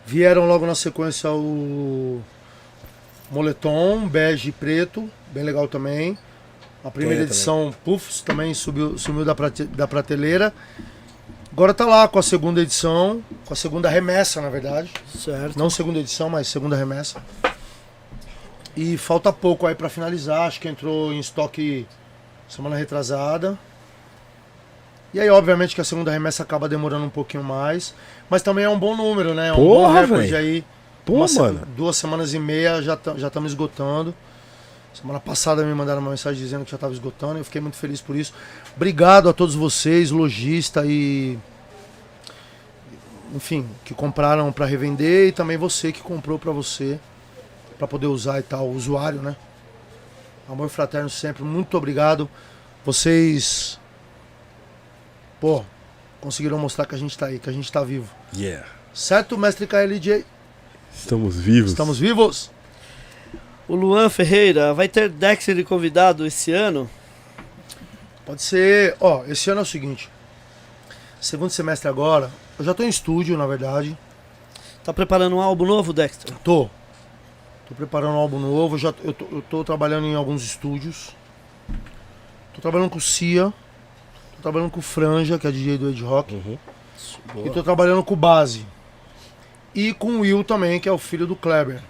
Vieram 0.05 0.47
logo 0.47 0.65
na 0.65 0.75
sequência 0.75 1.29
o 1.31 2.21
moletom, 3.29 4.07
bege 4.07 4.49
e 4.49 4.51
preto, 4.53 5.09
bem 5.33 5.43
legal 5.43 5.67
também. 5.67 6.17
A 6.81 6.89
primeira 6.89 7.23
Tem 7.23 7.27
edição, 7.27 7.75
Puffs, 7.83 8.21
também 8.21 8.53
subiu, 8.53 8.97
sumiu 8.97 9.25
da, 9.25 9.35
prate- 9.35 9.65
da 9.65 9.85
prateleira. 9.85 10.53
Agora 11.51 11.73
tá 11.73 11.85
lá 11.85 12.07
com 12.07 12.17
a 12.19 12.23
segunda 12.23 12.61
edição, 12.61 13.21
com 13.45 13.51
a 13.51 13.55
segunda 13.57 13.89
remessa, 13.89 14.39
na 14.39 14.49
verdade. 14.49 14.91
Certo. 15.13 15.59
Não 15.59 15.69
segunda 15.69 15.99
edição, 15.99 16.29
mas 16.29 16.47
segunda 16.47 16.75
remessa. 16.77 17.21
E 18.77 18.95
falta 18.95 19.33
pouco 19.33 19.67
aí 19.67 19.75
pra 19.75 19.89
finalizar, 19.89 20.47
acho 20.47 20.61
que 20.61 20.69
entrou 20.69 21.11
em 21.11 21.19
estoque 21.19 21.85
semana 22.47 22.75
retrasada. 22.75 23.57
E 25.13 25.19
aí, 25.19 25.29
obviamente, 25.29 25.73
que 25.73 25.81
a 25.81 25.83
segunda 25.85 26.11
remessa 26.11 26.43
acaba 26.43 26.67
demorando 26.67 27.05
um 27.05 27.09
pouquinho 27.09 27.43
mais. 27.43 27.93
Mas 28.29 28.41
também 28.41 28.65
é 28.65 28.69
um 28.69 28.77
bom 28.77 28.95
número, 28.95 29.33
né? 29.33 29.47
É 29.49 29.53
um 29.53 29.55
bom 29.55 29.75
Porra, 29.85 30.01
recorde 30.01 30.27
velho. 30.27 30.37
aí. 30.37 30.65
Pô, 31.05 31.13
Uma 31.13 31.27
mano. 31.27 31.61
Duas 31.77 31.95
semanas 31.95 32.33
e 32.33 32.39
meia 32.39 32.81
já 32.81 32.97
ta- 32.97 33.15
já 33.17 33.27
estamos 33.27 33.51
esgotando. 33.51 34.13
Semana 34.93 35.19
passada 35.19 35.63
me 35.63 35.73
mandaram 35.73 36.01
uma 36.01 36.09
mensagem 36.09 36.41
dizendo 36.41 36.65
que 36.65 36.71
já 36.71 36.75
estava 36.75 36.91
esgotando. 36.91 37.37
Eu 37.39 37.45
fiquei 37.45 37.61
muito 37.61 37.77
feliz 37.77 38.01
por 38.01 38.15
isso. 38.15 38.33
Obrigado 38.75 39.29
a 39.29 39.33
todos 39.33 39.55
vocês, 39.55 40.11
lojista 40.11 40.83
e. 40.85 41.37
Enfim, 43.33 43.67
que 43.85 43.93
compraram 43.93 44.51
para 44.51 44.65
revender 44.65 45.29
e 45.29 45.31
também 45.31 45.57
você 45.57 45.91
que 45.91 46.01
comprou 46.01 46.39
para 46.39 46.51
você, 46.51 46.99
para 47.77 47.87
poder 47.87 48.07
usar 48.07 48.39
e 48.39 48.43
tal, 48.43 48.67
o 48.67 48.75
usuário, 48.75 49.21
né? 49.21 49.35
Amor 50.49 50.69
fraterno 50.69 51.09
sempre, 51.09 51.43
muito 51.43 51.77
obrigado. 51.77 52.29
Vocês. 52.85 53.79
Pô, 55.41 55.63
conseguiram 56.21 56.57
mostrar 56.57 56.85
que 56.85 56.95
a 56.95 56.97
gente 56.97 57.17
tá 57.17 57.27
aí, 57.27 57.37
que 57.37 57.49
a 57.49 57.53
gente 57.53 57.71
tá 57.71 57.83
vivo. 57.83 58.09
Yeah. 58.35 58.65
Certo, 58.93 59.37
mestre 59.37 59.67
KLJ? 59.67 60.25
Estamos 60.93 61.35
vivos. 61.35 61.71
Estamos 61.71 61.99
vivos? 61.99 62.49
O 63.67 63.75
Luan 63.75 64.09
Ferreira, 64.09 64.73
vai 64.73 64.87
ter 64.87 65.09
Dexter 65.09 65.55
de 65.55 65.63
convidado 65.63 66.25
esse 66.25 66.53
ano? 66.53 66.89
Pode 68.25 68.41
ser. 68.41 68.95
Ó, 68.99 69.25
esse 69.25 69.49
ano 69.49 69.59
é 69.59 69.63
o 69.63 69.65
seguinte. 69.65 70.09
Segundo 71.19 71.49
semestre 71.49 71.89
agora, 71.89 72.31
eu 72.57 72.63
já 72.63 72.73
tô 72.73 72.83
em 72.83 72.89
estúdio, 72.89 73.37
na 73.37 73.45
verdade. 73.45 73.97
Tá 74.83 74.93
preparando 74.93 75.35
um 75.35 75.41
álbum 75.41 75.65
novo, 75.65 75.91
Dexter? 75.91 76.33
Tô. 76.43 76.69
Tô 77.67 77.75
preparando 77.75 78.13
um 78.13 78.17
álbum 78.17 78.39
novo. 78.39 78.77
Já, 78.77 78.93
eu, 79.03 79.13
tô, 79.13 79.25
eu 79.31 79.41
tô 79.41 79.63
trabalhando 79.63 80.05
em 80.05 80.15
alguns 80.15 80.43
estúdios. 80.43 81.15
Tô 82.53 82.61
trabalhando 82.61 82.89
com 82.89 82.97
o 82.97 83.01
Cia. 83.01 83.53
Tô 84.35 84.41
trabalhando 84.41 84.71
com 84.71 84.79
o 84.79 84.83
Franja, 84.83 85.37
que 85.37 85.47
é 85.47 85.51
DJ 85.51 85.77
do 85.77 85.89
Ed 85.89 86.01
Rock. 86.03 86.33
Uhum. 86.35 86.57
E 87.45 87.49
tô 87.49 87.61
trabalhando 87.61 88.03
com 88.03 88.13
o 88.13 88.17
Base. 88.17 88.65
E 89.75 89.93
com 89.93 90.17
o 90.17 90.19
Will 90.21 90.43
também, 90.43 90.79
que 90.79 90.87
é 90.87 90.91
o 90.91 90.97
filho 90.97 91.27
do 91.27 91.35
Kleber. 91.35 91.81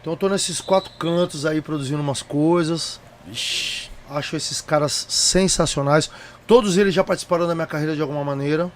Então 0.00 0.12
eu 0.12 0.16
tô 0.16 0.28
nesses 0.28 0.60
quatro 0.60 0.92
cantos 0.98 1.44
aí 1.44 1.60
produzindo 1.60 2.00
umas 2.00 2.22
coisas. 2.22 3.00
Ixi. 3.30 3.90
Acho 4.08 4.36
esses 4.36 4.60
caras 4.60 5.06
sensacionais. 5.08 6.10
Todos 6.46 6.78
eles 6.78 6.94
já 6.94 7.02
participaram 7.02 7.46
da 7.46 7.54
minha 7.54 7.66
carreira 7.66 7.94
de 7.94 8.00
alguma 8.00 8.24
maneira. 8.24 8.70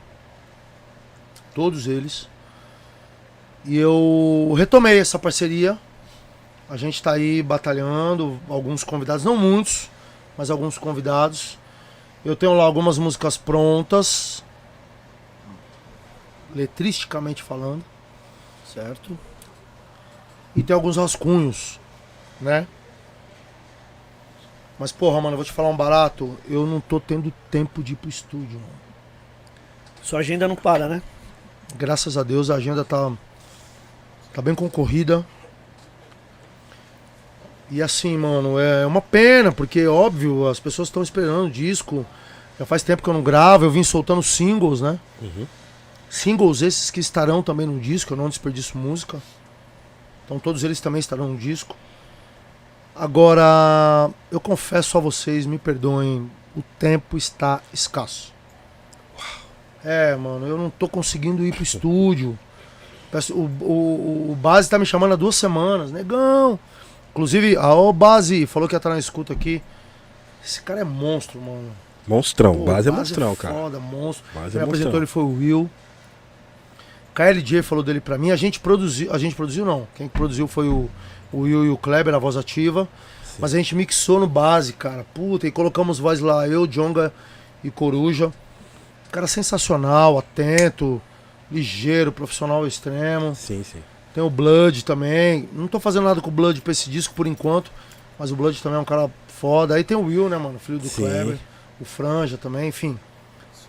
Todos 1.55 1.87
eles. 1.87 2.29
E 3.65 3.77
eu 3.77 4.53
retomei 4.57 4.99
essa 4.99 5.19
parceria. 5.19 5.79
A 6.71 6.77
gente 6.77 7.03
tá 7.03 7.15
aí 7.15 7.43
batalhando, 7.43 8.39
alguns 8.49 8.85
convidados, 8.85 9.25
não 9.25 9.37
muitos, 9.37 9.91
mas 10.39 10.51
alguns 10.51 10.79
convidados. 10.79 11.59
Eu 12.25 12.37
tenho 12.37 12.55
lá 12.55 12.63
algumas 12.63 12.97
músicas 12.97 13.37
prontas, 13.37 14.45
letristicamente 16.55 17.43
falando, 17.43 17.85
Certo. 18.65 19.19
e 20.55 20.63
tem 20.63 20.73
alguns 20.73 20.97
rascunhos, 20.97 21.81
né? 22.41 22.69
Mas 24.79 24.93
porra, 24.93 25.21
mano, 25.21 25.33
eu 25.33 25.39
vou 25.39 25.45
te 25.45 25.53
falar 25.53 25.71
um 25.71 25.77
barato, 25.77 26.39
eu 26.49 26.65
não 26.67 26.81
tô 26.81 27.01
tendo 27.01 27.33
tempo 27.51 27.83
de 27.83 27.95
ir 27.95 27.97
pro 27.97 28.09
estúdio, 28.09 28.61
mano. 28.61 28.81
Sua 30.05 30.21
agenda 30.21 30.47
não 30.47 30.55
para, 30.55 30.89
né? 30.89 31.03
Graças 31.75 32.17
a 32.17 32.23
Deus 32.23 32.49
a 32.49 32.55
agenda 32.55 32.85
tá, 32.85 33.11
tá 34.33 34.41
bem 34.41 34.55
concorrida. 34.55 35.27
E 37.71 37.81
assim, 37.81 38.17
mano, 38.17 38.59
é 38.59 38.85
uma 38.85 39.01
pena, 39.01 39.53
porque 39.53 39.87
óbvio, 39.87 40.49
as 40.49 40.59
pessoas 40.59 40.89
estão 40.89 41.03
esperando 41.03 41.47
o 41.47 41.51
disco. 41.51 42.05
Já 42.59 42.67
faz 42.67 42.83
tempo 42.83 43.03
que 43.03 43.09
eu 43.09 43.15
não 43.15 43.23
gravo, 43.23 43.65
eu 43.65 43.71
vim 43.71 43.85
soltando 43.85 44.23
singles, 44.23 44.81
né? 44.81 44.99
Uhum. 45.23 45.47
Singles 46.09 46.63
esses 46.63 46.91
que 46.91 46.99
estarão 46.99 47.43
também 47.43 47.67
no 47.67 47.79
disco, 47.79 48.13
eu 48.13 48.17
não 48.17 48.29
desperdiço 48.29 48.77
música. 48.77 49.23
Então 50.25 50.39
todos 50.39 50.65
eles 50.65 50.81
também 50.81 50.99
estarão 50.99 51.29
no 51.29 51.37
disco. 51.39 51.77
Agora, 52.95 54.11
eu 54.31 54.41
confesso 54.41 54.99
a 54.99 55.01
vocês, 55.01 55.47
me 55.47 55.57
perdoem, 55.57 56.29
o 56.57 56.63
tempo 56.79 57.17
está 57.17 57.63
escasso. 57.73 58.35
É, 59.85 60.15
mano, 60.17 60.47
eu 60.47 60.59
não 60.59 60.69
tô 60.71 60.89
conseguindo 60.89 61.47
ir 61.47 61.55
pro 61.55 61.63
estúdio. 61.65 62.39
O, 63.31 63.41
o, 63.65 64.33
o 64.33 64.39
Base 64.41 64.69
tá 64.69 64.79
me 64.79 64.87
chamando 64.87 65.13
há 65.13 65.17
duas 65.17 65.37
semanas, 65.37 65.91
negão. 65.91 66.59
Inclusive, 67.11 67.57
a 67.57 67.75
o 67.75 67.93
Base 67.93 68.47
falou 68.47 68.69
que 68.69 68.75
ia 68.75 68.79
estar 68.79 68.91
na 68.91 68.99
escuta 68.99 69.33
aqui. 69.33 69.63
Esse 70.45 70.63
cara 70.63 70.81
é 70.81 70.85
monstro, 70.85 71.41
mano. 71.41 71.71
Monstrão. 72.07 72.55
Pô, 72.55 72.65
base 72.65 72.89
é 72.89 72.93
monstrão, 72.93 73.37
cara. 73.37 73.55
Foda, 73.55 73.79
monstro. 73.79 74.25
Base 74.35 74.53
Quem 74.53 74.61
é 74.61 74.65
apresentou 74.65 74.97
ele 74.97 75.07
foi 75.07 75.23
o 75.23 75.35
Will. 75.37 75.71
KLJ 77.15 77.63
falou 77.63 77.85
dele 77.85 78.01
pra 78.01 78.17
mim. 78.17 78.31
A 78.31 78.37
gente 78.37 78.59
produziu. 78.59 79.13
A 79.13 79.19
gente 79.19 79.35
produziu 79.35 79.65
não. 79.65 79.87
Quem 79.95 80.09
produziu 80.09 80.49
foi 80.49 80.69
o, 80.69 80.89
o 81.33 81.41
Will 81.41 81.67
e 81.67 81.69
o 81.69 81.77
Kleber, 81.77 82.15
a 82.15 82.19
voz 82.19 82.37
ativa. 82.37 82.89
Mas 83.39 83.55
a 83.55 83.57
gente 83.57 83.75
mixou 83.75 84.19
no 84.19 84.27
base, 84.27 84.73
cara. 84.73 85.05
Puta, 85.15 85.47
e 85.47 85.51
colocamos 85.51 85.99
voz 85.99 86.21
lá, 86.21 86.49
eu, 86.49 86.67
Jonga 86.67 87.13
e 87.63 87.71
Coruja. 87.71 88.33
Cara 89.11 89.27
sensacional, 89.27 90.19
atento, 90.19 91.01
ligeiro, 91.51 92.13
profissional 92.13 92.67
extremo. 92.67 93.35
Sim, 93.35 93.63
sim. 93.65 93.83
Tem 94.15 94.23
o 94.23 94.31
Blood 94.31 94.85
também. 94.85 95.49
Não 95.53 95.67
tô 95.69 95.79
fazendo 95.79 96.05
nada 96.05 96.21
com 96.21 96.29
o 96.29 96.33
Blood 96.33 96.61
pra 96.61 96.73
esse 96.73 96.91
disco 96.91 97.15
por 97.15 97.27
enquanto. 97.27 97.71
Mas 98.19 98.31
o 98.33 98.37
Blood 98.37 98.61
também 98.63 98.79
é 98.79 98.83
um 98.83 98.85
cara 98.85 99.11
foda. 99.29 99.75
Aí 99.75 99.85
tem 99.85 99.97
o 99.97 100.05
Will, 100.07 100.29
né, 100.29 100.37
mano? 100.37 100.59
Filho 100.59 100.79
do 100.79 100.89
Sim. 100.89 101.03
Kleber. 101.03 101.39
O 101.81 101.85
Franja 101.85 102.37
também, 102.37 102.69
enfim. 102.69 102.99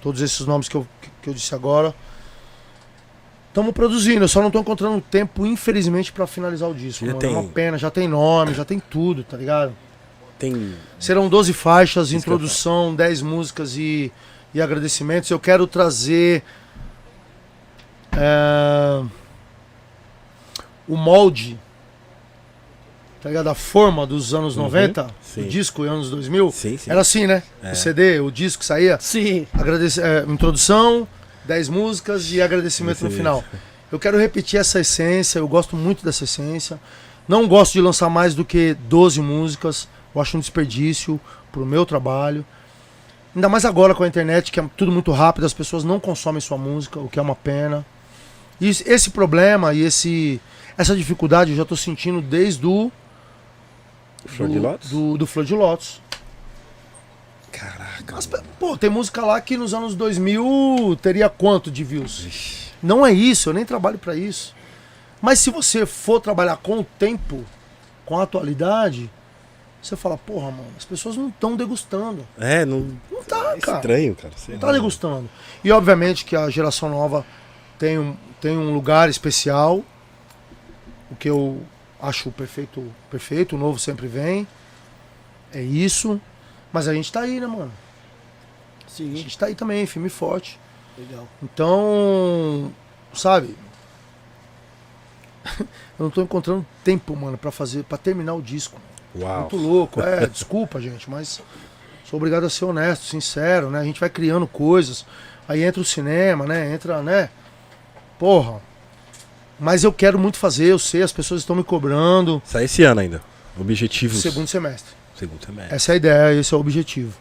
Todos 0.02 0.22
esses 0.22 0.46
nomes 0.46 0.68
que 0.68 0.76
eu, 0.76 0.86
que, 1.22 1.30
eu 1.30 1.34
disse 1.34 1.54
agora. 1.56 1.94
Estamos 3.50 3.74
produzindo, 3.74 4.24
eu 4.24 4.28
só 4.28 4.42
não 4.42 4.50
tô 4.50 4.60
encontrando 4.60 5.00
tempo, 5.02 5.46
infelizmente, 5.46 6.12
pra 6.12 6.26
finalizar 6.26 6.70
o 6.70 6.74
disco. 6.74 7.06
Já 7.06 7.12
mano. 7.12 7.20
tem- 7.20 7.34
É 7.34 7.38
uma 7.38 7.50
pena, 7.50 7.78
já 7.78 7.92
tem 7.92 8.08
nome, 8.08 8.54
já 8.54 8.64
tem 8.66 8.80
tudo, 8.80 9.24
tá 9.24 9.36
ligado? 9.38 9.74
Tem. 10.40 10.74
Serão 10.98 11.30
12 11.30 11.54
faixas, 11.54 12.14
introdução, 12.14 12.96
10 12.96 13.22
músicas 13.22 13.76
e, 13.78 14.12
e 14.54 14.62
agradecimentos. 14.62 15.30
Eu 15.30 15.40
quero 15.40 15.68
trazer 15.68 16.44
é, 18.14 19.04
o 20.94 20.98
molde 20.98 21.58
tá 23.22 23.30
ligado? 23.30 23.50
A 23.50 23.56
forma 23.56 24.06
dos 24.08 24.34
anos 24.34 24.58
Uhum, 24.58 24.64
90, 24.64 25.08
sim. 25.22 25.42
o 25.42 25.48
disco 25.48 25.86
e 25.86 25.88
anos 25.88 26.10
2000. 26.10 26.52
Sim, 26.52 26.78
sim. 26.78 26.90
Era 26.90 27.02
assim, 27.02 27.28
né? 27.28 27.44
É. 27.62 27.72
O 27.72 27.76
CD, 27.76 28.20
o 28.20 28.32
disco 28.32 28.62
que 28.62 28.66
saía. 28.66 28.98
Sim. 29.00 29.46
Agradece, 29.54 30.02
é, 30.02 30.26
introdução, 30.28 31.08
10 31.46 31.70
músicas 31.70 32.32
e 32.32 32.42
agradecimento 32.42 33.02
no 33.02 33.08
Agradecimento. 33.08 33.42
final. 33.44 33.62
Eu 33.92 34.00
quero 34.00 34.18
repetir 34.18 34.60
essa 34.60 34.80
essência, 34.80 35.38
eu 35.38 35.48
gosto 35.48 35.76
muito 35.76 36.04
dessa 36.04 36.24
essência. 36.24 36.80
Não 37.28 37.48
gosto 37.48 37.74
de 37.74 37.82
lançar 37.82 38.10
mais 38.10 38.34
do 38.34 38.44
que 38.44 38.74
12 38.90 39.22
músicas. 39.22 39.88
Eu 40.16 40.20
acho 40.22 40.36
um 40.36 40.40
desperdício 40.40 41.20
pro 41.52 41.64
meu 41.64 41.86
trabalho. 41.86 42.44
Ainda 43.36 43.48
mais 43.48 43.66
agora 43.66 43.94
com 43.94 44.04
a 44.04 44.08
internet, 44.08 44.52
que 44.52 44.60
é 44.60 44.66
tudo 44.76 44.92
muito 44.92 45.12
rápido, 45.12 45.46
as 45.46 45.54
pessoas 45.54 45.84
não 45.84 46.00
consomem 46.00 46.42
sua 46.42 46.58
música, 46.58 47.00
o 47.00 47.08
que 47.08 47.20
é 47.20 47.22
uma 47.22 47.36
pena. 47.36 47.86
E 48.60 48.68
esse- 48.68 48.90
esse 48.90 49.10
problema 49.12 49.74
e 49.74 49.82
esse, 49.84 50.42
essa 50.82 50.96
dificuldade 50.96 51.52
eu 51.52 51.58
já 51.58 51.66
tô 51.66 51.76
sentindo 51.76 52.22
desde 52.22 52.66
o 52.66 52.92
Flor 54.26 54.48
do, 54.48 54.54
de 54.54 54.60
Lótus? 54.60 54.90
do, 54.90 55.18
do 55.18 55.28
Flor 55.28 55.46
de 55.46 55.54
Lótus. 55.56 56.02
Caraca. 57.52 58.18
As 58.18 58.26
pe- 58.26 58.42
pô, 58.60 58.78
tem 58.78 58.90
música 58.90 59.24
lá 59.26 59.40
que 59.42 59.58
nos 59.58 59.74
anos 59.74 59.96
2000 59.96 60.98
teria 61.02 61.30
quanto 61.30 61.70
de 61.70 61.84
views? 61.84 62.72
Não 62.82 63.06
é 63.06 63.12
isso, 63.12 63.50
eu 63.50 63.54
nem 63.54 63.66
trabalho 63.66 63.98
pra 63.98 64.16
isso. 64.16 64.56
Mas 65.22 65.40
se 65.40 65.50
você 65.52 65.86
for 65.86 66.20
trabalhar 66.20 66.58
com 66.58 66.80
o 66.80 66.84
tempo, 66.84 67.44
com 68.06 68.18
a 68.20 68.24
atualidade, 68.24 69.10
você 69.82 69.96
fala, 69.96 70.18
porra, 70.18 70.50
mano, 70.50 70.68
as 70.78 70.86
pessoas 70.86 71.16
não 71.18 71.28
estão 71.28 71.56
degustando. 71.56 72.26
É, 72.40 72.66
não. 72.66 72.98
Não 73.12 73.24
tá, 73.24 73.54
É 73.56 73.60
cara. 73.60 73.78
estranho, 73.78 74.16
cara. 74.16 74.34
Não 74.50 74.58
tá 74.60 74.72
degustando. 74.72 75.30
E 75.64 75.72
obviamente 75.72 76.26
que 76.26 76.36
a 76.36 76.50
geração 76.50 76.90
nova 76.90 77.26
tem 77.78 78.00
um, 78.00 78.16
tem 78.40 78.58
um 78.58 78.74
lugar 78.74 79.10
especial. 79.10 79.84
O 81.12 81.16
que 81.16 81.30
eu 81.30 81.62
acho 82.02 82.32
perfeito, 82.32 82.84
perfeito, 83.10 83.56
o 83.56 83.60
novo 83.60 83.78
sempre 83.78 84.08
vem. 84.08 84.48
É 85.54 85.62
isso. 85.62 86.20
Mas 86.72 86.88
a 86.88 86.94
gente 86.94 87.12
tá 87.12 87.22
aí, 87.22 87.40
né, 87.40 87.48
mano? 87.48 87.72
A 88.86 88.90
Sim. 88.90 89.16
gente 89.16 89.38
tá 89.38 89.48
aí 89.48 89.56
também, 89.56 89.86
firme 89.86 90.08
e 90.08 90.12
forte. 90.12 90.58
Legal. 90.98 91.28
Então, 91.44 92.72
sabe? 93.14 93.56
Eu 95.60 96.06
não 96.06 96.10
tô 96.10 96.22
encontrando 96.22 96.66
tempo, 96.84 97.16
mano, 97.16 97.38
pra 97.38 97.52
fazer, 97.52 97.84
para 97.84 97.98
terminar 97.98 98.34
o 98.34 98.42
disco. 98.42 98.80
Uau. 99.16 99.42
Muito 99.42 99.58
louco. 99.58 100.02
É, 100.02 100.26
desculpa, 100.28 100.80
gente, 100.80 101.10
mas 101.10 101.42
sou 102.06 102.18
obrigado 102.18 102.46
a 102.46 102.50
ser 102.50 102.66
honesto, 102.66 103.04
sincero, 103.06 103.70
né? 103.70 103.80
A 103.80 103.84
gente 103.84 104.00
vai 104.00 104.10
criando 104.10 104.48
coisas. 104.48 105.06
Aí 105.48 105.64
entra 105.64 105.82
o 105.82 105.86
cinema, 105.86 106.46
né? 106.46 106.74
Entra, 106.74 107.02
né? 107.02 107.30
Porra. 108.18 108.62
Mas 109.64 109.84
eu 109.84 109.94
quero 109.94 110.18
muito 110.18 110.38
fazer, 110.38 110.66
eu 110.66 110.80
sei, 110.80 111.04
as 111.04 111.12
pessoas 111.12 111.42
estão 111.42 111.56
me 111.56 111.64
cobrando. 111.64 112.42
Sai 112.44 112.64
esse 112.66 112.82
ano 112.82 113.00
ainda. 113.02 113.22
Objetivos. 113.60 114.20
Segundo 114.20 114.48
semestre. 114.48 114.92
Segundo 115.16 115.46
semestre. 115.46 115.76
Essa 115.76 115.92
é 115.92 115.94
a 115.94 115.96
ideia, 115.98 116.40
esse 116.40 116.52
é 116.52 116.58
o 116.58 116.60
objetivo. 116.60 117.14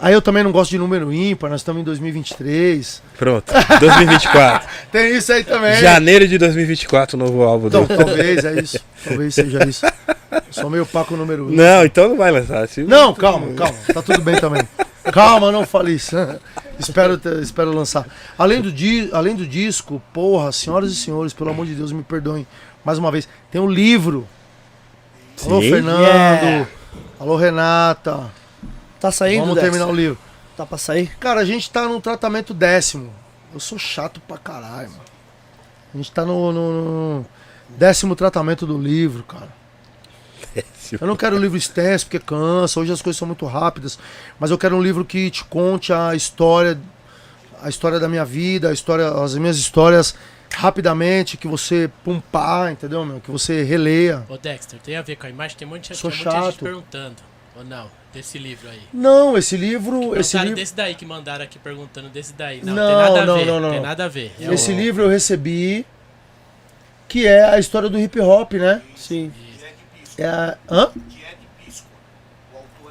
Aí 0.00 0.12
eu 0.12 0.20
também 0.22 0.42
não 0.42 0.50
gosto 0.50 0.70
de 0.70 0.78
número 0.78 1.12
ímpar, 1.12 1.48
nós 1.50 1.60
estamos 1.60 1.82
em 1.82 1.84
2023. 1.84 3.00
Pronto. 3.16 3.52
2024. 3.78 4.68
Tem 4.90 5.14
isso 5.16 5.32
aí 5.32 5.44
também. 5.44 5.76
Janeiro 5.80 6.26
de 6.26 6.36
2024, 6.36 7.16
o 7.16 7.20
novo 7.20 7.42
álbum 7.44 7.68
Então, 7.68 7.84
dele. 7.84 8.04
talvez 8.04 8.44
é 8.44 8.60
isso. 8.60 8.80
Talvez 9.04 9.34
seja 9.34 9.64
isso. 9.68 9.86
Eu 10.30 10.42
sou 10.50 10.68
meio 10.68 10.84
paco 10.84 11.16
número 11.16 11.46
um. 11.46 11.50
Não, 11.50 11.84
então 11.84 12.08
não 12.08 12.16
vai 12.16 12.30
lançar. 12.30 12.66
Se- 12.68 12.82
Não, 12.82 13.14
calma, 13.14 13.52
calma. 13.54 13.78
Tá 13.94 14.02
tudo 14.02 14.20
bem 14.20 14.36
também. 14.40 14.62
Calma, 15.12 15.50
não 15.50 15.66
fale 15.66 15.92
isso. 15.92 16.14
espero, 16.78 17.20
espero 17.42 17.72
lançar. 17.72 18.06
Além 18.38 18.60
do, 18.60 18.70
di, 18.70 19.08
além 19.12 19.34
do 19.34 19.46
disco, 19.46 20.00
porra, 20.12 20.52
senhoras 20.52 20.90
e 20.92 20.96
senhores, 20.96 21.32
pelo 21.32 21.50
amor 21.50 21.66
de 21.66 21.74
Deus, 21.74 21.92
me 21.92 22.02
perdoem 22.02 22.46
mais 22.84 22.98
uma 22.98 23.10
vez. 23.10 23.28
Tem 23.50 23.60
um 23.60 23.68
livro. 23.70 24.26
Alô, 25.44 25.60
Sim. 25.62 25.70
Fernando. 25.70 26.00
Yeah. 26.02 26.68
Alô, 27.18 27.36
Renata. 27.36 28.30
Tá 29.00 29.10
saindo, 29.10 29.40
Vamos 29.40 29.54
Dex? 29.54 29.64
terminar 29.64 29.86
o 29.86 29.94
livro. 29.94 30.18
Tá 30.56 30.66
pra 30.66 30.76
sair? 30.76 31.16
Cara, 31.18 31.40
a 31.40 31.44
gente 31.44 31.70
tá 31.70 31.88
no 31.88 32.00
tratamento 32.00 32.52
décimo. 32.52 33.10
Eu 33.54 33.58
sou 33.60 33.78
chato 33.78 34.20
pra 34.20 34.36
caralho, 34.36 34.90
mano. 34.90 35.02
A 35.92 35.96
gente 35.96 36.12
tá 36.12 36.24
no, 36.24 36.52
no- 36.52 36.72
no 37.20 37.26
décimo 37.70 38.14
tratamento 38.14 38.66
do 38.66 38.76
livro, 38.78 39.22
cara. 39.24 39.48
Eu 40.98 41.06
não 41.06 41.16
quero 41.16 41.36
um 41.36 41.38
livro 41.38 41.56
extenso 41.58 42.06
porque 42.06 42.18
cansa, 42.18 42.80
hoje 42.80 42.92
as 42.92 43.02
coisas 43.02 43.18
são 43.18 43.26
muito 43.26 43.44
rápidas, 43.46 43.98
mas 44.38 44.50
eu 44.50 44.56
quero 44.58 44.76
um 44.76 44.82
livro 44.82 45.04
que 45.04 45.30
te 45.30 45.44
conte 45.44 45.92
a 45.92 46.14
história, 46.14 46.78
a 47.62 47.68
história 47.68 48.00
da 48.00 48.08
minha 48.08 48.24
vida, 48.24 48.70
a 48.70 48.72
história, 48.72 49.08
as 49.08 49.34
minhas 49.34 49.58
histórias 49.58 50.14
rapidamente, 50.52 51.36
que 51.36 51.46
você 51.46 51.88
pumpar, 52.04 52.72
entendeu, 52.72 53.04
meu? 53.04 53.20
Que 53.20 53.30
você 53.30 53.62
releia. 53.62 54.24
Ô 54.28 54.36
Dexter, 54.36 54.80
tem 54.80 54.96
a 54.96 55.02
ver 55.02 55.16
com 55.16 55.26
a 55.26 55.30
imagem? 55.30 55.56
Tem 55.56 55.66
muita, 55.68 55.94
Sou 55.94 56.10
tinha 56.10 56.24
muita 56.30 56.50
gente 56.50 56.58
perguntando. 56.60 57.16
Ou 57.56 57.64
não? 57.64 57.86
Desse 58.12 58.38
livro 58.38 58.68
aí. 58.68 58.80
Não, 58.92 59.38
esse 59.38 59.56
livro, 59.56 60.16
esse 60.18 60.36
livro, 60.38 60.54
desse 60.56 60.74
daí 60.74 60.94
que 60.96 61.06
mandaram 61.06 61.44
aqui 61.44 61.58
perguntando 61.60 62.08
desse 62.08 62.32
daí. 62.32 62.60
Não, 62.64 62.74
Não, 62.74 62.86
tem 62.88 62.96
nada 62.96 63.22
a 63.22 63.26
não, 63.26 63.36
ver. 63.36 63.46
não, 63.46 63.60
não. 63.60 63.70
Tem 63.70 63.80
nada 63.80 64.04
a 64.04 64.08
ver. 64.08 64.32
É 64.40 64.52
esse 64.52 64.72
o- 64.72 64.76
livro 64.76 65.02
eu 65.04 65.08
recebi 65.08 65.86
que 67.08 67.26
é 67.26 67.44
a 67.44 67.58
história 67.58 67.88
do 67.88 67.98
hip 67.98 68.18
hop, 68.20 68.52
né? 68.54 68.82
Sim. 68.96 69.32
É 70.20 70.26
a... 70.26 70.58
Hã? 70.68 70.90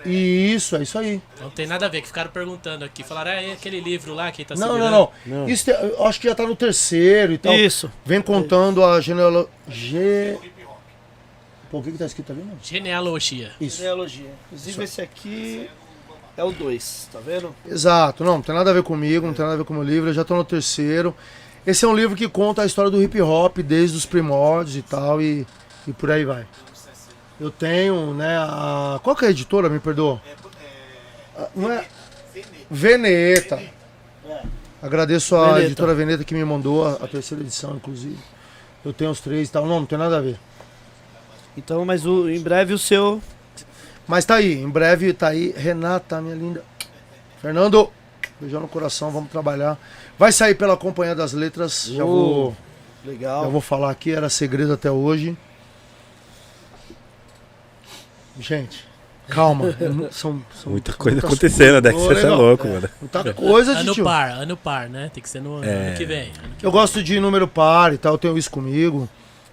Isso, 0.06 0.75
é 0.75 0.82
isso 0.82 0.98
aí. 0.98 1.22
Não 1.40 1.49
tem 1.49 1.67
nada 1.67 1.85
a 1.85 1.90
ver, 1.90 2.01
que 2.01 2.08
ficaram 2.08 2.32
perguntando 2.32 2.83
aqui. 2.85 3.03
Falaram, 3.03 3.32
ah, 3.32 3.41
é 3.41 3.51
aquele 3.51 3.80
livro 3.80 4.14
lá 4.14 4.32
que 4.32 4.43
tá 4.43 4.56
não, 4.56 4.67
segurando. 4.67 4.91
não, 4.91 5.11
não, 5.25 5.38
Não. 5.41 5.49
Isso 5.49 5.69
eu 5.69 6.06
acho 6.06 6.19
que 6.19 6.27
já 6.27 6.35
tá 6.35 6.48
no 6.48 6.56
terceiro 6.56 7.33
e 7.33 7.38
tal. 7.38 7.53
Isso. 7.53 7.91
Vem 8.06 8.22
contando 8.22 8.83
a 8.83 8.99
genealogia. 8.99 9.49
Ge... 9.67 10.38
Pô, 11.69 11.80
o 11.80 11.83
que 11.83 11.91
que 11.91 11.98
tá 11.98 12.06
escrito 12.06 12.32
ali, 12.32 12.41
mano? 12.41 12.58
Genealogia. 12.64 13.51
Isso. 13.61 13.77
Genealogia. 13.77 14.32
Inclusive 14.48 14.83
esse 14.83 15.01
aqui 15.01 15.69
é 16.35 16.43
o 16.43 16.51
2, 16.51 17.09
tá 17.11 17.19
vendo? 17.19 17.53
Exato, 17.67 18.24
não, 18.24 18.35
não 18.35 18.41
tem 18.41 18.56
nada 18.56 18.72
a 18.72 18.74
ver 18.74 18.82
comigo, 18.82 19.27
não 19.27 19.33
tem 19.33 19.43
nada 19.43 19.56
a 19.56 19.58
ver 19.58 19.66
com 19.66 19.74
o 19.74 19.77
meu 19.77 19.85
livro, 19.85 20.09
eu 20.09 20.14
já 20.14 20.24
tô 20.24 20.35
no 20.35 20.43
terceiro. 20.43 21.14
Esse 21.67 21.85
é 21.85 21.88
um 21.88 21.95
livro 21.95 22.16
que 22.16 22.27
conta 22.27 22.64
a 22.64 22.66
história 22.66 22.90
do 22.90 23.03
hip 23.03 23.22
hop 23.22 23.59
desde 23.59 23.98
os 23.98 24.06
primórdios 24.06 24.77
e 24.77 24.82
tal, 24.82 25.22
e, 25.22 25.45
e 25.85 25.93
por 25.93 26.09
aí 26.09 26.25
vai. 26.25 26.48
Eu 27.40 27.50
tenho, 27.51 28.14
né, 28.14 28.38
a. 28.38 29.00
Qual 29.03 29.16
que 29.16 29.26
é 29.26 29.30
a 29.30 29.32
editora, 29.32 29.69
me 29.69 29.80
perdoa? 29.80 30.22
Ah, 31.38 31.48
Não 31.56 31.72
é. 31.72 31.85
Veneta. 32.69 33.59
Agradeço 34.82 35.35
a 35.35 35.48
Veneta. 35.53 35.66
editora 35.66 35.93
Veneta 35.95 36.24
que 36.24 36.34
me 36.34 36.43
mandou 36.43 36.85
a, 36.85 36.93
a 36.93 37.08
terceira 37.08 37.43
edição, 37.43 37.76
inclusive. 37.76 38.18
Eu 38.84 38.93
tenho 38.93 39.11
os 39.11 39.19
três 39.19 39.48
e 39.50 39.51
tal. 39.51 39.66
Não, 39.66 39.80
não 39.80 39.85
tem 39.85 39.98
nada 39.98 40.18
a 40.18 40.22
ver. 40.22 40.38
Então, 41.58 41.84
mas 41.85 42.06
o, 42.06 42.30
em 42.30 42.40
breve 42.42 42.74
o 42.74 42.77
seu. 42.77 43.22
Mas 44.08 44.26
tá 44.26 44.35
aí, 44.35 44.53
em 44.53 44.69
breve 44.69 45.14
tá 45.14 45.27
aí. 45.30 45.53
Renata, 45.56 46.22
minha 46.22 46.35
linda. 46.35 46.64
Fernando, 47.42 47.90
beijão 48.40 48.59
no 48.61 48.68
coração, 48.68 49.11
vamos 49.11 49.30
trabalhar. 49.32 49.77
Vai 50.18 50.32
sair 50.32 50.56
pela 50.56 50.76
Companhia 50.76 51.16
das 51.16 51.32
Letras, 51.34 51.85
já, 51.85 52.03
Oh, 52.03 52.08
vou, 52.08 52.58
Legal. 53.06 53.43
já 53.43 53.50
vou 53.50 53.61
falar 53.61 53.92
aqui, 53.92 54.11
era 54.11 54.30
segredo 54.30 54.74
até 54.74 54.92
hoje. 54.92 55.38
Gente, 58.40 58.85
calma, 59.27 59.76
são, 60.11 60.42
são 60.56 60.72
Muita 60.72 60.93
coisa 60.93 61.19
acontecendo. 61.19 61.82
Dex. 61.82 61.95
Ô, 61.95 62.00
Você 62.08 62.11
é 62.14 62.16
legal. 62.24 62.38
louco, 62.42 62.68
mano. 62.68 62.90
Muita 63.01 63.34
coisa, 63.34 63.72
Ano 63.74 63.93
tio. 63.93 64.03
par, 64.03 64.32
ano 64.32 64.58
par, 64.58 64.90
né? 64.90 65.11
Tem 65.14 65.22
que 65.22 65.30
ser 65.30 65.42
no 65.42 65.64
É. 65.64 65.88
ano 65.90 65.98
que 65.98 66.06
vem. 66.06 66.32
Ano 66.43 66.56
que 66.58 66.66
Eu 66.66 66.72
gosto 66.72 67.03
de 67.03 67.19
número 67.19 67.48
par 67.48 67.93
e 67.93 67.98
tal, 67.98 68.14
eu 68.14 68.18
tenho 68.18 68.38
isso 68.38 68.50
comigo. 68.50 69.08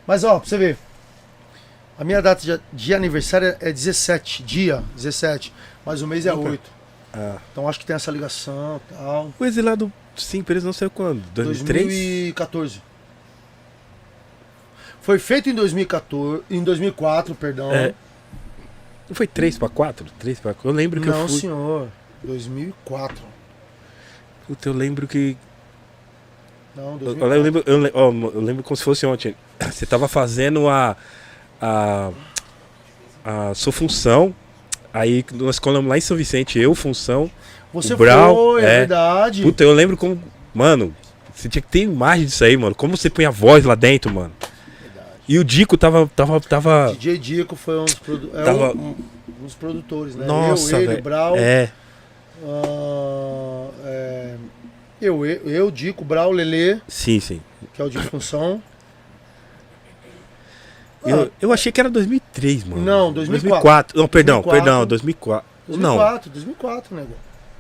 Mas 0.07 0.25
ó, 0.25 0.39
pra 0.39 0.49
você 0.49 0.57
ver. 0.57 0.79
A 1.99 2.05
minha 2.05 2.21
data 2.21 2.41
de, 2.43 2.61
de 2.73 2.95
aniversário 2.95 3.57
é 3.59 3.73
17, 3.73 4.43
dia 4.43 4.85
17, 4.95 5.53
mas 5.85 6.03
o 6.03 6.07
mês 6.07 6.27
é 6.27 6.33
Nunca. 6.33 6.51
8. 6.51 6.71
Ah. 7.15 7.37
Então 7.51 7.67
acho 7.69 7.79
que 7.81 7.87
tem 7.87 7.97
essa 7.97 8.11
ligação 8.11 8.79
e 8.91 8.95
tal. 8.95 9.33
O 9.39 9.45
exilado 9.47 9.91
simples 10.15 10.63
não 10.63 10.75
sei 10.75 10.89
quando. 10.91 11.23
2003? 11.35 11.85
2014. 11.87 12.83
Foi 15.01 15.19
feito 15.19 15.49
em 15.49 15.55
2014, 15.55 16.43
em 16.51 16.63
2004, 16.65 17.35
perdão. 17.35 17.71
É. 17.73 17.95
Não 19.09 19.15
foi 19.15 19.27
3 19.27 19.59
pra 19.59 19.69
4? 19.69 20.07
3 20.19 20.41
pra 20.41 20.53
4? 20.55 20.69
Eu 20.69 20.75
lembro 20.75 21.01
que 21.01 21.09
Não, 21.09 21.21
eu 21.23 21.29
fui. 21.29 21.41
senhor. 21.41 21.89
2004. 22.25 23.17
Puta, 24.47 24.69
eu 24.69 24.73
lembro 24.73 25.07
que. 25.07 25.37
Não, 26.75 26.93
Eu, 26.93 26.99
2004. 26.99 27.35
eu 27.37 27.43
lembro, 27.43 27.63
eu, 27.67 27.79
le- 27.79 27.91
ó, 27.95 28.11
eu 28.35 28.41
lembro 28.41 28.63
como 28.63 28.77
se 28.77 28.83
fosse 28.85 29.07
ontem. 29.07 29.35
Você 29.71 29.87
tava 29.87 30.09
fazendo 30.09 30.69
a. 30.69 30.97
a. 31.61 32.11
a 33.25 33.55
sua 33.55 33.73
função. 33.73 34.35
Aí 34.93 35.25
nós 35.35 35.59
colamos 35.59 35.89
lá 35.91 35.99
em 35.99 36.01
São 36.01 36.17
Vicente, 36.17 36.59
eu, 36.59 36.75
função. 36.75 37.31
Você 37.73 37.93
o 37.95 37.97
Brau, 37.97 38.35
foi, 38.35 38.63
é, 38.63 38.65
é. 38.65 38.79
verdade. 38.81 39.43
Puta, 39.43 39.63
eu 39.63 39.73
lembro 39.73 39.97
como. 39.97 40.21
Mano, 40.55 40.95
você 41.35 41.49
tinha 41.49 41.61
que 41.61 41.69
ter 41.69 41.81
imagem 41.83 42.25
disso 42.25 42.43
aí, 42.45 42.57
mano. 42.57 42.75
Como 42.75 42.97
você 42.97 43.11
põe 43.11 43.27
a 43.27 43.31
voz 43.31 43.65
lá 43.65 43.75
dentro, 43.75 44.13
mano. 44.13 44.33
E 45.29 45.39
o 45.39 45.45
Dico 45.45 45.77
tava. 45.77 46.09
tava, 46.15 46.41
tava 46.41 46.93
DJ 46.93 47.19
Dico 47.19 47.57
foi 47.57 47.79
um 47.81 47.85
dos, 47.85 47.95
produ 47.95 48.31
é 48.33 48.45
Tava- 48.45 48.73
um, 48.73 48.95
um 49.41 49.45
dos 49.45 49.55
produtores, 49.55 50.15
né? 50.15 50.25
Nossa, 50.27 50.77
eu, 50.77 50.93
ele. 50.93 51.01
Brau. 51.03 51.37
é. 51.37 51.71
ah, 52.45 53.69
é, 53.85 54.35
eu, 55.01 55.27
eu, 55.27 55.51
eu, 55.51 55.71
Dico, 55.71 56.05
Brau, 56.05 56.31
Lelê, 56.31 56.79
Sim, 56.89 57.19
sim. 57.21 57.41
que 57.75 57.83
é 57.83 57.85
o 57.85 57.91
de 57.91 57.99
função. 57.99 58.63
Eu, 61.05 61.31
eu 61.41 61.53
achei 61.53 61.71
que 61.71 61.81
era 61.81 61.89
2003, 61.89 62.65
mano. 62.65 62.83
Não, 62.83 63.13
2004. 63.13 63.95
2004. 63.95 63.99
Não, 63.99 64.09
perdão, 64.09 64.41
2004. 64.43 64.65
perdão, 64.65 64.87
2004. 64.87 65.47
Não, 65.69 65.97
2004, 65.97 66.31
2004, 66.31 66.97
nego. 66.97 67.11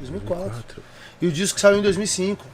2004. 0.00 0.44
2004. 0.44 0.82
E 1.22 1.26
o 1.26 1.32
disco 1.32 1.60
saiu 1.60 1.78
em 1.78 1.82
2005. 1.82 2.44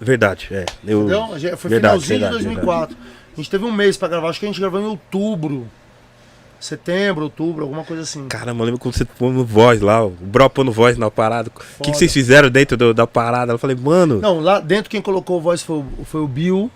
Verdade, 0.00 0.48
é. 0.52 0.64
Eu, 0.86 1.00
Entendeu? 1.02 1.26
Foi 1.56 1.70
Verdade, 1.70 2.04
finalzinho 2.04 2.20
verdade, 2.20 2.38
de 2.38 2.44
2004. 2.44 2.96
A 3.38 3.40
gente 3.40 3.50
teve 3.50 3.64
um 3.64 3.70
mês 3.72 3.96
pra 3.96 4.08
gravar. 4.08 4.28
Acho 4.30 4.40
que 4.40 4.46
a 4.46 4.48
gente 4.48 4.60
gravou 4.60 4.80
em 4.80 4.84
outubro. 4.86 5.68
Setembro, 6.58 7.22
outubro, 7.24 7.62
alguma 7.62 7.84
coisa 7.84 8.02
assim. 8.02 8.26
Caramba, 8.26 8.62
eu 8.62 8.66
lembro 8.66 8.80
quando 8.80 8.96
você 8.96 9.04
pondo 9.04 9.44
voz 9.44 9.80
lá, 9.80 10.04
o 10.04 10.10
Bro 10.10 10.50
pondo 10.50 10.72
voz 10.72 10.98
na 10.98 11.08
parada. 11.08 11.48
O 11.78 11.82
que, 11.84 11.92
que 11.92 11.96
vocês 11.96 12.12
fizeram 12.12 12.50
dentro 12.50 12.76
do- 12.76 12.92
da 12.92 13.06
parada? 13.06 13.52
Eu 13.52 13.58
falei, 13.58 13.76
mano, 13.76 14.18
Não, 14.20 14.40
lá 14.40 14.58
dentro 14.58 14.90
quem 14.90 15.00
colocou 15.00 15.38
o 15.38 15.40
voz 15.40 15.62
foi, 15.62 15.76
o- 15.78 16.04
foi 16.04 16.20
o 16.20 16.26
Bill, 16.26 16.68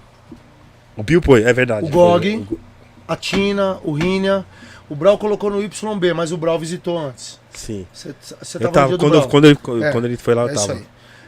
o 0.96 1.02
Bill 1.02 1.20
Poi, 1.20 1.42
é 1.42 1.52
verdade. 1.52 1.84
O 1.86 1.90
Gog. 1.90 2.46
a 3.08 3.16
Tina, 3.16 3.78
o 3.82 3.90
Rinha. 3.92 4.46
O 4.88 4.94
Brau 4.94 5.18
colocou 5.18 5.50
no 5.50 5.60
YB, 5.60 6.12
mas 6.14 6.30
o 6.32 6.36
Brau 6.36 6.56
visitou 6.60 6.96
antes. 6.98 7.40
Sim. 7.50 7.84
Você 7.92 8.08
Eu 8.08 8.60
tava 8.60 8.66
no 8.68 8.72
tava, 8.72 8.90
do 8.92 8.98
quando, 8.98 9.14
eu- 9.14 9.26
quando, 9.28 9.44
ele, 9.46 9.58
É, 9.84 9.90
quando 9.90 10.04
ele 10.04 10.16
foi 10.16 10.34
lá, 10.34 10.42
eu 10.42 10.48
É 10.50 10.54
tava. 10.54 10.80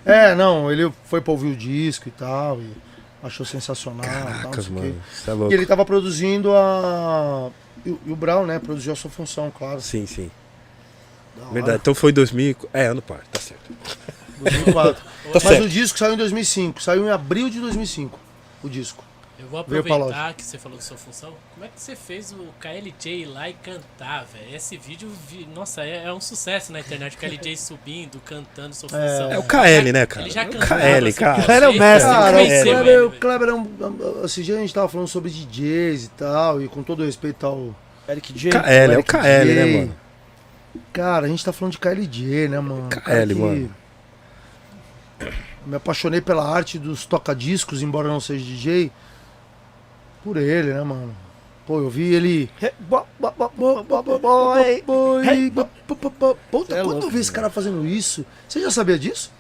É, 0.05 0.35
não, 0.37 0.71
ele 0.71 0.93
foi 1.07 1.21
pra 1.21 1.33
ouvir 1.33 1.49
o 1.49 1.57
disco 1.57 2.07
e 2.09 2.13
tal, 2.13 2.61
e 2.61 2.71
achou 3.25 3.45
sensacional. 3.47 4.05
tal, 4.05 4.13
Caracas, 4.25 4.67
quê. 4.67 4.73
mano. 4.73 4.95
É 5.27 5.33
louco. 5.33 5.53
E 5.53 5.57
ele 5.57 5.67
tava 5.67 5.85
produzindo 5.85 6.53
a. 6.55 7.51
E, 7.85 7.91
o- 7.91 8.01
e 8.07 8.13
o 8.13 8.17
Brown, 8.17 8.47
né? 8.47 8.59
Produziu 8.59 8.93
a 8.93 8.97
sua 8.97 9.11
função, 9.11 9.51
claro. 9.51 9.81
Sim, 9.81 10.07
sim. 10.07 10.31
Verdade. 11.53 11.79
Então 11.83 11.95
foi 11.95 12.13
2000. 12.13 12.57
É, 12.73 12.87
ano 12.87 13.03
par, 13.03 13.21
tá 13.33 13.41
certo. 13.41 13.63
2004. 14.41 15.03
Tá 15.25 15.31
Mas 15.43 15.43
certo. 15.43 15.65
o 15.65 15.69
disco 15.71 15.99
saiu 15.99 16.13
em 16.13 16.17
2005. 16.19 16.83
Saiu 16.83 17.07
em 17.07 17.11
abril 17.11 17.49
de 17.49 17.59
2005. 17.59 18.19
O 18.63 18.69
disco. 18.69 19.03
Eu 19.37 19.49
vou 19.49 19.59
aproveitar 19.61 20.33
que 20.35 20.45
você 20.45 20.57
falou 20.59 20.79
de 20.79 20.85
sua 20.85 20.97
função. 20.97 21.33
Como 21.55 21.67
é 21.67 21.69
que 21.69 21.81
você 21.81 21.97
fez 21.97 22.31
o 22.31 22.47
KLJ 22.61 23.23
ir 23.23 23.27
lá 23.27 23.49
e 23.49 23.53
cantar, 23.55 24.25
velho? 24.27 24.55
Esse 24.55 24.77
vídeo, 24.77 25.11
vi- 25.29 25.49
nossa, 25.53 25.83
é, 25.83 26.05
é 26.07 26.13
um 26.13 26.21
sucesso 26.21 26.71
na 26.73 26.79
internet. 26.79 27.17
O 27.17 27.19
KLJ 27.19 27.57
subindo, 27.59 28.21
cantando 28.25 28.75
sua 28.77 28.89
função. 28.89 29.33
É 29.33 29.37
o 29.39 29.43
KL, 29.43 29.93
né, 29.93 30.07
cara? 30.07 30.23
Ele 30.27 30.31
já 30.33 30.43
É 30.45 30.47
o 30.47 30.51
cantava, 30.53 30.81
KL, 30.81 31.09
assim, 31.09 31.19
cara. 31.19 31.43
com 31.43 31.53
Ele 31.53 31.65
é 31.65 31.69
o 31.69 31.73
mestre, 31.73 32.11
você 32.11 32.15
Cara, 32.15 32.31
o 32.31 32.31
KL, 32.31 32.47
conheceu 32.47 33.11
Kleber, 33.21 33.49
o 33.49 33.51
é 33.51 33.55
um. 33.55 34.25
Esse 34.25 34.43
dia 34.45 34.55
a 34.57 34.61
gente 34.61 34.73
tava 34.73 34.89
falando 34.89 35.09
sobre 35.09 35.31
DJs 35.31 36.05
e 36.05 36.09
tal, 36.11 36.63
e 36.63 36.69
com 36.69 36.83
todo 36.85 37.05
respeito 37.05 37.45
ao. 37.45 37.75
Eric 38.09 38.33
J. 38.33 38.51
KL, 38.51 38.93
é 38.95 38.99
o 38.99 39.03
KL, 39.03 39.21
J. 39.23 39.45
né, 39.55 39.79
mano? 39.81 39.97
Cara, 40.93 41.27
a 41.27 41.29
gente 41.29 41.45
tá 41.45 41.53
falando 41.53 41.73
de 41.73 41.79
KLJ, 41.79 42.49
né, 42.49 42.61
mano? 42.61 42.89
KL, 42.89 43.35
que- 43.35 43.41
mano. 43.41 43.75
Me 45.67 45.77
apaixonei 45.77 46.21
pela 46.21 46.47
arte 46.47 46.79
dos 46.79 47.07
toca-discos, 47.07 47.81
embora 47.83 48.07
não 48.09 48.21
seja 48.21 48.45
DJ. 48.45 48.93
Por 50.25 50.37
ele, 50.39 50.73
né, 50.73 50.83
mano? 50.83 51.15
Pô, 51.67 51.79
eu 51.79 51.89
vi 51.89 52.13
ele. 52.15 52.51
Puta, 56.51 56.77
é 56.77 56.83
quando 56.83 57.03
eu 57.03 57.11
vi 57.11 57.21
esse 57.21 57.33
cara 57.33 57.49
fazendo 57.51 57.87
isso, 57.87 58.25
você 58.49 58.61
já 58.61 58.71
sabia 58.71 58.99
disso? 58.99 59.31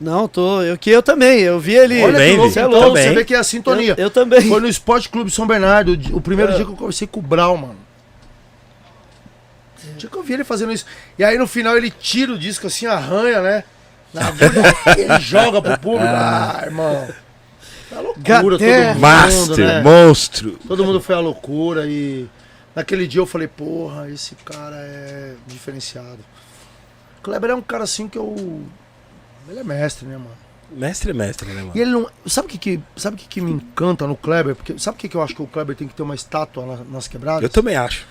Não, 0.00 0.28
tô. 0.28 0.62
Eu 0.62 0.76
que 0.76 0.90
eu 0.90 1.02
também. 1.02 1.40
Eu 1.40 1.58
vi 1.58 1.74
ele. 1.74 2.02
Olha 2.02 2.12
Também, 2.12 2.30
que 2.32 2.36
louco, 2.36 2.50
então 2.58 2.70
Também. 2.70 3.02
você 3.08 3.14
vê 3.14 3.24
que 3.24 3.34
é 3.34 3.38
a 3.38 3.44
sintonia. 3.44 3.94
Eu, 3.96 4.04
eu 4.04 4.10
também. 4.10 4.42
Foi 4.42 4.60
no 4.60 4.68
Esporte 4.68 5.08
Clube 5.08 5.30
São 5.30 5.46
Bernardo, 5.46 5.98
o 6.14 6.20
primeiro 6.20 6.52
É. 6.52 6.56
dia 6.56 6.64
que 6.66 6.70
eu 6.70 6.76
conversei 6.76 7.06
com 7.06 7.20
o 7.20 7.22
Brau, 7.22 7.56
mano. 7.56 7.76
O 9.94 9.96
dia 9.96 10.10
que 10.10 10.16
eu 10.16 10.22
vi 10.22 10.34
ele 10.34 10.44
fazendo 10.44 10.72
isso. 10.72 10.84
E 11.18 11.24
aí 11.24 11.38
no 11.38 11.46
final 11.46 11.76
ele 11.76 11.90
tira 11.90 12.32
o 12.32 12.38
disco 12.38 12.66
assim, 12.66 12.86
arranha, 12.86 13.40
né? 13.40 13.64
Na 14.12 14.28
agulha, 14.28 14.50
ele 14.98 15.20
joga 15.20 15.62
pro 15.62 15.78
público. 15.78 16.04
Ah, 16.06 16.60
irmão. 16.64 17.08
Tá 17.90 18.00
loucura 18.00 18.58
todo 18.58 18.60
mundo, 18.88 19.00
Master, 19.00 19.66
né? 19.66 19.82
monstro. 19.82 20.58
Todo 20.66 20.84
mundo 20.84 21.00
foi 21.00 21.14
à 21.14 21.20
loucura 21.20 21.86
e 21.86 22.26
naquele 22.74 23.06
dia 23.06 23.20
eu 23.20 23.26
falei, 23.26 23.46
porra, 23.48 24.10
esse 24.10 24.34
cara 24.36 24.76
é 24.76 25.34
diferenciado. 25.46 26.18
O 27.18 27.22
Kleber 27.22 27.50
é 27.50 27.54
um 27.54 27.62
cara 27.62 27.84
assim 27.84 28.08
que 28.08 28.18
eu. 28.18 28.62
Ele 29.48 29.60
é 29.60 29.64
mestre, 29.64 30.06
né, 30.06 30.16
mano? 30.16 30.30
Mestre 30.72 31.10
é 31.12 31.14
mestre, 31.14 31.48
né, 31.52 31.60
mano? 31.60 31.72
E 31.76 31.80
ele 31.80 31.90
não. 31.92 32.08
Sabe 32.26 32.46
o 32.48 32.50
que, 32.50 32.58
que, 32.58 32.80
sabe 32.96 33.14
o 33.14 33.18
que, 33.18 33.28
que 33.28 33.40
me 33.40 33.52
encanta 33.52 34.04
no 34.06 34.16
Kleber? 34.16 34.56
Porque 34.56 34.76
sabe 34.78 34.96
o 34.96 34.98
que, 34.98 35.08
que 35.08 35.16
eu 35.16 35.22
acho 35.22 35.34
que 35.36 35.42
o 35.42 35.46
Kleber 35.46 35.76
tem 35.76 35.86
que 35.86 35.94
ter 35.94 36.02
uma 36.02 36.14
estátua 36.16 36.66
na- 36.66 36.84
nas 36.84 37.06
quebradas? 37.06 37.42
Eu 37.44 37.48
também 37.48 37.76
acho. 37.76 38.04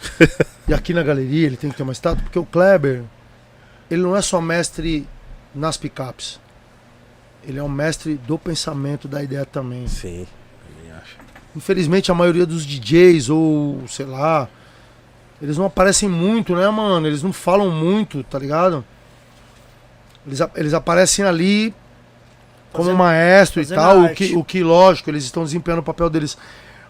E 0.68 0.74
aqui 0.74 0.94
na 0.94 1.04
galeria 1.04 1.46
ele 1.48 1.58
tem 1.58 1.70
que 1.70 1.76
ter 1.76 1.84
uma 1.84 1.92
estátua, 1.92 2.24
porque 2.24 2.40
o 2.40 2.46
Kleber, 2.46 3.04
ele 3.92 4.02
não 4.02 4.16
é 4.16 4.22
só 4.22 4.40
mestre 4.40 5.06
nas 5.54 5.76
picapes. 5.76 6.40
Ele 7.48 7.60
é 7.60 7.64
um 7.64 7.70
mestre 7.70 8.16
do 8.16 8.38
pensamento, 8.38 9.08
da 9.08 9.22
ideia 9.24 9.46
também. 9.46 9.88
Sim, 9.88 10.26
também 10.68 10.92
acho. 10.94 11.18
Infelizmente 11.56 12.12
a 12.12 12.16
maioria 12.16 12.46
dos 12.46 12.66
DJs, 12.66 13.30
ou 13.30 13.84
sei 13.88 14.06
lá, 14.06 14.48
eles 15.42 15.58
não 15.58 15.66
aparecem 15.66 16.10
muito, 16.10 16.56
né, 16.56 16.68
mano? 16.70 17.06
Eles 17.08 17.22
não 17.22 17.32
falam 17.32 17.70
muito, 17.70 18.24
tá 18.24 18.40
ligado? 18.40 18.84
Eles, 20.26 20.40
eles 20.56 20.74
aparecem 20.74 21.24
ali 21.24 21.74
como 22.72 22.86
Fazendo- 22.86 22.98
maestro 22.98 23.62
e 23.62 23.66
tal, 23.68 24.04
o 24.06 24.14
que, 24.14 24.36
o 24.36 24.44
que, 24.44 24.64
lógico, 24.64 25.10
eles 25.10 25.24
estão 25.24 25.44
desempenhando 25.44 25.80
o 25.80 25.84
papel 25.84 26.10
deles. 26.10 26.38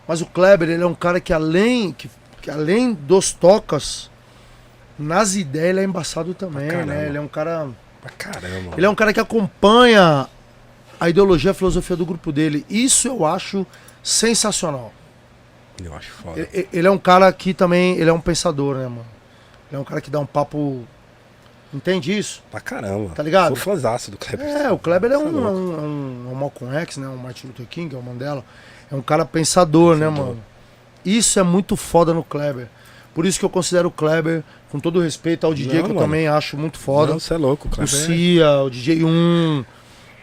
Mas 0.08 0.22
o 0.22 0.26
Kleber, 0.26 0.70
ele 0.70 0.84
é 0.84 0.88
um 0.88 0.96
cara 0.96 1.20
que 1.20 1.34
além, 1.34 1.92
que, 1.92 2.10
que 2.42 2.50
além 2.50 2.94
dos 2.94 3.34
tocas, 3.34 4.10
nas 4.98 5.36
ideias 5.36 5.70
ele 5.72 5.80
é 5.82 5.84
embaçado 5.84 6.34
também, 6.34 6.72
né? 6.86 7.08
Ele 7.08 7.18
é 7.18 7.22
um 7.22 7.28
cara. 7.28 7.68
Pra 8.02 8.12
caramba. 8.12 8.74
Ele 8.78 8.86
é 8.86 8.90
um 8.90 8.96
cara 8.96 9.12
que 9.12 9.20
acompanha 9.20 10.28
a 11.00 11.10
ideologia, 11.10 11.52
a 11.52 11.54
filosofia 11.54 11.96
do 11.96 12.06
grupo 12.06 12.32
dele. 12.32 12.66
Isso 12.70 13.08
eu 13.08 13.26
acho 13.26 13.66
sensacional. 14.04 14.94
Eu 15.84 15.94
acho 15.94 16.10
foda. 16.12 16.48
Ele, 16.54 16.68
ele 16.72 16.88
é 16.88 16.92
um 16.92 16.98
cara 16.98 17.32
que 17.34 17.54
também, 17.54 17.98
ele 17.98 18.10
é 18.10 18.14
um 18.14 18.20
pensador, 18.20 18.76
né, 18.78 18.84
mano? 18.88 19.06
Ele 19.70 19.78
é 19.78 19.80
um 19.80 19.84
cara 19.84 20.00
que 20.02 20.10
dá 20.10 20.20
um 20.20 20.26
papo. 20.26 20.84
Entende 21.74 22.18
isso? 22.18 22.42
Pra 22.50 22.62
caramba. 22.62 23.10
Tá 23.14 23.22
ligado? 23.22 23.48
Sou 23.50 23.58
fãzaço 23.58 24.10
do 24.12 24.18
Kleber. 24.18 24.48
É, 24.48 24.72
o 24.72 24.78
Kleber 24.78 25.12
é 25.12 25.18
um, 25.18 25.28
um, 25.28 25.48
um, 25.48 26.32
um 26.32 26.36
Malcolm 26.36 26.74
X, 26.78 26.98
né? 26.98 27.08
Um 27.08 27.18
Martin 27.18 27.48
Luther 27.48 27.66
King, 27.66 27.94
é 27.94 27.98
um 27.98 28.02
Mandela. 28.02 28.46
É 28.90 28.96
um 28.96 29.02
cara 29.02 29.26
pensador, 29.26 29.98
né, 29.98 30.06
Pensador. 30.08 30.28
mano? 30.36 30.44
Isso 31.04 31.40
é 31.40 31.44
muito 31.44 31.76
foda 31.76 32.14
no 32.14 32.24
Kleber. 32.24 32.68
Por 33.14 33.26
isso 33.26 33.40
que 33.40 33.46
eu 33.46 33.50
considero 33.50 33.90
o 33.90 33.92
Kleber, 33.92 34.44
com 34.72 34.80
todo 34.80 35.02
respeito 35.02 35.46
ao 35.46 35.54
DJ, 35.54 35.74
Não, 35.80 35.84
que 35.86 35.92
eu 35.92 35.96
mano. 35.96 36.08
também 36.08 36.28
acho 36.28 36.56
muito 36.58 36.78
foda. 36.78 37.14
Não, 37.14 37.20
você 37.20 37.34
é 37.34 37.38
louco, 37.38 37.68
o 37.68 37.72
o 37.72 37.74
Kleber. 37.76 37.94
é- 37.94 38.06
Cia, 38.06 38.52
o 38.62 38.70
DJ 38.70 39.04
1, 39.04 39.66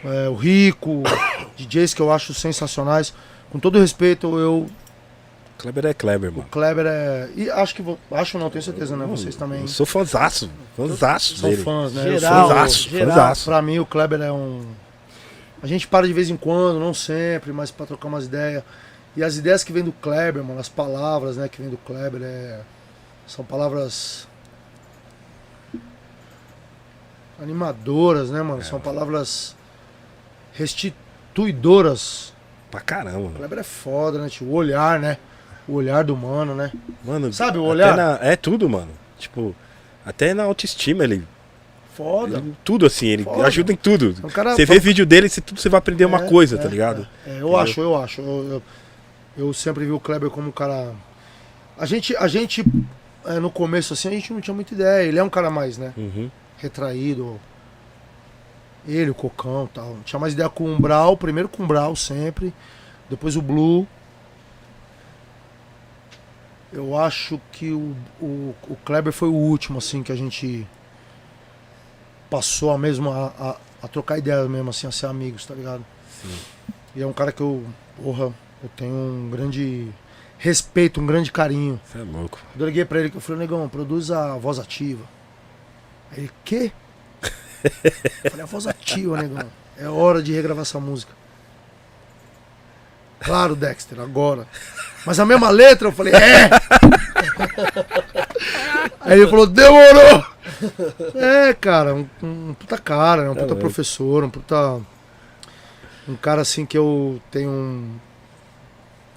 é, 0.05 0.29
o 0.29 0.35
Rico, 0.35 1.03
DJs 1.57 1.95
que 1.95 2.03
eu 2.03 2.13
acho 2.13 2.33
sensacionais. 2.35 3.13
Com 3.51 3.59
todo 3.59 3.79
respeito, 3.79 4.39
eu. 4.39 4.67
Kleber 5.59 5.87
é 5.87 5.95
Kleber, 5.95 6.31
O 6.31 6.35
mano. 6.39 6.49
Kleber 6.51 6.87
é. 6.87 7.29
E 7.37 7.51
acho 7.51 7.75
que. 7.75 7.83
vo- 7.83 7.99
Acho 8.11 8.39
não, 8.39 8.51
tenho 8.51 8.63
certeza, 8.65 8.97
né? 8.97 9.07
Vocês 9.07 9.37
também 9.37 9.61
Eu 9.61 9.69
sou 9.69 9.87
fãzaço. 9.87 10.51
Fãzaço 10.77 11.37
são 11.37 11.51
dele. 11.51 11.63
fãs, 11.63 11.93
né? 11.93 12.03
Geral, 12.19 12.49
Fãzaço, 12.49 12.89
geral. 12.89 13.09
fãzaço. 13.09 13.45
Pra 13.45 13.63
mim, 13.63 13.79
o 13.79 13.87
Kleber 13.87 14.21
é 14.23 14.33
um. 14.33 14.67
A 15.63 15.67
gente 15.67 15.87
para 15.87 16.07
de 16.07 16.13
vez 16.13 16.29
em 16.31 16.37
quando, 16.37 16.81
não 16.81 16.93
sempre, 16.93 17.53
mas 17.53 17.71
pra 17.71 17.87
trocar 17.87 18.09
umas 18.09 18.25
ideias. 18.25 18.65
E 19.17 19.23
as 19.23 19.37
ideias 19.37 19.63
que 19.63 19.73
vêm 19.73 19.85
do 19.85 19.93
Kleber, 19.93 20.43
mano, 20.43 20.59
as 20.59 20.69
palavras, 20.69 21.37
né, 21.37 21.47
que 21.49 21.61
vêm 21.61 21.71
do 21.71 21.77
Kleber, 21.77 22.23
é... 22.23 22.61
são 23.27 23.45
palavras 23.45 24.27
animadoras, 27.41 28.31
né, 28.31 28.43
mano? 28.43 28.63
São 28.63 28.81
palavras 28.81 29.55
restituidoras. 30.53 32.33
Pra 32.71 32.81
caramba, 32.81 33.29
O. 33.29 33.31
Kleber 33.33 33.59
é 33.59 33.63
foda, 33.63 34.19
né, 34.19 34.29
tio? 34.29 34.47
O 34.47 34.53
olhar, 34.55 34.99
né? 34.99 35.19
O 35.69 35.75
olhar 35.75 36.03
do 36.05 36.17
mano, 36.17 36.55
né? 36.55 36.73
Mano, 37.05 37.33
Sabe 37.33 37.59
o 37.59 37.65
olhar? 37.65 37.97
na- 37.97 38.19
é 38.23 38.35
tudo, 38.37 38.69
mano. 38.69 38.89
Tipo, 39.19 39.55
até 40.05 40.33
na 40.35 40.45
autoestima 40.45 41.05
ele. 41.05 41.25
Foda. 41.95 42.39
ele- 42.39 42.55
tudo 42.65 42.87
assim, 42.87 43.07
ele 43.09 43.23
Foda. 43.25 43.47
ajuda 43.47 43.71
em 43.71 43.77
tudo. 43.77 44.17
O 44.23 44.31
cara 44.31 44.57
Você 44.57 44.65
vê 44.65 44.79
vídeo 44.79 45.05
dele, 45.05 45.29
você, 45.29 45.43
tudo 45.43 45.61
você 45.61 45.69
vai 45.69 45.77
aprender 45.77 46.07
uma 46.07 46.25
É, 46.25 46.29
coisa, 46.29 46.57
é, 46.57 46.59
tá 46.59 46.67
ligado? 46.67 47.07
É, 47.27 47.33
eu 47.33 47.33
Entendeu? 47.35 47.57
acho, 47.59 47.81
eu 47.83 47.97
acho. 48.03 48.21
Eu, 48.23 48.49
eu, 48.51 48.63
eu 49.49 49.53
sempre 49.53 49.85
vi 49.85 49.93
o 49.93 50.01
Kleber 50.01 50.31
como 50.31 50.49
um 50.49 50.53
cara. 50.53 50.95
A 51.79 51.85
gente, 51.85 52.17
a 52.17 52.27
gente 52.27 52.65
é, 53.27 53.39
no 53.39 53.51
começo 53.51 53.93
assim, 53.93 54.09
a 54.09 54.11
gente 54.11 54.33
não 54.33 54.41
tinha 54.41 54.55
muita 54.55 54.73
ideia. 54.73 55.07
Ele 55.07 55.19
é 55.19 55.23
um 55.23 55.29
cara 55.29 55.51
mais, 55.51 55.77
né? 55.77 55.93
Uhum. 55.95 56.31
Retraído. 56.57 57.39
Ele, 58.87 59.11
o 59.11 59.15
Cocão 59.15 59.65
e 59.65 59.75
tal. 59.75 59.97
Tinha 60.05 60.19
mais 60.19 60.33
ideia 60.33 60.49
com 60.49 60.75
o 60.75 60.79
Brau, 60.79 61.17
primeiro 61.17 61.49
com 61.49 61.63
o 61.63 61.67
Brau 61.67 61.95
sempre. 61.95 62.53
Depois 63.09 63.37
o 63.37 63.43
Blue. 63.43 63.87
Eu 66.73 66.97
acho 66.97 67.41
que 67.53 67.71
o, 67.71 67.95
o, 68.21 68.55
o 68.69 68.77
Kleber 68.85 69.13
foi 69.13 69.29
o 69.29 69.35
último, 69.35 69.79
assim, 69.79 70.03
que 70.03 70.11
a 70.11 70.17
gente 70.17 70.67
passou 72.31 72.71
a 72.71 72.79
mesmo 72.79 73.11
a, 73.11 73.27
a, 73.39 73.57
a 73.83 73.89
trocar 73.89 74.17
ideia 74.17 74.49
mesmo, 74.49 74.71
assim, 74.71 74.87
a 74.87 74.91
ser 74.91 75.07
amigos, 75.07 75.45
tá 75.45 75.55
ligado? 75.55 75.85
Sim. 76.23 76.35
E 76.97 77.03
é 77.03 77.07
um 77.07 77.13
cara 77.13 77.31
que 77.31 77.43
eu, 77.43 77.63
porra, 78.03 78.33
eu 78.63 78.71
tenho 78.75 78.95
um 78.95 79.29
grande 79.31 79.89
respeito, 80.39 81.01
um 81.01 81.07
grande 81.07 81.31
carinho. 81.31 81.79
Você 81.85 81.99
é 81.99 82.03
louco. 82.03 82.39
Eu 82.59 82.67
liguei 82.67 82.85
pra 82.85 83.01
ele 83.01 83.11
que 83.11 83.17
eu 83.17 83.21
falei, 83.21 83.41
negão, 83.41 83.69
produz 83.69 84.11
a 84.11 84.37
voz 84.37 84.59
ativa. 84.59 85.05
Aí 86.11 86.21
ele, 86.21 86.31
quê? 86.45 86.73
Eu 88.25 88.31
falei, 88.31 88.43
a 88.43 88.47
voz 88.47 88.67
ativa, 88.67 89.21
negão. 89.21 89.47
É 89.79 89.89
hora 89.89 90.23
de 90.23 90.33
regravar 90.33 90.63
essa 90.63 90.79
música. 90.81 91.13
Claro, 93.21 93.55
Dexter, 93.55 94.01
agora. 94.01 94.47
Mas 95.07 95.19
a 95.21 95.25
mesma 95.27 95.49
letra, 95.51 95.89
eu 95.89 95.93
falei, 95.93 96.13
é! 96.13 96.51
Aí 99.01 99.21
ele 99.21 99.31
falou, 99.31 99.47
demorou! 99.47 100.25
É, 101.15 101.53
cara, 101.55 101.95
um, 101.95 102.09
um 102.23 102.55
puta 102.55 102.79
cara, 102.79 103.23
né? 103.25 103.31
um 103.31 103.35
puta 103.35 103.47
mesmo. 103.47 103.61
professor, 103.61 104.25
um 104.25 104.31
puta. 104.31 104.81
Um 106.09 106.17
cara 106.17 106.43
assim 106.43 106.67
que 106.67 106.77
eu 106.77 107.21
tenho 107.31 107.49
um, 107.51 107.97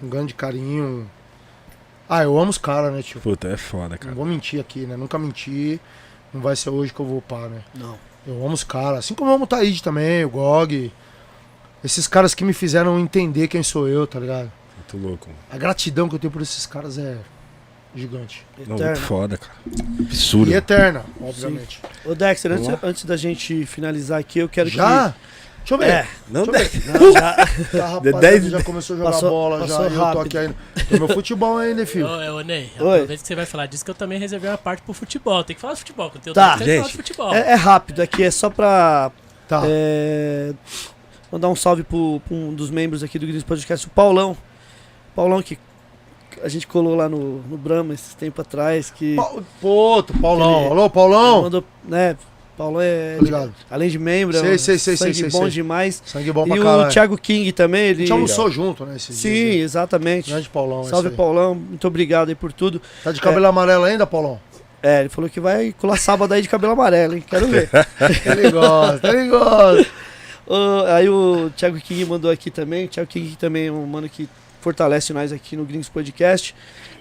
um 0.03 0.09
grande 0.09 0.33
carinho. 0.33 1.09
Ah, 2.07 2.23
eu 2.23 2.37
amo 2.37 2.51
os 2.51 2.57
caras, 2.59 2.93
né, 2.93 3.01
tio? 3.01 3.19
Puta, 3.21 3.47
é 3.47 3.57
foda, 3.57 3.89
Não 3.89 3.97
cara. 3.97 4.13
vou 4.15 4.25
mentir 4.25 4.59
aqui, 4.59 4.85
né? 4.85 4.95
Nunca 4.95 5.17
menti. 5.17 5.81
Não 6.31 6.41
vai 6.41 6.55
ser 6.55 6.69
hoje 6.69 6.93
que 6.93 6.99
eu 6.99 7.05
vou 7.05 7.17
upar, 7.17 7.49
né? 7.49 7.61
Não. 7.73 7.97
Eu 8.27 8.43
amo 8.43 8.53
os 8.53 8.63
caras. 8.63 8.99
Assim 8.99 9.13
como 9.13 9.29
eu 9.29 9.35
amo 9.35 9.43
o 9.43 9.47
Taíde 9.47 9.81
também, 9.83 10.25
o 10.25 10.29
Gog. 10.29 10.91
Esses 11.83 12.07
caras 12.07 12.33
que 12.33 12.43
me 12.43 12.53
fizeram 12.53 12.99
entender 12.99 13.47
quem 13.47 13.61
sou 13.61 13.87
eu, 13.87 14.07
tá 14.07 14.19
ligado? 14.19 14.51
Muito 14.77 14.97
louco. 14.97 15.27
mano. 15.27 15.39
A 15.51 15.57
gratidão 15.57 16.09
que 16.09 16.15
eu 16.15 16.19
tenho 16.19 16.31
por 16.31 16.41
esses 16.41 16.65
caras 16.65 16.97
é 16.97 17.17
gigante. 17.95 18.45
Não, 18.67 18.75
muito 18.77 18.99
foda, 18.99 19.37
cara. 19.37 19.53
Absurdo. 19.99 20.51
E 20.51 20.55
eterna, 20.55 21.05
obviamente. 21.21 21.81
Ô 22.03 22.13
Dexter, 22.13 22.51
antes, 22.51 22.83
antes 22.83 23.05
da 23.05 23.15
gente 23.15 23.65
finalizar 23.65 24.19
aqui, 24.19 24.39
eu 24.39 24.49
quero 24.49 24.69
Já? 24.69 25.13
Deixa 25.67 25.73
eu 25.73 25.77
ver. 25.79 25.89
É, 25.89 26.07
Não, 26.29 26.45
Deixa 26.45 26.79
não, 26.91 27.11
já. 27.11 27.31
Rapaziada, 27.87 28.19
dez- 28.19 28.45
já 28.45 28.63
começou 28.63 28.93
a 28.93 28.97
jogar 28.99 29.11
Passou- 29.11 29.29
bola, 29.29 29.59
já. 29.59 29.65
passou 29.67 29.83
e 29.83 29.87
Eu 29.87 29.93
tô 29.99 30.03
rápido. 30.05 30.21
aqui 30.27 30.37
ainda. 30.37 30.55
Tô 30.89 30.97
meu 30.97 31.07
futebol 31.07 31.57
ainda, 31.57 31.85
filho. 31.87 32.07
Ô, 32.07 32.35
ô, 32.37 32.41
Ney, 32.41 32.69
aproveita 32.75 33.17
que 33.17 33.27
você 33.27 33.35
vai 33.35 33.45
falar 33.47 33.65
disso 33.65 33.83
que 33.83 33.89
eu 33.91 33.95
também 33.95 34.19
reservei 34.19 34.49
uma 34.49 34.57
parte 34.57 34.83
pro 34.83 34.93
futebol. 34.93 35.43
Tem 35.43 35.55
que 35.55 35.61
falar 35.61 35.73
de 35.73 35.79
futebol, 35.79 36.09
que 36.11 36.17
eu 36.17 36.21
tenho 36.21 36.33
Tá. 36.35 36.51
tempo, 36.51 36.57
tem 36.59 36.67
que 36.67 36.73
falar 36.75 36.83
de 36.87 36.91
Gente, 36.93 36.97
futebol. 37.07 37.33
É, 37.35 37.51
é 37.51 37.55
rápido 37.55 38.01
aqui, 38.01 38.23
é 38.23 38.29
só 38.31 38.49
pra 38.49 39.11
Tá. 39.47 39.63
é, 39.65 40.53
mandar 41.31 41.49
um 41.49 41.55
salve 41.55 41.81
pro, 41.83 42.21
pro 42.27 42.35
um 42.35 42.53
dos 42.53 42.69
membros 42.69 43.01
aqui 43.03 43.17
do 43.17 43.25
Gris 43.25 43.43
Podcast, 43.43 43.87
o 43.87 43.89
Paulão. 43.89 44.37
Paulão 45.15 45.41
que 45.41 45.57
a 46.43 46.47
gente 46.49 46.67
colou 46.67 46.93
lá 46.95 47.07
no, 47.09 47.39
no 47.43 47.57
Brahma 47.57 47.93
esses 47.93 48.13
tempos 48.13 48.41
atrás, 48.45 48.91
que 48.91 49.15
Pô, 49.61 50.03
Paulão. 50.21 50.59
Ele- 50.61 50.69
Alô, 50.71 50.89
Paulão? 50.89 51.41
mandou, 51.43 51.63
né, 51.85 52.15
Paulão 52.57 52.79
é, 52.81 53.15
Obrigado. 53.19 53.53
além 53.69 53.89
de 53.89 53.99
membro, 53.99 54.35
é 54.35 54.39
Sei, 54.39 54.53
um 54.55 54.57
sei, 54.57 54.77
sei, 54.77 54.97
sangue 54.97 55.13
sei, 55.13 55.29
bom 55.29 55.41
sei. 55.41 55.49
demais. 55.49 56.01
Sangue 56.05 56.31
bom 56.31 56.45
E 56.45 56.49
pra 56.51 56.59
o 56.59 56.63
caralho. 56.63 56.89
Thiago 56.91 57.17
King 57.17 57.51
também, 57.51 57.81
A 57.81 57.89
ele... 57.89 57.99
gente 58.01 58.11
almoçou 58.11 58.49
junto, 58.49 58.85
né, 58.85 58.95
esses 58.95 59.15
Sim, 59.15 59.29
dias. 59.33 59.55
exatamente. 59.71 60.29
Grande 60.29 60.49
Paulão. 60.49 60.83
Salve. 60.85 61.09
Paulão. 61.09 61.55
Muito 61.55 61.87
obrigado 61.87 62.29
aí 62.29 62.35
por 62.35 62.53
tudo. 62.53 62.81
Tá 63.03 63.11
de 63.11 63.19
cabelo 63.21 63.45
amarelo 63.47 63.83
ainda, 63.83 64.07
Paulão? 64.07 64.39
É, 64.81 64.99
ele 65.01 65.09
falou 65.09 65.29
que 65.29 65.39
vai 65.39 65.73
colar 65.77 65.97
sábado 65.97 66.31
aí 66.33 66.41
de 66.41 66.47
cabelo 66.49 66.73
amarelo, 66.73 67.15
hein? 67.15 67.23
Quero 67.27 67.47
ver. 67.47 67.69
Ele 68.25 68.51
gosta, 68.51 69.07
ele 69.07 69.27
gosta. 69.29 69.87
Aí 70.95 71.09
o 71.09 71.49
Thiago 71.57 71.75
King 71.81 72.05
mandou 72.05 72.29
aqui 72.29 72.51
também. 72.51 72.85
O 72.85 72.87
Thiago 72.87 73.09
King 73.09 73.35
também 73.35 73.65
é 73.65 73.71
um 73.71 73.83
mano 73.87 74.07
que 74.07 74.29
fortalece 74.65 75.13
nós 75.13 75.31
aqui 75.31 75.55
no 75.55 75.63
Gringos 75.63 75.87
Podcast. 75.89 76.55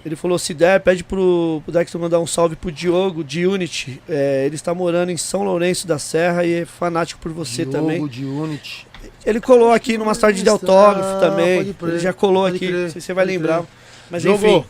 Ele 0.05 0.15
falou: 0.15 0.37
se 0.37 0.53
der, 0.53 0.79
pede 0.81 1.03
pro, 1.03 1.61
pro 1.65 1.73
Dexter 1.73 1.99
mandar 1.99 2.19
um 2.19 2.27
salve 2.27 2.55
pro 2.55 2.71
Diogo 2.71 3.23
de 3.23 3.47
Unity. 3.47 3.99
É, 4.07 4.43
ele 4.45 4.53
está 4.55 4.71
morando 4.73 5.09
em 5.11 5.17
São 5.17 5.43
Lourenço 5.43 5.87
da 5.87 5.97
Serra 5.97 6.45
e 6.45 6.61
é 6.61 6.65
fanático 6.65 7.19
por 7.19 7.31
você 7.31 7.65
Diogo 7.65 7.71
também. 7.77 8.07
de 8.07 8.23
Unity. 8.23 8.85
Ele 9.25 9.41
colou 9.41 9.71
aqui 9.71 9.97
numa 9.97 10.15
tarde 10.15 10.43
de 10.43 10.49
Ah, 10.49 10.51
autógrafo 10.53 11.09
pode 11.09 11.19
também. 11.21 11.73
crer, 11.73 11.89
ele 11.89 11.99
já 11.99 12.13
colou 12.13 12.43
pode 12.43 12.57
aqui. 12.57 12.67
crer, 12.67 12.81
não 12.83 12.89
sei 12.91 13.01
se 13.01 13.07
você 13.07 13.13
vai 13.13 13.25
lembrar. 13.25 13.57
crer. 13.59 13.67
Mas 14.11 14.21
Diogo. 14.21 14.45
enfim, 14.45 14.63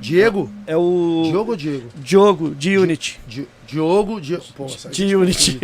Diego? 0.00 0.50
é 0.66 0.76
o 0.76 1.22
Diogo 1.30 1.50
ou 1.52 1.56
Diego? 1.56 1.88
Diogo 1.96 2.54
de 2.54 2.78
Unity. 2.78 3.20
Di- 3.26 3.46
Diogo, 3.66 4.20
Diego. 4.20 4.42
Pô, 4.56 4.66
De 4.90 5.14
Unity. 5.16 5.58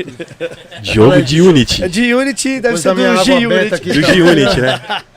Jogo 0.82 1.22
de 1.22 1.40
Unity. 1.40 1.84
É 1.84 1.88
de 1.88 2.12
Unity, 2.14 2.48
deve 2.60 2.60
Depois 2.76 2.80
ser 2.80 2.94
do 2.94 3.02
água 3.06 3.24
G 3.24 3.32
benta 3.46 3.54
Unity. 3.54 3.74
aqui. 3.74 3.92
Do 3.92 4.02
G 4.02 4.22
Unity, 4.22 4.60
né? 4.60 5.02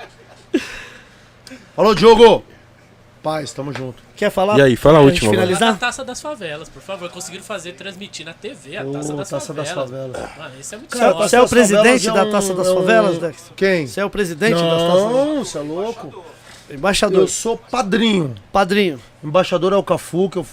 Alô, 1.78 1.94
Diogo! 1.94 2.44
Paz, 3.22 3.52
tamo 3.54 3.74
junto. 3.74 4.04
Quer 4.16 4.30
falar? 4.30 4.58
E 4.60 4.62
aí, 4.62 4.76
fala 4.76 5.00
a 5.00 5.02
última 5.02 5.32
finalizar? 5.32 5.74
A 5.74 5.78
Taça 5.78 6.06
das 6.06 6.22
Favelas, 6.22 6.70
por 6.70 6.82
favor. 6.82 7.10
Conseguiram 7.10 7.44
fazer, 7.44 7.74
transmitir 7.74 8.24
na 8.26 8.34
TV 8.34 8.78
a 8.78 8.86
Taça 8.86 9.14
das 9.14 9.30
Taça 9.30 9.54
das 9.54 9.70
Favelas. 9.72 10.12
Favelas. 10.12 10.38
Mano, 10.38 10.60
isso 10.60 10.76
é 10.76 10.78
muito 10.78 10.96
Você 10.96 11.04
é- 11.04 11.08
você 11.14 11.14
é 11.14 11.16
o 11.16 11.18
das 11.18 11.30
Favelas 11.30 11.50
presidente 11.50 12.10
é 12.10 12.14
da 12.14 12.32
Taça 12.32 12.54
das 12.54 12.68
é 12.68 12.74
Favelas, 12.74 13.18
Dex? 13.18 13.52
Quem? 13.56 13.88
Você 13.88 14.00
é 14.00 14.06
o 14.06 14.10
presidente 14.12 14.54
das 14.62 14.62
Taças 14.84 15.04
das 15.04 15.12
Não, 15.12 15.44
você 15.44 15.58
é 15.58 15.62
louco? 15.62 16.26
Embaixador, 16.70 17.22
Eu 17.22 17.28
sou 17.28 17.58
padrinho. 17.58 18.36
padrinho. 18.54 19.00
Embaixador 19.24 19.74
é 19.74 19.76
o 19.76 19.84
Cafu, 19.84 20.30
que 20.30 20.38
eu 20.38 20.46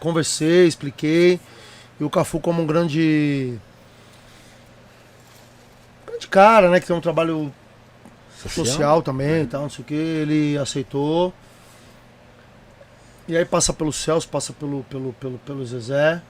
conversei, 0.00 0.66
expliquei. 0.66 1.38
E 2.00 2.04
o 2.04 2.08
Cafu 2.10 2.40
como 2.40 2.62
um 2.62 2.66
grande. 2.66 3.58
grande 6.06 6.26
cara, 6.28 6.70
né? 6.70 6.80
Que 6.80 6.86
tem 6.86 6.96
um 6.96 7.00
trabalho 7.00 7.52
social, 8.48 9.02
também 9.02 9.42
e 9.42 9.46
tal, 9.46 9.62
não 9.62 9.70
sei 9.70 9.82
o 9.82 9.86
que. 9.86 9.94
Ele 9.94 10.58
aceitou. 10.58 11.32
E 13.28 13.36
aí 13.36 13.44
passa 13.44 13.72
pelo 13.72 13.92
Celso, 13.92 14.28
passa 14.28 14.52
pelo, 14.52 14.82
pelo, 14.84 15.12
pelo, 15.14 15.38
pelo 15.38 15.64
Zezé. 15.64 16.20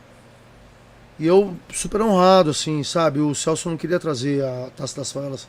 E 1.18 1.26
eu 1.26 1.56
super 1.72 2.02
honrado, 2.02 2.50
assim, 2.50 2.82
sabe? 2.82 3.20
O 3.20 3.34
Celso 3.34 3.68
não 3.70 3.76
queria 3.76 3.98
trazer 3.98 4.44
a 4.44 4.70
Taça 4.76 4.96
das 4.96 5.12
Favelas 5.12 5.48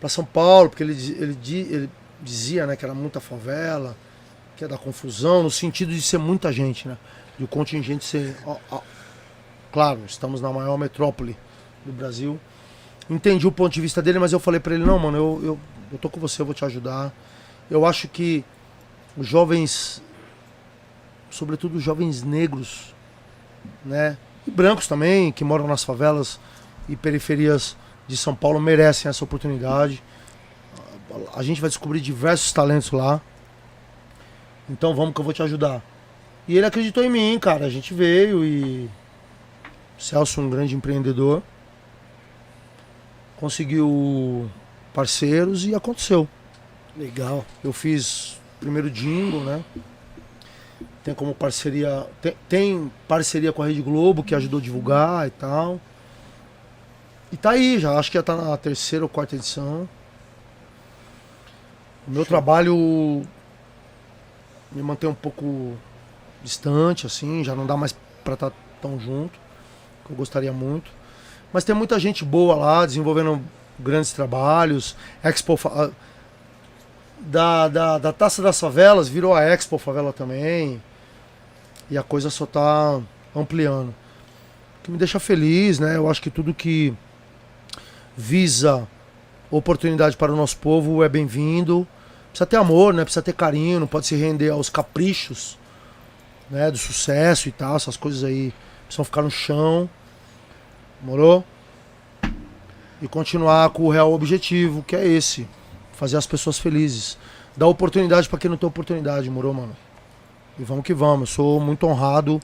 para 0.00 0.08
São 0.08 0.24
Paulo, 0.24 0.68
porque 0.68 0.82
ele, 0.82 0.92
ele, 0.92 1.38
ele 1.44 1.90
dizia 2.20 2.66
né, 2.66 2.76
que 2.76 2.84
era 2.84 2.94
muita 2.94 3.20
favela, 3.20 3.96
que 4.56 4.64
é 4.64 4.68
da 4.68 4.76
confusão, 4.76 5.42
no 5.42 5.50
sentido 5.50 5.92
de 5.92 6.02
ser 6.02 6.18
muita 6.18 6.52
gente, 6.52 6.88
né? 6.88 6.98
E 7.38 7.44
o 7.44 7.48
contingente 7.48 8.04
ser. 8.04 8.36
ó, 8.46 8.56
ó, 8.70 8.80
claro, 9.72 10.00
estamos 10.06 10.40
na 10.40 10.52
maior 10.52 10.76
metrópole 10.76 11.36
do 11.84 11.92
Brasil. 11.92 12.38
Entendi 13.08 13.46
o 13.46 13.52
ponto 13.52 13.72
de 13.72 13.80
vista 13.80 14.00
dele, 14.00 14.18
mas 14.18 14.32
eu 14.32 14.40
falei 14.40 14.60
pra 14.60 14.74
ele: 14.74 14.84
não, 14.84 14.98
mano, 14.98 15.16
eu, 15.16 15.40
eu, 15.42 15.58
eu 15.92 15.98
tô 15.98 16.08
com 16.08 16.18
você, 16.18 16.40
eu 16.40 16.46
vou 16.46 16.54
te 16.54 16.64
ajudar. 16.64 17.12
Eu 17.70 17.84
acho 17.84 18.08
que 18.08 18.44
os 19.16 19.26
jovens, 19.26 20.02
sobretudo 21.30 21.76
os 21.76 21.82
jovens 21.82 22.22
negros, 22.22 22.94
né? 23.84 24.16
E 24.46 24.50
brancos 24.50 24.88
também, 24.88 25.30
que 25.30 25.44
moram 25.44 25.66
nas 25.66 25.84
favelas 25.84 26.40
e 26.88 26.96
periferias 26.96 27.76
de 28.08 28.16
São 28.16 28.34
Paulo, 28.34 28.58
merecem 28.58 29.08
essa 29.08 29.22
oportunidade. 29.22 30.02
A 31.34 31.42
gente 31.42 31.60
vai 31.60 31.68
descobrir 31.68 32.00
diversos 32.00 32.52
talentos 32.52 32.90
lá. 32.90 33.20
Então 34.68 34.94
vamos 34.94 35.14
que 35.14 35.20
eu 35.20 35.24
vou 35.24 35.34
te 35.34 35.42
ajudar. 35.42 35.82
E 36.48 36.56
ele 36.56 36.66
acreditou 36.66 37.04
em 37.04 37.10
mim, 37.10 37.38
cara. 37.38 37.66
A 37.66 37.70
gente 37.70 37.92
veio 37.92 38.44
e. 38.44 38.90
Celso, 39.98 40.40
um 40.40 40.50
grande 40.50 40.74
empreendedor. 40.74 41.42
Conseguiu 43.36 44.50
parceiros 44.92 45.64
e 45.66 45.74
aconteceu. 45.74 46.28
Legal. 46.96 47.44
Eu 47.62 47.72
fiz 47.72 48.40
primeiro 48.60 48.90
jingle, 48.90 49.42
né? 49.42 49.64
Tem 51.02 51.14
como 51.14 51.34
parceria. 51.34 52.06
Tem, 52.20 52.36
tem 52.48 52.92
parceria 53.08 53.52
com 53.52 53.62
a 53.62 53.66
Rede 53.66 53.82
Globo, 53.82 54.22
que 54.22 54.34
ajudou 54.34 54.60
a 54.60 54.62
divulgar 54.62 55.26
e 55.26 55.30
tal. 55.30 55.80
E 57.32 57.36
tá 57.36 57.50
aí, 57.50 57.78
já 57.78 57.98
acho 57.98 58.10
que 58.10 58.18
já 58.18 58.22
tá 58.22 58.36
na 58.36 58.56
terceira 58.56 59.04
ou 59.04 59.08
quarta 59.08 59.34
edição. 59.34 59.88
O 62.06 62.10
meu 62.10 62.26
trabalho 62.26 63.22
me 64.70 64.82
mantém 64.82 65.08
um 65.08 65.14
pouco 65.14 65.76
distante, 66.42 67.06
assim, 67.06 67.42
já 67.42 67.54
não 67.54 67.66
dá 67.66 67.76
mais 67.76 67.94
pra 68.24 68.34
estar 68.34 68.52
tão 68.80 68.98
junto, 68.98 69.38
que 70.04 70.12
eu 70.12 70.16
gostaria 70.16 70.52
muito. 70.52 70.90
Mas 71.52 71.64
tem 71.64 71.74
muita 71.74 71.98
gente 71.98 72.24
boa 72.24 72.54
lá, 72.54 72.84
desenvolvendo 72.84 73.40
grandes 73.78 74.12
trabalhos. 74.12 74.96
Expo 75.22 75.58
ah, 75.66 75.90
da, 77.18 77.68
da, 77.68 77.98
da 77.98 78.12
Taça 78.12 78.42
das 78.42 78.58
Favelas 78.58 79.08
virou 79.08 79.34
a 79.34 79.42
Expo 79.42 79.78
Favela 79.78 80.12
também. 80.12 80.82
E 81.90 81.98
a 81.98 82.02
coisa 82.02 82.30
só 82.30 82.46
tá 82.46 83.00
ampliando. 83.34 83.88
O 83.88 84.84
que 84.84 84.90
me 84.90 84.98
deixa 84.98 85.20
feliz, 85.20 85.78
né? 85.78 85.96
Eu 85.96 86.10
acho 86.10 86.22
que 86.22 86.30
tudo 86.30 86.54
que 86.54 86.94
visa 88.16 88.86
oportunidade 89.50 90.16
para 90.16 90.32
o 90.32 90.36
nosso 90.36 90.56
povo 90.56 91.04
é 91.04 91.08
bem-vindo. 91.08 91.86
Precisa 92.30 92.46
ter 92.46 92.56
amor, 92.56 92.94
né? 92.94 93.04
Precisa 93.04 93.22
ter 93.22 93.34
carinho, 93.34 93.80
não 93.80 93.86
pode 93.86 94.06
se 94.06 94.16
render 94.16 94.50
aos 94.50 94.70
caprichos, 94.70 95.58
né? 96.50 96.70
Do 96.70 96.78
sucesso 96.78 97.48
e 97.48 97.52
tal, 97.52 97.76
essas 97.76 97.96
coisas 97.96 98.24
aí 98.24 98.52
precisam 98.86 99.04
ficar 99.04 99.22
no 99.22 99.30
chão. 99.30 99.88
Morou? 101.02 101.44
E 103.02 103.08
continuar 103.08 103.68
com 103.70 103.82
o 103.82 103.90
real 103.90 104.12
objetivo, 104.12 104.82
que 104.84 104.94
é 104.94 105.04
esse, 105.04 105.48
fazer 105.92 106.16
as 106.16 106.26
pessoas 106.26 106.58
felizes. 106.58 107.18
Dar 107.56 107.66
oportunidade 107.66 108.28
para 108.28 108.38
quem 108.38 108.48
não 108.48 108.56
tem 108.56 108.66
oportunidade, 108.66 109.28
morou, 109.28 109.52
mano? 109.52 109.76
E 110.58 110.62
vamos 110.62 110.84
que 110.84 110.94
vamos. 110.94 111.30
Eu 111.30 111.34
sou 111.34 111.60
muito 111.60 111.84
honrado 111.84 112.40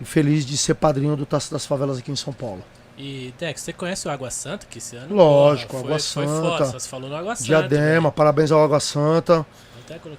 e 0.00 0.04
feliz 0.04 0.46
de 0.46 0.56
ser 0.56 0.74
padrinho 0.74 1.14
do 1.16 1.26
Taça 1.26 1.52
das 1.52 1.66
Favelas 1.66 1.98
aqui 1.98 2.10
em 2.10 2.16
São 2.16 2.32
Paulo. 2.32 2.64
E, 2.96 3.32
Dex, 3.38 3.60
você 3.60 3.72
conhece 3.72 4.08
o 4.08 4.10
Água 4.10 4.30
Santa 4.30 4.66
que 4.68 4.78
esse 4.78 4.96
ano? 4.96 5.14
Lógico, 5.14 5.72
porra, 5.72 5.84
Água 5.84 5.98
foi, 5.98 6.26
Santa. 6.26 6.40
Foi 6.40 6.50
foda, 6.50 6.64
você 6.64 6.88
falou 6.88 7.10
no 7.10 7.16
Água 7.16 7.36
Santa. 7.36 7.46
Diadema, 7.46 8.10
parabéns 8.10 8.50
ao 8.50 8.62
Água 8.62 8.80
Santa. 8.80 9.46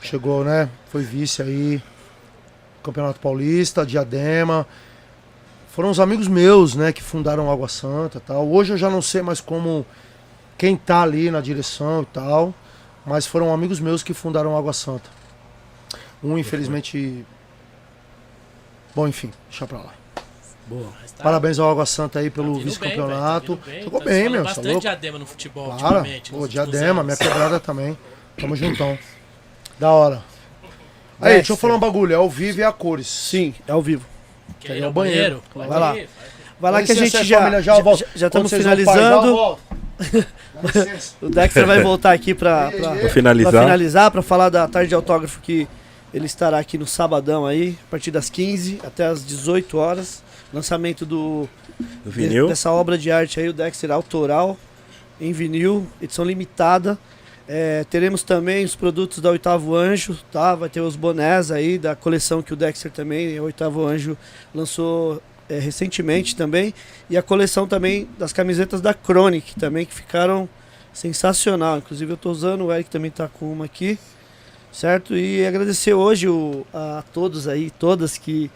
Chegou, 0.01 0.43
né? 0.43 0.69
Foi 0.87 1.03
vice 1.03 1.41
aí. 1.41 1.81
Campeonato 2.83 3.19
Paulista, 3.19 3.85
Diadema. 3.85 4.67
Foram 5.71 5.89
os 5.89 5.99
amigos 5.99 6.27
meus, 6.27 6.75
né, 6.75 6.91
que 6.91 7.01
fundaram 7.01 7.49
Água 7.51 7.67
Santa 7.69 8.17
e 8.17 8.21
tal. 8.21 8.47
Hoje 8.47 8.73
eu 8.73 8.77
já 8.77 8.89
não 8.89 9.01
sei 9.01 9.21
mais 9.21 9.39
como 9.39 9.85
quem 10.57 10.75
tá 10.75 11.01
ali 11.01 11.31
na 11.31 11.39
direção 11.39 12.01
e 12.01 12.05
tal, 12.07 12.53
mas 13.05 13.25
foram 13.25 13.53
amigos 13.53 13.79
meus 13.79 14.03
que 14.03 14.13
fundaram 14.13 14.57
Água 14.57 14.73
Santa. 14.73 15.09
Um, 16.21 16.37
infelizmente. 16.37 17.25
Bom, 18.93 19.07
enfim, 19.07 19.31
deixa 19.49 19.65
pra 19.65 19.77
lá. 19.79 19.93
Boa. 20.67 20.87
Tá- 21.17 21.23
Parabéns 21.23 21.57
ao 21.57 21.69
Água 21.71 21.85
Santa 21.85 22.19
aí 22.19 22.29
tá 22.29 22.35
pelo 22.35 22.55
vindo 22.55 22.65
vice-campeonato. 22.65 23.57
tá 23.57 23.71
Jogou 23.81 23.99
Tá 23.99 24.05
bem, 24.05 24.29
meu. 24.29 24.41
Tá 24.43 24.49
bastante 24.49 24.65
louco? 24.67 24.81
diadema 24.81 25.19
no 25.19 25.25
futebol 25.25 25.67
Para. 25.69 25.83
ultimamente. 25.99 26.31
Pô, 26.31 26.37
últimos 26.37 26.49
diadema, 26.49 27.01
anos. 27.01 27.05
minha 27.05 27.17
quebrada 27.17 27.59
também. 27.59 27.97
Tamo 28.37 28.55
juntão. 28.55 28.97
Da 29.79 29.89
hora. 29.91 30.15
Aí, 31.19 31.35
Dexter. 31.35 31.35
deixa 31.35 31.53
eu 31.53 31.57
falar 31.57 31.75
um 31.75 31.79
bagulho. 31.79 32.11
É 32.13 32.15
ao 32.15 32.29
vivo 32.29 32.59
e 32.59 32.63
a 32.63 32.71
cores. 32.71 33.07
Sim, 33.07 33.53
é 33.67 33.71
ao 33.71 33.81
vivo. 33.81 34.05
Quer 34.59 34.67
ir 34.67 34.67
Quer 34.67 34.73
ao 34.73 34.77
ir 34.79 34.83
ao 34.85 34.91
banheiro. 34.91 35.43
Vai 35.55 35.67
lá. 35.67 35.97
ir, 35.97 36.09
Vai 36.59 36.71
lá 36.71 36.83
que 36.83 36.91
a 36.91 36.95
gente 36.95 37.23
já 37.23 37.39
família, 37.39 37.61
já 37.61 37.75
já- 37.75 37.83
já 37.95 38.05
já 38.15 38.27
estamos 38.27 38.51
finalizando. 38.51 39.57
O 41.21 41.29
Dexter 41.29 41.65
vai 41.65 41.81
voltar 41.81 42.11
aqui 42.11 42.33
pra 42.33 42.71
finalizar. 43.13 43.63
finalizar, 43.63 44.11
pra 44.11 44.21
falar 44.21 44.49
da 44.49 44.67
tarde 44.67 44.89
de 44.89 44.95
autógrafo 44.95 45.39
que 45.41 45.67
ele 46.13 46.25
estará 46.25 46.59
aqui 46.59 46.77
no 46.77 46.85
sabadão 46.85 47.45
aí, 47.45 47.77
a 47.87 47.91
partir 47.91 48.11
das 48.11 48.29
15 48.29 48.79
até 48.83 49.05
as 49.05 49.25
18 49.25 49.77
horas. 49.77 50.23
Lançamento 50.53 51.05
do 51.05 51.47
Do 52.03 52.11
vinil. 52.11 52.43
de- 52.45 52.49
dessa 52.49 52.69
obra 52.71 52.97
de 52.97 53.09
arte 53.09 53.39
aí, 53.39 53.47
o 53.47 53.53
Dexter 53.53 53.89
autoral, 53.91 54.57
em 55.19 55.31
vinil, 55.31 55.87
edição 56.01 56.25
limitada. 56.25 56.97
É, 57.53 57.83
teremos 57.89 58.23
também 58.23 58.63
os 58.63 58.77
produtos 58.77 59.19
da 59.19 59.29
Oitavo 59.29 59.75
Anjo, 59.75 60.17
tá? 60.31 60.55
Vai 60.55 60.69
ter 60.69 60.79
os 60.79 60.95
bonés 60.95 61.51
aí 61.51 61.77
da 61.77 61.97
coleção 61.97 62.41
que 62.41 62.53
o 62.53 62.55
Dexter 62.55 62.89
também, 62.89 63.37
o 63.41 63.43
Oitavo 63.43 63.85
Anjo, 63.85 64.17
lançou 64.55 65.21
é, 65.49 65.59
recentemente 65.59 66.33
também. 66.33 66.73
E 67.09 67.17
a 67.17 67.21
coleção 67.21 67.67
também 67.67 68.07
das 68.17 68.31
camisetas 68.31 68.79
da 68.79 68.93
Chronic 68.93 69.55
também, 69.55 69.85
que 69.85 69.93
ficaram 69.93 70.47
sensacional. 70.93 71.79
Inclusive 71.79 72.13
eu 72.13 72.17
tô 72.17 72.31
usando, 72.31 72.63
o 72.67 72.71
Eric 72.73 72.89
também 72.89 73.11
tá 73.11 73.27
com 73.27 73.51
uma 73.51 73.65
aqui, 73.65 73.99
certo? 74.71 75.13
E 75.13 75.45
agradecer 75.45 75.93
hoje 75.93 76.29
o- 76.29 76.65
a 76.73 77.03
todos 77.13 77.49
aí, 77.49 77.69
todas 77.69 78.17
que 78.17 78.49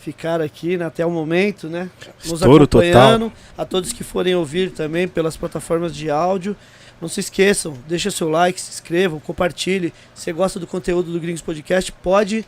ficaram 0.00 0.44
aqui 0.44 0.76
né, 0.76 0.86
até 0.86 1.06
o 1.06 1.10
momento, 1.12 1.68
né? 1.68 1.88
Nos 2.24 2.32
Estouro 2.40 2.66
total. 2.66 2.88
acompanhando, 2.88 3.32
a 3.56 3.64
todos 3.64 3.92
que 3.92 4.02
forem 4.02 4.34
ouvir 4.34 4.70
também 4.72 5.06
pelas 5.06 5.36
plataformas 5.36 5.94
de 5.94 6.10
áudio. 6.10 6.56
Não 7.00 7.08
se 7.08 7.20
esqueçam, 7.20 7.74
deixa 7.88 8.10
seu 8.10 8.28
like, 8.28 8.60
se 8.60 8.70
inscrevam, 8.70 9.18
compartilhe. 9.20 9.92
Se 10.14 10.24
você 10.24 10.32
gosta 10.32 10.60
do 10.60 10.66
conteúdo 10.66 11.10
do 11.10 11.18
Gringos 11.18 11.40
Podcast, 11.40 11.90
pode 11.92 12.44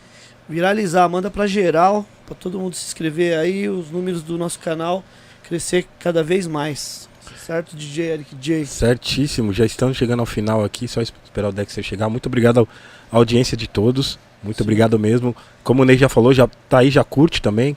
viralizar, 0.49 1.09
manda 1.09 1.31
pra 1.31 1.47
geral, 1.47 2.07
pra 2.27 2.35
todo 2.35 2.59
mundo 2.59 2.75
se 2.75 2.87
inscrever 2.87 3.39
aí, 3.39 3.69
os 3.69 3.91
números 3.91 4.23
do 4.23 4.37
nosso 4.37 4.59
canal 4.59 5.03
crescer 5.43 5.87
cada 5.99 6.23
vez 6.23 6.47
mais. 6.47 7.09
Certo, 7.45 7.77
DJ 7.77 8.13
Eric 8.13 8.37
J? 8.37 8.67
Certíssimo, 8.67 9.53
já 9.53 9.65
estamos 9.65 9.97
chegando 9.97 10.21
ao 10.21 10.27
final 10.27 10.65
aqui, 10.65 10.87
só 10.87 11.01
esperar 11.01 11.49
o 11.49 11.53
Dexter 11.53 11.83
chegar. 11.83 12.09
Muito 12.09 12.27
obrigado 12.27 12.69
à 13.11 13.17
audiência 13.17 13.57
de 13.57 13.67
todos. 13.67 14.19
Muito 14.43 14.63
obrigado 14.63 14.99
mesmo. 14.99 15.35
Como 15.63 15.83
o 15.83 15.85
Ney 15.85 15.97
já 15.97 16.09
falou, 16.09 16.33
já 16.33 16.49
tá 16.69 16.79
aí, 16.79 16.91
já 16.91 17.03
curte 17.03 17.41
também. 17.41 17.77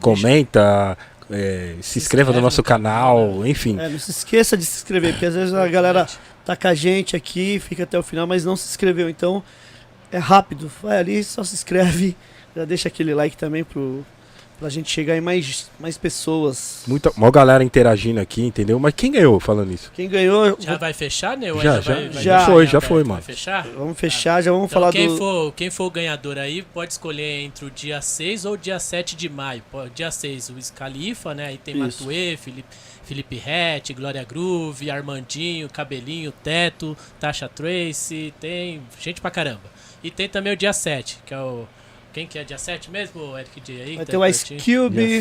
Comenta, 0.00 0.96
é, 1.30 1.74
se 1.80 1.98
inscreva 1.98 2.32
no 2.32 2.40
nosso 2.40 2.60
no 2.60 2.64
canal, 2.64 3.16
canal, 3.16 3.46
enfim. 3.46 3.78
É, 3.78 3.88
não 3.88 3.98
se 3.98 4.10
esqueça 4.10 4.56
de 4.56 4.64
se 4.64 4.78
inscrever, 4.78 5.12
porque 5.12 5.26
às 5.26 5.34
vezes 5.34 5.54
a 5.54 5.66
galera 5.68 6.06
tá 6.44 6.56
com 6.56 6.68
a 6.68 6.74
gente 6.74 7.16
aqui, 7.16 7.58
fica 7.58 7.84
até 7.84 7.98
o 7.98 8.02
final, 8.02 8.26
mas 8.26 8.44
não 8.44 8.56
se 8.56 8.68
inscreveu. 8.68 9.08
Então 9.08 9.42
é 10.12 10.18
rápido, 10.18 10.70
vai 10.82 10.98
ali, 10.98 11.24
só 11.24 11.42
se 11.42 11.54
inscreve, 11.54 12.16
já 12.54 12.64
deixa 12.64 12.88
aquele 12.88 13.14
like 13.14 13.36
também 13.36 13.64
pro, 13.64 14.04
pra 14.64 14.70
gente 14.70 14.90
chegar 14.90 15.14
em 15.14 15.20
mais, 15.20 15.70
mais 15.78 15.98
pessoas. 15.98 16.84
Muita, 16.86 17.12
maior 17.18 17.30
galera 17.30 17.62
interagindo 17.62 18.18
aqui, 18.18 18.40
entendeu? 18.42 18.78
Mas 18.78 18.94
quem 18.96 19.12
ganhou 19.12 19.38
falando 19.38 19.70
isso? 19.70 19.92
Quem 19.94 20.08
ganhou, 20.08 20.56
Já 20.58 20.78
vai 20.78 20.94
fechar, 20.94 21.36
né? 21.36 21.52
Ou 21.52 21.60
Já, 21.60 21.72
ainda 21.72 21.82
já, 21.82 21.94
vai- 21.94 22.08
vai 22.08 22.22
já 22.22 22.46
foi, 22.46 22.66
já 22.66 22.80
foi, 22.80 23.02
Vai 23.02 23.08
mano. 23.10 23.22
fechar? 23.22 23.66
vamos 23.76 23.98
fechar, 23.98 24.42
já 24.42 24.50
vamos 24.50 24.70
Então, 24.70 24.80
falar 24.80 24.90
quem, 24.92 25.08
do. 25.08 25.18
for, 25.18 25.52
quem 25.52 25.68
for 25.70 25.84
o 25.84 25.90
ganhador 25.90 26.38
aí 26.38 26.62
pode 26.62 26.92
escolher 26.92 27.42
entre 27.42 27.66
o 27.66 27.70
dia 27.70 28.00
6 28.00 28.46
ou 28.46 28.54
o 28.54 28.56
dia 28.56 28.78
7 28.78 29.14
de 29.14 29.28
maio. 29.28 29.62
Dia 29.94 30.10
6, 30.10 30.48
o 30.48 30.62
Scalifa, 30.62 31.34
né? 31.34 31.46
Aí 31.48 31.58
tem 31.58 31.74
Isso. 31.86 32.02
Matuê, 32.04 32.38
Felipe, 32.38 32.68
Felipe 33.04 33.36
Rett, 33.36 33.92
Glória 33.92 34.24
Groove, 34.24 34.90
Armandinho, 34.90 35.68
Cabelinho, 35.68 36.32
Teto, 36.42 36.96
Tasha 37.20 37.50
Tracy, 37.50 38.32
tem 38.40 38.80
gente 38.98 39.20
pra 39.20 39.30
caramba. 39.30 39.74
E 40.02 40.10
tem 40.10 40.26
também 40.26 40.54
o 40.54 40.56
dia 40.56 40.72
7, 40.72 41.18
que 41.26 41.34
é 41.34 41.38
o. 41.38 41.66
Quem 42.14 42.28
que 42.28 42.38
é 42.38 42.44
dia 42.44 42.56
7 42.56 42.92
mesmo, 42.92 43.36
Eric 43.36 43.60
J 43.60 43.72
aí? 43.82 43.96
Vai 43.96 44.04
que 44.04 44.12
ter 44.12 44.12
tá 44.12 44.18
o? 44.20 44.26
Ice 44.26 44.54
Cube, 44.54 45.20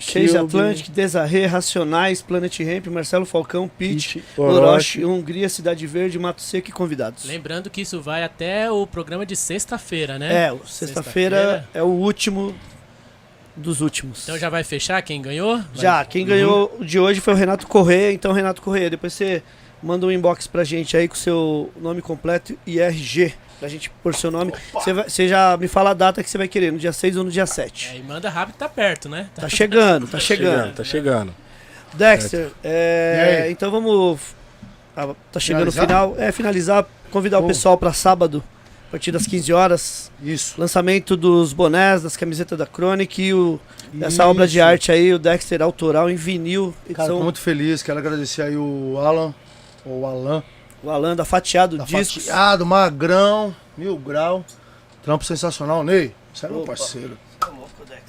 Chase. 0.00 0.38
Atlantic, 0.38 0.88
Desarré, 0.88 1.46
Racionais, 1.46 2.22
Planet 2.22 2.60
Ramp, 2.60 2.86
Marcelo 2.86 3.26
Falcão, 3.26 3.68
Pitch, 3.68 4.18
Orochi, 4.36 5.04
Hungria, 5.04 5.48
Cidade 5.48 5.84
Verde, 5.84 6.16
Mato 6.16 6.40
Seco 6.40 6.68
e 6.68 6.72
convidados. 6.72 7.24
Lembrando 7.24 7.68
que 7.68 7.80
isso 7.80 8.00
vai 8.00 8.22
até 8.22 8.70
o 8.70 8.86
programa 8.86 9.26
de 9.26 9.34
sexta-feira, 9.34 10.16
né? 10.16 10.46
É, 10.46 10.56
sexta-feira 10.64 11.68
é 11.74 11.82
o 11.82 11.86
último 11.88 12.54
dos 13.56 13.80
últimos. 13.80 14.22
Então 14.22 14.38
já 14.38 14.48
vai 14.48 14.62
fechar 14.62 15.02
quem 15.02 15.20
ganhou? 15.20 15.56
Vai- 15.56 15.66
Já, 15.74 16.04
quem 16.04 16.24
ganhou 16.24 16.72
o 16.78 16.84
de 16.84 17.00
hoje 17.00 17.20
foi 17.20 17.34
o 17.34 17.36
Renato 17.36 17.66
Correia. 17.66 18.12
Então, 18.12 18.32
Renato 18.32 18.62
Correia, 18.62 18.88
depois 18.88 19.12
você 19.12 19.42
manda 19.82 20.06
um 20.06 20.12
inbox 20.12 20.46
pra 20.46 20.62
gente 20.62 20.96
aí 20.96 21.08
com 21.08 21.16
seu 21.16 21.72
nome 21.80 22.00
completo 22.00 22.56
e 22.64 22.78
RG. 22.78 23.34
Pra 23.58 23.68
gente 23.68 23.90
pôr 24.02 24.14
seu 24.14 24.30
nome. 24.30 24.52
Você, 25.06 25.26
já 25.26 25.56
me 25.56 25.66
fala 25.66 25.90
a 25.90 25.94
data 25.94 26.22
que 26.22 26.30
você 26.30 26.38
vai 26.38 26.46
querer, 26.46 26.70
no 26.72 26.78
dia 26.78 26.92
6 26.92 27.16
ou 27.16 27.24
no 27.24 27.30
dia 27.30 27.44
7. 27.46 27.90
É, 27.94 27.98
e 27.98 28.02
manda 28.02 28.30
rápido 28.30 28.52
que 28.54 28.58
tá 28.60 28.68
perto, 28.68 29.08
né? 29.08 29.28
Tá 29.34 29.48
chegando, 29.48 30.06
tá 30.06 30.20
chegando. 30.20 30.74
Tá 30.74 30.84
chegando. 30.84 31.34
Dexter, 31.94 32.50
é, 32.62 33.48
então 33.50 33.70
vamos. 33.70 34.20
ah, 34.96 35.08
Tá 35.32 35.40
chegando 35.40 35.72
Finalizar? 35.72 35.84
o 36.02 36.12
final. 36.12 36.28
É, 36.28 36.32
finalizar, 36.32 36.86
convidar 37.10 37.38
o 37.38 37.42
Bom. 37.42 37.48
pessoal 37.48 37.76
pra 37.78 37.92
sábado, 37.92 38.44
a 38.88 38.90
partir 38.92 39.10
das 39.10 39.26
15 39.26 39.52
horas. 39.52 40.12
Isso. 40.22 40.54
Lançamento 40.60 41.16
dos 41.16 41.52
bonés, 41.52 42.02
das 42.02 42.16
camisetas 42.16 42.56
da 42.58 42.66
Chronic 42.66 43.20
e 43.22 43.34
o, 43.34 43.58
essa 44.00 44.26
obra 44.28 44.46
de 44.46 44.60
arte 44.60 44.92
aí, 44.92 45.12
o 45.12 45.18
Dexter 45.18 45.62
autoral 45.62 46.08
em 46.10 46.14
vinil. 46.14 46.72
Cara, 46.92 47.00
Edição, 47.02 47.18
tô 47.18 47.24
muito 47.24 47.40
feliz. 47.40 47.82
Quero 47.82 47.98
agradecer 47.98 48.42
aí 48.42 48.56
o 48.56 48.96
Alan, 48.98 49.34
ou 49.84 50.02
o 50.02 50.06
Alan, 50.06 50.42
o 50.82 50.90
Alan 50.90 51.16
da 51.16 51.24
Fatiado 51.24 51.76
da 51.78 51.84
Discos. 51.84 52.26
Fatiado, 52.26 52.64
Magrão, 52.66 53.54
Mil 53.76 53.96
Grau. 53.96 54.44
Trampo 55.02 55.24
sensacional, 55.24 55.82
Ney. 55.82 56.14
Você 56.32 56.46
é 56.46 56.48
meu 56.48 56.62
parceiro. 56.62 57.18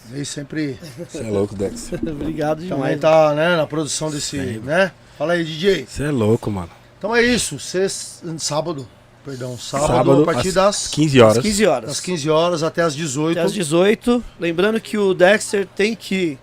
Ney 0.09 0.25
sempre 0.25 0.79
Você 0.97 1.19
é 1.19 1.29
louco, 1.29 1.55
Dexter. 1.55 1.99
Obrigado 2.09 2.57
também 2.67 2.97
demais. 2.97 2.99
tá, 2.99 3.33
né, 3.33 3.55
na 3.55 3.67
produção 3.67 4.09
desse, 4.09 4.37
né? 4.63 4.91
Fala 5.17 5.33
aí, 5.33 5.43
DJ. 5.43 5.85
Você 5.87 6.03
é 6.03 6.11
louco, 6.11 6.49
mano. 6.49 6.69
Então 6.97 7.15
é 7.15 7.21
isso, 7.21 7.57
sexta, 7.59 8.37
sábado, 8.39 8.87
perdão, 9.23 9.57
sábado, 9.57 9.87
Sábado, 9.87 10.21
a 10.23 10.25
partir 10.25 10.51
das, 10.51 10.87
15 10.87 11.21
horas. 11.21 11.37
15 11.43 11.65
horas. 11.65 11.89
das 11.89 11.99
15 12.01 12.29
horas 12.29 12.63
até 12.63 12.81
as 12.81 12.93
18. 12.95 13.37
Até 13.37 13.45
às 13.45 13.53
18. 13.53 14.23
Lembrando 14.39 14.81
que 14.81 14.97
o 14.97 15.13
Dexter 15.13 15.65
tem 15.67 15.95
que 15.95 16.37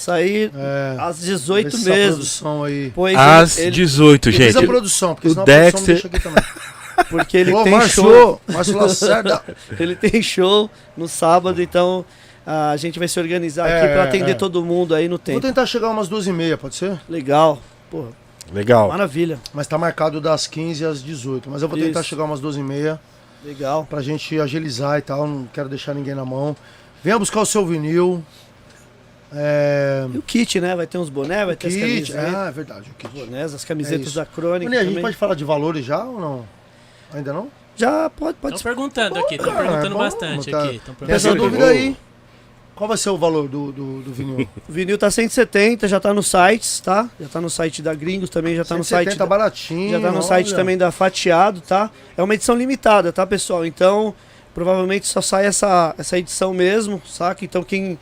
sair 0.00 0.50
É, 0.54 0.96
às 0.98 1.20
18 1.20 1.68
essa 1.68 1.90
mesmo. 1.90 2.12
produção 2.16 2.64
aí. 2.64 2.92
Pois 2.94 3.16
Às 3.16 3.58
ele, 3.58 3.70
18, 3.70 4.28
E 4.28 4.32
diz 4.32 4.56
a 4.56 4.60
gente. 4.60 4.66
produção, 4.68 5.14
porque 5.14 5.28
o 5.28 5.30
senão 5.30 5.42
a 5.42 5.46
produção 5.46 5.64
Dexter- 5.64 5.80
me 5.80 5.86
deixa 5.86 6.06
aqui 6.08 6.20
também. 6.20 6.44
porque 7.10 7.36
ele 7.36 7.52
Ô, 7.54 7.62
tem 7.64 7.72
Márcio, 7.72 8.02
show. 8.02 8.40
Márcio 8.52 8.76
Lacerda. 8.76 9.42
Ele 9.80 9.96
tem 9.96 10.20
show 10.22 10.68
no 10.96 11.08
sábado, 11.08 11.62
então 11.62 12.04
a 12.46 12.76
gente 12.76 12.98
vai 12.98 13.08
se 13.08 13.18
organizar 13.18 13.68
É, 13.68 13.78
aqui 13.84 13.92
pra 13.94 14.02
atender 14.04 14.30
é. 14.32 14.34
todo 14.34 14.62
mundo 14.64 14.94
aí 14.94 15.04
no 15.08 15.16
Vou 15.16 15.18
tempo. 15.18 15.40
tentar 15.40 15.64
chegar 15.66 15.88
umas 15.88 16.08
duas 16.08 16.26
e 16.26 16.32
meia, 16.32 16.58
pode 16.58 16.74
ser? 16.74 17.00
Legal. 17.08 17.58
Pô, 17.90 18.04
Legal. 18.52 18.88
maravilha. 18.88 19.38
Mas 19.54 19.66
tá 19.66 19.78
marcado 19.78 20.20
das 20.20 20.46
15 20.46 20.84
às 20.84 21.02
18. 21.02 21.48
Mas 21.48 21.62
eu 21.62 21.68
vou 21.68 21.78
tentar 21.78 22.00
Isso. 22.00 22.08
chegar 22.10 22.24
umas 22.24 22.38
duas 22.40 22.56
e 22.56 22.62
meia 22.62 23.00
Legal. 23.44 23.86
pra 23.88 24.02
gente 24.02 24.38
agilizar 24.38 24.98
e 24.98 25.02
tal. 25.02 25.26
Não 25.26 25.46
quero 25.52 25.68
deixar 25.68 25.94
ninguém 25.94 26.14
na 26.14 26.24
mão. 26.24 26.54
Venha 27.02 27.18
buscar 27.18 27.40
o 27.40 27.46
seu 27.46 27.64
vinil. 27.64 28.22
É... 29.32 30.06
E 30.12 30.18
o 30.18 30.22
kit, 30.22 30.60
né? 30.60 30.74
Vai 30.74 30.86
ter 30.86 30.98
uns 30.98 31.08
bonés, 31.08 31.46
vai 31.46 31.56
ter 31.56 31.68
as 31.68 31.74
Kit. 31.74 31.82
camisetas. 32.12 32.34
Ah, 32.34 32.48
é 32.48 32.50
verdade, 32.52 32.90
o 32.90 32.94
kit. 32.94 33.08
bonés, 33.12 33.54
as 33.54 33.64
camisetas 33.64 34.08
isso. 34.08 34.16
da 34.16 34.26
Crônica. 34.26 34.64
Mané, 34.64 34.78
a 34.78 34.80
gente 34.80 34.90
também. 34.90 35.02
pode 35.02 35.16
falar 35.16 35.34
de 35.34 35.44
valores 35.44 35.84
já 35.84 36.04
ou 36.04 36.20
não? 36.20 36.44
Ainda 37.12 37.32
não? 37.32 37.48
Já 37.76 38.10
pode, 38.10 38.36
pode 38.38 38.56
Estão 38.56 38.72
perguntando 38.72 39.18
aqui, 39.18 39.36
estão 39.36 39.54
perguntando 39.54 39.90
bom, 39.94 39.98
bastante 39.98 40.50
tá. 40.50 40.64
aqui. 40.64 40.80
Tem 40.80 41.14
essa 41.14 41.28
perguntando. 41.28 41.50
dúvida 41.50 41.66
aí. 41.66 41.96
Qual 42.74 42.88
vai 42.88 42.96
ser 42.96 43.10
o 43.10 43.16
valor 43.18 43.46
do, 43.46 43.70
do, 43.72 44.00
do 44.00 44.12
vinil? 44.12 44.48
O 44.68 44.72
vinil 44.72 44.96
tá 44.98 45.10
170, 45.10 45.86
já 45.86 46.00
tá 46.00 46.12
no 46.14 46.22
site, 46.22 46.82
tá? 46.82 47.08
Já 47.20 47.28
tá 47.28 47.40
no 47.40 47.50
site 47.50 47.82
da 47.82 47.94
Gringos 47.94 48.30
também, 48.30 48.56
já 48.56 48.64
tá 48.64 48.76
no 48.76 48.82
site. 48.82 49.10
170 49.10 49.18
da- 49.18 49.26
baratinho. 49.26 49.90
Já 49.90 50.00
tá 50.00 50.10
no 50.10 50.22
site 50.22 50.46
olha. 50.48 50.56
também 50.56 50.78
da 50.78 50.90
Fatiado, 50.90 51.60
tá? 51.60 51.90
É 52.16 52.22
uma 52.22 52.34
edição 52.34 52.56
limitada, 52.56 53.12
tá, 53.12 53.26
pessoal? 53.26 53.66
Então, 53.66 54.14
provavelmente 54.54 55.06
só 55.06 55.20
sai 55.20 55.44
essa, 55.46 55.94
essa 55.98 56.18
edição 56.18 56.54
mesmo, 56.54 57.02
saca? 57.06 57.44
Então, 57.44 57.62
quem, 57.62 57.98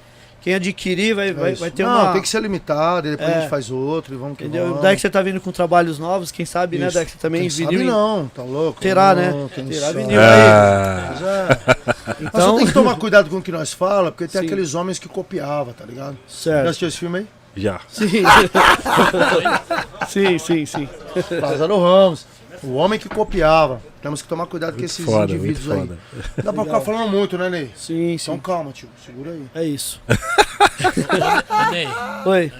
quem 0.48 0.54
adquirir 0.54 1.14
vai, 1.14 1.28
É 1.28 1.32
vai, 1.34 1.54
vai 1.54 1.70
ter 1.70 1.82
não, 1.82 2.04
uma. 2.04 2.12
tem 2.14 2.22
que 2.22 2.28
ser 2.28 2.40
limitado, 2.40 3.06
e 3.06 3.10
depois 3.10 3.28
É. 3.28 3.36
a 3.36 3.40
gente 3.40 3.50
faz 3.50 3.70
outro 3.70 4.14
e 4.14 4.16
vamos 4.16 4.38
que 4.38 4.44
Entendeu? 4.44 4.68
Vamos. 4.68 4.80
Dexter 4.82 5.10
tá 5.10 5.20
vindo 5.20 5.40
com 5.42 5.52
trabalhos 5.52 5.98
novos, 5.98 6.32
quem 6.32 6.46
sabe, 6.46 6.78
né, 6.78 6.86
Isso. 6.86 6.98
Dexter? 6.98 7.20
Também 7.20 7.42
Quem 7.42 7.50
vinil. 7.50 7.72
sabe 7.80 7.84
não, 7.84 8.28
tá 8.34 8.42
louco? 8.42 8.80
Terá, 8.80 9.14
Não, 9.14 9.44
né? 9.44 9.50
Terá 9.68 9.92
vinil. 9.92 10.18
Ah, 10.18 11.10
Mas 11.10 11.22
é. 11.22 11.48
Nós 12.22 12.32
só 12.32 12.38
Então, 12.38 12.56
tem 12.56 12.66
que 12.66 12.72
tomar 12.72 12.96
cuidado 12.96 13.28
com 13.28 13.36
o 13.36 13.42
que 13.42 13.52
nós 13.52 13.74
falamos, 13.74 14.10
porque 14.12 14.26
tem 14.26 14.40
Sim. 14.40 14.46
aqueles 14.46 14.74
homens 14.74 14.98
que 14.98 15.06
copiavam, 15.08 15.74
tá 15.74 15.84
ligado? 15.84 16.16
Já 16.26 16.34
certo. 16.34 16.66
assistiu 16.68 16.88
esse 16.88 16.96
filme 16.98 17.18
aí? 17.18 17.26
já. 17.56 17.80
Sim. 17.88 18.08
sim, 20.08 20.38
sim, 20.38 20.66
sim. 20.66 20.88
Lázaro 21.40 21.78
Ramos. 21.78 22.26
O 22.62 22.74
homem 22.74 22.98
que 22.98 23.08
copiava. 23.08 23.80
Temos 24.00 24.22
que 24.22 24.28
tomar 24.28 24.46
cuidado 24.46 24.70
com 24.72 24.78
Muito 24.78 24.90
esses 24.90 25.04
foda, 25.04 25.18
muito 25.34 25.34
indivíduos 25.44 25.70
aí. 25.70 25.80
foda. 25.80 25.98
Dá 26.42 26.52
pra 26.52 26.64
ficar 26.64 26.80
falando 26.80 27.10
muito, 27.10 27.36
né, 27.36 27.48
Ney? 27.50 27.70
Sim, 27.76 28.12
Então 28.14 28.34
sim. 28.36 28.40
calma, 28.40 28.72
tio. 28.72 28.88
Segura 29.04 29.32
aí. 29.32 29.46
É 29.54 29.64
isso. 29.64 30.00
Ney, 31.72 31.86
Oi. 32.26 32.52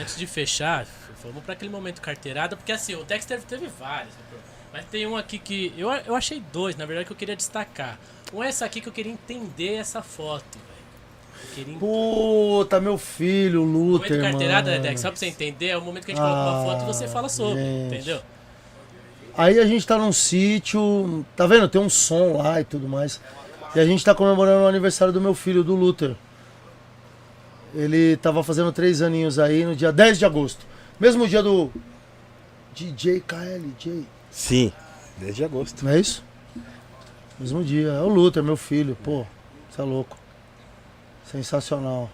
antes 0.00 0.16
de 0.16 0.26
fechar, 0.26 0.86
vamos 1.22 1.42
pra 1.42 1.54
aquele 1.54 1.70
momento 1.70 2.00
carteirada, 2.00 2.56
porque 2.56 2.72
assim, 2.72 2.94
o 2.94 3.04
Dexter 3.04 3.40
teve 3.42 3.68
vários, 3.78 4.12
né, 4.14 4.20
mas 4.72 4.84
tem 4.86 5.06
um 5.06 5.16
aqui 5.16 5.38
que. 5.38 5.72
Eu, 5.76 5.90
eu 5.90 6.14
achei 6.14 6.42
dois, 6.52 6.76
na 6.76 6.86
verdade, 6.86 7.06
que 7.06 7.12
eu 7.12 7.16
queria 7.16 7.36
destacar. 7.36 7.98
Um 8.32 8.42
é 8.42 8.48
essa 8.48 8.64
aqui 8.64 8.80
que 8.80 8.88
eu 8.88 8.92
queria 8.92 9.12
entender 9.12 9.74
essa 9.74 10.02
foto, 10.02 10.44
velho. 10.58 11.42
Eu 11.50 11.54
queria 11.54 11.78
Puta, 11.78 12.80
meu 12.80 12.96
filho, 12.96 13.62
O 13.62 13.64
Luther, 13.64 14.10
momento 14.16 14.22
carteirada, 14.30 14.70
mano. 14.70 14.82
Dex, 14.82 15.00
só 15.00 15.08
pra 15.08 15.16
você 15.16 15.26
entender, 15.26 15.66
é 15.68 15.76
o 15.76 15.82
momento 15.82 16.06
que 16.06 16.12
a 16.12 16.14
gente 16.14 16.24
coloca 16.24 16.50
uma 16.50 16.64
foto 16.64 16.82
e 16.84 16.86
você 16.86 17.06
fala 17.08 17.28
sobre, 17.28 17.62
gente. 17.62 17.94
entendeu? 17.94 18.22
Aí 19.36 19.58
a 19.58 19.66
gente 19.66 19.86
tá 19.86 19.96
num 19.96 20.12
sítio, 20.12 21.24
tá 21.34 21.46
vendo? 21.46 21.68
Tem 21.68 21.80
um 21.80 21.88
som 21.88 22.36
lá 22.36 22.60
e 22.60 22.64
tudo 22.64 22.88
mais. 22.88 23.20
E 23.74 23.80
a 23.80 23.84
gente 23.86 24.04
tá 24.04 24.14
comemorando 24.14 24.64
o 24.64 24.68
aniversário 24.68 25.12
do 25.12 25.20
meu 25.20 25.34
filho, 25.34 25.64
do 25.64 25.74
Luther. 25.74 26.14
Ele 27.74 28.16
tava 28.18 28.42
fazendo 28.44 28.70
três 28.70 29.00
aninhos 29.00 29.38
aí 29.38 29.64
no 29.64 29.74
dia 29.74 29.90
10 29.90 30.18
de 30.18 30.26
agosto. 30.26 30.66
Mesmo 31.00 31.26
dia 31.26 31.42
do 31.42 31.70
DJ 32.74 33.20
KLJ. 33.20 34.06
Sim, 34.30 34.72
desde 35.16 35.44
agosto. 35.44 35.82
Não 35.84 35.92
é 35.92 36.00
isso? 36.00 36.22
Mesmo 37.38 37.64
dia. 37.64 37.88
É 37.88 38.02
o 38.02 38.08
Luther, 38.08 38.42
meu 38.42 38.56
filho. 38.56 38.96
Pô, 39.02 39.24
você 39.70 39.80
é 39.80 39.84
louco. 39.84 40.18
Sensacional. 41.24 42.10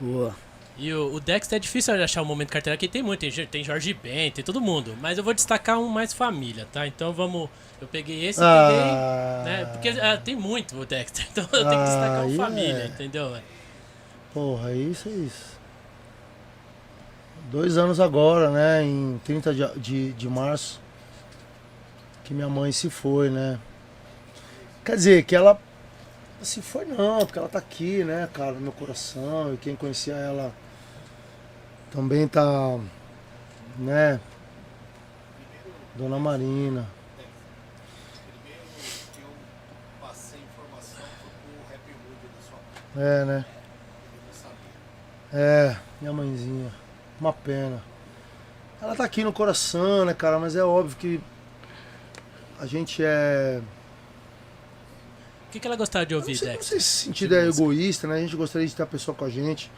Boa. 0.00 0.34
E 0.78 0.92
o, 0.94 1.14
o 1.14 1.20
Dexter 1.20 1.56
é 1.56 1.58
difícil 1.58 1.96
de 1.96 2.02
achar 2.04 2.22
o 2.22 2.24
momento 2.24 2.50
carteirada, 2.50 2.78
porque 2.78 2.86
tem 2.86 3.02
muito, 3.02 3.20
tem, 3.20 3.46
tem 3.46 3.64
Jorge 3.64 3.92
Ben, 3.94 4.30
tem 4.30 4.44
todo 4.44 4.60
mundo. 4.60 4.96
Mas 5.00 5.18
eu 5.18 5.24
vou 5.24 5.34
destacar 5.34 5.78
um 5.78 5.88
mais 5.88 6.12
família, 6.12 6.68
tá? 6.72 6.86
Então 6.86 7.12
vamos. 7.12 7.50
Eu 7.80 7.88
peguei 7.88 8.24
esse 8.24 8.40
e 8.40 8.42
peguei. 8.42 8.80
Ah, 8.80 9.42
Né? 9.44 9.64
Porque 9.66 9.88
ah, 9.88 10.16
tem 10.16 10.36
muito 10.36 10.78
o 10.78 10.86
Dexter, 10.86 11.26
então 11.32 11.44
eu 11.44 11.68
tenho 11.68 11.82
que 11.82 11.90
destacar 11.90 12.20
Aí 12.20 12.32
o 12.32 12.36
família, 12.36 12.84
é. 12.84 12.86
entendeu? 12.86 13.36
Porra, 14.32 14.72
isso 14.72 15.08
é 15.08 15.12
isso. 15.12 15.58
Dois 17.50 17.76
anos 17.76 17.98
agora, 17.98 18.50
né? 18.50 18.84
Em 18.84 19.20
30 19.24 19.54
de, 19.54 19.80
de, 19.80 20.12
de 20.12 20.28
março. 20.28 20.80
Que 22.22 22.32
minha 22.32 22.48
mãe 22.48 22.70
se 22.70 22.88
foi, 22.88 23.30
né? 23.30 23.58
Quer 24.84 24.94
dizer, 24.94 25.24
que 25.24 25.34
ela 25.34 25.58
se 26.40 26.62
foi 26.62 26.84
não, 26.84 27.18
porque 27.26 27.38
ela 27.38 27.48
tá 27.48 27.58
aqui, 27.58 28.04
né, 28.04 28.28
cara, 28.32 28.52
no 28.52 28.60
meu 28.60 28.72
coração. 28.72 29.54
E 29.54 29.56
quem 29.56 29.74
conhecia 29.74 30.14
ela 30.14 30.52
também 31.90 32.26
tá, 32.28 32.78
né? 33.78 34.20
Dona 35.94 36.18
Marina. 36.18 36.86
É, 42.96 43.24
né? 43.24 43.44
É, 45.32 45.76
minha 46.00 46.12
mãezinha. 46.12 46.72
Uma 47.20 47.32
pena. 47.32 47.82
Ela 48.80 48.94
tá 48.94 49.04
aqui 49.04 49.22
no 49.24 49.32
coração, 49.32 50.04
né, 50.04 50.14
cara? 50.14 50.38
Mas 50.38 50.56
é 50.56 50.62
óbvio 50.62 50.96
que 50.96 51.20
a 52.58 52.66
gente 52.66 53.02
é. 53.04 53.60
O 55.46 55.50
que, 55.50 55.60
que 55.60 55.66
ela 55.66 55.76
gostava 55.76 56.04
de 56.06 56.14
Eu 56.14 56.18
ouvir, 56.18 56.32
não 56.32 56.38
sei, 56.38 56.48
não 56.48 56.54
Dexter? 56.54 56.70
sei 56.70 56.80
se 56.80 57.04
sentido 57.04 57.34
é 57.34 57.46
egoísta, 57.46 58.06
né? 58.06 58.16
A 58.16 58.20
gente 58.20 58.36
gostaria 58.36 58.66
de 58.66 58.74
ter 58.74 58.82
a 58.82 58.86
pessoa 58.86 59.14
com 59.14 59.24
a 59.24 59.30
gente. 59.30 59.70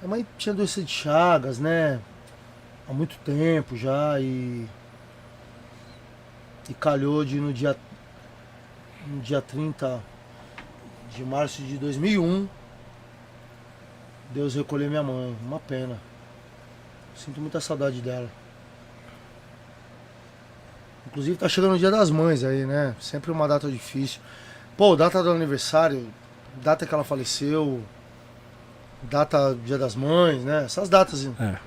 Minha 0.00 0.08
mãe 0.10 0.26
tinha 0.38 0.54
doença 0.54 0.80
de 0.80 0.92
Chagas, 0.92 1.58
né? 1.58 2.00
Há 2.88 2.92
muito 2.92 3.18
tempo 3.24 3.76
já 3.76 4.20
e. 4.20 4.64
E 6.68 6.74
calhou 6.74 7.24
de 7.24 7.40
no 7.40 7.52
dia. 7.52 7.76
No 9.08 9.20
dia 9.20 9.42
30 9.42 10.00
de 11.16 11.24
março 11.24 11.62
de 11.62 11.76
2001. 11.78 12.48
Deus 14.30 14.54
recolheu 14.54 14.88
minha 14.88 15.02
mãe. 15.02 15.36
Uma 15.42 15.58
pena. 15.58 15.98
Sinto 17.16 17.40
muita 17.40 17.60
saudade 17.60 18.00
dela. 18.00 18.30
Inclusive 21.08 21.36
tá 21.36 21.48
chegando 21.48 21.74
o 21.74 21.78
dia 21.78 21.90
das 21.90 22.08
mães 22.08 22.44
aí, 22.44 22.64
né? 22.64 22.94
Sempre 23.00 23.32
uma 23.32 23.48
data 23.48 23.68
difícil. 23.68 24.20
Pô, 24.76 24.94
data 24.94 25.20
do 25.24 25.32
aniversário, 25.32 26.08
data 26.62 26.86
que 26.86 26.94
ela 26.94 27.02
faleceu, 27.02 27.82
data 29.02 29.56
dia 29.64 29.78
das 29.78 29.94
mães, 29.94 30.42
né? 30.44 30.64
Essas 30.64 30.88
datas. 30.88 31.26
É. 31.40 31.58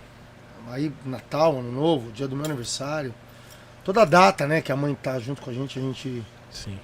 Aí, 0.70 0.94
Natal, 1.06 1.60
Ano 1.60 1.72
Novo, 1.72 2.12
dia 2.12 2.28
do 2.28 2.36
meu 2.36 2.46
aniversário. 2.46 3.14
Toda 3.84 4.06
data, 4.06 4.46
né, 4.46 4.62
que 4.62 4.72
a 4.72 4.76
mãe 4.76 4.94
tá 4.94 5.18
junto 5.20 5.42
com 5.42 5.50
a 5.50 5.54
gente, 5.54 5.80
a 5.80 5.82
gente, 5.82 6.24
Sim. 6.52 6.78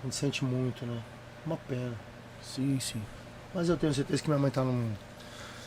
a 0.00 0.04
gente 0.04 0.16
sente 0.16 0.44
muito, 0.44 0.86
né? 0.86 0.98
Uma 1.44 1.56
pena. 1.56 1.92
Sim, 2.42 2.80
sim. 2.80 3.02
Mas 3.54 3.68
eu 3.68 3.76
tenho 3.76 3.92
certeza 3.92 4.22
que 4.22 4.28
minha 4.28 4.40
mãe 4.40 4.50
tá 4.50 4.64
num, 4.64 4.92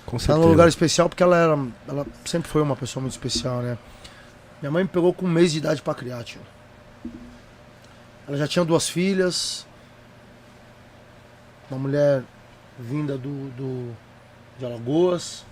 Com 0.06 0.18
Tá 0.18 0.36
num 0.36 0.48
lugar 0.48 0.68
especial 0.68 1.08
porque 1.08 1.22
ela 1.22 1.38
era. 1.38 1.58
Ela 1.88 2.06
sempre 2.26 2.50
foi 2.50 2.62
uma 2.62 2.76
pessoa 2.76 3.02
muito 3.02 3.14
especial, 3.14 3.62
né? 3.62 3.78
Minha 4.60 4.72
mãe 4.72 4.84
me 4.84 4.90
pegou 4.90 5.14
com 5.14 5.26
um 5.26 5.30
mês 5.30 5.52
de 5.52 5.60
idade 5.60 5.82
pra 5.82 5.94
criar, 5.94 6.24
tio. 6.24 6.42
Ela 8.28 8.38
já 8.38 8.48
tinha 8.48 8.66
duas 8.66 8.90
filhas. 8.90 9.68
Uma 11.70 11.80
mulher 11.80 12.24
vinda 12.80 13.18
do, 13.18 13.50
do 13.52 13.96
de 14.58 14.66
Alagoas. 14.66 15.46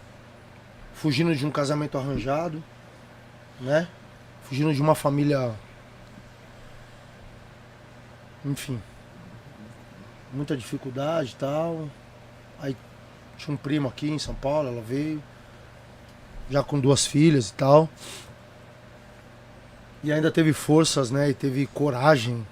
Fugindo 0.93 1.35
de 1.35 1.45
um 1.45 1.51
casamento 1.51 1.98
arranjado. 1.98 2.64
Né? 3.59 3.88
Fugindo 4.43 4.73
de 4.73 4.82
uma 4.82 4.95
família. 4.95 5.53
Enfim. 8.45 8.82
Muita 10.32 10.56
dificuldade 10.56 11.32
e 11.32 11.35
tal. 11.35 11.90
Aí 12.59 12.77
tinha 13.38 13.53
um 13.53 13.57
primo 13.57 13.88
aqui 13.88 14.09
em 14.09 14.19
São 14.19 14.35
Paulo, 14.35 14.69
ela 14.69 14.82
veio. 14.82 15.22
Já 16.49 16.64
com 16.64 16.80
duas 16.80 17.06
filhas 17.06 17.49
e 17.49 17.53
tal. 17.53 17.90
E 20.03 20.11
ainda 20.11 20.30
teve 20.30 20.51
forças, 20.51 21.09
né? 21.09 21.30
E 21.30 21.33
teve 21.33 21.65
coragem. 21.67 22.45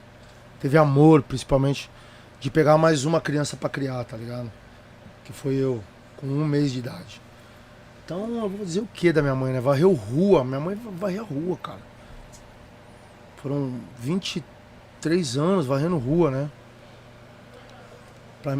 Teve 0.61 0.77
amor, 0.77 1.21
principalmente, 1.21 1.89
de 2.39 2.49
pegar 2.49 2.77
mais 2.77 3.03
uma 3.03 3.19
criança 3.19 3.57
pra 3.57 3.69
criar, 3.69 4.03
tá 4.05 4.15
ligado? 4.15 4.49
Que 5.25 5.33
foi 5.33 5.55
eu, 5.55 5.83
com 6.21 6.27
um 6.27 6.45
mês 6.45 6.71
de 6.71 6.79
idade. 6.79 7.19
Então 8.05 8.29
eu 8.35 8.47
vou 8.47 8.65
dizer 8.65 8.79
o 8.79 8.87
que 8.87 9.11
da 9.11 9.21
minha 9.21 9.35
mãe, 9.35 9.51
né? 9.51 9.59
Varreu 9.59 9.91
rua. 9.93 10.43
Minha 10.43 10.59
mãe 10.59 10.75
varreu 10.75 11.23
a 11.23 11.25
rua, 11.25 11.57
cara. 11.57 11.79
Foram 13.37 13.73
23 13.97 15.37
anos 15.37 15.65
varrendo 15.65 15.97
rua, 15.97 16.29
né? 16.29 16.51
Pra, 18.43 18.57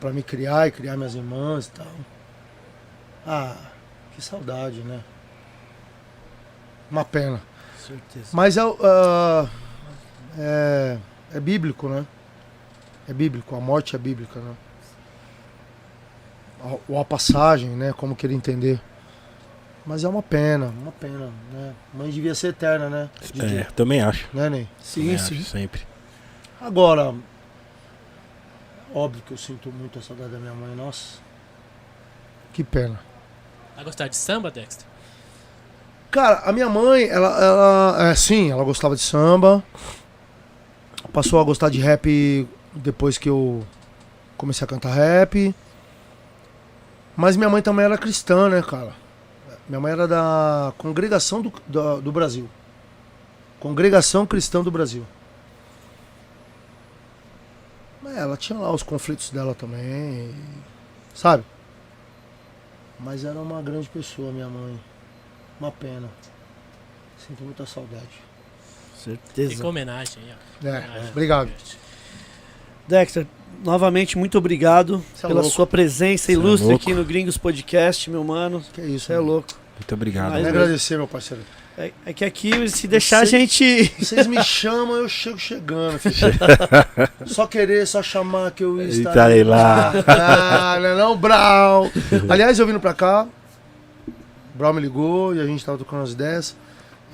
pra 0.00 0.12
me 0.12 0.22
criar 0.22 0.66
e 0.66 0.72
criar 0.72 0.96
minhas 0.96 1.14
irmãs 1.14 1.66
e 1.66 1.70
tal. 1.70 1.86
Ah, 3.26 3.56
que 4.14 4.22
saudade, 4.22 4.80
né? 4.80 5.02
Uma 6.90 7.04
pena. 7.04 7.40
Certeza. 7.78 8.30
Mas 8.32 8.56
é, 8.56 8.62
ah, 8.62 9.48
é, 10.38 10.98
é 11.34 11.40
bíblico, 11.40 11.88
né? 11.88 12.04
É 13.08 13.12
bíblico, 13.12 13.54
a 13.54 13.60
morte 13.60 13.94
é 13.94 13.98
bíblica, 13.98 14.40
né? 14.40 14.56
Ou 16.88 17.00
a 17.00 17.04
passagem, 17.04 17.70
né? 17.70 17.92
Como 17.92 18.14
querer 18.16 18.34
entender. 18.34 18.80
Mas 19.86 20.02
é 20.02 20.08
uma 20.08 20.22
pena, 20.22 20.74
uma 20.82 20.90
pena, 20.90 21.30
né? 21.52 21.72
Mãe 21.94 22.10
devia 22.10 22.34
ser 22.34 22.48
eterna, 22.48 22.90
né? 22.90 23.08
DJ? 23.32 23.58
É, 23.58 23.64
também 23.64 24.00
acho. 24.00 24.26
Né, 24.34 24.50
Ney? 24.50 24.68
Sim, 24.82 25.02
Também 25.02 25.18
sim. 25.18 25.36
acho, 25.36 25.44
sempre. 25.44 25.82
Agora, 26.60 27.14
óbvio 28.92 29.22
que 29.24 29.32
eu 29.32 29.36
sinto 29.36 29.70
muito 29.70 30.00
a 30.00 30.02
saudade 30.02 30.30
da 30.30 30.38
minha 30.38 30.54
mãe, 30.54 30.74
nossa. 30.74 31.18
Que 32.52 32.64
pena. 32.64 32.98
Ela 33.76 33.84
gostava 33.84 34.10
de 34.10 34.16
samba, 34.16 34.50
Dexter? 34.50 34.86
Cara, 36.10 36.40
a 36.40 36.52
minha 36.52 36.68
mãe, 36.68 37.04
ela, 37.04 37.28
ela 37.44 38.08
é, 38.10 38.14
sim, 38.16 38.50
ela 38.50 38.64
gostava 38.64 38.96
de 38.96 39.02
samba. 39.02 39.62
Passou 41.12 41.38
a 41.38 41.44
gostar 41.44 41.68
de 41.70 41.78
rap 41.78 42.48
depois 42.74 43.18
que 43.18 43.28
eu 43.28 43.64
comecei 44.36 44.64
a 44.64 44.68
cantar 44.68 44.92
rap. 44.92 45.54
Mas 47.16 47.36
minha 47.36 47.48
mãe 47.48 47.62
também 47.62 47.84
era 47.84 47.96
cristã, 47.96 48.48
né, 48.48 48.62
cara? 48.62 48.92
Minha 49.68 49.80
mãe 49.80 49.92
era 49.92 50.06
da 50.06 50.72
Congregação 50.78 51.40
do, 51.42 51.52
da- 51.66 51.96
do 51.96 52.12
Brasil. 52.12 52.48
Congregação 53.58 54.26
Cristã 54.26 54.62
do 54.62 54.70
Brasil. 54.70 55.04
É, 58.04 58.20
ela 58.20 58.36
tinha 58.36 58.58
lá 58.58 58.70
os 58.72 58.82
conflitos 58.82 59.30
dela 59.30 59.54
também, 59.54 60.32
sabe? 61.14 61.42
Mas 63.00 63.24
era 63.24 63.38
uma 63.38 63.60
grande 63.60 63.88
pessoa, 63.88 64.30
minha 64.32 64.48
mãe. 64.48 64.80
Uma 65.58 65.72
pena. 65.72 66.08
Sinto 67.26 67.42
muita 67.42 67.66
saudade. 67.66 68.22
Certeza. 68.96 69.50
Fica 69.56 69.66
homenagem 69.66 70.22
aí, 70.22 70.30
ó. 70.32 70.66
É, 70.68 70.78
Homenagem. 70.78 71.10
obrigado. 71.10 71.50
Dexter, 72.86 73.26
novamente, 73.64 74.16
muito 74.18 74.38
obrigado 74.38 75.02
é 75.18 75.26
pela 75.26 75.40
louco. 75.40 75.54
sua 75.54 75.66
presença 75.66 76.24
Cê 76.26 76.32
é 76.32 76.34
ilustre 76.34 76.68
louco. 76.68 76.82
aqui 76.82 76.94
no 76.94 77.04
Gringos 77.04 77.36
Podcast, 77.38 78.10
meu 78.10 78.22
mano. 78.24 78.62
Que 78.72 78.80
isso, 78.82 79.06
Você 79.06 79.12
é 79.14 79.18
louco. 79.18 79.48
Muito 79.78 79.94
obrigado. 79.94 80.32
Mas 80.32 80.46
agradecer, 80.46 80.96
meu 80.96 81.06
parceiro. 81.06 81.42
É, 81.78 81.92
é 82.06 82.12
que 82.14 82.24
aqui, 82.24 82.68
se 82.70 82.88
deixar, 82.88 83.18
a 83.20 83.24
gente. 83.26 83.92
Vocês 83.98 84.26
me 84.26 84.42
chamam, 84.42 84.96
eu 84.96 85.08
chego 85.08 85.38
chegando. 85.38 86.00
só 87.26 87.46
querer, 87.46 87.86
só 87.86 88.02
chamar 88.02 88.50
que 88.52 88.64
eu 88.64 88.80
estarei 88.80 89.42
Estarei 89.42 89.44
lá. 89.44 89.92
Ah, 90.06 90.78
não 90.80 90.88
é 90.88 90.96
não, 90.96 91.16
Brau. 91.16 91.90
Aliás, 92.30 92.58
eu 92.58 92.66
vindo 92.66 92.80
pra 92.80 92.94
cá, 92.94 93.26
o 94.06 94.58
Brau 94.58 94.72
me 94.72 94.80
ligou 94.80 95.34
e 95.34 95.40
a 95.40 95.44
gente 95.44 95.62
tava 95.64 95.76
tocando 95.76 96.02
as 96.02 96.12
ideias. 96.12 96.56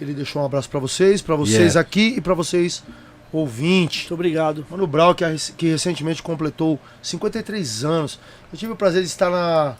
Ele 0.00 0.14
deixou 0.14 0.40
um 0.42 0.44
abraço 0.46 0.68
pra 0.70 0.78
vocês, 0.78 1.20
pra 1.20 1.34
vocês 1.34 1.74
Yeah. 1.74 1.80
aqui 1.80 2.14
e 2.16 2.20
pra 2.20 2.34
vocês 2.34 2.84
ouvintes. 3.32 4.00
Muito 4.02 4.14
obrigado. 4.14 4.66
Mano 4.70 4.86
Brau, 4.86 5.14
que, 5.14 5.24
que 5.56 5.68
recentemente 5.70 6.22
completou 6.22 6.78
53 7.02 7.84
anos. 7.84 8.18
Eu 8.52 8.58
tive 8.58 8.72
o 8.72 8.76
prazer 8.76 9.02
de 9.02 9.08
estar 9.08 9.30
na, 9.30 9.74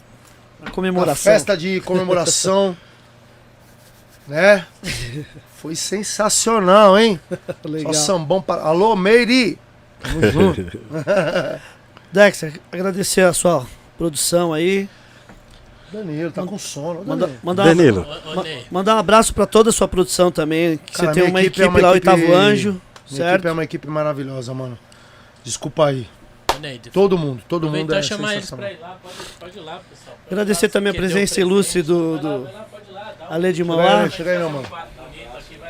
A 0.60 0.64
na 0.64 0.70
comemoração. 0.70 1.32
festa 1.32 1.56
de 1.56 1.80
comemoração. 1.82 2.76
né? 4.26 4.66
Foi 5.56 5.74
sensacional, 5.74 6.98
hein? 6.98 7.20
Legal. 7.64 7.92
Só 7.94 8.14
sambão 8.14 8.40
para. 8.40 8.62
Alô, 8.62 8.96
Meire! 8.96 9.58
Tamo 10.02 10.22
junto. 10.32 10.78
Dexter, 12.12 12.60
agradecer 12.70 13.22
a 13.22 13.32
sua 13.32 13.66
produção 13.96 14.52
aí. 14.52 14.88
Danilo, 15.92 16.30
tá 16.32 16.42
com 16.44 16.58
sono. 16.58 17.04
Manda, 17.04 17.26
Danilo. 17.26 17.40
mandar, 17.42 17.64
Danilo. 17.64 18.06
Ma- 18.70 18.80
um 18.94 18.98
abraço 18.98 19.34
pra 19.34 19.44
toda 19.46 19.68
a 19.70 19.72
sua 19.72 19.86
produção 19.86 20.30
também. 20.32 20.78
Que 20.78 20.92
Cara, 20.94 21.12
você 21.12 21.20
tem 21.20 21.28
uma 21.28 21.40
equipe 21.40 21.60
equipe, 21.60 21.64
é 21.64 21.68
uma 21.68 21.80
lá, 21.80 21.92
o 21.92 21.96
equipe- 21.96 22.10
Oitavo 22.10 22.34
Anjo, 22.34 22.80
Minha 23.12 23.24
certo? 23.24 23.34
equipe 23.34 23.48
é 23.48 23.52
uma 23.52 23.64
equipe 23.64 23.88
maravilhosa, 23.88 24.52
mano. 24.54 24.78
Desculpa 25.44 25.86
aí. 25.86 26.08
Ney, 26.60 26.78
Todo 26.92 27.16
mundo, 27.18 27.42
todo 27.48 27.68
mundo 27.70 27.94
é 27.94 28.02
chamar 28.02 28.34
eles 28.34 28.48
pra 28.50 28.70
ir 28.72 28.78
lá, 28.78 28.96
pode, 29.02 29.14
pode 29.40 29.58
ir 29.58 29.60
lá, 29.62 29.80
pessoal. 29.88 30.16
Pode 30.16 30.32
Agradecer 30.34 30.66
lá, 30.66 30.72
também 30.72 30.92
a 30.92 30.94
presença 30.94 31.40
ilustre 31.40 31.82
do- 31.82 32.18
do- 32.18 32.44
vai 32.44 32.52
lá, 32.52 32.66
pode 32.70 32.88
ir 32.90 32.92
lá, 32.92 33.14
dá 33.18 33.34
Ale 33.34 33.52
de 33.52 33.58
Chega 33.58 33.68
Mauá, 33.68 34.02
aí, 34.02 34.10
chega 34.10 34.30
aí, 34.32 34.38
meu 34.38 34.50
mano. 34.50 34.68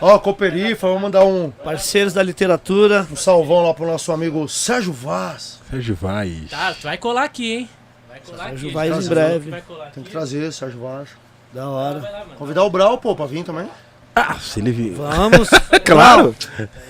Ó, 0.01 0.19
Cooperifa, 0.19 0.89
vamos 0.89 1.03
mandar 1.03 1.25
um, 1.25 1.51
parceiros 1.51 2.13
da 2.13 2.23
literatura. 2.23 3.07
um 3.11 3.17
salvão 3.17 3.65
lá 3.65 3.73
pro 3.73 3.87
nosso 3.87 4.11
amigo 4.11 4.49
Sérgio 4.49 4.93
Vaz. 4.93 5.61
Sérgio 5.71 5.95
Vaz. 5.95 6.51
Tá, 6.51 6.75
tu 6.75 6.83
vai 6.83 6.99
colar 6.99 7.23
aqui, 7.25 7.53
hein? 7.53 7.69
Vai 8.09 8.21
colar 8.21 8.45
Sérgio 8.49 8.67
aqui. 8.69 8.75
Vaz 8.75 9.07
em 9.07 9.09
breve. 9.09 9.63
Tem 9.95 10.03
que 10.03 10.11
trazer, 10.11 10.53
Sérgio 10.53 10.81
Vaz. 10.81 11.09
Da 11.53 11.69
hora. 11.69 12.01
Lá. 12.01 12.27
Convidar 12.37 12.65
o 12.65 12.71
Brau, 12.71 12.99
pô, 12.99 13.15
pra 13.15 13.27
vir 13.27 13.45
também. 13.45 13.69
Ah, 14.15 14.39
se 14.39 14.61
ele 14.61 14.73
vir. 14.73 14.93
Vamos. 14.93 15.49
Claro! 15.85 16.35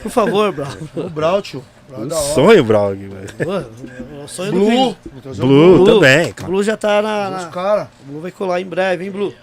Por 0.03 0.11
favor, 0.11 0.53
Brau. 0.53 0.69
O 0.97 1.09
Brau, 1.09 1.41
tio. 1.43 1.65
Brau 1.89 2.03
é 2.03 2.07
Um 2.07 2.11
sonho, 2.35 2.65
velho. 2.65 3.09
Pô, 3.45 4.23
o 4.25 4.29
sonho 4.29 4.53
do 4.53 4.59
Blue. 4.59 4.69
Blue. 4.69 4.97
Blue, 5.37 5.77
Blue. 5.85 5.95
também, 5.95 6.31
O 6.31 6.35
claro. 6.35 6.53
Blue 6.53 6.63
já 6.63 6.77
tá 6.77 7.01
na. 7.03 7.31
Na... 7.31 7.47
caras. 7.47 7.89
O 8.03 8.11
Blue 8.13 8.21
vai 8.21 8.31
colar 8.31 8.61
em 8.61 8.67
breve, 8.67 9.05
hein, 9.05 9.11
Blue? 9.11 9.35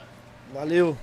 Valeu. 0.54 0.96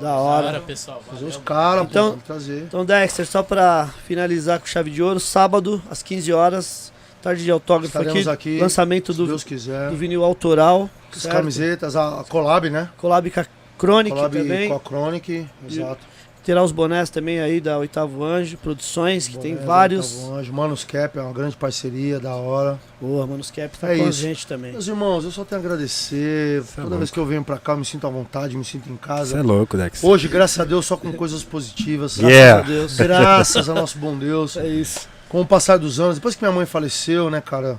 Da 0.00 0.16
hora. 0.16 0.46
hora, 0.48 0.60
pessoal. 0.60 1.00
Trazer 1.08 1.24
os 1.24 1.36
caras, 1.36 1.84
Então- 1.84 2.18
pô. 2.26 2.34
Então, 2.50 2.84
Dexter, 2.84 3.26
só 3.26 3.42
pra 3.42 3.88
finalizar 4.06 4.58
com 4.58 4.66
chave 4.66 4.90
de 4.90 5.02
ouro, 5.02 5.20
sábado, 5.20 5.80
às 5.90 6.02
15 6.02 6.32
horas, 6.32 6.92
tarde 7.22 7.44
de 7.44 7.50
autógrafo 7.50 7.96
Estaremos 7.96 8.26
aqui, 8.28 8.56
aqui, 8.56 8.60
lançamento 8.60 9.14
do, 9.14 9.26
Deus 9.26 9.44
quiser. 9.44 9.90
do 9.90 9.96
vinil 9.96 10.24
autoral, 10.24 10.90
As 11.14 11.22
certo? 11.22 11.36
camisetas, 11.36 11.94
a, 11.94 12.20
a 12.20 12.24
collab, 12.24 12.68
né? 12.70 12.88
Collab 12.96 13.30
com 13.30 13.40
a 13.40 13.46
Chronic 13.86 14.14
Collab 14.16 14.36
também, 14.38 14.68
com 14.68 14.74
a 14.76 14.80
Chronic. 14.80 15.46
Exato. 15.68 16.00
terá 16.44 16.62
os 16.62 16.72
bonés 16.72 17.08
também 17.08 17.40
aí 17.40 17.58
da 17.60 17.78
Oitavo 17.78 18.22
Anjo 18.22 18.56
Produções, 18.58 19.26
que 19.26 19.38
tem 19.38 19.56
vários. 19.56 20.14
Oitavo 20.16 20.34
Anjo, 20.36 20.52
Manos 20.52 20.84
Cap 20.84 21.18
é 21.18 21.22
uma 21.22 21.32
grande 21.32 21.56
parceria, 21.56 22.20
da 22.20 22.34
hora. 22.34 22.78
Boa, 23.00 23.26
Manus 23.26 23.50
Cap 23.50 23.78
tá 23.78 23.92
É 23.92 23.96
com 23.98 24.04
a 24.04 24.08
isso. 24.08 24.20
gente 24.20 24.46
também. 24.46 24.72
Meus 24.72 24.86
irmãos, 24.86 25.24
eu 25.24 25.30
só 25.30 25.44
tenho 25.44 25.60
a 25.60 25.64
agradecer. 25.64 26.62
Cê 26.62 26.72
é 26.80 26.82
Toda 26.82 26.96
vez 26.96 27.00
louco. 27.10 27.12
que 27.14 27.18
eu 27.20 27.26
venho 27.26 27.42
pra 27.44 27.56
cá, 27.58 27.72
eu 27.72 27.78
me 27.78 27.84
sinto 27.84 28.06
à 28.06 28.10
vontade, 28.10 28.56
me 28.56 28.64
sinto 28.64 28.88
em 28.90 28.94
Você 28.96 28.98
casa. 29.00 29.38
é 29.38 29.42
louco, 29.42 29.76
Dex. 29.76 30.04
Hoje, 30.04 30.28
graças 30.28 30.58
a 30.60 30.64
Deus, 30.64 30.84
só 30.84 30.96
com 30.98 31.12
coisas 31.14 31.42
positivas. 31.42 32.16
Yeah. 32.18 32.60
Graças 32.62 32.68
a 32.68 32.74
Deus. 32.74 32.96
Graças 33.00 33.68
ao 33.70 33.74
nosso 33.74 33.98
bom 33.98 34.16
Deus. 34.16 34.56
É 34.58 34.66
isso. 34.66 35.08
Com 35.28 35.40
o 35.40 35.46
passar 35.46 35.78
dos 35.78 35.98
anos, 35.98 36.16
depois 36.16 36.34
que 36.34 36.42
minha 36.44 36.54
mãe 36.54 36.66
faleceu, 36.66 37.30
né, 37.30 37.40
cara? 37.40 37.78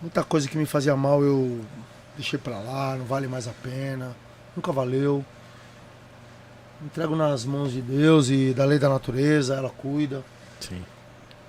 Muita 0.00 0.22
coisa 0.24 0.48
que 0.48 0.56
me 0.56 0.64
fazia 0.66 0.96
mal 0.96 1.22
eu 1.22 1.60
deixei 2.18 2.38
pra 2.38 2.58
lá, 2.58 2.96
não 2.96 3.04
vale 3.06 3.26
mais 3.28 3.46
a 3.48 3.52
pena. 3.62 4.14
Nunca 4.54 4.72
valeu. 4.72 5.24
Entrego 6.84 7.16
nas 7.16 7.44
mãos 7.44 7.72
de 7.72 7.80
Deus 7.80 8.28
e 8.28 8.52
da 8.52 8.64
lei 8.64 8.78
da 8.78 8.88
natureza, 8.88 9.54
ela 9.54 9.70
cuida. 9.70 10.22
Sim. 10.60 10.84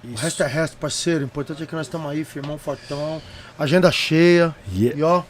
O 0.04 0.16
resto 0.16 0.44
é 0.44 0.48
resto, 0.48 0.78
parceiro. 0.78 1.22
O 1.22 1.26
importante 1.26 1.62
é 1.62 1.66
que 1.66 1.76
nós 1.76 1.88
estamos 1.88 2.10
aí, 2.10 2.24
firmão, 2.24 2.58
fortão, 2.58 3.22
agenda 3.58 3.92
cheia. 3.92 4.56
Yeah. 4.74 4.98
E 4.98 5.04
ó, 5.04 5.24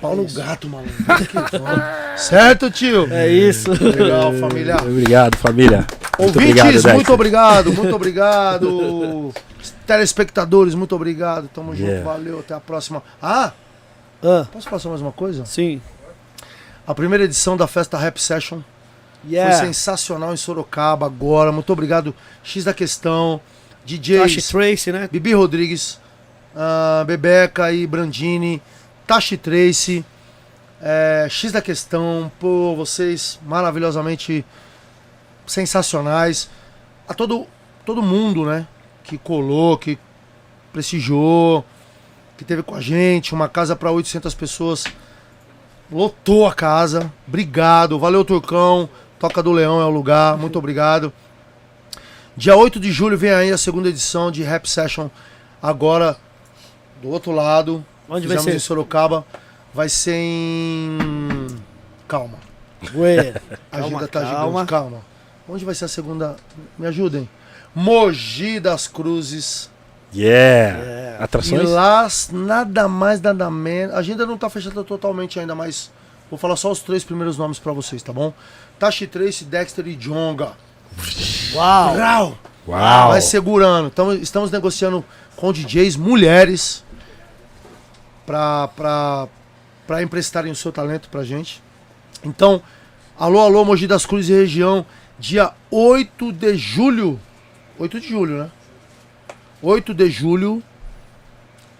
pau 0.00 0.14
no 0.14 0.24
gato, 0.30 0.68
maluco. 0.68 0.92
Certo, 2.16 2.70
tio? 2.70 3.10
É 3.10 3.28
isso. 3.28 3.70
Legal, 3.72 4.32
família. 4.34 4.76
Obrigado, 4.76 5.36
família. 5.38 5.86
Muito 6.18 6.36
Ouvintes, 6.38 6.60
obrigado, 6.62 6.94
muito 6.94 7.12
obrigado, 7.12 7.72
muito 7.72 7.96
obrigado. 7.96 9.32
Telespectadores, 9.86 10.74
muito 10.74 10.94
obrigado. 10.94 11.48
Tamo 11.48 11.74
junto, 11.74 11.88
Yeah. 11.88 12.04
valeu, 12.04 12.40
até 12.40 12.54
a 12.54 12.60
próxima. 12.60 13.02
Ah, 13.20 13.52
Ah, 14.22 14.46
posso 14.52 14.68
passar 14.68 14.88
mais 14.88 15.00
uma 15.00 15.12
coisa? 15.12 15.44
sim. 15.44 15.80
A 16.84 16.94
primeira 16.94 17.24
edição 17.24 17.56
da 17.56 17.66
festa 17.66 17.96
Rap 17.96 18.18
Session 18.20 18.60
Yeah. 19.24 19.56
foi 19.56 19.66
sensacional 19.66 20.34
em 20.34 20.36
Sorocaba 20.36 21.06
agora. 21.06 21.52
Muito 21.52 21.72
obrigado, 21.72 22.12
X 22.42 22.64
da 22.64 22.74
Questão, 22.74 23.40
Tashi 23.86 24.42
Tracy, 24.42 24.90
né? 24.90 25.08
Bibi 25.10 25.32
Rodrigues, 25.32 26.00
ah, 26.56 27.04
Bebeca 27.06 27.72
e 27.72 27.86
Brandini, 27.86 28.60
Tashi 29.06 29.36
Tracy, 29.36 30.04
é, 30.80 31.28
X 31.30 31.52
da 31.52 31.62
Questão, 31.62 32.32
pô, 32.40 32.74
vocês 32.74 33.38
maravilhosamente 33.46 34.44
sensacionais. 35.46 36.50
A 37.06 37.14
todo, 37.14 37.46
todo 37.86 38.02
mundo, 38.02 38.44
né, 38.44 38.66
que 39.04 39.16
colou, 39.16 39.78
que 39.78 39.96
prestigiou, 40.72 41.64
que 42.36 42.44
teve 42.44 42.62
com 42.62 42.74
a 42.74 42.80
gente, 42.80 43.34
uma 43.34 43.48
casa 43.48 43.76
para 43.76 43.90
800 43.90 44.34
pessoas. 44.34 44.84
Lotou 45.90 46.46
a 46.46 46.54
casa. 46.54 47.12
Obrigado. 47.28 47.98
Valeu, 47.98 48.24
Turcão. 48.24 48.88
Toca 49.18 49.42
do 49.42 49.52
Leão 49.52 49.80
é 49.80 49.84
o 49.84 49.90
lugar. 49.90 50.36
Muito 50.36 50.58
obrigado. 50.58 51.12
Dia 52.36 52.56
8 52.56 52.80
de 52.80 52.90
julho 52.90 53.16
vem 53.16 53.30
aí 53.30 53.52
a 53.52 53.58
segunda 53.58 53.88
edição 53.88 54.30
de 54.30 54.42
Rap 54.42 54.68
Session. 54.68 55.08
Agora, 55.62 56.16
do 57.02 57.08
outro 57.08 57.30
lado. 57.30 57.84
Onde 58.08 58.26
vai 58.26 58.38
ser? 58.38 58.54
em 58.54 58.58
Sorocaba. 58.58 59.24
Vai 59.72 59.88
ser 59.88 60.14
em. 60.16 61.46
Calma. 62.08 62.38
Ué. 62.94 63.34
A 63.70 63.78
Calma, 63.78 63.86
agenda 63.86 64.08
tá 64.08 64.20
calma. 64.22 64.46
gigante. 64.48 64.68
Calma. 64.70 64.98
Onde 65.48 65.64
vai 65.64 65.74
ser 65.74 65.84
a 65.84 65.88
segunda? 65.88 66.36
Me 66.78 66.86
ajudem. 66.86 67.28
Mogi 67.74 68.58
das 68.60 68.88
Cruzes. 68.88 69.70
Yeah. 70.14 70.78
É. 71.18 71.20
E 71.20 71.24
Atrações? 71.24 71.68
lá, 71.68 72.08
nada 72.32 72.88
mais, 72.88 73.20
nada 73.20 73.50
menos. 73.50 73.94
A 73.94 73.98
agenda 73.98 74.24
não 74.26 74.38
tá 74.38 74.48
fechada 74.48 74.82
totalmente 74.84 75.38
ainda, 75.38 75.54
mas 75.54 75.90
vou 76.30 76.38
falar 76.38 76.56
só 76.56 76.70
os 76.70 76.80
três 76.80 77.04
primeiros 77.04 77.36
nomes 77.36 77.58
pra 77.58 77.72
vocês, 77.72 78.02
tá 78.02 78.12
bom? 78.12 78.32
Tashi 78.78 79.06
Trace, 79.06 79.44
Dexter 79.44 79.86
e 79.86 79.94
Jonga. 79.94 80.52
Uau. 81.54 81.96
Rau! 81.96 82.38
Uau. 82.66 83.08
Vai 83.08 83.20
segurando. 83.20 83.88
Então, 83.88 84.12
estamos 84.14 84.50
negociando 84.50 85.04
com 85.36 85.52
DJs 85.52 85.96
mulheres 85.96 86.84
pra, 88.24 88.68
pra, 88.68 89.28
pra 89.86 90.02
emprestarem 90.02 90.52
o 90.52 90.56
seu 90.56 90.70
talento 90.72 91.08
pra 91.08 91.24
gente. 91.24 91.62
Então, 92.24 92.62
alô, 93.18 93.40
alô, 93.40 93.64
Mogi 93.64 93.86
das 93.86 94.06
Cruzes 94.06 94.30
e 94.30 94.32
região, 94.32 94.86
dia 95.18 95.52
8 95.70 96.32
de 96.32 96.56
julho. 96.56 97.18
8 97.78 98.00
de 98.00 98.08
julho, 98.08 98.38
né? 98.38 98.50
8 99.60 99.92
de 99.94 100.10
julho, 100.10 100.62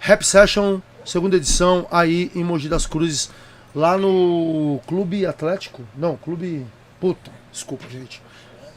Rap 0.05 0.25
Session, 0.25 0.81
segunda 1.05 1.37
edição, 1.37 1.87
aí 1.89 2.29
em 2.35 2.43
Mogi 2.43 2.69
das 2.69 2.87
Cruzes, 2.87 3.31
lá 3.73 3.97
no 3.97 4.81
Clube 4.85 5.25
Atlético. 5.25 5.83
Não, 5.97 6.17
Clube. 6.17 6.67
Puta, 7.01 7.31
desculpa, 7.53 7.85
gente. 7.89 8.21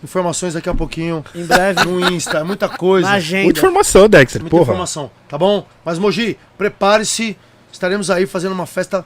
Informações 0.04 0.54
daqui 0.54 0.70
a 0.70 0.74
pouquinho 0.76 1.26
Em 1.34 1.44
breve, 1.46 1.84
no 1.84 2.00
Insta, 2.12 2.38
é 2.38 2.44
muita 2.44 2.70
coisa. 2.70 3.08
na 3.08 3.14
Muita 3.14 3.26
agenda. 3.26 3.52
informação, 3.58 4.08
Dexter. 4.08 4.40
Muita 4.42 4.56
Porra. 4.56 4.70
informação, 4.70 5.10
tá 5.28 5.36
bom? 5.36 5.66
Mas 5.84 5.98
Mogi, 5.98 6.38
prepare-se. 6.60 7.36
Estaremos 7.72 8.12
aí 8.12 8.28
fazendo 8.28 8.52
uma 8.54 8.68
festa 8.68 9.04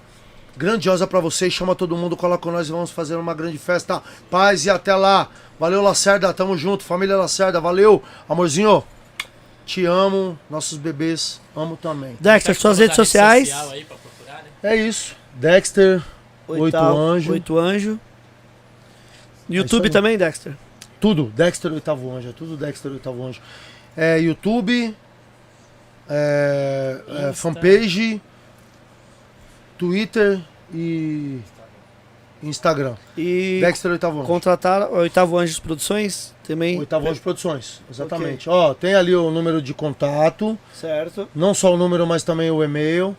grandiosa 0.57 1.07
pra 1.07 1.21
vocês. 1.21 1.53
Chama 1.53 1.73
todo 1.73 1.95
mundo, 1.95 2.17
cola 2.17 2.37
com 2.37 2.51
nós 2.51 2.67
e 2.67 2.71
vamos 2.71 2.91
fazer 2.91 3.15
uma 3.15 3.33
grande 3.33 3.57
festa. 3.57 4.03
Paz 4.29 4.65
e 4.65 4.69
até 4.69 4.93
lá. 4.93 5.29
Valeu, 5.57 5.81
Lacerda. 5.81 6.33
Tamo 6.33 6.57
junto. 6.57 6.83
Família 6.83 7.15
Lacerda, 7.15 7.61
valeu. 7.61 8.03
Amorzinho, 8.27 8.83
te 9.69 9.85
amo. 9.85 10.37
Nossos 10.49 10.79
bebês, 10.79 11.39
amo 11.55 11.77
também. 11.77 12.17
Dexter, 12.19 12.55
suas 12.55 12.79
redes 12.79 12.97
rede 12.97 13.07
sociais. 13.07 13.49
social 13.49 13.69
aí 13.69 13.85
pra 13.85 13.97
procurar, 13.97 14.43
né? 14.43 14.49
É 14.63 14.75
isso. 14.75 15.15
Dexter, 15.35 16.01
Oito 16.47 16.75
Anjo. 16.75 17.31
Oito 17.33 17.57
Anjo. 17.57 17.99
YouTube 19.47 19.85
aí. 19.85 19.91
também, 19.91 20.17
Dexter. 20.17 20.53
tudo. 20.99 21.25
Dexter 21.35 21.71
Oitavo 21.71 22.11
Anjo. 22.11 22.29
É 22.29 22.33
tudo 22.33 22.57
Dexter 22.57 22.91
Oitavo 22.91 23.23
Anjo. 23.23 23.41
É 23.95 24.19
YouTube, 24.19 24.95
é, 26.09 27.01
é, 27.07 27.33
fanpage, 27.33 28.19
Twitter 29.77 30.39
e 30.73 31.39
Instagram. 32.41 32.95
E 33.17 33.59
Dexter 33.61 33.91
Oitavo 33.91 34.19
Anjo. 34.19 34.27
contratar 34.27 34.89
Oitavo 34.91 35.37
Anjos 35.37 35.59
Produções 35.59 36.33
também. 36.47 36.79
Oitavo 36.79 37.07
Anjo 37.09 37.21
Produções, 37.21 37.81
exatamente. 37.91 38.49
Ó, 38.49 38.73
tem 38.73 38.95
ali 38.95 39.15
o 39.15 39.29
número 39.29 39.61
de 39.61 39.73
contato, 39.73 40.57
Certo. 40.73 41.27
não 41.35 41.53
só 41.53 41.73
o 41.73 41.77
número, 41.77 42.05
mas 42.07 42.23
também 42.23 42.49
o 42.49 42.63
e-mail. 42.63 43.15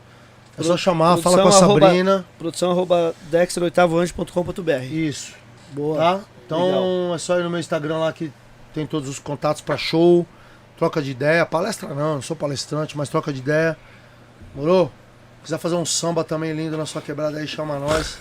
É 0.59 0.63
só 0.63 0.77
chamar, 0.77 1.17
fala 1.19 1.37
com 1.37 1.41
a 1.41 1.45
produção 1.45 1.65
arroba- 1.71 1.87
Sabrina. 1.87 2.25
Produção 2.39 2.71
arroba 2.71 3.15
dexteroitavoanjo.com.br. 3.31 4.85
Isso, 4.93 5.33
Boa. 5.73 5.97
tá? 5.97 6.21
Então 6.47 6.67
Legal. 6.67 7.15
é 7.15 7.19
só 7.19 7.39
ir 7.39 7.45
no 7.45 7.51
meu 7.51 7.61
Instagram 7.61 7.99
lá 7.99 8.13
que 8.13 8.31
tem 8.75 8.87
todos 8.87 9.09
os 9.09 9.19
contatos 9.19 9.63
pra 9.63 9.77
show, 9.77 10.27
troca 10.77 11.01
de 11.01 11.11
ideia, 11.13 11.47
palestra 11.47 11.89
não, 11.95 12.15
não 12.17 12.23
sou 12.23 12.37
palestrante, 12.37 12.97
mas 12.97 13.09
troca 13.09 13.33
de 13.33 13.39
ideia. 13.41 13.77
Morou? 14.55 14.91
Quiser 15.43 15.59
fazer 15.59 15.77
um 15.77 15.87
samba 15.87 16.25
também 16.25 16.53
lindo 16.53 16.77
na 16.77 16.85
sua 16.85 17.01
quebrada 17.01 17.39
aí, 17.39 17.47
chama 17.47 17.79
nós. 17.79 18.19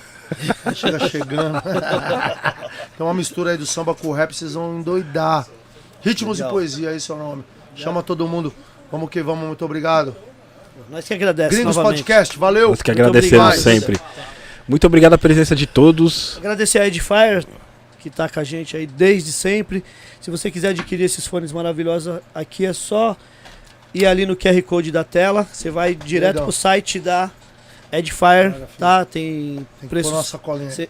Chega 0.75 1.07
chegando. 1.09 1.61
tem 2.97 3.05
uma 3.05 3.13
mistura 3.13 3.51
aí 3.51 3.57
do 3.57 3.65
samba 3.65 3.95
com 3.95 4.07
o 4.07 4.13
rap, 4.13 4.33
vocês 4.33 4.53
vão 4.53 4.79
endoidar. 4.79 5.47
Ritmos 6.01 6.37
Legal. 6.37 6.51
e 6.51 6.53
poesia, 6.53 6.95
esse 6.95 7.11
é 7.11 7.13
o 7.13 7.17
nome. 7.17 7.43
Chama 7.75 8.03
todo 8.03 8.27
mundo. 8.27 8.53
Vamos 8.91 9.09
que 9.09 9.21
vamos, 9.21 9.45
muito 9.47 9.63
obrigado. 9.65 10.15
Nós 10.89 11.05
que 11.07 11.13
agradecemos 11.13 11.55
Gringos 11.55 11.75
novamente. 11.75 11.99
Podcast, 11.99 12.37
valeu. 12.37 12.69
Nós 12.69 12.81
que 12.81 12.91
Muito 12.91 13.01
agradecemos 13.01 13.55
sempre. 13.55 13.99
Muito 14.67 14.85
obrigado 14.87 15.13
a 15.13 15.17
presença 15.17 15.55
de 15.55 15.67
todos. 15.67 16.37
Agradecer 16.37 16.79
a 16.79 16.87
Edifier, 16.87 17.43
que 17.99 18.09
tá 18.09 18.29
com 18.29 18.39
a 18.39 18.43
gente 18.43 18.77
aí 18.77 18.85
desde 18.87 19.31
sempre. 19.31 19.83
Se 20.21 20.31
você 20.31 20.49
quiser 20.49 20.69
adquirir 20.69 21.03
esses 21.03 21.25
fones 21.27 21.51
maravilhosos, 21.51 22.19
aqui 22.33 22.65
é 22.65 22.73
só 22.73 23.17
ir 23.93 24.05
ali 24.05 24.25
no 24.25 24.35
QR 24.35 24.61
Code 24.61 24.91
da 24.91 25.03
tela. 25.03 25.47
Você 25.51 25.69
vai 25.69 25.95
direto 25.95 26.35
Legal. 26.35 26.43
pro 26.45 26.53
site 26.53 26.99
da 26.99 27.31
Edifier, 27.91 28.51
Maravilha. 28.51 28.67
tá? 28.77 29.05
Tem 29.05 29.65
Tem 29.79 29.89
preços 29.89 30.33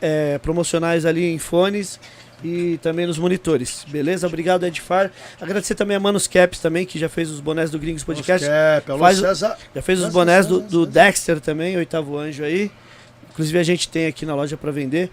é, 0.02 0.38
promocionais 0.40 1.06
ali 1.06 1.26
em 1.34 1.40
fones 1.40 2.00
e 2.44 2.78
também 2.82 3.06
nos 3.06 3.18
monitores. 3.18 3.86
Beleza? 3.88 4.28
Obrigado, 4.28 4.66
Edifier. 4.66 5.12
Agradecer 5.40 5.76
também 5.76 5.98
a 5.98 6.00
Manos 6.00 6.28
Caps 6.28 6.60
também, 6.60 6.86
que 6.86 7.00
já 7.00 7.10
fez 7.10 7.30
os 7.30 7.40
bonés 7.40 7.70
do 7.70 7.80
Gringos 7.80 8.04
Podcast. 8.04 8.48
Cap, 8.48 8.92
alô, 8.92 9.00
Faz 9.00 9.18
César. 9.18 9.58
Já 9.74 9.82
fez 9.82 10.02
os 10.02 10.12
bonés 10.12 10.46
do, 10.46 10.60
do. 10.62 10.86
Dexter 10.86 11.40
também, 11.40 11.78
oitavo 11.78 12.18
anjo 12.18 12.44
aí. 12.44 12.72
Inclusive 13.32 13.58
a 13.60 13.64
gente 13.64 13.88
tem 13.90 14.08
aqui 14.08 14.26
na 14.26 14.36
loja 14.36 14.58
para 14.58 14.72
vender. 14.72 15.10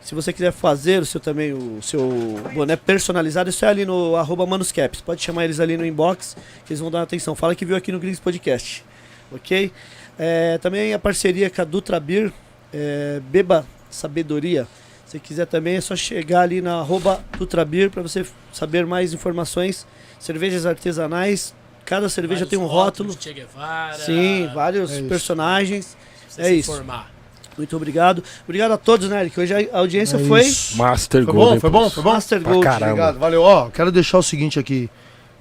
Se 0.00 0.14
você 0.14 0.32
quiser 0.32 0.52
fazer 0.52 1.02
o 1.02 1.06
seu 1.06 1.20
também 1.20 1.52
o 1.52 1.82
seu 1.82 2.40
boné 2.54 2.76
personalizado, 2.76 3.50
isso 3.50 3.64
é 3.64 3.68
ali 3.68 3.84
no 3.84 4.16
arroba 4.16 4.46
Manuscaps. 4.46 5.00
Pode 5.00 5.22
chamar 5.22 5.44
eles 5.44 5.60
ali 5.60 5.76
no 5.76 5.84
inbox, 5.84 6.36
que 6.64 6.72
eles 6.72 6.80
vão 6.80 6.90
dar 6.90 7.02
atenção. 7.02 7.34
Fala 7.34 7.54
que 7.54 7.64
viu 7.64 7.76
aqui 7.76 7.92
no 7.92 7.98
Gringos 7.98 8.20
Podcast. 8.20 8.84
Ok? 9.30 9.70
É, 10.18 10.58
também 10.58 10.92
a 10.92 10.98
parceria 10.98 11.48
com 11.48 11.62
a 11.62 11.64
Dutra 11.64 12.00
Beer, 12.00 12.32
é, 12.72 13.20
Beba 13.30 13.64
Sabedoria. 13.90 14.66
Se 15.06 15.18
quiser 15.18 15.46
também 15.46 15.76
é 15.76 15.80
só 15.80 15.96
chegar 15.96 16.40
ali 16.42 16.60
na 16.60 16.80
arroba 16.80 17.20
Dutra 17.38 17.64
Beer 17.64 17.90
para 17.90 18.02
você 18.02 18.26
saber 18.52 18.84
mais 18.84 19.12
informações. 19.14 19.86
Cervejas 20.18 20.66
artesanais. 20.66 21.54
Cada 21.86 22.08
cerveja 22.10 22.40
Vários 22.44 22.50
tem 22.50 22.58
um 22.58 22.66
rótulo. 22.66 23.16
Che 23.18 23.32
Guevara, 23.32 23.94
Sim, 23.94 24.50
vários 24.54 24.90
É 24.90 24.98
isso. 24.98 25.08
personagens. 25.08 25.96
é 26.36 26.44
se 26.44 26.54
isso. 26.58 26.70
informar. 26.72 27.10
Muito 27.56 27.74
obrigado. 27.74 28.22
Obrigado 28.44 28.72
a 28.72 28.76
todos, 28.76 29.08
né, 29.08 29.20
Eric? 29.22 29.40
Hoje 29.40 29.54
a 29.72 29.78
audiência 29.78 30.16
É 30.16 30.24
foi 30.24 30.42
isso. 30.42 30.76
Master 30.76 31.24
Foi 31.24 31.32
Golden 31.32 31.54
bom, 31.54 31.60
foi 31.60 31.70
bom, 31.70 31.90
foi 31.90 32.02
bom. 32.02 32.12
Master 32.12 32.40
Pra 32.42 32.52
Gold. 32.52 32.64
caramba. 32.66 32.86
Obrigado, 32.92 33.18
valeu. 33.18 33.42
Ó, 33.42 33.70
quero 33.70 33.90
deixar 33.90 34.18
o 34.18 34.22
seguinte 34.22 34.58
aqui. 34.60 34.90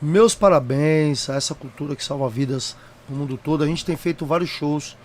Meus 0.02 0.34
parabéns 0.34 1.30
a 1.30 1.36
essa 1.36 1.54
cultura 1.54 1.96
que 1.96 2.04
salva 2.04 2.30
vidas 2.30 2.76
no 3.10 3.16
mundo 3.16 3.38
todo. 3.42 3.64
A 3.64 3.68
gente 3.68 3.84
tem 3.86 3.96
feito 3.96 4.26
vários 4.26 4.50
shows 4.50 4.96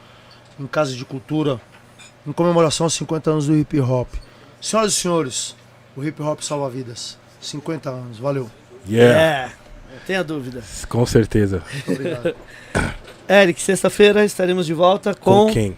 em 0.58 0.66
casas 0.66 0.94
de 0.94 1.05
cultura 1.05 1.60
em 2.26 2.32
comemoração 2.32 2.84
aos 2.86 2.94
50 2.94 3.31
anos 3.31 3.47
do 3.47 3.56
hip 3.56 3.78
hop. 3.81 4.08
Senhoras 4.60 4.92
e 4.92 4.97
senhores, 4.97 5.56
o 5.97 6.05
hip 6.05 6.20
hop 6.22 6.40
salva 6.40 6.70
vidas. 6.70 7.18
50 7.40 7.90
anos, 7.90 8.18
valeu. 8.18 8.48
Yeah, 8.89 9.20
É, 9.20 9.47
não 9.92 10.00
tenha 10.06 10.22
dúvida. 10.22 10.62
com 10.89 11.05
certeza. 11.05 11.62
Muito 11.72 11.92
obrigado. 11.92 12.34
Eric, 13.28 13.60
sexta-feira 13.60 14.24
estaremos 14.24 14.66
de 14.66 14.74
volta 14.74 15.14
Com, 15.14 15.47
com 15.47 15.52
quem? 15.52 15.76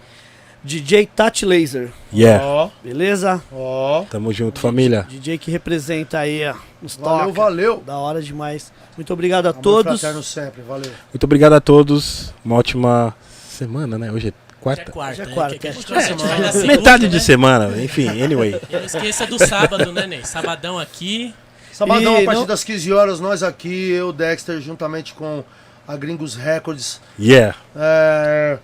DJ 0.64 1.06
Tati 1.14 1.44
Laser. 1.44 1.90
Yeah. 2.12 2.42
Ó, 2.44 2.70
Beleza? 2.82 3.42
ó. 3.52 4.04
Tamo 4.10 4.32
junto, 4.32 4.58
família. 4.60 5.06
DJ 5.08 5.36
que 5.36 5.50
representa 5.50 6.18
aí 6.18 6.46
ó, 6.48 6.54
os 6.82 6.96
Valeu, 6.96 7.26
toca. 7.26 7.32
valeu. 7.32 7.82
Da 7.86 7.98
hora 7.98 8.22
demais. 8.22 8.72
Muito 8.96 9.12
obrigado 9.12 9.46
a 9.46 9.50
Amor 9.50 9.62
todos. 9.62 10.00
fraterno 10.00 10.22
sempre, 10.22 10.62
valeu. 10.62 10.90
Muito 11.12 11.24
obrigado 11.24 11.52
a 11.52 11.60
todos. 11.60 12.32
Uma 12.42 12.56
ótima 12.56 13.14
semana, 13.46 13.98
né? 13.98 14.10
Hoje 14.10 14.28
é 14.28 14.44
é 14.70 14.84
quarta. 14.90 15.14
Já 15.14 15.24
é 15.24 15.26
quarta, 15.26 15.68
é. 15.68 15.72
na 15.72 16.00
segunda, 16.00 16.66
Metade 16.66 17.06
de 17.08 17.16
né? 17.16 17.20
semana, 17.20 17.82
enfim, 17.82 18.08
anyway. 18.22 18.58
Não 18.72 18.80
esqueça 18.82 19.26
do 19.26 19.38
sábado, 19.38 19.92
né, 19.92 20.06
Ney? 20.06 20.24
Sabadão 20.24 20.78
aqui. 20.78 21.34
Sabadão, 21.70 22.18
E 22.18 22.22
a 22.22 22.24
partir 22.24 22.40
não- 22.40 22.46
das 22.46 22.64
15 22.64 22.90
horas, 22.90 23.20
nós 23.20 23.42
aqui, 23.42 23.90
eu, 23.90 24.10
Dexter, 24.12 24.60
juntamente 24.62 25.12
com 25.12 25.44
a 25.86 25.96
Gringos 25.96 26.34
Records. 26.34 26.98
Yeah. 27.18 27.54
É... 27.76 28.58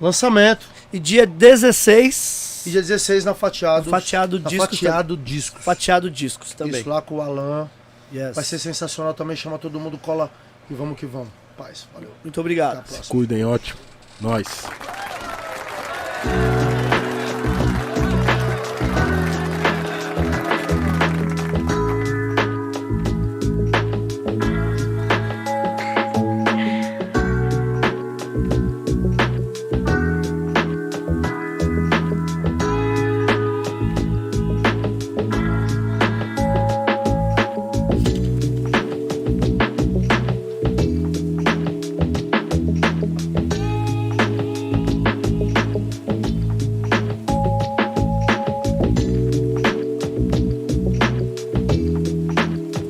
Lançamento. 0.00 0.66
E 0.92 0.98
dia 0.98 1.26
16, 1.26 2.62
E 2.66 2.70
dia 2.70 2.80
16 2.80 3.24
na 3.24 3.34
Fatiado. 3.34 3.90
Fatiado 3.90 4.40
na 4.40 4.48
Discos. 4.48 4.78
Fatiado 4.78 5.16
Discos. 5.16 5.64
Fatiado 5.64 6.10
Discos 6.10 6.54
também. 6.54 6.80
Isso 6.80 6.88
lá 6.88 7.02
com 7.02 7.16
o 7.16 7.20
Alan. 7.20 7.68
Yes. 8.12 8.34
Vai 8.34 8.44
ser 8.44 8.58
sensacional 8.58 9.12
também. 9.12 9.36
Chama 9.36 9.58
todo 9.58 9.78
mundo, 9.78 9.98
cola 9.98 10.30
e 10.70 10.74
vamos 10.74 10.98
que 10.98 11.04
vamos. 11.04 11.28
Paz, 11.56 11.86
valeu. 11.92 12.10
Muito 12.22 12.40
obrigado. 12.40 12.84
próxima. 12.84 13.04
Cuidem, 13.08 13.44
ótimo. 13.44 13.80
Nós. 14.20 14.46